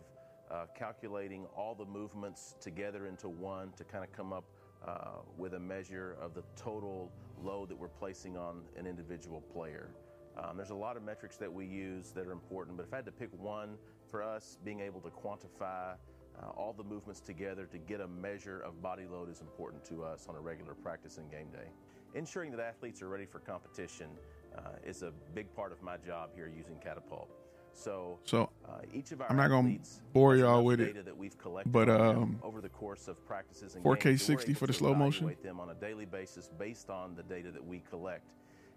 uh, 0.51 0.65
calculating 0.75 1.45
all 1.55 1.75
the 1.75 1.85
movements 1.85 2.55
together 2.63 3.07
into 3.07 3.29
one 3.29 3.73
to 3.77 3.85
kind 3.85 4.03
of 4.03 4.11
come 4.11 4.33
up 4.33 4.45
uh, 4.89 5.19
with 5.37 5.53
a 5.53 5.61
measure 5.61 6.17
of 6.21 6.33
the 6.33 6.43
total 6.57 7.13
load 7.45 7.69
that 7.69 7.79
we're 7.79 7.89
placing 7.89 8.39
on 8.39 8.63
an 8.79 8.87
individual 8.87 9.43
player. 9.53 9.91
Um, 10.37 10.57
there's 10.57 10.71
a 10.71 10.75
lot 10.75 10.97
of 10.97 11.03
metrics 11.03 11.37
that 11.37 11.53
we 11.53 11.67
use 11.67 12.11
that 12.13 12.27
are 12.27 12.33
important, 12.33 12.77
but 12.77 12.87
if 12.87 12.93
I 12.93 12.97
had 12.97 13.07
to 13.07 13.13
pick 13.13 13.31
one 13.39 13.77
for 14.11 14.23
us, 14.23 14.59
being 14.65 14.81
able 14.81 15.01
to 15.01 15.11
quantify 15.11 15.95
uh, 16.41 16.47
all 16.57 16.73
the 16.73 16.85
movements 16.85 17.21
together 17.21 17.67
to 17.67 17.79
get 17.79 18.01
a 18.01 18.09
measure 18.09 18.61
of 18.61 18.81
body 18.81 19.05
load 19.11 19.29
is 19.31 19.41
important 19.41 19.85
to 19.85 20.05
us 20.05 20.27
on 20.29 20.37
a 20.37 20.41
regular 20.41 20.75
practice 20.75 21.19
and 21.19 21.31
game 21.31 21.49
day. 21.53 21.69
Ensuring 22.15 22.51
that 22.53 22.61
athletes 22.61 23.03
are 23.03 23.09
ready 23.09 23.27
for 23.27 23.39
competition 23.41 24.09
uh, 24.57 24.63
is 24.85 25.03
a 25.03 25.13
big 25.35 25.55
part 25.55 25.73
of 25.73 25.83
my 25.83 25.97
job 25.97 26.31
here 26.35 26.51
using 26.55 26.77
Catapult. 26.79 27.29
So, 27.73 28.19
So 28.25 28.51
uh, 28.69 28.79
each 28.93 29.13
of 29.13 29.21
our 29.21 29.31
I'm 29.31 29.37
not 29.37 29.49
gonna 29.49 29.79
bore 30.13 30.35
y'all 30.35 30.65
with 30.65 30.81
data 30.81 31.01
it, 31.01 31.05
that 31.05 31.17
we've 31.17 31.39
collected 31.39 31.73
but 31.73 31.89
um, 31.89 32.41
over 32.43 32.61
the 32.61 32.69
course 32.69 33.07
of 33.07 33.25
practices 33.25 33.77
and 33.77 33.85
4K 33.85 34.03
games, 34.03 34.23
60 34.23 34.55
for 34.55 34.67
the 34.67 34.73
slow 34.73 34.93
motion. 34.93 35.27
evaluate 35.27 35.43
them 35.45 35.61
on 35.61 35.71
a 35.71 35.75
daily 35.75 36.05
basis 36.05 36.51
based 36.59 36.91
on 36.91 37.15
the 37.15 37.23
data 37.23 37.53
that 37.53 37.65
we 37.65 37.81
collect. 37.89 38.33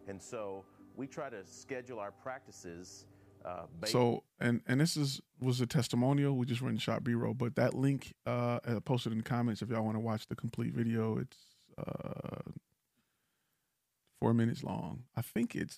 And 0.08 0.22
so 0.22 0.64
we 0.96 1.08
try 1.08 1.30
to 1.30 1.46
schedule 1.46 2.00
our 2.00 2.12
practices 2.12 3.06
uh, 3.46 3.64
So 3.86 4.24
and 4.40 4.62
and 4.68 4.80
this 4.80 4.96
is 4.96 5.22
was 5.42 5.60
a 5.60 5.66
testimonial. 5.66 6.38
We 6.38 6.46
just 6.46 6.62
went 6.62 6.74
and 6.74 6.82
shot 6.82 7.04
B 7.04 7.14
roll, 7.14 7.34
but 7.34 7.56
that 7.56 7.74
link 7.74 8.14
uh 8.26 8.60
posted 8.86 9.12
in 9.12 9.18
the 9.18 9.24
comments 9.24 9.62
if 9.62 9.70
y'all 9.70 9.84
want 9.84 9.96
to 9.96 10.00
watch 10.00 10.28
the 10.28 10.36
complete 10.36 10.74
video. 10.74 11.18
It's 11.18 11.38
uh 11.78 12.52
four 14.20 14.34
minutes 14.34 14.64
long. 14.64 15.04
I 15.16 15.22
think 15.22 15.56
it's 15.56 15.78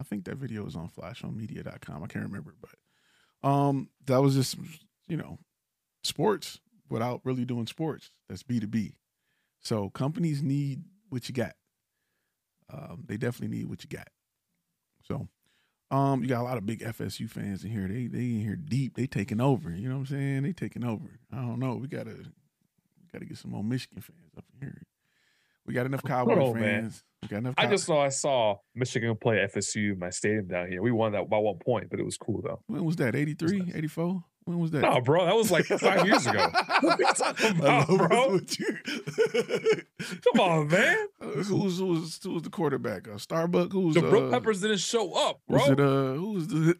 I 0.00 0.04
think 0.04 0.24
that 0.24 0.36
video 0.36 0.66
is 0.66 0.76
on 0.76 0.88
flashonmedia.com. 0.90 2.02
I 2.02 2.06
can't 2.06 2.26
remember, 2.26 2.54
but 2.60 3.48
um 3.48 3.88
that 4.06 4.20
was 4.20 4.34
just 4.34 4.56
you 5.08 5.16
know 5.16 5.38
sports 6.02 6.60
without 6.90 7.22
really 7.24 7.46
doing 7.46 7.66
sports. 7.66 8.10
That's 8.28 8.42
B 8.42 8.60
two 8.60 8.66
B. 8.66 8.96
So 9.60 9.88
companies 9.90 10.42
need 10.42 10.82
what 11.08 11.28
you 11.28 11.34
got. 11.34 11.54
Um, 12.70 13.04
they 13.06 13.16
definitely 13.16 13.56
need 13.56 13.66
what 13.66 13.82
you 13.82 13.88
got. 13.88 14.08
So 15.02 15.28
um, 15.90 16.22
you 16.22 16.28
got 16.28 16.40
a 16.40 16.44
lot 16.44 16.56
of 16.56 16.64
big 16.64 16.80
FSU 16.80 17.28
fans 17.28 17.64
in 17.64 17.70
here. 17.70 17.86
They 17.86 18.06
they 18.06 18.24
in 18.24 18.40
here 18.40 18.56
deep. 18.56 18.96
They 18.96 19.06
taking 19.06 19.40
over. 19.40 19.70
You 19.70 19.88
know 19.88 19.96
what 19.96 20.00
I'm 20.00 20.06
saying? 20.06 20.42
They 20.42 20.52
taking 20.52 20.84
over. 20.84 21.20
I 21.32 21.36
don't 21.36 21.58
know. 21.58 21.74
We 21.74 21.86
gotta 21.88 22.10
we 22.14 23.08
gotta 23.12 23.26
get 23.26 23.36
some 23.36 23.50
more 23.50 23.62
Michigan 23.62 24.00
fans 24.00 24.32
up 24.36 24.44
in 24.54 24.66
here. 24.66 24.82
We 25.66 25.74
got 25.74 25.86
enough 25.86 26.02
Cowboy 26.02 26.32
on, 26.32 26.60
man. 26.60 26.82
fans. 26.82 27.04
We 27.22 27.28
got 27.28 27.38
enough. 27.38 27.54
I 27.56 27.66
just 27.66 27.84
saw 27.84 28.04
I 28.04 28.08
saw 28.08 28.56
Michigan 28.74 29.16
play 29.20 29.46
FSU 29.54 29.92
in 29.92 29.98
my 29.98 30.10
stadium 30.10 30.48
down 30.48 30.68
here. 30.68 30.82
We 30.82 30.90
won 30.90 31.12
that 31.12 31.28
by 31.28 31.38
one 31.38 31.58
point, 31.58 31.88
but 31.90 32.00
it 32.00 32.04
was 32.04 32.16
cool 32.16 32.42
though. 32.42 32.60
when 32.66 32.84
was 32.84 32.96
that? 32.96 33.14
83, 33.14 33.72
84? 33.74 34.24
When 34.44 34.58
was 34.58 34.72
that? 34.72 34.80
No, 34.80 35.00
bro, 35.00 35.24
that 35.24 35.36
was 35.36 35.50
like 35.50 35.66
five 35.66 36.04
years 36.06 36.26
ago. 36.26 36.50
What 36.80 36.98
are 36.98 37.02
you 37.02 37.14
talking 37.14 37.58
about, 37.58 37.86
bro? 37.86 38.30
what 38.32 38.58
you- 38.58 38.78
Come 40.32 40.40
on, 40.40 40.68
man. 40.68 41.06
Uh, 41.20 41.26
who 41.26 41.56
was 41.58 41.78
who 41.78 41.86
was 41.86 42.20
who 42.22 42.30
was 42.32 42.42
the 42.42 42.50
quarterback? 42.50 43.06
Uh, 43.08 43.18
Starbuck. 43.18 43.72
Who 43.72 43.80
was 43.86 43.94
The 43.94 44.00
Brook 44.02 44.32
uh, 44.32 44.38
Peppers 44.38 44.60
didn't 44.60 44.78
show 44.78 45.12
up, 45.12 45.40
bro. 45.48 45.58
Was 45.60 45.68
it 45.70 45.80
uh? 45.80 46.12
Who 46.14 46.32
was 46.32 46.48
the? 46.48 46.76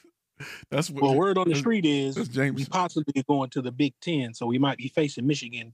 that's 0.70 0.90
what. 0.90 1.02
Well, 1.02 1.14
word 1.16 1.36
on 1.38 1.48
the 1.48 1.56
street 1.56 1.84
is 1.84 2.14
That's 2.14 2.28
we 2.28 2.34
James. 2.34 2.68
possibly 2.68 3.22
going 3.28 3.50
to 3.50 3.62
the 3.62 3.72
Big 3.72 3.94
Ten, 4.00 4.34
so 4.34 4.46
we 4.46 4.58
might 4.58 4.78
be 4.78 4.88
facing 4.88 5.26
Michigan. 5.26 5.72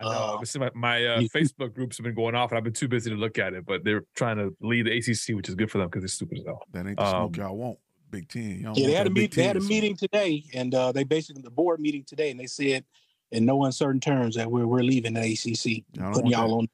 Uh, 0.00 0.36
but 0.38 0.48
see, 0.48 0.58
my, 0.58 0.68
my 0.74 1.04
uh, 1.06 1.20
Facebook 1.32 1.72
groups 1.74 1.96
have 1.98 2.04
been 2.04 2.14
going 2.16 2.34
off, 2.34 2.50
and 2.50 2.58
I've 2.58 2.64
been 2.64 2.72
too 2.72 2.88
busy 2.88 3.10
to 3.10 3.16
look 3.16 3.38
at 3.38 3.54
it. 3.54 3.64
But 3.64 3.84
they're 3.84 4.02
trying 4.16 4.38
to 4.38 4.52
lead 4.60 4.86
the 4.86 4.96
ACC, 4.96 5.36
which 5.36 5.48
is 5.48 5.54
good 5.54 5.70
for 5.70 5.78
them 5.78 5.86
because 5.86 6.02
they're 6.02 6.08
stupid 6.08 6.38
as 6.38 6.44
hell. 6.44 6.62
That 6.72 6.86
ain't 6.88 6.96
the 6.96 7.08
smoke 7.08 7.38
Um, 7.38 7.44
y'all 7.44 7.56
want. 7.56 7.78
Big 8.12 8.28
Ten. 8.28 8.60
Y'all 8.60 8.78
yeah, 8.78 8.86
they 8.86 8.92
had 8.92 9.06
a 9.06 9.10
that 9.10 9.14
Big 9.14 9.22
meet, 9.22 9.34
they 9.34 9.42
had 9.42 9.56
a 9.56 9.60
10 9.60 9.68
meeting 9.68 9.96
today, 9.96 10.44
and 10.54 10.72
uh, 10.74 10.92
they 10.92 11.02
basically 11.02 11.42
the 11.42 11.50
board 11.50 11.80
meeting 11.80 12.04
today, 12.04 12.30
and 12.30 12.38
they 12.38 12.46
said 12.46 12.84
in 13.32 13.44
no 13.44 13.64
uncertain 13.64 14.00
terms 14.00 14.36
that 14.36 14.48
we're 14.48 14.66
we're 14.66 14.82
leaving 14.82 15.14
the 15.14 15.20
ACC, 15.20 15.84
Y'all 15.94 16.04
don't 16.04 16.12
putting 16.12 16.24
want 16.24 16.36
y'all 16.36 16.48
that. 16.48 16.54
on. 16.54 16.68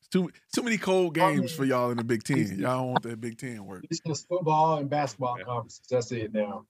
It's 0.00 0.08
too 0.08 0.30
too 0.54 0.62
many 0.62 0.76
cold 0.76 1.18
I 1.18 1.32
games 1.32 1.52
for 1.52 1.64
y'all 1.64 1.90
in 1.90 1.96
the 1.96 2.04
Big 2.04 2.22
Ten. 2.22 2.58
Y'all 2.58 2.78
don't 2.78 2.90
want 2.90 3.02
that 3.02 3.20
Big 3.20 3.38
Ten 3.38 3.64
work. 3.64 3.84
It's 3.90 4.00
just 4.06 4.28
football 4.28 4.78
and 4.78 4.88
basketball 4.88 5.38
Yeah. 5.38 5.44
conferences. 5.44 5.82
That's 5.90 6.12
it 6.12 6.32
now. 6.32 6.66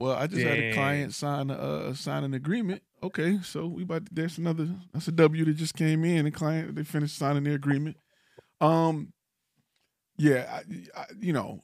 Well, 0.00 0.12
I 0.16 0.26
just 0.26 0.44
had 0.44 0.58
a 0.58 0.72
client 0.72 1.14
sign 1.14 1.50
a 1.50 1.54
uh, 1.54 1.94
sign 1.94 2.24
an 2.24 2.34
agreement. 2.34 2.82
Okay, 3.02 3.40
so 3.42 3.66
we 3.66 3.82
about 3.82 4.06
to, 4.06 4.14
there's 4.14 4.38
another 4.38 4.68
that's 4.92 5.08
a 5.08 5.12
W 5.12 5.44
that 5.44 5.54
just 5.54 5.74
came 5.74 6.04
in. 6.04 6.24
The 6.24 6.30
client 6.30 6.74
they 6.74 6.84
finished 6.84 7.16
signing 7.18 7.44
the 7.44 7.54
agreement. 7.54 7.96
Um, 8.60 9.12
yeah, 10.16 10.60
I, 10.60 11.00
I, 11.00 11.06
you 11.18 11.32
know, 11.32 11.60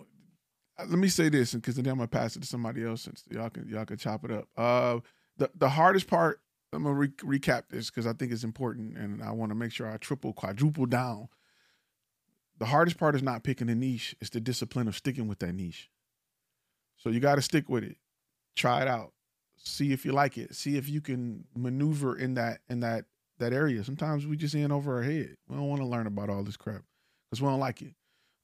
let 0.89 0.99
me 0.99 1.09
say 1.09 1.29
this, 1.29 1.55
because 1.55 1.77
then 1.77 1.87
I'm 1.87 1.97
gonna 1.97 2.09
pass 2.09 2.37
it 2.37 2.41
to 2.41 2.47
somebody 2.47 2.85
else, 2.85 3.03
since 3.03 3.25
y'all 3.31 3.51
can 3.51 3.69
y'all 3.69 3.85
can 3.85 3.97
chop 3.97 4.25
it 4.25 4.31
up. 4.31 4.49
Uh, 4.57 5.01
the 5.37 5.51
the 5.55 5.69
hardest 5.69 6.07
part. 6.07 6.41
I'm 6.73 6.85
gonna 6.85 6.95
re- 6.95 7.09
recap 7.09 7.65
this 7.69 7.91
because 7.91 8.07
I 8.07 8.13
think 8.13 8.31
it's 8.31 8.45
important, 8.45 8.97
and 8.97 9.23
I 9.23 9.33
want 9.33 9.51
to 9.51 9.57
make 9.57 9.73
sure 9.73 9.91
I 9.91 9.97
triple 9.97 10.33
quadruple 10.33 10.87
down. 10.87 11.29
The 12.59 12.67
hardest 12.67 12.97
part 12.97 13.17
is 13.17 13.23
not 13.23 13.43
picking 13.43 13.69
a 13.69 13.75
niche; 13.75 14.15
it's 14.21 14.31
the 14.31 14.41
discipline 14.41 14.87
of 14.87 14.97
sticking 14.97 15.27
with 15.27 15.41
that 15.41 15.53
niche. 15.53 15.91
So 16.97 17.11
you 17.11 17.19
got 17.19 17.37
to 17.37 17.43
stick 17.43 17.69
with 17.69 17.83
it 17.83 17.97
try 18.57 18.83
it 18.83 18.89
out 18.89 19.13
see 19.57 19.93
if 19.93 20.05
you 20.05 20.13
like 20.13 20.39
it 20.39 20.55
see 20.55 20.77
if 20.77 20.89
you 20.89 21.01
can 21.01 21.45
maneuver 21.57 22.17
in 22.17 22.35
that 22.35 22.61
in 22.69 22.81
that 22.81 23.05
that 23.39 23.53
area 23.53 23.83
sometimes 23.85 24.27
we 24.27 24.37
just 24.37 24.55
in 24.55 24.73
over 24.73 24.97
our 24.97 25.03
head 25.03 25.37
we 25.49 25.57
don't 25.57 25.69
want 25.69 25.81
to 25.81 25.87
learn 25.87 26.07
about 26.07 26.29
all 26.29 26.43
this 26.43 26.57
crap 26.57 26.83
because 27.31 27.41
we 27.41 27.49
don't 27.49 27.61
like 27.61 27.81
it 27.83 27.95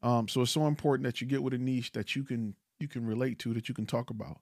um 0.07 0.29
so 0.29 0.43
it's 0.43 0.53
so 0.53 0.67
important 0.67 1.05
that 1.05 1.21
you 1.21 1.27
get 1.27 1.43
with 1.43 1.55
a 1.55 1.59
niche 1.59 1.93
that 1.93 2.17
you 2.17 2.25
can 2.25 2.55
you 2.81 2.89
can 2.89 3.07
relate 3.07 3.39
to 3.39 3.53
that 3.55 3.69
you 3.69 3.75
can 3.75 3.87
talk 3.87 4.11
about 4.11 4.41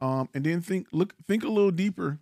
um 0.00 0.28
and 0.34 0.44
then 0.44 0.60
think 0.60 0.86
look 0.92 1.14
think 1.26 1.44
a 1.44 1.48
little 1.48 1.70
deeper 1.70 2.20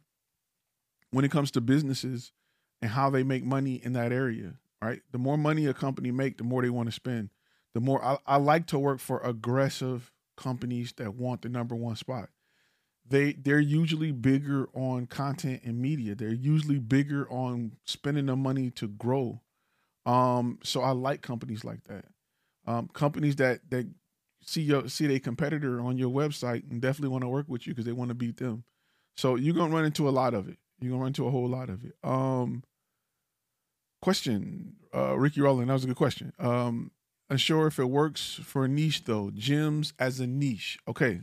when 1.10 1.24
it 1.24 1.30
comes 1.30 1.50
to 1.50 1.60
businesses 1.60 2.32
and 2.80 2.90
how 2.92 3.10
they 3.10 3.22
make 3.22 3.44
money 3.44 3.80
in 3.84 3.92
that 3.94 4.12
area 4.12 4.54
right 4.82 5.02
the 5.12 5.18
more 5.18 5.38
money 5.38 5.66
a 5.66 5.74
company 5.74 6.10
make 6.10 6.38
the 6.38 6.44
more 6.44 6.62
they 6.62 6.70
want 6.70 6.88
to 6.88 6.92
spend 6.92 7.30
the 7.74 7.80
more 7.80 8.04
I, 8.04 8.18
I 8.26 8.36
like 8.36 8.66
to 8.68 8.78
work 8.78 9.00
for 9.00 9.20
aggressive 9.20 10.12
companies 10.36 10.92
that 10.98 11.14
want 11.14 11.42
the 11.42 11.48
number 11.48 11.74
one 11.74 11.96
spot 11.96 12.28
they 13.08 13.32
they're 13.32 13.60
usually 13.60 14.12
bigger 14.12 14.68
on 14.74 15.06
content 15.06 15.62
and 15.64 15.78
media. 15.80 16.14
They're 16.14 16.30
usually 16.32 16.78
bigger 16.78 17.28
on 17.30 17.72
spending 17.84 18.26
the 18.26 18.36
money 18.36 18.70
to 18.72 18.88
grow. 18.88 19.42
Um, 20.06 20.58
so 20.64 20.82
I 20.82 20.92
like 20.92 21.22
companies 21.22 21.64
like 21.64 21.84
that. 21.84 22.06
Um, 22.66 22.88
companies 22.92 23.36
that 23.36 23.60
that 23.70 23.88
see 24.44 24.62
your 24.62 24.88
see 24.88 25.06
their 25.06 25.18
competitor 25.18 25.80
on 25.80 25.98
your 25.98 26.10
website 26.10 26.70
and 26.70 26.80
definitely 26.80 27.08
want 27.08 27.22
to 27.22 27.28
work 27.28 27.46
with 27.48 27.66
you 27.66 27.72
because 27.72 27.86
they 27.86 27.92
want 27.92 28.08
to 28.08 28.14
beat 28.14 28.36
them. 28.36 28.64
So 29.16 29.36
you're 29.36 29.54
gonna 29.54 29.74
run 29.74 29.84
into 29.84 30.08
a 30.08 30.10
lot 30.10 30.34
of 30.34 30.48
it. 30.48 30.58
You're 30.80 30.90
gonna 30.90 31.02
run 31.02 31.08
into 31.08 31.26
a 31.26 31.30
whole 31.30 31.48
lot 31.48 31.68
of 31.68 31.84
it. 31.84 31.94
Um, 32.02 32.62
question, 34.00 34.76
uh, 34.94 35.16
Ricky 35.16 35.40
Rowland, 35.40 35.68
that 35.68 35.74
was 35.74 35.84
a 35.84 35.88
good 35.88 35.96
question. 35.96 36.32
Um, 36.38 36.92
unsure 37.30 37.66
if 37.66 37.78
it 37.78 37.86
works 37.86 38.40
for 38.42 38.64
a 38.64 38.68
niche 38.68 39.04
though. 39.04 39.30
Gyms 39.30 39.92
as 39.98 40.20
a 40.20 40.26
niche. 40.26 40.78
Okay, 40.88 41.20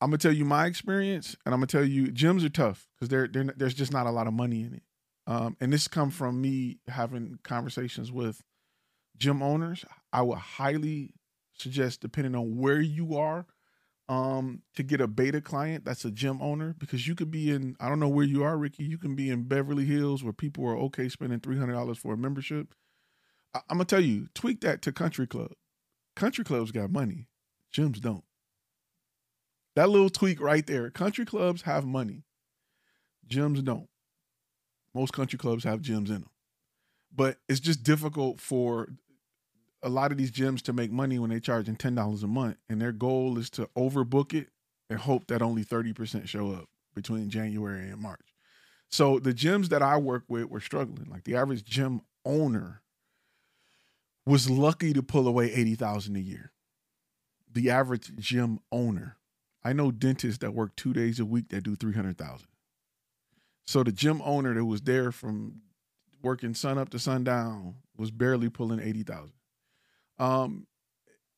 I'm 0.00 0.10
gonna 0.10 0.18
tell 0.18 0.32
you 0.32 0.44
my 0.44 0.66
experience, 0.66 1.36
and 1.44 1.54
I'm 1.54 1.60
gonna 1.60 1.66
tell 1.66 1.84
you 1.84 2.06
gyms 2.06 2.44
are 2.44 2.50
tough 2.50 2.88
because 2.94 3.08
there 3.08 3.26
there's 3.26 3.74
just 3.74 3.92
not 3.92 4.06
a 4.06 4.10
lot 4.10 4.26
of 4.26 4.32
money 4.32 4.60
in 4.60 4.74
it. 4.74 4.82
Um, 5.26 5.56
and 5.60 5.72
this 5.72 5.88
come 5.88 6.10
from 6.10 6.40
me 6.40 6.78
having 6.88 7.38
conversations 7.42 8.10
with 8.10 8.42
gym 9.18 9.42
owners. 9.42 9.84
I 10.12 10.22
would 10.22 10.38
highly 10.38 11.14
suggest, 11.54 12.00
depending 12.00 12.34
on 12.34 12.56
where 12.58 12.80
you 12.80 13.16
are, 13.16 13.46
um, 14.08 14.62
to 14.76 14.82
get 14.82 15.00
a 15.00 15.06
beta 15.08 15.40
client 15.40 15.84
that's 15.84 16.04
a 16.04 16.10
gym 16.10 16.40
owner 16.42 16.74
because 16.78 17.06
you 17.06 17.14
could 17.14 17.30
be 17.30 17.50
in 17.50 17.76
I 17.80 17.88
don't 17.88 18.00
know 18.00 18.08
where 18.08 18.24
you 18.26 18.42
are, 18.44 18.56
Ricky. 18.58 18.84
You 18.84 18.98
can 18.98 19.14
be 19.14 19.30
in 19.30 19.44
Beverly 19.44 19.84
Hills 19.84 20.24
where 20.24 20.32
people 20.32 20.64
are 20.66 20.76
okay 20.78 21.08
spending 21.08 21.40
three 21.40 21.58
hundred 21.58 21.74
dollars 21.74 21.98
for 21.98 22.14
a 22.14 22.18
membership. 22.18 22.74
I- 23.54 23.60
I'm 23.70 23.78
gonna 23.78 23.86
tell 23.86 24.00
you, 24.00 24.28
tweak 24.34 24.60
that 24.62 24.82
to 24.82 24.92
country 24.92 25.26
club. 25.26 25.52
Country 26.16 26.44
clubs 26.44 26.72
got 26.72 26.90
money, 26.90 27.28
gyms 27.74 28.00
don't. 28.00 28.24
That 29.76 29.88
little 29.88 30.10
tweak 30.10 30.40
right 30.40 30.66
there. 30.66 30.90
Country 30.90 31.24
clubs 31.24 31.62
have 31.62 31.86
money. 31.86 32.24
Gyms 33.28 33.62
don't. 33.64 33.88
Most 34.94 35.12
country 35.12 35.38
clubs 35.38 35.64
have 35.64 35.80
gyms 35.82 36.08
in 36.08 36.14
them. 36.22 36.30
but 37.14 37.38
it's 37.48 37.60
just 37.60 37.82
difficult 37.84 38.40
for 38.40 38.88
a 39.82 39.88
lot 39.88 40.12
of 40.12 40.18
these 40.18 40.32
gyms 40.32 40.60
to 40.62 40.72
make 40.72 40.90
money 40.90 41.18
when 41.18 41.30
they're 41.30 41.40
charging 41.40 41.76
ten 41.76 41.94
dollars 41.94 42.22
a 42.22 42.26
month, 42.26 42.56
and 42.68 42.80
their 42.80 42.92
goal 42.92 43.38
is 43.38 43.50
to 43.50 43.68
overbook 43.76 44.34
it 44.34 44.48
and 44.90 44.98
hope 44.98 45.26
that 45.28 45.42
only 45.42 45.62
thirty 45.62 45.92
percent 45.92 46.28
show 46.28 46.52
up 46.52 46.68
between 46.94 47.30
January 47.30 47.88
and 47.90 48.00
March. 48.00 48.34
So 48.90 49.18
the 49.18 49.34
gyms 49.34 49.68
that 49.68 49.82
I 49.82 49.96
work 49.98 50.24
with 50.28 50.46
were 50.46 50.60
struggling. 50.60 51.08
Like 51.10 51.24
the 51.24 51.36
average 51.36 51.64
gym 51.64 52.00
owner 52.24 52.82
was 54.26 54.50
lucky 54.50 54.92
to 54.92 55.02
pull 55.02 55.28
away 55.28 55.52
eighty 55.52 55.74
thousand 55.74 56.16
a 56.16 56.20
year. 56.20 56.52
The 57.52 57.70
average 57.70 58.14
gym 58.16 58.60
owner. 58.72 59.16
I 59.64 59.72
know 59.72 59.90
dentists 59.90 60.38
that 60.38 60.54
work 60.54 60.76
two 60.76 60.92
days 60.92 61.20
a 61.20 61.24
week 61.24 61.48
that 61.50 61.64
do 61.64 61.76
three 61.76 61.94
hundred 61.94 62.18
thousand. 62.18 62.48
So 63.66 63.82
the 63.82 63.92
gym 63.92 64.22
owner 64.24 64.54
that 64.54 64.64
was 64.64 64.80
there 64.82 65.12
from 65.12 65.60
working 66.22 66.54
sun 66.54 66.78
up 66.78 66.88
to 66.90 66.98
sundown 66.98 67.76
was 67.96 68.10
barely 68.10 68.48
pulling 68.48 68.80
eighty 68.80 69.02
thousand. 69.02 69.32
Um, 70.18 70.66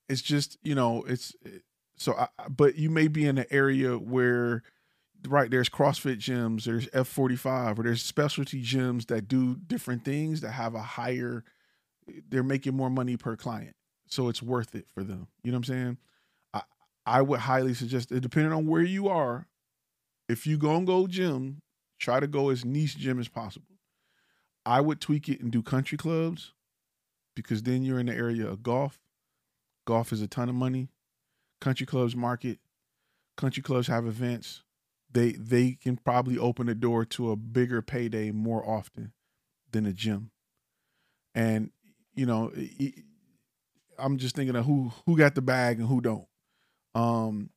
it's 0.09 0.23
just 0.23 0.59
you 0.63 0.75
know 0.75 1.05
it's 1.07 1.35
so. 1.97 2.15
I, 2.15 2.29
but 2.49 2.77
you 2.77 2.91
may 2.91 3.09
be 3.09 3.27
in 3.27 3.39
an 3.39 3.47
area 3.51 3.97
where 3.99 4.63
right 5.29 5.51
there's 5.51 5.69
CrossFit 5.69 6.19
gyms, 6.19 6.65
there's 6.65 6.89
F 6.93 7.09
forty 7.09 7.37
five, 7.37 7.79
or 7.79 7.83
there's 7.85 8.03
specialty 8.03 8.63
gyms 8.63 9.07
that 9.07 9.29
do 9.29 9.57
different 9.57 10.05
things 10.05 10.41
that 10.41 10.53
have 10.53 10.75
a 10.75 10.83
higher. 10.83 11.45
They're 12.29 12.43
making 12.43 12.75
more 12.75 12.91
money 12.91 13.17
per 13.17 13.37
client, 13.37 13.77
so 14.09 14.29
it's 14.29 14.43
worth 14.43 14.75
it 14.75 14.87
for 14.93 15.05
them. 15.05 15.29
You 15.45 15.53
know 15.53 15.59
what 15.59 15.69
I'm 15.69 15.75
saying? 15.75 15.99
I 16.55 16.63
I 17.07 17.23
would 17.23 17.41
highly 17.41 17.75
suggest, 17.75 18.11
it, 18.11 18.21
depending 18.21 18.53
on 18.53 18.67
where 18.67 18.83
you 18.83 19.09
are, 19.09 19.47
if 20.29 20.47
you 20.47 20.59
gonna 20.59 20.85
go 20.87 21.07
gym, 21.07 21.63
try 22.01 22.19
to 22.19 22.27
go 22.27 22.51
as 22.51 22.65
niche 22.65 22.97
gym 22.97 23.21
as 23.21 23.29
possible. 23.29 23.67
I 24.67 24.81
would 24.81 25.01
tweak 25.01 25.29
it 25.29 25.41
and 25.41 25.53
do 25.53 25.63
country 25.63 25.97
clubs 25.97 26.53
because 27.35 27.63
then 27.63 27.83
you're 27.83 28.01
in 28.01 28.07
the 28.07 28.15
area 28.15 28.47
of 28.47 28.63
golf. 28.63 28.99
Golf 29.87 30.13
is 30.13 30.23
a 30.23 30.29
ton 30.29 30.49
of 30.49 30.55
money. 30.55 30.89
Country 31.61 31.87
clubs 31.87 32.17
market. 32.17 32.59
Country 33.37 33.63
clubs 33.63 33.87
have 33.87 34.07
events. 34.07 34.63
They 35.13 35.33
they 35.33 35.73
can 35.73 35.97
probably 35.97 36.39
open 36.39 36.67
the 36.67 36.75
door 36.75 37.05
to 37.07 37.31
a 37.31 37.37
bigger 37.37 37.83
payday 37.83 38.31
more 38.31 38.69
often 38.69 39.13
than 39.73 39.87
a 39.87 39.93
gym. 39.93 40.31
And 41.35 41.71
you 42.15 42.27
know, 42.27 42.53
I'm 43.99 44.19
just 44.19 44.37
thinking 44.37 44.57
of 44.57 44.65
who 44.65 44.93
who 45.07 45.17
got 45.17 45.35
the 45.35 45.43
bag 45.43 45.79
and 45.79 45.89
who 45.89 46.01
don't. 46.01 46.27
Um, 46.95 47.51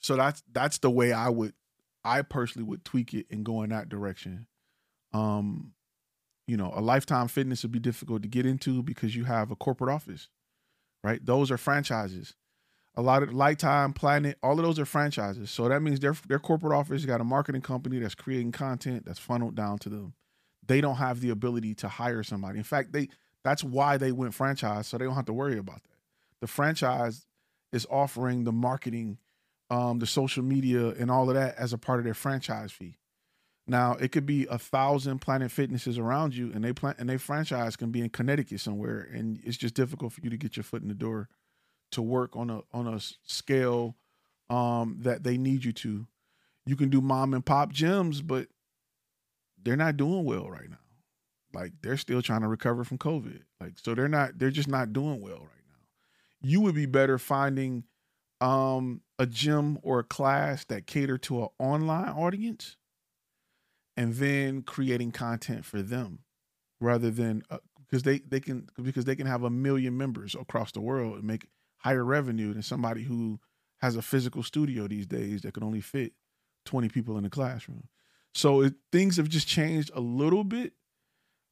so 0.00 0.16
that's 0.16 0.42
that's 0.52 0.78
the 0.78 0.90
way 0.90 1.12
I 1.12 1.28
would 1.28 1.54
I 2.04 2.22
personally 2.22 2.68
would 2.68 2.84
tweak 2.84 3.14
it 3.14 3.26
and 3.30 3.44
go 3.44 3.62
in 3.62 3.70
that 3.70 3.88
direction. 3.88 4.46
Um, 5.12 5.72
you 6.46 6.56
know, 6.56 6.72
a 6.74 6.80
lifetime 6.80 7.28
fitness 7.28 7.62
would 7.62 7.72
be 7.72 7.78
difficult 7.78 8.22
to 8.22 8.28
get 8.28 8.46
into 8.46 8.82
because 8.82 9.16
you 9.16 9.24
have 9.24 9.50
a 9.50 9.56
corporate 9.56 9.90
office, 9.90 10.28
right? 11.02 11.24
Those 11.24 11.50
are 11.50 11.58
franchises. 11.58 12.34
A 12.98 13.02
lot 13.02 13.22
of 13.22 13.34
Lifetime, 13.34 13.92
Planet, 13.92 14.38
all 14.42 14.58
of 14.58 14.64
those 14.64 14.78
are 14.78 14.86
franchises. 14.86 15.50
So 15.50 15.68
that 15.68 15.82
means 15.82 16.00
their 16.00 16.16
their 16.28 16.38
corporate 16.38 16.72
office 16.72 17.04
got 17.04 17.20
a 17.20 17.24
marketing 17.24 17.60
company 17.60 17.98
that's 17.98 18.14
creating 18.14 18.52
content 18.52 19.04
that's 19.04 19.18
funneled 19.18 19.54
down 19.54 19.78
to 19.80 19.90
them. 19.90 20.14
They 20.66 20.80
don't 20.80 20.96
have 20.96 21.20
the 21.20 21.28
ability 21.28 21.74
to 21.76 21.88
hire 21.88 22.22
somebody. 22.22 22.56
In 22.56 22.64
fact, 22.64 22.92
they 22.92 23.08
that's 23.44 23.62
why 23.62 23.98
they 23.98 24.12
went 24.12 24.34
franchise, 24.34 24.86
so 24.86 24.96
they 24.96 25.04
don't 25.04 25.14
have 25.14 25.26
to 25.26 25.32
worry 25.34 25.58
about 25.58 25.82
that. 25.84 25.98
The 26.40 26.46
franchise 26.46 27.26
is 27.70 27.86
offering 27.90 28.44
the 28.44 28.52
marketing, 28.52 29.18
um, 29.68 29.98
the 29.98 30.06
social 30.06 30.42
media, 30.42 30.88
and 30.88 31.10
all 31.10 31.28
of 31.28 31.34
that 31.34 31.56
as 31.56 31.74
a 31.74 31.78
part 31.78 31.98
of 31.98 32.04
their 32.04 32.14
franchise 32.14 32.72
fee. 32.72 32.96
Now 33.68 33.94
it 33.94 34.12
could 34.12 34.26
be 34.26 34.46
a 34.46 34.58
thousand 34.58 35.20
Planet 35.20 35.50
Fitnesses 35.50 35.98
around 35.98 36.34
you, 36.34 36.52
and 36.54 36.62
they 36.62 36.72
plan 36.72 36.94
and 36.98 37.08
they 37.08 37.16
franchise 37.16 37.76
can 37.76 37.90
be 37.90 38.00
in 38.00 38.10
Connecticut 38.10 38.60
somewhere, 38.60 39.08
and 39.12 39.40
it's 39.44 39.56
just 39.56 39.74
difficult 39.74 40.12
for 40.12 40.20
you 40.22 40.30
to 40.30 40.36
get 40.36 40.56
your 40.56 40.64
foot 40.64 40.82
in 40.82 40.88
the 40.88 40.94
door 40.94 41.28
to 41.92 42.02
work 42.02 42.36
on 42.36 42.50
a 42.50 42.60
on 42.72 42.86
a 42.86 43.00
scale 43.24 43.96
um, 44.50 44.98
that 45.00 45.24
they 45.24 45.36
need 45.36 45.64
you 45.64 45.72
to. 45.72 46.06
You 46.64 46.76
can 46.76 46.90
do 46.90 47.00
mom 47.00 47.34
and 47.34 47.44
pop 47.44 47.72
gyms, 47.72 48.24
but 48.24 48.48
they're 49.62 49.76
not 49.76 49.96
doing 49.96 50.24
well 50.24 50.48
right 50.48 50.70
now. 50.70 50.78
Like 51.52 51.72
they're 51.82 51.96
still 51.96 52.22
trying 52.22 52.42
to 52.42 52.48
recover 52.48 52.84
from 52.84 52.98
COVID. 52.98 53.42
Like 53.60 53.74
so 53.82 53.94
they're 53.94 54.08
not 54.08 54.38
they're 54.38 54.50
just 54.50 54.68
not 54.68 54.92
doing 54.92 55.20
well 55.20 55.38
right 55.38 55.40
now. 55.40 55.86
You 56.40 56.60
would 56.60 56.74
be 56.74 56.86
better 56.86 57.18
finding 57.18 57.84
um, 58.40 59.00
a 59.18 59.26
gym 59.26 59.78
or 59.82 60.00
a 60.00 60.04
class 60.04 60.64
that 60.66 60.86
cater 60.86 61.18
to 61.18 61.42
an 61.42 61.48
online 61.58 62.10
audience 62.10 62.76
and 63.96 64.14
then 64.14 64.62
creating 64.62 65.10
content 65.12 65.64
for 65.64 65.82
them 65.82 66.20
rather 66.80 67.10
than 67.10 67.42
uh, 67.50 67.58
because 67.78 68.02
they 68.02 68.18
they 68.18 68.40
can 68.40 68.68
because 68.82 69.04
they 69.04 69.16
can 69.16 69.26
have 69.26 69.42
a 69.42 69.50
million 69.50 69.96
members 69.96 70.34
across 70.34 70.72
the 70.72 70.80
world 70.80 71.16
and 71.16 71.24
make 71.24 71.46
higher 71.78 72.04
revenue 72.04 72.52
than 72.52 72.62
somebody 72.62 73.02
who 73.02 73.38
has 73.80 73.96
a 73.96 74.02
physical 74.02 74.42
studio 74.42 74.86
these 74.86 75.06
days 75.06 75.42
that 75.42 75.54
can 75.54 75.62
only 75.62 75.80
fit 75.80 76.12
20 76.64 76.88
people 76.88 77.16
in 77.16 77.22
the 77.22 77.30
classroom. 77.30 77.88
So 78.34 78.62
it, 78.62 78.74
things 78.90 79.16
have 79.16 79.28
just 79.28 79.46
changed 79.46 79.90
a 79.94 80.00
little 80.00 80.44
bit 80.44 80.72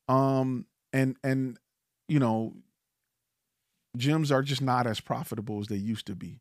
um 0.08 0.66
and 0.92 1.16
and 1.24 1.58
you 2.08 2.18
know 2.18 2.54
gyms 3.96 4.30
are 4.30 4.42
just 4.42 4.60
not 4.60 4.86
as 4.86 5.00
profitable 5.00 5.60
as 5.60 5.68
they 5.68 5.76
used 5.76 6.06
to 6.06 6.14
be. 6.14 6.40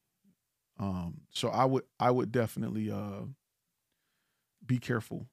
Um 0.79 1.21
so 1.31 1.49
i 1.49 1.63
would 1.65 1.83
i 1.99 2.09
would 2.11 2.31
definitely 2.31 2.91
uh 2.91 3.21
be 4.65 4.79
careful 4.79 5.27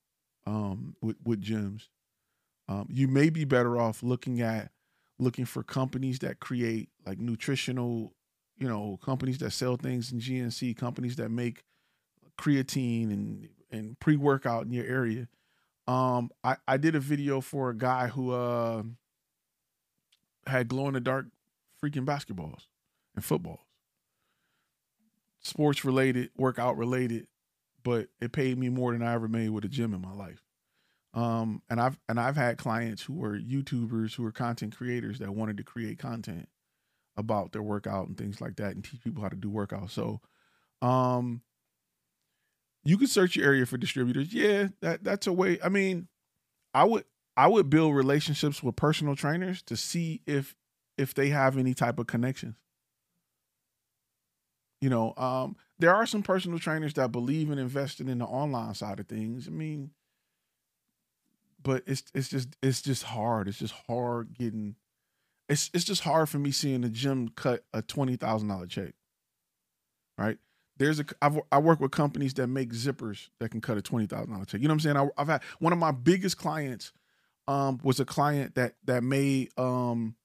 um, 0.46 0.96
with 1.00 1.16
with 1.24 1.42
gyms. 1.42 1.88
Um, 2.68 2.86
you 2.90 3.08
may 3.08 3.30
be 3.30 3.44
better 3.44 3.78
off 3.78 4.02
looking 4.02 4.40
at 4.40 4.70
looking 5.18 5.44
for 5.44 5.62
companies 5.62 6.20
that 6.20 6.40
create 6.40 6.88
like 7.06 7.18
nutritional, 7.18 8.14
you 8.58 8.68
know, 8.68 8.98
companies 9.02 9.38
that 9.38 9.50
sell 9.52 9.76
things 9.76 10.12
in 10.12 10.20
GNC, 10.20 10.76
companies 10.76 11.16
that 11.16 11.30
make 11.30 11.64
creatine 12.38 13.10
and 13.10 13.48
and 13.70 13.98
pre 14.00 14.16
workout 14.16 14.64
in 14.64 14.72
your 14.72 14.86
area. 14.86 15.28
Um, 15.86 16.30
I 16.44 16.56
I 16.66 16.76
did 16.76 16.94
a 16.94 17.00
video 17.00 17.40
for 17.40 17.70
a 17.70 17.76
guy 17.76 18.08
who 18.08 18.32
uh 18.32 18.82
had 20.46 20.68
glow 20.68 20.88
in 20.88 20.94
the 20.94 21.00
dark 21.00 21.26
freaking 21.82 22.04
basketballs 22.04 22.66
and 23.14 23.24
footballs, 23.24 23.60
sports 25.40 25.84
related, 25.84 26.30
workout 26.36 26.76
related 26.76 27.26
but 27.82 28.08
it 28.20 28.32
paid 28.32 28.58
me 28.58 28.68
more 28.68 28.92
than 28.92 29.02
I 29.02 29.14
ever 29.14 29.28
made 29.28 29.50
with 29.50 29.64
a 29.64 29.68
gym 29.68 29.94
in 29.94 30.00
my 30.00 30.12
life. 30.12 30.42
Um, 31.12 31.62
and 31.68 31.80
I've 31.80 31.98
and 32.08 32.20
I've 32.20 32.36
had 32.36 32.58
clients 32.58 33.02
who 33.02 33.14
were 33.14 33.38
YouTubers 33.38 34.14
who 34.14 34.22
were 34.22 34.32
content 34.32 34.76
creators 34.76 35.18
that 35.18 35.34
wanted 35.34 35.56
to 35.56 35.64
create 35.64 35.98
content 35.98 36.48
about 37.16 37.52
their 37.52 37.62
workout 37.62 38.06
and 38.06 38.16
things 38.16 38.40
like 38.40 38.56
that 38.56 38.74
and 38.74 38.84
teach 38.84 39.02
people 39.02 39.22
how 39.22 39.28
to 39.28 39.36
do 39.36 39.50
workouts. 39.50 39.90
So 39.90 40.20
um 40.82 41.42
you 42.84 42.96
can 42.96 43.08
search 43.08 43.36
your 43.36 43.46
area 43.46 43.66
for 43.66 43.76
distributors. 43.76 44.32
Yeah, 44.32 44.68
that 44.80 45.04
that's 45.04 45.26
a 45.26 45.32
way. 45.32 45.58
I 45.62 45.68
mean, 45.68 46.08
I 46.72 46.84
would 46.84 47.04
I 47.36 47.48
would 47.48 47.70
build 47.70 47.94
relationships 47.94 48.62
with 48.62 48.76
personal 48.76 49.16
trainers 49.16 49.62
to 49.62 49.76
see 49.76 50.22
if 50.26 50.54
if 50.96 51.14
they 51.14 51.30
have 51.30 51.58
any 51.58 51.74
type 51.74 51.98
of 51.98 52.06
connections. 52.06 52.56
You 54.80 54.90
know, 54.90 55.14
um, 55.16 55.56
there 55.78 55.94
are 55.94 56.06
some 56.06 56.22
personal 56.22 56.58
trainers 56.58 56.94
that 56.94 57.12
believe 57.12 57.50
in 57.50 57.58
investing 57.58 58.08
in 58.08 58.18
the 58.18 58.24
online 58.24 58.74
side 58.74 59.00
of 59.00 59.06
things. 59.08 59.46
I 59.46 59.50
mean, 59.50 59.90
but 61.62 61.82
it's 61.86 62.04
it's 62.14 62.28
just 62.28 62.56
it's 62.62 62.82
just 62.82 63.02
hard. 63.02 63.48
It's 63.48 63.58
just 63.58 63.74
hard 63.86 64.34
getting. 64.34 64.76
It's 65.48 65.70
it's 65.74 65.84
just 65.84 66.02
hard 66.02 66.28
for 66.28 66.38
me 66.38 66.50
seeing 66.50 66.80
the 66.80 66.88
gym 66.88 67.28
cut 67.28 67.64
a 67.72 67.82
twenty 67.82 68.16
thousand 68.16 68.48
dollar 68.48 68.66
check. 68.66 68.94
Right 70.16 70.38
there's 70.80 70.98
a 70.98 71.04
I've, 71.20 71.38
I 71.52 71.58
work 71.58 71.78
with 71.78 71.90
companies 71.90 72.32
that 72.34 72.46
make 72.46 72.72
zippers 72.72 73.28
that 73.38 73.50
can 73.50 73.60
cut 73.60 73.76
a 73.76 73.82
twenty 73.82 74.06
thousand 74.06 74.32
dollar 74.32 74.46
check. 74.46 74.62
You 74.62 74.66
know 74.66 74.72
what 74.72 74.86
I'm 74.86 74.96
saying? 74.96 75.12
I, 75.18 75.20
have 75.20 75.28
had 75.28 75.42
one 75.58 75.74
of 75.74 75.78
my 75.78 75.92
biggest 75.92 76.38
clients 76.38 76.92
um, 77.46 77.78
was 77.82 78.00
a 78.00 78.06
client 78.06 78.54
that 78.54 78.76
that 78.84 79.04
made 79.04 79.50
um, 79.58 80.16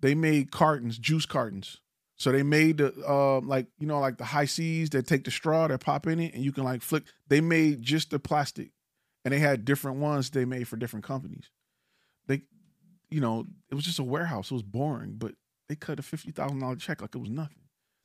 they 0.00 0.14
made 0.14 0.52
cartons, 0.52 0.98
juice 0.98 1.26
cartons, 1.26 1.80
so 2.16 2.32
they 2.32 2.42
made 2.42 2.78
the 2.78 2.92
uh, 3.06 3.40
like 3.40 3.66
you 3.78 3.86
know 3.86 4.00
like 4.00 4.16
the 4.16 4.24
Hi-Cs 4.24 4.90
that 4.90 5.06
take 5.06 5.24
the 5.24 5.30
straw 5.30 5.68
that 5.68 5.80
pop 5.80 6.06
in 6.06 6.18
it 6.18 6.34
and 6.34 6.42
you 6.42 6.52
can 6.52 6.64
like 6.64 6.82
flick. 6.82 7.04
They 7.28 7.40
made 7.40 7.82
just 7.82 8.10
the 8.10 8.18
plastic, 8.18 8.70
and 9.24 9.32
they 9.32 9.38
had 9.38 9.64
different 9.64 9.98
ones 9.98 10.30
they 10.30 10.44
made 10.44 10.66
for 10.66 10.76
different 10.76 11.04
companies. 11.04 11.50
They, 12.26 12.42
you 13.10 13.20
know, 13.20 13.44
it 13.70 13.74
was 13.74 13.84
just 13.84 13.98
a 13.98 14.04
warehouse. 14.04 14.50
It 14.50 14.54
was 14.54 14.62
boring, 14.62 15.16
but 15.18 15.34
they 15.68 15.76
cut 15.76 15.98
a 15.98 16.02
fifty 16.02 16.30
thousand 16.30 16.60
dollar 16.60 16.76
check 16.76 17.02
like 17.02 17.14
it 17.14 17.18
was 17.18 17.30
nothing. 17.30 17.58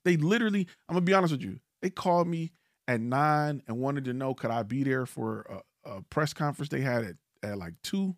They 0.04 0.18
literally, 0.18 0.68
I'm 0.90 0.96
gonna 0.96 1.06
be 1.06 1.14
honest 1.14 1.32
with 1.32 1.44
you, 1.44 1.60
they 1.82 1.90
called 1.90 2.28
me 2.28 2.52
at 2.88 3.00
nine 3.00 3.64
and 3.68 3.78
wanted 3.78 4.06
to 4.06 4.14
know 4.14 4.34
could 4.34 4.52
I 4.52 4.64
be 4.64 4.84
there 4.84 5.06
for 5.06 5.64
a, 5.86 5.90
a 5.90 6.02
press 6.02 6.34
conference 6.34 6.70
they 6.70 6.82
had 6.82 7.06
at, 7.06 7.16
at 7.44 7.58
like 7.58 7.76
two. 7.82 8.16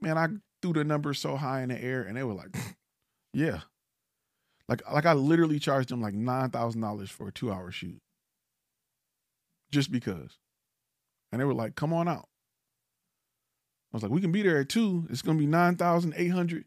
Man, 0.00 0.18
I 0.18 0.28
threw 0.60 0.74
the 0.74 0.84
number 0.84 1.14
so 1.14 1.36
high 1.36 1.62
in 1.62 1.70
the 1.70 1.82
air, 1.82 2.02
and 2.02 2.16
they 2.16 2.22
were 2.22 2.34
like, 2.34 2.54
"Yeah." 3.32 3.60
Like 4.68 4.82
like 4.90 5.06
I 5.06 5.12
literally 5.12 5.58
charged 5.58 5.90
them 5.90 6.00
like 6.00 6.14
nine 6.14 6.50
thousand 6.50 6.80
dollars 6.80 7.10
for 7.10 7.28
a 7.28 7.32
two 7.32 7.52
hour 7.52 7.70
shoot. 7.70 8.00
Just 9.70 9.90
because. 9.90 10.38
And 11.32 11.40
they 11.40 11.44
were 11.44 11.54
like, 11.54 11.74
come 11.74 11.92
on 11.92 12.08
out. 12.08 12.28
I 13.92 13.96
was 13.96 14.02
like, 14.02 14.12
we 14.12 14.20
can 14.20 14.32
be 14.32 14.42
there 14.42 14.58
at 14.58 14.68
two. 14.68 15.06
It's 15.10 15.22
gonna 15.22 15.38
be 15.38 15.46
nine 15.46 15.76
thousand 15.76 16.14
eight 16.16 16.28
hundred. 16.28 16.64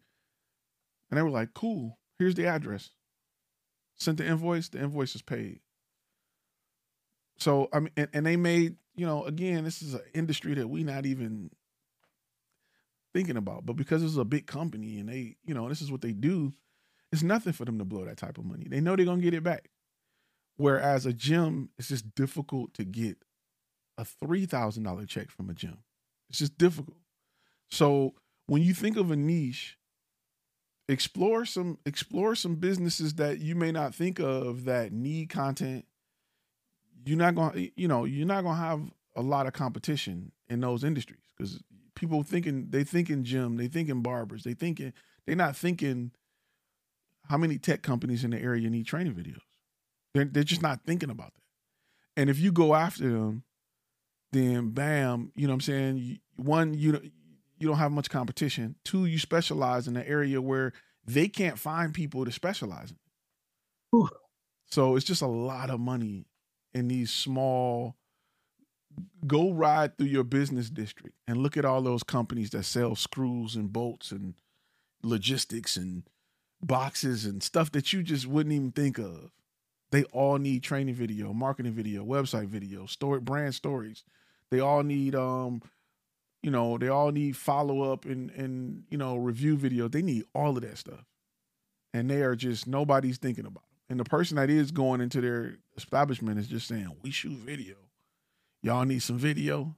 And 1.09 1.17
they 1.17 1.23
were 1.23 1.29
like, 1.29 1.53
cool. 1.53 1.97
Here's 2.19 2.35
the 2.35 2.45
address. 2.45 2.91
Sent 3.95 4.17
the 4.17 4.25
invoice. 4.25 4.69
The 4.69 4.79
invoice 4.79 5.15
is 5.15 5.21
paid. 5.21 5.61
So 7.37 7.69
I 7.73 7.79
mean, 7.79 7.91
and, 7.97 8.09
and 8.13 8.25
they 8.25 8.35
made 8.35 8.75
you 8.95 9.05
know 9.05 9.23
again, 9.25 9.63
this 9.63 9.81
is 9.81 9.93
an 9.95 10.01
industry 10.13 10.53
that 10.55 10.67
we 10.67 10.83
not 10.83 11.05
even 11.05 11.49
thinking 13.13 13.37
about, 13.37 13.65
but 13.65 13.75
because 13.75 14.03
it's 14.03 14.17
a 14.17 14.25
big 14.25 14.45
company 14.45 14.99
and 14.99 15.09
they 15.09 15.37
you 15.45 15.53
know 15.53 15.67
this 15.69 15.81
is 15.81 15.91
what 15.91 16.01
they 16.01 16.11
do, 16.11 16.53
it's 17.11 17.23
nothing 17.23 17.53
for 17.53 17.65
them 17.65 17.77
to 17.79 17.85
blow 17.85 18.05
that 18.05 18.17
type 18.17 18.37
of 18.37 18.45
money. 18.45 18.67
They 18.67 18.81
know 18.81 18.95
they're 18.95 19.05
gonna 19.05 19.21
get 19.21 19.33
it 19.33 19.43
back. 19.43 19.69
Whereas 20.57 21.05
a 21.05 21.13
gym, 21.13 21.69
it's 21.77 21.87
just 21.87 22.15
difficult 22.15 22.73
to 22.75 22.83
get 22.83 23.17
a 23.97 24.05
three 24.05 24.45
thousand 24.45 24.83
dollar 24.83 25.05
check 25.05 25.29
from 25.29 25.49
a 25.49 25.53
gym. 25.53 25.77
It's 26.29 26.39
just 26.39 26.57
difficult. 26.57 26.97
So 27.69 28.15
when 28.47 28.61
you 28.61 28.73
think 28.73 28.97
of 28.97 29.11
a 29.11 29.15
niche, 29.15 29.77
explore 30.89 31.45
some 31.45 31.77
explore 31.85 32.35
some 32.35 32.55
businesses 32.55 33.15
that 33.15 33.39
you 33.39 33.55
may 33.55 33.71
not 33.71 33.93
think 33.93 34.19
of 34.19 34.65
that 34.65 34.91
need 34.91 35.29
content. 35.29 35.85
You're 37.05 37.17
not 37.17 37.35
gonna 37.35 37.67
you 37.75 37.87
know, 37.87 38.05
you're 38.05 38.27
not 38.27 38.41
to 38.43 38.53
have 38.53 38.81
a 39.15 39.21
lot 39.21 39.47
of 39.47 39.53
competition 39.53 40.31
in 40.49 40.59
those 40.61 40.83
industries 40.83 41.33
cuz 41.37 41.61
people 41.95 42.21
thinking 42.23 42.69
they 42.69 42.83
thinking 42.83 43.23
gym, 43.23 43.57
they 43.57 43.67
thinking 43.67 44.01
barbers, 44.01 44.43
they 44.43 44.53
thinking 44.53 44.93
they're 45.25 45.35
not 45.35 45.55
thinking 45.55 46.11
how 47.29 47.37
many 47.37 47.57
tech 47.57 47.81
companies 47.81 48.23
in 48.23 48.31
the 48.31 48.39
area 48.39 48.69
need 48.69 48.85
training 48.85 49.13
videos. 49.13 49.41
They're, 50.13 50.25
they're 50.25 50.43
just 50.43 50.61
not 50.61 50.81
thinking 50.85 51.09
about 51.09 51.33
that. 51.33 52.21
And 52.21 52.29
if 52.29 52.39
you 52.39 52.51
go 52.51 52.73
after 52.73 53.09
them, 53.09 53.43
then 54.31 54.69
bam, 54.69 55.31
you 55.35 55.47
know 55.47 55.53
what 55.53 55.55
I'm 55.55 55.61
saying? 55.61 56.19
One, 56.35 56.73
you 56.73 56.99
you 57.59 57.67
don't 57.67 57.77
have 57.77 57.91
much 57.91 58.09
competition. 58.09 58.75
Two, 58.83 59.05
you 59.05 59.19
specialize 59.19 59.87
in 59.87 59.97
an 59.97 60.05
area 60.05 60.41
where 60.41 60.73
they 61.05 61.27
can't 61.27 61.57
find 61.57 61.93
people 61.93 62.25
to 62.25 62.31
specialize 62.31 62.91
in. 62.91 62.97
Whew. 63.91 64.09
So 64.65 64.95
it's 64.95 65.05
just 65.05 65.21
a 65.21 65.27
lot 65.27 65.69
of 65.69 65.79
money 65.79 66.27
in 66.73 66.87
these 66.87 67.11
small. 67.11 67.95
Go 69.25 69.51
ride 69.51 69.97
through 69.97 70.07
your 70.07 70.23
business 70.23 70.69
district 70.69 71.15
and 71.27 71.37
look 71.37 71.55
at 71.55 71.65
all 71.65 71.81
those 71.81 72.03
companies 72.03 72.49
that 72.51 72.63
sell 72.63 72.95
screws 72.95 73.55
and 73.55 73.71
bolts 73.71 74.11
and 74.11 74.35
logistics 75.03 75.77
and 75.77 76.03
boxes 76.61 77.25
and 77.25 77.41
stuff 77.41 77.71
that 77.71 77.93
you 77.93 78.03
just 78.03 78.27
wouldn't 78.27 78.53
even 78.53 78.71
think 78.71 78.97
of. 78.97 79.31
They 79.91 80.03
all 80.05 80.37
need 80.37 80.63
training 80.63 80.95
video, 80.95 81.33
marketing 81.33 81.73
video, 81.73 82.03
website 82.03 82.47
video, 82.47 82.85
story 82.85 83.19
brand 83.19 83.55
stories. 83.55 84.03
They 84.51 84.59
all 84.59 84.83
need 84.83 85.15
um 85.15 85.61
you 86.43 86.51
know, 86.51 86.77
they 86.77 86.87
all 86.87 87.11
need 87.11 87.35
follow 87.35 87.91
up 87.91 88.05
and 88.05 88.29
and 88.31 88.83
you 88.89 88.97
know 88.97 89.17
review 89.17 89.57
video. 89.57 89.87
They 89.87 90.01
need 90.01 90.23
all 90.33 90.55
of 90.55 90.61
that 90.61 90.77
stuff, 90.77 91.03
and 91.93 92.09
they 92.09 92.21
are 92.21 92.35
just 92.35 92.67
nobody's 92.67 93.17
thinking 93.17 93.45
about 93.45 93.63
them. 93.63 93.79
And 93.89 93.99
the 93.99 94.05
person 94.05 94.37
that 94.37 94.49
is 94.49 94.71
going 94.71 95.01
into 95.01 95.21
their 95.21 95.57
establishment 95.75 96.39
is 96.39 96.47
just 96.47 96.67
saying, 96.67 96.89
"We 97.01 97.11
shoot 97.11 97.33
video. 97.33 97.75
Y'all 98.61 98.85
need 98.85 98.99
some 98.99 99.17
video," 99.17 99.75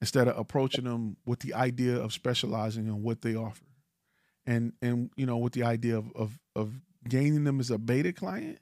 instead 0.00 0.26
of 0.26 0.38
approaching 0.38 0.84
them 0.84 1.16
with 1.26 1.40
the 1.40 1.54
idea 1.54 1.96
of 1.96 2.12
specializing 2.12 2.86
in 2.86 3.02
what 3.02 3.22
they 3.22 3.34
offer, 3.34 3.64
and 4.46 4.72
and 4.82 5.10
you 5.16 5.26
know 5.26 5.36
with 5.36 5.52
the 5.52 5.62
idea 5.64 5.96
of 5.96 6.10
of 6.14 6.38
of 6.54 6.80
gaining 7.08 7.44
them 7.44 7.60
as 7.60 7.70
a 7.70 7.78
beta 7.78 8.12
client, 8.12 8.58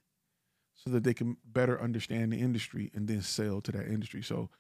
so 0.75 0.91
that 0.91 1.05
they 1.05 1.15
can 1.15 1.37
better 1.45 1.81
understand 1.81 2.33
the 2.33 2.41
industry 2.41 2.91
and 2.95 3.09
then 3.09 3.23
sell 3.23 3.61
to 3.61 3.73
that 3.73 3.87
industry. 3.87 4.23
So 4.23 4.51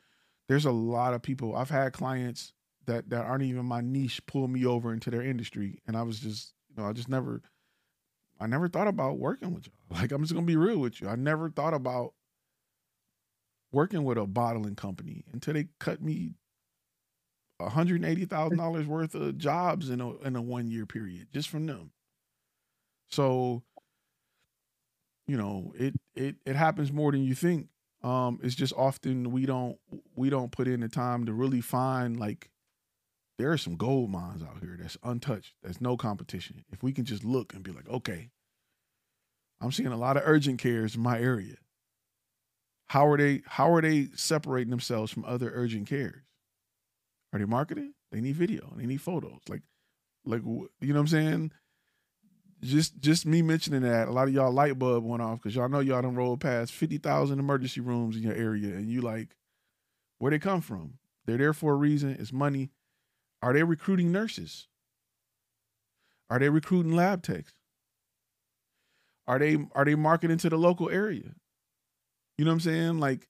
there's 0.48 0.64
a 0.64 0.72
lot 0.72 1.14
of 1.14 1.22
people 1.22 1.56
I've 1.56 1.70
had 1.70 1.92
clients 1.92 2.52
that 2.86 3.10
that 3.10 3.24
aren't 3.24 3.44
even 3.44 3.64
my 3.64 3.80
niche 3.80 4.24
pull 4.26 4.48
me 4.48 4.64
over 4.66 4.92
into 4.92 5.10
their 5.10 5.22
industry, 5.22 5.78
and 5.86 5.96
I 5.96 6.02
was 6.02 6.20
just 6.20 6.54
you 6.68 6.82
know 6.82 6.88
I 6.88 6.92
just 6.92 7.08
never 7.08 7.42
I 8.40 8.46
never 8.46 8.68
thought 8.68 8.88
about 8.88 9.18
working 9.18 9.54
with 9.54 9.66
y'all. 9.66 9.74
Like 10.00 10.12
I'm 10.12 10.22
just 10.22 10.34
gonna 10.34 10.46
be 10.46 10.56
real 10.56 10.78
with 10.78 11.00
you. 11.00 11.08
I 11.08 11.16
never 11.16 11.50
thought 11.50 11.74
about 11.74 12.14
working 13.72 14.04
with 14.04 14.18
a 14.18 14.26
bottling 14.26 14.74
company 14.74 15.24
until 15.32 15.54
they 15.54 15.68
cut 15.78 16.02
me 16.02 16.34
hundred 17.70 18.04
eighty 18.04 18.24
thousand 18.24 18.58
dollars 18.58 18.86
worth 18.86 19.14
of 19.14 19.38
jobs 19.38 19.90
in 19.90 20.00
a 20.00 20.16
in 20.18 20.36
a 20.36 20.42
one 20.42 20.70
year 20.70 20.86
period 20.86 21.28
just 21.32 21.48
from 21.48 21.66
them. 21.66 21.92
So, 23.10 23.62
you 25.26 25.36
know, 25.36 25.72
it 25.76 25.94
it 26.14 26.36
it 26.46 26.56
happens 26.56 26.92
more 26.92 27.12
than 27.12 27.24
you 27.24 27.34
think. 27.34 27.68
Um, 28.02 28.40
it's 28.42 28.54
just 28.54 28.72
often 28.76 29.30
we 29.30 29.46
don't 29.46 29.78
we 30.16 30.30
don't 30.30 30.50
put 30.50 30.66
in 30.66 30.80
the 30.80 30.88
time 30.88 31.26
to 31.26 31.32
really 31.32 31.60
find 31.60 32.18
like 32.18 32.50
there 33.38 33.50
are 33.52 33.58
some 33.58 33.76
gold 33.76 34.10
mines 34.10 34.42
out 34.42 34.58
here 34.60 34.76
that's 34.80 34.98
untouched. 35.02 35.54
That's 35.62 35.80
no 35.80 35.96
competition. 35.96 36.64
If 36.72 36.82
we 36.82 36.92
can 36.92 37.04
just 37.04 37.24
look 37.24 37.54
and 37.54 37.62
be 37.62 37.72
like, 37.72 37.88
okay, 37.88 38.30
I'm 39.60 39.72
seeing 39.72 39.88
a 39.88 39.96
lot 39.96 40.16
of 40.16 40.24
urgent 40.26 40.60
cares 40.60 40.94
in 40.94 41.02
my 41.02 41.20
area. 41.20 41.56
How 42.88 43.06
are 43.06 43.16
they 43.16 43.42
how 43.46 43.72
are 43.72 43.80
they 43.80 44.08
separating 44.14 44.70
themselves 44.70 45.12
from 45.12 45.24
other 45.24 45.50
urgent 45.54 45.88
cares? 45.88 46.22
Are 47.32 47.38
they 47.38 47.44
marketing? 47.44 47.94
They 48.10 48.20
need 48.20 48.36
video. 48.36 48.72
They 48.76 48.86
need 48.86 49.00
photos. 49.00 49.40
Like 49.48 49.62
like 50.24 50.42
you 50.42 50.68
know 50.80 50.94
what 50.94 51.00
I'm 51.00 51.08
saying? 51.08 51.52
just 52.62 52.98
just 53.00 53.26
me 53.26 53.42
mentioning 53.42 53.82
that 53.82 54.08
a 54.08 54.12
lot 54.12 54.28
of 54.28 54.34
y'all 54.34 54.52
light 54.52 54.78
bulb 54.78 55.04
went 55.04 55.22
off 55.22 55.38
because 55.38 55.54
y'all 55.54 55.68
know 55.68 55.80
y'all 55.80 56.02
done 56.02 56.14
rolled 56.14 56.40
past 56.40 56.72
fifty 56.72 56.96
thousand 56.96 57.38
emergency 57.38 57.80
rooms 57.80 58.16
in 58.16 58.22
your 58.22 58.34
area, 58.34 58.74
and 58.76 58.88
you 58.88 59.00
like, 59.00 59.36
where 60.18 60.30
they 60.30 60.38
come 60.38 60.60
from? 60.60 60.94
They're 61.26 61.38
there 61.38 61.52
for 61.52 61.72
a 61.72 61.76
reason. 61.76 62.16
It's 62.18 62.32
money. 62.32 62.70
Are 63.42 63.52
they 63.52 63.64
recruiting 63.64 64.12
nurses? 64.12 64.68
Are 66.30 66.38
they 66.38 66.48
recruiting 66.48 66.92
lab 66.92 67.22
techs? 67.22 67.52
Are 69.26 69.38
they 69.38 69.58
are 69.74 69.84
they 69.84 69.96
marketing 69.96 70.38
to 70.38 70.48
the 70.48 70.56
local 70.56 70.88
area? 70.88 71.34
You 72.38 72.44
know 72.44 72.52
what 72.52 72.54
I'm 72.54 72.60
saying? 72.60 72.98
Like, 72.98 73.28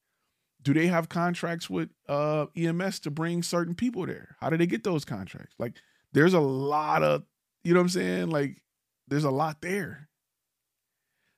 do 0.62 0.72
they 0.72 0.86
have 0.86 1.08
contracts 1.08 1.68
with 1.68 1.90
uh, 2.08 2.46
EMS 2.56 3.00
to 3.00 3.10
bring 3.10 3.42
certain 3.42 3.74
people 3.74 4.06
there? 4.06 4.36
How 4.40 4.50
do 4.50 4.56
they 4.56 4.66
get 4.66 4.84
those 4.84 5.04
contracts? 5.04 5.54
Like, 5.58 5.74
there's 6.12 6.34
a 6.34 6.40
lot 6.40 7.02
of 7.02 7.24
you 7.64 7.74
know 7.74 7.80
what 7.80 7.84
I'm 7.84 7.88
saying? 7.90 8.30
Like, 8.30 8.62
there's 9.08 9.24
a 9.24 9.30
lot 9.30 9.60
there. 9.60 10.08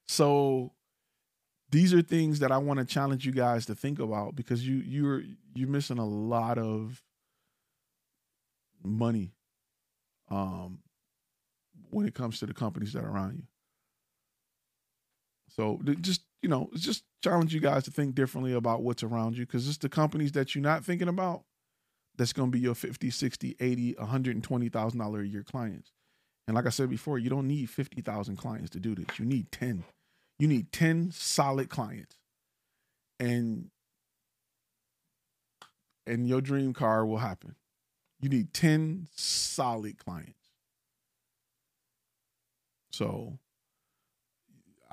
So 0.06 0.72
these 1.70 1.92
are 1.92 2.02
things 2.02 2.38
that 2.38 2.52
I 2.52 2.58
want 2.58 2.78
to 2.78 2.84
challenge 2.84 3.26
you 3.26 3.32
guys 3.32 3.66
to 3.66 3.74
think 3.74 3.98
about 3.98 4.36
because 4.36 4.66
you 4.66 4.76
you're 4.76 5.22
you're 5.54 5.68
missing 5.68 5.98
a 5.98 6.06
lot 6.06 6.58
of 6.58 7.02
money 8.82 9.32
um 10.30 10.78
when 11.90 12.06
it 12.06 12.14
comes 12.14 12.38
to 12.38 12.46
the 12.46 12.52
companies 12.52 12.92
that 12.92 13.04
are 13.04 13.10
around 13.10 13.36
you. 13.36 13.44
So 15.56 15.80
just 16.00 16.22
you 16.42 16.48
know, 16.48 16.68
just 16.74 17.04
challenge 17.22 17.54
you 17.54 17.60
guys 17.60 17.84
to 17.84 17.90
think 17.90 18.14
differently 18.14 18.52
about 18.52 18.82
what's 18.82 19.02
around 19.02 19.36
you 19.36 19.46
because 19.46 19.66
it's 19.66 19.78
the 19.78 19.88
companies 19.88 20.32
that 20.32 20.54
you're 20.54 20.62
not 20.62 20.84
thinking 20.84 21.08
about 21.08 21.44
that's 22.16 22.32
going 22.32 22.50
to 22.50 22.52
be 22.52 22.60
your 22.60 22.74
50, 22.74 23.10
60, 23.10 23.56
80, 23.58 23.94
120,000 23.98 24.98
dollar 24.98 25.20
a 25.20 25.26
year 25.26 25.42
clients. 25.42 25.92
And 26.46 26.54
like 26.54 26.66
I 26.66 26.70
said 26.70 26.90
before, 26.90 27.18
you 27.18 27.30
don't 27.30 27.48
need 27.48 27.70
50,000 27.70 28.36
clients 28.36 28.70
to 28.70 28.80
do 28.80 28.94
this. 28.94 29.18
You 29.18 29.24
need 29.24 29.50
10. 29.52 29.84
You 30.38 30.48
need 30.48 30.70
10 30.72 31.12
solid 31.12 31.70
clients. 31.70 32.16
And 33.18 33.70
and 36.06 36.28
your 36.28 36.42
dream 36.42 36.74
car 36.74 37.06
will 37.06 37.18
happen. 37.18 37.54
You 38.20 38.28
need 38.28 38.52
10 38.52 39.08
solid 39.14 39.96
clients. 39.96 40.50
So 42.90 43.38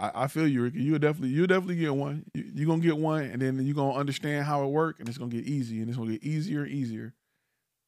I, 0.02 0.24
I 0.24 0.28
feel 0.28 0.48
you, 0.48 0.64
Ricky. 0.64 0.82
You 0.82 0.98
definitely 0.98 1.30
you 1.30 1.46
definitely 1.46 1.76
get 1.76 1.96
one. 1.96 2.26
You, 2.34 2.52
you're 2.56 2.68
gonna 2.68 2.82
get 2.82 2.98
one, 2.98 3.24
and 3.24 3.42
then 3.42 3.64
you're 3.64 3.76
gonna 3.76 3.94
understand 3.94 4.46
how 4.46 4.64
it 4.64 4.70
works, 4.70 5.00
and 5.00 5.08
it's 5.08 5.20
gonna 5.20 5.32
get 5.32 5.46
easy, 5.46 5.80
and 5.80 5.88
it's 5.88 5.98
gonna 5.98 6.14
get 6.14 6.24
easier 6.24 6.64
and 6.64 6.72
easier. 6.72 7.14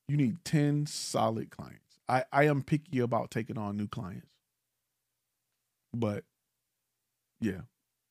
You 0.07 0.17
need 0.17 0.45
10 0.45 0.85
solid 0.85 1.49
clients. 1.49 1.79
I, 2.07 2.25
I 2.31 2.43
am 2.43 2.61
picky 2.61 2.99
about 2.99 3.31
taking 3.31 3.57
on 3.57 3.77
new 3.77 3.87
clients. 3.87 4.35
But 5.93 6.25
yeah, 7.39 7.61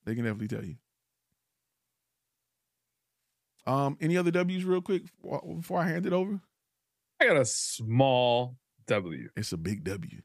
they 0.05 0.15
can 0.15 0.25
definitely 0.25 0.49
tell 0.49 0.65
you. 0.65 0.77
Um, 3.67 3.97
any 4.01 4.17
other 4.17 4.31
W's 4.33 4.65
real 4.65 4.81
quick 4.81 5.03
before 5.23 5.81
I 5.81 5.89
hand 5.89 6.07
it 6.07 6.13
over? 6.13 6.41
I 7.21 7.27
got 7.27 7.37
a 7.37 7.45
small 7.45 8.57
W. 8.87 9.29
It's 9.37 9.53
a 9.53 9.57
big 9.57 9.85
W. 9.85 10.23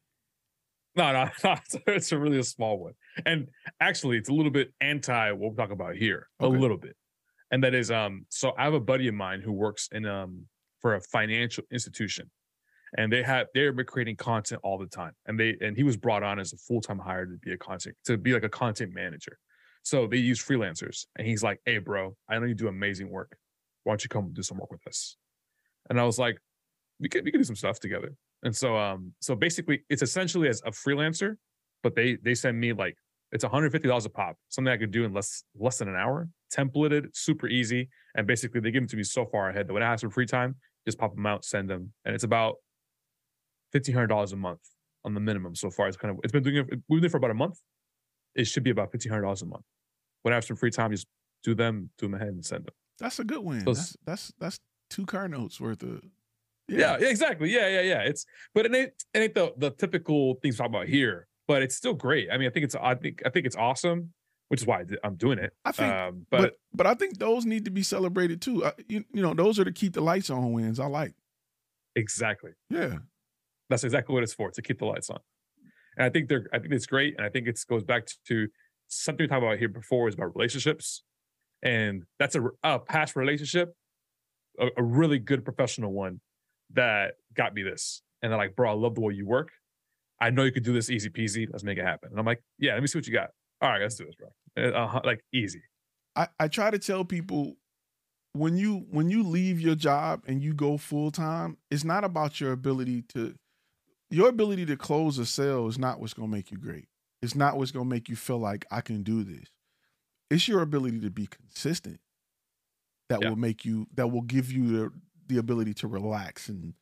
No, 0.96 1.14
no, 1.14 1.30
no 1.44 1.56
it's 1.88 2.12
a 2.12 2.18
really 2.18 2.40
a 2.40 2.44
small 2.44 2.80
one. 2.80 2.94
And 3.26 3.48
actually, 3.80 4.18
it's 4.18 4.30
a 4.30 4.34
little 4.34 4.52
bit 4.52 4.74
anti 4.82 5.32
what 5.32 5.52
we're 5.52 5.56
talking 5.56 5.74
about 5.74 5.96
here, 5.96 6.30
okay. 6.42 6.56
a 6.56 6.60
little 6.60 6.78
bit. 6.78 6.96
And 7.52 7.64
that 7.64 7.74
is, 7.74 7.92
um, 7.92 8.26
so 8.30 8.54
I 8.58 8.66
have 8.66 8.74
a 8.74 8.80
buddy 8.80 9.08
of 9.08 9.16
mine 9.16 9.42
who 9.42 9.52
works 9.52 9.90
in 9.92 10.06
um 10.06 10.46
for 10.82 10.96
a 10.96 11.02
financial 11.02 11.64
institution, 11.72 12.30
and 12.98 13.12
they 13.12 13.24
have 13.24 13.48
they're 13.54 13.74
creating 13.84 14.16
content 14.16 14.62
all 14.64 14.78
the 14.78 14.88
time 14.88 15.14
and 15.26 15.40
they 15.40 15.58
and 15.62 15.76
he 15.76 15.84
was 15.84 15.98
brought 15.98 16.24
on 16.24 16.40
as 16.40 16.54
a 16.54 16.58
full-time 16.58 17.00
hire 17.00 17.26
to 17.26 17.38
be 17.42 17.52
a 17.52 17.58
content 17.58 17.96
to 18.06 18.18
be 18.18 18.32
like 18.32 18.44
a 18.44 18.50
content 18.50 18.94
manager 18.94 19.38
so 19.84 20.08
they 20.08 20.18
use 20.18 20.42
freelancers 20.42 21.08
and 21.18 21.28
he's 21.28 21.44
like 21.44 21.60
hey 21.66 21.80
bro 21.80 22.16
i 22.30 22.40
know 22.40 22.46
you 22.46 22.54
do 22.54 22.70
amazing 22.70 23.10
work 23.10 23.36
why 23.84 23.92
don't 23.92 24.04
you 24.04 24.08
come 24.08 24.30
do 24.32 24.42
some 24.42 24.58
work 24.58 24.72
with 24.72 24.88
us 24.88 25.18
and 25.90 26.00
i 26.00 26.04
was 26.04 26.18
like 26.18 26.38
we 27.00 27.10
could 27.10 27.24
we 27.24 27.32
could 27.32 27.40
do 27.40 27.44
some 27.44 27.56
stuff 27.56 27.80
together. 27.80 28.14
And 28.44 28.56
so 28.56 28.78
um 28.78 29.14
so 29.20 29.36
basically 29.36 29.84
it's 29.90 30.02
essentially 30.02 30.48
as 30.50 30.62
a 30.66 30.72
freelancer, 30.72 31.36
but 31.84 31.96
they 31.96 32.18
they 32.24 32.36
send 32.36 32.60
me 32.60 32.74
like 32.74 32.96
it's 33.32 33.44
$150 33.44 34.06
a 34.06 34.10
pop, 34.10 34.38
something 34.50 34.72
I 34.72 34.78
could 34.78 34.92
do 34.92 35.04
in 35.04 35.14
less 35.14 35.44
less 35.56 35.80
than 35.80 35.90
an 35.90 35.96
hour, 35.96 36.30
templated, 36.56 37.08
super 37.14 37.48
easy, 37.48 37.90
and 38.16 38.26
basically 38.26 38.62
they 38.62 38.72
give 38.72 38.82
them 38.82 38.88
to 38.90 38.98
me 38.98 39.04
so 39.04 39.26
far 39.26 39.50
ahead 39.50 39.68
that 39.68 39.74
when 39.74 39.84
I 39.84 39.90
have 39.90 40.00
some 40.00 40.10
free 40.10 40.26
time, 40.26 40.56
just 40.86 40.98
pop 40.98 41.14
them 41.16 41.26
out, 41.26 41.44
send 41.44 41.70
them, 41.70 41.94
and 42.06 42.16
it's 42.16 42.24
about 42.24 42.56
fifteen 43.72 43.94
hundred 43.94 44.08
dollars 44.08 44.32
a 44.32 44.38
month 44.38 44.62
on 45.04 45.14
the 45.14 45.20
minimum 45.20 45.56
so 45.56 45.70
far. 45.70 45.88
It's 45.88 45.98
kind 45.98 46.12
of 46.14 46.20
it's 46.24 46.32
been 46.32 46.44
doing 46.44 46.58
it 46.58 46.66
we've 46.70 46.80
been 46.80 47.00
doing 47.00 47.04
it 47.06 47.12
for 47.12 47.18
about 47.18 47.32
a 47.32 47.36
month. 47.36 47.60
It 48.36 48.46
should 48.46 48.64
be 48.64 48.70
about 48.70 48.92
fifteen 48.92 49.12
hundred 49.12 49.24
dollars 49.24 49.42
a 49.42 49.46
month. 49.46 49.64
When 50.22 50.34
I 50.34 50.36
have 50.36 50.46
some 50.46 50.58
free 50.58 50.72
time, 50.72 50.92
just 50.92 51.08
do 51.44 51.54
them, 51.54 51.90
do 51.98 52.06
them 52.08 52.16
ahead, 52.16 52.30
and 52.30 52.46
send 52.46 52.66
them. 52.66 52.74
That's 53.00 53.20
a 53.20 53.24
good 53.24 53.44
win. 53.44 53.62
So 53.62 53.74
that's 53.74 53.98
that's 54.06 54.34
that's 54.40 54.60
two 54.90 55.06
car 55.06 55.28
notes 55.28 55.60
worth 55.60 55.84
of. 55.84 56.02
Yeah, 56.68 56.98
yeah, 57.00 57.08
exactly. 57.08 57.54
Yeah, 57.54 57.68
yeah, 57.68 57.82
yeah. 57.82 58.00
It's 58.02 58.26
but 58.54 58.66
it 58.66 58.76
ain't 58.76 58.92
it 59.14 59.20
ain't 59.20 59.36
the 59.36 59.54
the 59.58 59.72
typical 59.72 60.36
things 60.42 60.56
we 60.56 60.58
talk 60.58 60.68
about 60.68 60.88
here, 60.88 61.27
but 61.48 61.61
it's 61.61 61.76
still 61.76 61.93
great. 61.93 62.30
I 62.32 62.38
mean, 62.38 62.48
I 62.48 62.51
think 62.51 62.66
it's 62.66 62.76
I 62.76 62.95
think 62.95 63.22
I 63.26 63.30
think 63.30 63.45
it's 63.45 63.56
awesome, 63.56 64.14
which 64.50 64.61
is 64.61 64.67
why 64.67 64.82
I 64.82 64.85
I'm 65.03 65.16
doing 65.16 65.40
it. 65.40 65.53
I 65.66 65.72
think, 65.72 65.93
um, 65.93 66.26
but, 66.30 66.42
but, 66.42 66.53
but 66.74 66.88
I 66.88 66.93
think 66.93 67.17
those 67.19 67.45
need 67.45 67.66
to 67.66 67.72
be 67.72 67.84
celebrated 67.84 68.42
too. 68.42 68.64
Uh, 68.66 68.72
you, 68.88 69.03
you 69.14 69.22
know, 69.22 69.34
those 69.34 69.59
are 69.59 69.64
the 69.64 69.72
keep 69.72 69.93
the 69.93 70.01
lights 70.01 70.30
on 70.30 70.51
wins. 70.53 70.80
I 70.80 70.88
like. 70.88 71.14
exactly. 71.95 72.51
Yeah, 72.69 72.98
That's 73.69 73.84
exactly 73.84 74.14
what 74.14 74.24
it's 74.24 74.34
for 74.34 74.51
to 74.51 74.61
keep 74.61 74.80
the 74.80 74.85
lights 74.85 75.09
on. 75.09 75.19
And 75.98 76.06
I 76.06 76.09
think 76.09 76.30
they're 76.30 76.48
I 76.53 76.59
think 76.59 76.74
it's 76.74 76.85
great. 76.85 77.16
And 77.17 77.26
I 77.26 77.30
think 77.30 77.48
it 77.48 77.59
goes 77.69 77.84
back 77.84 78.08
to 78.27 78.48
something 78.88 79.24
we 79.24 79.27
talked 79.27 79.43
about 79.43 79.58
here 79.58 79.69
before 79.69 80.08
is 80.08 80.16
about 80.16 80.35
relationships. 80.35 81.03
And 81.64 82.03
that's 82.19 82.35
a, 82.35 82.43
a 82.64 82.80
past 82.80 83.16
relationship, 83.16 83.74
a, 84.59 84.67
a 84.77 84.84
really 84.84 85.17
good 85.19 85.43
professional 85.43 85.92
one 85.92 86.22
that 86.74 87.14
got 87.34 87.53
me 87.53 87.64
this. 87.64 88.03
And 88.22 88.32
they're 88.32 88.38
like, 88.38 88.56
bro, 88.56 88.72
I 88.72 88.76
love 88.76 88.95
the 88.95 89.01
way 89.01 89.14
you 89.14 89.26
work. 89.26 89.51
I 90.20 90.30
know 90.32 90.44
you 90.44 90.52
could 90.52 90.64
do 90.64 90.74
this 90.74 90.90
easy 90.90 91.10
peasy. 91.10 91.48
Let's 91.52 91.64
make 91.64 91.78
it 91.78 91.86
happen. 91.86 92.10
And 92.10 92.20
I'm 92.20 92.26
like, 92.26 92.42
yeah, 92.58 92.74
let 92.74 92.82
me 92.82 92.88
see 92.88 92.98
what 92.98 93.08
you 93.08 93.14
got. 93.14 93.30
All 93.62 93.70
right, 93.70 93.82
let's 93.82 93.96
do 93.96 94.06
this, 94.06 94.16
bro. 94.16 94.30
Uh, 94.58 95.00
like 95.04 95.22
easy. 95.34 95.62
I 96.16 96.28
I 96.40 96.48
try 96.48 96.72
to 96.72 96.80
tell 96.80 97.06
people 97.06 97.56
when 98.34 98.58
you 98.58 98.86
when 98.90 99.10
you 99.10 99.24
leave 99.24 99.60
your 99.60 99.76
job 99.76 100.24
and 100.28 100.42
you 100.42 100.54
go 100.54 100.78
full 100.78 101.12
time, 101.12 101.58
it's 101.72 101.84
not 101.84 102.04
about 102.04 102.40
your 102.40 102.52
ability 102.52 103.04
to 103.14 103.36
your 104.10 104.30
ability 104.30 104.66
to 104.68 104.78
close 104.78 105.18
a 105.20 105.26
sale 105.26 105.68
is 105.68 105.78
not 105.78 106.00
what's 106.00 106.14
going 106.14 106.30
to 106.30 106.36
make 106.36 106.50
you 106.52 106.58
great. 106.58 106.88
It's 107.22 107.36
not 107.36 107.58
what's 107.58 107.72
going 107.72 107.86
to 107.86 107.90
make 107.90 108.10
you 108.10 108.16
feel 108.16 108.38
like 108.38 108.66
I 108.72 108.82
can 108.82 109.04
do 109.04 109.24
this. 109.24 109.50
It's 110.30 110.48
your 110.48 110.62
ability 110.62 111.00
to 111.02 111.10
be 111.10 111.28
consistent 111.28 112.00
that 113.10 113.22
Yeah. 113.22 113.30
will 113.30 113.36
make 113.38 113.66
you 113.66 113.88
that 113.96 114.08
will 114.12 114.22
give 114.22 114.52
you 114.52 114.68
the 114.68 114.92
the 115.28 115.38
ability 115.38 115.74
to 115.76 115.88
relax 115.88 116.48
and 116.48 116.74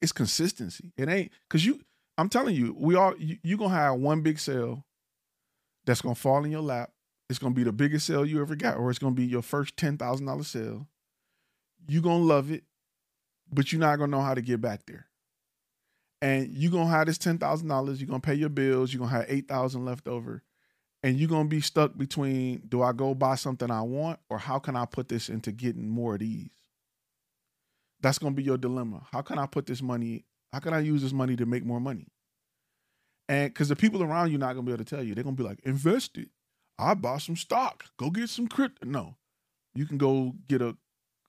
it's 0.00 0.12
consistency. 0.12 0.92
It 0.96 1.08
ain't 1.08 1.30
cuz 1.48 1.64
you 1.66 1.80
I'm 2.18 2.28
telling 2.28 2.54
you, 2.54 2.74
we 2.78 2.94
all 2.96 3.14
you, 3.18 3.38
you 3.42 3.56
to 3.56 3.68
have 3.68 3.94
one 3.96 4.22
big 4.22 4.38
sale 4.38 4.84
that's 5.86 6.02
to 6.14 6.20
fall 6.20 6.44
in 6.44 6.50
your 6.50 6.60
lap. 6.60 6.90
It's 7.28 7.38
to 7.52 7.56
be 7.56 7.64
the 7.64 7.72
biggest 7.72 8.06
sale 8.06 8.26
you 8.26 8.40
ever 8.40 8.56
got 8.56 8.76
or 8.76 8.90
it's 8.90 8.98
to 9.12 9.16
be 9.16 9.24
your 9.24 9.42
first 9.42 9.76
$10,000 9.76 10.44
sale. 10.44 10.88
You're 11.86 12.02
going 12.02 12.22
to 12.22 12.26
love 12.26 12.50
it, 12.50 12.64
but 13.52 13.72
you're 13.72 13.80
not 13.80 13.96
to 14.10 14.16
know 14.16 14.22
how 14.22 14.34
to 14.34 14.42
get 14.42 14.60
back 14.60 14.84
there 14.86 15.06
and 16.22 16.48
you're 16.52 16.70
gonna 16.72 16.90
have 16.90 17.06
this 17.06 17.18
ten 17.18 17.38
thousand 17.38 17.68
dollars. 17.68 18.00
You're 18.00 18.08
gonna 18.08 18.20
pay 18.20 18.34
your 18.34 18.48
bills. 18.48 18.92
You're 18.92 19.00
gonna 19.00 19.12
have 19.12 19.26
eight 19.28 19.48
thousand 19.48 19.84
left 19.84 20.06
over, 20.06 20.42
and 21.02 21.18
you're 21.18 21.28
gonna 21.28 21.48
be 21.48 21.60
stuck 21.60 21.96
between: 21.96 22.62
Do 22.68 22.82
I 22.82 22.92
go 22.92 23.14
buy 23.14 23.36
something 23.36 23.70
I 23.70 23.82
want, 23.82 24.20
or 24.28 24.38
how 24.38 24.58
can 24.58 24.76
I 24.76 24.84
put 24.84 25.08
this 25.08 25.28
into 25.28 25.52
getting 25.52 25.88
more 25.88 26.14
of 26.14 26.20
these? 26.20 26.50
That's 28.00 28.18
gonna 28.18 28.34
be 28.34 28.42
your 28.42 28.58
dilemma. 28.58 29.06
How 29.10 29.22
can 29.22 29.38
I 29.38 29.46
put 29.46 29.66
this 29.66 29.82
money? 29.82 30.24
How 30.52 30.58
can 30.58 30.74
I 30.74 30.80
use 30.80 31.02
this 31.02 31.12
money 31.12 31.36
to 31.36 31.46
make 31.46 31.64
more 31.64 31.80
money? 31.80 32.08
And 33.28 33.52
because 33.52 33.68
the 33.68 33.76
people 33.76 34.02
around 34.02 34.32
you 34.32 34.38
not 34.38 34.54
gonna 34.54 34.66
be 34.66 34.72
able 34.72 34.84
to 34.84 34.96
tell 34.96 35.04
you, 35.04 35.14
they're 35.14 35.24
gonna 35.24 35.36
be 35.36 35.44
like, 35.44 35.60
invest 35.62 36.18
it. 36.18 36.28
I 36.78 36.94
bought 36.94 37.22
some 37.22 37.36
stock. 37.36 37.84
Go 37.96 38.10
get 38.10 38.28
some 38.28 38.48
crypto. 38.48 38.86
No, 38.86 39.16
you 39.74 39.86
can 39.86 39.98
go 39.98 40.34
get 40.48 40.62
a 40.62 40.76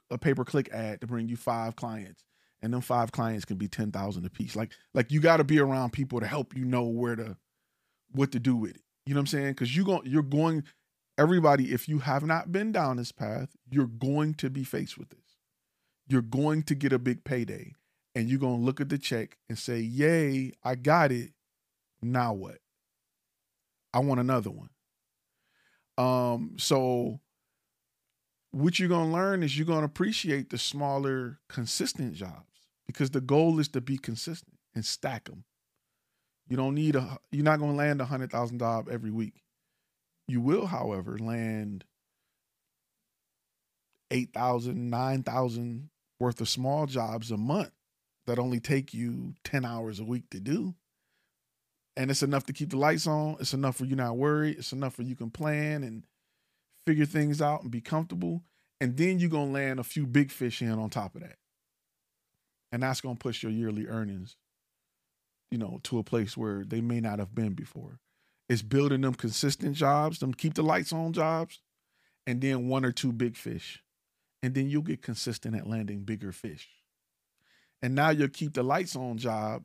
a 0.09 0.17
pay 0.17 0.33
per 0.33 0.43
click 0.43 0.69
ad 0.73 1.01
to 1.01 1.07
bring 1.07 1.29
you 1.29 1.37
five 1.37 1.75
clients 1.75 2.25
and 2.61 2.73
them 2.73 2.81
five 2.81 3.11
clients 3.11 3.45
can 3.45 3.57
be 3.57 3.67
10,000 3.67 4.25
a 4.25 4.29
piece. 4.29 4.55
Like 4.55 4.71
like 4.93 5.11
you 5.11 5.21
got 5.21 5.37
to 5.37 5.43
be 5.43 5.59
around 5.59 5.93
people 5.93 6.19
to 6.19 6.27
help 6.27 6.55
you 6.55 6.65
know 6.65 6.83
where 6.83 7.15
to 7.15 7.37
what 8.11 8.31
to 8.31 8.39
do 8.39 8.55
with 8.55 8.71
it. 8.71 8.81
You 9.05 9.13
know 9.13 9.19
what 9.19 9.33
I'm 9.33 9.39
saying? 9.39 9.55
Cuz 9.55 9.75
you 9.75 9.83
going 9.83 10.01
you're 10.05 10.23
going 10.23 10.63
everybody 11.17 11.71
if 11.71 11.87
you 11.87 11.99
have 11.99 12.23
not 12.23 12.51
been 12.51 12.71
down 12.71 12.97
this 12.97 13.11
path, 13.11 13.55
you're 13.69 13.87
going 13.87 14.33
to 14.35 14.49
be 14.49 14.63
faced 14.63 14.97
with 14.97 15.09
this. 15.09 15.37
You're 16.07 16.21
going 16.21 16.63
to 16.63 16.75
get 16.75 16.91
a 16.91 16.99
big 16.99 17.23
payday 17.23 17.75
and 18.15 18.29
you're 18.29 18.39
going 18.39 18.59
to 18.59 18.65
look 18.65 18.81
at 18.81 18.89
the 18.89 18.97
check 18.97 19.37
and 19.49 19.57
say, 19.57 19.79
"Yay, 19.79 20.53
I 20.63 20.75
got 20.75 21.11
it. 21.11 21.31
Now 22.01 22.33
what? 22.33 22.57
I 23.93 23.99
want 23.99 24.19
another 24.19 24.51
one." 24.51 24.69
Um 25.97 26.55
so 26.57 27.19
what 28.51 28.79
you're 28.79 28.89
going 28.89 29.07
to 29.07 29.13
learn 29.13 29.43
is 29.43 29.57
you're 29.57 29.65
going 29.65 29.79
to 29.79 29.85
appreciate 29.85 30.49
the 30.49 30.57
smaller 30.57 31.39
consistent 31.47 32.13
jobs 32.13 32.67
because 32.85 33.11
the 33.11 33.21
goal 33.21 33.59
is 33.59 33.69
to 33.69 33.81
be 33.81 33.97
consistent 33.97 34.57
and 34.75 34.85
stack 34.85 35.25
them 35.25 35.45
you 36.47 36.57
don't 36.57 36.75
need 36.75 36.95
a 36.95 37.17
you're 37.31 37.45
not 37.45 37.59
going 37.59 37.71
to 37.71 37.77
land 37.77 38.01
a 38.01 38.05
hundred 38.05 38.31
thousand 38.31 38.59
job 38.59 38.89
every 38.91 39.11
week 39.11 39.41
you 40.27 40.41
will 40.41 40.65
however 40.65 41.17
land 41.17 41.85
8000 44.11 44.89
9000 44.89 45.89
worth 46.19 46.41
of 46.41 46.49
small 46.49 46.85
jobs 46.85 47.31
a 47.31 47.37
month 47.37 47.71
that 48.27 48.39
only 48.39 48.59
take 48.59 48.93
you 48.93 49.33
10 49.43 49.65
hours 49.65 49.99
a 49.99 50.03
week 50.03 50.29
to 50.29 50.39
do 50.39 50.75
and 51.97 52.09
it's 52.09 52.23
enough 52.23 52.45
to 52.45 52.53
keep 52.53 52.69
the 52.69 52.77
lights 52.77 53.07
on 53.07 53.35
it's 53.39 53.53
enough 53.53 53.77
for 53.77 53.85
you 53.85 53.95
not 53.95 54.17
worried 54.17 54.57
it's 54.57 54.71
enough 54.71 54.95
for 54.95 55.03
you 55.03 55.15
can 55.15 55.29
plan 55.29 55.83
and 55.83 56.03
figure 56.85 57.05
things 57.05 57.41
out 57.41 57.61
and 57.61 57.71
be 57.71 57.81
comfortable. 57.81 58.43
And 58.79 58.97
then 58.97 59.19
you're 59.19 59.29
going 59.29 59.47
to 59.47 59.53
land 59.53 59.79
a 59.79 59.83
few 59.83 60.05
big 60.07 60.31
fish 60.31 60.61
in 60.61 60.71
on 60.71 60.89
top 60.89 61.15
of 61.15 61.21
that. 61.21 61.37
And 62.71 62.83
that's 62.83 63.01
going 63.01 63.17
to 63.17 63.21
push 63.21 63.43
your 63.43 63.51
yearly 63.51 63.87
earnings, 63.87 64.37
you 65.51 65.57
know, 65.57 65.79
to 65.83 65.99
a 65.99 66.03
place 66.03 66.35
where 66.35 66.63
they 66.63 66.81
may 66.81 66.99
not 66.99 67.19
have 67.19 67.35
been 67.35 67.53
before. 67.53 67.99
It's 68.49 68.61
building 68.61 69.01
them 69.01 69.13
consistent 69.13 69.75
jobs, 69.75 70.19
them 70.19 70.33
keep 70.33 70.55
the 70.55 70.63
lights 70.63 70.91
on 70.91 71.13
jobs, 71.13 71.59
and 72.25 72.41
then 72.41 72.67
one 72.67 72.85
or 72.85 72.91
two 72.91 73.11
big 73.11 73.35
fish. 73.35 73.83
And 74.41 74.55
then 74.55 74.69
you'll 74.69 74.81
get 74.81 75.01
consistent 75.01 75.55
at 75.55 75.67
landing 75.67 76.03
bigger 76.03 76.31
fish. 76.31 76.67
And 77.81 77.95
now 77.95 78.09
your 78.09 78.27
keep 78.27 78.53
the 78.53 78.63
lights 78.63 78.95
on 78.95 79.17
job 79.17 79.63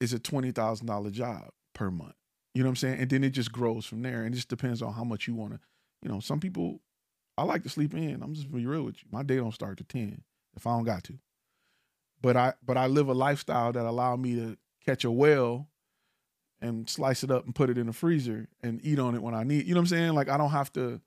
is 0.00 0.12
a 0.12 0.18
$20,000 0.18 1.12
job 1.12 1.48
per 1.74 1.90
month. 1.90 2.14
You 2.54 2.62
know 2.62 2.68
what 2.68 2.72
I'm 2.72 2.76
saying? 2.76 3.00
And 3.00 3.10
then 3.10 3.24
it 3.24 3.30
just 3.30 3.52
grows 3.52 3.86
from 3.86 4.02
there. 4.02 4.24
And 4.24 4.34
it 4.34 4.36
just 4.36 4.48
depends 4.48 4.82
on 4.82 4.92
how 4.92 5.04
much 5.04 5.26
you 5.26 5.34
want 5.34 5.52
to 5.52 5.60
you 6.02 6.10
know, 6.10 6.20
some 6.20 6.40
people 6.40 6.80
I 7.36 7.44
like 7.44 7.62
to 7.62 7.68
sleep 7.68 7.94
in. 7.94 8.22
I'm 8.22 8.34
just 8.34 8.50
be 8.50 8.66
real 8.66 8.82
with 8.82 8.96
you. 9.02 9.08
My 9.10 9.22
day 9.22 9.36
don't 9.36 9.54
start 9.54 9.78
to 9.78 9.84
10 9.84 10.22
if 10.56 10.66
I 10.66 10.70
don't 10.70 10.84
got 10.84 11.04
to. 11.04 11.18
But 12.22 12.36
I 12.36 12.54
but 12.64 12.76
I 12.76 12.86
live 12.86 13.08
a 13.08 13.14
lifestyle 13.14 13.72
that 13.72 13.86
allow 13.86 14.16
me 14.16 14.34
to 14.34 14.58
catch 14.84 15.04
a 15.04 15.10
whale 15.10 15.68
and 16.60 16.88
slice 16.88 17.24
it 17.24 17.30
up 17.30 17.46
and 17.46 17.54
put 17.54 17.70
it 17.70 17.78
in 17.78 17.86
the 17.86 17.92
freezer 17.94 18.48
and 18.62 18.80
eat 18.84 18.98
on 18.98 19.14
it 19.14 19.22
when 19.22 19.34
I 19.34 19.42
need. 19.42 19.66
You 19.66 19.74
know 19.74 19.80
what 19.80 19.84
I'm 19.84 19.98
saying? 19.98 20.12
Like 20.12 20.28
I 20.28 20.36
don't 20.36 20.50
have 20.50 20.72
to 20.74 21.00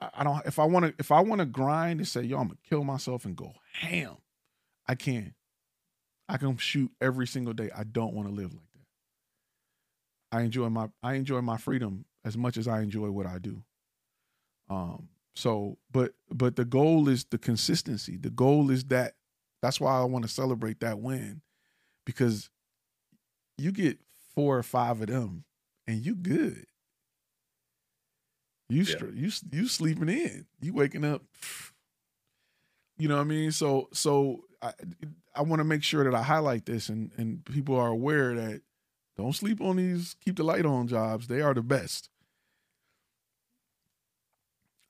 I 0.00 0.24
don't 0.24 0.44
if 0.44 0.58
I 0.58 0.64
want 0.64 0.86
to 0.86 0.94
if 0.98 1.10
I 1.10 1.20
want 1.20 1.38
to 1.38 1.46
grind 1.46 2.00
and 2.00 2.08
say, 2.08 2.22
"Yo, 2.22 2.38
I'm 2.38 2.50
to 2.50 2.56
kill 2.68 2.84
myself 2.84 3.24
and 3.24 3.34
go 3.34 3.54
ham." 3.80 4.16
I 4.88 4.94
can. 4.94 5.34
I 6.28 6.36
can 6.38 6.56
shoot 6.56 6.90
every 7.00 7.26
single 7.26 7.52
day. 7.52 7.70
I 7.76 7.84
don't 7.84 8.12
want 8.14 8.28
to 8.28 8.34
live 8.34 8.52
like 8.52 8.62
that. 8.74 10.36
I 10.38 10.42
enjoy 10.42 10.68
my 10.68 10.88
I 11.02 11.14
enjoy 11.14 11.40
my 11.40 11.56
freedom 11.56 12.04
as 12.24 12.36
much 12.36 12.56
as 12.56 12.66
I 12.66 12.80
enjoy 12.80 13.10
what 13.10 13.26
I 13.26 13.38
do. 13.38 13.62
Um 14.68 15.08
so 15.34 15.78
but 15.92 16.12
but 16.30 16.56
the 16.56 16.64
goal 16.64 17.08
is 17.08 17.24
the 17.26 17.38
consistency. 17.38 18.16
The 18.16 18.30
goal 18.30 18.70
is 18.70 18.84
that 18.86 19.14
that's 19.62 19.80
why 19.80 19.98
I 19.98 20.04
want 20.04 20.24
to 20.24 20.30
celebrate 20.30 20.80
that 20.80 20.98
win 20.98 21.42
because 22.04 22.50
you 23.56 23.70
get 23.72 23.98
four 24.34 24.58
or 24.58 24.62
five 24.62 25.00
of 25.00 25.06
them 25.06 25.44
and 25.86 26.04
you 26.04 26.14
good. 26.16 26.66
You 28.68 28.78
Yeah. 28.82 28.96
str- 28.96 29.14
you 29.14 29.30
you 29.52 29.68
sleeping 29.68 30.08
in. 30.08 30.46
You 30.60 30.72
waking 30.72 31.04
up 31.04 31.22
you 32.98 33.08
know 33.08 33.16
what 33.16 33.22
I 33.22 33.24
mean? 33.24 33.52
So 33.52 33.88
so 33.92 34.44
I 34.62 34.72
I 35.34 35.42
want 35.42 35.60
to 35.60 35.64
make 35.64 35.82
sure 35.82 36.04
that 36.04 36.14
I 36.14 36.22
highlight 36.22 36.66
this 36.66 36.88
and 36.88 37.10
and 37.16 37.44
people 37.44 37.76
are 37.76 37.88
aware 37.88 38.34
that 38.34 38.62
don't 39.16 39.34
sleep 39.34 39.60
on 39.60 39.76
these 39.76 40.16
keep 40.24 40.36
the 40.36 40.44
light 40.44 40.66
on 40.66 40.88
jobs. 40.88 41.26
They 41.26 41.40
are 41.40 41.54
the 41.54 41.62
best. 41.62 42.10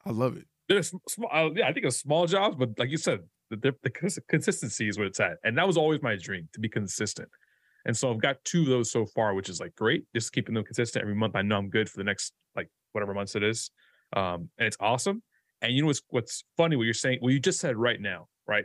I 0.05 0.11
love 0.11 0.37
it. 0.37 0.47
There's 0.69 0.93
small, 1.09 1.31
uh, 1.33 1.51
yeah, 1.55 1.69
I 1.69 1.73
think 1.73 1.87
it's 1.87 1.99
small 1.99 2.27
jobs, 2.27 2.57
but 2.57 2.79
like 2.79 2.91
you 2.91 2.97
said, 2.97 3.21
the, 3.51 3.57
the, 3.57 3.75
the 3.83 3.91
cons- 3.91 4.19
consistency 4.29 4.89
is 4.89 4.99
what 4.99 5.07
it's 5.07 5.21
at, 5.21 5.39
and 5.45 5.57
that 5.59 5.67
was 5.67 5.77
always 5.77 6.03
my 6.03 6.17
dream 6.17 6.49
to 6.53 6.61
be 6.61 6.69
consistent. 6.69 7.29
And 7.85 7.97
so 7.97 8.11
I've 8.11 8.21
got 8.21 8.45
two 8.45 8.63
of 8.63 8.67
those 8.67 8.91
so 8.91 9.07
far, 9.07 9.35
which 9.35 9.49
is 9.49 9.61
like 9.61 9.75
great. 9.77 10.05
Just 10.13 10.33
keeping 10.33 10.55
them 10.55 10.65
consistent 10.65 11.03
every 11.03 11.15
month. 11.15 11.37
I 11.37 11.43
know 11.43 11.57
I'm 11.57 11.71
good 11.71 11.89
for 11.89 11.99
the 11.99 12.05
next 12.05 12.33
like 12.57 12.69
whatever 12.93 13.15
months 13.15 13.37
it 13.37 13.45
is, 13.45 13.71
um, 14.17 14.49
and 14.59 14.67
it's 14.67 14.77
awesome. 14.81 15.23
And 15.67 15.75
you 15.77 15.83
know 15.83 15.89
what's 15.89 16.03
what's 16.11 16.45
funny? 16.57 16.77
What 16.77 16.85
you're 16.85 16.95
saying, 16.95 17.19
what 17.21 17.33
you 17.33 17.41
just 17.41 17.61
said 17.61 17.77
right 17.77 18.01
now, 18.01 18.29
right? 18.47 18.65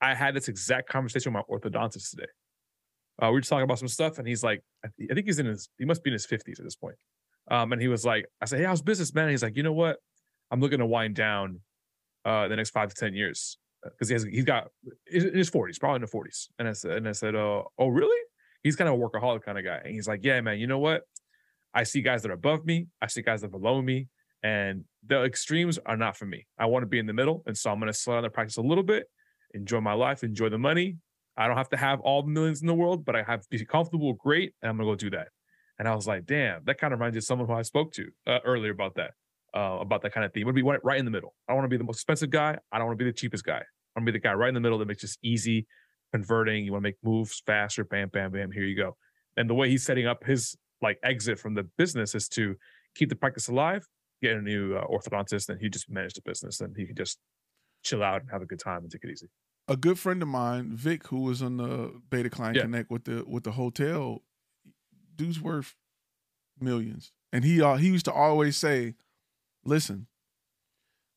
I 0.00 0.14
had 0.14 0.34
this 0.34 0.48
exact 0.48 0.88
conversation 0.88 1.32
with 1.32 1.44
my 1.48 1.56
orthodontist 1.56 2.10
today. 2.10 2.28
Uh, 3.20 3.26
we 3.26 3.32
were 3.32 3.40
just 3.40 3.50
talking 3.50 3.64
about 3.64 3.78
some 3.78 3.88
stuff, 3.88 4.18
and 4.18 4.28
he's 4.28 4.42
like, 4.42 4.62
I, 4.84 4.88
th- 4.96 5.10
I 5.10 5.14
think 5.14 5.26
he's 5.26 5.38
in 5.38 5.46
his, 5.46 5.68
he 5.76 5.84
must 5.84 6.04
be 6.04 6.10
in 6.10 6.12
his 6.12 6.24
fifties 6.24 6.60
at 6.60 6.64
this 6.64 6.76
point. 6.76 6.94
Um, 7.50 7.72
and 7.72 7.82
he 7.82 7.88
was 7.88 8.04
like, 8.04 8.26
I 8.40 8.44
said, 8.44 8.60
hey, 8.60 8.64
how's 8.64 8.82
business, 8.82 9.12
man? 9.12 9.24
And 9.24 9.30
he's 9.32 9.42
like, 9.42 9.56
you 9.56 9.62
know 9.62 9.72
what? 9.72 9.98
I'm 10.50 10.60
looking 10.60 10.78
to 10.78 10.86
wind 10.86 11.14
down 11.14 11.60
uh 12.24 12.48
the 12.48 12.56
next 12.56 12.70
five 12.70 12.88
to 12.88 12.94
ten 12.94 13.14
years 13.14 13.58
because 13.82 14.08
he 14.08 14.14
has 14.14 14.24
he's 14.24 14.44
got 14.44 14.68
in 15.10 15.36
his 15.36 15.50
40s, 15.50 15.78
probably 15.78 15.96
in 15.96 16.02
the 16.02 16.08
40s. 16.08 16.48
And 16.58 16.68
I 16.68 16.72
said, 16.72 16.92
and 16.92 17.08
I 17.08 17.12
said, 17.12 17.34
uh, 17.34 17.62
oh, 17.78 17.88
really? 17.88 18.20
He's 18.62 18.76
kind 18.76 18.88
of 18.88 18.94
a 18.94 18.98
workaholic 18.98 19.42
kind 19.42 19.58
of 19.58 19.64
guy. 19.64 19.80
And 19.84 19.94
he's 19.94 20.08
like, 20.08 20.20
yeah, 20.24 20.40
man, 20.40 20.58
you 20.58 20.66
know 20.66 20.78
what? 20.78 21.02
I 21.74 21.84
see 21.84 22.02
guys 22.02 22.22
that 22.22 22.30
are 22.30 22.34
above 22.34 22.64
me, 22.64 22.86
I 23.00 23.06
see 23.06 23.22
guys 23.22 23.42
that 23.42 23.48
are 23.48 23.50
below 23.50 23.80
me, 23.80 24.08
and 24.42 24.84
the 25.06 25.24
extremes 25.24 25.78
are 25.86 25.96
not 25.96 26.16
for 26.16 26.26
me. 26.26 26.46
I 26.58 26.66
want 26.66 26.82
to 26.82 26.86
be 26.86 26.98
in 26.98 27.06
the 27.06 27.12
middle. 27.12 27.42
And 27.46 27.56
so 27.56 27.70
I'm 27.70 27.78
gonna 27.78 27.92
slow 27.92 28.14
down 28.14 28.22
the 28.22 28.30
practice 28.30 28.56
a 28.56 28.62
little 28.62 28.84
bit, 28.84 29.06
enjoy 29.54 29.80
my 29.80 29.94
life, 29.94 30.22
enjoy 30.22 30.48
the 30.48 30.58
money. 30.58 30.96
I 31.36 31.46
don't 31.46 31.56
have 31.56 31.68
to 31.70 31.76
have 31.76 32.00
all 32.00 32.22
the 32.22 32.30
millions 32.30 32.60
in 32.60 32.66
the 32.66 32.74
world, 32.74 33.04
but 33.04 33.14
I 33.14 33.22
have 33.22 33.42
to 33.42 33.48
be 33.50 33.64
comfortable, 33.64 34.12
great, 34.14 34.54
and 34.62 34.70
I'm 34.70 34.76
gonna 34.76 34.90
go 34.90 34.96
do 34.96 35.10
that. 35.10 35.28
And 35.78 35.86
I 35.86 35.94
was 35.94 36.06
like, 36.06 36.26
damn, 36.26 36.64
that 36.64 36.78
kind 36.78 36.92
of 36.92 36.98
reminds 36.98 37.14
me 37.14 37.18
of 37.18 37.24
someone 37.24 37.46
who 37.46 37.54
I 37.54 37.62
spoke 37.62 37.92
to 37.92 38.08
uh, 38.26 38.38
earlier 38.44 38.72
about 38.72 38.96
that, 38.96 39.12
uh, 39.54 39.78
about 39.80 40.02
that 40.02 40.12
kind 40.12 40.26
of 40.26 40.32
thing. 40.32 40.44
Would 40.44 40.54
be 40.54 40.62
right 40.62 40.98
in 40.98 41.04
the 41.04 41.10
middle. 41.10 41.34
I 41.48 41.52
don't 41.52 41.58
want 41.58 41.66
to 41.66 41.74
be 41.74 41.78
the 41.78 41.84
most 41.84 41.96
expensive 41.96 42.30
guy. 42.30 42.58
I 42.72 42.78
don't 42.78 42.88
want 42.88 42.98
to 42.98 43.04
be 43.04 43.10
the 43.10 43.16
cheapest 43.16 43.44
guy. 43.44 43.58
I 43.58 44.00
want 44.00 44.06
to 44.06 44.12
be 44.12 44.18
the 44.18 44.22
guy 44.22 44.34
right 44.34 44.48
in 44.48 44.54
the 44.54 44.60
middle 44.60 44.78
that 44.78 44.88
makes 44.88 45.02
this 45.02 45.16
easy 45.22 45.66
converting. 46.12 46.64
You 46.64 46.72
want 46.72 46.82
to 46.82 46.88
make 46.88 46.96
moves 47.04 47.42
faster, 47.46 47.84
bam, 47.84 48.08
bam, 48.08 48.32
bam. 48.32 48.50
Here 48.50 48.64
you 48.64 48.76
go. 48.76 48.96
And 49.36 49.48
the 49.48 49.54
way 49.54 49.70
he's 49.70 49.84
setting 49.84 50.06
up 50.06 50.24
his 50.24 50.56
like 50.82 50.98
exit 51.02 51.38
from 51.38 51.54
the 51.54 51.64
business 51.76 52.14
is 52.14 52.28
to 52.30 52.56
keep 52.94 53.08
the 53.08 53.16
practice 53.16 53.48
alive, 53.48 53.86
get 54.22 54.36
a 54.36 54.42
new 54.42 54.76
uh, 54.76 54.84
orthodontist, 54.86 55.48
and 55.48 55.60
he 55.60 55.68
just 55.68 55.90
manage 55.90 56.14
the 56.14 56.22
business, 56.22 56.60
and 56.60 56.76
he 56.76 56.86
could 56.86 56.96
just 56.96 57.18
chill 57.84 58.02
out 58.02 58.22
and 58.22 58.30
have 58.30 58.42
a 58.42 58.46
good 58.46 58.58
time 58.58 58.82
and 58.82 58.90
take 58.90 59.04
it 59.04 59.10
easy. 59.10 59.28
a 59.68 59.76
good 59.76 59.98
friend 59.98 60.22
of 60.22 60.28
mine, 60.28 60.74
Vic, 60.74 61.08
who 61.08 61.20
was 61.20 61.42
on 61.42 61.58
the 61.58 61.92
Beta 62.10 62.30
Client 62.30 62.56
Yeah. 62.56 62.62
Connect 62.62 62.90
with 62.90 63.04
the 63.04 63.24
with 63.26 63.44
the 63.44 63.52
hotel, 63.52 64.22
dude's 65.14 65.40
worth 65.40 65.76
millions, 66.60 67.12
and 67.32 67.44
he 67.44 67.60
uh, 67.62 67.76
he 67.76 67.88
used 67.88 68.06
to 68.06 68.12
always 68.12 68.56
say, 68.56 68.94
"Listen, 69.64 70.06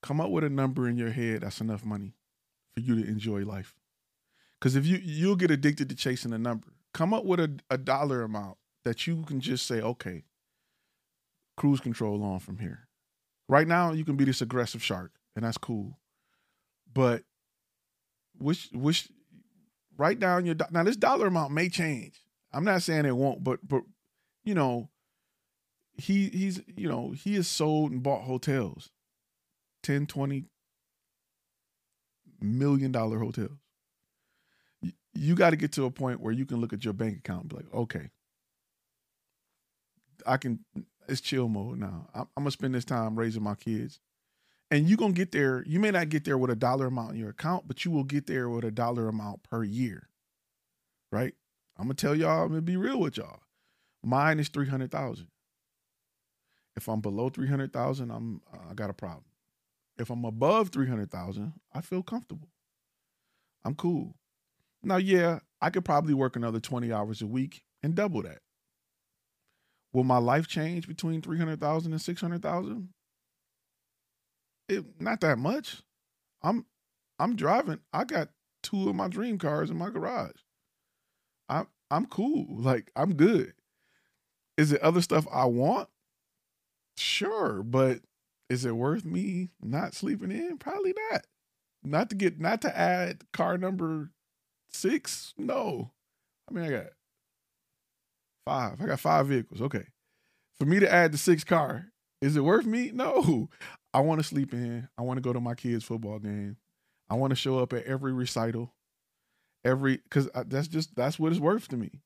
come 0.01 0.19
up 0.19 0.29
with 0.29 0.43
a 0.43 0.49
number 0.49 0.87
in 0.87 0.97
your 0.97 1.11
head 1.11 1.41
that's 1.41 1.61
enough 1.61 1.85
money 1.85 2.13
for 2.73 2.81
you 2.81 2.95
to 2.95 3.07
enjoy 3.07 3.43
life. 3.43 3.75
Because 4.59 4.75
if 4.75 4.85
you 4.85 4.99
you'll 5.01 5.35
get 5.35 5.51
addicted 5.51 5.89
to 5.89 5.95
chasing 5.95 6.33
a 6.33 6.37
number, 6.37 6.67
come 6.93 7.13
up 7.13 7.25
with 7.25 7.39
a, 7.39 7.59
a 7.69 7.77
dollar 7.77 8.21
amount 8.21 8.57
that 8.83 9.07
you 9.07 9.23
can 9.23 9.39
just 9.39 9.65
say, 9.65 9.81
okay, 9.81 10.23
cruise 11.57 11.79
control 11.79 12.23
on 12.23 12.39
from 12.39 12.59
here. 12.59 12.87
Right 13.51 13.67
now, 13.67 13.91
you 13.91 14.05
can 14.05 14.15
be 14.15 14.23
this 14.23 14.41
aggressive 14.41 14.81
shark, 14.81 15.11
and 15.35 15.43
that's 15.43 15.57
cool, 15.57 15.99
but 16.93 17.23
wish 18.39 18.69
wish 18.71 19.09
write 19.97 20.21
down 20.21 20.45
your 20.45 20.55
now 20.71 20.83
this 20.83 20.95
dollar 20.95 21.27
amount 21.27 21.51
may 21.51 21.67
change. 21.67 22.21
I'm 22.53 22.63
not 22.63 22.81
saying 22.81 23.03
it 23.03 23.17
won't 23.17 23.43
but 23.43 23.59
but 23.67 23.81
you 24.45 24.55
know 24.55 24.89
he 25.95 26.29
he's 26.29 26.61
you 26.65 26.87
know 26.87 27.11
he 27.11 27.35
has 27.35 27.49
sold 27.49 27.91
and 27.91 28.01
bought 28.01 28.23
hotels. 28.23 28.89
10 29.83 30.05
20 30.05 30.45
million 32.39 32.93
dollar 32.93 33.19
hotels. 33.19 33.59
You, 34.81 34.93
you 35.13 35.35
got 35.35 35.49
to 35.49 35.57
get 35.57 35.73
to 35.73 35.83
a 35.83 35.91
point 35.91 36.21
where 36.21 36.31
you 36.31 36.45
can 36.45 36.61
look 36.61 36.71
at 36.71 36.85
your 36.85 36.93
bank 36.93 37.17
account 37.17 37.41
and 37.41 37.49
be 37.49 37.55
like 37.57 37.73
okay. 37.73 38.11
I 40.25 40.37
can 40.37 40.63
it's 41.11 41.21
chill 41.21 41.47
mode 41.47 41.79
now. 41.79 42.07
I'm, 42.13 42.27
I'm 42.37 42.43
gonna 42.43 42.51
spend 42.51 42.73
this 42.73 42.85
time 42.85 43.17
raising 43.17 43.43
my 43.43 43.55
kids. 43.55 43.99
And 44.69 44.87
you're 44.87 44.97
gonna 44.97 45.13
get 45.13 45.33
there 45.33 45.63
you 45.67 45.79
may 45.79 45.91
not 45.91 46.09
get 46.09 46.23
there 46.23 46.37
with 46.37 46.49
a 46.49 46.55
dollar 46.55 46.87
amount 46.87 47.11
in 47.11 47.17
your 47.17 47.31
account 47.31 47.67
but 47.67 47.83
you 47.83 47.91
will 47.91 48.05
get 48.05 48.25
there 48.25 48.49
with 48.49 48.63
a 48.63 48.71
dollar 48.71 49.09
amount 49.09 49.43
per 49.43 49.63
year 49.63 50.07
right? 51.11 51.33
I'm 51.77 51.85
gonna 51.85 51.95
tell 51.95 52.15
y'all 52.15 52.43
i'm 52.43 52.49
gonna 52.49 52.61
be 52.61 52.77
real 52.77 52.99
with 52.99 53.17
y'all. 53.17 53.41
Mine 54.03 54.39
is 54.39 54.49
300000 54.49 55.27
if 56.75 56.87
i'm 56.87 57.01
below 57.01 57.29
300000 57.29 58.11
i'm 58.11 58.41
i 58.69 58.73
got 58.73 58.89
a 58.89 58.93
problem. 58.93 59.25
If 59.97 60.09
i'm 60.09 60.23
above 60.23 60.69
300000 60.69 61.53
i 61.73 61.81
feel 61.81 62.03
comfortable. 62.03 62.49
I'm 63.63 63.75
cool. 63.75 64.15
Now 64.83 64.97
yeah 64.97 65.39
i 65.61 65.69
could 65.69 65.85
probably 65.85 66.13
work 66.13 66.35
another 66.35 66.59
20 66.59 66.93
hours 66.93 67.21
a 67.21 67.27
week 67.27 67.63
and 67.83 67.93
double 67.93 68.21
that 68.23 68.39
will 69.93 70.03
my 70.03 70.17
life 70.17 70.47
change 70.47 70.87
between 70.87 71.21
300000 71.21 71.91
and 71.91 72.01
600000 72.01 72.89
it 74.71 74.85
not 74.99 75.19
that 75.21 75.37
much. 75.37 75.81
I'm 76.41 76.65
I'm 77.19 77.35
driving. 77.35 77.79
I 77.93 78.05
got 78.05 78.29
two 78.63 78.89
of 78.89 78.95
my 78.95 79.07
dream 79.07 79.37
cars 79.37 79.69
in 79.69 79.77
my 79.77 79.89
garage. 79.89 80.39
I'm 81.49 81.67
I'm 81.91 82.05
cool. 82.05 82.47
Like 82.49 82.91
I'm 82.95 83.13
good. 83.13 83.53
Is 84.57 84.71
it 84.71 84.81
other 84.81 85.01
stuff 85.01 85.27
I 85.31 85.45
want? 85.45 85.89
Sure, 86.97 87.63
but 87.63 87.99
is 88.49 88.65
it 88.65 88.75
worth 88.75 89.05
me 89.05 89.49
not 89.61 89.93
sleeping 89.93 90.31
in? 90.31 90.57
Probably 90.57 90.93
not. 91.11 91.25
Not 91.83 92.09
to 92.09 92.15
get 92.15 92.39
not 92.39 92.61
to 92.61 92.77
add 92.77 93.23
car 93.33 93.57
number 93.57 94.11
six. 94.69 95.33
No. 95.37 95.91
I 96.49 96.53
mean 96.53 96.63
I 96.63 96.69
got 96.69 96.87
five. 98.45 98.81
I 98.81 98.85
got 98.85 98.99
five 98.99 99.27
vehicles. 99.27 99.61
Okay. 99.61 99.85
For 100.59 100.65
me 100.65 100.79
to 100.79 100.91
add 100.91 101.11
the 101.11 101.17
sixth 101.17 101.47
car, 101.47 101.87
is 102.21 102.35
it 102.35 102.43
worth 102.43 102.65
me? 102.65 102.91
No. 102.93 103.49
I 103.93 103.99
want 103.99 104.19
to 104.21 104.27
sleep 104.27 104.53
in. 104.53 104.87
I 104.97 105.01
want 105.01 105.17
to 105.17 105.21
go 105.21 105.33
to 105.33 105.41
my 105.41 105.55
kids' 105.55 105.83
football 105.83 106.19
game. 106.19 106.57
I 107.09 107.15
want 107.15 107.31
to 107.31 107.35
show 107.35 107.59
up 107.59 107.73
at 107.73 107.83
every 107.83 108.13
recital, 108.13 108.73
every 109.65 109.97
because 109.97 110.29
that's 110.45 110.69
just 110.69 110.95
that's 110.95 111.19
what 111.19 111.31
it's 111.31 111.41
worth 111.41 111.67
to 111.69 111.77
me. 111.77 112.01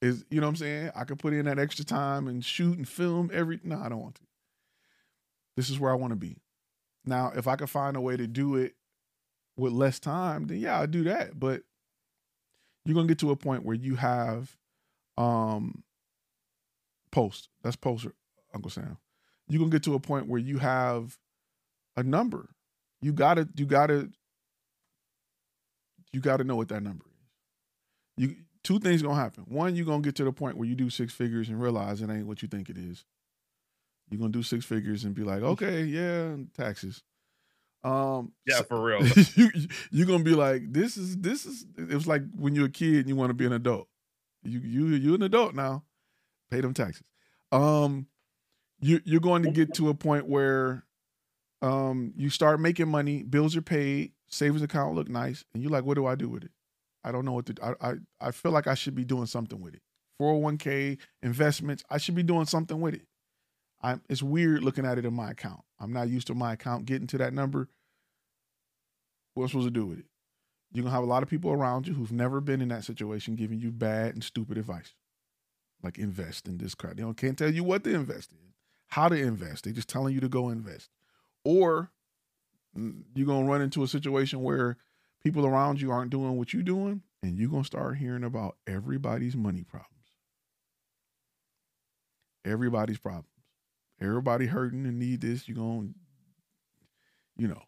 Is 0.00 0.24
you 0.30 0.40
know 0.40 0.46
what 0.46 0.52
I'm 0.52 0.56
saying? 0.56 0.90
I 0.94 1.04
could 1.04 1.18
put 1.18 1.34
in 1.34 1.44
that 1.44 1.58
extra 1.58 1.84
time 1.84 2.28
and 2.28 2.42
shoot 2.42 2.78
and 2.78 2.88
film 2.88 3.30
every. 3.32 3.60
No, 3.62 3.78
I 3.78 3.88
don't 3.88 4.00
want 4.00 4.14
to. 4.16 4.22
This 5.56 5.68
is 5.68 5.78
where 5.78 5.90
I 5.90 5.96
want 5.96 6.12
to 6.12 6.16
be. 6.16 6.38
Now, 7.04 7.32
if 7.34 7.46
I 7.46 7.56
could 7.56 7.68
find 7.68 7.96
a 7.96 8.00
way 8.00 8.16
to 8.16 8.26
do 8.26 8.56
it 8.56 8.74
with 9.58 9.72
less 9.72 9.98
time, 9.98 10.46
then 10.46 10.58
yeah, 10.58 10.78
I'll 10.78 10.86
do 10.86 11.04
that. 11.04 11.38
But 11.38 11.62
you're 12.84 12.94
gonna 12.94 13.08
get 13.08 13.18
to 13.18 13.32
a 13.32 13.36
point 13.36 13.64
where 13.64 13.76
you 13.76 13.96
have 13.96 14.56
um 15.18 15.82
post. 17.10 17.48
That's 17.62 17.76
post, 17.76 18.06
Uncle 18.54 18.70
Sam 18.70 18.98
you're 19.48 19.58
gonna 19.58 19.70
get 19.70 19.82
to 19.84 19.94
a 19.94 20.00
point 20.00 20.28
where 20.28 20.40
you 20.40 20.58
have 20.58 21.18
a 21.96 22.02
number. 22.02 22.50
You 23.00 23.12
gotta, 23.12 23.48
you 23.56 23.66
gotta, 23.66 24.10
you 26.12 26.20
gotta 26.20 26.44
know 26.44 26.56
what 26.56 26.68
that 26.68 26.82
number 26.82 27.04
is. 27.06 28.28
You 28.28 28.36
two 28.62 28.78
things 28.78 29.02
gonna 29.02 29.14
happen. 29.14 29.44
One, 29.48 29.74
you're 29.74 29.86
gonna 29.86 30.02
get 30.02 30.16
to 30.16 30.24
the 30.24 30.32
point 30.32 30.56
where 30.56 30.68
you 30.68 30.74
do 30.74 30.90
six 30.90 31.12
figures 31.12 31.48
and 31.48 31.60
realize 31.60 32.02
it 32.02 32.10
ain't 32.10 32.26
what 32.26 32.42
you 32.42 32.48
think 32.48 32.68
it 32.68 32.76
is. 32.76 33.04
You're 34.10 34.20
gonna 34.20 34.32
do 34.32 34.42
six 34.42 34.64
figures 34.64 35.04
and 35.04 35.14
be 35.14 35.22
like, 35.22 35.42
okay, 35.42 35.84
yeah, 35.84 36.36
taxes. 36.56 37.02
Um, 37.84 38.32
Yeah, 38.46 38.62
for 38.62 38.82
real. 38.82 39.06
you 39.36 39.50
you're 39.90 40.06
gonna 40.06 40.24
be 40.24 40.34
like, 40.34 40.72
this 40.72 40.96
is 40.96 41.16
this 41.18 41.46
is. 41.46 41.64
It 41.76 41.94
was 41.94 42.06
like 42.08 42.22
when 42.36 42.54
you're 42.54 42.66
a 42.66 42.70
kid 42.70 43.00
and 43.00 43.08
you 43.08 43.16
want 43.16 43.30
to 43.30 43.34
be 43.34 43.46
an 43.46 43.52
adult. 43.52 43.88
You 44.42 44.60
you 44.60 44.86
you're 44.88 45.14
an 45.14 45.22
adult 45.22 45.54
now. 45.54 45.84
Pay 46.50 46.60
them 46.60 46.74
taxes. 46.74 47.06
Um, 47.52 48.06
you 48.80 49.00
you're 49.04 49.20
going 49.20 49.42
to 49.42 49.50
get 49.50 49.74
to 49.74 49.88
a 49.88 49.94
point 49.94 50.26
where 50.26 50.84
um 51.62 52.12
you 52.16 52.30
start 52.30 52.60
making 52.60 52.88
money, 52.88 53.22
bills 53.22 53.56
are 53.56 53.62
paid, 53.62 54.12
savings 54.28 54.62
account 54.62 54.94
look 54.94 55.08
nice, 55.08 55.44
and 55.52 55.62
you're 55.62 55.72
like, 55.72 55.84
what 55.84 55.94
do 55.94 56.06
I 56.06 56.14
do 56.14 56.28
with 56.28 56.44
it? 56.44 56.50
I 57.04 57.12
don't 57.12 57.24
know 57.24 57.32
what 57.32 57.46
to 57.46 57.54
I 57.62 57.90
I, 57.90 57.94
I 58.20 58.30
feel 58.30 58.52
like 58.52 58.66
I 58.66 58.74
should 58.74 58.94
be 58.94 59.04
doing 59.04 59.26
something 59.26 59.60
with 59.60 59.74
it. 59.74 59.82
401k, 60.20 60.98
investments, 61.22 61.84
I 61.90 61.98
should 61.98 62.14
be 62.14 62.22
doing 62.22 62.46
something 62.46 62.80
with 62.80 62.94
it. 62.94 63.06
I'm 63.80 64.02
it's 64.08 64.22
weird 64.22 64.62
looking 64.62 64.84
at 64.84 64.98
it 64.98 65.04
in 65.04 65.14
my 65.14 65.30
account. 65.30 65.60
I'm 65.80 65.92
not 65.92 66.08
used 66.08 66.26
to 66.28 66.34
my 66.34 66.52
account 66.52 66.86
getting 66.86 67.06
to 67.08 67.18
that 67.18 67.32
number. 67.32 67.68
What 69.34 69.44
am 69.44 69.46
I 69.46 69.48
supposed 69.50 69.66
to 69.68 69.70
do 69.70 69.86
with 69.86 69.98
it? 70.00 70.06
You're 70.72 70.84
gonna 70.84 70.94
have 70.94 71.04
a 71.04 71.06
lot 71.06 71.22
of 71.22 71.30
people 71.30 71.50
around 71.50 71.86
you 71.86 71.94
who've 71.94 72.12
never 72.12 72.40
been 72.40 72.60
in 72.60 72.68
that 72.68 72.84
situation 72.84 73.36
giving 73.36 73.58
you 73.60 73.70
bad 73.70 74.14
and 74.14 74.22
stupid 74.22 74.58
advice. 74.58 74.94
Like 75.82 75.98
invest 75.98 76.46
in 76.46 76.58
this 76.58 76.74
crap. 76.74 76.96
They 76.96 77.02
don't 77.02 77.16
can't 77.16 77.38
tell 77.38 77.52
you 77.52 77.64
what 77.64 77.84
to 77.84 77.94
invest 77.94 78.32
in 78.32 78.48
how 78.88 79.08
to 79.08 79.16
invest. 79.16 79.64
They're 79.64 79.72
just 79.72 79.88
telling 79.88 80.14
you 80.14 80.20
to 80.20 80.28
go 80.28 80.48
invest. 80.48 80.90
Or 81.44 81.90
mm, 82.76 83.02
you're 83.14 83.26
to 83.46 83.50
run 83.50 83.62
into 83.62 83.82
a 83.82 83.88
situation 83.88 84.42
where 84.42 84.76
people 85.22 85.46
around 85.46 85.80
you 85.80 85.90
aren't 85.90 86.10
doing 86.10 86.36
what 86.36 86.52
you're 86.52 86.62
doing, 86.62 87.02
and 87.22 87.38
you're 87.38 87.50
to 87.62 87.66
start 87.66 87.98
hearing 87.98 88.24
about 88.24 88.56
everybody's 88.66 89.36
money 89.36 89.62
problems. 89.62 89.94
Everybody's 92.44 92.98
problems. 92.98 93.26
Everybody 94.00 94.46
hurting 94.46 94.86
and 94.86 94.98
need 94.98 95.20
this. 95.20 95.48
You're 95.48 95.56
to, 95.56 95.94
you 97.36 97.48
know, 97.48 97.62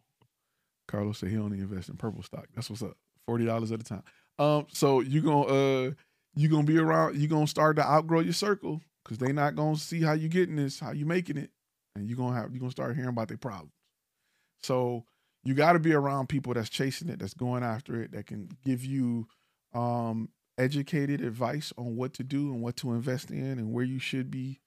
Carlos 0.91 1.19
said 1.19 1.29
he 1.29 1.37
only 1.37 1.59
invest 1.59 1.89
in 1.89 1.95
purple 1.95 2.23
stock. 2.23 2.47
That's 2.53 2.69
what's 2.69 2.83
up. 2.83 2.97
$40 3.29 3.71
at 3.71 3.79
a 3.79 3.83
time. 3.83 4.03
Um, 4.37 4.67
so 4.71 4.99
you're 4.99 5.23
going 5.23 5.47
to, 5.47 5.53
uh, 5.53 5.91
you're 6.35 6.49
going 6.49 6.65
to 6.65 6.71
be 6.71 6.77
around, 6.77 7.17
you're 7.17 7.29
going 7.29 7.45
to 7.45 7.49
start 7.49 7.77
to 7.77 7.83
outgrow 7.83 8.19
your 8.19 8.33
circle 8.33 8.81
because 9.03 9.17
they 9.17 9.31
not 9.31 9.55
gonna 9.55 9.77
see 9.77 10.01
how 10.01 10.13
you 10.13 10.27
getting 10.27 10.55
this, 10.55 10.79
how 10.79 10.91
you 10.91 11.05
making 11.05 11.37
it, 11.37 11.51
and 11.95 12.07
you're 12.07 12.17
gonna 12.17 12.35
have 12.35 12.51
you're 12.51 12.59
gonna 12.59 12.71
start 12.71 12.95
hearing 12.95 13.09
about 13.09 13.27
their 13.27 13.37
problems. 13.37 13.73
So 14.61 15.05
you 15.43 15.53
got 15.53 15.73
to 15.73 15.79
be 15.79 15.93
around 15.93 16.29
people 16.29 16.53
that's 16.53 16.69
chasing 16.69 17.09
it, 17.09 17.19
that's 17.19 17.33
going 17.33 17.63
after 17.63 18.01
it, 18.01 18.11
that 18.11 18.27
can 18.27 18.49
give 18.63 18.85
you 18.85 19.27
um, 19.73 20.29
educated 20.57 21.21
advice 21.21 21.73
on 21.77 21.95
what 21.95 22.13
to 22.13 22.23
do 22.23 22.51
and 22.53 22.61
what 22.61 22.75
to 22.77 22.93
invest 22.93 23.31
in 23.31 23.57
and 23.57 23.73
where 23.73 23.83
you 23.83 23.97
should 23.97 24.29
be. 24.29 24.59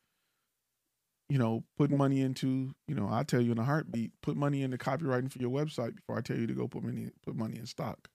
You 1.28 1.38
know, 1.38 1.64
put 1.78 1.90
money 1.90 2.20
into. 2.20 2.74
You 2.86 2.94
know, 2.94 3.08
I 3.10 3.22
tell 3.22 3.40
you 3.40 3.52
in 3.52 3.58
a 3.58 3.64
heartbeat, 3.64 4.12
put 4.22 4.36
money 4.36 4.62
into 4.62 4.76
copywriting 4.76 5.30
for 5.30 5.38
your 5.38 5.50
website 5.50 5.96
before 5.96 6.18
I 6.18 6.20
tell 6.20 6.36
you 6.36 6.46
to 6.46 6.54
go 6.54 6.68
put 6.68 6.82
money 6.82 7.10
put 7.24 7.36
money 7.36 7.58
in 7.58 7.66
stock. 7.66 8.08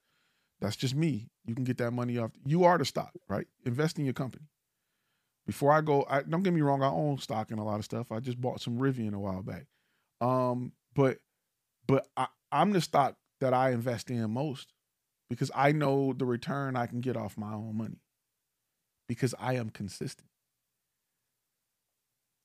That's 0.61 0.75
just 0.75 0.95
me. 0.95 1.27
You 1.45 1.55
can 1.55 1.63
get 1.63 1.77
that 1.77 1.91
money 1.91 2.17
off. 2.17 2.31
You 2.45 2.65
are 2.65 2.77
the 2.77 2.85
stock, 2.85 3.11
right? 3.29 3.47
Invest 3.65 3.97
in 3.97 4.05
your 4.05 4.13
company. 4.13 4.45
Before 5.47 5.71
I 5.71 5.81
go, 5.81 6.05
I, 6.09 6.21
don't 6.21 6.43
get 6.43 6.53
me 6.53 6.61
wrong. 6.61 6.83
I 6.83 6.89
own 6.89 7.17
stock 7.17 7.49
in 7.49 7.57
a 7.57 7.65
lot 7.65 7.79
of 7.79 7.85
stuff. 7.85 8.11
I 8.11 8.19
just 8.19 8.39
bought 8.39 8.61
some 8.61 8.77
Rivian 8.77 9.13
a 9.13 9.19
while 9.19 9.41
back. 9.41 9.65
Um, 10.21 10.73
but 10.93 11.17
but 11.87 12.07
I, 12.15 12.27
I'm 12.51 12.71
the 12.71 12.81
stock 12.81 13.15
that 13.39 13.53
I 13.53 13.71
invest 13.71 14.11
in 14.11 14.29
most 14.31 14.73
because 15.29 15.49
I 15.55 15.71
know 15.71 16.13
the 16.13 16.25
return 16.25 16.75
I 16.75 16.85
can 16.87 17.01
get 17.01 17.17
off 17.17 17.37
my 17.37 17.53
own 17.53 17.77
money 17.77 18.01
because 19.07 19.33
I 19.39 19.55
am 19.55 19.69
consistent. 19.69 20.27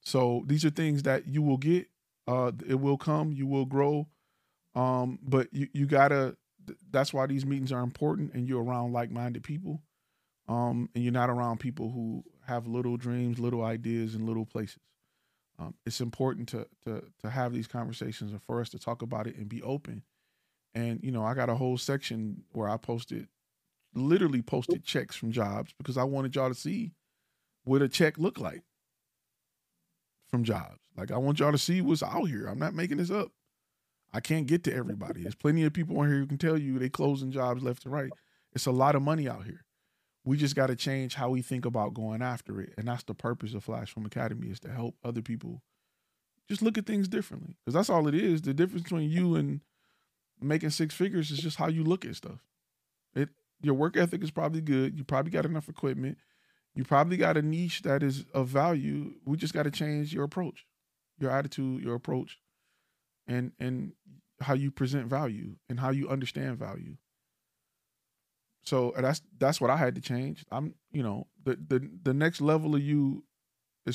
So 0.04 0.44
these 0.46 0.64
are 0.64 0.70
things 0.70 1.02
that 1.04 1.26
you 1.26 1.42
will 1.42 1.56
get. 1.56 1.88
Uh, 2.26 2.52
it 2.66 2.76
will 2.76 2.98
come. 2.98 3.32
You 3.32 3.46
will 3.46 3.64
grow. 3.64 4.06
Um, 4.74 5.18
but 5.22 5.48
you 5.52 5.68
you 5.72 5.86
gotta. 5.86 6.36
That's 6.90 7.12
why 7.12 7.26
these 7.26 7.44
meetings 7.44 7.72
are 7.72 7.82
important, 7.82 8.32
and 8.32 8.48
you're 8.48 8.62
around 8.62 8.92
like-minded 8.92 9.42
people. 9.42 9.82
Um, 10.48 10.88
and 10.94 11.04
you're 11.04 11.12
not 11.12 11.30
around 11.30 11.60
people 11.60 11.90
who 11.90 12.24
have 12.46 12.66
little 12.66 12.96
dreams, 12.96 13.38
little 13.38 13.62
ideas, 13.64 14.14
and 14.14 14.26
little 14.26 14.46
places. 14.46 14.80
Um, 15.58 15.74
it's 15.86 16.00
important 16.00 16.48
to 16.48 16.66
to 16.84 17.02
to 17.22 17.30
have 17.30 17.52
these 17.52 17.66
conversations 17.66 18.32
and 18.32 18.42
for 18.42 18.60
us 18.60 18.68
to 18.70 18.78
talk 18.78 19.02
about 19.02 19.26
it 19.26 19.36
and 19.36 19.48
be 19.48 19.62
open. 19.62 20.02
And 20.74 21.00
you 21.02 21.12
know, 21.12 21.24
I 21.24 21.34
got 21.34 21.48
a 21.48 21.54
whole 21.54 21.78
section 21.78 22.44
where 22.52 22.68
I 22.68 22.76
posted, 22.76 23.28
literally 23.94 24.42
posted 24.42 24.84
checks 24.84 25.16
from 25.16 25.30
jobs 25.30 25.72
because 25.78 25.96
I 25.96 26.04
wanted 26.04 26.34
y'all 26.34 26.48
to 26.48 26.54
see 26.54 26.92
what 27.64 27.82
a 27.82 27.88
check 27.88 28.18
looked 28.18 28.40
like 28.40 28.62
from 30.28 30.44
jobs. 30.44 30.80
Like 30.96 31.10
I 31.10 31.18
want 31.18 31.38
y'all 31.38 31.52
to 31.52 31.58
see 31.58 31.80
what's 31.80 32.02
out 32.02 32.24
here. 32.24 32.46
I'm 32.46 32.58
not 32.58 32.74
making 32.74 32.98
this 32.98 33.10
up. 33.10 33.32
I 34.12 34.20
can't 34.20 34.46
get 34.46 34.62
to 34.64 34.74
everybody. 34.74 35.22
There's 35.22 35.34
plenty 35.34 35.64
of 35.64 35.72
people 35.72 35.98
on 35.98 36.06
here 36.06 36.18
who 36.18 36.26
can 36.26 36.38
tell 36.38 36.56
you 36.56 36.78
they 36.78 36.88
closing 36.88 37.32
jobs 37.32 37.62
left 37.62 37.84
and 37.84 37.92
right. 37.92 38.12
It's 38.52 38.66
a 38.66 38.70
lot 38.72 38.94
of 38.94 39.02
money 39.02 39.28
out 39.28 39.44
here. 39.44 39.64
We 40.24 40.36
just 40.36 40.54
got 40.54 40.68
to 40.68 40.76
change 40.76 41.16
how 41.16 41.30
we 41.30 41.42
think 41.42 41.66
about 41.66 41.94
going 41.94 42.22
after 42.22 42.60
it, 42.60 42.72
and 42.78 42.88
that's 42.88 43.02
the 43.02 43.14
purpose 43.14 43.52
of 43.52 43.64
Flash 43.64 43.92
Film 43.92 44.06
Academy 44.06 44.48
is 44.48 44.60
to 44.60 44.70
help 44.70 44.94
other 45.04 45.20
people 45.20 45.62
just 46.48 46.62
look 46.62 46.78
at 46.78 46.86
things 46.86 47.08
differently. 47.08 47.56
Because 47.60 47.74
that's 47.74 47.90
all 47.90 48.06
it 48.06 48.14
is. 48.14 48.42
The 48.42 48.54
difference 48.54 48.84
between 48.84 49.10
you 49.10 49.34
and 49.34 49.60
making 50.40 50.70
six 50.70 50.94
figures 50.94 51.30
is 51.30 51.38
just 51.38 51.56
how 51.56 51.68
you 51.68 51.82
look 51.84 52.04
at 52.04 52.16
stuff. 52.16 52.44
It 53.14 53.30
your 53.60 53.74
work 53.74 53.96
ethic 53.96 54.22
is 54.22 54.30
probably 54.30 54.60
good. 54.60 54.96
You 54.96 55.04
probably 55.04 55.30
got 55.30 55.46
enough 55.46 55.68
equipment. 55.68 56.18
You 56.74 56.84
probably 56.84 57.16
got 57.16 57.36
a 57.36 57.42
niche 57.42 57.82
that 57.82 58.02
is 58.02 58.24
of 58.34 58.48
value. 58.48 59.14
We 59.24 59.36
just 59.36 59.54
got 59.54 59.62
to 59.62 59.70
change 59.70 60.12
your 60.12 60.24
approach, 60.24 60.66
your 61.18 61.30
attitude, 61.30 61.82
your 61.82 61.94
approach, 61.94 62.38
and 63.26 63.52
and 63.60 63.92
how 64.40 64.54
you 64.54 64.70
present 64.70 65.06
value 65.06 65.54
and 65.68 65.78
how 65.78 65.90
you 65.90 66.08
understand 66.08 66.58
value. 66.58 66.96
So 68.64 68.92
that's 68.96 69.22
that's 69.38 69.60
what 69.60 69.70
I 69.70 69.76
had 69.76 69.94
to 69.94 70.00
change. 70.00 70.44
I'm, 70.50 70.74
you 70.90 71.02
know, 71.02 71.28
the 71.44 71.56
the 71.56 71.88
the 72.02 72.14
next 72.14 72.40
level 72.40 72.74
of 72.74 72.82
you 72.82 73.24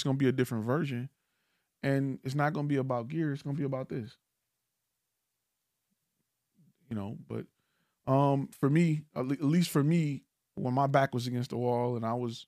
going 0.03 0.15
to 0.15 0.19
be 0.19 0.29
a 0.29 0.33
different 0.33 0.65
version, 0.65 1.09
and 1.83 2.19
it's 2.23 2.35
not 2.35 2.53
to 2.67 2.69
be 2.69 2.77
about 2.77 3.09
gear. 3.09 3.33
It's 3.33 3.43
to 3.55 3.59
be 3.59 3.65
about 3.65 3.89
this. 3.89 4.15
You 6.89 6.95
know, 6.95 7.17
but 7.27 7.45
um, 8.11 8.49
for 8.59 8.69
me, 8.69 9.01
at 9.15 9.27
least 9.27 9.69
for 9.69 9.83
me, 9.83 10.23
when 10.55 10.73
my 10.73 10.87
back 10.87 11.13
was 11.13 11.27
against 11.27 11.51
the 11.51 11.57
wall 11.57 11.95
and 11.95 12.05
I 12.05 12.13
was 12.13 12.47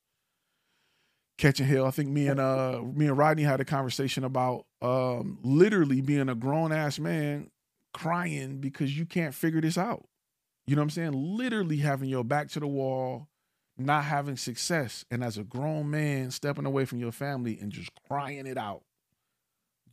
catching 1.37 1.65
hell, 1.65 1.85
I 1.85 1.91
think 1.91 2.09
me 2.09 2.27
and 2.27 2.39
uh 2.39 2.81
me 2.81 3.07
and 3.07 3.17
Rodney 3.17 3.43
had 3.43 3.61
a 3.61 3.65
conversation 3.65 4.23
about 4.23 4.65
um 4.81 5.39
literally 5.43 6.01
being 6.01 6.29
a 6.29 6.35
grown 6.35 6.71
ass 6.71 6.99
man 6.99 7.49
crying 7.93 8.59
because 8.59 8.97
you 8.97 9.05
can't 9.05 9.33
figure 9.33 9.61
this 9.61 9.77
out. 9.77 10.07
You 10.67 10.75
know 10.75 10.81
what 10.81 10.85
I'm 10.85 10.89
saying? 10.91 11.11
Literally 11.13 11.77
having 11.77 12.09
your 12.09 12.23
back 12.23 12.49
to 12.49 12.59
the 12.59 12.67
wall, 12.67 13.27
not 13.77 14.05
having 14.05 14.37
success, 14.37 15.05
and 15.11 15.23
as 15.23 15.37
a 15.37 15.43
grown 15.43 15.89
man 15.89 16.31
stepping 16.31 16.65
away 16.65 16.85
from 16.85 16.99
your 16.99 17.11
family 17.11 17.57
and 17.59 17.71
just 17.71 17.91
crying 18.07 18.45
it 18.45 18.57
out. 18.57 18.83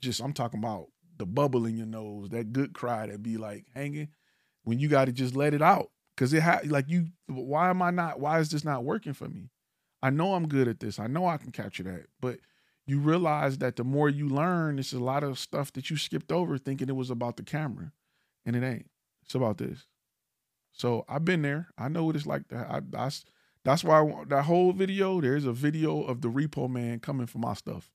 Just 0.01 0.21
I'm 0.21 0.33
talking 0.33 0.61
about 0.61 0.87
the 1.17 1.27
bubble 1.27 1.67
in 1.67 1.77
your 1.77 1.87
nose, 1.87 2.29
that 2.31 2.53
good 2.53 2.73
cry 2.75 3.07
that 3.07 3.23
be 3.23 3.37
like 3.37 3.65
hanging 3.75 4.09
when 4.63 4.79
you 4.79 4.89
got 4.89 5.07
to 5.07 5.13
just 5.13 5.35
let 5.35 5.55
it 5.55 5.63
out 5.63 5.91
because 6.15 6.33
it 6.33 6.43
had 6.43 6.71
like 6.71 6.89
you. 6.89 7.09
Why 7.27 7.71
am 7.71 7.83
I 7.83 7.91
not? 7.91 8.21
Why 8.21 8.39
is 8.39 8.51
this 8.51 8.65
not 8.65 8.85
working 8.85 9.15
for 9.15 9.29
me? 9.29 9.51
I 10.03 10.11
know 10.11 10.35
I'm 10.35 10.49
good 10.49 10.69
at 10.69 10.81
this. 10.81 10.99
I 10.99 11.07
know 11.07 11.27
I 11.27 11.37
can 11.37 11.53
capture 11.53 11.83
that, 11.85 12.07
but 12.21 12.39
you 12.87 13.01
realize 13.01 13.59
that 13.59 13.77
the 13.77 13.85
more 13.85 14.09
you 14.09 14.29
learn, 14.29 14.79
it's 14.79 14.93
a 14.93 14.99
lot 14.99 15.23
of 15.23 15.39
stuff 15.39 15.73
that 15.73 15.91
you 15.91 15.97
skipped 15.97 16.33
over 16.33 16.57
thinking 16.57 16.89
it 16.89 16.97
was 16.97 17.11
about 17.11 17.37
the 17.37 17.43
camera, 17.43 17.93
and 18.47 18.57
it 18.57 18.63
ain't. 18.63 18.91
It's 19.23 19.35
about 19.35 19.59
this. 19.59 19.87
So 20.73 21.05
I've 21.09 21.25
been 21.25 21.43
there. 21.43 21.69
I 21.77 21.89
know 21.89 22.05
what 22.05 22.17
it's 22.17 22.27
like. 22.27 22.43
I, 22.53 22.81
that's 22.89 23.25
that's 23.65 23.85
why 23.85 24.01
I, 24.01 24.25
that 24.29 24.45
whole 24.45 24.73
video. 24.73 25.21
There's 25.21 25.45
a 25.45 25.53
video 25.53 26.03
of 26.03 26.23
the 26.23 26.29
repo 26.29 26.71
man 26.71 27.01
coming 27.01 27.27
for 27.27 27.39
my 27.39 27.55
stuff. 27.55 27.91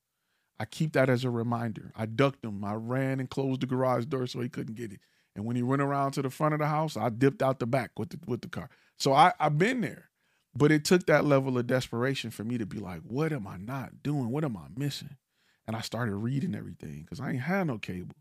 I 0.59 0.65
keep 0.65 0.93
that 0.93 1.09
as 1.09 1.23
a 1.23 1.29
reminder. 1.29 1.91
I 1.95 2.05
ducked 2.05 2.45
him. 2.45 2.63
I 2.63 2.73
ran 2.73 3.19
and 3.19 3.29
closed 3.29 3.61
the 3.61 3.65
garage 3.65 4.05
door 4.05 4.27
so 4.27 4.41
he 4.41 4.49
couldn't 4.49 4.75
get 4.75 4.93
it. 4.93 4.99
And 5.35 5.45
when 5.45 5.55
he 5.55 5.63
went 5.63 5.81
around 5.81 6.11
to 6.11 6.21
the 6.21 6.29
front 6.29 6.53
of 6.53 6.59
the 6.59 6.67
house, 6.67 6.95
I 6.95 7.09
dipped 7.09 7.41
out 7.41 7.59
the 7.59 7.65
back 7.65 7.97
with 7.97 8.09
the 8.09 8.19
with 8.27 8.41
the 8.41 8.49
car. 8.49 8.69
So 8.97 9.13
I 9.13 9.33
I've 9.39 9.57
been 9.57 9.81
there. 9.81 10.09
But 10.55 10.71
it 10.71 10.85
took 10.85 11.07
that 11.07 11.25
level 11.25 11.57
of 11.57 11.67
desperation 11.67 12.29
for 12.29 12.43
me 12.43 12.57
to 12.57 12.65
be 12.65 12.79
like, 12.79 13.01
what 13.01 13.33
am 13.33 13.47
I 13.47 13.57
not 13.57 14.03
doing? 14.03 14.29
What 14.29 14.43
am 14.43 14.55
I 14.55 14.67
missing? 14.77 15.17
And 15.65 15.75
I 15.75 15.81
started 15.81 16.15
reading 16.15 16.55
everything 16.55 17.01
because 17.01 17.19
I 17.19 17.31
ain't 17.31 17.41
had 17.41 17.67
no 17.67 17.77
cable. 17.79 18.15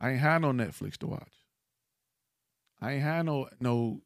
I 0.00 0.10
ain't 0.10 0.20
had 0.20 0.42
no 0.42 0.52
Netflix 0.52 0.96
to 0.98 1.06
watch. 1.06 1.32
I 2.80 2.94
ain't 2.94 3.02
had 3.02 3.26
no 3.26 3.48
no 3.60 4.02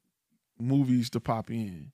movies 0.59 1.09
to 1.11 1.19
pop 1.19 1.49
in. 1.49 1.91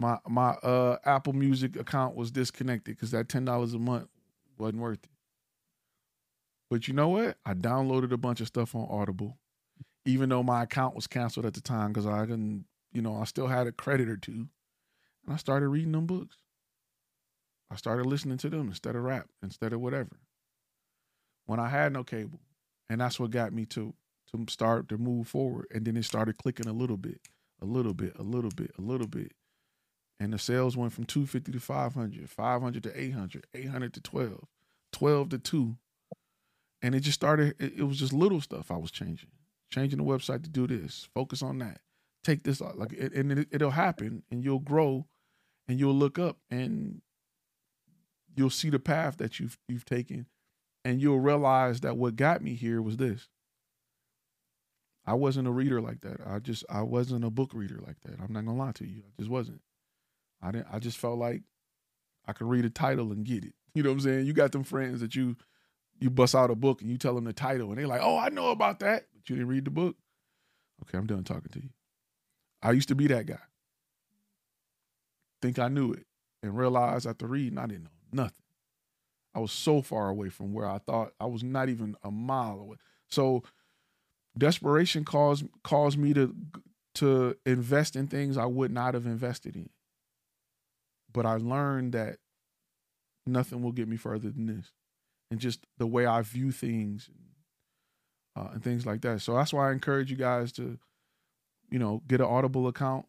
My 0.00 0.18
my 0.26 0.50
uh 0.50 0.96
Apple 1.04 1.34
Music 1.34 1.76
account 1.76 2.16
was 2.16 2.30
disconnected 2.30 2.96
because 2.96 3.10
that 3.10 3.28
ten 3.28 3.44
dollars 3.44 3.74
a 3.74 3.78
month 3.78 4.08
wasn't 4.58 4.80
worth 4.80 5.04
it. 5.04 5.10
But 6.70 6.88
you 6.88 6.94
know 6.94 7.08
what? 7.08 7.36
I 7.44 7.54
downloaded 7.54 8.12
a 8.12 8.16
bunch 8.16 8.40
of 8.40 8.48
stuff 8.48 8.74
on 8.74 8.88
Audible, 8.90 9.38
even 10.04 10.28
though 10.30 10.42
my 10.42 10.64
account 10.64 10.94
was 10.96 11.06
canceled 11.06 11.46
at 11.46 11.54
the 11.54 11.60
time 11.60 11.92
because 11.92 12.06
I 12.06 12.22
didn't, 12.26 12.64
you 12.92 13.02
know, 13.02 13.16
I 13.16 13.24
still 13.24 13.46
had 13.46 13.66
a 13.66 13.72
credit 13.72 14.08
or 14.08 14.16
two, 14.16 14.48
and 15.24 15.34
I 15.34 15.36
started 15.36 15.68
reading 15.68 15.92
them 15.92 16.06
books. 16.06 16.36
I 17.70 17.76
started 17.76 18.06
listening 18.06 18.38
to 18.38 18.50
them 18.50 18.68
instead 18.68 18.94
of 18.94 19.02
rap, 19.02 19.28
instead 19.42 19.72
of 19.72 19.80
whatever. 19.80 20.20
When 21.46 21.60
I 21.60 21.68
had 21.68 21.92
no 21.92 22.04
cable, 22.04 22.40
and 22.88 23.00
that's 23.00 23.18
what 23.18 23.30
got 23.30 23.52
me 23.52 23.66
to 23.66 23.94
to 24.32 24.44
start 24.48 24.88
to 24.88 24.98
move 24.98 25.28
forward, 25.28 25.66
and 25.72 25.84
then 25.84 25.96
it 25.96 26.04
started 26.04 26.36
clicking 26.38 26.66
a 26.66 26.72
little 26.72 26.96
bit, 26.96 27.20
a 27.62 27.64
little 27.64 27.94
bit, 27.94 28.12
a 28.18 28.22
little 28.22 28.50
bit, 28.50 28.72
a 28.76 28.82
little 28.82 29.06
bit, 29.06 29.32
and 30.18 30.32
the 30.32 30.38
sales 30.38 30.76
went 30.76 30.92
from 30.92 31.04
250 31.04 31.52
to 31.52 31.60
500, 31.60 32.28
500 32.28 32.82
to 32.82 33.00
800, 33.00 33.46
800 33.54 33.94
to 33.94 34.00
12, 34.00 34.44
12 34.92 35.28
to 35.28 35.38
2, 35.38 35.76
and 36.82 36.94
it 36.94 37.00
just 37.00 37.18
started 37.18 37.54
it, 37.58 37.74
it, 37.78 37.82
was 37.82 37.98
just 37.98 38.12
little 38.12 38.40
stuff 38.40 38.70
i 38.70 38.76
was 38.76 38.90
changing 38.90 39.30
changing 39.72 39.98
the 39.98 40.04
website 40.04 40.42
to 40.42 40.48
do 40.48 40.66
this 40.66 41.08
focus 41.14 41.42
on 41.42 41.58
that 41.58 41.80
take 42.26 42.42
this 42.42 42.60
like 42.60 42.92
and 42.92 43.32
it, 43.32 43.48
it'll 43.50 43.70
happen 43.70 44.22
and 44.30 44.42
you'll 44.42 44.58
grow 44.58 45.06
and 45.68 45.78
you'll 45.78 45.94
look 45.94 46.18
up 46.18 46.38
and 46.50 47.00
you'll 48.34 48.50
see 48.50 48.68
the 48.68 48.78
path 48.78 49.16
that 49.18 49.38
you've 49.38 49.56
you've 49.68 49.84
taken 49.84 50.26
and 50.84 51.00
you'll 51.00 51.20
realize 51.20 51.80
that 51.80 51.96
what 51.96 52.16
got 52.16 52.42
me 52.42 52.54
here 52.54 52.82
was 52.82 52.96
this. 52.96 53.28
I 55.04 55.14
wasn't 55.14 55.46
a 55.46 55.52
reader 55.52 55.80
like 55.80 56.00
that. 56.00 56.20
I 56.26 56.40
just 56.40 56.64
i 56.68 56.82
wasn't 56.82 57.24
a 57.24 57.30
book 57.30 57.52
reader 57.54 57.80
like 57.86 58.00
that. 58.02 58.20
I'm 58.20 58.32
not 58.32 58.44
gonna 58.44 58.58
lie 58.58 58.72
to 58.72 58.86
you. 58.86 59.02
I 59.06 59.22
just 59.22 59.30
wasn't. 59.30 59.60
I 60.42 60.50
didn't 60.50 60.66
i 60.70 60.78
just 60.78 60.98
felt 60.98 61.18
like 61.18 61.42
i 62.26 62.32
could 62.32 62.46
read 62.46 62.64
a 62.64 62.70
title 62.70 63.12
and 63.12 63.24
get 63.24 63.44
it. 63.44 63.54
You 63.74 63.82
know 63.82 63.90
what 63.90 63.94
i'm 63.94 64.00
saying? 64.00 64.26
You 64.26 64.32
got 64.32 64.52
them 64.52 64.64
friends 64.64 65.00
that 65.00 65.14
you 65.14 65.36
you 65.98 66.10
bust 66.10 66.34
out 66.34 66.50
a 66.50 66.54
book 66.54 66.82
and 66.82 66.90
you 66.90 66.98
tell 66.98 67.14
them 67.14 67.24
the 67.24 67.32
title 67.32 67.68
and 67.68 67.78
they're 67.78 67.86
like, 67.86 68.02
"Oh, 68.02 68.18
I 68.18 68.28
know 68.28 68.50
about 68.50 68.80
that," 68.80 69.06
but 69.14 69.30
you 69.30 69.36
didn't 69.36 69.48
read 69.48 69.64
the 69.64 69.70
book. 69.70 69.96
Okay, 70.82 70.98
I'm 70.98 71.06
done 71.06 71.24
talking 71.24 71.50
to 71.52 71.62
you. 71.62 71.70
I 72.66 72.72
used 72.72 72.88
to 72.88 72.94
be 72.96 73.08
that 73.08 73.26
guy. 73.26 73.38
Think 75.42 75.58
I 75.58 75.68
knew 75.68 75.92
it 75.92 76.06
and 76.42 76.56
realized 76.56 77.06
after 77.06 77.26
reading 77.26 77.58
I 77.58 77.66
didn't 77.66 77.84
know 77.84 77.90
nothing. 78.24 78.44
I 79.34 79.40
was 79.40 79.52
so 79.52 79.82
far 79.82 80.08
away 80.08 80.30
from 80.30 80.52
where 80.52 80.68
I 80.68 80.78
thought 80.78 81.12
I 81.20 81.26
was 81.26 81.42
not 81.44 81.68
even 81.68 81.96
a 82.02 82.10
mile 82.10 82.60
away. 82.60 82.76
So 83.08 83.42
desperation 84.38 85.04
caused 85.04 85.46
caused 85.64 85.98
me 85.98 86.14
to 86.14 86.34
to 86.96 87.36
invest 87.46 87.96
in 87.96 88.08
things 88.08 88.36
I 88.38 88.46
would 88.46 88.72
not 88.72 88.94
have 88.94 89.06
invested 89.06 89.56
in. 89.56 89.70
But 91.12 91.26
I 91.26 91.36
learned 91.36 91.92
that 91.94 92.18
nothing 93.26 93.62
will 93.62 93.72
get 93.72 93.88
me 93.88 93.96
further 93.96 94.30
than 94.30 94.46
this 94.46 94.72
and 95.30 95.40
just 95.40 95.66
the 95.78 95.86
way 95.86 96.06
I 96.06 96.22
view 96.22 96.52
things. 96.52 97.10
uh, 98.36 98.48
and 98.52 98.62
things 98.62 98.86
like 98.86 99.00
that. 99.02 99.20
So 99.22 99.34
that's 99.34 99.52
why 99.52 99.68
I 99.68 99.72
encourage 99.72 100.10
you 100.10 100.16
guys 100.16 100.52
to, 100.52 100.78
you 101.70 101.78
know, 101.78 102.02
get 102.06 102.20
an 102.20 102.26
Audible 102.26 102.68
account, 102.68 103.06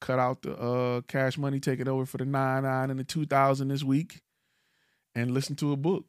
cut 0.00 0.18
out 0.18 0.42
the 0.42 0.56
uh, 0.56 1.00
cash 1.02 1.38
money, 1.38 1.60
take 1.60 1.80
it 1.80 1.88
over 1.88 2.06
for 2.06 2.18
the 2.18 2.24
nine 2.24 2.62
nine 2.64 2.90
and 2.90 2.98
the 2.98 3.04
two 3.04 3.26
thousand 3.26 3.68
this 3.68 3.82
week, 3.84 4.22
and 5.14 5.32
listen 5.32 5.56
to 5.56 5.72
a 5.72 5.76
book. 5.76 6.04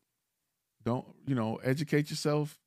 Don't 0.83 1.05
you 1.25 1.35
know? 1.35 1.59
Educate 1.63 2.09
yourself 2.09 2.59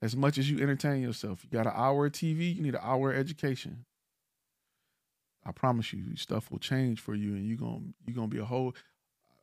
as 0.00 0.16
much 0.16 0.36
as 0.36 0.50
you 0.50 0.60
entertain 0.60 1.00
yourself. 1.00 1.44
You 1.44 1.50
got 1.50 1.66
an 1.66 1.74
hour 1.76 2.06
of 2.06 2.12
TV, 2.12 2.54
you 2.54 2.62
need 2.62 2.74
an 2.74 2.80
hour 2.82 3.12
of 3.12 3.18
education. 3.18 3.84
I 5.44 5.52
promise 5.52 5.92
you, 5.92 6.16
stuff 6.16 6.50
will 6.50 6.58
change 6.58 7.00
for 7.00 7.14
you, 7.14 7.34
and 7.34 7.46
you're 7.46 7.56
gonna 7.56 7.92
you're 8.06 8.14
gonna 8.14 8.28
be 8.28 8.38
a 8.38 8.44
whole 8.44 8.74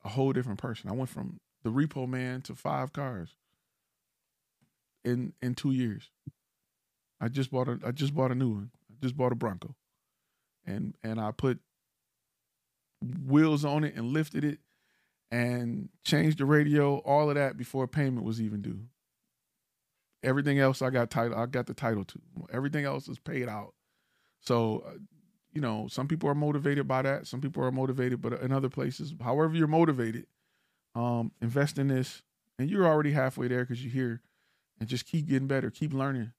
a 0.03 0.09
whole 0.09 0.33
different 0.33 0.59
person. 0.59 0.89
I 0.89 0.93
went 0.93 1.09
from 1.09 1.39
the 1.63 1.69
repo 1.69 2.07
man 2.07 2.41
to 2.43 2.55
five 2.55 2.93
cars 2.93 3.35
in 5.03 5.33
in 5.41 5.55
two 5.55 5.71
years. 5.71 6.09
I 7.19 7.27
just 7.27 7.51
bought 7.51 7.67
a 7.67 7.79
I 7.85 7.91
just 7.91 8.13
bought 8.13 8.31
a 8.31 8.35
new 8.35 8.49
one. 8.49 8.71
Just 9.01 9.15
bought 9.15 9.31
a 9.31 9.35
Bronco, 9.35 9.75
and 10.65 10.95
and 11.03 11.19
I 11.19 11.31
put 11.31 11.59
wheels 13.25 13.63
on 13.63 13.83
it 13.83 13.95
and 13.95 14.11
lifted 14.13 14.43
it, 14.43 14.59
and 15.31 15.89
changed 16.03 16.39
the 16.39 16.45
radio, 16.45 16.97
all 16.97 17.29
of 17.29 17.35
that 17.35 17.57
before 17.57 17.87
payment 17.87 18.25
was 18.25 18.41
even 18.41 18.61
due. 18.61 18.81
Everything 20.21 20.59
else 20.59 20.81
I 20.81 20.89
got 20.89 21.09
title 21.09 21.37
I 21.37 21.45
got 21.45 21.65
the 21.65 21.73
title 21.73 22.03
to. 22.05 22.19
Everything 22.51 22.85
else 22.85 23.07
is 23.07 23.19
paid 23.19 23.47
out. 23.47 23.73
So 24.41 24.83
uh, 24.85 24.97
you 25.53 25.61
know, 25.61 25.87
some 25.89 26.07
people 26.07 26.29
are 26.29 26.35
motivated 26.35 26.87
by 26.87 27.01
that. 27.01 27.25
Some 27.27 27.41
people 27.41 27.63
are 27.63 27.71
motivated, 27.71 28.21
but 28.21 28.33
in 28.41 28.51
other 28.51 28.69
places, 28.69 29.13
however 29.21 29.55
you're 29.55 29.67
motivated, 29.67 30.27
um, 30.95 31.31
invest 31.41 31.79
in 31.79 31.87
this, 31.87 32.21
and 32.57 32.69
you're 32.69 32.85
already 32.85 33.11
halfway 33.11 33.47
there 33.47 33.63
because 33.63 33.83
you're 33.83 33.93
here, 33.93 34.21
and 34.79 34.87
just 34.87 35.05
keep 35.05 35.27
getting 35.27 35.47
better, 35.47 35.71
keep 35.71 35.93
learning. 35.93 36.33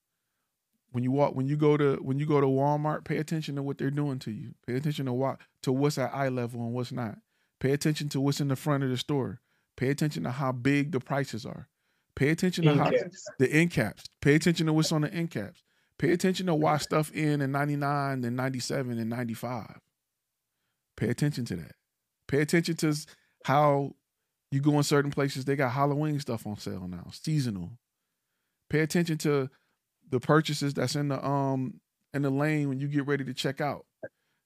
When 0.93 1.05
you 1.05 1.13
walk, 1.13 1.35
when 1.35 1.47
you 1.47 1.57
go 1.57 1.77
to 1.77 1.97
when 2.03 2.19
you 2.19 2.27
go 2.27 2.41
to 2.41 2.47
Walmart, 2.47 3.05
pay 3.05 3.19
attention 3.19 3.57
to 3.57 3.63
what 3.63 3.79
they're 3.79 3.91
doing 3.91 4.19
to 4.21 4.31
you. 4.31 4.55
Pay 4.67 4.75
attention 4.75 5.07
to 5.07 5.13
what 5.13 5.39
to 5.63 5.73
what's 5.73 5.99
at 5.99 6.13
eye 6.13 6.29
level 6.29 6.61
and 6.61 6.73
what's 6.73 6.93
not. 6.93 7.19
Pay 7.61 7.73
attention 7.73 8.09
to 8.11 8.21
what's 8.21 8.41
in 8.41 8.49
the 8.49 8.57
front 8.57 8.83
of 8.83 8.91
the 8.91 8.97
store. 8.97 9.41
Pay 9.77 9.91
attention 9.91 10.25
to 10.25 10.31
how 10.31 10.53
big 10.53 10.93
the 10.93 11.01
prices 11.01 11.47
are. 11.47 11.69
Pay 12.17 12.31
attention 12.31 12.65
to 12.65 12.75
how 12.75 12.91
the 13.39 13.51
end 13.53 13.71
caps. 13.71 14.05
Pay 14.21 14.35
attention 14.35 14.67
to 14.67 14.73
what's 14.73 14.93
on 14.93 15.03
the 15.03 15.15
end 15.15 15.31
caps. 15.31 15.63
Pay 15.99 16.11
attention 16.11 16.47
to 16.47 16.55
why 16.55 16.79
stuff 16.79 17.13
in 17.13 17.41
in 17.41 17.53
99 17.53 18.25
and 18.25 18.37
97 18.37 18.99
and 18.99 19.11
95. 19.11 19.79
Pay 20.97 21.09
attention 21.09 21.45
to 21.47 21.57
that. 21.57 21.73
Pay 22.27 22.41
attention 22.41 22.77
to 22.77 22.95
how 23.45 23.95
you 24.51 24.61
go 24.61 24.77
in 24.77 24.83
certain 24.83 25.11
places, 25.11 25.45
they 25.45 25.57
got 25.57 25.73
Halloween 25.73 26.19
stuff 26.19 26.47
on 26.47 26.57
sale 26.59 26.87
now, 26.89 27.07
seasonal. 27.13 27.71
Pay 28.69 28.81
attention 28.81 29.19
to 29.19 29.49
the 30.11 30.21
purchases 30.21 30.75
that's 30.75 30.97
in 30.97 31.09
the 31.09 31.25
um 31.25 31.81
in 32.13 32.23
the 32.23 32.31
lane 32.31 32.69
when 32.69 32.81
you 32.81 32.89
get 32.89 33.07
ready 33.07 33.25
to 33.25 33.35
check 33.35 33.61
out. 33.61 33.87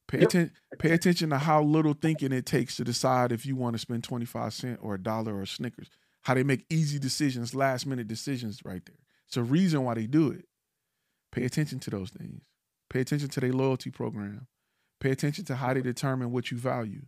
Pay 0.07 0.19
yep. 0.19 0.29
attention 0.29 0.55
pay 0.79 0.91
attention 0.91 1.31
to 1.31 1.39
how 1.39 1.63
little 1.63 1.95
thinking 1.95 2.33
it 2.33 2.47
takes 2.47 2.77
to 2.77 2.85
decide 2.85 3.33
if 3.33 3.47
you 3.47 3.57
want 3.57 3.75
to 3.75 3.79
spend 3.79 4.05
25 4.05 4.53
cent 4.53 4.79
or 4.83 4.95
a 4.95 5.03
dollar 5.03 5.39
or 5.39 5.47
Snickers. 5.47 5.89
How 6.23 6.35
they 6.35 6.43
make 6.43 6.65
easy 6.71 6.99
decisions, 6.99 7.55
last 7.55 7.87
minute 7.87 8.09
decisions 8.09 8.61
right 8.65 8.85
there. 8.85 8.97
It's 9.27 9.37
a 9.37 9.43
reason 9.43 9.85
why 9.85 9.95
they 9.95 10.07
do 10.07 10.31
it. 10.31 10.47
Pay 11.33 11.45
attention 11.45 11.81
to 11.81 11.91
those 11.91 12.11
things. 12.11 12.43
Pay 12.91 13.01
attention 13.01 13.29
to 13.29 13.41
their 13.41 13.53
loyalty 13.53 13.91
program. 13.91 14.47
Pay 15.01 15.11
attention 15.11 15.45
to 15.47 15.57
how 15.57 15.75
they 15.75 15.83
determine 15.83 16.33
what 16.33 16.51
you 16.51 16.57
value. 16.57 17.03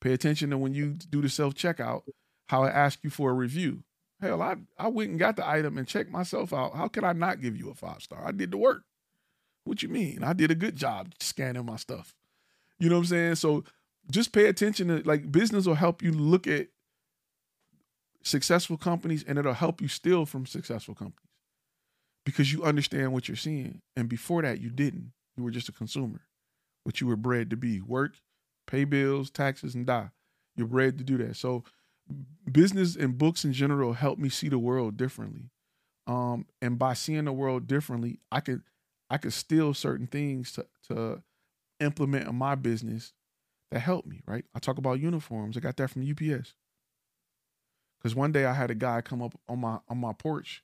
Pay 0.00 0.12
attention 0.12 0.50
to 0.50 0.58
when 0.58 0.74
you 0.74 0.92
do 0.92 1.20
the 1.20 1.28
self 1.28 1.54
checkout, 1.54 2.02
how 2.46 2.64
it 2.64 2.70
asks 2.70 3.02
you 3.02 3.10
for 3.10 3.30
a 3.30 3.34
review. 3.34 3.82
Hell, 4.20 4.42
I, 4.42 4.56
I 4.78 4.88
went 4.88 5.10
and 5.10 5.18
got 5.18 5.36
the 5.36 5.48
item 5.48 5.78
and 5.78 5.86
checked 5.86 6.10
myself 6.10 6.52
out. 6.52 6.74
How 6.74 6.88
could 6.88 7.04
I 7.04 7.12
not 7.12 7.40
give 7.40 7.56
you 7.56 7.70
a 7.70 7.74
five 7.74 8.02
star? 8.02 8.26
I 8.26 8.32
did 8.32 8.50
the 8.50 8.56
work. 8.56 8.82
What 9.64 9.82
you 9.82 9.88
mean? 9.88 10.24
I 10.24 10.32
did 10.32 10.50
a 10.50 10.56
good 10.56 10.76
job 10.76 11.12
scanning 11.20 11.64
my 11.64 11.76
stuff. 11.76 12.14
You 12.78 12.88
know 12.88 12.96
what 12.96 13.02
I'm 13.02 13.06
saying? 13.06 13.34
So 13.36 13.64
just 14.10 14.32
pay 14.32 14.46
attention 14.46 14.88
to 14.88 15.06
like 15.06 15.30
business 15.30 15.66
will 15.66 15.74
help 15.74 16.02
you 16.02 16.12
look 16.12 16.46
at 16.46 16.68
successful 18.22 18.76
companies 18.76 19.24
and 19.26 19.38
it'll 19.38 19.52
help 19.52 19.80
you 19.80 19.88
steal 19.88 20.26
from 20.26 20.46
successful 20.46 20.94
companies 20.94 21.28
because 22.24 22.52
you 22.52 22.62
understand 22.64 23.12
what 23.12 23.28
you're 23.28 23.36
seeing. 23.36 23.80
And 23.96 24.08
before 24.08 24.42
that, 24.42 24.60
you 24.60 24.70
didn't. 24.70 25.12
You 25.36 25.44
were 25.44 25.50
just 25.50 25.68
a 25.68 25.72
consumer, 25.72 26.22
what 26.84 27.00
you 27.00 27.06
were 27.06 27.16
bred 27.16 27.50
to 27.50 27.56
be 27.56 27.80
work, 27.80 28.16
pay 28.66 28.84
bills, 28.84 29.30
taxes, 29.30 29.74
and 29.74 29.86
die. 29.86 30.10
You're 30.56 30.66
bred 30.66 30.98
to 30.98 31.04
do 31.04 31.16
that. 31.18 31.36
So, 31.36 31.62
business 32.50 32.96
and 32.96 33.18
books 33.18 33.44
in 33.44 33.52
general 33.52 33.92
help 33.92 34.18
me 34.18 34.28
see 34.28 34.48
the 34.48 34.58
world 34.58 34.96
differently. 34.96 35.50
Um, 36.06 36.46
and 36.62 36.78
by 36.78 36.94
seeing 36.94 37.26
the 37.26 37.32
world 37.32 37.66
differently, 37.66 38.20
I 38.32 38.40
could 38.40 38.62
I 39.10 39.18
could 39.18 39.32
steal 39.32 39.74
certain 39.74 40.06
things 40.06 40.52
to 40.52 40.66
to 40.88 41.22
implement 41.80 42.28
in 42.28 42.34
my 42.34 42.54
business 42.54 43.12
that 43.70 43.80
help 43.80 44.06
me, 44.06 44.20
right? 44.26 44.44
I 44.54 44.58
talk 44.58 44.78
about 44.78 45.00
uniforms. 45.00 45.56
I 45.56 45.60
got 45.60 45.76
that 45.76 45.90
from 45.90 46.08
UPS. 46.08 46.54
Cause 48.02 48.14
one 48.14 48.32
day 48.32 48.44
I 48.44 48.54
had 48.54 48.70
a 48.70 48.74
guy 48.76 49.00
come 49.00 49.20
up 49.22 49.38
on 49.48 49.60
my 49.60 49.78
on 49.88 49.98
my 49.98 50.12
porch 50.12 50.62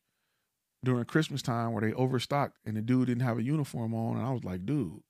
during 0.85 1.05
Christmas 1.05 1.43
time 1.43 1.73
where 1.73 1.83
they 1.83 1.93
overstocked 1.95 2.59
and 2.65 2.77
the 2.77 2.83
dude 2.83 3.07
didn't 3.07 3.23
have 3.23 3.39
a 3.39 3.43
uniform 3.43 3.95
on. 3.95 4.17
And 4.17 4.27
I 4.27 4.31
was 4.31 4.45
like, 4.45 4.65
dude, 4.65 5.03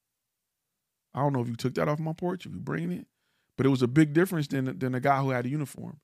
I 1.14 1.20
don't 1.20 1.32
know 1.32 1.42
if 1.42 1.48
you 1.48 1.56
took 1.56 1.74
that 1.74 1.88
off 1.88 1.98
my 1.98 2.12
porch, 2.12 2.46
if 2.46 2.52
you 2.52 2.58
bringing 2.58 2.92
it, 2.92 3.06
but 3.56 3.66
it 3.66 3.70
was 3.70 3.82
a 3.82 3.88
big 3.88 4.12
difference 4.14 4.48
than 4.48 4.78
than 4.78 4.92
the 4.92 5.00
guy 5.00 5.20
who 5.20 5.30
had 5.30 5.46
a 5.46 5.50
uniform. 5.50 6.00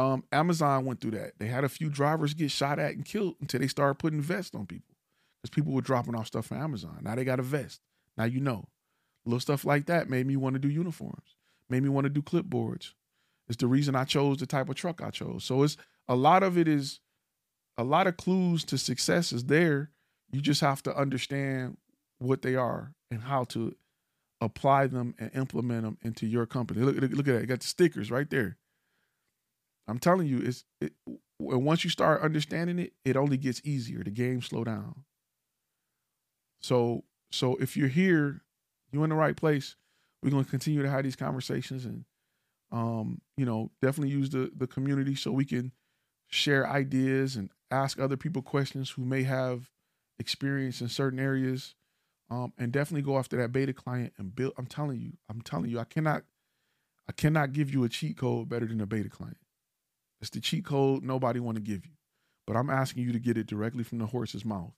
Um, 0.00 0.24
Amazon 0.32 0.86
went 0.86 1.02
through 1.02 1.10
that. 1.12 1.32
They 1.38 1.46
had 1.46 1.62
a 1.62 1.68
few 1.68 1.90
drivers 1.90 2.32
get 2.32 2.50
shot 2.50 2.78
at 2.78 2.92
and 2.92 3.04
killed 3.04 3.34
until 3.40 3.60
they 3.60 3.66
started 3.66 3.96
putting 3.96 4.22
vests 4.22 4.54
on 4.54 4.64
people 4.64 4.94
because 5.42 5.54
people 5.54 5.74
were 5.74 5.82
dropping 5.82 6.14
off 6.14 6.28
stuff 6.28 6.46
from 6.46 6.56
Amazon. 6.56 7.00
Now 7.02 7.14
they 7.14 7.24
got 7.24 7.38
a 7.38 7.42
vest. 7.42 7.80
Now 8.16 8.24
you 8.24 8.40
know. 8.40 8.68
Little 9.26 9.40
stuff 9.40 9.66
like 9.66 9.84
that 9.86 10.08
made 10.08 10.26
me 10.26 10.36
want 10.36 10.54
to 10.54 10.58
do 10.58 10.70
uniforms, 10.70 11.36
made 11.68 11.82
me 11.82 11.90
want 11.90 12.06
to 12.06 12.08
do 12.08 12.22
clipboards. 12.22 12.94
It's 13.46 13.58
the 13.58 13.66
reason 13.66 13.94
I 13.94 14.04
chose 14.04 14.38
the 14.38 14.46
type 14.46 14.70
of 14.70 14.76
truck 14.76 15.02
I 15.02 15.10
chose. 15.10 15.44
So 15.44 15.62
it's 15.62 15.76
a 16.08 16.16
lot 16.16 16.42
of 16.42 16.56
it 16.56 16.66
is 16.66 17.00
a 17.76 17.84
lot 17.84 18.06
of 18.06 18.16
clues 18.16 18.64
to 18.64 18.78
success 18.78 19.32
is 19.32 19.44
there. 19.44 19.90
You 20.32 20.40
just 20.40 20.62
have 20.62 20.82
to 20.84 20.96
understand 20.96 21.76
what 22.18 22.40
they 22.40 22.54
are 22.54 22.94
and 23.10 23.20
how 23.22 23.44
to 23.44 23.74
apply 24.40 24.86
them 24.86 25.14
and 25.18 25.30
implement 25.34 25.82
them 25.82 25.98
into 26.00 26.26
your 26.26 26.46
company. 26.46 26.80
Look, 26.80 26.96
look, 26.96 27.12
look 27.12 27.28
at 27.28 27.34
that. 27.34 27.40
You 27.42 27.46
got 27.46 27.60
the 27.60 27.66
stickers 27.66 28.10
right 28.10 28.30
there. 28.30 28.56
I'm 29.90 29.98
telling 29.98 30.26
you, 30.26 30.38
it's 30.38 30.64
it, 30.80 30.92
once 31.38 31.84
you 31.84 31.90
start 31.90 32.22
understanding 32.22 32.78
it, 32.78 32.92
it 33.04 33.16
only 33.16 33.36
gets 33.36 33.60
easier. 33.64 34.02
The 34.02 34.10
game 34.10 34.42
slow 34.42 34.64
down. 34.64 35.04
So 36.60 37.04
so 37.30 37.56
if 37.56 37.76
you're 37.76 37.88
here, 37.88 38.42
you're 38.92 39.04
in 39.04 39.10
the 39.10 39.16
right 39.16 39.36
place. 39.36 39.76
We're 40.22 40.30
gonna 40.30 40.44
continue 40.44 40.82
to 40.82 40.90
have 40.90 41.04
these 41.04 41.16
conversations 41.16 41.84
and 41.84 42.04
um, 42.72 43.20
you 43.36 43.44
know, 43.44 43.70
definitely 43.82 44.14
use 44.14 44.30
the 44.30 44.50
the 44.56 44.66
community 44.66 45.14
so 45.14 45.32
we 45.32 45.44
can 45.44 45.72
share 46.28 46.68
ideas 46.68 47.36
and 47.36 47.50
ask 47.70 47.98
other 47.98 48.16
people 48.16 48.42
questions 48.42 48.90
who 48.90 49.04
may 49.04 49.24
have 49.24 49.70
experience 50.18 50.80
in 50.80 50.88
certain 50.88 51.18
areas 51.18 51.74
um, 52.30 52.52
and 52.58 52.72
definitely 52.72 53.02
go 53.02 53.18
after 53.18 53.36
that 53.36 53.52
beta 53.52 53.72
client 53.72 54.12
and 54.18 54.34
build 54.34 54.52
i'm 54.58 54.66
telling 54.66 55.00
you 55.00 55.12
i'm 55.28 55.40
telling 55.40 55.70
you 55.70 55.78
i 55.78 55.84
cannot 55.84 56.22
i 57.08 57.12
cannot 57.12 57.52
give 57.52 57.72
you 57.72 57.82
a 57.84 57.88
cheat 57.88 58.16
code 58.16 58.48
better 58.48 58.66
than 58.66 58.80
a 58.80 58.86
beta 58.86 59.08
client 59.08 59.38
it's 60.20 60.30
the 60.30 60.40
cheat 60.40 60.64
code 60.64 61.02
nobody 61.02 61.40
want 61.40 61.56
to 61.56 61.62
give 61.62 61.84
you. 61.86 61.92
But 62.46 62.56
i'm 62.56 62.70
asking 62.70 63.04
you 63.04 63.12
to 63.12 63.18
get 63.18 63.38
it 63.38 63.46
directly 63.46 63.84
from 63.84 63.98
the 63.98 64.06
horse's 64.06 64.44
mouth. 64.44 64.74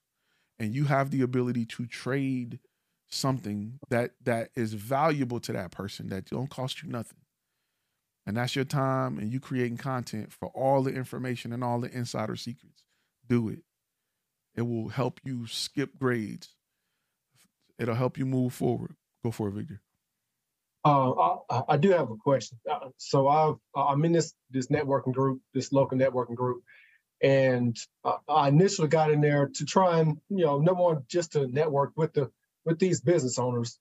And 0.59 0.73
you 0.73 0.85
have 0.85 1.09
the 1.09 1.21
ability 1.21 1.65
to 1.65 1.85
trade 1.85 2.59
something 3.09 3.79
that 3.89 4.11
that 4.23 4.49
is 4.55 4.73
valuable 4.73 5.39
to 5.41 5.53
that 5.53 5.71
person 5.71 6.09
that 6.09 6.25
don't 6.25 6.49
cost 6.49 6.83
you 6.83 6.89
nothing. 6.89 7.19
And 8.25 8.37
that's 8.37 8.55
your 8.55 8.65
time 8.65 9.17
and 9.17 9.33
you 9.33 9.39
creating 9.39 9.77
content 9.77 10.31
for 10.31 10.47
all 10.49 10.83
the 10.83 10.93
information 10.93 11.51
and 11.51 11.63
all 11.63 11.81
the 11.81 11.91
insider 11.91 12.35
secrets. 12.35 12.83
Do 13.27 13.49
it. 13.49 13.63
It 14.55 14.61
will 14.61 14.89
help 14.89 15.19
you 15.23 15.47
skip 15.47 15.97
grades. 15.97 16.55
It'll 17.77 17.95
help 17.95 18.17
you 18.17 18.25
move 18.25 18.53
forward. 18.53 18.95
Go 19.23 19.31
for 19.31 19.49
it 19.49 19.53
victor 19.53 19.81
uh, 20.85 21.37
I, 21.49 21.61
I, 21.69 21.77
do 21.77 21.91
have 21.91 22.11
a 22.11 22.15
question. 22.15 22.59
Uh, 22.69 22.89
so 22.97 23.27
I've, 23.27 23.55
I'm 23.75 24.03
in 24.03 24.11
this 24.11 24.33
this 24.51 24.67
networking 24.67 25.13
group, 25.13 25.41
this 25.53 25.71
local 25.71 25.97
networking 25.97 26.35
group, 26.35 26.63
and 27.21 27.77
uh, 28.03 28.17
I 28.27 28.49
initially 28.49 28.89
got 28.89 29.11
in 29.11 29.21
there 29.21 29.49
to 29.55 29.65
try 29.65 29.99
and 29.99 30.17
you 30.29 30.45
know 30.45 30.59
number 30.59 30.83
one 30.83 31.03
just 31.07 31.33
to 31.33 31.47
network 31.47 31.93
with 31.95 32.13
the 32.13 32.29
with 32.65 32.79
these 32.79 32.99
business 32.99 33.39
owners, 33.39 33.79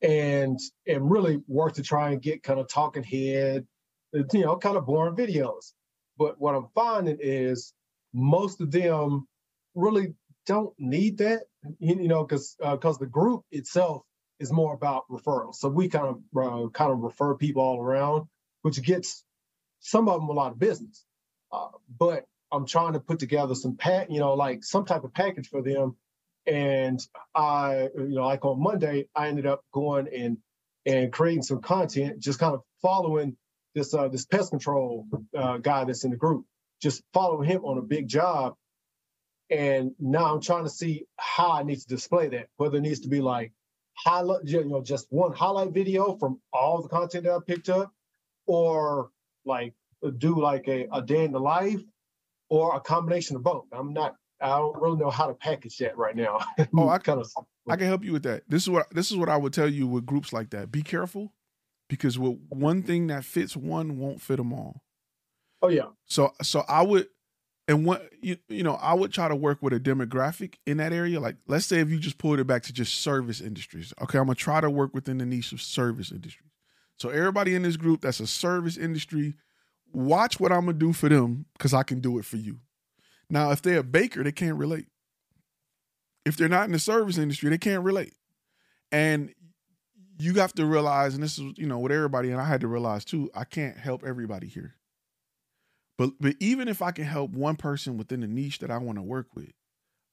and 0.00 0.58
and 0.86 1.10
really 1.10 1.42
work 1.46 1.74
to 1.74 1.82
try 1.82 2.10
and 2.10 2.22
get 2.22 2.42
kind 2.42 2.58
of 2.58 2.68
talking 2.68 3.02
head, 3.02 3.66
you 4.12 4.40
know, 4.40 4.56
kind 4.56 4.78
of 4.78 4.86
boring 4.86 5.16
videos. 5.16 5.72
But 6.16 6.40
what 6.40 6.54
I'm 6.54 6.68
finding 6.74 7.18
is 7.20 7.74
most 8.14 8.60
of 8.60 8.70
them 8.70 9.26
really 9.74 10.14
don't 10.46 10.74
need 10.78 11.18
that, 11.18 11.42
you 11.78 12.08
know, 12.08 12.24
because 12.24 12.56
because 12.58 12.96
uh, 12.96 13.00
the 13.00 13.06
group 13.06 13.42
itself 13.50 14.02
is 14.40 14.50
more 14.50 14.74
about 14.74 15.04
referrals. 15.10 15.56
So 15.56 15.68
we 15.68 15.88
kind 15.88 16.06
of 16.06 16.16
uh, 16.36 16.68
kind 16.70 16.90
of 16.90 17.00
refer 17.00 17.34
people 17.34 17.62
all 17.62 17.78
around, 17.78 18.26
which 18.62 18.82
gets 18.82 19.22
some 19.80 20.08
of 20.08 20.20
them 20.20 20.30
a 20.30 20.32
lot 20.32 20.52
of 20.52 20.58
business. 20.58 21.04
Uh, 21.52 21.68
but 21.98 22.24
I'm 22.50 22.66
trying 22.66 22.94
to 22.94 23.00
put 23.00 23.18
together 23.18 23.54
some 23.54 23.76
pack, 23.76 24.08
you 24.10 24.18
know, 24.18 24.34
like 24.34 24.64
some 24.64 24.84
type 24.84 25.04
of 25.04 25.14
package 25.14 25.48
for 25.48 25.62
them. 25.62 25.96
And 26.46 26.98
I, 27.34 27.88
you 27.94 28.14
know, 28.14 28.26
like 28.26 28.44
on 28.44 28.62
Monday, 28.62 29.06
I 29.14 29.28
ended 29.28 29.46
up 29.46 29.62
going 29.72 30.08
and 30.08 30.38
and 30.86 31.12
creating 31.12 31.42
some 31.42 31.60
content, 31.60 32.18
just 32.18 32.38
kind 32.38 32.54
of 32.54 32.62
following 32.80 33.36
this 33.74 33.92
uh 33.94 34.08
this 34.08 34.24
pest 34.24 34.50
control 34.50 35.06
uh, 35.36 35.58
guy 35.58 35.84
that's 35.84 36.04
in 36.04 36.10
the 36.10 36.16
group, 36.16 36.46
just 36.82 37.02
following 37.12 37.48
him 37.48 37.64
on 37.64 37.78
a 37.78 37.82
big 37.82 38.08
job. 38.08 38.54
And 39.50 39.92
now 39.98 40.32
I'm 40.32 40.40
trying 40.40 40.64
to 40.64 40.70
see 40.70 41.04
how 41.18 41.52
I 41.52 41.62
need 41.62 41.80
to 41.80 41.88
display 41.88 42.28
that, 42.30 42.48
whether 42.56 42.78
it 42.78 42.82
needs 42.82 43.00
to 43.00 43.08
be 43.08 43.20
like 43.20 43.52
highlight, 44.04 44.40
you 44.44 44.64
know, 44.64 44.82
just 44.82 45.06
one 45.10 45.32
highlight 45.32 45.72
video 45.72 46.16
from 46.16 46.40
all 46.52 46.82
the 46.82 46.88
content 46.88 47.24
that 47.24 47.32
I 47.32 47.38
picked 47.46 47.68
up, 47.68 47.92
or 48.46 49.10
like 49.44 49.74
do 50.18 50.40
like 50.40 50.68
a, 50.68 50.88
a 50.92 51.02
day 51.02 51.24
in 51.24 51.32
the 51.32 51.40
life, 51.40 51.80
or 52.48 52.76
a 52.76 52.80
combination 52.80 53.36
of 53.36 53.42
both. 53.42 53.66
I'm 53.72 53.92
not. 53.92 54.16
I 54.42 54.56
don't 54.56 54.80
really 54.80 54.96
know 54.96 55.10
how 55.10 55.26
to 55.26 55.34
package 55.34 55.76
that 55.78 55.98
right 55.98 56.16
now. 56.16 56.40
Oh, 56.76 56.88
I 56.88 56.98
kind 56.98 57.20
of. 57.20 57.30
I 57.68 57.76
can 57.76 57.86
help 57.86 58.04
you 58.04 58.12
with 58.12 58.22
that. 58.22 58.42
This 58.48 58.62
is 58.62 58.70
what 58.70 58.86
this 58.90 59.10
is 59.10 59.16
what 59.16 59.28
I 59.28 59.36
would 59.36 59.52
tell 59.52 59.68
you 59.68 59.86
with 59.86 60.06
groups 60.06 60.32
like 60.32 60.50
that. 60.50 60.72
Be 60.72 60.82
careful 60.82 61.32
because 61.88 62.18
with 62.18 62.38
one 62.48 62.82
thing 62.82 63.08
that 63.08 63.24
fits 63.24 63.56
one 63.56 63.98
won't 63.98 64.20
fit 64.22 64.36
them 64.36 64.52
all. 64.52 64.82
Oh 65.62 65.68
yeah. 65.68 65.88
So 66.06 66.32
so 66.42 66.64
I 66.68 66.82
would 66.82 67.08
and 67.70 67.86
what 67.86 68.10
you 68.20 68.36
you 68.48 68.64
know, 68.64 68.74
I 68.74 68.94
would 68.94 69.12
try 69.12 69.28
to 69.28 69.36
work 69.36 69.58
with 69.62 69.72
a 69.72 69.78
demographic 69.78 70.54
in 70.66 70.78
that 70.78 70.92
area. 70.92 71.20
Like 71.20 71.36
let's 71.46 71.66
say 71.66 71.78
if 71.78 71.88
you 71.88 72.00
just 72.00 72.18
pulled 72.18 72.40
it 72.40 72.46
back 72.46 72.64
to 72.64 72.72
just 72.72 72.96
service 72.96 73.40
industries. 73.40 73.94
Okay, 74.02 74.18
I'm 74.18 74.26
gonna 74.26 74.34
try 74.34 74.60
to 74.60 74.68
work 74.68 74.92
within 74.92 75.18
the 75.18 75.24
niche 75.24 75.52
of 75.52 75.62
service 75.62 76.10
industries. 76.10 76.50
So 76.96 77.10
everybody 77.10 77.54
in 77.54 77.62
this 77.62 77.76
group 77.76 78.00
that's 78.00 78.18
a 78.18 78.26
service 78.26 78.76
industry, 78.76 79.34
watch 79.92 80.40
what 80.40 80.50
I'm 80.50 80.66
gonna 80.66 80.78
do 80.78 80.92
for 80.92 81.08
them 81.08 81.46
because 81.52 81.72
I 81.72 81.84
can 81.84 82.00
do 82.00 82.18
it 82.18 82.24
for 82.24 82.38
you. 82.38 82.58
Now, 83.30 83.52
if 83.52 83.62
they're 83.62 83.78
a 83.78 83.84
baker, 83.84 84.24
they 84.24 84.32
can't 84.32 84.56
relate. 84.56 84.86
If 86.26 86.36
they're 86.36 86.48
not 86.48 86.64
in 86.64 86.72
the 86.72 86.80
service 86.80 87.18
industry, 87.18 87.50
they 87.50 87.58
can't 87.58 87.84
relate. 87.84 88.14
And 88.90 89.32
you 90.18 90.34
have 90.34 90.52
to 90.54 90.66
realize, 90.66 91.14
and 91.14 91.22
this 91.22 91.38
is, 91.38 91.52
you 91.56 91.66
know, 91.66 91.78
with 91.78 91.92
everybody, 91.92 92.32
and 92.32 92.40
I 92.40 92.46
had 92.46 92.62
to 92.62 92.68
realize 92.68 93.04
too, 93.04 93.30
I 93.32 93.44
can't 93.44 93.78
help 93.78 94.02
everybody 94.04 94.48
here. 94.48 94.74
But 96.00 96.12
but 96.18 96.34
even 96.40 96.66
if 96.66 96.80
I 96.80 96.92
can 96.92 97.04
help 97.04 97.32
one 97.32 97.56
person 97.56 97.98
within 97.98 98.20
the 98.20 98.26
niche 98.26 98.60
that 98.60 98.70
I 98.70 98.78
want 98.78 98.96
to 98.96 99.02
work 99.02 99.26
with, 99.34 99.52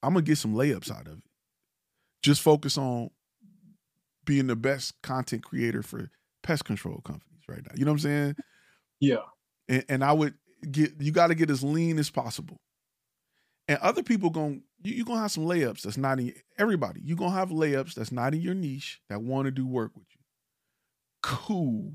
I'm 0.02 0.12
gonna 0.12 0.20
get 0.20 0.36
some 0.36 0.52
layups 0.52 0.94
out 0.94 1.06
of 1.06 1.16
it. 1.16 1.24
Just 2.22 2.42
focus 2.42 2.76
on 2.76 3.08
being 4.26 4.48
the 4.48 4.54
best 4.54 5.00
content 5.00 5.42
creator 5.42 5.82
for 5.82 6.10
pest 6.42 6.66
control 6.66 7.00
companies 7.06 7.40
right 7.48 7.62
now. 7.64 7.72
You 7.74 7.86
know 7.86 7.92
what 7.92 8.04
I'm 8.04 8.10
saying? 8.10 8.36
Yeah. 9.00 9.22
And, 9.66 9.82
and 9.88 10.04
I 10.04 10.12
would 10.12 10.34
get 10.70 10.92
you 11.00 11.10
got 11.10 11.28
to 11.28 11.34
get 11.34 11.48
as 11.48 11.64
lean 11.64 11.98
as 11.98 12.10
possible. 12.10 12.60
And 13.66 13.78
other 13.78 14.02
people 14.02 14.28
going 14.28 14.64
you 14.82 14.92
you 14.92 15.06
gonna 15.06 15.20
have 15.20 15.32
some 15.32 15.46
layups 15.46 15.80
that's 15.80 15.96
not 15.96 16.20
in 16.20 16.34
everybody. 16.58 17.00
You're 17.02 17.16
gonna 17.16 17.30
have 17.30 17.48
layups 17.48 17.94
that's 17.94 18.12
not 18.12 18.34
in 18.34 18.42
your 18.42 18.52
niche 18.52 19.00
that 19.08 19.22
want 19.22 19.46
to 19.46 19.50
do 19.50 19.66
work 19.66 19.92
with 19.96 20.08
you. 20.14 20.20
Cool. 21.22 21.92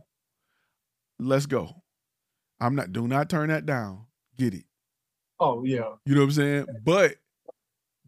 Let's 1.19 1.45
go. 1.45 1.83
I'm 2.63 2.75
not. 2.75 2.93
Do 2.93 3.07
not 3.07 3.29
turn 3.29 3.49
that 3.49 3.65
down. 3.65 4.05
Get 4.37 4.53
it. 4.53 4.65
Oh 5.39 5.63
yeah. 5.63 5.93
You 6.05 6.15
know 6.15 6.21
what 6.21 6.27
I'm 6.27 6.31
saying? 6.31 6.65
But 6.83 7.15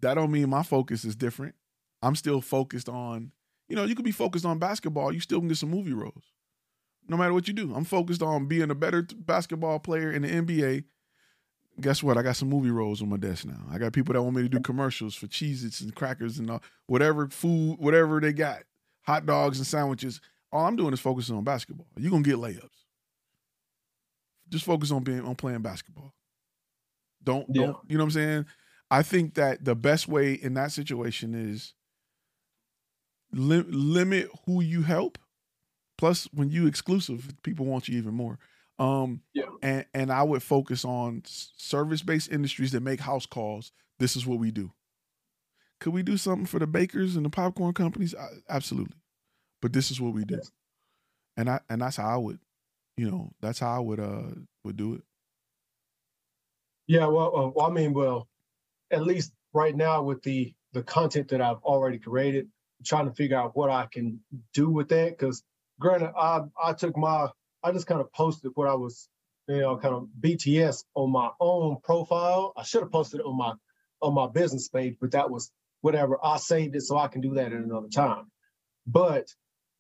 that 0.02 0.14
don't 0.16 0.32
mean 0.32 0.50
my 0.50 0.64
focus 0.64 1.04
is 1.06 1.16
different. 1.16 1.56
I'm 2.02 2.16
still 2.16 2.42
focused 2.42 2.90
on. 2.90 3.32
You 3.68 3.76
know, 3.76 3.84
you 3.84 3.96
could 3.96 4.06
be 4.06 4.12
focused 4.12 4.46
on 4.46 4.60
basketball. 4.60 5.12
You 5.12 5.20
still 5.20 5.40
can 5.40 5.48
get 5.48 5.58
some 5.58 5.72
movie 5.72 5.94
roles, 5.94 6.24
no 7.08 7.18
matter 7.18 7.34
what 7.34 7.48
you 7.48 7.54
do. 7.54 7.74
I'm 7.74 7.84
focused 7.84 8.22
on 8.22 8.48
being 8.48 8.70
a 8.70 8.76
better 8.76 9.02
basketball 9.02 9.80
player 9.80 10.12
in 10.12 10.22
the 10.22 10.30
NBA 10.30 10.84
guess 11.80 12.02
what? 12.02 12.18
I 12.18 12.22
got 12.22 12.36
some 12.36 12.50
movie 12.50 12.72
roles 12.72 13.02
on 13.02 13.10
my 13.10 13.18
desk 13.18 13.46
now. 13.46 13.60
I 13.72 13.78
got 13.78 13.94
people 13.94 14.14
that 14.14 14.22
want 14.22 14.36
me 14.36 14.44
to 14.44 14.50
do 14.50 14.60
commercials 14.60 15.16
for 15.16 15.28
Cheez-Its 15.28 15.82
and 15.82 15.94
crackers 15.94 16.40
and 16.40 16.50
all, 16.50 16.64
whatever 16.88 17.28
food, 17.28 17.78
whatever 17.80 18.20
they 18.20 18.34
got, 18.34 18.64
hot 19.02 19.26
dogs 19.26 19.58
and 19.58 19.68
sandwiches. 19.68 20.22
All 20.52 20.66
I'm 20.66 20.76
doing 20.76 20.94
is 20.94 21.00
focusing 21.00 21.36
on 21.36 21.44
basketball. 21.44 21.88
You're 21.98 22.12
gonna 22.12 22.24
get 22.24 22.38
layups. 22.38 22.85
Just 24.50 24.66
focus 24.66 24.92
on 24.92 25.04
being 25.04 25.22
on 25.26 25.36
playing 25.36 25.62
basketball. 25.62 26.14
Don't 27.24 27.48
Yeah. 27.50 27.68
don't 27.68 27.78
you 27.90 27.98
know 27.98 28.04
what 28.04 28.08
I'm 28.08 28.12
saying? 28.12 28.46
I 28.92 29.02
think 29.02 29.34
that 29.36 29.66
the 29.66 29.76
best 29.76 30.08
way 30.08 30.34
in 30.34 30.54
that 30.54 30.72
situation 30.72 31.34
is 31.34 31.74
li- 33.32 33.64
limit 33.68 34.30
who 34.46 34.62
you 34.62 34.84
help. 34.84 35.18
Plus, 35.98 36.26
when 36.34 36.50
you 36.50 36.68
exclusive, 36.68 37.34
people 37.42 37.66
want 37.66 37.88
you 37.88 37.98
even 37.98 38.14
more. 38.14 38.38
Um, 38.78 39.22
Yeah. 39.34 39.46
and 39.62 39.86
and 39.94 40.12
I 40.12 40.24
would 40.24 40.44
focus 40.44 40.84
on 40.84 41.24
service 41.26 42.02
based 42.02 42.32
industries 42.32 42.72
that 42.74 42.82
make 42.82 43.00
house 43.00 43.26
calls. 43.26 43.72
This 44.00 44.16
is 44.18 44.26
what 44.26 44.40
we 44.40 44.52
do. 44.52 44.74
Could 45.80 45.94
we 45.94 46.04
do 46.04 46.18
something 46.18 46.46
for 46.46 46.60
the 46.60 46.68
bakers 46.68 47.16
and 47.16 47.26
the 47.26 47.30
popcorn 47.30 47.74
companies? 47.74 48.14
I, 48.14 48.28
absolutely, 48.50 48.98
but 49.62 49.72
this 49.74 49.92
is 49.92 50.02
what 50.02 50.14
we 50.14 50.26
do, 50.26 50.42
and 51.38 51.50
I 51.50 51.62
and 51.70 51.82
that's 51.82 51.96
how 51.98 52.10
I 52.14 52.18
would, 52.18 52.40
you 52.98 53.10
know, 53.10 53.32
that's 53.42 53.60
how 53.60 53.76
I 53.76 53.80
would 53.80 54.00
uh 54.00 54.32
would 54.64 54.78
do 54.78 54.96
it. 54.96 55.02
Yeah, 56.88 57.08
well, 57.08 57.36
uh, 57.36 57.48
well, 57.50 57.66
I 57.66 57.70
mean, 57.72 57.94
well, 57.94 58.28
at 58.92 59.04
least 59.04 59.32
right 59.54 59.76
now 59.76 60.04
with 60.04 60.22
the 60.24 60.54
the 60.74 60.84
content 60.84 61.30
that 61.30 61.42
I've 61.42 61.64
already 61.64 61.98
created, 61.98 62.46
I'm 62.80 62.86
trying 62.86 63.06
to 63.08 63.14
figure 63.14 63.38
out 63.38 63.56
what 63.56 63.70
I 63.70 63.88
can 63.92 64.20
do 64.54 64.70
with 64.70 64.90
that. 64.90 65.18
Because 65.18 65.44
granted, 65.80 66.12
I 66.18 66.42
I 66.62 66.74
took 66.74 66.98
my 66.98 67.28
I 67.64 67.72
just 67.72 67.88
kind 67.88 68.02
of 68.02 68.12
posted 68.14 68.52
what 68.56 68.68
I 68.68 68.76
was, 68.76 69.10
you 69.48 69.58
know, 69.58 69.78
kind 69.78 69.96
of 69.96 70.08
BTS 70.20 70.84
on 70.94 71.12
my 71.12 71.30
own 71.40 71.78
profile. 71.84 72.54
I 72.56 72.64
should 72.64 72.82
have 72.82 72.92
posted 72.92 73.22
it 73.22 73.26
on 73.26 73.38
my 73.38 73.54
on 74.02 74.14
my 74.14 74.28
business 74.28 74.70
page, 74.70 74.98
but 75.02 75.12
that 75.12 75.30
was 75.30 75.52
whatever. 75.82 76.18
I 76.24 76.38
saved 76.38 76.76
it 76.76 76.82
so 76.82 76.98
I 76.98 77.08
can 77.08 77.22
do 77.22 77.34
that 77.36 77.48
at 77.48 77.54
another 77.54 77.90
time. 77.90 78.32
But 78.86 79.28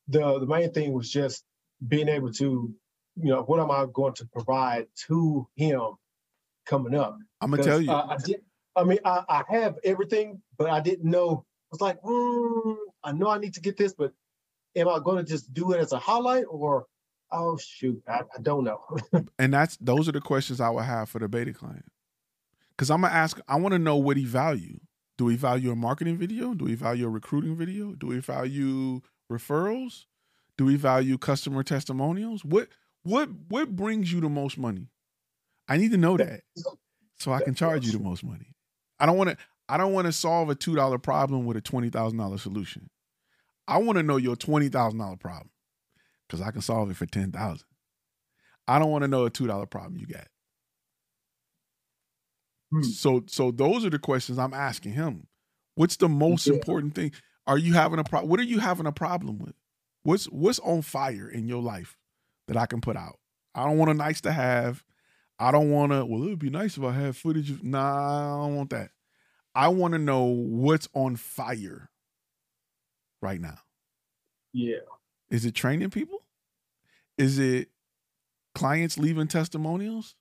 the 0.08 0.40
the 0.40 0.48
main 0.48 0.72
thing 0.72 0.94
was 0.94 1.10
just 1.10 1.44
being 1.86 2.10
able 2.10 2.32
to, 2.34 2.74
you 3.16 3.30
know, 3.30 3.44
what 3.44 3.60
am 3.60 3.72
I 3.72 3.86
going 3.92 4.14
to 4.16 4.26
provide 4.26 4.88
to 5.08 5.48
him 5.56 5.82
coming 6.66 6.96
up? 6.96 7.18
I'm 7.42 7.52
gonna 7.52 7.64
tell 7.64 7.82
you. 7.82 7.92
Uh, 7.92 8.08
I 8.10 8.18
did. 8.18 8.42
I 8.76 8.84
mean, 8.84 9.00
I, 9.06 9.24
I 9.30 9.44
have 9.50 9.76
everything, 9.84 10.42
but 10.58 10.70
I 10.70 10.82
didn't 10.82 11.10
know. 11.10 11.46
I 11.46 11.68
was 11.72 11.82
like, 11.82 12.02
mm, 12.02 12.76
I 13.04 13.14
know 13.14 13.30
I 13.30 13.38
need 13.38 13.54
to 13.54 13.62
get 13.62 13.78
this, 13.78 13.94
but 13.94 14.14
am 14.76 14.90
I 14.90 15.00
going 15.00 15.18
to 15.18 15.24
just 15.24 15.54
do 15.54 15.72
it 15.72 15.80
as 15.80 15.94
a 15.94 16.00
highlight 16.00 16.46
or? 16.50 16.86
Oh 17.32 17.58
shoot, 17.58 18.02
I, 18.08 18.20
I 18.20 18.42
don't 18.42 18.64
know. 18.64 18.82
and 19.40 19.54
that's 19.54 19.78
those 19.78 20.08
are 20.08 20.12
the 20.12 20.22
questions 20.22 20.62
I 20.62 20.70
would 20.70 20.84
have 20.84 21.10
for 21.10 21.20
the 21.20 21.28
beta 21.28 21.54
client. 21.54 21.86
Because 22.70 22.92
I'm 22.92 23.02
gonna 23.02 23.14
ask, 23.14 23.40
I 23.48 23.56
want 23.56 23.74
to 23.74 23.80
know 23.80 23.96
what 23.96 24.16
he 24.16 24.26
value. 24.26 24.80
Do 25.18 25.28
he 25.30 25.36
value 25.36 25.72
a 25.72 25.76
marketing 25.76 26.18
video? 26.18 26.54
Do 26.54 26.66
he 26.66 26.76
value 26.76 27.08
a 27.08 27.10
recruiting 27.10 27.56
video? 27.56 27.94
Do 27.94 28.08
we 28.08 28.20
value 28.20 29.02
referrals? 29.32 30.06
Do 30.58 30.66
we 30.66 30.76
value 30.76 31.18
customer 31.18 31.64
testimonials? 31.64 32.46
What 32.46 32.70
what 33.06 33.30
what 33.50 33.76
brings 33.76 34.12
you 34.12 34.20
the 34.22 34.30
most 34.30 34.58
money? 34.58 34.90
I 35.68 35.78
need 35.78 35.92
to 35.92 35.98
know 35.98 36.18
that 36.18 36.42
so 37.18 37.32
I 37.32 37.42
can 37.42 37.56
charge 37.56 37.86
you 37.86 37.92
the 37.92 38.00
most 38.00 38.24
money. 38.24 38.56
I 39.00 39.06
don't 39.06 39.18
want 39.18 39.32
to 39.32 39.38
I 39.70 39.78
don't 39.78 39.94
want 39.94 40.08
to 40.08 40.14
solve 40.14 40.50
a 40.50 40.56
two 40.56 40.76
dollar 40.76 40.98
problem 41.00 41.46
with 41.46 41.58
a 41.58 41.62
twenty 41.62 41.90
thousand 41.90 42.18
dollar 42.20 42.38
solution. 42.38 42.90
I 43.68 43.78
want 43.78 43.98
to 43.98 44.04
know 44.04 44.18
your 44.18 44.36
twenty 44.36 44.70
thousand 44.70 45.00
dollar 45.00 45.18
problem 45.18 45.52
because 46.28 46.42
I 46.42 46.52
can 46.52 46.62
solve 46.62 46.92
it 46.92 46.98
for 46.98 47.06
ten 47.06 47.32
thousand. 47.32 47.68
I 48.68 48.80
don't 48.80 48.92
want 48.92 49.04
to 49.04 49.08
know 49.08 49.26
a 49.26 49.30
two 49.30 49.48
dollar 49.48 49.66
problem 49.68 49.98
you 50.00 50.08
got. 50.08 50.28
So 52.82 53.24
so 53.28 53.52
those 53.52 53.86
are 53.86 53.90
the 53.90 54.00
questions 54.00 54.38
I'm 54.38 54.54
asking 54.54 54.94
him. 54.94 55.28
What's 55.76 55.98
the 55.98 56.10
most 56.10 56.48
Yeah. 56.48 56.54
important 56.56 56.96
thing? 56.96 57.12
Are 57.48 57.58
you 57.58 57.74
having 57.74 58.00
a 58.00 58.04
problem? 58.04 58.30
What 58.30 58.40
are 58.40 58.44
you 58.44 58.60
having 58.60 58.86
a 58.86 58.92
problem 58.92 59.38
with? 59.40 59.56
What's 60.04 60.26
what's 60.26 60.60
on 60.60 60.82
fire 60.82 61.30
in 61.30 61.48
your 61.48 61.62
life 61.62 61.98
that 62.48 62.58
I 62.58 62.66
can 62.66 62.82
put 62.82 62.98
out? 62.98 63.20
I 63.54 63.64
don't 63.66 63.78
want 63.78 63.92
a 63.92 63.96
nice 63.96 64.22
to 64.22 64.32
have. 64.32 64.84
I 65.40 65.52
don't 65.52 65.72
want 65.72 65.92
to. 65.92 66.06
Well, 66.06 66.24
it 66.24 66.30
would 66.30 66.40
be 66.40 66.50
nice 66.50 66.78
if 66.78 66.84
I 66.84 66.92
had 66.92 67.16
footage. 67.16 67.50
Of, 67.52 67.64
nah, 67.64 68.44
I 68.44 68.48
don't 68.48 68.56
want 68.56 68.70
that. 68.72 68.92
I 69.54 69.70
want 69.70 69.94
to 69.94 69.98
know 69.98 70.24
what's 70.24 70.90
on 70.94 71.16
fire 71.16 71.90
right 73.22 73.40
now. 73.40 73.58
yeah, 74.54 74.80
Is 75.30 75.46
it 75.46 75.56
training 75.56 75.90
people? 75.90 76.24
Is 77.18 77.40
it 77.40 77.70
clients 78.54 78.98
leaving 78.98 79.28
testimonials? 79.28 80.16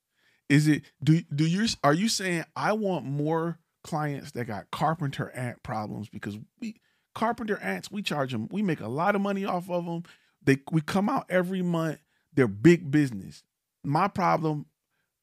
Is 0.48 0.68
it 0.68 0.82
do 1.02 1.20
do 1.34 1.44
you 1.46 1.66
are 1.82 1.94
you 1.94 2.08
saying 2.08 2.44
I 2.54 2.72
want 2.72 3.04
more 3.04 3.58
clients 3.82 4.32
that 4.32 4.46
got 4.46 4.70
carpenter 4.70 5.30
ant 5.30 5.62
problems 5.62 6.08
because 6.08 6.38
we 6.60 6.76
carpenter 7.14 7.58
ants 7.58 7.90
we 7.90 8.02
charge 8.02 8.32
them 8.32 8.48
we 8.50 8.62
make 8.62 8.80
a 8.80 8.88
lot 8.88 9.14
of 9.14 9.20
money 9.20 9.44
off 9.44 9.68
of 9.70 9.84
them. 9.84 10.04
They 10.42 10.58
we 10.70 10.80
come 10.80 11.08
out 11.08 11.26
every 11.28 11.62
month. 11.62 11.98
They're 12.34 12.48
big 12.48 12.90
business. 12.90 13.44
My 13.84 14.08
problem 14.08 14.66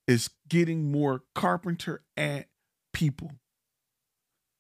is 0.08 0.30
getting 0.50 0.92
more 0.92 1.24
carpenter 1.36 2.04
ant 2.18 2.48
people. 2.94 3.32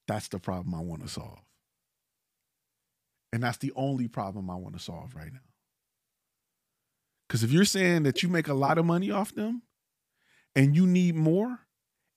That's 0.07 0.27
the 0.27 0.39
problem 0.39 0.75
I 0.75 0.81
want 0.81 1.01
to 1.03 1.07
solve. 1.09 1.39
And 3.33 3.43
that's 3.43 3.57
the 3.57 3.71
only 3.75 4.07
problem 4.07 4.49
I 4.49 4.55
want 4.55 4.75
to 4.75 4.81
solve 4.83 5.15
right 5.15 5.31
now. 5.31 5.39
Because 7.27 7.43
if 7.43 7.51
you're 7.51 7.65
saying 7.65 8.03
that 8.03 8.23
you 8.23 8.29
make 8.29 8.47
a 8.47 8.53
lot 8.53 8.77
of 8.77 8.85
money 8.85 9.09
off 9.11 9.33
them 9.33 9.63
and 10.55 10.75
you 10.75 10.85
need 10.87 11.15
more, 11.15 11.59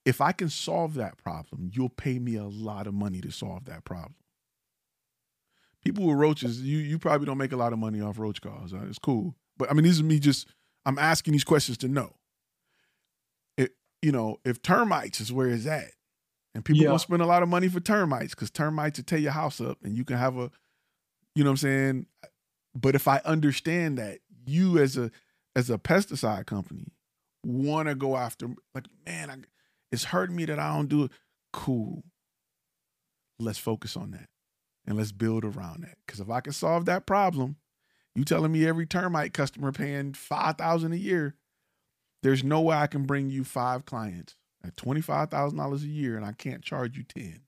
If 0.07 0.21
I 0.21 0.33
can 0.33 0.51
solve 0.51 0.95
that 0.95 1.19
problem, 1.19 1.71
you'll 1.73 1.89
pay 1.91 2.19
me 2.19 2.37
a 2.37 2.45
lot 2.45 2.87
of 2.87 2.95
money 2.95 3.21
to 3.23 3.31
solve 3.33 3.67
that 3.67 3.85
problem. 3.85 4.17
People 5.85 6.07
with 6.07 6.17
roaches, 6.17 6.63
you 6.63 6.79
you 6.79 6.99
probably 6.99 7.27
don't 7.27 7.39
make 7.39 7.53
a 7.53 7.57
lot 7.57 7.73
of 7.73 7.79
money 7.79 8.01
off 8.01 8.19
roach 8.19 8.41
calls. 8.41 8.73
Uh, 8.73 8.87
It's 8.89 8.99
cool, 8.99 9.37
but 9.57 9.71
I 9.71 9.75
mean, 9.75 9.85
this 9.85 9.93
is 9.97 10.03
me 10.03 10.19
just 10.19 10.49
I'm 10.87 10.99
asking 10.99 11.33
these 11.33 11.45
questions 11.45 11.79
to 11.79 11.89
know. 11.89 12.15
It 13.57 13.73
you 14.03 14.13
know 14.13 14.39
if 14.45 14.63
termites 14.63 15.21
is 15.21 15.33
where 15.33 15.49
it's 15.49 15.67
at, 15.67 15.93
and 16.55 16.65
people 16.65 16.83
Yeah. 16.83 16.89
gonna 16.89 16.99
spend 16.99 17.23
a 17.23 17.27
lot 17.27 17.43
of 17.43 17.49
money 17.49 17.69
for 17.69 17.81
termites 17.81 18.35
because 18.35 18.51
termites 18.51 18.99
will 18.99 19.05
tear 19.05 19.19
your 19.19 19.33
house 19.33 19.61
up, 19.61 19.79
and 19.83 19.97
you 19.97 20.05
can 20.05 20.17
have 20.17 20.37
a, 20.37 20.51
you 21.35 21.45
know 21.45 21.51
what 21.51 21.53
I'm 21.53 21.57
saying. 21.59 22.07
But 22.75 22.95
if 22.95 23.07
I 23.09 23.21
understand 23.25 23.99
that 23.99 24.19
you 24.47 24.79
as 24.79 24.97
a 24.97 25.11
as 25.57 25.71
a 25.71 25.79
pesticide 25.79 26.47
company 26.47 26.93
want 27.45 27.89
to 27.89 27.95
go 27.95 28.17
after 28.17 28.49
like 28.75 28.87
man, 29.07 29.31
I, 29.31 29.37
it's 29.93 30.05
hurting 30.05 30.35
me 30.35 30.45
that 30.47 30.59
I 30.59 30.75
don't 30.75 30.89
do 30.89 31.05
it. 31.05 31.13
Cool. 31.53 32.03
Let's 33.39 33.59
focus 33.59 33.97
on 33.97 34.13
that 34.13 34.29
and 34.87 34.97
let's 34.97 35.13
build 35.13 35.45
around 35.45 35.83
that. 35.85 35.97
Because 36.07 36.21
if 36.21 36.31
I 36.31 36.41
can 36.41 36.53
solve 36.53 36.85
that 36.87 37.07
problem, 37.07 37.57
you 38.15 38.25
telling 38.25 38.53
me 38.53 38.67
every 38.67 38.87
termite 38.87 39.33
customer 39.33 39.73
paying 39.73 40.15
five 40.15 40.57
thousand 40.57 40.93
a 40.93 40.97
year, 40.97 41.35
there's 42.23 42.45
no 42.45 42.61
way 42.61 42.77
I 42.77 42.87
can 42.87 43.05
bring 43.05 43.31
you 43.31 43.45
five 43.45 43.85
clients 43.85 44.37
at 44.65 44.77
twenty 44.77 45.01
five 45.01 45.31
thousand 45.31 45.59
dollars 45.59 45.83
a 45.83 45.89
year, 45.89 46.17
and 46.17 46.25
I 46.25 46.33
can't 46.33 46.63
charge 46.63 46.97
you 46.97 47.03
ten. 47.03 47.41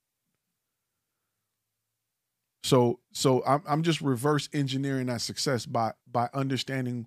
So, 2.64 2.98
so 3.12 3.44
I'm 3.46 3.62
I'm 3.66 3.82
just 3.82 4.00
reverse 4.00 4.48
engineering 4.52 5.06
that 5.06 5.20
success 5.20 5.66
by 5.66 5.92
by 6.10 6.28
understanding 6.34 7.06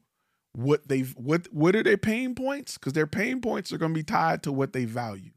what 0.53 0.87
they've 0.87 1.13
what 1.17 1.47
what 1.51 1.75
are 1.75 1.83
their 1.83 1.97
pain 1.97 2.33
points 2.33 2.77
because 2.77 2.93
their 2.93 3.07
pain 3.07 3.41
points 3.41 3.73
are 3.73 3.77
going 3.77 3.93
to 3.93 3.99
be 3.99 4.03
tied 4.03 4.41
to 4.43 4.53
what 4.53 4.71
they 4.71 4.85
value. 4.85 5.31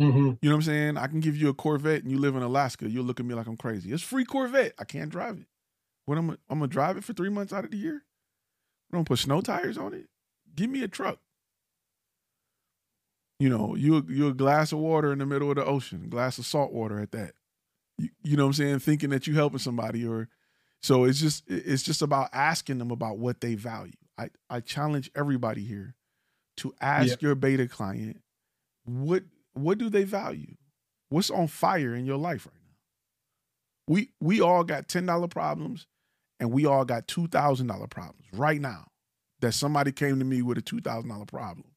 Mm-hmm. 0.00 0.18
You 0.18 0.36
know 0.42 0.50
what 0.50 0.54
I'm 0.56 0.62
saying? 0.62 0.96
I 0.98 1.06
can 1.06 1.20
give 1.20 1.36
you 1.36 1.48
a 1.48 1.54
Corvette 1.54 2.02
and 2.02 2.10
you 2.10 2.18
live 2.18 2.36
in 2.36 2.42
Alaska. 2.42 2.90
You'll 2.90 3.04
look 3.04 3.20
at 3.20 3.26
me 3.26 3.34
like 3.34 3.46
I'm 3.46 3.56
crazy. 3.56 3.92
It's 3.92 4.02
free 4.02 4.24
Corvette. 4.24 4.74
I 4.78 4.84
can't 4.84 5.10
drive 5.10 5.38
it. 5.38 5.46
What 6.06 6.18
I'm 6.18 6.30
I'm 6.30 6.58
gonna 6.58 6.68
drive 6.68 6.96
it 6.96 7.04
for 7.04 7.12
three 7.12 7.30
months 7.30 7.52
out 7.52 7.64
of 7.64 7.70
the 7.70 7.76
year? 7.76 8.02
I'm 8.92 8.98
gonna 8.98 9.04
put 9.04 9.18
snow 9.18 9.40
tires 9.40 9.78
on 9.78 9.94
it. 9.94 10.08
Give 10.54 10.70
me 10.70 10.82
a 10.82 10.88
truck. 10.88 11.18
You 13.38 13.48
know, 13.48 13.74
you 13.74 14.04
you 14.08 14.28
a 14.28 14.34
glass 14.34 14.72
of 14.72 14.78
water 14.78 15.12
in 15.12 15.18
the 15.18 15.26
middle 15.26 15.50
of 15.50 15.56
the 15.56 15.64
ocean, 15.64 16.08
glass 16.08 16.38
of 16.38 16.46
salt 16.46 16.72
water 16.72 17.00
at 17.00 17.12
that. 17.12 17.32
You, 17.98 18.10
you 18.22 18.36
know 18.36 18.44
what 18.44 18.48
I'm 18.48 18.52
saying? 18.54 18.78
Thinking 18.80 19.10
that 19.10 19.26
you 19.26 19.34
helping 19.34 19.58
somebody 19.58 20.06
or 20.06 20.28
so 20.82 21.04
it's 21.04 21.20
just 21.20 21.44
it's 21.48 21.82
just 21.82 22.02
about 22.02 22.28
asking 22.32 22.78
them 22.78 22.90
about 22.90 23.18
what 23.18 23.40
they 23.40 23.54
value. 23.54 23.92
I 24.18 24.30
I 24.50 24.60
challenge 24.60 25.10
everybody 25.14 25.64
here 25.64 25.94
to 26.58 26.74
ask 26.80 27.22
your 27.22 27.34
beta 27.34 27.66
client 27.66 28.20
what 28.84 29.22
what 29.54 29.78
do 29.78 29.88
they 29.88 30.04
value? 30.04 30.56
What's 31.08 31.30
on 31.30 31.46
fire 31.46 31.94
in 31.94 32.06
your 32.06 32.16
life 32.16 32.46
right 32.46 32.54
now? 32.54 32.76
We 33.94 34.10
we 34.20 34.40
all 34.40 34.64
got 34.64 34.88
ten 34.88 35.06
dollar 35.06 35.28
problems, 35.28 35.86
and 36.42 36.50
we 36.52 36.66
all 36.66 36.84
got 36.84 37.06
two 37.06 37.28
thousand 37.28 37.68
dollar 37.68 37.86
problems 37.86 38.26
right 38.34 38.60
now. 38.60 38.88
That 39.40 39.52
somebody 39.52 39.92
came 39.92 40.18
to 40.18 40.24
me 40.24 40.42
with 40.42 40.58
a 40.58 40.62
two 40.62 40.80
thousand 40.80 41.08
dollar 41.08 41.24
problem, 41.24 41.68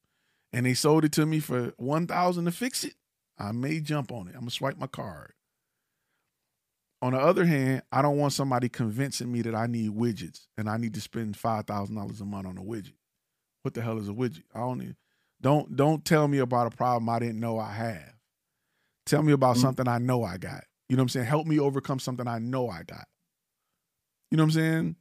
and 0.52 0.66
they 0.66 0.74
sold 0.74 1.06
it 1.06 1.11
to 1.14 1.26
me 1.26 1.40
for 1.40 1.74
one 1.77 2.08
thousand 2.08 2.45
to 2.45 2.52
fix 2.52 2.84
it. 2.84 2.95
I 3.38 3.52
may 3.52 3.80
jump 3.80 4.11
on 4.11 4.27
it. 4.27 4.34
I'm 4.34 4.42
gonna 4.42 4.52
swipe 4.52 4.77
my 4.77 4.88
card. 4.88 5.34
On 7.02 7.14
the 7.14 7.19
other 7.19 7.45
hand, 7.45 7.84
I 7.92 8.02
don't 8.02 8.18
want 8.18 8.34
somebody 8.34 8.69
convincing 8.69 9.32
me 9.32 9.42
that 9.44 9.53
I 9.53 9.68
need 9.68 9.92
widgets 9.92 10.48
and 10.58 10.69
I 10.69 10.77
need 10.77 10.94
to 10.95 11.02
spend 11.02 11.38
five 11.38 11.66
thousand 11.66 11.95
dollars 11.95 12.22
a 12.22 12.26
month 12.26 12.48
on 12.48 12.58
a 12.58 12.61
widget. 12.64 12.94
What 13.61 13.74
the 13.74 13.82
hell 13.82 14.00
is 14.00 14.10
a 14.10 14.14
widget? 14.14 14.44
I 14.53 14.60
don't 14.60 14.80
need. 14.80 14.95
Don't 15.42 15.76
don't 15.76 16.03
tell 16.06 16.27
me 16.27 16.40
about 16.40 16.74
a 16.74 16.76
problem 16.76 17.08
I 17.10 17.19
didn't 17.19 17.40
know 17.40 17.60
I 17.60 17.72
have. 17.74 18.14
Tell 19.06 19.22
me 19.22 19.34
about 19.34 19.58
Mm. 19.58 19.61
something 19.61 19.88
I 19.88 20.00
know 20.00 20.24
I 20.24 20.38
got. 20.38 20.64
You 20.90 20.95
know 20.95 21.02
what 21.02 21.06
I'm 21.06 21.10
saying? 21.10 21.26
Help 21.27 21.45
me 21.48 21.60
overcome 21.60 22.00
something 22.00 22.27
I 22.27 22.40
know 22.40 22.69
I 22.69 22.84
got. 22.84 23.08
You 24.32 24.38
know 24.38 24.44
what 24.44 24.48
I'm 24.48 24.52
saying? 24.52 24.95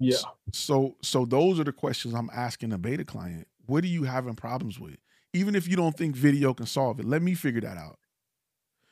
Yeah. 0.00 0.16
So 0.52 0.96
so 1.02 1.24
those 1.24 1.60
are 1.60 1.64
the 1.64 1.72
questions 1.72 2.14
I'm 2.14 2.30
asking 2.32 2.72
a 2.72 2.78
beta 2.78 3.04
client. 3.04 3.46
What 3.66 3.84
are 3.84 3.88
you 3.88 4.04
having 4.04 4.34
problems 4.34 4.78
with? 4.78 4.96
Even 5.32 5.54
if 5.54 5.66
you 5.66 5.76
don't 5.76 5.96
think 5.96 6.14
video 6.14 6.54
can 6.54 6.66
solve 6.66 7.00
it, 7.00 7.06
let 7.06 7.22
me 7.22 7.34
figure 7.34 7.60
that 7.62 7.76
out. 7.76 7.98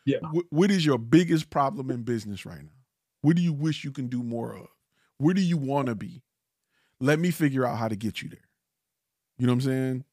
Yeah. 0.04 0.18
Wh- 0.18 0.52
what 0.52 0.70
is 0.70 0.84
your 0.84 0.98
biggest 0.98 1.50
problem 1.50 1.90
in 1.90 2.02
business 2.02 2.44
right 2.44 2.62
now? 2.62 2.70
What 3.20 3.36
do 3.36 3.42
you 3.42 3.52
wish 3.52 3.84
you 3.84 3.92
can 3.92 4.08
do 4.08 4.22
more 4.22 4.54
of? 4.56 4.66
Where 5.18 5.34
do 5.34 5.40
you 5.40 5.56
want 5.56 5.86
to 5.86 5.94
be? 5.94 6.22
Let 6.98 7.18
me 7.18 7.30
figure 7.30 7.64
out 7.66 7.78
how 7.78 7.88
to 7.88 7.96
get 7.96 8.22
you 8.22 8.28
there. 8.28 8.48
You 9.38 9.46
know 9.46 9.52
what 9.52 9.64
I'm 9.64 9.70
saying? 9.70 10.04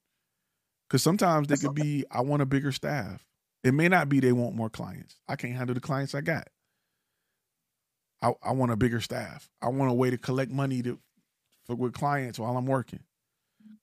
Because 0.87 1.03
sometimes 1.03 1.47
they 1.47 1.55
could 1.55 1.73
be, 1.75 2.05
I 2.11 2.21
want 2.21 2.41
a 2.41 2.45
bigger 2.45 2.71
staff. 2.71 3.25
It 3.63 3.73
may 3.73 3.87
not 3.87 4.09
be 4.09 4.19
they 4.19 4.31
want 4.31 4.55
more 4.55 4.69
clients. 4.69 5.15
I 5.27 5.35
can't 5.35 5.55
handle 5.55 5.73
the 5.73 5.81
clients 5.81 6.15
I 6.15 6.21
got. 6.21 6.47
I, 8.21 8.33
I 8.43 8.51
want 8.51 8.71
a 8.71 8.75
bigger 8.75 9.01
staff. 9.01 9.49
I 9.61 9.69
want 9.69 9.91
a 9.91 9.95
way 9.95 10.09
to 10.09 10.17
collect 10.17 10.51
money 10.51 10.81
to 10.83 10.99
for 11.65 11.75
with 11.75 11.93
clients 11.93 12.39
while 12.39 12.57
I'm 12.57 12.65
working. 12.65 13.01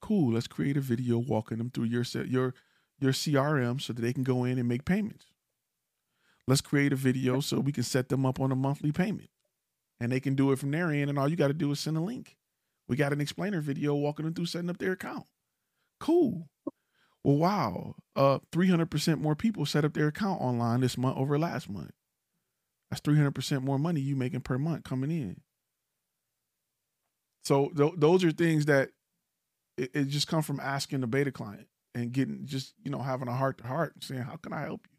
Cool. 0.01 0.33
Let's 0.33 0.47
create 0.47 0.77
a 0.77 0.81
video 0.81 1.17
walking 1.17 1.57
them 1.57 1.69
through 1.69 1.85
your 1.85 2.03
your 2.25 2.53
your 2.99 3.11
CRM 3.11 3.81
so 3.81 3.93
that 3.93 4.01
they 4.01 4.13
can 4.13 4.23
go 4.23 4.43
in 4.43 4.57
and 4.57 4.67
make 4.67 4.85
payments. 4.85 5.25
Let's 6.47 6.61
create 6.61 6.93
a 6.93 6.97
video 6.97 7.39
so 7.41 7.59
we 7.59 7.71
can 7.71 7.83
set 7.83 8.09
them 8.09 8.25
up 8.25 8.39
on 8.39 8.51
a 8.51 8.55
monthly 8.55 8.91
payment. 8.91 9.29
And 9.99 10.11
they 10.11 10.19
can 10.19 10.35
do 10.35 10.51
it 10.51 10.59
from 10.59 10.71
their 10.71 10.91
end, 10.91 11.09
and 11.09 11.17
all 11.17 11.27
you 11.27 11.35
got 11.35 11.47
to 11.47 11.53
do 11.53 11.71
is 11.71 11.79
send 11.79 11.97
a 11.97 12.01
link. 12.01 12.37
We 12.87 12.95
got 12.95 13.11
an 13.11 13.19
explainer 13.19 13.61
video 13.61 13.95
walking 13.95 14.25
them 14.25 14.33
through 14.33 14.45
setting 14.45 14.69
up 14.69 14.77
their 14.77 14.93
account. 14.93 15.25
Cool. 15.99 16.49
Well, 17.23 17.37
wow. 17.37 17.95
Uh 18.15 18.39
300% 18.51 19.19
more 19.19 19.35
people 19.35 19.65
set 19.65 19.83
up 19.83 19.93
their 19.93 20.07
account 20.07 20.39
online 20.39 20.81
this 20.81 20.97
month 20.97 21.17
over 21.17 21.37
last 21.37 21.69
month. 21.69 21.91
That's 22.89 23.01
300% 23.01 23.63
more 23.63 23.77
money 23.77 23.99
you 23.99 24.15
making 24.15 24.41
per 24.41 24.57
month 24.57 24.83
coming 24.83 25.11
in. 25.11 25.41
So 27.43 27.69
th- 27.75 27.93
those 27.97 28.23
are 28.23 28.31
things 28.31 28.65
that 28.65 28.89
it, 29.77 29.91
it 29.93 30.03
just 30.07 30.27
come 30.27 30.41
from 30.41 30.59
asking 30.59 31.01
the 31.01 31.07
beta 31.07 31.31
client 31.31 31.67
and 31.95 32.11
getting 32.11 32.45
just, 32.45 32.73
you 32.83 32.91
know, 32.91 32.99
having 32.99 33.27
a 33.27 33.33
heart 33.33 33.57
to 33.59 33.67
heart 33.67 33.93
saying, 34.01 34.21
how 34.21 34.37
can 34.37 34.53
I 34.53 34.61
help 34.61 34.81
you? 34.89 34.97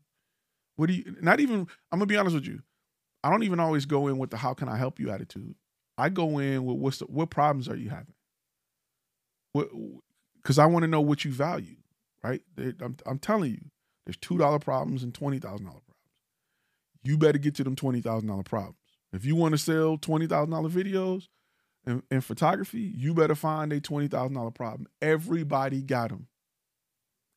What 0.77 0.87
do 0.87 0.95
you, 0.95 1.17
not 1.21 1.41
even, 1.41 1.61
I'm 1.93 1.99
gonna 1.99 2.07
be 2.07 2.17
honest 2.17 2.35
with 2.35 2.47
you. 2.47 2.61
I 3.25 3.31
don't 3.31 3.43
even 3.43 3.61
always 3.61 3.85
go 3.85 4.07
in 4.09 4.19
with 4.19 4.31
the 4.31 4.37
how 4.37 4.55
can 4.55 4.69
I 4.69 4.77
help 4.77 5.01
you 5.01 5.11
attitude. 5.11 5.55
I 5.97 6.09
go 6.09 6.39
in 6.39 6.65
with 6.65 6.77
what's 6.77 6.99
the, 6.99 7.07
what 7.07 7.31
problems 7.31 7.69
are 7.69 7.77
you 7.77 7.91
having? 7.91 8.15
What, 9.53 9.69
because 10.43 10.59
I 10.59 10.67
want 10.67 10.85
to 10.85 10.89
know 10.89 11.01
what 11.01 11.25
you 11.25 11.33
value, 11.33 11.77
right? 12.23 12.41
I'm, 12.57 12.97
I'm 13.05 13.19
telling 13.19 13.51
you, 13.51 13.61
there's 14.07 14.17
two 14.17 14.39
dollar 14.39 14.59
problems 14.59 15.03
and 15.03 15.13
twenty 15.13 15.39
thousand 15.39 15.67
dollar 15.67 15.81
problems. 15.81 15.88
You 17.03 17.17
better 17.17 17.39
get 17.39 17.55
to 17.57 17.65
them 17.65 17.77
twenty 17.77 18.01
thousand 18.01 18.29
dollar 18.29 18.43
problems. 18.43 18.77
If 19.13 19.25
you 19.25 19.37
want 19.37 19.53
to 19.53 19.59
sell 19.59 19.97
twenty 19.97 20.27
thousand 20.27 20.51
dollar 20.51 20.69
videos 20.69 21.29
and, 21.87 22.03
and 22.11 22.25
photography, 22.25 22.93
you 22.97 23.15
better 23.15 23.35
find 23.35 23.73
a 23.73 23.81
twenty 23.81 24.09
thousand 24.09 24.35
dollar 24.35 24.51
problem. 24.51 24.87
Everybody 25.01 25.83
got 25.83 26.11
them. 26.11 26.29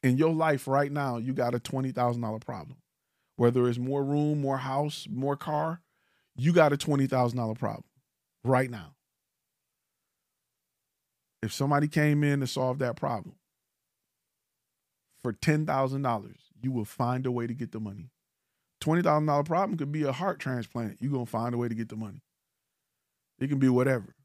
In 0.03 0.17
your 0.17 0.33
life 0.33 0.67
right 0.67 0.91
now, 0.91 1.17
you 1.17 1.33
got 1.33 1.56
a 1.56 1.59
twenty 1.59 1.91
thousand 1.91 2.22
dollar 2.22 2.40
problem. 2.40 2.77
Whether 3.38 3.67
it's 3.67 3.77
more 3.77 4.03
room, 4.03 4.41
more 4.41 4.57
house, 4.57 5.07
more 5.09 5.35
car, 5.35 5.81
you 6.35 6.53
got 6.53 6.73
a 6.73 6.77
twenty 6.77 7.07
thousand 7.07 7.38
dollar 7.38 7.56
problem 7.56 7.85
right 8.43 8.69
now. 8.69 8.95
If 11.43 11.53
somebody 11.53 11.88
came 11.88 12.23
in 12.23 12.40
to 12.41 12.48
solve 12.48 12.80
that 12.80 12.95
problem 12.95 13.35
for 15.22 15.33
ten 15.33 15.65
thousand 15.65 16.01
dollars, 16.01 16.38
you 16.61 16.72
will 16.72 16.85
find 16.85 17.25
a 17.25 17.31
way 17.31 17.48
to 17.48 17.53
get 17.53 17.72
the 17.72 17.80
money. 17.80 18.09
Twenty 18.82 19.03
thousand 19.03 19.27
dollar 19.27 19.43
problem 19.43 19.77
could 19.77 19.92
be 19.92 20.03
a 20.03 20.11
heart 20.11 20.40
transplant. 20.40 20.98
You're 21.00 21.11
gonna 21.11 21.26
find 21.26 21.53
a 21.53 21.58
way 21.58 21.69
to 21.69 21.76
get 21.76 21.90
the 21.90 21.95
money. 21.95 22.24
It 23.40 23.48
can 23.48 23.60
be 23.60 23.69
whatever. 23.69 24.16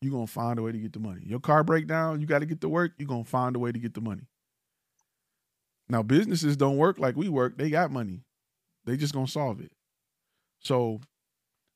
You're 0.00 0.12
gonna 0.12 0.26
find 0.26 0.58
a 0.58 0.62
way 0.62 0.72
to 0.72 0.78
get 0.78 0.92
the 0.92 0.98
money. 0.98 1.20
Your 1.24 1.40
car 1.40 1.62
breakdown, 1.62 2.20
you 2.20 2.26
got 2.26 2.40
to 2.40 2.46
get 2.46 2.60
to 2.62 2.68
work. 2.68 2.92
You're 2.98 3.08
gonna 3.08 3.24
find 3.24 3.54
a 3.54 3.58
way 3.58 3.72
to 3.72 3.78
get 3.78 3.94
the 3.94 4.00
money. 4.00 4.22
Now 5.88 6.02
businesses 6.02 6.56
don't 6.56 6.78
work 6.78 6.98
like 6.98 7.16
we 7.16 7.28
work. 7.28 7.58
They 7.58 7.70
got 7.70 7.90
money. 7.90 8.22
They 8.86 8.96
just 8.96 9.14
gonna 9.14 9.28
solve 9.28 9.60
it. 9.60 9.72
So 10.60 11.00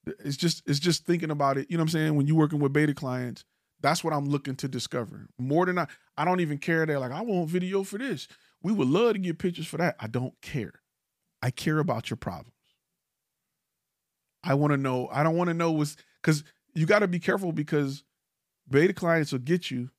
it's 0.06 0.36
just 0.36 0.62
it's 0.66 0.78
just 0.80 1.04
thinking 1.06 1.30
about 1.30 1.58
it. 1.58 1.70
You 1.70 1.76
know 1.76 1.82
what 1.82 1.90
I'm 1.94 2.00
saying? 2.00 2.14
When 2.16 2.26
you're 2.26 2.36
working 2.36 2.60
with 2.60 2.72
beta 2.72 2.94
clients, 2.94 3.44
that's 3.80 4.02
what 4.02 4.14
I'm 4.14 4.26
looking 4.26 4.56
to 4.56 4.68
discover. 4.68 5.28
More 5.38 5.66
than 5.66 5.78
I, 5.78 5.86
I 6.16 6.24
don't 6.24 6.40
even 6.40 6.58
care. 6.58 6.86
They're 6.86 6.98
like, 6.98 7.12
I 7.12 7.20
want 7.22 7.50
video 7.50 7.82
for 7.82 7.98
this. 7.98 8.28
We 8.62 8.72
would 8.72 8.88
love 8.88 9.14
to 9.14 9.18
get 9.18 9.38
pictures 9.38 9.66
for 9.66 9.76
that. 9.78 9.96
I 10.00 10.06
don't 10.06 10.34
care. 10.42 10.79
I 11.42 11.50
care 11.50 11.78
about 11.78 12.10
your 12.10 12.16
problems. 12.16 12.52
I 14.42 14.54
want 14.54 14.72
to 14.72 14.76
know. 14.76 15.08
I 15.12 15.22
don't 15.22 15.36
want 15.36 15.48
to 15.48 15.54
know 15.54 15.72
what's 15.72 15.96
because 16.22 16.44
you 16.74 16.86
got 16.86 17.00
to 17.00 17.08
be 17.08 17.18
careful 17.18 17.52
because 17.52 18.04
beta 18.68 18.92
clients 18.92 19.32
will 19.32 19.40
get 19.40 19.70
you, 19.70 19.90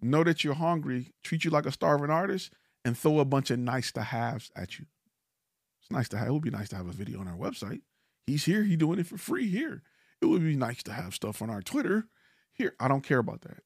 know 0.00 0.24
that 0.24 0.44
you're 0.44 0.54
hungry, 0.54 1.12
treat 1.22 1.44
you 1.44 1.50
like 1.50 1.66
a 1.66 1.72
starving 1.72 2.10
artist, 2.10 2.52
and 2.84 2.96
throw 2.96 3.18
a 3.18 3.24
bunch 3.24 3.50
of 3.50 3.58
nice 3.58 3.92
to 3.92 4.02
haves 4.02 4.50
at 4.56 4.78
you. 4.78 4.86
It's 5.80 5.90
nice 5.90 6.08
to 6.10 6.18
have. 6.18 6.28
It 6.28 6.32
would 6.32 6.42
be 6.42 6.50
nice 6.50 6.68
to 6.70 6.76
have 6.76 6.88
a 6.88 6.92
video 6.92 7.20
on 7.20 7.28
our 7.28 7.36
website. 7.36 7.80
He's 8.26 8.44
here. 8.44 8.62
He 8.62 8.76
doing 8.76 8.98
it 8.98 9.06
for 9.06 9.18
free 9.18 9.48
here. 9.48 9.82
It 10.20 10.26
would 10.26 10.42
be 10.42 10.56
nice 10.56 10.82
to 10.84 10.92
have 10.92 11.14
stuff 11.14 11.42
on 11.42 11.50
our 11.50 11.62
Twitter. 11.62 12.06
Here, 12.52 12.74
I 12.78 12.86
don't 12.86 13.02
care 13.02 13.18
about 13.18 13.40
that. 13.42 13.62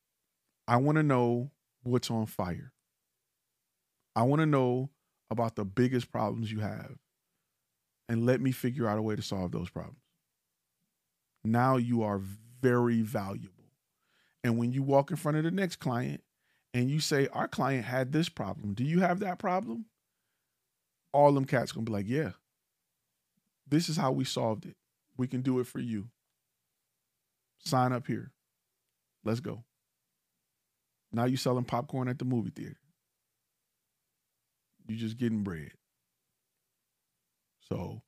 I 0.66 0.78
want 0.78 0.96
to 0.96 1.02
know 1.02 1.50
what's 1.82 2.10
on 2.10 2.26
fire. 2.26 2.72
I 4.14 4.22
want 4.22 4.40
to 4.40 4.46
know 4.46 4.90
about 5.30 5.56
the 5.56 5.64
biggest 5.64 6.10
problems 6.10 6.50
you 6.50 6.60
have 6.60 6.96
and 8.08 8.24
let 8.24 8.40
me 8.40 8.52
figure 8.52 8.88
out 8.88 8.98
a 8.98 9.02
way 9.02 9.16
to 9.16 9.22
solve 9.22 9.52
those 9.52 9.70
problems. 9.70 9.98
Now 11.44 11.76
you 11.76 12.02
are 12.02 12.20
very 12.60 13.02
valuable. 13.02 13.52
And 14.44 14.58
when 14.58 14.72
you 14.72 14.82
walk 14.82 15.10
in 15.10 15.16
front 15.16 15.38
of 15.38 15.44
the 15.44 15.50
next 15.50 15.76
client 15.76 16.22
and 16.74 16.90
you 16.90 17.00
say, 17.00 17.28
Our 17.32 17.48
client 17.48 17.84
had 17.84 18.12
this 18.12 18.28
problem, 18.28 18.74
do 18.74 18.84
you 18.84 19.00
have 19.00 19.20
that 19.20 19.38
problem? 19.38 19.86
All 21.12 21.32
them 21.32 21.44
cats 21.44 21.72
gonna 21.72 21.84
be 21.84 21.92
like, 21.92 22.08
Yeah, 22.08 22.32
this 23.68 23.88
is 23.88 23.96
how 23.96 24.12
we 24.12 24.24
solved 24.24 24.66
it. 24.66 24.76
We 25.16 25.26
can 25.26 25.42
do 25.42 25.58
it 25.60 25.66
for 25.66 25.80
you. 25.80 26.08
Sign 27.58 27.92
up 27.92 28.06
here. 28.06 28.32
Let's 29.24 29.40
go. 29.40 29.64
Now 31.12 31.24
you 31.24 31.36
selling 31.36 31.64
popcorn 31.64 32.08
at 32.08 32.18
the 32.18 32.24
movie 32.24 32.50
theater. 32.50 32.78
You're 34.86 34.98
just 34.98 35.16
getting 35.16 35.42
bread. 35.42 35.72
So 37.68 38.02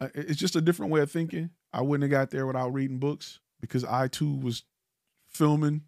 uh, 0.00 0.08
it's 0.14 0.38
just 0.40 0.56
a 0.56 0.60
different 0.60 0.92
way 0.92 1.00
of 1.00 1.10
thinking. 1.10 1.50
I 1.72 1.82
wouldn't 1.82 2.10
have 2.10 2.18
got 2.18 2.30
there 2.30 2.46
without 2.46 2.72
reading 2.72 2.98
books 2.98 3.40
because 3.60 3.84
I 3.84 4.08
too 4.08 4.34
was 4.34 4.64
filming 5.28 5.82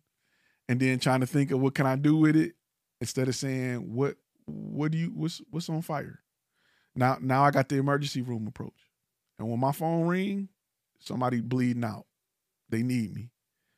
and 0.68 0.80
then 0.80 0.98
trying 0.98 1.20
to 1.20 1.26
think 1.26 1.50
of 1.50 1.60
what 1.60 1.74
can 1.74 1.86
I 1.86 1.96
do 1.96 2.16
with 2.16 2.36
it 2.36 2.54
instead 3.00 3.28
of 3.28 3.34
saying 3.34 3.94
what 3.94 4.16
what 4.46 4.92
do 4.92 4.98
you 4.98 5.12
what's 5.14 5.40
what's 5.50 5.68
on 5.68 5.82
fire. 5.82 6.20
Now 6.94 7.18
now 7.20 7.44
I 7.44 7.50
got 7.50 7.68
the 7.68 7.76
emergency 7.76 8.22
room 8.22 8.46
approach. 8.46 8.90
And 9.38 9.48
when 9.48 9.60
my 9.60 9.72
phone 9.72 10.06
ring, 10.06 10.48
somebody 10.98 11.40
bleeding 11.40 11.84
out. 11.84 12.06
They 12.68 12.82
need 12.82 13.14
me. 13.14 13.30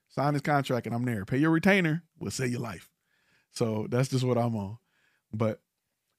Sign 0.09 0.35
this 0.35 0.43
contract 0.43 0.87
and 0.87 0.95
I'm 0.95 1.05
there. 1.05 1.25
Pay 1.25 1.39
your 1.39 1.51
retainer, 1.51 2.05
we'll 2.19 2.31
save 2.31 2.53
your 2.53 2.61
life. 2.61 2.89
So 3.51 3.87
that's 3.89 4.09
just 4.09 4.25
what 4.25 4.39
I'm 4.39 4.55
on. 4.57 4.79
But 5.33 5.61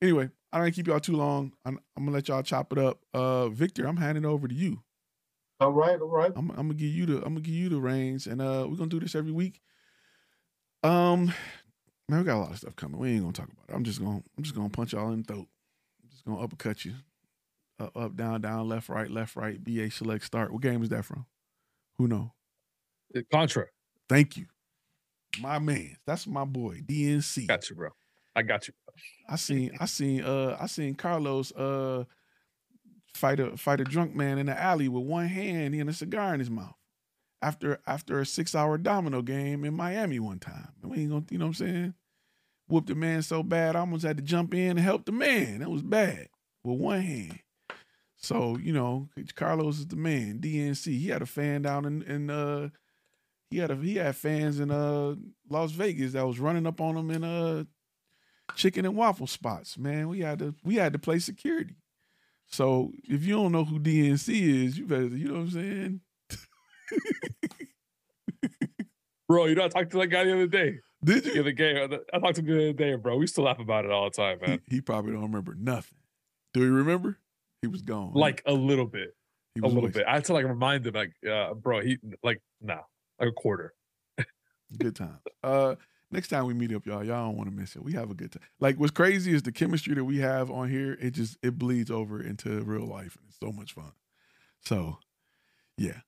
anyway, 0.01 0.29
I 0.55 0.59
don't 0.59 0.71
keep 0.71 0.87
y'all 0.87 1.01
too 1.01 1.17
long. 1.17 1.51
I'm, 1.65 1.77
I'm, 1.97 2.05
gonna 2.05 2.15
let 2.15 2.29
y'all 2.29 2.41
chop 2.41 2.71
it 2.71 2.77
up. 2.77 3.01
Uh 3.13 3.49
Victor, 3.49 3.85
I'm 3.85 3.97
handing 3.97 4.23
over 4.25 4.47
to 4.47 4.55
you. 4.55 4.81
All 5.59 5.73
right, 5.73 5.99
all 5.99 6.07
right. 6.07 6.31
I'm, 6.33 6.49
I'm 6.51 6.67
gonna 6.67 6.75
give 6.75 6.93
you 6.93 7.05
the 7.05 7.17
I'm 7.17 7.33
gonna 7.33 7.41
give 7.41 7.53
you 7.53 7.67
the 7.67 7.79
reins, 7.79 8.25
and 8.25 8.41
uh 8.41 8.65
we're 8.69 8.77
gonna 8.77 8.89
do 8.89 9.01
this 9.01 9.15
every 9.15 9.33
week. 9.33 9.59
Um, 10.81 11.33
man, 12.07 12.19
we 12.19 12.23
got 12.23 12.37
a 12.37 12.39
lot 12.39 12.51
of 12.51 12.57
stuff 12.57 12.77
coming. 12.77 12.97
We 12.97 13.11
ain't 13.11 13.21
gonna 13.21 13.33
talk 13.33 13.49
about 13.51 13.65
it. 13.67 13.75
I'm 13.75 13.83
just 13.83 13.99
gonna 13.99 14.23
I'm 14.37 14.43
just 14.45 14.55
gonna 14.55 14.69
punch 14.69 14.93
y'all 14.93 15.11
in 15.11 15.23
the 15.23 15.33
throat. 15.33 15.47
I'm 16.01 16.09
just 16.09 16.23
gonna 16.23 16.41
uppercut 16.41 16.85
you. 16.85 16.93
Up, 17.77 17.97
up, 17.97 18.15
down, 18.15 18.39
down, 18.39 18.69
left, 18.69 18.87
right, 18.87 19.11
left, 19.11 19.35
right. 19.35 19.61
BA 19.61 19.91
select 19.91 20.23
start. 20.23 20.53
What 20.53 20.61
game 20.61 20.81
is 20.83 20.87
that 20.87 21.03
from? 21.03 21.25
Who 21.97 22.07
know? 22.07 22.31
Contra. 23.29 23.65
Thank 24.07 24.37
you, 24.37 24.45
my 25.41 25.59
man. 25.59 25.97
That's 26.07 26.25
my 26.25 26.45
boy 26.45 26.81
DNC. 26.85 27.47
Got 27.47 27.69
you, 27.69 27.75
bro. 27.75 27.89
I 28.35 28.41
got 28.41 28.67
you. 28.67 28.73
I 29.27 29.35
seen 29.37 29.71
I 29.79 29.85
seen 29.85 30.23
uh 30.23 30.57
I 30.59 30.67
seen 30.67 30.95
Carlos 30.95 31.51
uh 31.53 32.03
fight 33.13 33.39
a 33.39 33.55
fight 33.57 33.81
a 33.81 33.83
drunk 33.83 34.13
man 34.13 34.37
in 34.37 34.47
the 34.47 34.59
alley 34.59 34.89
with 34.89 35.03
one 35.03 35.27
hand 35.27 35.73
and 35.73 35.89
a 35.89 35.93
cigar 35.93 36.33
in 36.33 36.39
his 36.39 36.49
mouth 36.49 36.75
after 37.41 37.79
after 37.87 38.19
a 38.19 38.25
six 38.25 38.53
hour 38.55 38.77
domino 38.77 39.21
game 39.21 39.63
in 39.63 39.73
Miami 39.73 40.19
one 40.19 40.39
time. 40.39 40.69
We 40.83 40.99
ain't 40.99 41.11
gonna 41.11 41.25
you 41.29 41.37
know 41.37 41.45
what 41.45 41.59
I'm 41.59 41.67
saying? 41.67 41.93
Whooped 42.67 42.87
the 42.87 42.95
man 42.95 43.21
so 43.21 43.43
bad 43.43 43.75
I 43.75 43.79
almost 43.79 44.05
had 44.05 44.17
to 44.17 44.23
jump 44.23 44.53
in 44.53 44.71
and 44.71 44.79
help 44.79 45.05
the 45.05 45.11
man. 45.11 45.59
That 45.59 45.69
was 45.69 45.83
bad 45.83 46.27
with 46.63 46.79
one 46.79 47.01
hand. 47.01 47.39
So, 48.17 48.57
you 48.57 48.73
know, 48.73 49.09
Carlos 49.35 49.77
is 49.77 49.87
the 49.87 49.95
man, 49.95 50.39
DNC. 50.39 50.85
He 50.87 51.09
had 51.09 51.21
a 51.21 51.27
fan 51.27 51.61
down 51.61 51.85
in, 51.85 52.01
in 52.03 52.29
uh 52.29 52.69
he 53.51 53.59
had 53.59 53.71
a 53.71 53.75
he 53.75 53.95
had 53.95 54.15
fans 54.15 54.59
in 54.59 54.71
uh 54.71 55.15
Las 55.49 55.71
Vegas 55.71 56.13
that 56.13 56.25
was 56.25 56.39
running 56.39 56.65
up 56.65 56.81
on 56.81 56.97
him 56.97 57.11
in 57.11 57.23
uh 57.23 57.63
chicken 58.55 58.85
and 58.85 58.95
waffle 58.95 59.27
spots, 59.27 59.77
man. 59.77 60.07
We 60.07 60.19
had 60.19 60.39
to 60.39 60.55
we 60.63 60.75
had 60.75 60.93
to 60.93 60.99
play 60.99 61.19
security. 61.19 61.75
So 62.47 62.91
if 63.03 63.23
you 63.25 63.35
don't 63.35 63.51
know 63.51 63.65
who 63.65 63.79
DNC 63.79 64.65
is, 64.65 64.77
you 64.77 64.85
better 64.85 65.07
you 65.07 65.27
know 65.29 65.33
what 65.35 65.39
I'm 65.41 65.51
saying. 65.51 66.01
bro, 69.27 69.45
you 69.45 69.55
know 69.55 69.65
I 69.65 69.69
talked 69.69 69.91
to 69.91 69.97
that 69.99 70.07
guy 70.07 70.23
the 70.25 70.33
other 70.33 70.47
day. 70.47 70.79
Did 71.03 71.25
you? 71.25 71.33
The 71.33 71.39
other 71.41 71.51
game, 71.51 71.99
I 72.13 72.19
talked 72.19 72.35
to 72.35 72.41
him 72.41 72.47
the 72.47 72.63
other 72.69 72.73
day, 72.73 72.95
bro. 72.95 73.17
We 73.17 73.27
still 73.27 73.43
laugh 73.43 73.59
about 73.59 73.85
it 73.85 73.91
all 73.91 74.05
the 74.05 74.15
time, 74.15 74.39
man. 74.41 74.61
He, 74.67 74.75
he 74.77 74.81
probably 74.81 75.11
don't 75.13 75.21
remember 75.23 75.55
nothing. 75.57 75.97
Do 76.53 76.61
you 76.61 76.73
remember? 76.73 77.19
He 77.61 77.67
was 77.67 77.81
gone. 77.81 78.13
Like 78.13 78.41
a 78.45 78.53
little 78.53 78.85
bit. 78.85 79.15
He 79.53 79.61
A 79.61 79.65
little 79.67 79.83
wasted. 79.83 80.01
bit. 80.01 80.07
I 80.07 80.15
had 80.15 80.25
to 80.25 80.33
like 80.33 80.45
remind 80.45 80.85
him, 80.85 80.93
like, 80.93 81.13
uh, 81.29 81.53
bro, 81.53 81.81
he 81.81 81.97
like 82.23 82.41
nah, 82.61 82.79
like 83.19 83.29
a 83.29 83.31
quarter. 83.33 83.73
Good 84.79 84.95
time. 84.95 85.19
Uh, 85.43 85.75
next 86.15 86.29
time 86.29 86.45
we 86.45 86.53
meet 86.53 86.73
up, 86.73 86.85
y'all, 86.85 87.03
y'all 87.03 87.27
don't 87.27 87.37
want 87.37 87.49
to 87.49 87.55
miss 87.55 87.75
it. 87.75 87.83
We 87.83 87.93
have 87.93 88.09
a 88.09 88.13
good 88.13 88.31
time. 88.31 88.41
Like 88.59 88.79
what's 88.79 88.91
crazy 88.91 89.33
is 89.33 89.43
the 89.43 89.51
chemistry 89.51 89.93
that 89.95 90.05
we 90.05 90.19
have 90.19 90.49
on 90.49 90.69
here. 90.69 90.97
It 90.99 91.11
just 91.11 91.37
it 91.43 91.59
bleeds 91.59 91.91
over 91.91 92.21
into 92.21 92.61
real 92.61 92.87
life, 92.87 93.17
and 93.17 93.27
it's 93.27 93.39
so 93.39 93.51
much 93.51 93.73
fun. 93.73 93.91
So, 94.61 94.97
yeah. 95.77 95.99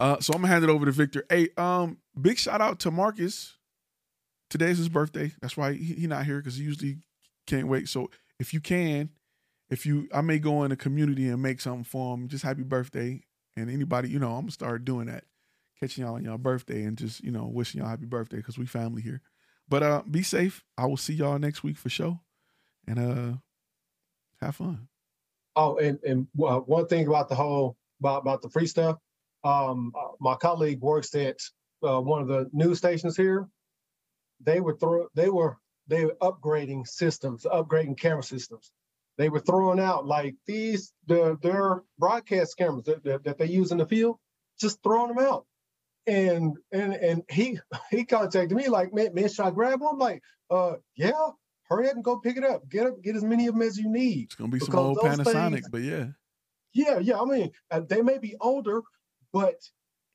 Uh, 0.00 0.20
so 0.20 0.34
I'm 0.34 0.42
gonna 0.42 0.52
hand 0.52 0.64
it 0.64 0.70
over 0.70 0.84
to 0.84 0.92
Victor. 0.92 1.24
Hey, 1.30 1.48
um, 1.56 1.98
big 2.20 2.38
shout 2.38 2.60
out 2.60 2.80
to 2.80 2.90
Marcus. 2.90 3.56
Today's 4.50 4.78
his 4.78 4.88
birthday. 4.88 5.32
That's 5.40 5.56
why 5.56 5.72
he, 5.72 5.94
he 5.94 6.06
not 6.06 6.26
here 6.26 6.38
because 6.38 6.56
he 6.56 6.64
usually 6.64 6.98
can't 7.46 7.68
wait. 7.68 7.88
So 7.88 8.10
if 8.38 8.52
you 8.52 8.60
can, 8.60 9.10
if 9.70 9.86
you, 9.86 10.08
I 10.12 10.20
may 10.20 10.38
go 10.38 10.64
in 10.64 10.70
the 10.70 10.76
community 10.76 11.28
and 11.28 11.40
make 11.40 11.60
something 11.60 11.84
for 11.84 12.14
him. 12.14 12.28
Just 12.28 12.44
happy 12.44 12.64
birthday, 12.64 13.22
and 13.56 13.70
anybody, 13.70 14.10
you 14.10 14.18
know, 14.18 14.32
I'm 14.32 14.42
gonna 14.42 14.50
start 14.50 14.84
doing 14.84 15.06
that 15.06 15.24
catching 15.78 16.04
y'all 16.04 16.14
on 16.14 16.24
y'all 16.24 16.38
birthday 16.38 16.84
and 16.84 16.96
just 16.96 17.24
you 17.24 17.30
know 17.30 17.44
wishing 17.44 17.80
y'all 17.80 17.90
happy 17.90 18.06
birthday 18.06 18.36
because 18.36 18.58
we 18.58 18.66
family 18.66 19.02
here. 19.02 19.20
But 19.68 19.82
uh, 19.82 20.02
be 20.10 20.22
safe. 20.22 20.64
I 20.76 20.86
will 20.86 20.96
see 20.96 21.14
y'all 21.14 21.38
next 21.38 21.62
week 21.62 21.76
for 21.76 21.88
sure, 21.88 22.20
and 22.86 22.98
uh, 22.98 23.36
have 24.44 24.56
fun. 24.56 24.88
Oh, 25.56 25.76
and 25.76 25.98
and 26.04 26.26
uh, 26.42 26.60
one 26.60 26.86
thing 26.86 27.06
about 27.06 27.28
the 27.28 27.34
whole 27.34 27.76
about 28.00 28.22
about 28.22 28.42
the 28.42 28.50
free 28.50 28.66
stuff. 28.66 28.98
Um, 29.44 29.92
uh, 29.98 30.12
my 30.20 30.34
colleague 30.36 30.80
works 30.80 31.14
at 31.14 31.36
uh, 31.82 32.00
one 32.00 32.22
of 32.22 32.28
the 32.28 32.48
news 32.52 32.78
stations 32.78 33.16
here. 33.16 33.48
They 34.40 34.60
were 34.60 34.76
throw 34.76 35.08
they 35.14 35.28
were 35.28 35.58
they 35.88 36.04
were 36.04 36.16
upgrading 36.20 36.86
systems, 36.86 37.44
upgrading 37.44 37.98
camera 37.98 38.22
systems. 38.22 38.72
They 39.18 39.28
were 39.28 39.40
throwing 39.40 39.80
out 39.80 40.06
like 40.06 40.34
these 40.46 40.92
the 41.06 41.36
their 41.42 41.82
broadcast 41.98 42.56
cameras 42.56 42.84
that, 42.84 43.04
that, 43.04 43.24
that 43.24 43.38
they 43.38 43.46
use 43.46 43.72
in 43.72 43.78
the 43.78 43.86
field, 43.86 44.16
just 44.58 44.82
throwing 44.82 45.14
them 45.14 45.24
out. 45.24 45.46
And 46.06 46.56
and 46.72 46.94
and 46.94 47.22
he 47.30 47.58
he 47.90 48.04
contacted 48.04 48.56
me 48.56 48.68
like, 48.68 48.92
man, 48.92 49.14
man, 49.14 49.28
should 49.28 49.44
I 49.44 49.50
grab 49.50 49.80
one? 49.80 49.94
I'm 49.94 49.98
like, 49.98 50.22
uh, 50.50 50.74
yeah, 50.96 51.12
hurry 51.64 51.88
up 51.88 51.94
and 51.94 52.04
go 52.04 52.18
pick 52.18 52.36
it 52.36 52.44
up. 52.44 52.68
Get 52.68 52.86
up, 52.86 53.02
get 53.02 53.14
as 53.16 53.22
many 53.24 53.46
of 53.46 53.54
them 53.54 53.62
as 53.62 53.78
you 53.78 53.88
need. 53.88 54.24
It's 54.24 54.34
gonna 54.34 54.50
be 54.50 54.58
some 54.58 54.74
old 54.76 54.98
Panasonic, 54.98 55.52
things- 55.52 55.68
but 55.68 55.82
yeah, 55.82 56.06
Yeah, 56.72 56.98
yeah. 56.98 57.20
I 57.20 57.24
mean, 57.24 57.52
uh, 57.70 57.80
they 57.88 58.02
may 58.02 58.18
be 58.18 58.34
older, 58.40 58.82
but 59.32 59.54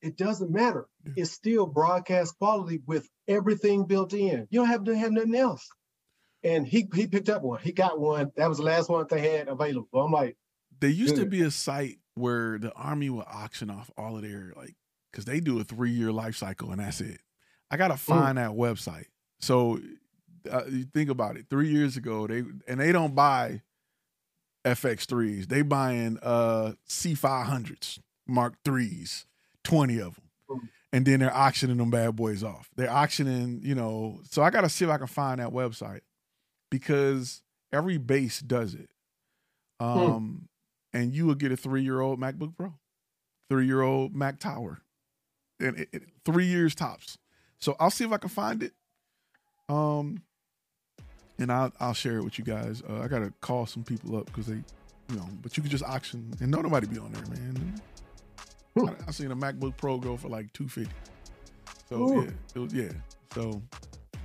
it 0.02 0.18
doesn't 0.18 0.52
matter. 0.52 0.88
It's 1.16 1.32
still 1.32 1.66
broadcast 1.66 2.38
quality 2.38 2.82
with 2.86 3.10
everything 3.28 3.86
built 3.86 4.14
in. 4.14 4.48
You 4.50 4.60
don't 4.60 4.68
have 4.68 4.84
to 4.84 4.96
have 4.98 5.12
nothing 5.12 5.36
else. 5.36 5.70
And 6.44 6.68
he 6.68 6.88
he 6.94 7.08
picked 7.08 7.30
up 7.30 7.42
one. 7.44 7.62
He 7.62 7.72
got 7.72 8.00
one. 8.00 8.32
That 8.36 8.48
was 8.50 8.58
the 8.58 8.64
last 8.64 8.90
one 8.90 9.06
they 9.10 9.22
had 9.38 9.48
available. 9.48 9.88
I'm 10.02 10.12
like, 10.12 10.38
there 10.80 10.90
used 10.90 11.16
to 11.16 11.26
be 11.26 11.42
a 11.42 11.50
site 11.52 12.00
where 12.16 12.60
the 12.60 12.72
army 12.74 13.10
would 13.10 13.26
auction 13.28 13.70
off 13.70 13.90
all 13.98 14.16
of 14.18 14.22
their 14.22 14.54
like 14.56 14.76
because 15.18 15.26
they 15.26 15.40
do 15.40 15.60
a 15.60 15.64
three 15.64 15.90
year 15.90 16.12
life 16.12 16.36
cycle 16.36 16.70
and 16.70 16.80
that's 16.80 17.02
it. 17.02 17.20
I 17.72 17.78
gotta 17.78 17.98
find 17.98 18.38
that 18.38 18.52
website. 18.52 19.08
So 19.40 19.80
uh, 20.50 20.66
you 20.70 20.86
think 20.94 21.10
about 21.10 21.38
it. 21.38 21.48
Three 21.50 21.70
years 21.70 21.98
ago, 21.98 22.28
they 22.28 22.44
and 22.68 22.80
they 22.80 22.92
don't 22.92 23.16
buy 23.16 23.64
FX3s. 24.64 25.48
They 25.48 25.64
buying 25.64 26.20
uh 26.22 26.74
C500s, 26.88 27.98
Mark 28.28 28.54
threes, 28.64 29.26
twenty 29.64 30.00
of 30.00 30.16
them, 30.16 30.70
and 30.94 31.04
then 31.04 31.20
they're 31.20 31.36
auctioning 31.36 31.78
them 31.78 31.90
bad 31.90 32.16
boys 32.16 32.44
off. 32.44 32.70
They're 32.76 32.94
auctioning, 32.94 33.62
you 33.64 33.74
know. 33.74 34.22
So 34.30 34.44
I 34.44 34.52
gotta 34.52 34.70
see 34.70 34.86
if 34.86 34.92
I 34.92 35.00
can 35.00 35.08
find 35.08 35.40
that 35.40 35.50
website 35.50 36.02
because 36.70 37.42
every 37.74 37.98
base 37.98 38.40
does 38.40 38.76
it. 38.76 38.92
Um, 39.80 40.48
and 40.94 41.12
you 41.12 41.26
will 41.26 41.36
get 41.36 41.52
a 41.52 41.58
three 41.58 41.82
year 41.82 42.02
old 42.02 42.20
MacBook 42.20 42.56
Pro, 42.56 42.76
three 43.50 43.66
year 43.66 43.82
old 43.82 44.16
Mac 44.16 44.40
Tower, 44.40 44.82
and 45.60 45.78
it, 45.80 45.90
it- 45.92 46.04
three 46.26 46.46
years 46.46 46.76
tops. 46.76 47.18
So 47.60 47.76
I'll 47.80 47.90
see 47.90 48.04
if 48.06 48.12
I 48.12 48.18
can 48.18 48.30
find 48.30 48.62
it. 48.64 48.74
Um, 49.70 50.22
and 51.40 51.52
I'll 51.52 51.72
I'll 51.80 51.94
share 51.94 52.18
it 52.18 52.24
with 52.24 52.40
you 52.40 52.46
guys. 52.46 52.82
Uh, 52.88 53.00
I 53.02 53.08
gotta 53.08 53.34
call 53.42 53.66
some 53.66 53.84
people 53.84 54.16
up 54.18 54.26
because 54.28 54.46
they, 54.48 54.56
you 54.56 55.16
know, 55.16 55.28
but 55.42 55.58
you 55.58 55.64
can 55.64 55.70
just 55.72 55.84
auction 55.84 56.34
and 56.40 56.50
no 56.52 56.62
nobody 56.62 56.88
be 56.88 56.98
on 57.00 57.12
there, 57.12 57.26
man. 57.26 57.82
I, 58.78 59.08
I 59.08 59.12
seen 59.12 59.32
a 59.32 59.36
MacBook 59.36 59.76
Pro 59.78 59.98
go 59.98 60.18
for 60.18 60.30
like 60.30 60.52
two 60.54 60.68
fifty. 60.68 60.94
So 61.90 61.96
Ooh. 61.98 62.22
yeah, 62.24 62.30
it 62.56 62.60
was, 62.60 62.74
yeah. 62.74 62.90
So 63.34 63.62